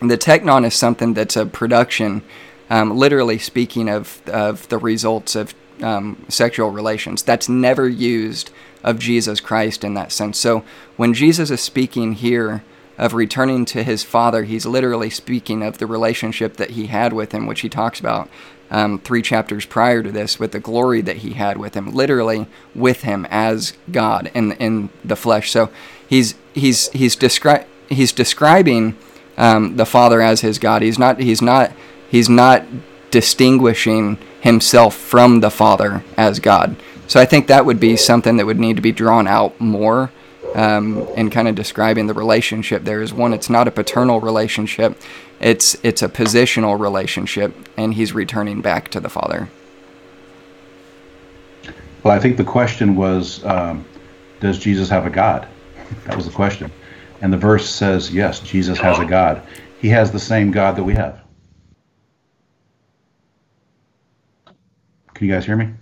the 0.00 0.18
teknon 0.18 0.66
is 0.66 0.74
something 0.74 1.14
that's 1.14 1.36
a 1.36 1.46
production, 1.46 2.22
um, 2.70 2.96
literally 2.96 3.38
speaking 3.38 3.88
of 3.88 4.20
of 4.28 4.68
the 4.68 4.78
results 4.78 5.34
of 5.34 5.54
um, 5.82 6.24
sexual 6.28 6.70
relations. 6.70 7.22
That's 7.22 7.48
never 7.48 7.88
used 7.88 8.50
of 8.82 8.98
Jesus 8.98 9.40
Christ 9.40 9.84
in 9.84 9.94
that 9.94 10.12
sense. 10.12 10.38
So 10.38 10.64
when 10.96 11.12
Jesus 11.12 11.50
is 11.50 11.60
speaking 11.60 12.12
here 12.12 12.62
of 12.98 13.12
returning 13.12 13.64
to 13.66 13.82
his 13.82 14.02
Father, 14.02 14.44
he's 14.44 14.64
literally 14.64 15.10
speaking 15.10 15.62
of 15.62 15.78
the 15.78 15.86
relationship 15.86 16.56
that 16.56 16.70
he 16.70 16.86
had 16.86 17.12
with 17.12 17.32
him, 17.32 17.46
which 17.46 17.60
he 17.60 17.68
talks 17.68 18.00
about 18.00 18.28
um, 18.70 18.98
three 18.98 19.22
chapters 19.22 19.66
prior 19.66 20.02
to 20.02 20.10
this 20.10 20.38
with 20.38 20.52
the 20.52 20.60
glory 20.60 21.00
that 21.02 21.18
he 21.18 21.34
had 21.34 21.56
with 21.56 21.74
him, 21.74 21.92
literally 21.92 22.46
with 22.74 23.02
him 23.02 23.26
as 23.30 23.74
God 23.90 24.30
in 24.34 24.52
in 24.52 24.88
the 25.04 25.16
flesh. 25.16 25.50
So 25.50 25.70
he's 26.08 26.34
he's 26.54 26.88
he's 26.88 27.16
descri- 27.16 27.66
he's 27.88 28.12
describing 28.12 28.96
um, 29.36 29.76
the 29.76 29.86
Father 29.86 30.20
as 30.20 30.40
his 30.40 30.58
God. 30.58 30.82
He's 30.82 30.98
not 30.98 31.20
he's 31.20 31.42
not 31.42 31.72
he's 32.08 32.28
not 32.28 32.64
distinguishing 33.10 34.18
himself 34.40 34.94
from 34.94 35.40
the 35.40 35.50
Father 35.50 36.04
as 36.16 36.38
God. 36.38 36.76
So 37.06 37.20
I 37.20 37.24
think 37.24 37.46
that 37.46 37.64
would 37.64 37.80
be 37.80 37.96
something 37.96 38.36
that 38.36 38.46
would 38.46 38.58
need 38.58 38.76
to 38.76 38.82
be 38.82 38.92
drawn 38.92 39.28
out 39.28 39.58
more 39.60 40.10
um, 40.54 41.06
and 41.16 41.30
kind 41.30 41.48
of 41.48 41.54
describing 41.54 42.06
the 42.06 42.14
relationship 42.14 42.84
there 42.84 43.02
is 43.02 43.12
one, 43.12 43.32
it's 43.32 43.50
not 43.50 43.68
a 43.68 43.70
paternal 43.70 44.20
relationship, 44.20 44.98
it's 45.38 45.76
it's 45.82 46.02
a 46.02 46.08
positional 46.08 46.78
relationship, 46.80 47.54
and 47.76 47.94
he's 47.94 48.14
returning 48.14 48.62
back 48.62 48.88
to 48.88 49.00
the 49.00 49.10
Father. 49.10 49.48
Well, 52.02 52.14
I 52.14 52.18
think 52.18 52.36
the 52.36 52.44
question 52.44 52.96
was, 52.96 53.44
um, 53.44 53.84
does 54.40 54.58
Jesus 54.58 54.88
have 54.88 55.06
a 55.06 55.10
God? 55.10 55.46
That 56.04 56.16
was 56.16 56.24
the 56.24 56.32
question, 56.32 56.70
and 57.20 57.32
the 57.32 57.36
verse 57.36 57.68
says, 57.68 58.12
yes, 58.12 58.40
Jesus 58.40 58.78
has 58.78 58.98
a 58.98 59.04
God. 59.04 59.42
He 59.80 59.88
has 59.90 60.10
the 60.10 60.18
same 60.18 60.50
God 60.50 60.76
that 60.76 60.84
we 60.84 60.94
have. 60.94 61.25
Can 65.16 65.26
you 65.28 65.32
guys 65.32 65.46
hear 65.46 65.56
me? 65.56 65.72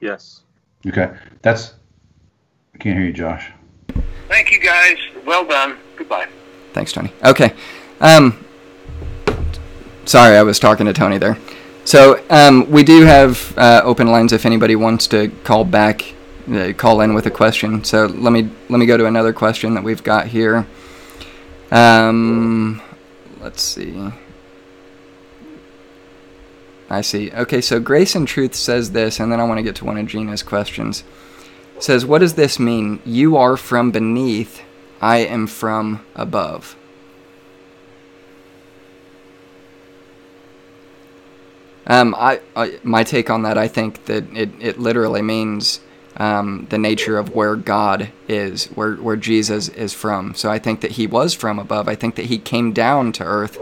Yes. 0.00 0.42
Okay, 0.86 1.14
that's. 1.40 1.76
I 2.74 2.76
can't 2.76 2.94
hear 2.94 3.06
you, 3.06 3.12
Josh. 3.14 3.50
Thank 4.28 4.52
you, 4.52 4.60
guys. 4.60 4.98
Well 5.24 5.46
done. 5.46 5.78
Goodbye. 5.96 6.28
Thanks, 6.74 6.92
Tony. 6.92 7.10
Okay. 7.24 7.54
Um, 8.02 8.44
sorry, 10.04 10.36
I 10.36 10.42
was 10.42 10.58
talking 10.58 10.84
to 10.84 10.92
Tony 10.92 11.16
there. 11.16 11.38
So 11.86 12.22
um, 12.28 12.70
we 12.70 12.82
do 12.82 13.06
have 13.06 13.56
uh, 13.56 13.80
open 13.82 14.08
lines 14.08 14.34
if 14.34 14.44
anybody 14.44 14.76
wants 14.76 15.06
to 15.06 15.28
call 15.44 15.64
back, 15.64 16.04
uh, 16.52 16.74
call 16.76 17.00
in 17.00 17.14
with 17.14 17.24
a 17.24 17.30
question. 17.30 17.82
So 17.82 18.04
let 18.04 18.30
me 18.30 18.50
let 18.68 18.78
me 18.78 18.84
go 18.84 18.98
to 18.98 19.06
another 19.06 19.32
question 19.32 19.72
that 19.72 19.82
we've 19.82 20.04
got 20.04 20.26
here. 20.26 20.66
Um, 21.70 22.82
let's 23.40 23.62
see. 23.62 24.12
I 26.90 27.02
see. 27.02 27.30
Okay, 27.32 27.60
so 27.60 27.80
Grace 27.80 28.14
and 28.14 28.26
Truth 28.26 28.54
says 28.54 28.92
this, 28.92 29.20
and 29.20 29.30
then 29.30 29.40
I 29.40 29.44
want 29.44 29.58
to 29.58 29.62
get 29.62 29.76
to 29.76 29.84
one 29.84 29.98
of 29.98 30.06
Gina's 30.06 30.42
questions. 30.42 31.04
It 31.76 31.82
says, 31.82 32.06
What 32.06 32.20
does 32.20 32.34
this 32.34 32.58
mean? 32.58 33.00
You 33.04 33.36
are 33.36 33.56
from 33.56 33.90
beneath, 33.90 34.62
I 35.00 35.18
am 35.18 35.46
from 35.46 36.04
above. 36.14 36.76
Um, 41.86 42.14
I, 42.18 42.40
I, 42.54 42.78
my 42.82 43.02
take 43.02 43.30
on 43.30 43.42
that, 43.42 43.56
I 43.56 43.66
think 43.66 44.04
that 44.04 44.24
it, 44.36 44.50
it 44.60 44.78
literally 44.78 45.22
means 45.22 45.80
um, 46.18 46.66
the 46.68 46.78
nature 46.78 47.16
of 47.16 47.34
where 47.34 47.56
God 47.56 48.10
is, 48.28 48.66
where, 48.66 48.96
where 48.96 49.16
Jesus 49.16 49.68
is 49.70 49.94
from. 49.94 50.34
So 50.34 50.50
I 50.50 50.58
think 50.58 50.82
that 50.82 50.92
he 50.92 51.06
was 51.06 51.32
from 51.32 51.58
above. 51.58 51.88
I 51.88 51.94
think 51.94 52.16
that 52.16 52.26
he 52.26 52.38
came 52.38 52.72
down 52.72 53.12
to 53.12 53.24
earth 53.24 53.58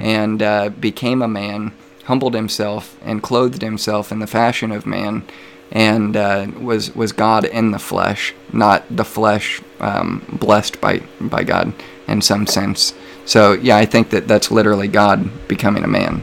and 0.00 0.42
uh, 0.42 0.70
became 0.70 1.22
a 1.22 1.28
man, 1.28 1.72
humbled 2.08 2.34
himself, 2.34 2.96
and 3.04 3.22
clothed 3.22 3.60
himself 3.60 4.10
in 4.10 4.18
the 4.18 4.26
fashion 4.26 4.72
of 4.72 4.86
man, 4.86 5.22
and 5.70 6.16
uh, 6.16 6.46
was 6.58 6.94
was 6.96 7.12
God 7.12 7.44
in 7.44 7.70
the 7.70 7.78
flesh, 7.78 8.34
not 8.50 8.82
the 8.90 9.04
flesh 9.04 9.60
um, 9.78 10.24
blessed 10.32 10.80
by 10.80 11.02
by 11.20 11.44
God 11.44 11.72
in 12.08 12.22
some 12.22 12.46
sense. 12.46 12.94
So 13.26 13.52
yeah, 13.52 13.76
I 13.76 13.84
think 13.84 14.08
that 14.10 14.26
that's 14.26 14.50
literally 14.50 14.88
God 14.88 15.30
becoming 15.48 15.84
a 15.84 15.88
man. 15.88 16.22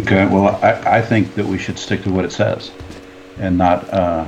Okay, 0.00 0.26
well, 0.26 0.58
I, 0.62 0.98
I 0.98 1.02
think 1.02 1.34
that 1.34 1.46
we 1.46 1.58
should 1.58 1.78
stick 1.78 2.02
to 2.04 2.10
what 2.10 2.24
it 2.24 2.32
says 2.32 2.72
and 3.38 3.58
not 3.58 3.92
uh, 3.92 4.26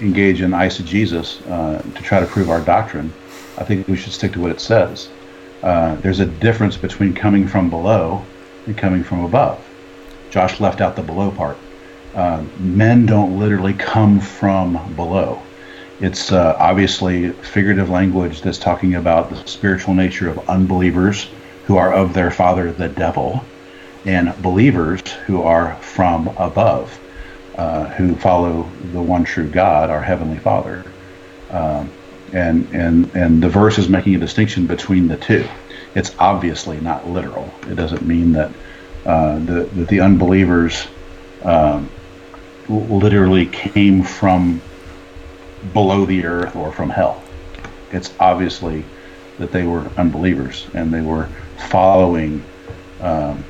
engage 0.00 0.40
in 0.40 0.50
eisegesis 0.52 1.28
uh, 1.50 1.80
to 1.82 2.02
try 2.02 2.20
to 2.20 2.26
prove 2.26 2.48
our 2.48 2.62
doctrine. 2.62 3.12
I 3.58 3.64
think 3.64 3.86
we 3.86 3.96
should 3.96 4.12
stick 4.12 4.32
to 4.32 4.40
what 4.40 4.50
it 4.50 4.60
says. 4.60 5.08
Uh, 5.62 5.96
there's 5.96 6.20
a 6.20 6.26
difference 6.26 6.76
between 6.76 7.12
coming 7.14 7.46
from 7.46 7.68
below 7.68 8.24
coming 8.74 9.04
from 9.04 9.24
above. 9.24 9.64
Josh 10.30 10.60
left 10.60 10.80
out 10.80 10.96
the 10.96 11.02
below 11.02 11.30
part. 11.30 11.56
Uh, 12.14 12.42
men 12.58 13.06
don't 13.06 13.38
literally 13.38 13.74
come 13.74 14.20
from 14.20 14.94
below. 14.94 15.42
It's 16.00 16.32
uh, 16.32 16.56
obviously 16.58 17.30
figurative 17.32 17.90
language 17.90 18.42
that's 18.42 18.58
talking 18.58 18.94
about 18.94 19.30
the 19.30 19.42
spiritual 19.46 19.94
nature 19.94 20.28
of 20.28 20.48
unbelievers 20.48 21.28
who 21.64 21.76
are 21.76 21.92
of 21.92 22.14
their 22.14 22.30
father, 22.30 22.72
the 22.72 22.88
devil 22.88 23.40
and 24.06 24.40
believers 24.40 25.00
who 25.26 25.42
are 25.42 25.76
from 25.82 26.28
above, 26.38 26.98
uh, 27.56 27.86
who 27.90 28.14
follow 28.14 28.70
the 28.92 29.02
one 29.02 29.24
true 29.24 29.48
God, 29.48 29.90
our 29.90 30.02
heavenly 30.02 30.38
Father. 30.38 30.84
Um, 31.50 31.90
and 32.32 32.68
and 32.72 33.14
and 33.14 33.42
the 33.42 33.48
verse 33.48 33.78
is 33.78 33.88
making 33.88 34.14
a 34.14 34.18
distinction 34.18 34.66
between 34.66 35.08
the 35.08 35.16
two. 35.16 35.46
It's 35.96 36.14
obviously 36.18 36.78
not 36.78 37.08
literal. 37.08 37.50
It 37.66 37.74
doesn't 37.74 38.06
mean 38.06 38.32
that 38.32 38.50
uh, 39.06 39.38
the 39.38 39.70
that 39.76 39.88
the 39.88 40.00
unbelievers 40.00 40.86
um, 41.42 41.90
literally 42.68 43.46
came 43.46 44.02
from 44.02 44.60
below 45.72 46.04
the 46.04 46.26
earth 46.26 46.54
or 46.54 46.70
from 46.70 46.90
hell. 46.90 47.24
It's 47.92 48.12
obviously 48.20 48.84
that 49.38 49.52
they 49.52 49.64
were 49.64 49.90
unbelievers 49.96 50.68
and 50.74 50.92
they 50.92 51.00
were 51.00 51.30
following 51.70 52.44
um, 53.00 53.42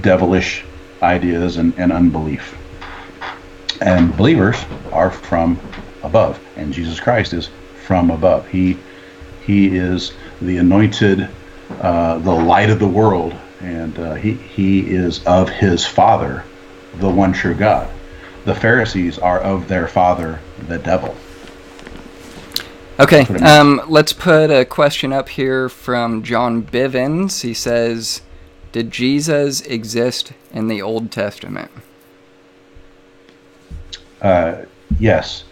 devilish 0.00 0.64
ideas 1.02 1.56
and, 1.56 1.74
and 1.76 1.92
unbelief. 1.92 2.56
And 3.80 4.16
believers 4.16 4.64
are 4.92 5.10
from 5.10 5.60
above, 6.04 6.40
and 6.56 6.72
Jesus 6.72 7.00
Christ 7.00 7.32
is 7.32 7.50
from 7.84 8.12
above. 8.12 8.46
He 8.46 8.78
he 9.40 9.76
is 9.76 10.12
the 10.40 10.58
anointed, 10.58 11.28
uh, 11.80 12.18
the 12.18 12.32
light 12.32 12.70
of 12.70 12.78
the 12.78 12.88
world, 12.88 13.34
and 13.60 13.98
uh, 13.98 14.14
he 14.14 14.34
he 14.34 14.80
is 14.80 15.24
of 15.24 15.48
his 15.48 15.86
Father, 15.86 16.44
the 16.96 17.08
one 17.08 17.32
true 17.32 17.54
God. 17.54 17.88
The 18.44 18.54
Pharisees 18.54 19.18
are 19.18 19.40
of 19.40 19.68
their 19.68 19.86
father, 19.86 20.40
the 20.68 20.78
devil. 20.78 21.14
Okay, 23.00 23.26
um, 23.44 23.80
let's 23.86 24.12
put 24.12 24.50
a 24.50 24.64
question 24.64 25.12
up 25.12 25.28
here 25.28 25.68
from 25.68 26.22
John 26.22 26.62
Bivens. 26.62 27.42
He 27.42 27.54
says, 27.54 28.22
"Did 28.72 28.90
Jesus 28.90 29.60
exist 29.60 30.32
in 30.52 30.68
the 30.68 30.82
Old 30.82 31.12
Testament?" 31.12 31.70
Uh, 34.20 34.62
yes, 34.98 35.44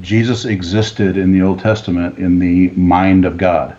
Jesus 0.00 0.44
existed 0.44 1.16
in 1.16 1.32
the 1.32 1.42
Old 1.42 1.60
Testament 1.60 2.18
in 2.18 2.38
the 2.38 2.70
mind 2.70 3.24
of 3.24 3.36
God, 3.36 3.76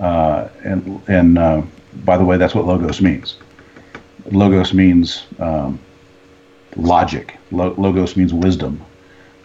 uh, 0.00 0.48
and 0.64 1.02
and 1.08 1.38
uh, 1.38 1.62
by 2.04 2.16
the 2.16 2.24
way, 2.24 2.36
that's 2.36 2.54
what 2.54 2.66
logos 2.66 3.00
means. 3.00 3.36
Logos 4.30 4.72
means 4.72 5.26
um, 5.38 5.78
logic. 6.76 7.36
Lo- 7.50 7.74
logos 7.78 8.16
means 8.16 8.32
wisdom. 8.32 8.80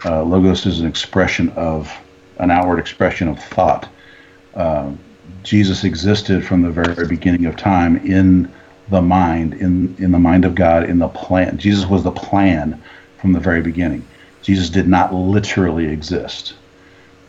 Uh, 0.05 0.23
logos 0.23 0.65
is 0.65 0.79
an 0.81 0.87
expression 0.87 1.49
of 1.49 1.91
an 2.37 2.51
outward 2.51 2.79
expression 2.79 3.27
of 3.27 3.39
thought. 3.39 3.87
Uh, 4.53 4.91
Jesus 5.43 5.83
existed 5.83 6.45
from 6.45 6.61
the 6.61 6.69
very 6.69 7.07
beginning 7.07 7.45
of 7.45 7.55
time 7.55 7.97
in 7.97 8.51
the 8.89 9.01
mind, 9.01 9.53
in 9.55 9.95
in 9.97 10.11
the 10.11 10.19
mind 10.19 10.45
of 10.45 10.55
God, 10.55 10.83
in 10.89 10.99
the 10.99 11.07
plan. 11.07 11.57
Jesus 11.57 11.85
was 11.85 12.03
the 12.03 12.11
plan 12.11 12.81
from 13.19 13.33
the 13.33 13.39
very 13.39 13.61
beginning. 13.61 14.05
Jesus 14.41 14.69
did 14.69 14.87
not 14.87 15.13
literally 15.13 15.87
exist 15.87 16.53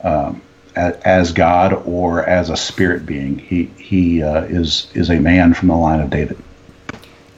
um, 0.03 0.43
as 0.77 1.33
God 1.33 1.73
or 1.87 2.25
as 2.25 2.51
a 2.51 2.57
spirit 2.57 3.07
being. 3.07 3.39
He 3.39 3.65
he 3.79 4.23
uh, 4.23 4.43
is 4.45 4.89
is 4.95 5.11
a 5.11 5.19
man 5.21 5.55
from 5.55 5.69
the 5.69 5.77
line 5.77 6.01
of 6.01 6.11
David. 6.11 6.39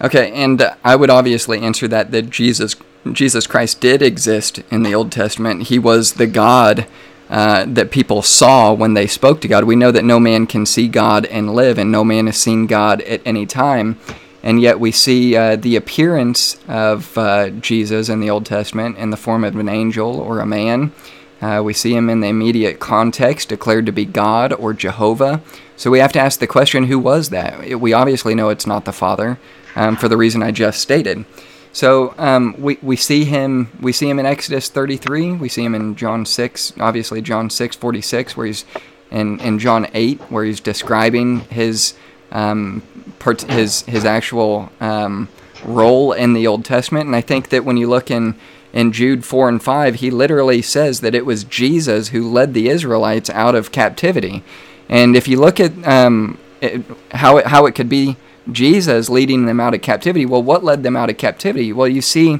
Okay, 0.00 0.30
and 0.32 0.62
I 0.84 0.96
would 0.96 1.10
obviously 1.10 1.60
answer 1.60 1.88
that 1.88 2.10
that 2.10 2.30
Jesus 2.30 2.76
Jesus 3.12 3.46
Christ 3.46 3.80
did 3.80 4.02
exist 4.02 4.60
in 4.70 4.82
the 4.82 4.94
Old 4.94 5.12
Testament. 5.12 5.64
He 5.64 5.78
was 5.78 6.14
the 6.14 6.26
God 6.26 6.86
uh, 7.28 7.64
that 7.66 7.90
people 7.90 8.22
saw 8.22 8.72
when 8.72 8.94
they 8.94 9.06
spoke 9.06 9.40
to 9.40 9.48
God. 9.48 9.64
We 9.64 9.76
know 9.76 9.90
that 9.90 10.04
no 10.04 10.20
man 10.20 10.46
can 10.46 10.64
see 10.66 10.88
God 10.88 11.26
and 11.26 11.54
live, 11.54 11.78
and 11.78 11.90
no 11.90 12.04
man 12.04 12.26
has 12.26 12.36
seen 12.36 12.66
God 12.66 13.00
at 13.02 13.20
any 13.24 13.46
time. 13.46 13.98
and 14.46 14.60
yet 14.60 14.78
we 14.78 14.92
see 14.92 15.34
uh, 15.34 15.56
the 15.56 15.74
appearance 15.74 16.56
of 16.68 17.18
uh, 17.18 17.50
Jesus 17.50 18.08
in 18.08 18.20
the 18.20 18.30
Old 18.30 18.46
Testament 18.46 18.96
in 18.96 19.10
the 19.10 19.16
form 19.16 19.42
of 19.42 19.56
an 19.56 19.68
angel 19.68 20.20
or 20.20 20.38
a 20.38 20.46
man. 20.46 20.92
Uh, 21.40 21.60
we 21.64 21.72
see 21.72 21.94
him 21.94 22.08
in 22.08 22.20
the 22.20 22.28
immediate 22.28 22.80
context 22.80 23.48
declared 23.48 23.86
to 23.86 23.92
be 23.92 24.04
God 24.04 24.52
or 24.52 24.72
Jehovah. 24.72 25.42
So 25.76 25.90
we 25.90 25.98
have 25.98 26.12
to 26.12 26.18
ask 26.18 26.40
the 26.40 26.46
question 26.46 26.84
who 26.84 26.98
was 26.98 27.28
that? 27.30 27.78
We 27.78 27.92
obviously 27.92 28.34
know 28.34 28.48
it's 28.48 28.66
not 28.66 28.86
the 28.86 28.92
Father 28.92 29.38
um, 29.74 29.96
for 29.96 30.08
the 30.08 30.16
reason 30.16 30.42
I 30.42 30.50
just 30.50 30.80
stated. 30.80 31.24
So 31.72 32.14
um, 32.16 32.54
we, 32.58 32.78
we 32.80 32.96
see 32.96 33.24
him 33.24 33.70
we 33.82 33.92
see 33.92 34.08
him 34.08 34.18
in 34.18 34.24
Exodus 34.24 34.70
33. 34.70 35.32
We 35.32 35.50
see 35.50 35.62
him 35.62 35.74
in 35.74 35.94
John 35.94 36.24
6, 36.24 36.72
obviously 36.80 37.20
John 37.20 37.50
6 37.50 37.76
46, 37.76 38.34
where 38.34 38.46
he's 38.46 38.64
in, 39.10 39.38
in 39.40 39.58
John 39.58 39.86
8, 39.92 40.18
where 40.30 40.44
he's 40.44 40.58
describing 40.58 41.40
his 41.40 41.94
um, 42.32 42.82
part, 43.18 43.42
his 43.42 43.82
his 43.82 44.06
actual 44.06 44.70
um, 44.80 45.28
role 45.66 46.12
in 46.12 46.32
the 46.32 46.46
Old 46.46 46.64
Testament. 46.64 47.06
And 47.06 47.14
I 47.14 47.20
think 47.20 47.50
that 47.50 47.66
when 47.66 47.76
you 47.76 47.88
look 47.88 48.10
in 48.10 48.36
in 48.76 48.92
Jude 48.92 49.24
4 49.24 49.48
and 49.48 49.62
5, 49.62 49.94
he 49.96 50.10
literally 50.10 50.60
says 50.60 51.00
that 51.00 51.14
it 51.14 51.24
was 51.24 51.44
Jesus 51.44 52.08
who 52.08 52.30
led 52.30 52.52
the 52.52 52.68
Israelites 52.68 53.30
out 53.30 53.54
of 53.54 53.72
captivity. 53.72 54.44
And 54.86 55.16
if 55.16 55.26
you 55.26 55.40
look 55.40 55.58
at 55.58 55.72
um, 55.88 56.38
it, 56.60 56.84
how 57.12 57.38
it, 57.38 57.46
how 57.46 57.64
it 57.64 57.74
could 57.74 57.88
be 57.88 58.18
Jesus 58.52 59.08
leading 59.08 59.46
them 59.46 59.60
out 59.60 59.72
of 59.72 59.80
captivity. 59.80 60.26
Well, 60.26 60.42
what 60.42 60.62
led 60.62 60.82
them 60.82 60.94
out 60.94 61.08
of 61.08 61.16
captivity? 61.16 61.72
Well, 61.72 61.88
you 61.88 62.02
see, 62.02 62.38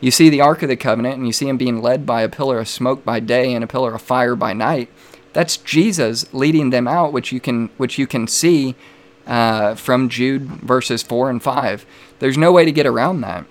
you 0.00 0.10
see 0.10 0.28
the 0.28 0.40
Ark 0.40 0.64
of 0.64 0.68
the 0.68 0.76
Covenant, 0.76 1.14
and 1.14 1.28
you 1.28 1.32
see 1.32 1.48
him 1.48 1.56
being 1.56 1.80
led 1.80 2.04
by 2.04 2.22
a 2.22 2.28
pillar 2.28 2.58
of 2.58 2.66
smoke 2.66 3.04
by 3.04 3.20
day 3.20 3.54
and 3.54 3.62
a 3.62 3.68
pillar 3.68 3.94
of 3.94 4.02
fire 4.02 4.34
by 4.34 4.52
night. 4.54 4.90
That's 5.32 5.56
Jesus 5.58 6.26
leading 6.34 6.70
them 6.70 6.88
out, 6.88 7.12
which 7.12 7.30
you 7.30 7.38
can 7.38 7.68
which 7.76 7.98
you 7.98 8.08
can 8.08 8.26
see 8.26 8.74
uh, 9.28 9.76
from 9.76 10.08
Jude 10.08 10.42
verses 10.42 11.04
four 11.04 11.30
and 11.30 11.40
five. 11.40 11.86
There's 12.18 12.36
no 12.36 12.50
way 12.50 12.64
to 12.64 12.72
get 12.72 12.84
around 12.84 13.20
that. 13.20 13.44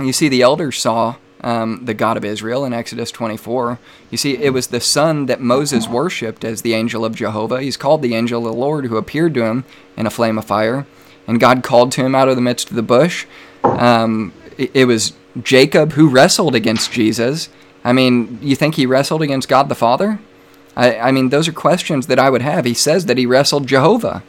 You 0.00 0.14
see, 0.14 0.30
the 0.30 0.40
elders 0.40 0.78
saw 0.78 1.16
um, 1.42 1.84
the 1.84 1.94
God 1.94 2.16
of 2.16 2.24
Israel 2.24 2.64
in 2.64 2.72
Exodus 2.72 3.10
24. 3.10 3.78
You 4.10 4.18
see, 4.18 4.36
it 4.36 4.50
was 4.50 4.68
the 4.68 4.80
sun 4.80 5.26
that 5.26 5.40
Moses 5.40 5.88
worshipped 5.88 6.44
as 6.44 6.62
the 6.62 6.74
angel 6.74 7.04
of 7.04 7.14
Jehovah. 7.14 7.62
He's 7.62 7.76
called 7.76 8.02
the 8.02 8.14
angel 8.14 8.46
of 8.46 8.52
the 8.52 8.58
Lord 8.58 8.86
who 8.86 8.96
appeared 8.96 9.34
to 9.34 9.44
him 9.44 9.64
in 9.96 10.06
a 10.06 10.10
flame 10.10 10.38
of 10.38 10.44
fire 10.44 10.86
and 11.26 11.40
God 11.40 11.62
called 11.62 11.92
to 11.92 12.04
him 12.04 12.14
out 12.14 12.28
of 12.28 12.36
the 12.36 12.42
midst 12.42 12.70
of 12.70 12.76
the 12.76 12.82
bush. 12.82 13.26
Um, 13.62 14.32
it, 14.56 14.70
it, 14.74 14.84
was 14.84 15.12
Jacob 15.42 15.92
who 15.92 16.08
wrestled 16.08 16.54
against 16.54 16.92
Jesus. 16.92 17.48
I 17.84 17.92
mean, 17.92 18.38
you 18.40 18.56
think 18.56 18.76
he 18.76 18.86
wrestled 18.86 19.22
against 19.22 19.48
God 19.48 19.68
the 19.68 19.74
Father? 19.74 20.18
I, 20.76 20.98
I 20.98 21.12
mean, 21.12 21.30
those 21.30 21.48
are 21.48 21.52
questions 21.52 22.06
that 22.06 22.18
I 22.18 22.30
would 22.30 22.42
have. 22.42 22.64
He 22.64 22.74
says 22.74 23.06
that 23.06 23.18
he 23.18 23.26
wrestled 23.26 23.66
Jehovah. 23.66 24.22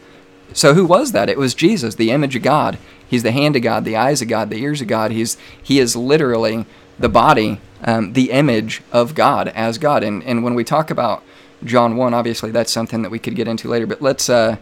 So 0.53 0.73
who 0.73 0.85
was 0.85 1.11
that? 1.11 1.29
It 1.29 1.37
was 1.37 1.53
Jesus, 1.53 1.95
the 1.95 2.11
image 2.11 2.35
of 2.35 2.41
God. 2.41 2.77
He's 3.07 3.23
the 3.23 3.31
hand 3.31 3.55
of 3.55 3.61
God, 3.61 3.85
the 3.85 3.95
eyes 3.95 4.21
of 4.21 4.27
God, 4.27 4.49
the 4.49 4.61
ears 4.61 4.81
of 4.81 4.87
God. 4.87 5.11
He's 5.11 5.37
he 5.61 5.79
is 5.79 5.95
literally 5.95 6.65
the 6.99 7.09
body, 7.09 7.59
um, 7.83 8.13
the 8.13 8.31
image 8.31 8.81
of 8.91 9.15
God 9.15 9.49
as 9.49 9.77
God. 9.77 10.03
And 10.03 10.23
and 10.23 10.43
when 10.43 10.55
we 10.55 10.63
talk 10.63 10.89
about 10.89 11.23
John 11.63 11.97
one, 11.97 12.13
obviously 12.13 12.51
that's 12.51 12.71
something 12.71 13.01
that 13.01 13.09
we 13.09 13.19
could 13.19 13.35
get 13.35 13.47
into 13.47 13.67
later. 13.67 13.87
But 13.87 14.01
let's 14.01 14.29
uh, 14.29 14.57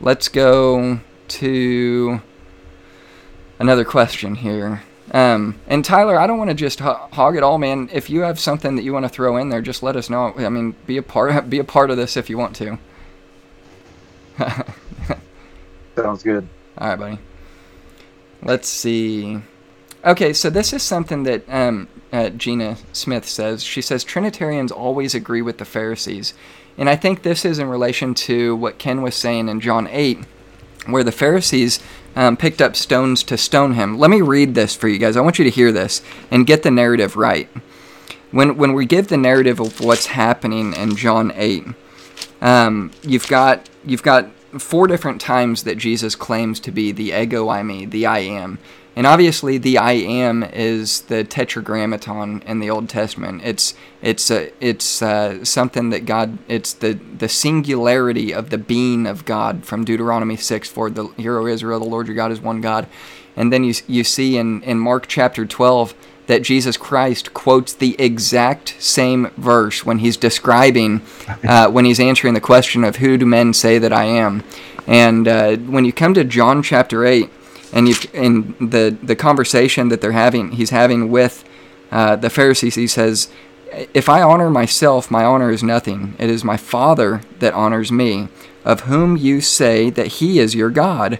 let's 0.00 0.28
go 0.28 1.00
to 1.28 2.20
another 3.58 3.84
question 3.84 4.34
here. 4.36 4.82
Um, 5.12 5.60
and 5.68 5.84
Tyler, 5.84 6.18
I 6.18 6.26
don't 6.26 6.38
want 6.38 6.50
to 6.50 6.54
just 6.54 6.80
ho- 6.80 7.08
hog 7.12 7.36
it 7.36 7.42
all, 7.42 7.58
man. 7.58 7.88
If 7.92 8.08
you 8.10 8.20
have 8.20 8.40
something 8.40 8.74
that 8.76 8.82
you 8.82 8.92
want 8.92 9.04
to 9.04 9.08
throw 9.08 9.36
in 9.36 9.48
there, 9.50 9.60
just 9.60 9.82
let 9.82 9.96
us 9.96 10.10
know. 10.10 10.34
I 10.36 10.48
mean, 10.48 10.74
be 10.86 10.96
a 10.96 11.02
part 11.02 11.48
be 11.50 11.58
a 11.58 11.64
part 11.64 11.90
of 11.90 11.96
this 11.96 12.16
if 12.16 12.30
you 12.30 12.38
want 12.38 12.56
to. 12.56 12.78
Sounds 15.96 16.22
good. 16.22 16.48
All 16.78 16.88
right, 16.88 16.98
buddy. 16.98 17.18
Let's 18.42 18.68
see. 18.68 19.40
Okay, 20.04 20.34
so 20.34 20.50
this 20.50 20.74
is 20.74 20.82
something 20.82 21.22
that 21.22 21.48
um, 21.48 21.88
uh, 22.12 22.28
Gina 22.28 22.76
Smith 22.92 23.26
says. 23.26 23.62
She 23.62 23.80
says 23.80 24.04
Trinitarians 24.04 24.70
always 24.70 25.14
agree 25.14 25.40
with 25.40 25.56
the 25.56 25.64
Pharisees, 25.64 26.34
and 26.76 26.90
I 26.90 26.96
think 26.96 27.22
this 27.22 27.44
is 27.44 27.58
in 27.58 27.68
relation 27.68 28.14
to 28.14 28.54
what 28.54 28.78
Ken 28.78 29.00
was 29.00 29.14
saying 29.14 29.48
in 29.48 29.60
John 29.60 29.88
eight 29.90 30.18
where 30.86 31.04
the 31.04 31.12
Pharisees 31.12 31.80
um, 32.14 32.36
picked 32.36 32.60
up 32.60 32.76
stones 32.76 33.22
to 33.24 33.38
stone 33.38 33.74
him. 33.74 33.98
Let 33.98 34.10
me 34.10 34.20
read 34.20 34.54
this 34.54 34.76
for 34.76 34.88
you 34.88 34.98
guys. 34.98 35.16
I 35.16 35.20
want 35.20 35.38
you 35.38 35.44
to 35.44 35.50
hear 35.50 35.72
this 35.72 36.02
and 36.30 36.46
get 36.46 36.62
the 36.62 36.70
narrative 36.70 37.16
right. 37.16 37.48
When, 38.30 38.56
when 38.56 38.74
we 38.74 38.86
give 38.86 39.08
the 39.08 39.16
narrative 39.16 39.60
of 39.60 39.80
what's 39.80 40.06
happening 40.06 40.74
in 40.74 40.96
John 40.96 41.32
8, 41.34 41.66
um, 42.40 42.90
you've 43.02 43.28
got 43.28 43.68
you've 43.84 44.02
got 44.02 44.30
four 44.58 44.86
different 44.86 45.20
times 45.20 45.62
that 45.64 45.78
Jesus 45.78 46.14
claims 46.14 46.60
to 46.60 46.70
be 46.70 46.92
the 46.92 47.12
ego 47.12 47.46
eimi, 47.46 47.90
the 47.90 48.06
I 48.06 48.18
am. 48.18 48.58
And 48.96 49.08
obviously, 49.08 49.58
the 49.58 49.76
I 49.78 49.92
am 49.92 50.44
is 50.44 51.02
the 51.02 51.24
tetragrammaton 51.24 52.42
in 52.46 52.60
the 52.60 52.70
Old 52.70 52.88
Testament. 52.88 53.42
It's 53.44 53.74
it's 54.00 54.30
uh, 54.30 54.50
it's 54.60 55.02
uh, 55.02 55.44
something 55.44 55.90
that 55.90 56.06
God. 56.06 56.38
It's 56.46 56.72
the 56.72 56.92
the 56.92 57.28
singularity 57.28 58.32
of 58.32 58.50
the 58.50 58.58
being 58.58 59.06
of 59.06 59.24
God 59.24 59.64
from 59.64 59.84
Deuteronomy 59.84 60.36
six. 60.36 60.68
For 60.68 60.90
the 60.90 61.08
hero 61.16 61.46
Israel, 61.46 61.80
the 61.80 61.86
Lord 61.86 62.06
your 62.06 62.14
God 62.14 62.30
is 62.30 62.40
one 62.40 62.60
God. 62.60 62.86
And 63.36 63.52
then 63.52 63.64
you 63.64 63.74
you 63.88 64.04
see 64.04 64.36
in 64.36 64.62
in 64.62 64.78
Mark 64.78 65.06
chapter 65.08 65.44
twelve 65.44 65.94
that 66.26 66.42
Jesus 66.42 66.76
Christ 66.76 67.34
quotes 67.34 67.72
the 67.72 67.96
exact 67.98 68.76
same 68.78 69.28
verse 69.36 69.84
when 69.84 69.98
he's 69.98 70.16
describing, 70.16 71.02
uh, 71.46 71.68
when 71.68 71.84
he's 71.84 72.00
answering 72.00 72.34
the 72.34 72.40
question 72.40 72.84
of 72.84 72.96
who 72.96 73.18
do 73.18 73.26
men 73.26 73.52
say 73.52 73.78
that 73.78 73.92
I 73.92 74.04
am. 74.04 74.42
And 74.86 75.26
uh, 75.28 75.56
when 75.56 75.84
you 75.84 75.92
come 75.92 76.14
to 76.14 76.24
John 76.24 76.62
chapter 76.62 77.04
8, 77.04 77.30
and 77.74 77.88
you 77.88 77.94
in 78.14 78.54
the 78.58 78.96
the 79.02 79.16
conversation 79.16 79.88
that 79.88 80.00
they're 80.00 80.12
having, 80.12 80.52
he's 80.52 80.70
having 80.70 81.10
with 81.10 81.44
uh, 81.90 82.16
the 82.16 82.30
Pharisees. 82.30 82.76
He 82.76 82.86
says, 82.86 83.28
"If 83.92 84.08
I 84.08 84.22
honor 84.22 84.48
myself, 84.48 85.10
my 85.10 85.24
honor 85.24 85.50
is 85.50 85.62
nothing. 85.62 86.14
It 86.18 86.30
is 86.30 86.42
my 86.44 86.56
Father 86.56 87.20
that 87.40 87.52
honors 87.52 87.92
me, 87.92 88.28
of 88.64 88.82
whom 88.82 89.18
you 89.18 89.42
say 89.42 89.90
that 89.90 90.06
He 90.06 90.38
is 90.38 90.54
your 90.54 90.70
God. 90.70 91.18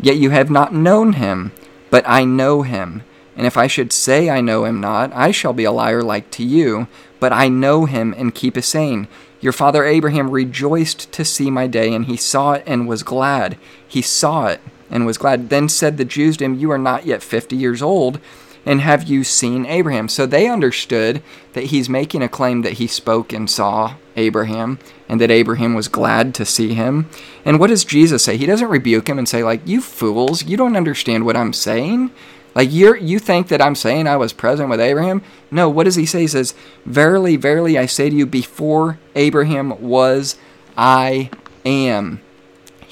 Yet 0.00 0.16
you 0.16 0.30
have 0.30 0.50
not 0.50 0.74
known 0.74 1.14
Him, 1.14 1.52
but 1.88 2.04
I 2.06 2.24
know 2.24 2.60
Him." 2.62 3.04
And 3.36 3.46
if 3.46 3.56
I 3.56 3.66
should 3.66 3.92
say 3.92 4.28
I 4.28 4.40
know 4.40 4.64
him 4.64 4.80
not, 4.80 5.10
I 5.14 5.30
shall 5.30 5.52
be 5.52 5.64
a 5.64 5.72
liar 5.72 6.02
like 6.02 6.30
to 6.32 6.44
you, 6.44 6.86
but 7.18 7.32
I 7.32 7.48
know 7.48 7.86
him 7.86 8.14
and 8.16 8.34
keep 8.34 8.56
his 8.56 8.66
saying. 8.66 9.08
Your 9.40 9.52
father 9.52 9.84
Abraham 9.84 10.30
rejoiced 10.30 11.10
to 11.12 11.24
see 11.24 11.50
my 11.50 11.66
day, 11.66 11.94
and 11.94 12.04
he 12.04 12.16
saw 12.16 12.52
it 12.52 12.62
and 12.66 12.86
was 12.86 13.02
glad. 13.02 13.56
He 13.86 14.02
saw 14.02 14.48
it 14.48 14.60
and 14.92 15.04
was 15.06 15.18
glad. 15.18 15.48
Then 15.48 15.68
said 15.68 15.96
the 15.96 16.04
Jews 16.04 16.36
to 16.36 16.44
him, 16.44 16.54
You 16.54 16.70
are 16.70 16.78
not 16.78 17.06
yet 17.06 17.22
fifty 17.22 17.56
years 17.56 17.82
old, 17.82 18.20
and 18.64 18.80
have 18.80 19.04
you 19.04 19.24
seen 19.24 19.66
Abraham? 19.66 20.08
So 20.08 20.26
they 20.26 20.48
understood 20.48 21.22
that 21.54 21.64
he's 21.64 21.88
making 21.88 22.22
a 22.22 22.28
claim 22.28 22.62
that 22.62 22.74
he 22.74 22.86
spoke 22.86 23.32
and 23.32 23.50
saw 23.50 23.94
Abraham, 24.14 24.78
and 25.08 25.20
that 25.20 25.30
Abraham 25.30 25.74
was 25.74 25.88
glad 25.88 26.34
to 26.36 26.44
see 26.44 26.74
him. 26.74 27.08
And 27.44 27.58
what 27.58 27.68
does 27.68 27.84
Jesus 27.84 28.22
say? 28.22 28.36
He 28.36 28.46
doesn't 28.46 28.68
rebuke 28.68 29.08
him 29.08 29.18
and 29.18 29.28
say, 29.28 29.42
like, 29.42 29.66
You 29.66 29.80
fools, 29.80 30.44
you 30.44 30.56
don't 30.56 30.76
understand 30.76 31.26
what 31.26 31.36
I'm 31.36 31.52
saying. 31.52 32.12
Like 32.54 32.70
you 32.70 32.94
you 32.96 33.18
think 33.18 33.48
that 33.48 33.62
I'm 33.62 33.74
saying 33.74 34.06
I 34.06 34.16
was 34.16 34.32
present 34.32 34.68
with 34.68 34.80
Abraham? 34.80 35.22
No, 35.50 35.68
what 35.68 35.84
does 35.84 35.94
he 35.94 36.06
say? 36.06 36.20
He 36.20 36.26
says, 36.26 36.54
Verily, 36.84 37.36
verily 37.36 37.78
I 37.78 37.86
say 37.86 38.10
to 38.10 38.16
you, 38.16 38.26
before 38.26 38.98
Abraham 39.14 39.80
was, 39.80 40.36
I 40.76 41.30
am 41.64 42.20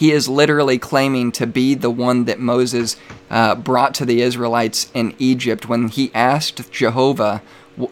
he 0.01 0.13
is 0.13 0.31
literally 0.31 0.79
claiming 0.79 1.31
to 1.31 1.47
be 1.47 1.75
the 1.75 1.91
one 1.91 2.25
that 2.25 2.41
Moses 2.41 2.97
uh, 3.29 3.55
brought 3.55 3.93
to 3.97 4.07
the 4.07 4.23
Israelites 4.23 4.91
in 4.95 5.15
Egypt 5.19 5.69
when 5.69 5.89
he 5.89 6.11
asked 6.15 6.73
Jehovah, 6.73 7.43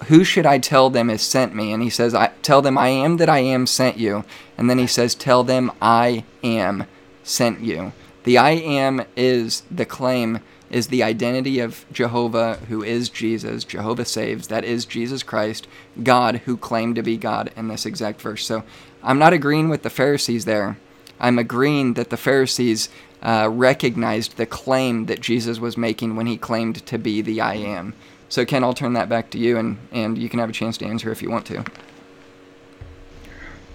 Who 0.06 0.24
should 0.24 0.46
I 0.46 0.56
tell 0.56 0.88
them 0.88 1.10
has 1.10 1.20
sent 1.20 1.54
me? 1.54 1.70
And 1.70 1.82
he 1.82 1.90
says, 1.90 2.14
I, 2.14 2.28
Tell 2.40 2.62
them 2.62 2.78
I 2.78 2.88
am 2.88 3.18
that 3.18 3.28
I 3.28 3.40
am 3.40 3.66
sent 3.66 3.98
you. 3.98 4.24
And 4.56 4.70
then 4.70 4.78
he 4.78 4.86
says, 4.86 5.14
Tell 5.14 5.44
them 5.44 5.70
I 5.82 6.24
am 6.42 6.86
sent 7.24 7.60
you. 7.60 7.92
The 8.24 8.38
I 8.38 8.52
am 8.52 9.04
is 9.14 9.64
the 9.70 9.84
claim, 9.84 10.40
is 10.70 10.86
the 10.86 11.02
identity 11.02 11.60
of 11.60 11.84
Jehovah, 11.92 12.58
who 12.70 12.82
is 12.82 13.10
Jesus. 13.10 13.64
Jehovah 13.64 14.06
saves. 14.06 14.48
That 14.48 14.64
is 14.64 14.86
Jesus 14.86 15.22
Christ, 15.22 15.68
God, 16.02 16.36
who 16.46 16.56
claimed 16.56 16.96
to 16.96 17.02
be 17.02 17.18
God 17.18 17.50
in 17.54 17.68
this 17.68 17.84
exact 17.84 18.22
verse. 18.22 18.46
So 18.46 18.64
I'm 19.02 19.18
not 19.18 19.34
agreeing 19.34 19.68
with 19.68 19.82
the 19.82 19.90
Pharisees 19.90 20.46
there. 20.46 20.78
I'm 21.20 21.38
agreeing 21.38 21.94
that 21.94 22.10
the 22.10 22.16
Pharisees 22.16 22.88
uh, 23.22 23.48
recognized 23.50 24.36
the 24.36 24.46
claim 24.46 25.06
that 25.06 25.20
Jesus 25.20 25.58
was 25.58 25.76
making 25.76 26.16
when 26.16 26.26
he 26.26 26.36
claimed 26.36 26.86
to 26.86 26.98
be 26.98 27.20
the 27.20 27.40
I 27.40 27.54
am. 27.54 27.94
So, 28.28 28.44
Ken, 28.44 28.62
I'll 28.62 28.74
turn 28.74 28.92
that 28.92 29.08
back 29.08 29.30
to 29.30 29.38
you, 29.38 29.56
and, 29.56 29.78
and 29.90 30.18
you 30.18 30.28
can 30.28 30.38
have 30.38 30.50
a 30.50 30.52
chance 30.52 30.76
to 30.78 30.86
answer 30.86 31.10
if 31.10 31.22
you 31.22 31.30
want 31.30 31.46
to. 31.46 31.64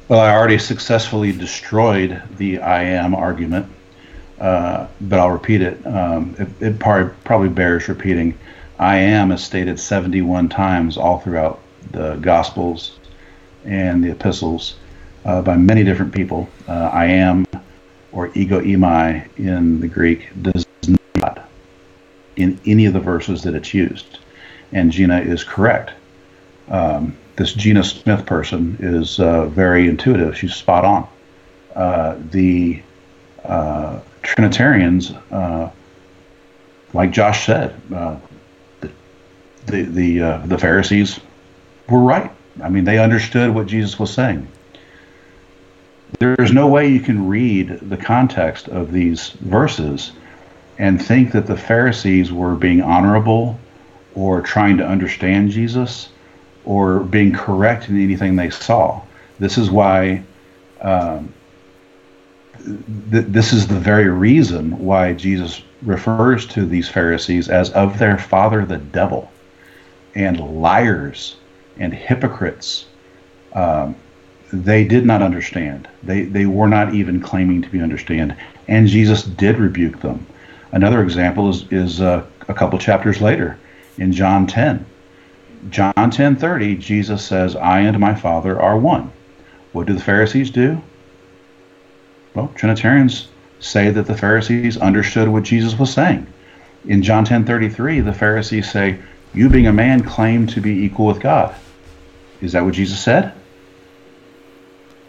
Well, 0.07 0.19
I 0.19 0.31
already 0.31 0.59
successfully 0.59 1.31
destroyed 1.31 2.22
the 2.38 2.59
I 2.59 2.83
am 2.83 3.15
argument, 3.15 3.65
uh, 4.39 4.88
but 5.01 5.19
I'll 5.19 5.31
repeat 5.31 5.61
it. 5.61 5.85
Um, 5.88 6.35
it, 6.38 6.67
it 6.67 6.80
probably, 6.80 7.13
probably 7.23 7.49
bears 7.49 7.88
repeating. 7.88 8.38
I 8.77 8.97
am 8.97 9.31
is 9.31 9.43
stated 9.43 9.80
71 9.80 10.49
times 10.49 10.97
all 10.97 11.19
throughout 11.19 11.59
the 11.91 12.15
Gospels 12.17 12.99
and 13.65 14.03
the 14.03 14.11
epistles 14.11 14.75
uh, 15.26 15.42
by 15.42 15.56
many 15.56 15.84
different 15.84 16.14
people. 16.14 16.50
Uh, 16.68 16.90
I 16.93 17.06
am, 17.06 17.45
or 18.11 18.32
ego 18.35 18.61
eimi 18.61 19.27
in 19.38 19.80
the 19.80 19.88
Greek, 19.88 20.30
does 20.42 20.66
not 21.16 21.50
in 22.35 22.60
any 22.66 22.85
of 22.85 22.93
the 22.93 23.00
verses 23.00 23.43
that 23.43 23.56
it's 23.56 23.74
used. 23.74 24.19
And 24.72 24.92
Gina 24.92 25.19
is 25.19 25.43
correct. 25.43 25.92
Um, 26.69 27.16
this 27.35 27.53
Gina 27.53 27.84
Smith 27.84 28.26
person 28.26 28.77
is 28.80 29.19
uh, 29.19 29.45
very 29.45 29.88
intuitive. 29.88 30.38
She's 30.38 30.56
spot 30.56 30.85
on. 30.85 31.08
Uh, 31.76 32.16
the 32.32 32.82
uh, 33.43 34.00
Trinitarians, 34.22 35.11
uh, 35.32 35.69
like 36.93 37.11
Josh 37.11 37.45
said, 37.45 37.76
the 37.90 38.19
the 39.66 39.84
the, 39.84 40.42
the 40.45 40.58
Pharisees 40.58 41.19
were 41.90 42.00
right. 42.00 42.32
I 42.61 42.69
mean, 42.69 42.84
they 42.84 43.00
understood 43.00 43.53
what 43.53 43.66
Jesus 43.66 43.98
was 43.98 44.14
saying. 44.14 44.48
There's 46.19 46.53
no 46.53 46.67
way 46.67 46.88
you 46.88 47.00
can 47.00 47.27
read 47.27 47.80
the 47.90 47.98
context 47.98 48.67
of 48.67 48.92
these 48.92 49.30
verses 49.30 50.11
and 50.77 51.03
think 51.03 51.32
that 51.33 51.48
the 51.48 51.58
Pharisees 51.58 52.32
were 52.32 52.56
being 52.56 52.82
honorable 52.82 53.59
or 54.16 54.42
trying 54.42 54.77
to 54.77 54.88
understand 54.88 55.51
Jesus 55.51 56.09
or 56.66 57.00
being 57.00 57.33
correct 57.33 57.90
in 57.90 58.01
anything 58.01 58.35
they 58.35 58.50
saw. 58.50 59.01
This 59.40 59.58
is 59.58 59.69
why. 59.69 60.24
Um, 60.82 61.33
th- 63.11 63.25
this 63.27 63.53
is 63.53 63.67
the 63.67 63.80
very 63.80 64.09
reason 64.09 64.77
why 64.80 65.14
Jesus 65.14 65.61
refers 65.82 66.45
to 66.48 66.66
these 66.66 66.90
Pharisees 66.90 67.50
as 67.50 67.69
of 67.72 67.98
their 67.98 68.17
father 68.17 68.66
the 68.66 68.77
devil, 68.77 69.32
and 70.16 70.61
liars 70.61 71.35
and 71.77 71.93
hypocrites. 71.93 72.85
Um, 73.53 73.95
they 74.53 74.83
did 74.83 75.03
not 75.03 75.23
understand. 75.23 75.88
They 76.03 76.23
they 76.23 76.45
were 76.45 76.67
not 76.67 76.93
even 76.93 77.19
claiming 77.19 77.64
to 77.64 77.69
be 77.69 77.82
understand, 77.82 78.35
and 78.67 78.88
Jesus 78.88 79.23
did 79.23 79.57
rebuke 79.57 79.99
them. 80.01 80.25
Another 80.72 81.01
example 81.01 81.49
is 81.49 81.65
is 81.72 82.01
uh, 82.01 82.23
a 82.48 82.53
couple 82.53 82.77
chapters 82.77 83.19
later 83.19 83.57
in 83.98 84.14
John 84.14 84.45
10. 84.45 84.85
John 85.72 85.93
10:30, 85.95 86.80
Jesus 86.80 87.23
says, 87.23 87.56
"I 87.56 87.80
and 87.80 87.99
my 87.99 88.14
Father 88.14 88.61
are 88.61 88.77
one." 88.77 89.11
What 89.72 89.88
do 89.88 89.93
the 89.93 90.01
Pharisees 90.01 90.51
do? 90.51 90.80
Well, 92.35 92.51
Trinitarians 92.53 93.30
say 93.59 93.90
that 93.90 94.06
the 94.06 94.17
Pharisees 94.17 94.77
understood 94.77 95.30
what 95.30 95.43
Jesus 95.43 95.80
was 95.80 95.91
saying. 95.91 96.27
In 96.88 97.01
John 97.01 97.25
10:33, 97.25 98.01
the 98.01 98.14
Pharisees 98.14 98.69
say, 98.69 98.98
"You 99.33 99.49
being 99.49 99.65
a 99.65 99.73
man 99.73 100.01
claim 100.01 100.45
to 100.48 100.61
be 100.61 100.83
equal 100.85 101.07
with 101.07 101.22
God." 101.22 101.56
Is 102.40 102.51
that 102.51 102.65
what 102.65 102.75
Jesus 102.75 102.99
said? 102.99 103.32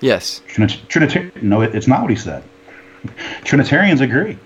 Yes. 0.04 0.42
Trinit- 0.48 0.86
Trinitarian? 0.88 1.32
No, 1.40 1.62
it, 1.62 1.74
it's 1.74 1.86
not 1.88 2.02
what 2.02 2.10
he 2.10 2.16
said. 2.16 2.44
Trinitarians 3.44 4.02
agree. 4.02 4.36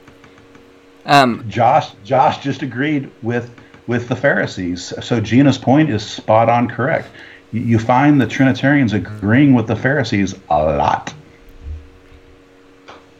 Um, 1.04 1.44
Josh, 1.48 1.90
Josh 2.04 2.44
just 2.44 2.62
agreed 2.62 3.10
with 3.22 3.50
with 3.88 4.06
the 4.06 4.14
Pharisees. 4.14 4.92
So 5.02 5.20
Gina's 5.20 5.58
point 5.58 5.90
is 5.90 6.04
spot 6.06 6.48
on 6.48 6.68
correct. 6.68 7.08
You, 7.50 7.62
you 7.62 7.78
find 7.80 8.20
the 8.20 8.26
Trinitarians 8.28 8.92
agreeing 8.92 9.52
with 9.52 9.66
the 9.66 9.74
Pharisees 9.74 10.36
a 10.48 10.62
lot. 10.62 11.12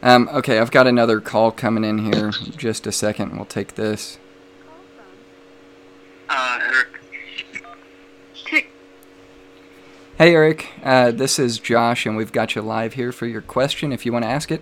um, 0.01 0.29
okay, 0.31 0.59
I've 0.59 0.71
got 0.71 0.87
another 0.87 1.19
call 1.19 1.51
coming 1.51 1.83
in 1.83 1.97
here. 2.13 2.31
Just 2.55 2.87
a 2.87 2.93
second. 2.93 3.35
We'll 3.35 3.45
take 3.45 3.75
this. 3.75 4.17
Uh, 6.29 6.59
Eric. 6.61 6.88
Hey, 10.19 10.35
Eric. 10.35 10.67
Uh, 10.83 11.11
this 11.11 11.39
is 11.39 11.59
Josh, 11.59 12.05
and 12.05 12.17
we've 12.17 12.33
got 12.33 12.53
you 12.53 12.61
live 12.61 12.95
here 12.95 13.13
for 13.13 13.25
your 13.25 13.39
question 13.41 13.93
if 13.93 14.05
you 14.05 14.11
want 14.11 14.25
to 14.25 14.29
ask 14.29 14.51
it. 14.51 14.61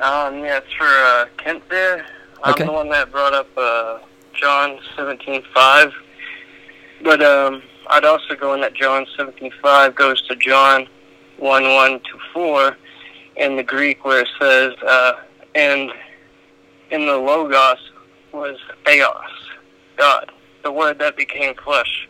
Um, 0.00 0.38
yeah, 0.38 0.58
it's 0.58 0.72
for 0.74 0.86
uh, 0.86 1.26
Kent 1.36 1.68
there. 1.68 2.06
I'm 2.44 2.52
Okay. 2.52 2.64
the 2.64 2.70
one 2.70 2.88
that 2.90 3.10
brought 3.10 3.34
up 3.34 3.48
uh, 3.58 3.98
John 4.34 4.78
17:5. 4.96 5.92
But 7.02 7.20
um, 7.24 7.60
I'd 7.88 8.04
also 8.04 8.36
go 8.36 8.54
in 8.54 8.60
that 8.60 8.74
John 8.74 9.04
17:5 9.18 9.96
goes 9.96 10.22
to 10.28 10.36
John 10.36 10.86
1:1 11.40 12.00
to 12.04 12.18
4 12.32 12.76
in 13.34 13.56
the 13.56 13.64
Greek 13.64 14.04
where 14.04 14.20
it 14.20 14.28
says, 14.38 14.74
uh, 14.86 15.14
and 15.56 15.90
in 16.92 17.04
the 17.04 17.16
Logos 17.16 17.90
was 18.30 18.58
Theos, 18.86 19.12
God. 19.96 20.30
The 20.62 20.70
Word 20.70 21.00
that 21.00 21.16
became 21.16 21.56
flesh 21.56 22.07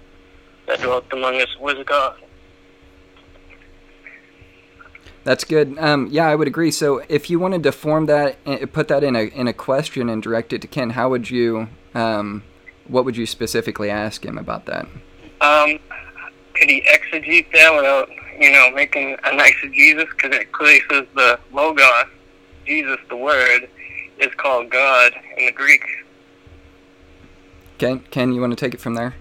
that 0.69 0.81
dwelt 0.81 1.05
among 1.13 1.41
us 1.41 1.49
was 1.59 1.77
God. 1.85 2.17
That's 5.25 5.45
good. 5.45 5.77
Um, 5.79 6.09
yeah, 6.11 6.27
I 6.29 6.35
would 6.35 6.49
agree. 6.49 6.71
So, 6.71 7.03
if 7.09 7.29
you 7.29 7.39
wanted 7.39 7.63
to 7.65 7.73
form 7.73 8.07
that, 8.07 8.39
uh, 8.47 8.65
put 8.73 8.89
that 8.89 9.05
in 9.05 9.17
a 9.17 9.25
in 9.25 9.49
a 9.49 9.53
question 9.53 10.09
and 10.09 10.23
direct 10.23 10.53
it 10.53 10.63
to 10.63 10.69
Ken, 10.69 10.91
how 10.91 11.11
would 11.11 11.29
you? 11.29 11.69
Um, 11.95 12.45
what 12.87 13.05
would 13.05 13.17
you 13.17 13.27
specifically 13.27 13.91
ask 13.91 14.25
him 14.25 14.39
about 14.39 14.65
that? 14.67 14.87
Um, 15.41 15.79
could 16.55 16.71
he 16.71 16.83
exegete 16.83 17.53
that 17.53 17.75
without, 17.75 18.09
you 18.41 18.51
know, 18.51 18.71
making 18.71 19.17
an 19.25 19.39
exegesis? 19.39 20.09
Because 20.11 20.37
it 20.37 20.53
clearly 20.53 20.81
says 20.91 21.07
the 21.15 21.39
Logos, 21.53 22.07
Jesus, 22.65 22.99
the 23.11 23.17
Word, 23.17 23.69
is 24.19 24.33
called 24.37 24.71
God 24.71 25.13
in 25.37 25.47
the 25.47 25.53
Greek. 25.53 25.85
Ken, 27.77 28.01
Ken, 28.11 28.33
you 28.33 28.41
want 28.41 28.53
to 28.53 28.57
take 28.57 28.75
it 28.75 28.81
from 28.81 28.95
there? 28.95 29.15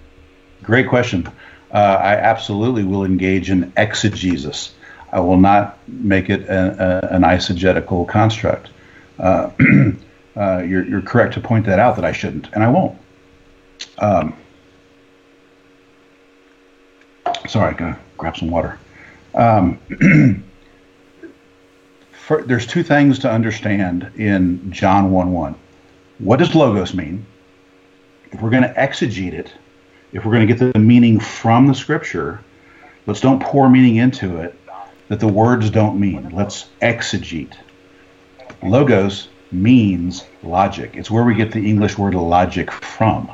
Great 0.67 0.89
question. 0.89 1.25
Uh, 1.73 1.77
I 1.77 2.15
absolutely 2.15 2.83
will 2.83 3.05
engage 3.05 3.49
in 3.49 3.71
exegesis. 3.77 4.75
I 5.13 5.21
will 5.21 5.37
not 5.37 5.77
make 5.87 6.29
it 6.29 6.41
a, 6.41 7.05
a, 7.09 7.15
an 7.15 7.21
eisegetical 7.21 8.05
construct. 8.05 8.69
Uh, 9.17 9.49
uh, 10.35 10.57
you're, 10.63 10.85
you're 10.85 11.01
correct 11.01 11.35
to 11.35 11.39
point 11.39 11.65
that 11.67 11.79
out 11.79 11.95
that 11.95 12.03
I 12.03 12.11
shouldn't, 12.11 12.49
and 12.51 12.65
I 12.65 12.67
won't. 12.67 12.99
Um, 13.99 14.35
sorry, 17.47 17.73
I 17.73 17.77
gotta 17.77 17.97
grab 18.17 18.35
some 18.35 18.51
water. 18.51 18.77
Um, 19.35 19.79
for, 22.11 22.43
there's 22.43 22.67
two 22.67 22.83
things 22.83 23.19
to 23.19 23.31
understand 23.31 24.11
in 24.17 24.69
John 24.73 25.11
1 25.11 25.31
1. 25.31 25.55
What 26.19 26.39
does 26.39 26.53
logos 26.55 26.93
mean? 26.93 27.25
If 28.33 28.41
we're 28.41 28.49
going 28.49 28.63
to 28.63 28.73
exegete 28.73 29.31
it, 29.31 29.53
if 30.11 30.26
we're 30.26 30.34
going 30.34 30.48
to 30.48 30.53
get 30.53 30.74
the 30.74 30.80
meaning 30.80 31.19
from 31.19 31.68
the 31.68 31.74
scripture, 31.74 32.40
let's 33.06 33.22
don't 33.22 33.42
pour 33.42 33.69
meaning 33.69 33.98
into 33.98 34.38
it 34.38 34.58
that 35.10 35.19
the 35.19 35.27
words 35.27 35.69
don't 35.69 36.00
mean. 36.00 36.30
Let's 36.30 36.69
exegete. 36.82 37.53
Logos 38.64 39.30
means 39.52 40.24
logic. 40.44 40.92
It's 40.95 41.11
where 41.11 41.24
we 41.24 41.36
get 41.36 41.52
the 41.52 41.68
English 41.68 41.98
word 41.98 42.16
logic 42.16 42.72
from. 42.72 43.32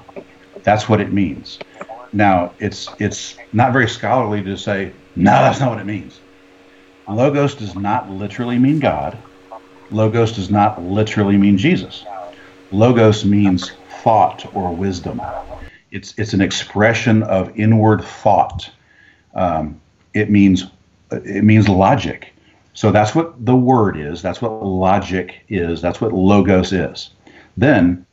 That's 0.63 0.87
what 0.87 1.01
it 1.01 1.11
means. 1.11 1.59
Now, 2.11 2.53
it's 2.59 2.89
it's 2.99 3.35
not 3.53 3.73
very 3.73 3.89
scholarly 3.89 4.43
to 4.43 4.55
say, 4.55 4.93
no, 5.15 5.31
that's 5.31 5.59
not 5.59 5.69
what 5.69 5.79
it 5.79 5.85
means. 5.85 6.19
Logos 7.07 7.55
does 7.55 7.75
not 7.75 8.09
literally 8.09 8.59
mean 8.59 8.79
God. 8.79 9.17
Logos 9.91 10.31
does 10.31 10.49
not 10.49 10.81
literally 10.81 11.37
mean 11.37 11.57
Jesus. 11.57 12.05
Logos 12.71 13.25
means 13.25 13.71
thought 14.03 14.45
or 14.55 14.71
wisdom. 14.71 15.21
It's 15.93 16.13
it's 16.17 16.33
an 16.33 16.41
expression 16.41 17.21
of 17.21 17.57
inward 17.57 18.03
thought. 18.03 18.69
Um, 19.35 19.79
it 20.15 20.31
means 20.31 20.65
it 21.11 21.43
means 21.43 21.69
logic. 21.69 22.33
So 22.73 22.91
that's 22.91 23.13
what 23.13 23.45
the 23.45 23.55
word 23.55 23.95
is. 23.95 24.23
That's 24.23 24.41
what 24.41 24.63
logic 24.63 25.45
is. 25.49 25.81
That's 25.83 26.01
what 26.01 26.11
logos 26.11 26.73
is. 26.73 27.11
Then 27.55 28.07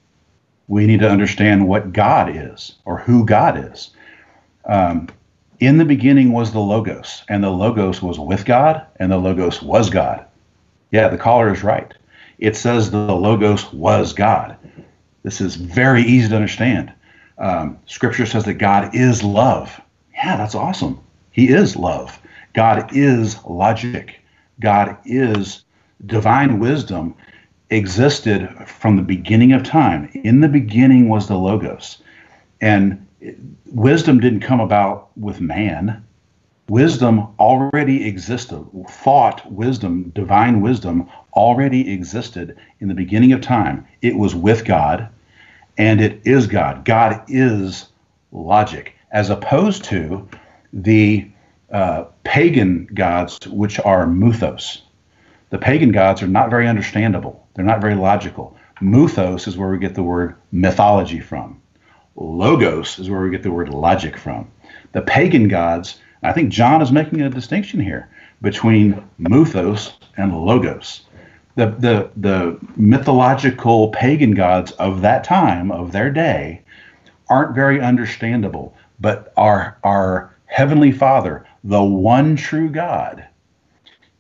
we 0.69 0.87
need 0.87 1.01
to 1.01 1.09
understand 1.09 1.67
what 1.67 1.95
God 1.95 2.37
is 2.37 2.75
or 2.85 2.99
who 2.99 3.25
God 3.25 3.73
is. 3.73 3.91
Um, 4.67 5.09
in 5.59 5.79
the 5.79 5.87
beginning 5.87 6.33
was 6.33 6.53
the 6.53 6.61
logos, 6.61 7.23
and 7.31 7.43
the 7.43 7.51
logos 7.51 8.03
was 8.03 8.19
with 8.19 8.45
God, 8.45 8.87
and 8.97 9.11
the 9.11 9.17
logos 9.17 9.63
was 9.63 9.89
God. 9.89 10.27
Yeah, 10.91 11.09
the 11.09 11.19
caller 11.19 11.53
is 11.53 11.65
right. 11.65 11.93
It 12.39 12.57
says 12.57 12.91
the 12.91 13.15
logos 13.15 13.73
was 13.73 14.13
God. 14.13 14.57
This 15.23 15.41
is 15.41 15.57
very 15.57 16.03
easy 16.03 16.29
to 16.29 16.37
understand. 16.37 16.93
Um, 17.41 17.79
scripture 17.87 18.27
says 18.27 18.45
that 18.45 18.55
God 18.55 18.95
is 18.95 19.23
love. 19.23 19.81
Yeah, 20.15 20.37
that's 20.37 20.55
awesome. 20.55 21.01
He 21.31 21.49
is 21.49 21.75
love. 21.75 22.21
God 22.53 22.91
is 22.95 23.43
logic. 23.45 24.21
God 24.61 24.99
is 25.07 25.65
divine 26.07 26.59
wisdom 26.59 27.15
existed 27.71 28.49
from 28.67 28.97
the 28.97 29.03
beginning 29.03 29.53
of 29.53 29.63
time. 29.63 30.11
In 30.13 30.41
the 30.41 30.49
beginning 30.49 31.09
was 31.09 31.29
the 31.29 31.37
Logos. 31.37 32.03
And 32.61 33.07
wisdom 33.67 34.21
didn't 34.21 34.41
come 34.41 34.61
about 34.61 35.17
with 35.17 35.41
man. 35.41 36.05
Wisdom 36.69 37.29
already 37.39 38.07
existed. 38.07 38.65
Thought, 38.89 39.51
wisdom, 39.51 40.11
divine 40.15 40.61
wisdom 40.61 41.09
already 41.33 41.91
existed 41.91 42.57
in 42.81 42.89
the 42.89 42.95
beginning 42.95 43.33
of 43.33 43.41
time. 43.41 43.87
It 44.03 44.17
was 44.17 44.35
with 44.35 44.65
God 44.65 45.09
and 45.81 46.03
it 46.03 46.21
is 46.25 46.47
God. 46.47 46.85
God 46.85 47.25
is 47.27 47.89
logic, 48.33 48.93
as 49.13 49.31
opposed 49.31 49.83
to 49.85 50.29
the 50.75 51.27
uh, 51.73 52.05
pagan 52.23 52.87
gods, 52.93 53.39
which 53.49 53.81
are 53.81 54.07
muthos. 54.07 54.83
The 55.49 55.57
pagan 55.57 55.91
gods 55.91 56.23
are 56.23 56.29
not 56.29 56.51
very 56.51 56.69
understandable. 56.69 57.49
They're 57.55 57.65
not 57.65 57.81
very 57.81 57.95
logical. 57.95 58.55
Muthos 58.83 59.49
is 59.49 59.57
where 59.57 59.71
we 59.71 59.79
get 59.79 59.95
the 59.95 60.03
word 60.03 60.35
mythology 60.53 61.19
from. 61.19 61.63
Logos 62.15 62.99
is 62.99 63.09
where 63.09 63.23
we 63.23 63.31
get 63.31 63.43
the 63.43 63.51
word 63.51 63.71
logic 63.71 64.19
from. 64.19 64.51
The 64.93 65.01
pagan 65.01 65.49
gods, 65.49 65.99
I 66.23 66.33
think 66.33 66.53
John 66.53 66.83
is 66.83 66.93
making 66.93 67.23
a 67.23 67.31
distinction 67.31 67.81
here 67.81 68.11
between 68.43 69.03
Muthos 69.17 69.95
and 70.19 70.37
Logos. 70.45 71.07
The, 71.61 71.67
the, 71.67 72.11
the 72.17 72.59
mythological 72.77 73.89
pagan 73.91 74.31
gods 74.31 74.73
of 74.73 75.03
that 75.03 75.25
time, 75.25 75.71
of 75.71 75.93
their 75.93 76.11
day, 76.11 76.63
aren't 77.29 77.55
very 77.55 77.83
understandable, 77.83 78.75
but 78.99 79.31
our, 79.37 79.77
our 79.85 80.35
Heavenly 80.47 80.91
Father, 80.91 81.45
the 81.63 81.83
one 81.83 82.35
true 82.37 82.71
God, 82.71 83.27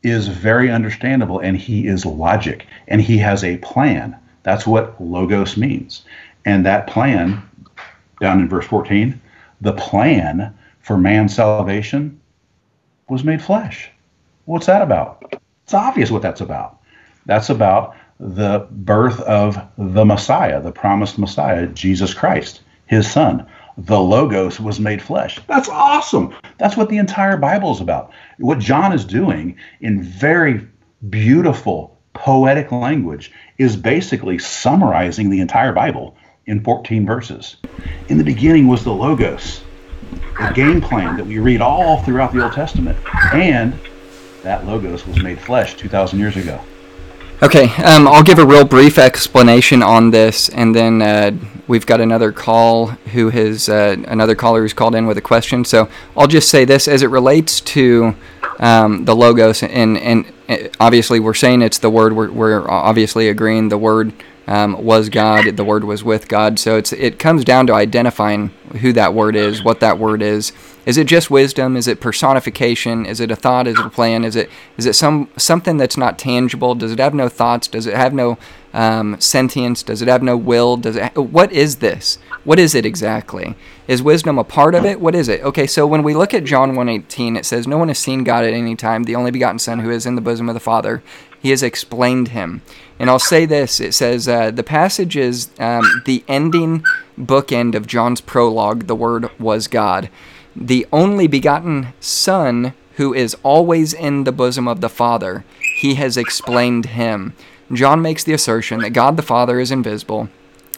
is 0.03 0.29
very 0.29 0.71
understandable 0.71 1.39
and 1.39 1.57
he 1.57 1.87
is 1.87 2.05
logic 2.05 2.67
and 2.89 3.01
he 3.01 3.17
has 3.17 3.43
a 3.43 3.57
plan. 3.57 4.17
That's 4.43 4.67
what 4.67 5.01
logos 5.01 5.57
means. 5.57 6.03
And 6.45 6.67
that 6.67 6.89
plan, 6.89 7.43
down 8.21 8.41
in 8.41 8.51
verse 8.51 8.67
14, 8.67 9.19
the 9.63 9.73
plan 9.73 10.55
for 10.81 10.99
man's 10.99 11.35
salvation 11.35 12.21
was 13.09 13.25
made 13.25 13.41
flesh. 13.41 13.91
What's 14.45 14.67
that 14.67 14.83
about? 14.83 15.41
It's 15.65 15.73
obvious 15.73 16.11
what 16.11 16.21
that's 16.21 16.43
about. 16.43 16.80
That's 17.27 17.51
about 17.51 17.95
the 18.19 18.67
birth 18.71 19.21
of 19.21 19.59
the 19.79 20.05
Messiah, 20.05 20.61
the 20.61 20.73
promised 20.73 21.19
Messiah, 21.19 21.67
Jesus 21.67 22.13
Christ, 22.13 22.61
his 22.87 23.11
son. 23.11 23.47
The 23.79 23.99
Logos 23.99 24.61
was 24.61 24.79
made 24.79 25.01
flesh. 25.01 25.39
That's 25.47 25.69
awesome. 25.69 26.35
That's 26.59 26.77
what 26.77 26.91
the 26.91 26.99
entire 26.99 27.39
Bible 27.39 27.73
is 27.73 27.81
about. 27.81 28.13
What 28.39 28.59
John 28.59 28.93
is 28.93 29.07
doing 29.07 29.57
in 29.81 30.03
very 30.03 30.69
beautiful, 31.09 31.99
poetic 32.13 32.71
language 32.71 33.33
is 33.57 33.77
basically 33.77 34.39
summarizing 34.39 35.31
the 35.31 35.41
entire 35.41 35.73
Bible 35.73 36.17
in 36.45 36.63
14 36.63 37.07
verses. 37.07 37.57
In 38.09 38.19
the 38.19 38.25
beginning 38.25 38.69
was 38.69 38.85
the 38.85 38.93
Logos, 38.93 39.63
the 40.39 40.53
game 40.55 40.83
plan 40.83 41.17
that 41.17 41.25
we 41.25 41.39
read 41.39 41.63
all 41.63 42.03
throughout 42.03 42.35
the 42.35 42.43
Old 42.43 42.53
Testament. 42.53 42.99
And 43.33 43.79
that 44.43 44.67
Logos 44.67 45.07
was 45.07 45.23
made 45.23 45.41
flesh 45.41 45.75
2,000 45.77 46.19
years 46.19 46.37
ago. 46.37 46.61
Okay, 47.43 47.71
um, 47.77 48.07
I'll 48.07 48.23
give 48.23 48.39
a 48.39 48.45
real 48.45 48.67
brief 48.67 48.99
explanation 48.99 49.83
on 49.83 50.11
this, 50.11 50.51
and 50.51 50.77
then 50.77 51.01
uh, 51.01 51.31
we've 51.67 51.87
got 51.87 51.99
another 51.99 52.33
call 52.33 52.89
who 52.89 53.31
has 53.31 53.67
uh, 53.67 53.97
another 54.09 54.35
caller 54.35 54.61
who's 54.61 54.75
called 54.75 54.95
in 54.95 55.07
with 55.07 55.17
a 55.17 55.23
question. 55.23 55.65
So 55.65 55.89
I'll 56.15 56.27
just 56.27 56.51
say 56.51 56.67
this 56.67 56.87
as 56.87 57.03
it 57.03 57.07
relates 57.07 57.63
to 57.63 58.15
um, 58.59 59.07
the 59.07 59.17
logos, 59.17 59.63
and 59.63 59.97
and 59.97 60.31
uh, 60.51 60.69
obviously 60.79 61.19
we're 61.19 61.33
saying 61.33 61.63
it's 61.63 61.79
the 61.79 61.89
word. 61.89 62.13
We're, 62.13 62.31
we're 62.31 62.69
obviously 62.69 63.31
agreeing 63.31 63.71
the 63.71 63.79
word 63.79 64.13
um, 64.47 64.85
was 64.85 65.09
God. 65.09 65.57
The 65.57 65.65
word 65.65 65.85
was 65.85 66.05
with 66.05 66.29
God. 66.29 66.59
So 66.59 66.77
it's 66.77 66.93
it 66.93 67.19
comes 67.19 67.43
down 67.43 67.67
to 67.69 67.73
identifying 67.73 68.49
who 68.83 68.93
that 68.93 69.15
word 69.15 69.35
is, 69.35 69.65
what 69.65 69.81
that 69.81 69.99
word 69.99 70.21
is. 70.21 70.53
Is 70.87 70.97
it 70.97 71.07
just 71.07 71.31
wisdom? 71.31 71.77
Is 71.77 71.87
it 71.87 72.01
personification? 72.01 73.05
Is 73.05 73.21
it 73.21 73.31
a 73.31 73.37
thought? 73.37 73.67
Is 73.67 73.79
it 73.79 73.87
a 73.87 73.91
plan? 73.91 74.25
Is 74.25 74.35
it 74.35 74.51
is 74.79 74.87
it 74.87 74.95
some 74.95 75.29
something 75.37 75.77
that's 75.77 75.97
not 75.97 76.19
tangible? 76.19 76.75
Does 76.75 76.93
it 76.93 76.99
have 76.99 77.15
no 77.15 77.29
thoughts? 77.29 77.69
Does 77.69 77.87
it 77.87 77.95
have 77.95 78.15
no 78.15 78.39
um, 78.73 79.21
sentience? 79.21 79.83
Does 79.83 80.01
it 80.01 80.09
have 80.09 80.23
no 80.23 80.37
will? 80.37 80.77
Does 80.77 80.97
it? 80.97 81.03
Ha- 81.03 81.21
what 81.21 81.53
is 81.53 81.77
this? 81.77 82.19
What 82.45 82.59
is 82.59 82.75
it 82.75 82.87
exactly? 82.87 83.57
Is 83.87 84.03
wisdom 84.03 84.39
a 84.39 84.45
part 84.45 84.75
of 84.75 84.85
it? 84.85 85.01
What 85.01 85.15
is 85.15 85.29
it? 85.29 85.43
Okay, 85.43 85.67
so 85.67 85.87
when 85.87 86.03
we 86.03 86.15
look 86.15 86.33
at 86.33 86.45
John 86.45 86.75
1:18, 86.75 87.37
it 87.37 87.45
says, 87.45 87.67
"No 87.67 87.77
one 87.77 87.89
has 87.89 87.99
seen 87.99 88.25
God 88.25 88.45
at 88.45 88.55
any 88.55 88.75
time. 88.75 89.05
The 89.05 89.17
only 89.17 89.31
begotten 89.31 89.59
Son, 89.59 89.81
who 89.81 89.91
is 89.91 90.07
in 90.07 90.15
the 90.15 90.23
bosom 90.23 90.49
of 90.49 90.55
the 90.55 90.61
Father, 90.61 91.03
He 91.41 91.51
has 91.51 91.63
explained 91.63 92.29
Him." 92.29 92.63
And 92.99 93.11
I'll 93.11 93.19
say 93.19 93.45
this: 93.45 93.81
It 93.81 93.93
says 93.93 94.27
uh, 94.27 94.51
the 94.51 94.63
passage 94.63 95.17
is 95.17 95.51
um, 95.59 96.03
the 96.07 96.25
ending 96.27 96.85
bookend 97.19 97.75
of 97.75 97.87
John's 97.87 98.23
prologue. 98.23 98.87
The 98.87 98.97
Word 98.97 99.31
was 99.39 99.69
God 99.69 100.09
the 100.55 100.87
only 100.93 101.27
begotten 101.27 101.93
Son 102.01 102.75
who 102.97 103.15
is 103.15 103.37
always 103.43 103.95
in 103.95 104.25
the 104.25 104.33
bosom 104.33 104.69
of 104.69 104.81
the 104.81 104.89
Father. 104.89 105.45
He 105.77 105.95
has 105.95 106.17
explained 106.17 106.87
him. 106.87 107.35
John 107.73 108.03
makes 108.03 108.25
the 108.25 108.33
assertion 108.33 108.81
that 108.81 108.91
God 108.91 109.17
the 109.17 109.23
Father 109.23 109.61
is 109.61 109.71
invisible, 109.71 110.29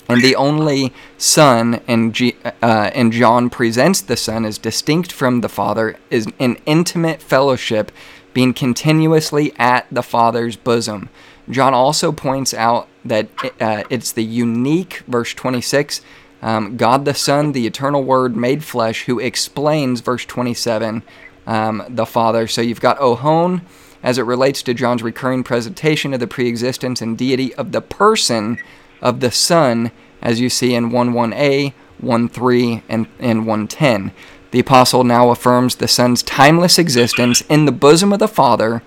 and 0.09 0.23
the 0.23 0.37
only 0.37 0.93
Son, 1.17 1.81
and, 1.89 2.15
G, 2.15 2.37
uh, 2.45 2.91
and 2.95 3.13
John 3.13 3.49
presents 3.49 4.01
the 4.01 4.17
Son 4.17 4.45
as 4.45 4.59
distinct 4.59 5.11
from 5.11 5.41
the 5.41 5.49
Father, 5.49 5.97
is 6.11 6.27
in 6.39 6.59
intimate 6.67 7.23
fellowship, 7.23 7.91
being 8.35 8.55
continuously 8.55 9.53
at 9.59 9.87
the 9.91 10.03
Father's 10.03 10.57
bosom. 10.57 11.09
John 11.51 11.75
also 11.75 12.13
points 12.13 12.55
out 12.55 12.89
that 13.05 13.29
uh, 13.61 13.83
it's 13.91 14.13
the 14.13 14.25
unique, 14.25 15.03
verse 15.09 15.35
26, 15.35 16.03
um, 16.43 16.77
God 16.77 17.05
the 17.05 17.15
Son, 17.15 17.53
the 17.53 17.67
eternal 17.67 18.03
Word 18.03 18.37
made 18.37 18.65
flesh, 18.65 19.05
who 19.05 19.19
explains, 19.19 20.01
verse 20.01 20.25
27, 20.27 21.03
um, 21.47 21.85
the 21.89 22.07
Father. 22.07 22.47
So 22.47 22.61
you've 22.61 22.81
got 22.81 22.99
ho 22.99 23.15
on 23.15 23.63
as 24.03 24.19
it 24.19 24.23
relates 24.23 24.63
to 24.65 24.75
John's 24.75 25.03
recurring 25.03 25.45
presentation 25.45 26.13
of 26.13 26.21
the 26.21 26.27
preexistence 26.27 27.01
and 27.01 27.17
deity 27.17 27.55
of 27.55 27.73
the 27.73 27.81
person 27.81 28.59
of 29.01 29.21
the 29.21 29.31
Son, 29.31 29.93
as 30.21 30.41
you 30.41 30.51
see 30.51 30.75
in 30.75 30.91
1.1a, 30.91 31.73
1.3, 32.03 32.83
and, 32.89 33.07
and 33.21 33.45
1.10. 33.45 34.11
The 34.51 34.61
apostle 34.61 35.05
now 35.05 35.31
affirms 35.31 35.77
the 35.77 35.89
Son's 35.89 36.23
timeless 36.23 36.79
existence 36.79 37.43
in 37.43 37.65
the 37.65 37.73
bosom 37.73 38.13
of 38.13 38.19
the 38.19 38.29
Father 38.29 38.83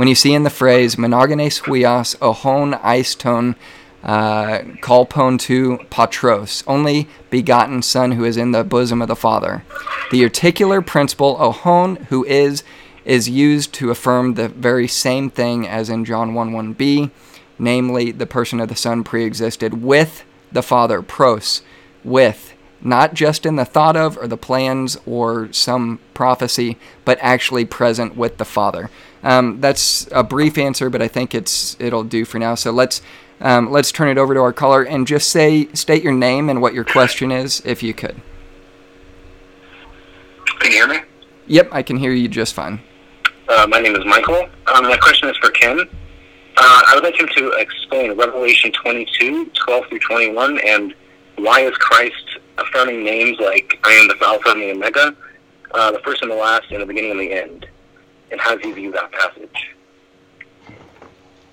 when 0.00 0.08
you 0.08 0.14
see 0.14 0.32
in 0.32 0.44
the 0.44 0.48
phrase 0.48 0.96
monogenes 0.96 1.60
huios 1.64 2.16
ho 2.18 2.50
on 2.50 2.72
eiston 2.72 3.54
uh, 4.02 4.58
to 4.58 5.78
patros, 5.90 6.64
only 6.66 7.08
begotten 7.28 7.82
Son 7.82 8.12
who 8.12 8.24
is 8.24 8.36
in 8.36 8.52
the 8.52 8.64
bosom 8.64 9.02
of 9.02 9.08
the 9.08 9.16
Father. 9.16 9.62
The 10.10 10.24
articular 10.24 10.80
participle 10.80 11.36
ohon, 11.36 11.96
who 12.06 12.24
is, 12.24 12.62
is 13.04 13.28
used 13.28 13.72
to 13.74 13.90
affirm 13.90 14.34
the 14.34 14.48
very 14.48 14.88
same 14.88 15.30
thing 15.30 15.66
as 15.66 15.90
in 15.90 16.04
John 16.04 16.34
1 16.34 16.50
1b, 16.50 17.10
namely, 17.58 18.10
the 18.10 18.26
person 18.26 18.60
of 18.60 18.68
the 18.68 18.76
Son 18.76 19.04
pre 19.04 19.24
existed 19.24 19.82
with 19.82 20.24
the 20.52 20.62
Father, 20.62 21.02
pros, 21.02 21.62
with, 22.02 22.54
not 22.80 23.14
just 23.14 23.44
in 23.44 23.56
the 23.56 23.64
thought 23.64 23.96
of 23.96 24.16
or 24.16 24.26
the 24.26 24.36
plans 24.36 24.96
or 25.06 25.52
some 25.52 26.00
prophecy, 26.14 26.78
but 27.04 27.18
actually 27.20 27.64
present 27.64 28.16
with 28.16 28.38
the 28.38 28.44
Father. 28.44 28.90
Um, 29.22 29.60
that's 29.60 30.08
a 30.12 30.24
brief 30.24 30.56
answer, 30.56 30.88
but 30.88 31.02
I 31.02 31.08
think 31.08 31.34
it's 31.34 31.76
it'll 31.78 32.04
do 32.04 32.24
for 32.24 32.38
now. 32.38 32.54
So 32.54 32.70
let's 32.70 33.02
um, 33.40 33.70
let's 33.70 33.90
turn 33.90 34.08
it 34.08 34.18
over 34.18 34.34
to 34.34 34.40
our 34.40 34.52
caller 34.52 34.82
and 34.82 35.06
just 35.06 35.30
say 35.30 35.66
state 35.72 36.02
your 36.02 36.12
name 36.12 36.48
and 36.48 36.60
what 36.60 36.74
your 36.74 36.84
question 36.84 37.30
is, 37.30 37.62
if 37.64 37.82
you 37.82 37.94
could. 37.94 38.20
Can 40.60 40.70
you 40.70 40.76
hear 40.76 40.88
me? 40.88 40.98
Yep, 41.46 41.68
I 41.72 41.82
can 41.82 41.96
hear 41.96 42.12
you 42.12 42.28
just 42.28 42.54
fine. 42.54 42.80
Uh, 43.48 43.66
my 43.68 43.80
name 43.80 43.96
is 43.96 44.04
Michael. 44.04 44.48
Um, 44.74 44.84
my 44.84 44.96
question 44.96 45.28
is 45.28 45.36
for 45.38 45.50
Ken. 45.50 45.80
Uh, 45.80 45.84
I 46.56 46.92
would 46.94 47.04
like 47.04 47.18
him 47.18 47.28
to 47.36 47.52
explain 47.52 48.16
Revelation 48.16 48.70
22, 48.72 49.46
12 49.46 49.86
through 49.88 49.98
21, 49.98 50.60
and 50.66 50.94
why 51.36 51.60
is 51.60 51.74
Christ 51.76 52.38
affirming 52.58 53.02
names 53.02 53.38
like 53.40 53.78
I 53.82 53.92
am 53.92 54.08
the 54.08 54.16
Alpha 54.24 54.50
and 54.50 54.60
the 54.60 54.70
Omega, 54.72 55.16
uh, 55.72 55.90
the 55.90 56.00
first 56.00 56.22
and 56.22 56.30
the 56.30 56.36
last, 56.36 56.70
and 56.70 56.82
the 56.82 56.86
beginning 56.86 57.12
and 57.12 57.20
the 57.20 57.32
end, 57.32 57.66
and 58.30 58.40
how 58.40 58.54
does 58.54 58.64
he 58.64 58.72
view 58.72 58.92
that 58.92 59.10
passage? 59.10 59.74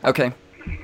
Okay, 0.03 0.33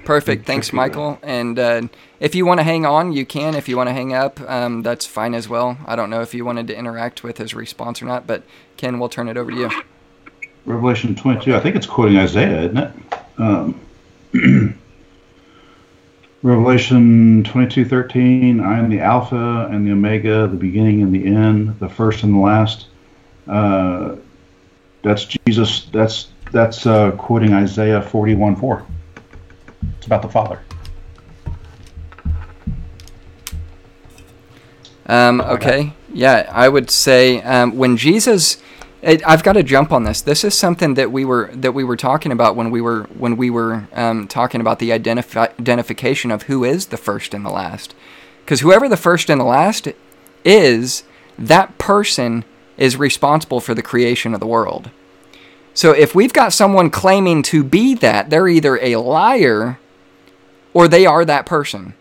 perfect. 0.06 0.46
Thanks, 0.46 0.74
Michael. 0.74 1.20
And 1.22 1.58
uh, 1.58 1.82
if 2.20 2.36
you 2.36 2.46
want 2.46 2.60
to 2.60 2.64
hang 2.64 2.86
on, 2.86 3.14
you 3.14 3.26
can. 3.26 3.56
If 3.56 3.68
you 3.68 3.78
want 3.78 3.90
to 3.90 3.94
hang 3.94 4.14
up, 4.14 4.40
um, 4.42 4.82
that's 4.82 5.06
fine 5.06 5.34
as 5.34 5.50
well. 5.50 5.78
I 5.86 5.96
don't 5.96 6.10
know 6.10 6.22
if 6.22 6.34
you 6.34 6.46
wanted 6.46 6.68
to 6.68 6.78
interact 6.78 7.24
with 7.24 7.38
his 7.38 7.54
response 7.54 8.02
or 8.02 8.06
not, 8.06 8.28
but 8.28 8.44
Ken, 8.78 9.00
we'll 9.00 9.10
turn 9.10 9.28
it 9.28 9.38
over 9.38 9.52
to 9.52 9.58
you. 9.58 9.70
Revelation 10.66 11.16
22, 11.16 11.56
I 11.56 11.60
think 11.60 11.76
it's 11.76 11.86
quoting 11.86 12.18
Isaiah, 12.18 12.62
isn't 12.64 12.78
it? 12.78 12.92
Um, 13.38 13.80
Revelation 16.44 17.44
22:13, 17.44 18.62
I 18.62 18.78
am 18.78 18.90
the 18.90 19.00
Alpha 19.00 19.70
and 19.72 19.88
the 19.88 19.92
Omega, 19.94 20.46
the 20.48 20.58
beginning 20.58 21.02
and 21.02 21.16
the 21.16 21.26
end, 21.26 21.80
the 21.80 21.88
first 21.88 22.24
and 22.24 22.34
the 22.34 22.40
last. 22.40 22.88
Uh, 23.48 24.18
that's 25.04 25.26
Jesus. 25.26 25.86
That's 25.86 26.28
that's 26.52 26.86
uh, 26.86 27.12
quoting 27.12 27.54
Isaiah 27.54 28.02
41:4. 28.02 28.86
It's 29.98 30.06
about 30.06 30.22
the 30.22 30.30
Father. 30.30 30.60
Um, 35.06 35.42
okay. 35.42 35.94
Yeah, 36.14 36.50
I 36.52 36.70
would 36.70 36.90
say 36.90 37.42
um, 37.42 37.76
when 37.76 37.98
Jesus, 37.98 38.58
it, 39.02 39.26
I've 39.28 39.44
got 39.44 39.54
to 39.54 39.64
jump 39.64 39.92
on 39.92 40.04
this. 40.04 40.22
This 40.22 40.44
is 40.44 40.58
something 40.58 40.94
that 40.94 41.12
we 41.12 41.26
were 41.26 41.50
that 41.54 41.74
we 41.74 41.84
were 41.84 41.98
talking 41.98 42.32
about 42.32 42.56
when 42.56 42.72
we 42.72 42.82
were 42.82 43.04
when 43.18 43.36
we 43.36 43.50
were 43.50 43.88
um, 43.94 44.28
talking 44.28 44.62
about 44.62 44.80
the 44.80 44.92
identifi- 44.92 45.60
identification 45.60 46.32
of 46.32 46.44
who 46.44 46.64
is 46.64 46.88
the 46.88 46.98
first 46.98 47.34
and 47.34 47.46
the 47.46 47.50
last. 47.50 47.96
Because 48.46 48.62
whoever 48.62 48.88
the 48.88 48.98
first 48.98 49.30
and 49.30 49.40
the 49.40 49.46
last 49.46 49.88
is, 50.46 51.04
that 51.38 51.78
person 51.78 52.46
is 52.78 52.98
responsible 52.98 53.60
for 53.60 53.74
the 53.74 53.82
creation 53.82 54.34
of 54.34 54.40
the 54.40 54.48
world. 54.48 54.90
So 55.74 55.92
if 55.92 56.14
we've 56.14 56.34
got 56.34 56.54
someone 56.54 56.90
claiming 56.90 57.42
to 57.44 57.64
be 57.64 57.96
that, 57.96 58.30
they're 58.30 58.48
either 58.48 58.78
a 58.78 58.98
liar 58.98 59.80
or 60.74 60.88
they 60.88 61.06
are 61.06 61.26
that 61.26 61.46
person. 61.46 61.94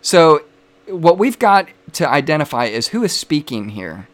So, 0.00 0.44
what 0.86 1.18
we've 1.18 1.38
got 1.38 1.68
to 1.94 2.08
identify 2.08 2.66
is 2.66 2.88
who 2.88 3.02
is 3.04 3.14
speaking 3.14 3.70
here. 3.70 4.08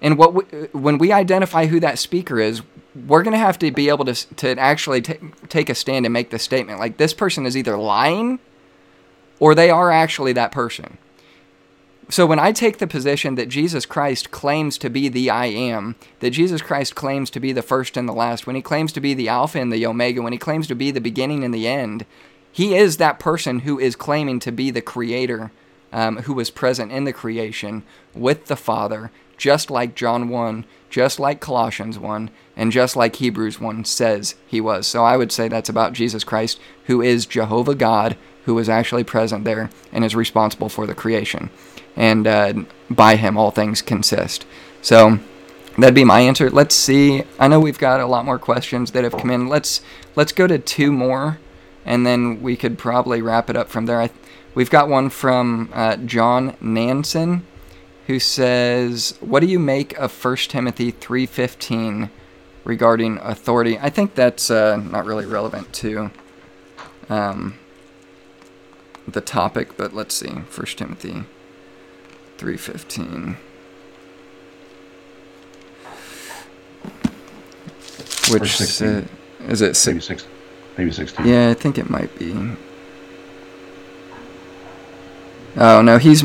And 0.00 0.16
what 0.16 0.34
we, 0.34 0.42
when 0.72 0.96
we 0.98 1.12
identify 1.12 1.66
who 1.66 1.80
that 1.80 1.98
speaker 1.98 2.40
is, 2.40 2.62
we're 2.94 3.22
going 3.22 3.32
to 3.32 3.38
have 3.38 3.58
to 3.58 3.70
be 3.70 3.88
able 3.88 4.04
to, 4.06 4.14
to 4.36 4.58
actually 4.58 5.02
t- 5.02 5.18
take 5.48 5.68
a 5.68 5.74
stand 5.74 6.06
and 6.06 6.12
make 6.12 6.30
the 6.30 6.38
statement 6.38 6.78
like 6.78 6.96
this 6.96 7.12
person 7.12 7.46
is 7.46 7.56
either 7.56 7.76
lying 7.76 8.38
or 9.40 9.54
they 9.54 9.70
are 9.70 9.90
actually 9.90 10.32
that 10.32 10.52
person. 10.52 10.98
So 12.10 12.24
when 12.24 12.38
I 12.38 12.52
take 12.52 12.78
the 12.78 12.86
position 12.86 13.34
that 13.34 13.50
Jesus 13.50 13.84
Christ 13.84 14.30
claims 14.30 14.78
to 14.78 14.88
be 14.88 15.10
the 15.10 15.28
I 15.28 15.46
am, 15.46 15.94
that 16.20 16.30
Jesus 16.30 16.62
Christ 16.62 16.94
claims 16.94 17.28
to 17.30 17.40
be 17.40 17.52
the 17.52 17.60
first 17.60 17.98
and 17.98 18.08
the 18.08 18.14
last, 18.14 18.46
when 18.46 18.56
he 18.56 18.62
claims 18.62 18.92
to 18.92 19.00
be 19.00 19.12
the 19.12 19.28
Alpha 19.28 19.60
and 19.60 19.70
the 19.70 19.84
Omega, 19.84 20.22
when 20.22 20.32
he 20.32 20.38
claims 20.38 20.66
to 20.68 20.74
be 20.74 20.90
the 20.90 21.02
beginning 21.02 21.44
and 21.44 21.52
the 21.52 21.68
end, 21.68 22.06
he 22.50 22.74
is 22.74 22.96
that 22.96 23.18
person 23.18 23.60
who 23.60 23.78
is 23.78 23.94
claiming 23.94 24.40
to 24.40 24.50
be 24.50 24.70
the 24.70 24.80
creator 24.80 25.50
um, 25.92 26.18
who 26.22 26.32
was 26.32 26.50
present 26.50 26.92
in 26.92 27.04
the 27.04 27.12
creation 27.12 27.82
with 28.14 28.46
the 28.46 28.56
Father, 28.56 29.10
just 29.36 29.70
like 29.70 29.94
John 29.94 30.30
1, 30.30 30.64
just 30.90 31.20
like 31.20 31.40
Colossians 31.40 31.98
1, 31.98 32.30
and 32.56 32.72
just 32.72 32.96
like 32.96 33.16
Hebrews 33.16 33.60
1 33.60 33.84
says 33.84 34.34
he 34.46 34.60
was. 34.60 34.86
So 34.86 35.04
I 35.04 35.16
would 35.16 35.30
say 35.30 35.48
that's 35.48 35.68
about 35.68 35.92
Jesus 35.92 36.24
Christ, 36.24 36.58
who 36.86 37.02
is 37.02 37.26
Jehovah 37.26 37.74
God, 37.74 38.16
who 38.44 38.54
was 38.54 38.68
actually 38.68 39.04
present 39.04 39.44
there 39.44 39.70
and 39.92 40.04
is 40.04 40.16
responsible 40.16 40.68
for 40.68 40.86
the 40.86 40.94
creation. 40.94 41.50
And 41.98 42.26
uh, 42.28 42.54
by 42.88 43.16
him, 43.16 43.36
all 43.36 43.50
things 43.50 43.82
consist. 43.82 44.46
So 44.80 45.18
that'd 45.76 45.94
be 45.94 46.04
my 46.04 46.20
answer. 46.20 46.48
Let's 46.48 46.74
see. 46.74 47.24
I 47.38 47.48
know 47.48 47.60
we've 47.60 47.78
got 47.78 48.00
a 48.00 48.06
lot 48.06 48.24
more 48.24 48.38
questions 48.38 48.92
that 48.92 49.04
have 49.04 49.16
come 49.16 49.30
in. 49.30 49.48
Let's 49.48 49.80
let's 50.14 50.32
go 50.32 50.46
to 50.46 50.58
two 50.58 50.92
more, 50.92 51.38
and 51.84 52.06
then 52.06 52.40
we 52.40 52.56
could 52.56 52.78
probably 52.78 53.20
wrap 53.20 53.50
it 53.50 53.56
up 53.56 53.68
from 53.68 53.86
there. 53.86 54.00
I, 54.00 54.10
we've 54.54 54.70
got 54.70 54.88
one 54.88 55.10
from 55.10 55.70
uh, 55.74 55.96
John 55.96 56.56
Nansen, 56.60 57.44
who 58.06 58.20
says, 58.20 59.18
"What 59.20 59.40
do 59.40 59.46
you 59.46 59.58
make 59.58 59.98
of 59.98 60.12
1 60.12 60.36
Timothy 60.48 60.92
3:15 60.92 62.10
regarding 62.64 63.18
authority?" 63.18 63.78
I 63.78 63.90
think 63.90 64.14
that's 64.14 64.50
uh, 64.52 64.76
not 64.76 65.04
really 65.04 65.26
relevant 65.26 65.72
to 65.74 66.12
um, 67.08 67.58
the 69.06 69.20
topic, 69.20 69.76
but 69.76 69.94
let's 69.94 70.14
see. 70.14 70.28
1 70.30 70.66
Timothy 70.76 71.24
3:15. 72.38 73.36
Which 78.30 78.40
Verse 78.42 78.56
16. 78.56 78.88
uh, 78.88 79.04
is 79.48 79.62
it? 79.62 79.64
Maybe 79.66 79.74
Six, 79.74 80.06
six, 80.06 80.26
maybe 80.76 80.90
sixteen. 80.92 81.26
yeah, 81.26 81.48
I 81.50 81.54
think 81.54 81.78
it 81.78 81.88
might 81.88 82.16
be. 82.18 82.34
Oh 85.56 85.80
no, 85.82 85.98
he's. 85.98 86.24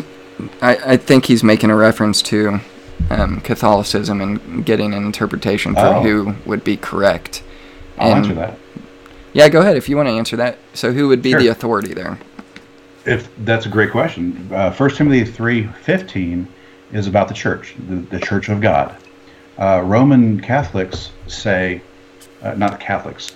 I, 0.61 0.75
I 0.93 0.97
think 0.97 1.25
he's 1.25 1.43
making 1.43 1.69
a 1.69 1.75
reference 1.75 2.21
to 2.23 2.59
um, 3.09 3.39
Catholicism 3.41 4.19
and 4.19 4.65
getting 4.65 4.93
an 4.93 5.05
interpretation 5.05 5.73
for 5.75 5.79
Oh. 5.81 6.01
who 6.01 6.35
would 6.45 6.63
be 6.63 6.75
correct. 6.75 7.41
I'll 7.97 8.11
And- 8.15 8.25
answer 8.25 8.35
that. 8.35 8.57
Yeah, 9.31 9.49
go 9.49 9.61
ahead 9.61 9.77
if 9.77 9.89
you 9.89 9.95
want 9.97 10.07
to 10.09 10.13
answer 10.13 10.35
that. 10.37 10.59
So 10.75 10.91
who 10.91 11.07
would 11.07 11.21
be 11.23 11.31
Sure. 11.31 11.39
the 11.39 11.47
authority 11.47 11.93
there? 11.93 12.19
If 13.05 13.29
that's 13.45 13.65
a 13.65 13.69
great 13.69 13.91
question. 13.91 14.49
Uh, 14.51 14.71
First 14.71 14.97
Timothy 14.97 15.25
three 15.29 15.67
fifteen 15.67 16.47
is 16.91 17.07
about 17.07 17.27
the 17.27 17.33
church, 17.33 17.75
the, 17.89 17.95
the 17.95 18.19
Church 18.19 18.49
of 18.49 18.61
God. 18.61 18.95
Uh, 19.57 19.81
Roman 19.83 20.39
Catholics 20.39 21.11
say, 21.27 21.81
uh, 22.41 22.53
not 22.53 22.71
the 22.71 22.77
Catholics, 22.77 23.35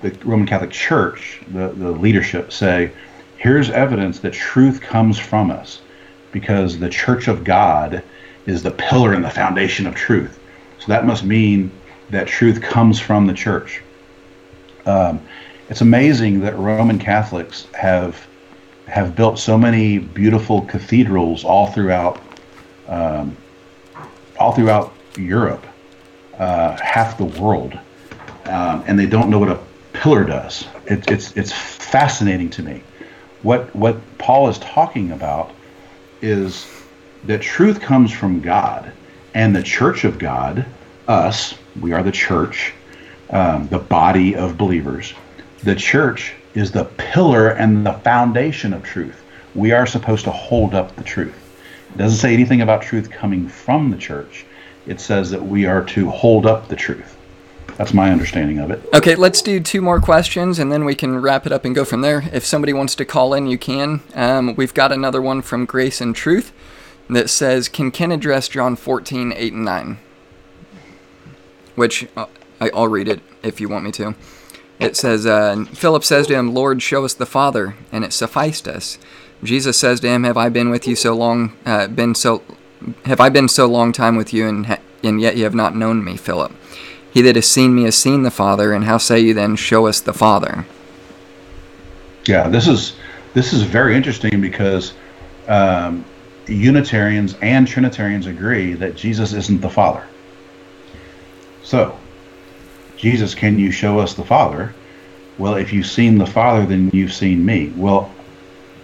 the 0.00 0.10
Roman 0.24 0.46
Catholic 0.46 0.70
Church, 0.70 1.40
the, 1.48 1.68
the 1.68 1.90
leadership 1.90 2.52
say, 2.52 2.92
here's 3.36 3.70
evidence 3.70 4.20
that 4.20 4.32
truth 4.32 4.80
comes 4.80 5.18
from 5.18 5.50
us, 5.50 5.80
because 6.32 6.78
the 6.78 6.88
Church 6.88 7.28
of 7.28 7.44
God 7.44 8.02
is 8.46 8.62
the 8.62 8.70
pillar 8.70 9.12
and 9.12 9.24
the 9.24 9.30
foundation 9.30 9.86
of 9.86 9.94
truth. 9.94 10.38
So 10.78 10.86
that 10.88 11.04
must 11.04 11.24
mean 11.24 11.70
that 12.10 12.26
truth 12.26 12.62
comes 12.62 13.00
from 13.00 13.26
the 13.26 13.34
church. 13.34 13.82
Um, 14.86 15.20
it's 15.68 15.80
amazing 15.80 16.40
that 16.40 16.56
Roman 16.56 16.98
Catholics 16.98 17.66
have 17.74 18.26
have 18.86 19.16
built 19.16 19.38
so 19.38 19.56
many 19.56 19.98
beautiful 19.98 20.62
cathedrals 20.62 21.44
all 21.44 21.68
throughout 21.68 22.20
um, 22.88 23.36
all 24.38 24.52
throughout 24.52 24.92
Europe, 25.16 25.64
uh, 26.38 26.76
half 26.76 27.16
the 27.16 27.24
world, 27.24 27.78
um, 28.46 28.84
and 28.86 28.98
they 28.98 29.06
don't 29.06 29.30
know 29.30 29.38
what 29.38 29.48
a 29.48 29.58
pillar 29.92 30.24
does. 30.24 30.66
It, 30.86 31.10
it's 31.10 31.36
it's 31.36 31.52
fascinating 31.52 32.50
to 32.50 32.62
me. 32.62 32.82
What 33.42 33.74
what 33.74 33.96
Paul 34.18 34.48
is 34.48 34.58
talking 34.58 35.12
about 35.12 35.52
is 36.20 36.66
that 37.24 37.40
truth 37.40 37.80
comes 37.80 38.12
from 38.12 38.40
God, 38.40 38.92
and 39.34 39.54
the 39.56 39.62
Church 39.62 40.04
of 40.04 40.18
God, 40.18 40.66
us, 41.08 41.54
we 41.80 41.92
are 41.92 42.02
the 42.02 42.12
church, 42.12 42.72
um, 43.30 43.68
the 43.68 43.78
body 43.78 44.36
of 44.36 44.58
believers. 44.58 45.14
The 45.62 45.74
church 45.74 46.34
is 46.54 46.70
the 46.70 46.84
pillar 46.84 47.50
and 47.50 47.84
the 47.84 47.92
foundation 47.92 48.72
of 48.72 48.82
truth. 48.82 49.22
We 49.54 49.72
are 49.72 49.86
supposed 49.86 50.24
to 50.24 50.30
hold 50.30 50.74
up 50.74 50.94
the 50.96 51.02
truth. 51.02 51.34
It 51.94 51.98
doesn't 51.98 52.18
say 52.18 52.32
anything 52.32 52.60
about 52.60 52.82
truth 52.82 53.10
coming 53.10 53.48
from 53.48 53.90
the 53.90 53.96
church. 53.96 54.46
It 54.86 55.00
says 55.00 55.30
that 55.30 55.42
we 55.42 55.66
are 55.66 55.84
to 55.86 56.10
hold 56.10 56.46
up 56.46 56.68
the 56.68 56.76
truth. 56.76 57.16
That's 57.76 57.92
my 57.92 58.10
understanding 58.10 58.58
of 58.58 58.70
it. 58.70 58.84
Okay, 58.94 59.16
let's 59.16 59.42
do 59.42 59.58
two 59.58 59.80
more 59.80 60.00
questions 60.00 60.58
and 60.58 60.70
then 60.70 60.84
we 60.84 60.94
can 60.94 61.20
wrap 61.20 61.46
it 61.46 61.52
up 61.52 61.64
and 61.64 61.74
go 61.74 61.84
from 61.84 62.02
there. 62.02 62.28
If 62.32 62.44
somebody 62.44 62.72
wants 62.72 62.94
to 62.96 63.04
call 63.04 63.34
in, 63.34 63.46
you 63.46 63.58
can. 63.58 64.02
Um, 64.14 64.54
we've 64.54 64.74
got 64.74 64.92
another 64.92 65.20
one 65.20 65.42
from 65.42 65.64
Grace 65.64 66.00
and 66.00 66.14
Truth 66.14 66.52
that 67.10 67.30
says, 67.30 67.68
Can 67.68 67.90
Ken 67.90 68.12
address 68.12 68.48
John 68.48 68.76
14, 68.76 69.32
8, 69.34 69.52
and 69.52 69.64
9? 69.64 69.98
Which 71.74 72.06
uh, 72.16 72.26
I'll 72.60 72.88
read 72.88 73.08
it 73.08 73.20
if 73.42 73.60
you 73.60 73.68
want 73.68 73.84
me 73.84 73.92
to. 73.92 74.14
It 74.78 74.96
says, 74.96 75.24
uh, 75.24 75.64
Philip 75.72 76.04
says 76.04 76.26
to 76.26 76.34
him, 76.34 76.52
Lord, 76.52 76.82
show 76.82 77.04
us 77.04 77.14
the 77.14 77.26
Father, 77.26 77.74
and 77.92 78.04
it 78.04 78.12
sufficed 78.12 78.66
us. 78.66 78.98
Jesus 79.42 79.78
says 79.78 80.00
to 80.00 80.08
him, 80.08 80.24
Have 80.24 80.36
I 80.36 80.48
been 80.48 80.70
with 80.70 80.88
you 80.88 80.96
so 80.96 81.14
long, 81.14 81.56
uh, 81.64 81.86
been 81.86 82.14
so, 82.14 82.42
have 83.04 83.20
I 83.20 83.28
been 83.28 83.48
so 83.48 83.66
long 83.66 83.92
time 83.92 84.16
with 84.16 84.32
you, 84.32 84.48
and, 84.48 84.66
ha- 84.66 84.80
and 85.02 85.20
yet 85.20 85.36
you 85.36 85.44
have 85.44 85.54
not 85.54 85.76
known 85.76 86.04
me, 86.04 86.16
Philip? 86.16 86.52
He 87.12 87.22
that 87.22 87.36
has 87.36 87.46
seen 87.46 87.74
me 87.74 87.84
has 87.84 87.96
seen 87.96 88.24
the 88.24 88.30
Father, 88.30 88.72
and 88.72 88.84
how 88.84 88.98
say 88.98 89.20
you 89.20 89.34
then, 89.34 89.54
Show 89.54 89.86
us 89.86 90.00
the 90.00 90.12
Father? 90.12 90.66
Yeah, 92.26 92.48
this 92.48 92.66
is 92.66 92.96
this 93.34 93.52
is 93.52 93.62
very 93.62 93.94
interesting 93.94 94.40
because 94.40 94.94
um, 95.46 96.04
Unitarians 96.46 97.36
and 97.42 97.68
Trinitarians 97.68 98.26
agree 98.26 98.74
that 98.74 98.96
Jesus 98.96 99.32
isn't 99.32 99.60
the 99.60 99.68
Father. 99.68 100.04
So, 101.62 101.98
Jesus, 102.96 103.34
can 103.34 103.58
you 103.58 103.70
show 103.70 103.98
us 103.98 104.14
the 104.14 104.24
Father? 104.24 104.74
Well, 105.38 105.54
if 105.54 105.72
you've 105.72 105.86
seen 105.86 106.18
the 106.18 106.26
Father, 106.26 106.64
then 106.64 106.90
you've 106.92 107.12
seen 107.12 107.44
me. 107.44 107.72
Well, 107.76 108.12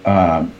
um, 0.04 0.52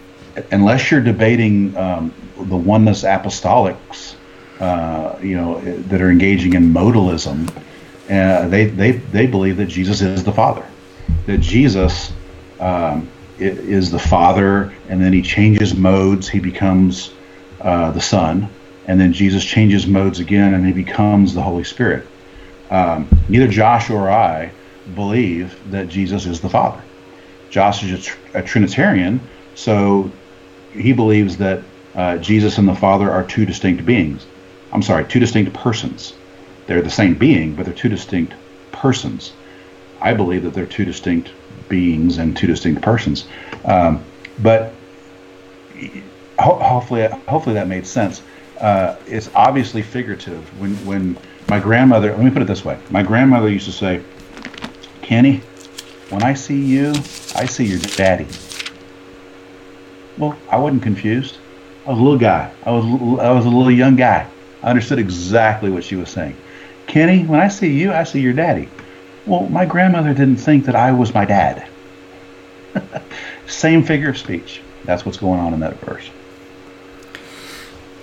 unless 0.51 0.91
you're 0.91 1.01
debating 1.01 1.77
um, 1.77 2.15
the 2.37 2.57
oneness 2.57 3.03
apostolics, 3.03 4.15
uh, 4.61 5.19
you 5.21 5.37
know, 5.37 5.61
that 5.61 6.01
are 6.01 6.11
engaging 6.11 6.55
in 6.55 6.73
modalism, 6.73 7.51
uh, 8.11 8.49
they, 8.49 8.67
they, 8.67 8.93
they 8.93 9.27
believe 9.27 9.57
that 9.57 9.67
Jesus 9.67 10.01
is 10.01 10.23
the 10.25 10.33
Father. 10.33 10.67
That 11.27 11.39
Jesus 11.39 12.13
um, 12.61 13.09
is 13.39 13.91
the 13.91 13.99
Father, 13.99 14.73
and 14.89 15.03
then 15.03 15.13
he 15.13 15.23
changes 15.23 15.75
modes, 15.75 16.29
he 16.29 16.39
becomes 16.39 17.13
uh, 17.61 17.91
the 17.91 18.01
Son, 18.01 18.49
and 18.87 19.01
then 19.01 19.13
Jesus 19.13 19.45
changes 19.45 19.87
modes 19.87 20.21
again, 20.21 20.55
and 20.55 20.67
he 20.67 20.73
becomes 20.73 21.35
the 21.35 21.43
Holy 21.43 21.65
Spirit. 21.65 22.07
Um, 22.71 23.09
neither 23.29 23.49
Josh 23.49 23.91
or 23.91 24.11
I 24.11 24.53
believe 24.95 25.59
that 25.71 25.89
Jesus 25.89 26.27
is 26.27 26.41
the 26.41 26.49
Father. 26.49 26.83
Josh 27.51 27.83
is 27.83 27.93
a, 27.93 28.03
tr- 28.03 28.19
a 28.35 28.43
Trinitarian, 28.43 29.21
so 29.55 30.11
he 30.73 30.93
believes 30.93 31.37
that 31.39 31.63
uh, 31.95 32.17
Jesus 32.19 32.59
and 32.59 32.69
the 32.69 32.75
Father 32.75 33.11
are 33.11 33.25
two 33.25 33.45
distinct 33.45 33.85
beings. 33.85 34.27
I'm 34.73 34.83
sorry, 34.83 35.05
two 35.05 35.19
distinct 35.19 35.53
persons. 35.53 36.15
They're 36.67 36.83
the 36.83 36.91
same 36.91 37.15
being, 37.15 37.57
but 37.57 37.67
they're 37.67 37.75
two 37.75 37.89
distinct 37.89 38.35
persons. 38.71 39.33
I 40.01 40.15
believe 40.15 40.45
that 40.45 40.55
they're 40.55 40.67
two 40.67 40.85
distinct 40.85 41.33
beings 41.69 42.19
and 42.19 42.37
two 42.37 42.47
distinct 42.47 42.83
persons. 42.83 43.27
Um, 43.65 44.05
but 44.39 44.73
ho- 46.39 46.59
hopefully, 46.59 47.09
hopefully 47.27 47.55
that 47.55 47.67
made 47.67 47.87
sense. 47.87 48.23
Uh, 48.61 48.97
it's 49.07 49.31
obviously 49.35 49.83
figurative. 49.83 50.59
When 50.61 50.75
when 50.87 51.17
my 51.51 51.59
grandmother, 51.59 52.13
let 52.13 52.25
me 52.25 52.31
put 52.31 52.43
it 52.43 52.47
this 52.47 52.65
way: 52.65 52.79
my 52.91 53.03
grandmother 53.03 53.49
used 53.49 53.67
to 53.67 53.73
say, 53.73 54.01
"Kenny, 55.03 55.39
when 56.09 56.23
I 56.23 56.33
see 56.33 56.65
you, 56.65 56.91
I 57.35 57.45
see 57.47 57.67
your 57.67 57.81
daddy." 57.81 58.29
Well, 60.17 60.37
I 60.49 60.59
wasn't 60.59 60.85
confused. 60.85 61.39
I 61.87 61.91
was 61.91 61.99
a 61.99 62.03
little 62.03 62.19
guy. 62.19 62.53
I 62.65 62.71
was 62.71 62.85
I 63.19 63.33
was 63.33 63.47
a 63.47 63.49
little 63.49 63.71
young 63.73 63.97
guy. 63.97 64.29
I 64.63 64.71
understood 64.71 65.01
exactly 65.01 65.71
what 65.71 65.83
she 65.83 65.97
was 65.97 66.09
saying. 66.09 66.37
Kenny, 66.87 67.25
when 67.25 67.41
I 67.41 67.49
see 67.49 67.73
you, 67.73 67.93
I 67.93 68.05
see 68.05 68.21
your 68.21 68.33
daddy. 68.33 68.69
Well, 69.27 69.49
my 69.49 69.67
grandmother 69.67 70.15
didn't 70.15 70.37
think 70.37 70.67
that 70.67 70.77
I 70.77 70.93
was 70.93 71.13
my 71.13 71.25
dad. 71.25 71.67
Same 73.47 73.83
figure 73.83 74.11
of 74.11 74.19
speech. 74.19 74.61
That's 74.85 75.05
what's 75.05 75.19
going 75.19 75.41
on 75.41 75.53
in 75.53 75.61
that 75.61 75.81
verse. 75.81 76.09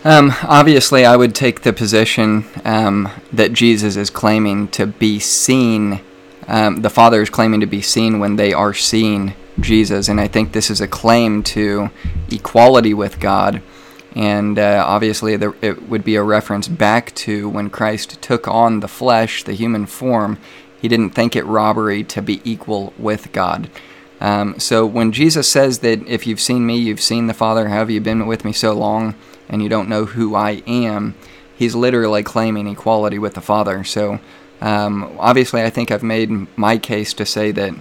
Um, 0.07 0.31
obviously, 0.43 1.03
I 1.03 1.17
would 1.17 1.35
take 1.35 1.63
the 1.63 1.73
position 1.73 2.45
um, 2.63 3.09
that 3.33 3.51
Jesus 3.51 3.97
is 3.97 4.09
claiming 4.09 4.69
to 4.69 4.85
be 4.87 5.19
seen. 5.19 5.99
Um, 6.47 6.77
the 6.77 6.89
Father 6.89 7.21
is 7.21 7.29
claiming 7.29 7.59
to 7.59 7.65
be 7.65 7.81
seen 7.81 8.21
when 8.21 8.37
they 8.37 8.53
are 8.53 8.73
seeing 8.73 9.33
Jesus, 9.59 10.07
and 10.07 10.21
I 10.21 10.29
think 10.29 10.53
this 10.53 10.69
is 10.69 10.79
a 10.79 10.87
claim 10.87 11.43
to 11.43 11.89
equality 12.31 12.93
with 12.93 13.19
God. 13.19 13.61
And 14.15 14.57
uh, 14.57 14.81
obviously, 14.87 15.35
there, 15.35 15.55
it 15.61 15.89
would 15.89 16.05
be 16.05 16.15
a 16.15 16.23
reference 16.23 16.69
back 16.69 17.13
to 17.15 17.49
when 17.49 17.69
Christ 17.69 18.21
took 18.21 18.47
on 18.47 18.79
the 18.79 18.87
flesh, 18.87 19.43
the 19.43 19.55
human 19.55 19.85
form. 19.85 20.39
He 20.81 20.87
didn't 20.87 21.09
think 21.09 21.35
it 21.35 21.45
robbery 21.45 22.05
to 22.05 22.21
be 22.21 22.39
equal 22.45 22.93
with 22.97 23.33
God. 23.33 23.69
Um, 24.21 24.57
so 24.57 24.85
when 24.85 25.11
Jesus 25.11 25.51
says 25.51 25.79
that 25.79 26.07
if 26.07 26.25
you've 26.25 26.39
seen 26.39 26.65
me, 26.65 26.77
you've 26.77 27.01
seen 27.01 27.27
the 27.27 27.33
Father, 27.33 27.67
how 27.67 27.79
have 27.79 27.91
you 27.91 27.99
been 27.99 28.25
with 28.25 28.45
me 28.45 28.53
so 28.53 28.71
long, 28.71 29.13
and 29.49 29.61
you 29.61 29.69
don't 29.69 29.89
know 29.89 30.05
who 30.05 30.35
I 30.35 30.63
am, 30.67 31.15
he's 31.55 31.75
literally 31.75 32.23
claiming 32.23 32.67
equality 32.67 33.19
with 33.19 33.33
the 33.33 33.41
Father. 33.41 33.83
So 33.83 34.19
um, 34.61 35.15
obviously, 35.19 35.63
I 35.63 35.69
think 35.69 35.91
I've 35.91 36.03
made 36.03 36.57
my 36.57 36.77
case 36.77 37.13
to 37.15 37.25
say 37.25 37.51
that 37.51 37.73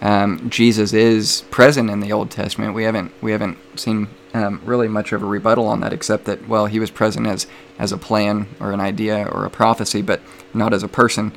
um, 0.00 0.50
Jesus 0.50 0.92
is 0.92 1.42
present 1.50 1.90
in 1.90 2.00
the 2.00 2.12
Old 2.12 2.30
Testament. 2.30 2.74
We 2.74 2.84
haven't 2.84 3.12
we 3.22 3.32
haven't 3.32 3.58
seen 3.76 4.08
um, 4.34 4.60
really 4.64 4.88
much 4.88 5.12
of 5.12 5.22
a 5.22 5.26
rebuttal 5.26 5.66
on 5.66 5.80
that, 5.80 5.92
except 5.92 6.24
that 6.26 6.46
well, 6.48 6.66
he 6.66 6.78
was 6.78 6.90
present 6.90 7.26
as 7.26 7.46
as 7.78 7.92
a 7.92 7.98
plan 7.98 8.48
or 8.60 8.72
an 8.72 8.80
idea 8.80 9.26
or 9.26 9.44
a 9.44 9.50
prophecy, 9.50 10.02
but 10.02 10.20
not 10.52 10.74
as 10.74 10.82
a 10.82 10.88
person. 10.88 11.32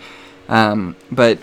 Um, 0.47 0.95
but 1.11 1.39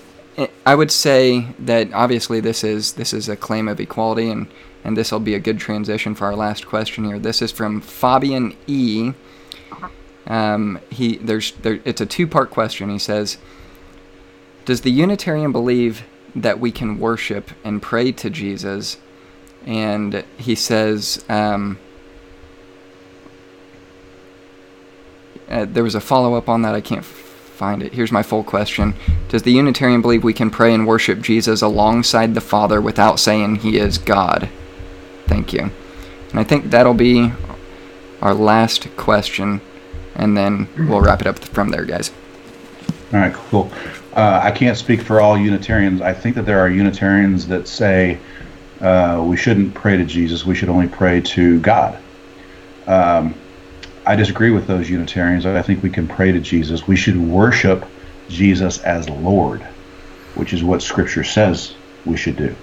I 0.66 0.74
would 0.74 0.90
say 0.90 1.48
that 1.60 1.92
obviously 1.92 2.40
this 2.40 2.62
is 2.62 2.92
this 2.94 3.12
is 3.12 3.28
a 3.28 3.36
claim 3.36 3.68
of 3.68 3.80
equality, 3.80 4.28
and 4.28 4.48
and 4.86 4.96
this 4.96 5.10
will 5.10 5.18
be 5.18 5.34
a 5.34 5.40
good 5.40 5.58
transition 5.58 6.14
for 6.14 6.26
our 6.26 6.36
last 6.36 6.64
question 6.64 7.04
here. 7.04 7.18
This 7.18 7.42
is 7.42 7.50
from 7.50 7.80
Fabian 7.80 8.56
E. 8.68 9.14
Um, 10.28 10.78
he 10.90 11.16
there's 11.16 11.50
there, 11.62 11.80
it's 11.84 12.00
a 12.00 12.06
two 12.06 12.28
part 12.28 12.50
question. 12.50 12.88
He 12.88 13.00
says, 13.00 13.36
"Does 14.64 14.82
the 14.82 14.92
Unitarian 14.92 15.50
believe 15.50 16.04
that 16.36 16.60
we 16.60 16.70
can 16.70 17.00
worship 17.00 17.50
and 17.64 17.82
pray 17.82 18.12
to 18.12 18.30
Jesus?" 18.30 18.98
And 19.66 20.24
he 20.38 20.54
says. 20.54 21.24
Um, 21.28 21.78
uh, 25.48 25.64
there 25.64 25.84
was 25.84 25.94
a 25.94 26.00
follow 26.00 26.34
up 26.34 26.48
on 26.48 26.62
that. 26.62 26.74
I 26.74 26.80
can't 26.80 27.04
find 27.04 27.80
it. 27.80 27.92
Here's 27.92 28.10
my 28.10 28.22
full 28.22 28.44
question 28.44 28.94
Does 29.28 29.42
the 29.42 29.52
Unitarian 29.52 30.00
believe 30.00 30.22
we 30.22 30.32
can 30.32 30.50
pray 30.50 30.72
and 30.72 30.86
worship 30.86 31.20
Jesus 31.20 31.60
alongside 31.60 32.34
the 32.34 32.40
Father 32.40 32.80
without 32.80 33.18
saying 33.18 33.56
he 33.56 33.78
is 33.78 33.98
God? 33.98 34.48
Thank 35.26 35.52
you. 35.52 35.70
And 36.30 36.40
I 36.40 36.44
think 36.44 36.70
that'll 36.70 36.94
be 36.94 37.32
our 38.22 38.34
last 38.34 38.88
question, 38.96 39.60
and 40.14 40.36
then 40.36 40.68
we'll 40.76 41.00
wrap 41.00 41.20
it 41.20 41.26
up 41.26 41.38
from 41.38 41.70
there, 41.70 41.84
guys. 41.84 42.10
All 43.12 43.20
right, 43.20 43.32
cool. 43.32 43.70
Uh, 44.14 44.40
I 44.42 44.50
can't 44.50 44.76
speak 44.76 45.00
for 45.02 45.20
all 45.20 45.38
Unitarians. 45.38 46.00
I 46.00 46.12
think 46.12 46.34
that 46.36 46.46
there 46.46 46.58
are 46.58 46.68
Unitarians 46.68 47.46
that 47.48 47.68
say 47.68 48.18
uh, 48.80 49.22
we 49.26 49.36
shouldn't 49.36 49.74
pray 49.74 49.96
to 49.96 50.04
Jesus, 50.04 50.44
we 50.44 50.54
should 50.54 50.68
only 50.68 50.88
pray 50.88 51.20
to 51.20 51.60
God. 51.60 51.98
Um, 52.86 53.34
I 54.04 54.14
disagree 54.14 54.50
with 54.50 54.66
those 54.66 54.88
Unitarians. 54.88 55.46
I 55.46 55.62
think 55.62 55.82
we 55.82 55.90
can 55.90 56.06
pray 56.06 56.30
to 56.30 56.40
Jesus. 56.40 56.86
We 56.86 56.96
should 56.96 57.16
worship 57.16 57.84
Jesus 58.28 58.78
as 58.78 59.08
Lord, 59.08 59.62
which 60.34 60.52
is 60.52 60.62
what 60.62 60.82
Scripture 60.82 61.24
says 61.24 61.74
we 62.04 62.16
should 62.16 62.36
do. 62.36 62.54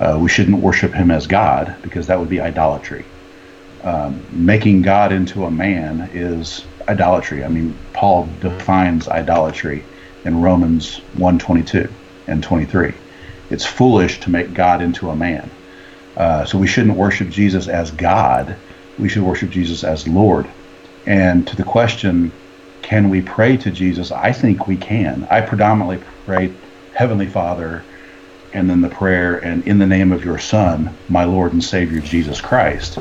Uh, 0.00 0.18
we 0.20 0.28
shouldn't 0.28 0.60
worship 0.60 0.92
him 0.92 1.10
as 1.10 1.26
God 1.26 1.76
because 1.82 2.08
that 2.08 2.18
would 2.18 2.28
be 2.28 2.40
idolatry. 2.40 3.04
Um, 3.82 4.20
making 4.32 4.82
God 4.82 5.12
into 5.12 5.44
a 5.44 5.50
man 5.50 6.10
is 6.12 6.64
idolatry. 6.88 7.44
I 7.44 7.48
mean, 7.48 7.76
Paul 7.92 8.28
defines 8.40 9.08
idolatry 9.08 9.84
in 10.24 10.40
Romans 10.40 11.00
1:22 11.16 11.88
and 12.26 12.42
23. 12.42 12.92
It's 13.50 13.64
foolish 13.64 14.20
to 14.20 14.30
make 14.30 14.54
God 14.54 14.82
into 14.82 15.10
a 15.10 15.16
man. 15.16 15.50
Uh, 16.16 16.44
so 16.44 16.58
we 16.58 16.66
shouldn't 16.66 16.96
worship 16.96 17.28
Jesus 17.28 17.68
as 17.68 17.90
God. 17.90 18.56
We 18.98 19.08
should 19.08 19.22
worship 19.22 19.50
Jesus 19.50 19.84
as 19.84 20.08
Lord. 20.08 20.46
And 21.06 21.46
to 21.48 21.56
the 21.56 21.64
question, 21.64 22.32
can 22.82 23.10
we 23.10 23.20
pray 23.20 23.56
to 23.58 23.70
Jesus? 23.70 24.12
I 24.12 24.32
think 24.32 24.66
we 24.66 24.76
can. 24.76 25.26
I 25.30 25.40
predominantly 25.40 26.00
pray, 26.24 26.52
Heavenly 26.94 27.26
Father, 27.26 27.82
and 28.54 28.70
then 28.70 28.80
the 28.80 28.88
prayer, 28.88 29.36
and 29.38 29.66
in 29.66 29.78
the 29.78 29.86
name 29.86 30.12
of 30.12 30.24
your 30.24 30.38
Son, 30.38 30.96
my 31.08 31.24
Lord 31.24 31.52
and 31.52 31.62
Savior, 31.62 32.00
Jesus 32.00 32.40
Christ. 32.40 32.98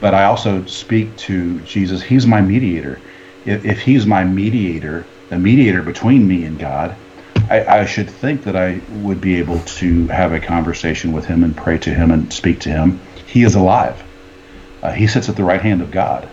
But 0.00 0.14
I 0.14 0.24
also 0.24 0.64
speak 0.66 1.16
to 1.18 1.60
Jesus. 1.60 2.02
He's 2.02 2.26
my 2.26 2.40
mediator. 2.40 2.98
If, 3.44 3.64
if 3.64 3.80
He's 3.80 4.06
my 4.06 4.24
mediator, 4.24 5.04
the 5.28 5.38
mediator 5.38 5.82
between 5.82 6.26
me 6.26 6.44
and 6.44 6.58
God, 6.58 6.96
I, 7.50 7.80
I, 7.80 7.84
should 7.86 8.10
think 8.10 8.42
that 8.44 8.56
I 8.56 8.80
would 9.02 9.20
be 9.20 9.36
able 9.36 9.60
to 9.60 10.06
have 10.08 10.32
a 10.32 10.40
conversation 10.40 11.12
with 11.12 11.24
Him 11.24 11.44
and 11.44 11.56
pray 11.56 11.78
to 11.78 11.94
Him 11.94 12.10
and 12.10 12.32
speak 12.32 12.60
to 12.60 12.70
Him. 12.70 13.00
He 13.26 13.44
is 13.44 13.54
alive. 13.54 14.02
Uh, 14.82 14.92
he 14.92 15.06
sits 15.06 15.28
at 15.28 15.36
the 15.36 15.44
right 15.44 15.60
hand 15.60 15.82
of 15.82 15.90
God 15.90 16.28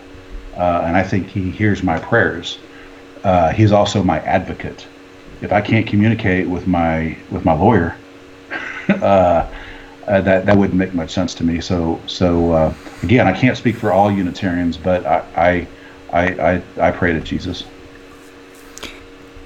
uh, 0.56 0.82
and 0.84 0.96
I 0.96 1.02
think 1.02 1.28
he 1.28 1.50
hears 1.50 1.82
my 1.82 1.98
prayers. 1.98 2.58
Uh, 3.22 3.52
he's 3.52 3.72
also 3.72 4.02
my 4.02 4.20
advocate. 4.20 4.86
If 5.42 5.52
I 5.52 5.60
can't 5.60 5.86
communicate 5.86 6.48
with 6.48 6.66
my 6.66 7.16
with 7.30 7.44
my 7.44 7.52
lawyer, 7.52 7.96
uh, 8.88 9.50
uh, 10.06 10.20
that 10.20 10.46
that 10.46 10.56
wouldn't 10.56 10.78
make 10.78 10.94
much 10.94 11.10
sense 11.10 11.34
to 11.34 11.44
me. 11.44 11.60
So 11.60 12.00
so 12.06 12.52
uh, 12.52 12.74
again, 13.02 13.26
I 13.26 13.32
can't 13.32 13.56
speak 13.56 13.76
for 13.76 13.92
all 13.92 14.10
Unitarians, 14.10 14.76
but 14.76 15.04
I 15.06 15.24
I 15.36 15.66
I, 16.12 16.52
I, 16.78 16.88
I 16.88 16.90
pray 16.92 17.12
to 17.12 17.20
Jesus. 17.20 17.64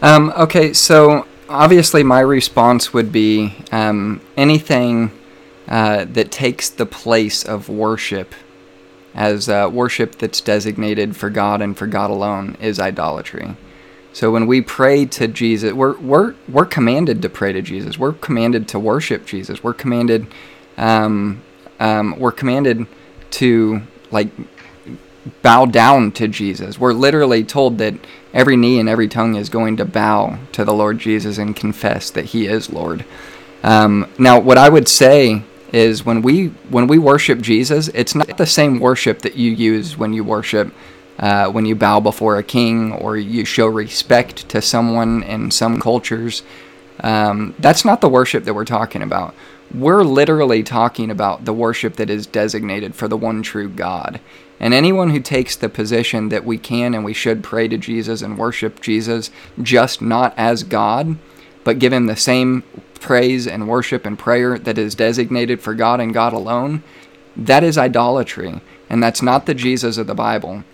Um, 0.02 0.33
okay, 0.36 0.73
so 0.73 1.27
obviously 1.49 2.02
my 2.02 2.20
response 2.20 2.93
would 2.93 3.12
be 3.12 3.57
um, 3.73 4.20
anything 4.36 5.10
uh, 5.69 6.05
that 6.07 6.31
takes 6.31 6.69
the 6.69 6.86
place 6.86 7.44
of 7.44 7.69
worship 7.69 8.35
as 9.15 9.49
uh, 9.49 9.69
worship 9.70 10.17
that's 10.17 10.41
designated 10.41 11.17
for 11.17 11.31
God 11.31 11.60
and 11.60 11.77
for 11.77 11.86
God 11.86 12.10
alone 12.10 12.57
is 12.60 12.78
idolatry. 12.78 13.57
So 14.12 14.30
when 14.30 14.47
we 14.47 14.60
pray 14.60 15.05
to 15.06 15.28
Jesus, 15.28 15.72
we're 15.72 15.98
we're 15.98 16.34
we're 16.48 16.66
commanded 16.66 17.22
to 17.22 17.28
pray 17.28 17.52
to 17.52 17.62
Jesus. 17.62 17.98
We're 17.98 18.12
commanded 18.12 18.68
to 18.68 18.78
worship 18.78 19.24
Jesus. 19.24 19.62
We're 19.62 19.74
commanded, 19.74 20.26
um, 20.76 21.42
um, 21.78 22.18
we're 22.18 22.32
commanded 22.32 22.86
to 23.32 23.82
like 24.10 24.28
bow 25.42 25.66
down 25.66 26.12
to 26.12 26.26
Jesus. 26.26 26.78
We're 26.78 26.92
literally 26.92 27.44
told 27.44 27.78
that 27.78 27.94
every 28.32 28.56
knee 28.56 28.80
and 28.80 28.89
every 28.89 29.08
tongue 29.08 29.36
is 29.36 29.48
going 29.48 29.76
to 29.76 29.84
bow 29.84 30.39
to 30.52 30.64
the 30.64 30.74
Lord 30.74 30.98
Jesus 30.98 31.39
and 31.39 31.55
confess 31.55 32.10
that 32.10 32.26
He 32.26 32.47
is 32.47 32.72
Lord. 32.72 33.05
Um, 33.62 34.10
now, 34.18 34.40
what 34.40 34.58
I 34.58 34.68
would 34.68 34.89
say 34.89 35.42
is 35.72 36.05
when 36.05 36.22
we 36.22 36.48
when 36.68 36.89
we 36.89 36.98
worship 36.98 37.40
Jesus, 37.40 37.89
it's 37.89 38.14
not 38.14 38.39
the 38.39 38.47
same 38.47 38.80
worship 38.80 39.22
that 39.22 39.36
you 39.36 39.52
use 39.52 39.97
when 39.97 40.12
you 40.12 40.24
worship 40.24 40.72
uh, 41.20 41.50
when 41.50 41.66
you 41.66 41.76
bow 41.76 42.00
before 42.00 42.39
a 42.39 42.42
king 42.42 42.92
or 42.92 43.16
you 43.16 43.44
show 43.44 43.66
respect 43.66 44.49
to 44.49 44.60
someone 44.62 45.23
in 45.23 45.50
some 45.50 45.78
cultures. 45.78 46.42
Um, 47.00 47.55
that's 47.58 47.84
not 47.84 48.00
the 48.00 48.08
worship 48.08 48.44
that 48.44 48.55
we're 48.55 48.65
talking 48.65 49.02
about. 49.02 49.34
We're 49.73 50.02
literally 50.02 50.62
talking 50.62 51.10
about 51.10 51.44
the 51.44 51.52
worship 51.52 51.97
that 51.97 52.10
is 52.10 52.26
designated 52.26 52.94
for 52.94 53.07
the 53.07 53.16
one 53.16 53.42
true 53.42 53.68
God. 53.68 54.18
And 54.58 54.74
anyone 54.74 55.10
who 55.10 55.20
takes 55.20 55.57
the 55.57 55.68
position 55.68 56.31
that 56.31 56.44
we 56.44 56.58
can 56.58 56.94
and 56.94 57.05
we 57.05 57.15
should 57.15 57.42
pray 57.42 57.68
to 57.68 57.78
Jesus 57.78 58.23
and 58.23 58.36
worship 58.36 58.81
Jesus 58.81 59.31
just 59.62 60.02
not 60.02 60.34
as 60.36 60.65
God, 60.65 61.18
but 61.65 61.78
give 61.78 61.92
him 61.92 62.07
the 62.07 62.16
same 62.16 62.62
praise 62.99 63.47
and 63.47 63.68
worship 63.68 64.05
and 64.05 64.18
prayer 64.18 64.58
that 64.58 64.78
is 64.78 64.94
designated 64.94 65.60
for 65.60 65.74
God 65.74 66.00
and 66.00 66.12
God 66.12 66.32
alone, 66.32 66.82
that 67.36 67.62
is 67.62 67.78
idolatry. 67.78 68.60
And 68.89 69.02
that's 69.02 69.23
not 69.23 69.47
the 69.47 69.55
Jesus 69.55 69.97
of 69.97 70.07
the 70.07 70.15
Bible. 70.15 70.65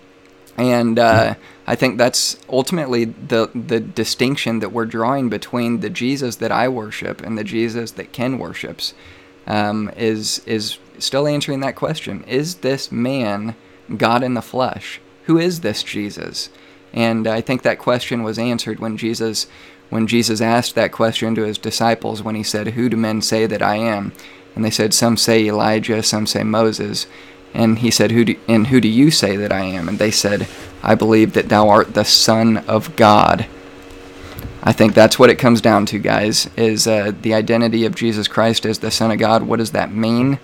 And 0.57 0.97
uh, 0.97 1.35
I 1.67 1.75
think 1.75 1.97
that's 1.97 2.37
ultimately 2.49 3.05
the, 3.05 3.49
the 3.53 3.79
distinction 3.79 4.59
that 4.59 4.71
we're 4.71 4.85
drawing 4.85 5.29
between 5.29 5.81
the 5.81 5.89
Jesus 5.89 6.37
that 6.37 6.51
I 6.51 6.67
worship 6.67 7.21
and 7.21 7.37
the 7.37 7.43
Jesus 7.43 7.91
that 7.91 8.11
Ken 8.11 8.39
worships. 8.39 8.93
Um, 9.45 9.89
is 9.95 10.39
is 10.45 10.77
still 10.99 11.25
answering 11.25 11.61
that 11.61 11.77
question: 11.77 12.23
Is 12.25 12.55
this 12.55 12.91
man 12.91 13.55
God 13.95 14.23
in 14.23 14.33
the 14.33 14.41
flesh? 14.41 14.99
Who 15.25 15.37
is 15.37 15.61
this 15.61 15.83
Jesus? 15.83 16.49
And 16.91 17.27
I 17.27 17.41
think 17.41 17.61
that 17.61 17.79
question 17.79 18.23
was 18.23 18.39
answered 18.39 18.79
when 18.79 18.97
Jesus 18.97 19.47
when 19.89 20.07
Jesus 20.07 20.41
asked 20.41 20.75
that 20.75 20.91
question 20.91 21.35
to 21.35 21.43
his 21.43 21.57
disciples 21.57 22.21
when 22.21 22.35
he 22.35 22.43
said, 22.43 22.69
Who 22.69 22.89
do 22.89 22.97
men 22.97 23.21
say 23.21 23.45
that 23.45 23.61
I 23.61 23.75
am? 23.75 24.11
And 24.55 24.65
they 24.65 24.71
said, 24.71 24.93
Some 24.93 25.17
say 25.17 25.45
Elijah, 25.45 26.03
some 26.03 26.27
say 26.27 26.43
Moses. 26.43 27.07
And 27.53 27.79
he 27.79 27.91
said, 27.91 28.11
who 28.11 28.25
do, 28.25 28.35
And 28.47 28.67
who 28.67 28.79
do 28.79 28.87
you 28.87 29.11
say 29.11 29.35
that 29.37 29.51
I 29.51 29.61
am? 29.61 29.87
And 29.89 29.99
they 29.99 30.11
said, 30.11 30.47
I 30.83 30.95
believe 30.95 31.33
that 31.33 31.49
thou 31.49 31.69
art 31.69 31.93
the 31.93 32.05
Son 32.05 32.57
of 32.67 32.95
God. 32.95 33.47
I 34.63 34.73
think 34.73 34.93
that's 34.93 35.17
what 35.17 35.29
it 35.29 35.39
comes 35.39 35.61
down 35.61 35.85
to, 35.87 35.99
guys, 35.99 36.49
is 36.57 36.87
uh, 36.87 37.13
the 37.21 37.33
identity 37.33 37.85
of 37.85 37.95
Jesus 37.95 38.27
Christ 38.27 38.65
as 38.65 38.79
the 38.79 38.91
Son 38.91 39.11
of 39.11 39.19
God. 39.19 39.43
What 39.43 39.59
does 39.59 39.71
that 39.71 39.91
mean? 39.93 40.39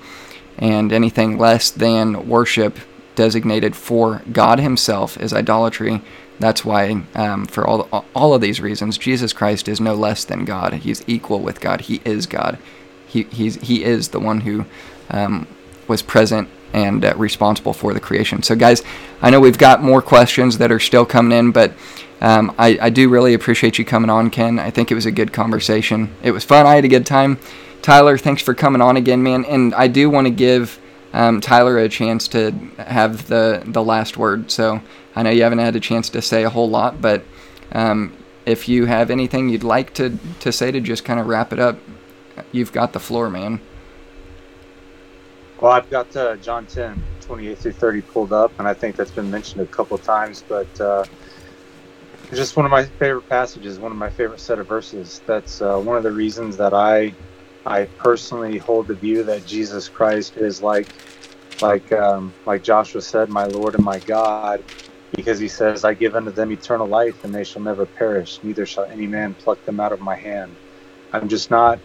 and 0.57 0.91
anything 0.91 1.37
less 1.37 1.71
than 1.71 2.27
worship 2.27 2.79
designated 3.15 3.75
for 3.75 4.21
God 4.31 4.59
Himself 4.59 5.17
is 5.17 5.33
idolatry. 5.33 6.01
That's 6.39 6.65
why, 6.65 7.03
um, 7.13 7.45
for 7.45 7.65
all 7.65 8.05
all 8.15 8.33
of 8.33 8.41
these 8.41 8.59
reasons, 8.59 8.97
Jesus 8.97 9.33
Christ 9.33 9.67
is 9.67 9.79
no 9.79 9.93
less 9.93 10.23
than 10.23 10.45
God. 10.45 10.73
He's 10.73 11.03
equal 11.07 11.39
with 11.39 11.61
God. 11.61 11.81
He 11.81 12.01
is 12.03 12.25
God. 12.25 12.57
He 13.07 13.23
he's, 13.23 13.55
he 13.61 13.83
is 13.83 14.09
the 14.09 14.19
one 14.19 14.41
who 14.41 14.65
um, 15.11 15.47
was 15.87 16.01
present 16.01 16.49
and 16.73 17.05
uh, 17.05 17.13
responsible 17.15 17.73
for 17.73 17.93
the 17.93 17.99
creation. 17.99 18.43
So, 18.43 18.55
guys, 18.55 18.83
I 19.21 19.29
know 19.29 19.39
we've 19.39 19.57
got 19.57 19.81
more 19.81 20.01
questions 20.01 20.57
that 20.57 20.71
are 20.71 20.79
still 20.79 21.05
coming 21.05 21.37
in, 21.37 21.51
but 21.51 21.73
um, 22.21 22.53
I, 22.57 22.77
I 22.81 22.89
do 22.89 23.09
really 23.09 23.33
appreciate 23.33 23.77
you 23.77 23.85
coming 23.85 24.09
on, 24.09 24.29
Ken. 24.29 24.59
I 24.59 24.71
think 24.71 24.91
it 24.91 24.95
was 24.95 25.05
a 25.05 25.11
good 25.11 25.33
conversation. 25.33 26.15
It 26.23 26.31
was 26.31 26.43
fun. 26.43 26.65
I 26.65 26.75
had 26.75 26.85
a 26.85 26.89
good 26.89 27.05
time. 27.05 27.37
Tyler, 27.81 28.17
thanks 28.17 28.41
for 28.41 28.53
coming 28.53 28.81
on 28.81 28.97
again, 28.97 29.21
man. 29.23 29.45
And 29.45 29.75
I 29.75 29.87
do 29.87 30.09
want 30.09 30.27
to 30.27 30.31
give 30.31 30.79
um, 31.13 31.41
Tyler 31.41 31.77
a 31.77 31.89
chance 31.89 32.27
to 32.29 32.51
have 32.77 33.27
the 33.27 33.61
the 33.65 33.83
last 33.83 34.17
word. 34.17 34.49
So 34.49 34.81
I 35.15 35.23
know 35.23 35.29
you 35.29 35.43
haven't 35.43 35.59
had 35.59 35.75
a 35.75 35.79
chance 35.79 36.09
to 36.09 36.21
say 36.21 36.43
a 36.43 36.49
whole 36.49 36.69
lot, 36.69 37.01
but 37.01 37.23
um, 37.73 38.15
if 38.45 38.67
you 38.67 38.85
have 38.85 39.11
anything 39.11 39.49
you'd 39.49 39.63
like 39.63 39.93
to 39.95 40.17
to 40.39 40.51
say 40.51 40.71
to 40.71 40.79
just 40.79 41.05
kind 41.05 41.19
of 41.19 41.27
wrap 41.27 41.53
it 41.53 41.59
up, 41.59 41.77
you've 42.51 42.71
got 42.71 42.93
the 42.93 42.99
floor, 42.99 43.29
man. 43.29 43.59
Well, 45.63 45.71
I've 45.71 45.89
got 45.89 46.13
uh, 46.17 46.35
John 46.35 46.67
10, 46.67 47.01
28 47.21 47.57
through 47.57 47.71
30 47.71 48.01
pulled 48.01 48.33
up, 48.33 48.59
and 48.59 48.67
I 48.67 48.73
think 48.73 48.97
that's 48.97 49.11
been 49.11 49.31
mentioned 49.31 49.63
a 49.63 49.67
couple 49.67 49.97
times, 49.97 50.43
but 50.49 50.81
uh, 50.81 51.05
just 52.33 52.57
one 52.57 52.65
of 52.65 52.71
my 52.71 52.83
favorite 52.83 53.29
passages, 53.29 53.79
one 53.79 53.93
of 53.93 53.97
my 53.97 54.09
favorite 54.09 54.41
set 54.41 54.59
of 54.59 54.67
verses. 54.67 55.21
That's 55.25 55.61
uh, 55.61 55.77
one 55.77 55.95
of 55.97 56.03
the 56.03 56.11
reasons 56.11 56.57
that 56.57 56.73
I 56.73 57.15
I 57.65 57.85
personally 57.85 58.57
hold 58.57 58.89
the 58.89 58.95
view 58.95 59.23
that 59.23 59.45
Jesus 59.45 59.87
Christ 59.87 60.35
is 60.35 60.61
like, 60.61 60.89
like, 61.61 61.93
um, 61.93 62.35
like 62.45 62.61
Joshua 62.61 63.01
said, 63.01 63.29
my 63.29 63.45
Lord 63.45 63.75
and 63.75 63.85
my 63.85 63.99
God, 63.99 64.65
because 65.15 65.39
he 65.39 65.47
says, 65.47 65.85
I 65.85 65.93
give 65.93 66.17
unto 66.17 66.31
them 66.31 66.51
eternal 66.51 66.87
life 66.87 67.23
and 67.23 67.33
they 67.33 67.45
shall 67.45 67.61
never 67.61 67.85
perish, 67.85 68.41
neither 68.43 68.65
shall 68.65 68.83
any 68.85 69.07
man 69.07 69.33
pluck 69.33 69.63
them 69.63 69.79
out 69.79 69.93
of 69.93 70.01
my 70.01 70.17
hand. 70.17 70.57
I'm 71.13 71.29
just 71.29 71.51
not 71.51 71.79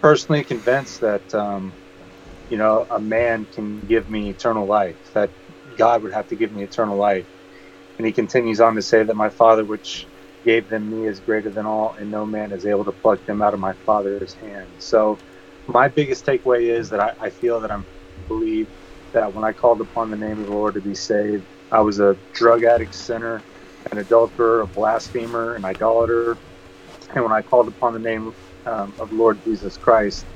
personally 0.00 0.44
convinced 0.44 1.00
that, 1.00 1.34
um, 1.34 1.72
you 2.48 2.58
know, 2.58 2.86
a 2.90 3.00
man 3.00 3.46
can 3.46 3.80
give 3.80 4.08
me 4.08 4.30
eternal 4.30 4.66
life, 4.66 4.98
that 5.14 5.32
God 5.76 6.02
would 6.02 6.12
have 6.12 6.28
to 6.28 6.36
give 6.36 6.52
me 6.52 6.62
eternal 6.64 6.98
life. 6.98 7.28
And 7.98 8.06
he 8.06 8.12
continues 8.12 8.60
on 8.60 8.74
to 8.76 8.82
say 8.82 9.04
that 9.04 9.16
my 9.16 9.30
Father, 9.30 9.64
which 9.64 10.08
gave 10.44 10.68
them 10.68 10.90
me 10.90 11.08
is 11.08 11.20
greater 11.20 11.50
than 11.50 11.66
all, 11.66 11.94
and 11.98 12.10
no 12.10 12.26
man 12.26 12.52
is 12.52 12.66
able 12.66 12.84
to 12.84 12.92
pluck 12.92 13.24
them 13.26 13.42
out 13.42 13.54
of 13.54 13.60
my 13.60 13.74
Father's 13.86 14.34
hand. 14.34 14.74
So, 14.78 15.22
my 15.66 15.88
biggest 15.88 16.26
takeaway 16.26 16.76
is 16.76 16.90
that 16.90 17.00
I, 17.00 17.14
I 17.20 17.30
feel 17.30 17.60
that 17.62 17.70
I'm 17.70 17.88
believe 18.28 18.68
that 19.12 19.32
when 19.32 19.44
I 19.44 19.52
called 19.52 19.80
upon 19.80 20.10
the 20.10 20.16
name 20.16 20.40
of 20.40 20.46
the 20.46 20.52
Lord 20.52 20.74
to 20.74 20.80
be 20.80 20.94
saved, 20.94 21.46
I 21.70 21.80
was 21.80 22.00
a 22.00 22.18
drug 22.32 22.64
addict, 22.64 22.94
sinner, 22.94 23.44
an 23.92 23.98
adulterer, 23.98 24.62
a 24.62 24.68
blasphemer, 24.68 25.54
an 25.54 25.64
idolater. 25.64 26.40
And 27.14 27.24
when 27.24 27.32
I 27.32 27.42
called 27.42 27.68
upon 27.68 27.94
the 27.94 28.00
name 28.00 28.34
um, 28.66 28.94
of 28.98 29.12
Lord 29.12 29.42
Jesus 29.44 29.76
Christ, 29.76 30.26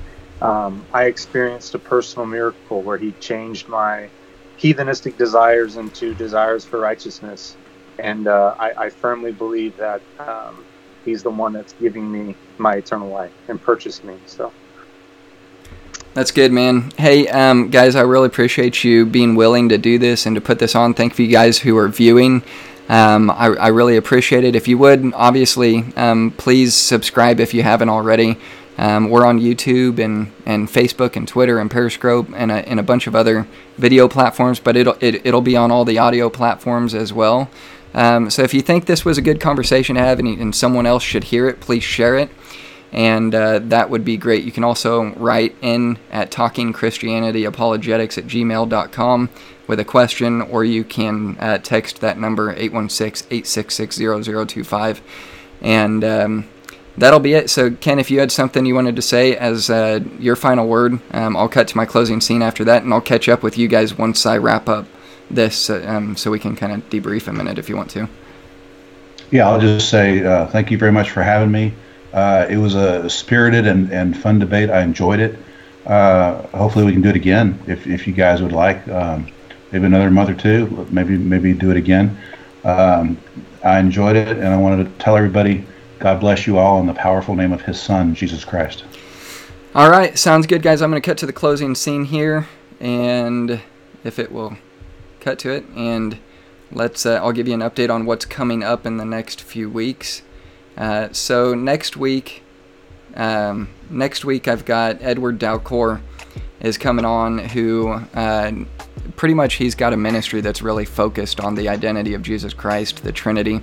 um, 0.41 0.85
I 0.93 1.05
experienced 1.05 1.75
a 1.75 1.79
personal 1.79 2.25
miracle 2.25 2.81
where 2.81 2.97
He 2.97 3.11
changed 3.13 3.67
my 3.67 4.09
heathenistic 4.57 5.17
desires 5.17 5.77
into 5.77 6.13
desires 6.15 6.65
for 6.65 6.79
righteousness 6.79 7.55
and 7.99 8.27
uh, 8.27 8.55
I, 8.57 8.85
I, 8.85 8.89
firmly 8.89 9.31
believe 9.31 9.75
that 9.77 10.01
um, 10.19 10.65
he's 11.05 11.23
the 11.23 11.29
one 11.29 11.53
that's 11.53 11.73
giving 11.73 12.11
me 12.11 12.35
my 12.57 12.75
eternal 12.75 13.09
life 13.09 13.31
and 13.47 13.61
purchased 13.61 14.03
me. 14.03 14.17
So. 14.25 14.51
That's 16.13 16.31
good, 16.31 16.51
man. 16.51 16.91
Hey, 16.97 17.27
um, 17.27 17.69
guys, 17.69 17.95
I 17.95 18.01
really 18.01 18.27
appreciate 18.27 18.83
you 18.83 19.05
being 19.05 19.35
willing 19.35 19.69
to 19.69 19.77
do 19.77 19.99
this 19.99 20.25
and 20.25 20.35
to 20.35 20.41
put 20.41 20.59
this 20.59 20.75
on. 20.75 20.93
Thank 20.93 21.19
you 21.19 21.27
guys 21.27 21.59
who 21.59 21.77
are 21.77 21.87
viewing. 21.87 22.41
Um, 22.89 23.29
I, 23.29 23.47
I, 23.47 23.67
really 23.67 23.97
appreciate 23.97 24.43
it. 24.43 24.55
If 24.55 24.67
you 24.67 24.79
would, 24.79 25.13
obviously, 25.13 25.83
um, 25.95 26.31
please 26.37 26.73
subscribe 26.73 27.39
if 27.39 27.53
you 27.53 27.61
haven't 27.61 27.89
already. 27.89 28.35
Um, 28.79 29.09
we're 29.09 29.25
on 29.25 29.41
YouTube 29.41 29.99
and, 29.99 30.31
and 30.45 30.69
Facebook 30.69 31.17
and 31.17 31.27
Twitter 31.27 31.59
and 31.59 31.69
Periscope 31.69 32.29
and 32.33 32.49
a, 32.49 32.65
and 32.67 32.79
a 32.79 32.83
bunch 32.83 33.07
of 33.07 33.15
other 33.15 33.45
video 33.77 34.07
platforms, 34.07 34.61
but 34.61 34.77
it'll, 34.77 34.95
it, 35.01 35.15
will 35.15 35.21
it 35.25 35.33
will 35.33 35.41
be 35.41 35.57
on 35.57 35.69
all 35.69 35.83
the 35.83 35.97
audio 35.97 36.29
platforms 36.29 36.95
as 36.95 37.11
well. 37.11 37.49
Um, 37.93 38.29
so 38.29 38.41
if 38.41 38.53
you 38.53 38.61
think 38.61 38.85
this 38.85 39.03
was 39.03 39.17
a 39.17 39.21
good 39.21 39.41
conversation 39.41 39.97
to 39.97 40.01
have 40.01 40.17
and, 40.17 40.29
and 40.39 40.55
someone 40.55 40.85
else 40.85 41.03
should 41.03 41.25
hear 41.25 41.49
it, 41.49 41.59
please 41.59 41.83
share 41.83 42.17
it. 42.17 42.29
And 42.93 43.35
uh, 43.35 43.59
that 43.63 43.89
would 43.89 44.05
be 44.05 44.15
great. 44.15 44.45
You 44.45 44.53
can 44.53 44.63
also 44.63 45.13
write 45.15 45.57
in 45.61 45.99
at 46.09 46.31
talkingchristianityapologetics 46.31 48.17
at 48.17 48.27
gmail.com 48.27 49.29
with 49.67 49.79
a 49.81 49.85
question, 49.85 50.41
or 50.41 50.63
you 50.63 50.85
can 50.85 51.35
uh, 51.37 51.57
text 51.57 51.99
that 51.99 52.17
number 52.17 52.51
816 52.51 53.27
866 53.29 53.97
0025. 54.25 55.01
And 55.61 56.03
um, 56.05 56.45
that'll 56.99 57.19
be 57.19 57.33
it. 57.33 57.49
So, 57.49 57.71
Ken, 57.71 57.99
if 57.99 58.11
you 58.11 58.19
had 58.19 58.31
something 58.31 58.65
you 58.65 58.75
wanted 58.75 58.95
to 58.95 59.01
say 59.01 59.35
as 59.35 59.69
uh, 59.69 59.99
your 60.19 60.35
final 60.35 60.67
word, 60.67 60.99
um, 61.11 61.35
I'll 61.35 61.49
cut 61.49 61.67
to 61.69 61.77
my 61.77 61.85
closing 61.85 62.21
scene 62.21 62.41
after 62.41 62.63
that, 62.65 62.83
and 62.83 62.93
I'll 62.93 63.01
catch 63.01 63.27
up 63.27 63.41
with 63.41 63.57
you 63.57 63.67
guys 63.67 63.97
once 63.97 64.25
I 64.25 64.37
wrap 64.37 64.69
up 64.69 64.85
this 65.31 65.69
um, 65.69 66.15
so 66.15 66.31
we 66.31 66.39
can 66.39 66.55
kind 66.55 66.73
of 66.73 66.89
debrief 66.89 67.27
a 67.27 67.33
minute 67.33 67.57
if 67.57 67.69
you 67.69 67.75
want 67.75 67.89
to. 67.91 68.07
Yeah, 69.31 69.47
I'll 69.47 69.59
just 69.59 69.89
say 69.89 70.23
uh, 70.23 70.47
thank 70.47 70.71
you 70.71 70.77
very 70.77 70.91
much 70.91 71.11
for 71.11 71.21
having 71.21 71.51
me. 71.51 71.73
Uh, 72.13 72.47
it 72.49 72.57
was 72.57 72.75
a 72.75 73.07
spirited 73.09 73.67
and, 73.67 73.91
and 73.91 74.17
fun 74.17 74.39
debate. 74.39 74.69
I 74.69 74.81
enjoyed 74.81 75.19
it. 75.19 75.37
Uh, 75.85 76.41
hopefully, 76.47 76.85
we 76.85 76.91
can 76.91 77.01
do 77.01 77.09
it 77.09 77.15
again 77.15 77.59
if, 77.67 77.85
if 77.87 78.07
you 78.07 78.13
guys 78.13 78.41
would 78.41 78.51
like. 78.51 78.87
Um, 78.87 79.31
maybe 79.71 79.85
another 79.85 80.09
month 80.09 80.29
or 80.29 80.35
two. 80.35 80.87
Maybe 80.89 81.17
maybe 81.17 81.53
do 81.53 81.71
it 81.71 81.77
again. 81.77 82.17
Um, 82.63 83.17
I 83.63 83.79
enjoyed 83.79 84.15
it, 84.15 84.37
and 84.37 84.47
I 84.47 84.57
wanted 84.57 84.85
to 84.85 85.03
tell 85.03 85.15
everybody, 85.15 85.65
God 85.99 86.21
bless 86.21 86.47
you 86.47 86.57
all 86.57 86.79
in 86.79 86.87
the 86.87 86.93
powerful 86.93 87.35
name 87.35 87.51
of 87.51 87.61
His 87.61 87.79
Son, 87.79 88.15
Jesus 88.15 88.45
Christ. 88.45 88.85
All 89.75 89.89
right, 89.89 90.17
sounds 90.17 90.47
good, 90.47 90.61
guys. 90.61 90.81
I'm 90.81 90.89
going 90.89 91.01
to 91.01 91.05
cut 91.05 91.17
to 91.19 91.25
the 91.25 91.33
closing 91.33 91.75
scene 91.75 92.05
here, 92.05 92.47
and 92.79 93.61
if 94.05 94.17
it 94.17 94.31
will 94.31 94.57
cut 95.19 95.37
to 95.39 95.51
it, 95.51 95.65
and 95.75 96.17
let's. 96.71 97.05
Uh, 97.05 97.15
I'll 97.15 97.33
give 97.33 97.49
you 97.49 97.53
an 97.53 97.59
update 97.59 97.89
on 97.89 98.05
what's 98.05 98.25
coming 98.25 98.63
up 98.63 98.85
in 98.85 98.95
the 98.95 99.05
next 99.05 99.41
few 99.41 99.69
weeks. 99.69 100.21
Uh, 100.77 101.09
so 101.11 101.53
next 101.53 101.97
week, 101.97 102.43
um, 103.15 103.67
next 103.89 104.23
week 104.23 104.47
I've 104.47 104.63
got 104.63 105.01
Edward 105.01 105.37
Dalcour 105.37 106.01
is 106.61 106.77
coming 106.77 107.03
on, 107.03 107.39
who 107.39 107.89
uh, 108.13 108.51
pretty 109.17 109.33
much 109.33 109.55
he's 109.55 109.75
got 109.75 109.91
a 109.91 109.97
ministry 109.97 110.39
that's 110.39 110.61
really 110.61 110.85
focused 110.85 111.41
on 111.41 111.55
the 111.55 111.67
identity 111.67 112.13
of 112.13 112.21
Jesus 112.21 112.53
Christ, 112.53 113.03
the 113.03 113.11
Trinity, 113.11 113.61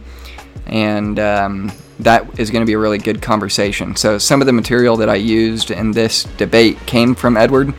and 0.67 1.19
um, 1.19 1.73
that 2.01 2.39
is 2.39 2.51
going 2.51 2.63
to 2.63 2.67
be 2.67 2.75
a 2.75 2.79
really 2.79 2.99
good 2.99 3.23
conversation. 3.23 3.97
So 3.97 4.19
some 4.19 4.41
of 4.41 4.47
the 4.47 4.53
material 4.53 4.97
that 4.99 5.09
I 5.09 5.15
used 5.15 5.71
in 5.71 5.93
this 5.93 6.25
debate 6.25 6.79
came 6.87 7.15
from 7.15 7.37
Edward. 7.37 7.75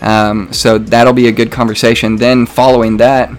Um, 0.00 0.52
so 0.52 0.76
that'll 0.78 1.12
be 1.12 1.28
a 1.28 1.32
good 1.32 1.50
conversation. 1.50 2.16
Then 2.16 2.46
following 2.46 2.98
that, 2.98 3.30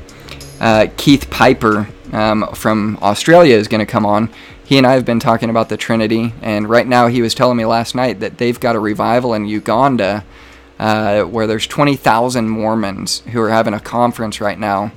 uh, 0.60 0.88
Keith 0.98 1.30
Piper 1.30 1.88
um, 2.12 2.48
from 2.54 2.98
Australia 3.02 3.56
is 3.56 3.68
going 3.68 3.86
to 3.86 3.92
come 3.92 4.06
on. 4.06 4.30
He 4.64 4.80
and 4.80 4.88
I 4.88 4.94
have 4.94 5.06
been 5.06 5.20
talking 5.20 5.52
about 5.52 5.70
the 5.70 5.78
Trinity, 5.78 6.34
and 6.42 6.68
right 6.68 6.88
now 6.88 7.06
he 7.06 7.22
was 7.22 7.36
telling 7.36 7.58
me 7.58 7.66
last 7.66 7.94
night 7.94 8.20
that 8.22 8.40
they've 8.40 8.60
got 8.60 8.76
a 8.76 8.80
revival 8.80 9.36
in 9.36 9.46
Uganda 9.46 10.26
uh, 10.80 11.24
where 11.24 11.46
there's 11.46 11.68
20,000 11.68 12.50
Mormons 12.50 13.20
who 13.32 13.42
are 13.42 13.52
having 13.52 13.76
a 13.76 13.80
conference 13.80 14.42
right 14.42 14.58
now 14.58 14.92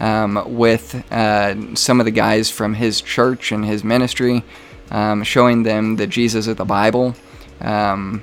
um, 0.00 0.42
with 0.46 1.04
uh, 1.12 1.76
some 1.76 2.00
of 2.00 2.04
the 2.04 2.10
guys 2.10 2.50
from 2.50 2.74
his 2.74 3.00
church 3.00 3.52
and 3.52 3.64
his 3.64 3.84
ministry, 3.84 4.42
um, 4.92 5.24
showing 5.24 5.64
them 5.64 5.96
the 5.96 6.06
Jesus 6.06 6.46
of 6.46 6.56
the 6.56 6.64
Bible 6.64 7.16
um, 7.62 8.22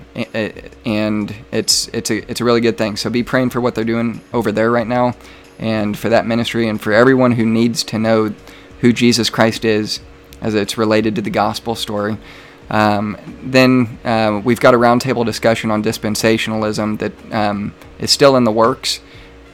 and 0.85 1.33
it's 1.51 1.87
it's 1.89 2.11
a 2.11 2.29
it's 2.29 2.41
a 2.41 2.43
really 2.43 2.61
good 2.61 2.77
thing. 2.77 2.97
So 2.97 3.09
be 3.09 3.23
praying 3.23 3.51
for 3.51 3.61
what 3.61 3.73
they're 3.73 3.85
doing 3.85 4.21
over 4.33 4.51
there 4.51 4.69
right 4.69 4.87
now, 4.87 5.15
and 5.57 5.97
for 5.97 6.09
that 6.09 6.27
ministry, 6.27 6.67
and 6.67 6.79
for 6.79 6.91
everyone 6.91 7.31
who 7.31 7.45
needs 7.45 7.83
to 7.85 7.97
know 7.97 8.33
who 8.81 8.91
Jesus 8.91 9.29
Christ 9.29 9.63
is, 9.63 10.01
as 10.41 10.55
it's 10.55 10.77
related 10.77 11.15
to 11.15 11.21
the 11.21 11.29
gospel 11.29 11.75
story. 11.75 12.17
Um, 12.69 13.17
then 13.41 13.97
uh, 14.03 14.41
we've 14.43 14.59
got 14.59 14.73
a 14.73 14.77
roundtable 14.77 15.25
discussion 15.25 15.71
on 15.71 15.81
dispensationalism 15.83 16.99
that 16.99 17.33
um, 17.33 17.73
is 17.97 18.11
still 18.11 18.35
in 18.35 18.43
the 18.43 18.51
works, 18.51 18.99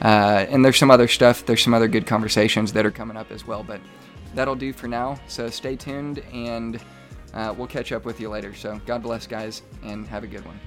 uh, 0.02 0.46
and 0.48 0.64
there's 0.64 0.78
some 0.78 0.90
other 0.90 1.06
stuff. 1.06 1.46
There's 1.46 1.62
some 1.62 1.74
other 1.74 1.88
good 1.88 2.06
conversations 2.06 2.72
that 2.72 2.84
are 2.84 2.90
coming 2.90 3.16
up 3.16 3.30
as 3.30 3.46
well. 3.46 3.62
But 3.62 3.80
that'll 4.34 4.56
do 4.56 4.72
for 4.72 4.88
now. 4.88 5.20
So 5.28 5.48
stay 5.48 5.76
tuned 5.76 6.18
and. 6.32 6.80
Uh, 7.36 7.54
we'll 7.56 7.66
catch 7.66 7.92
up 7.92 8.06
with 8.06 8.18
you 8.18 8.30
later. 8.30 8.54
So 8.54 8.80
God 8.86 9.02
bless, 9.02 9.26
guys, 9.26 9.62
and 9.84 10.06
have 10.08 10.24
a 10.24 10.26
good 10.26 10.44
one. 10.46 10.58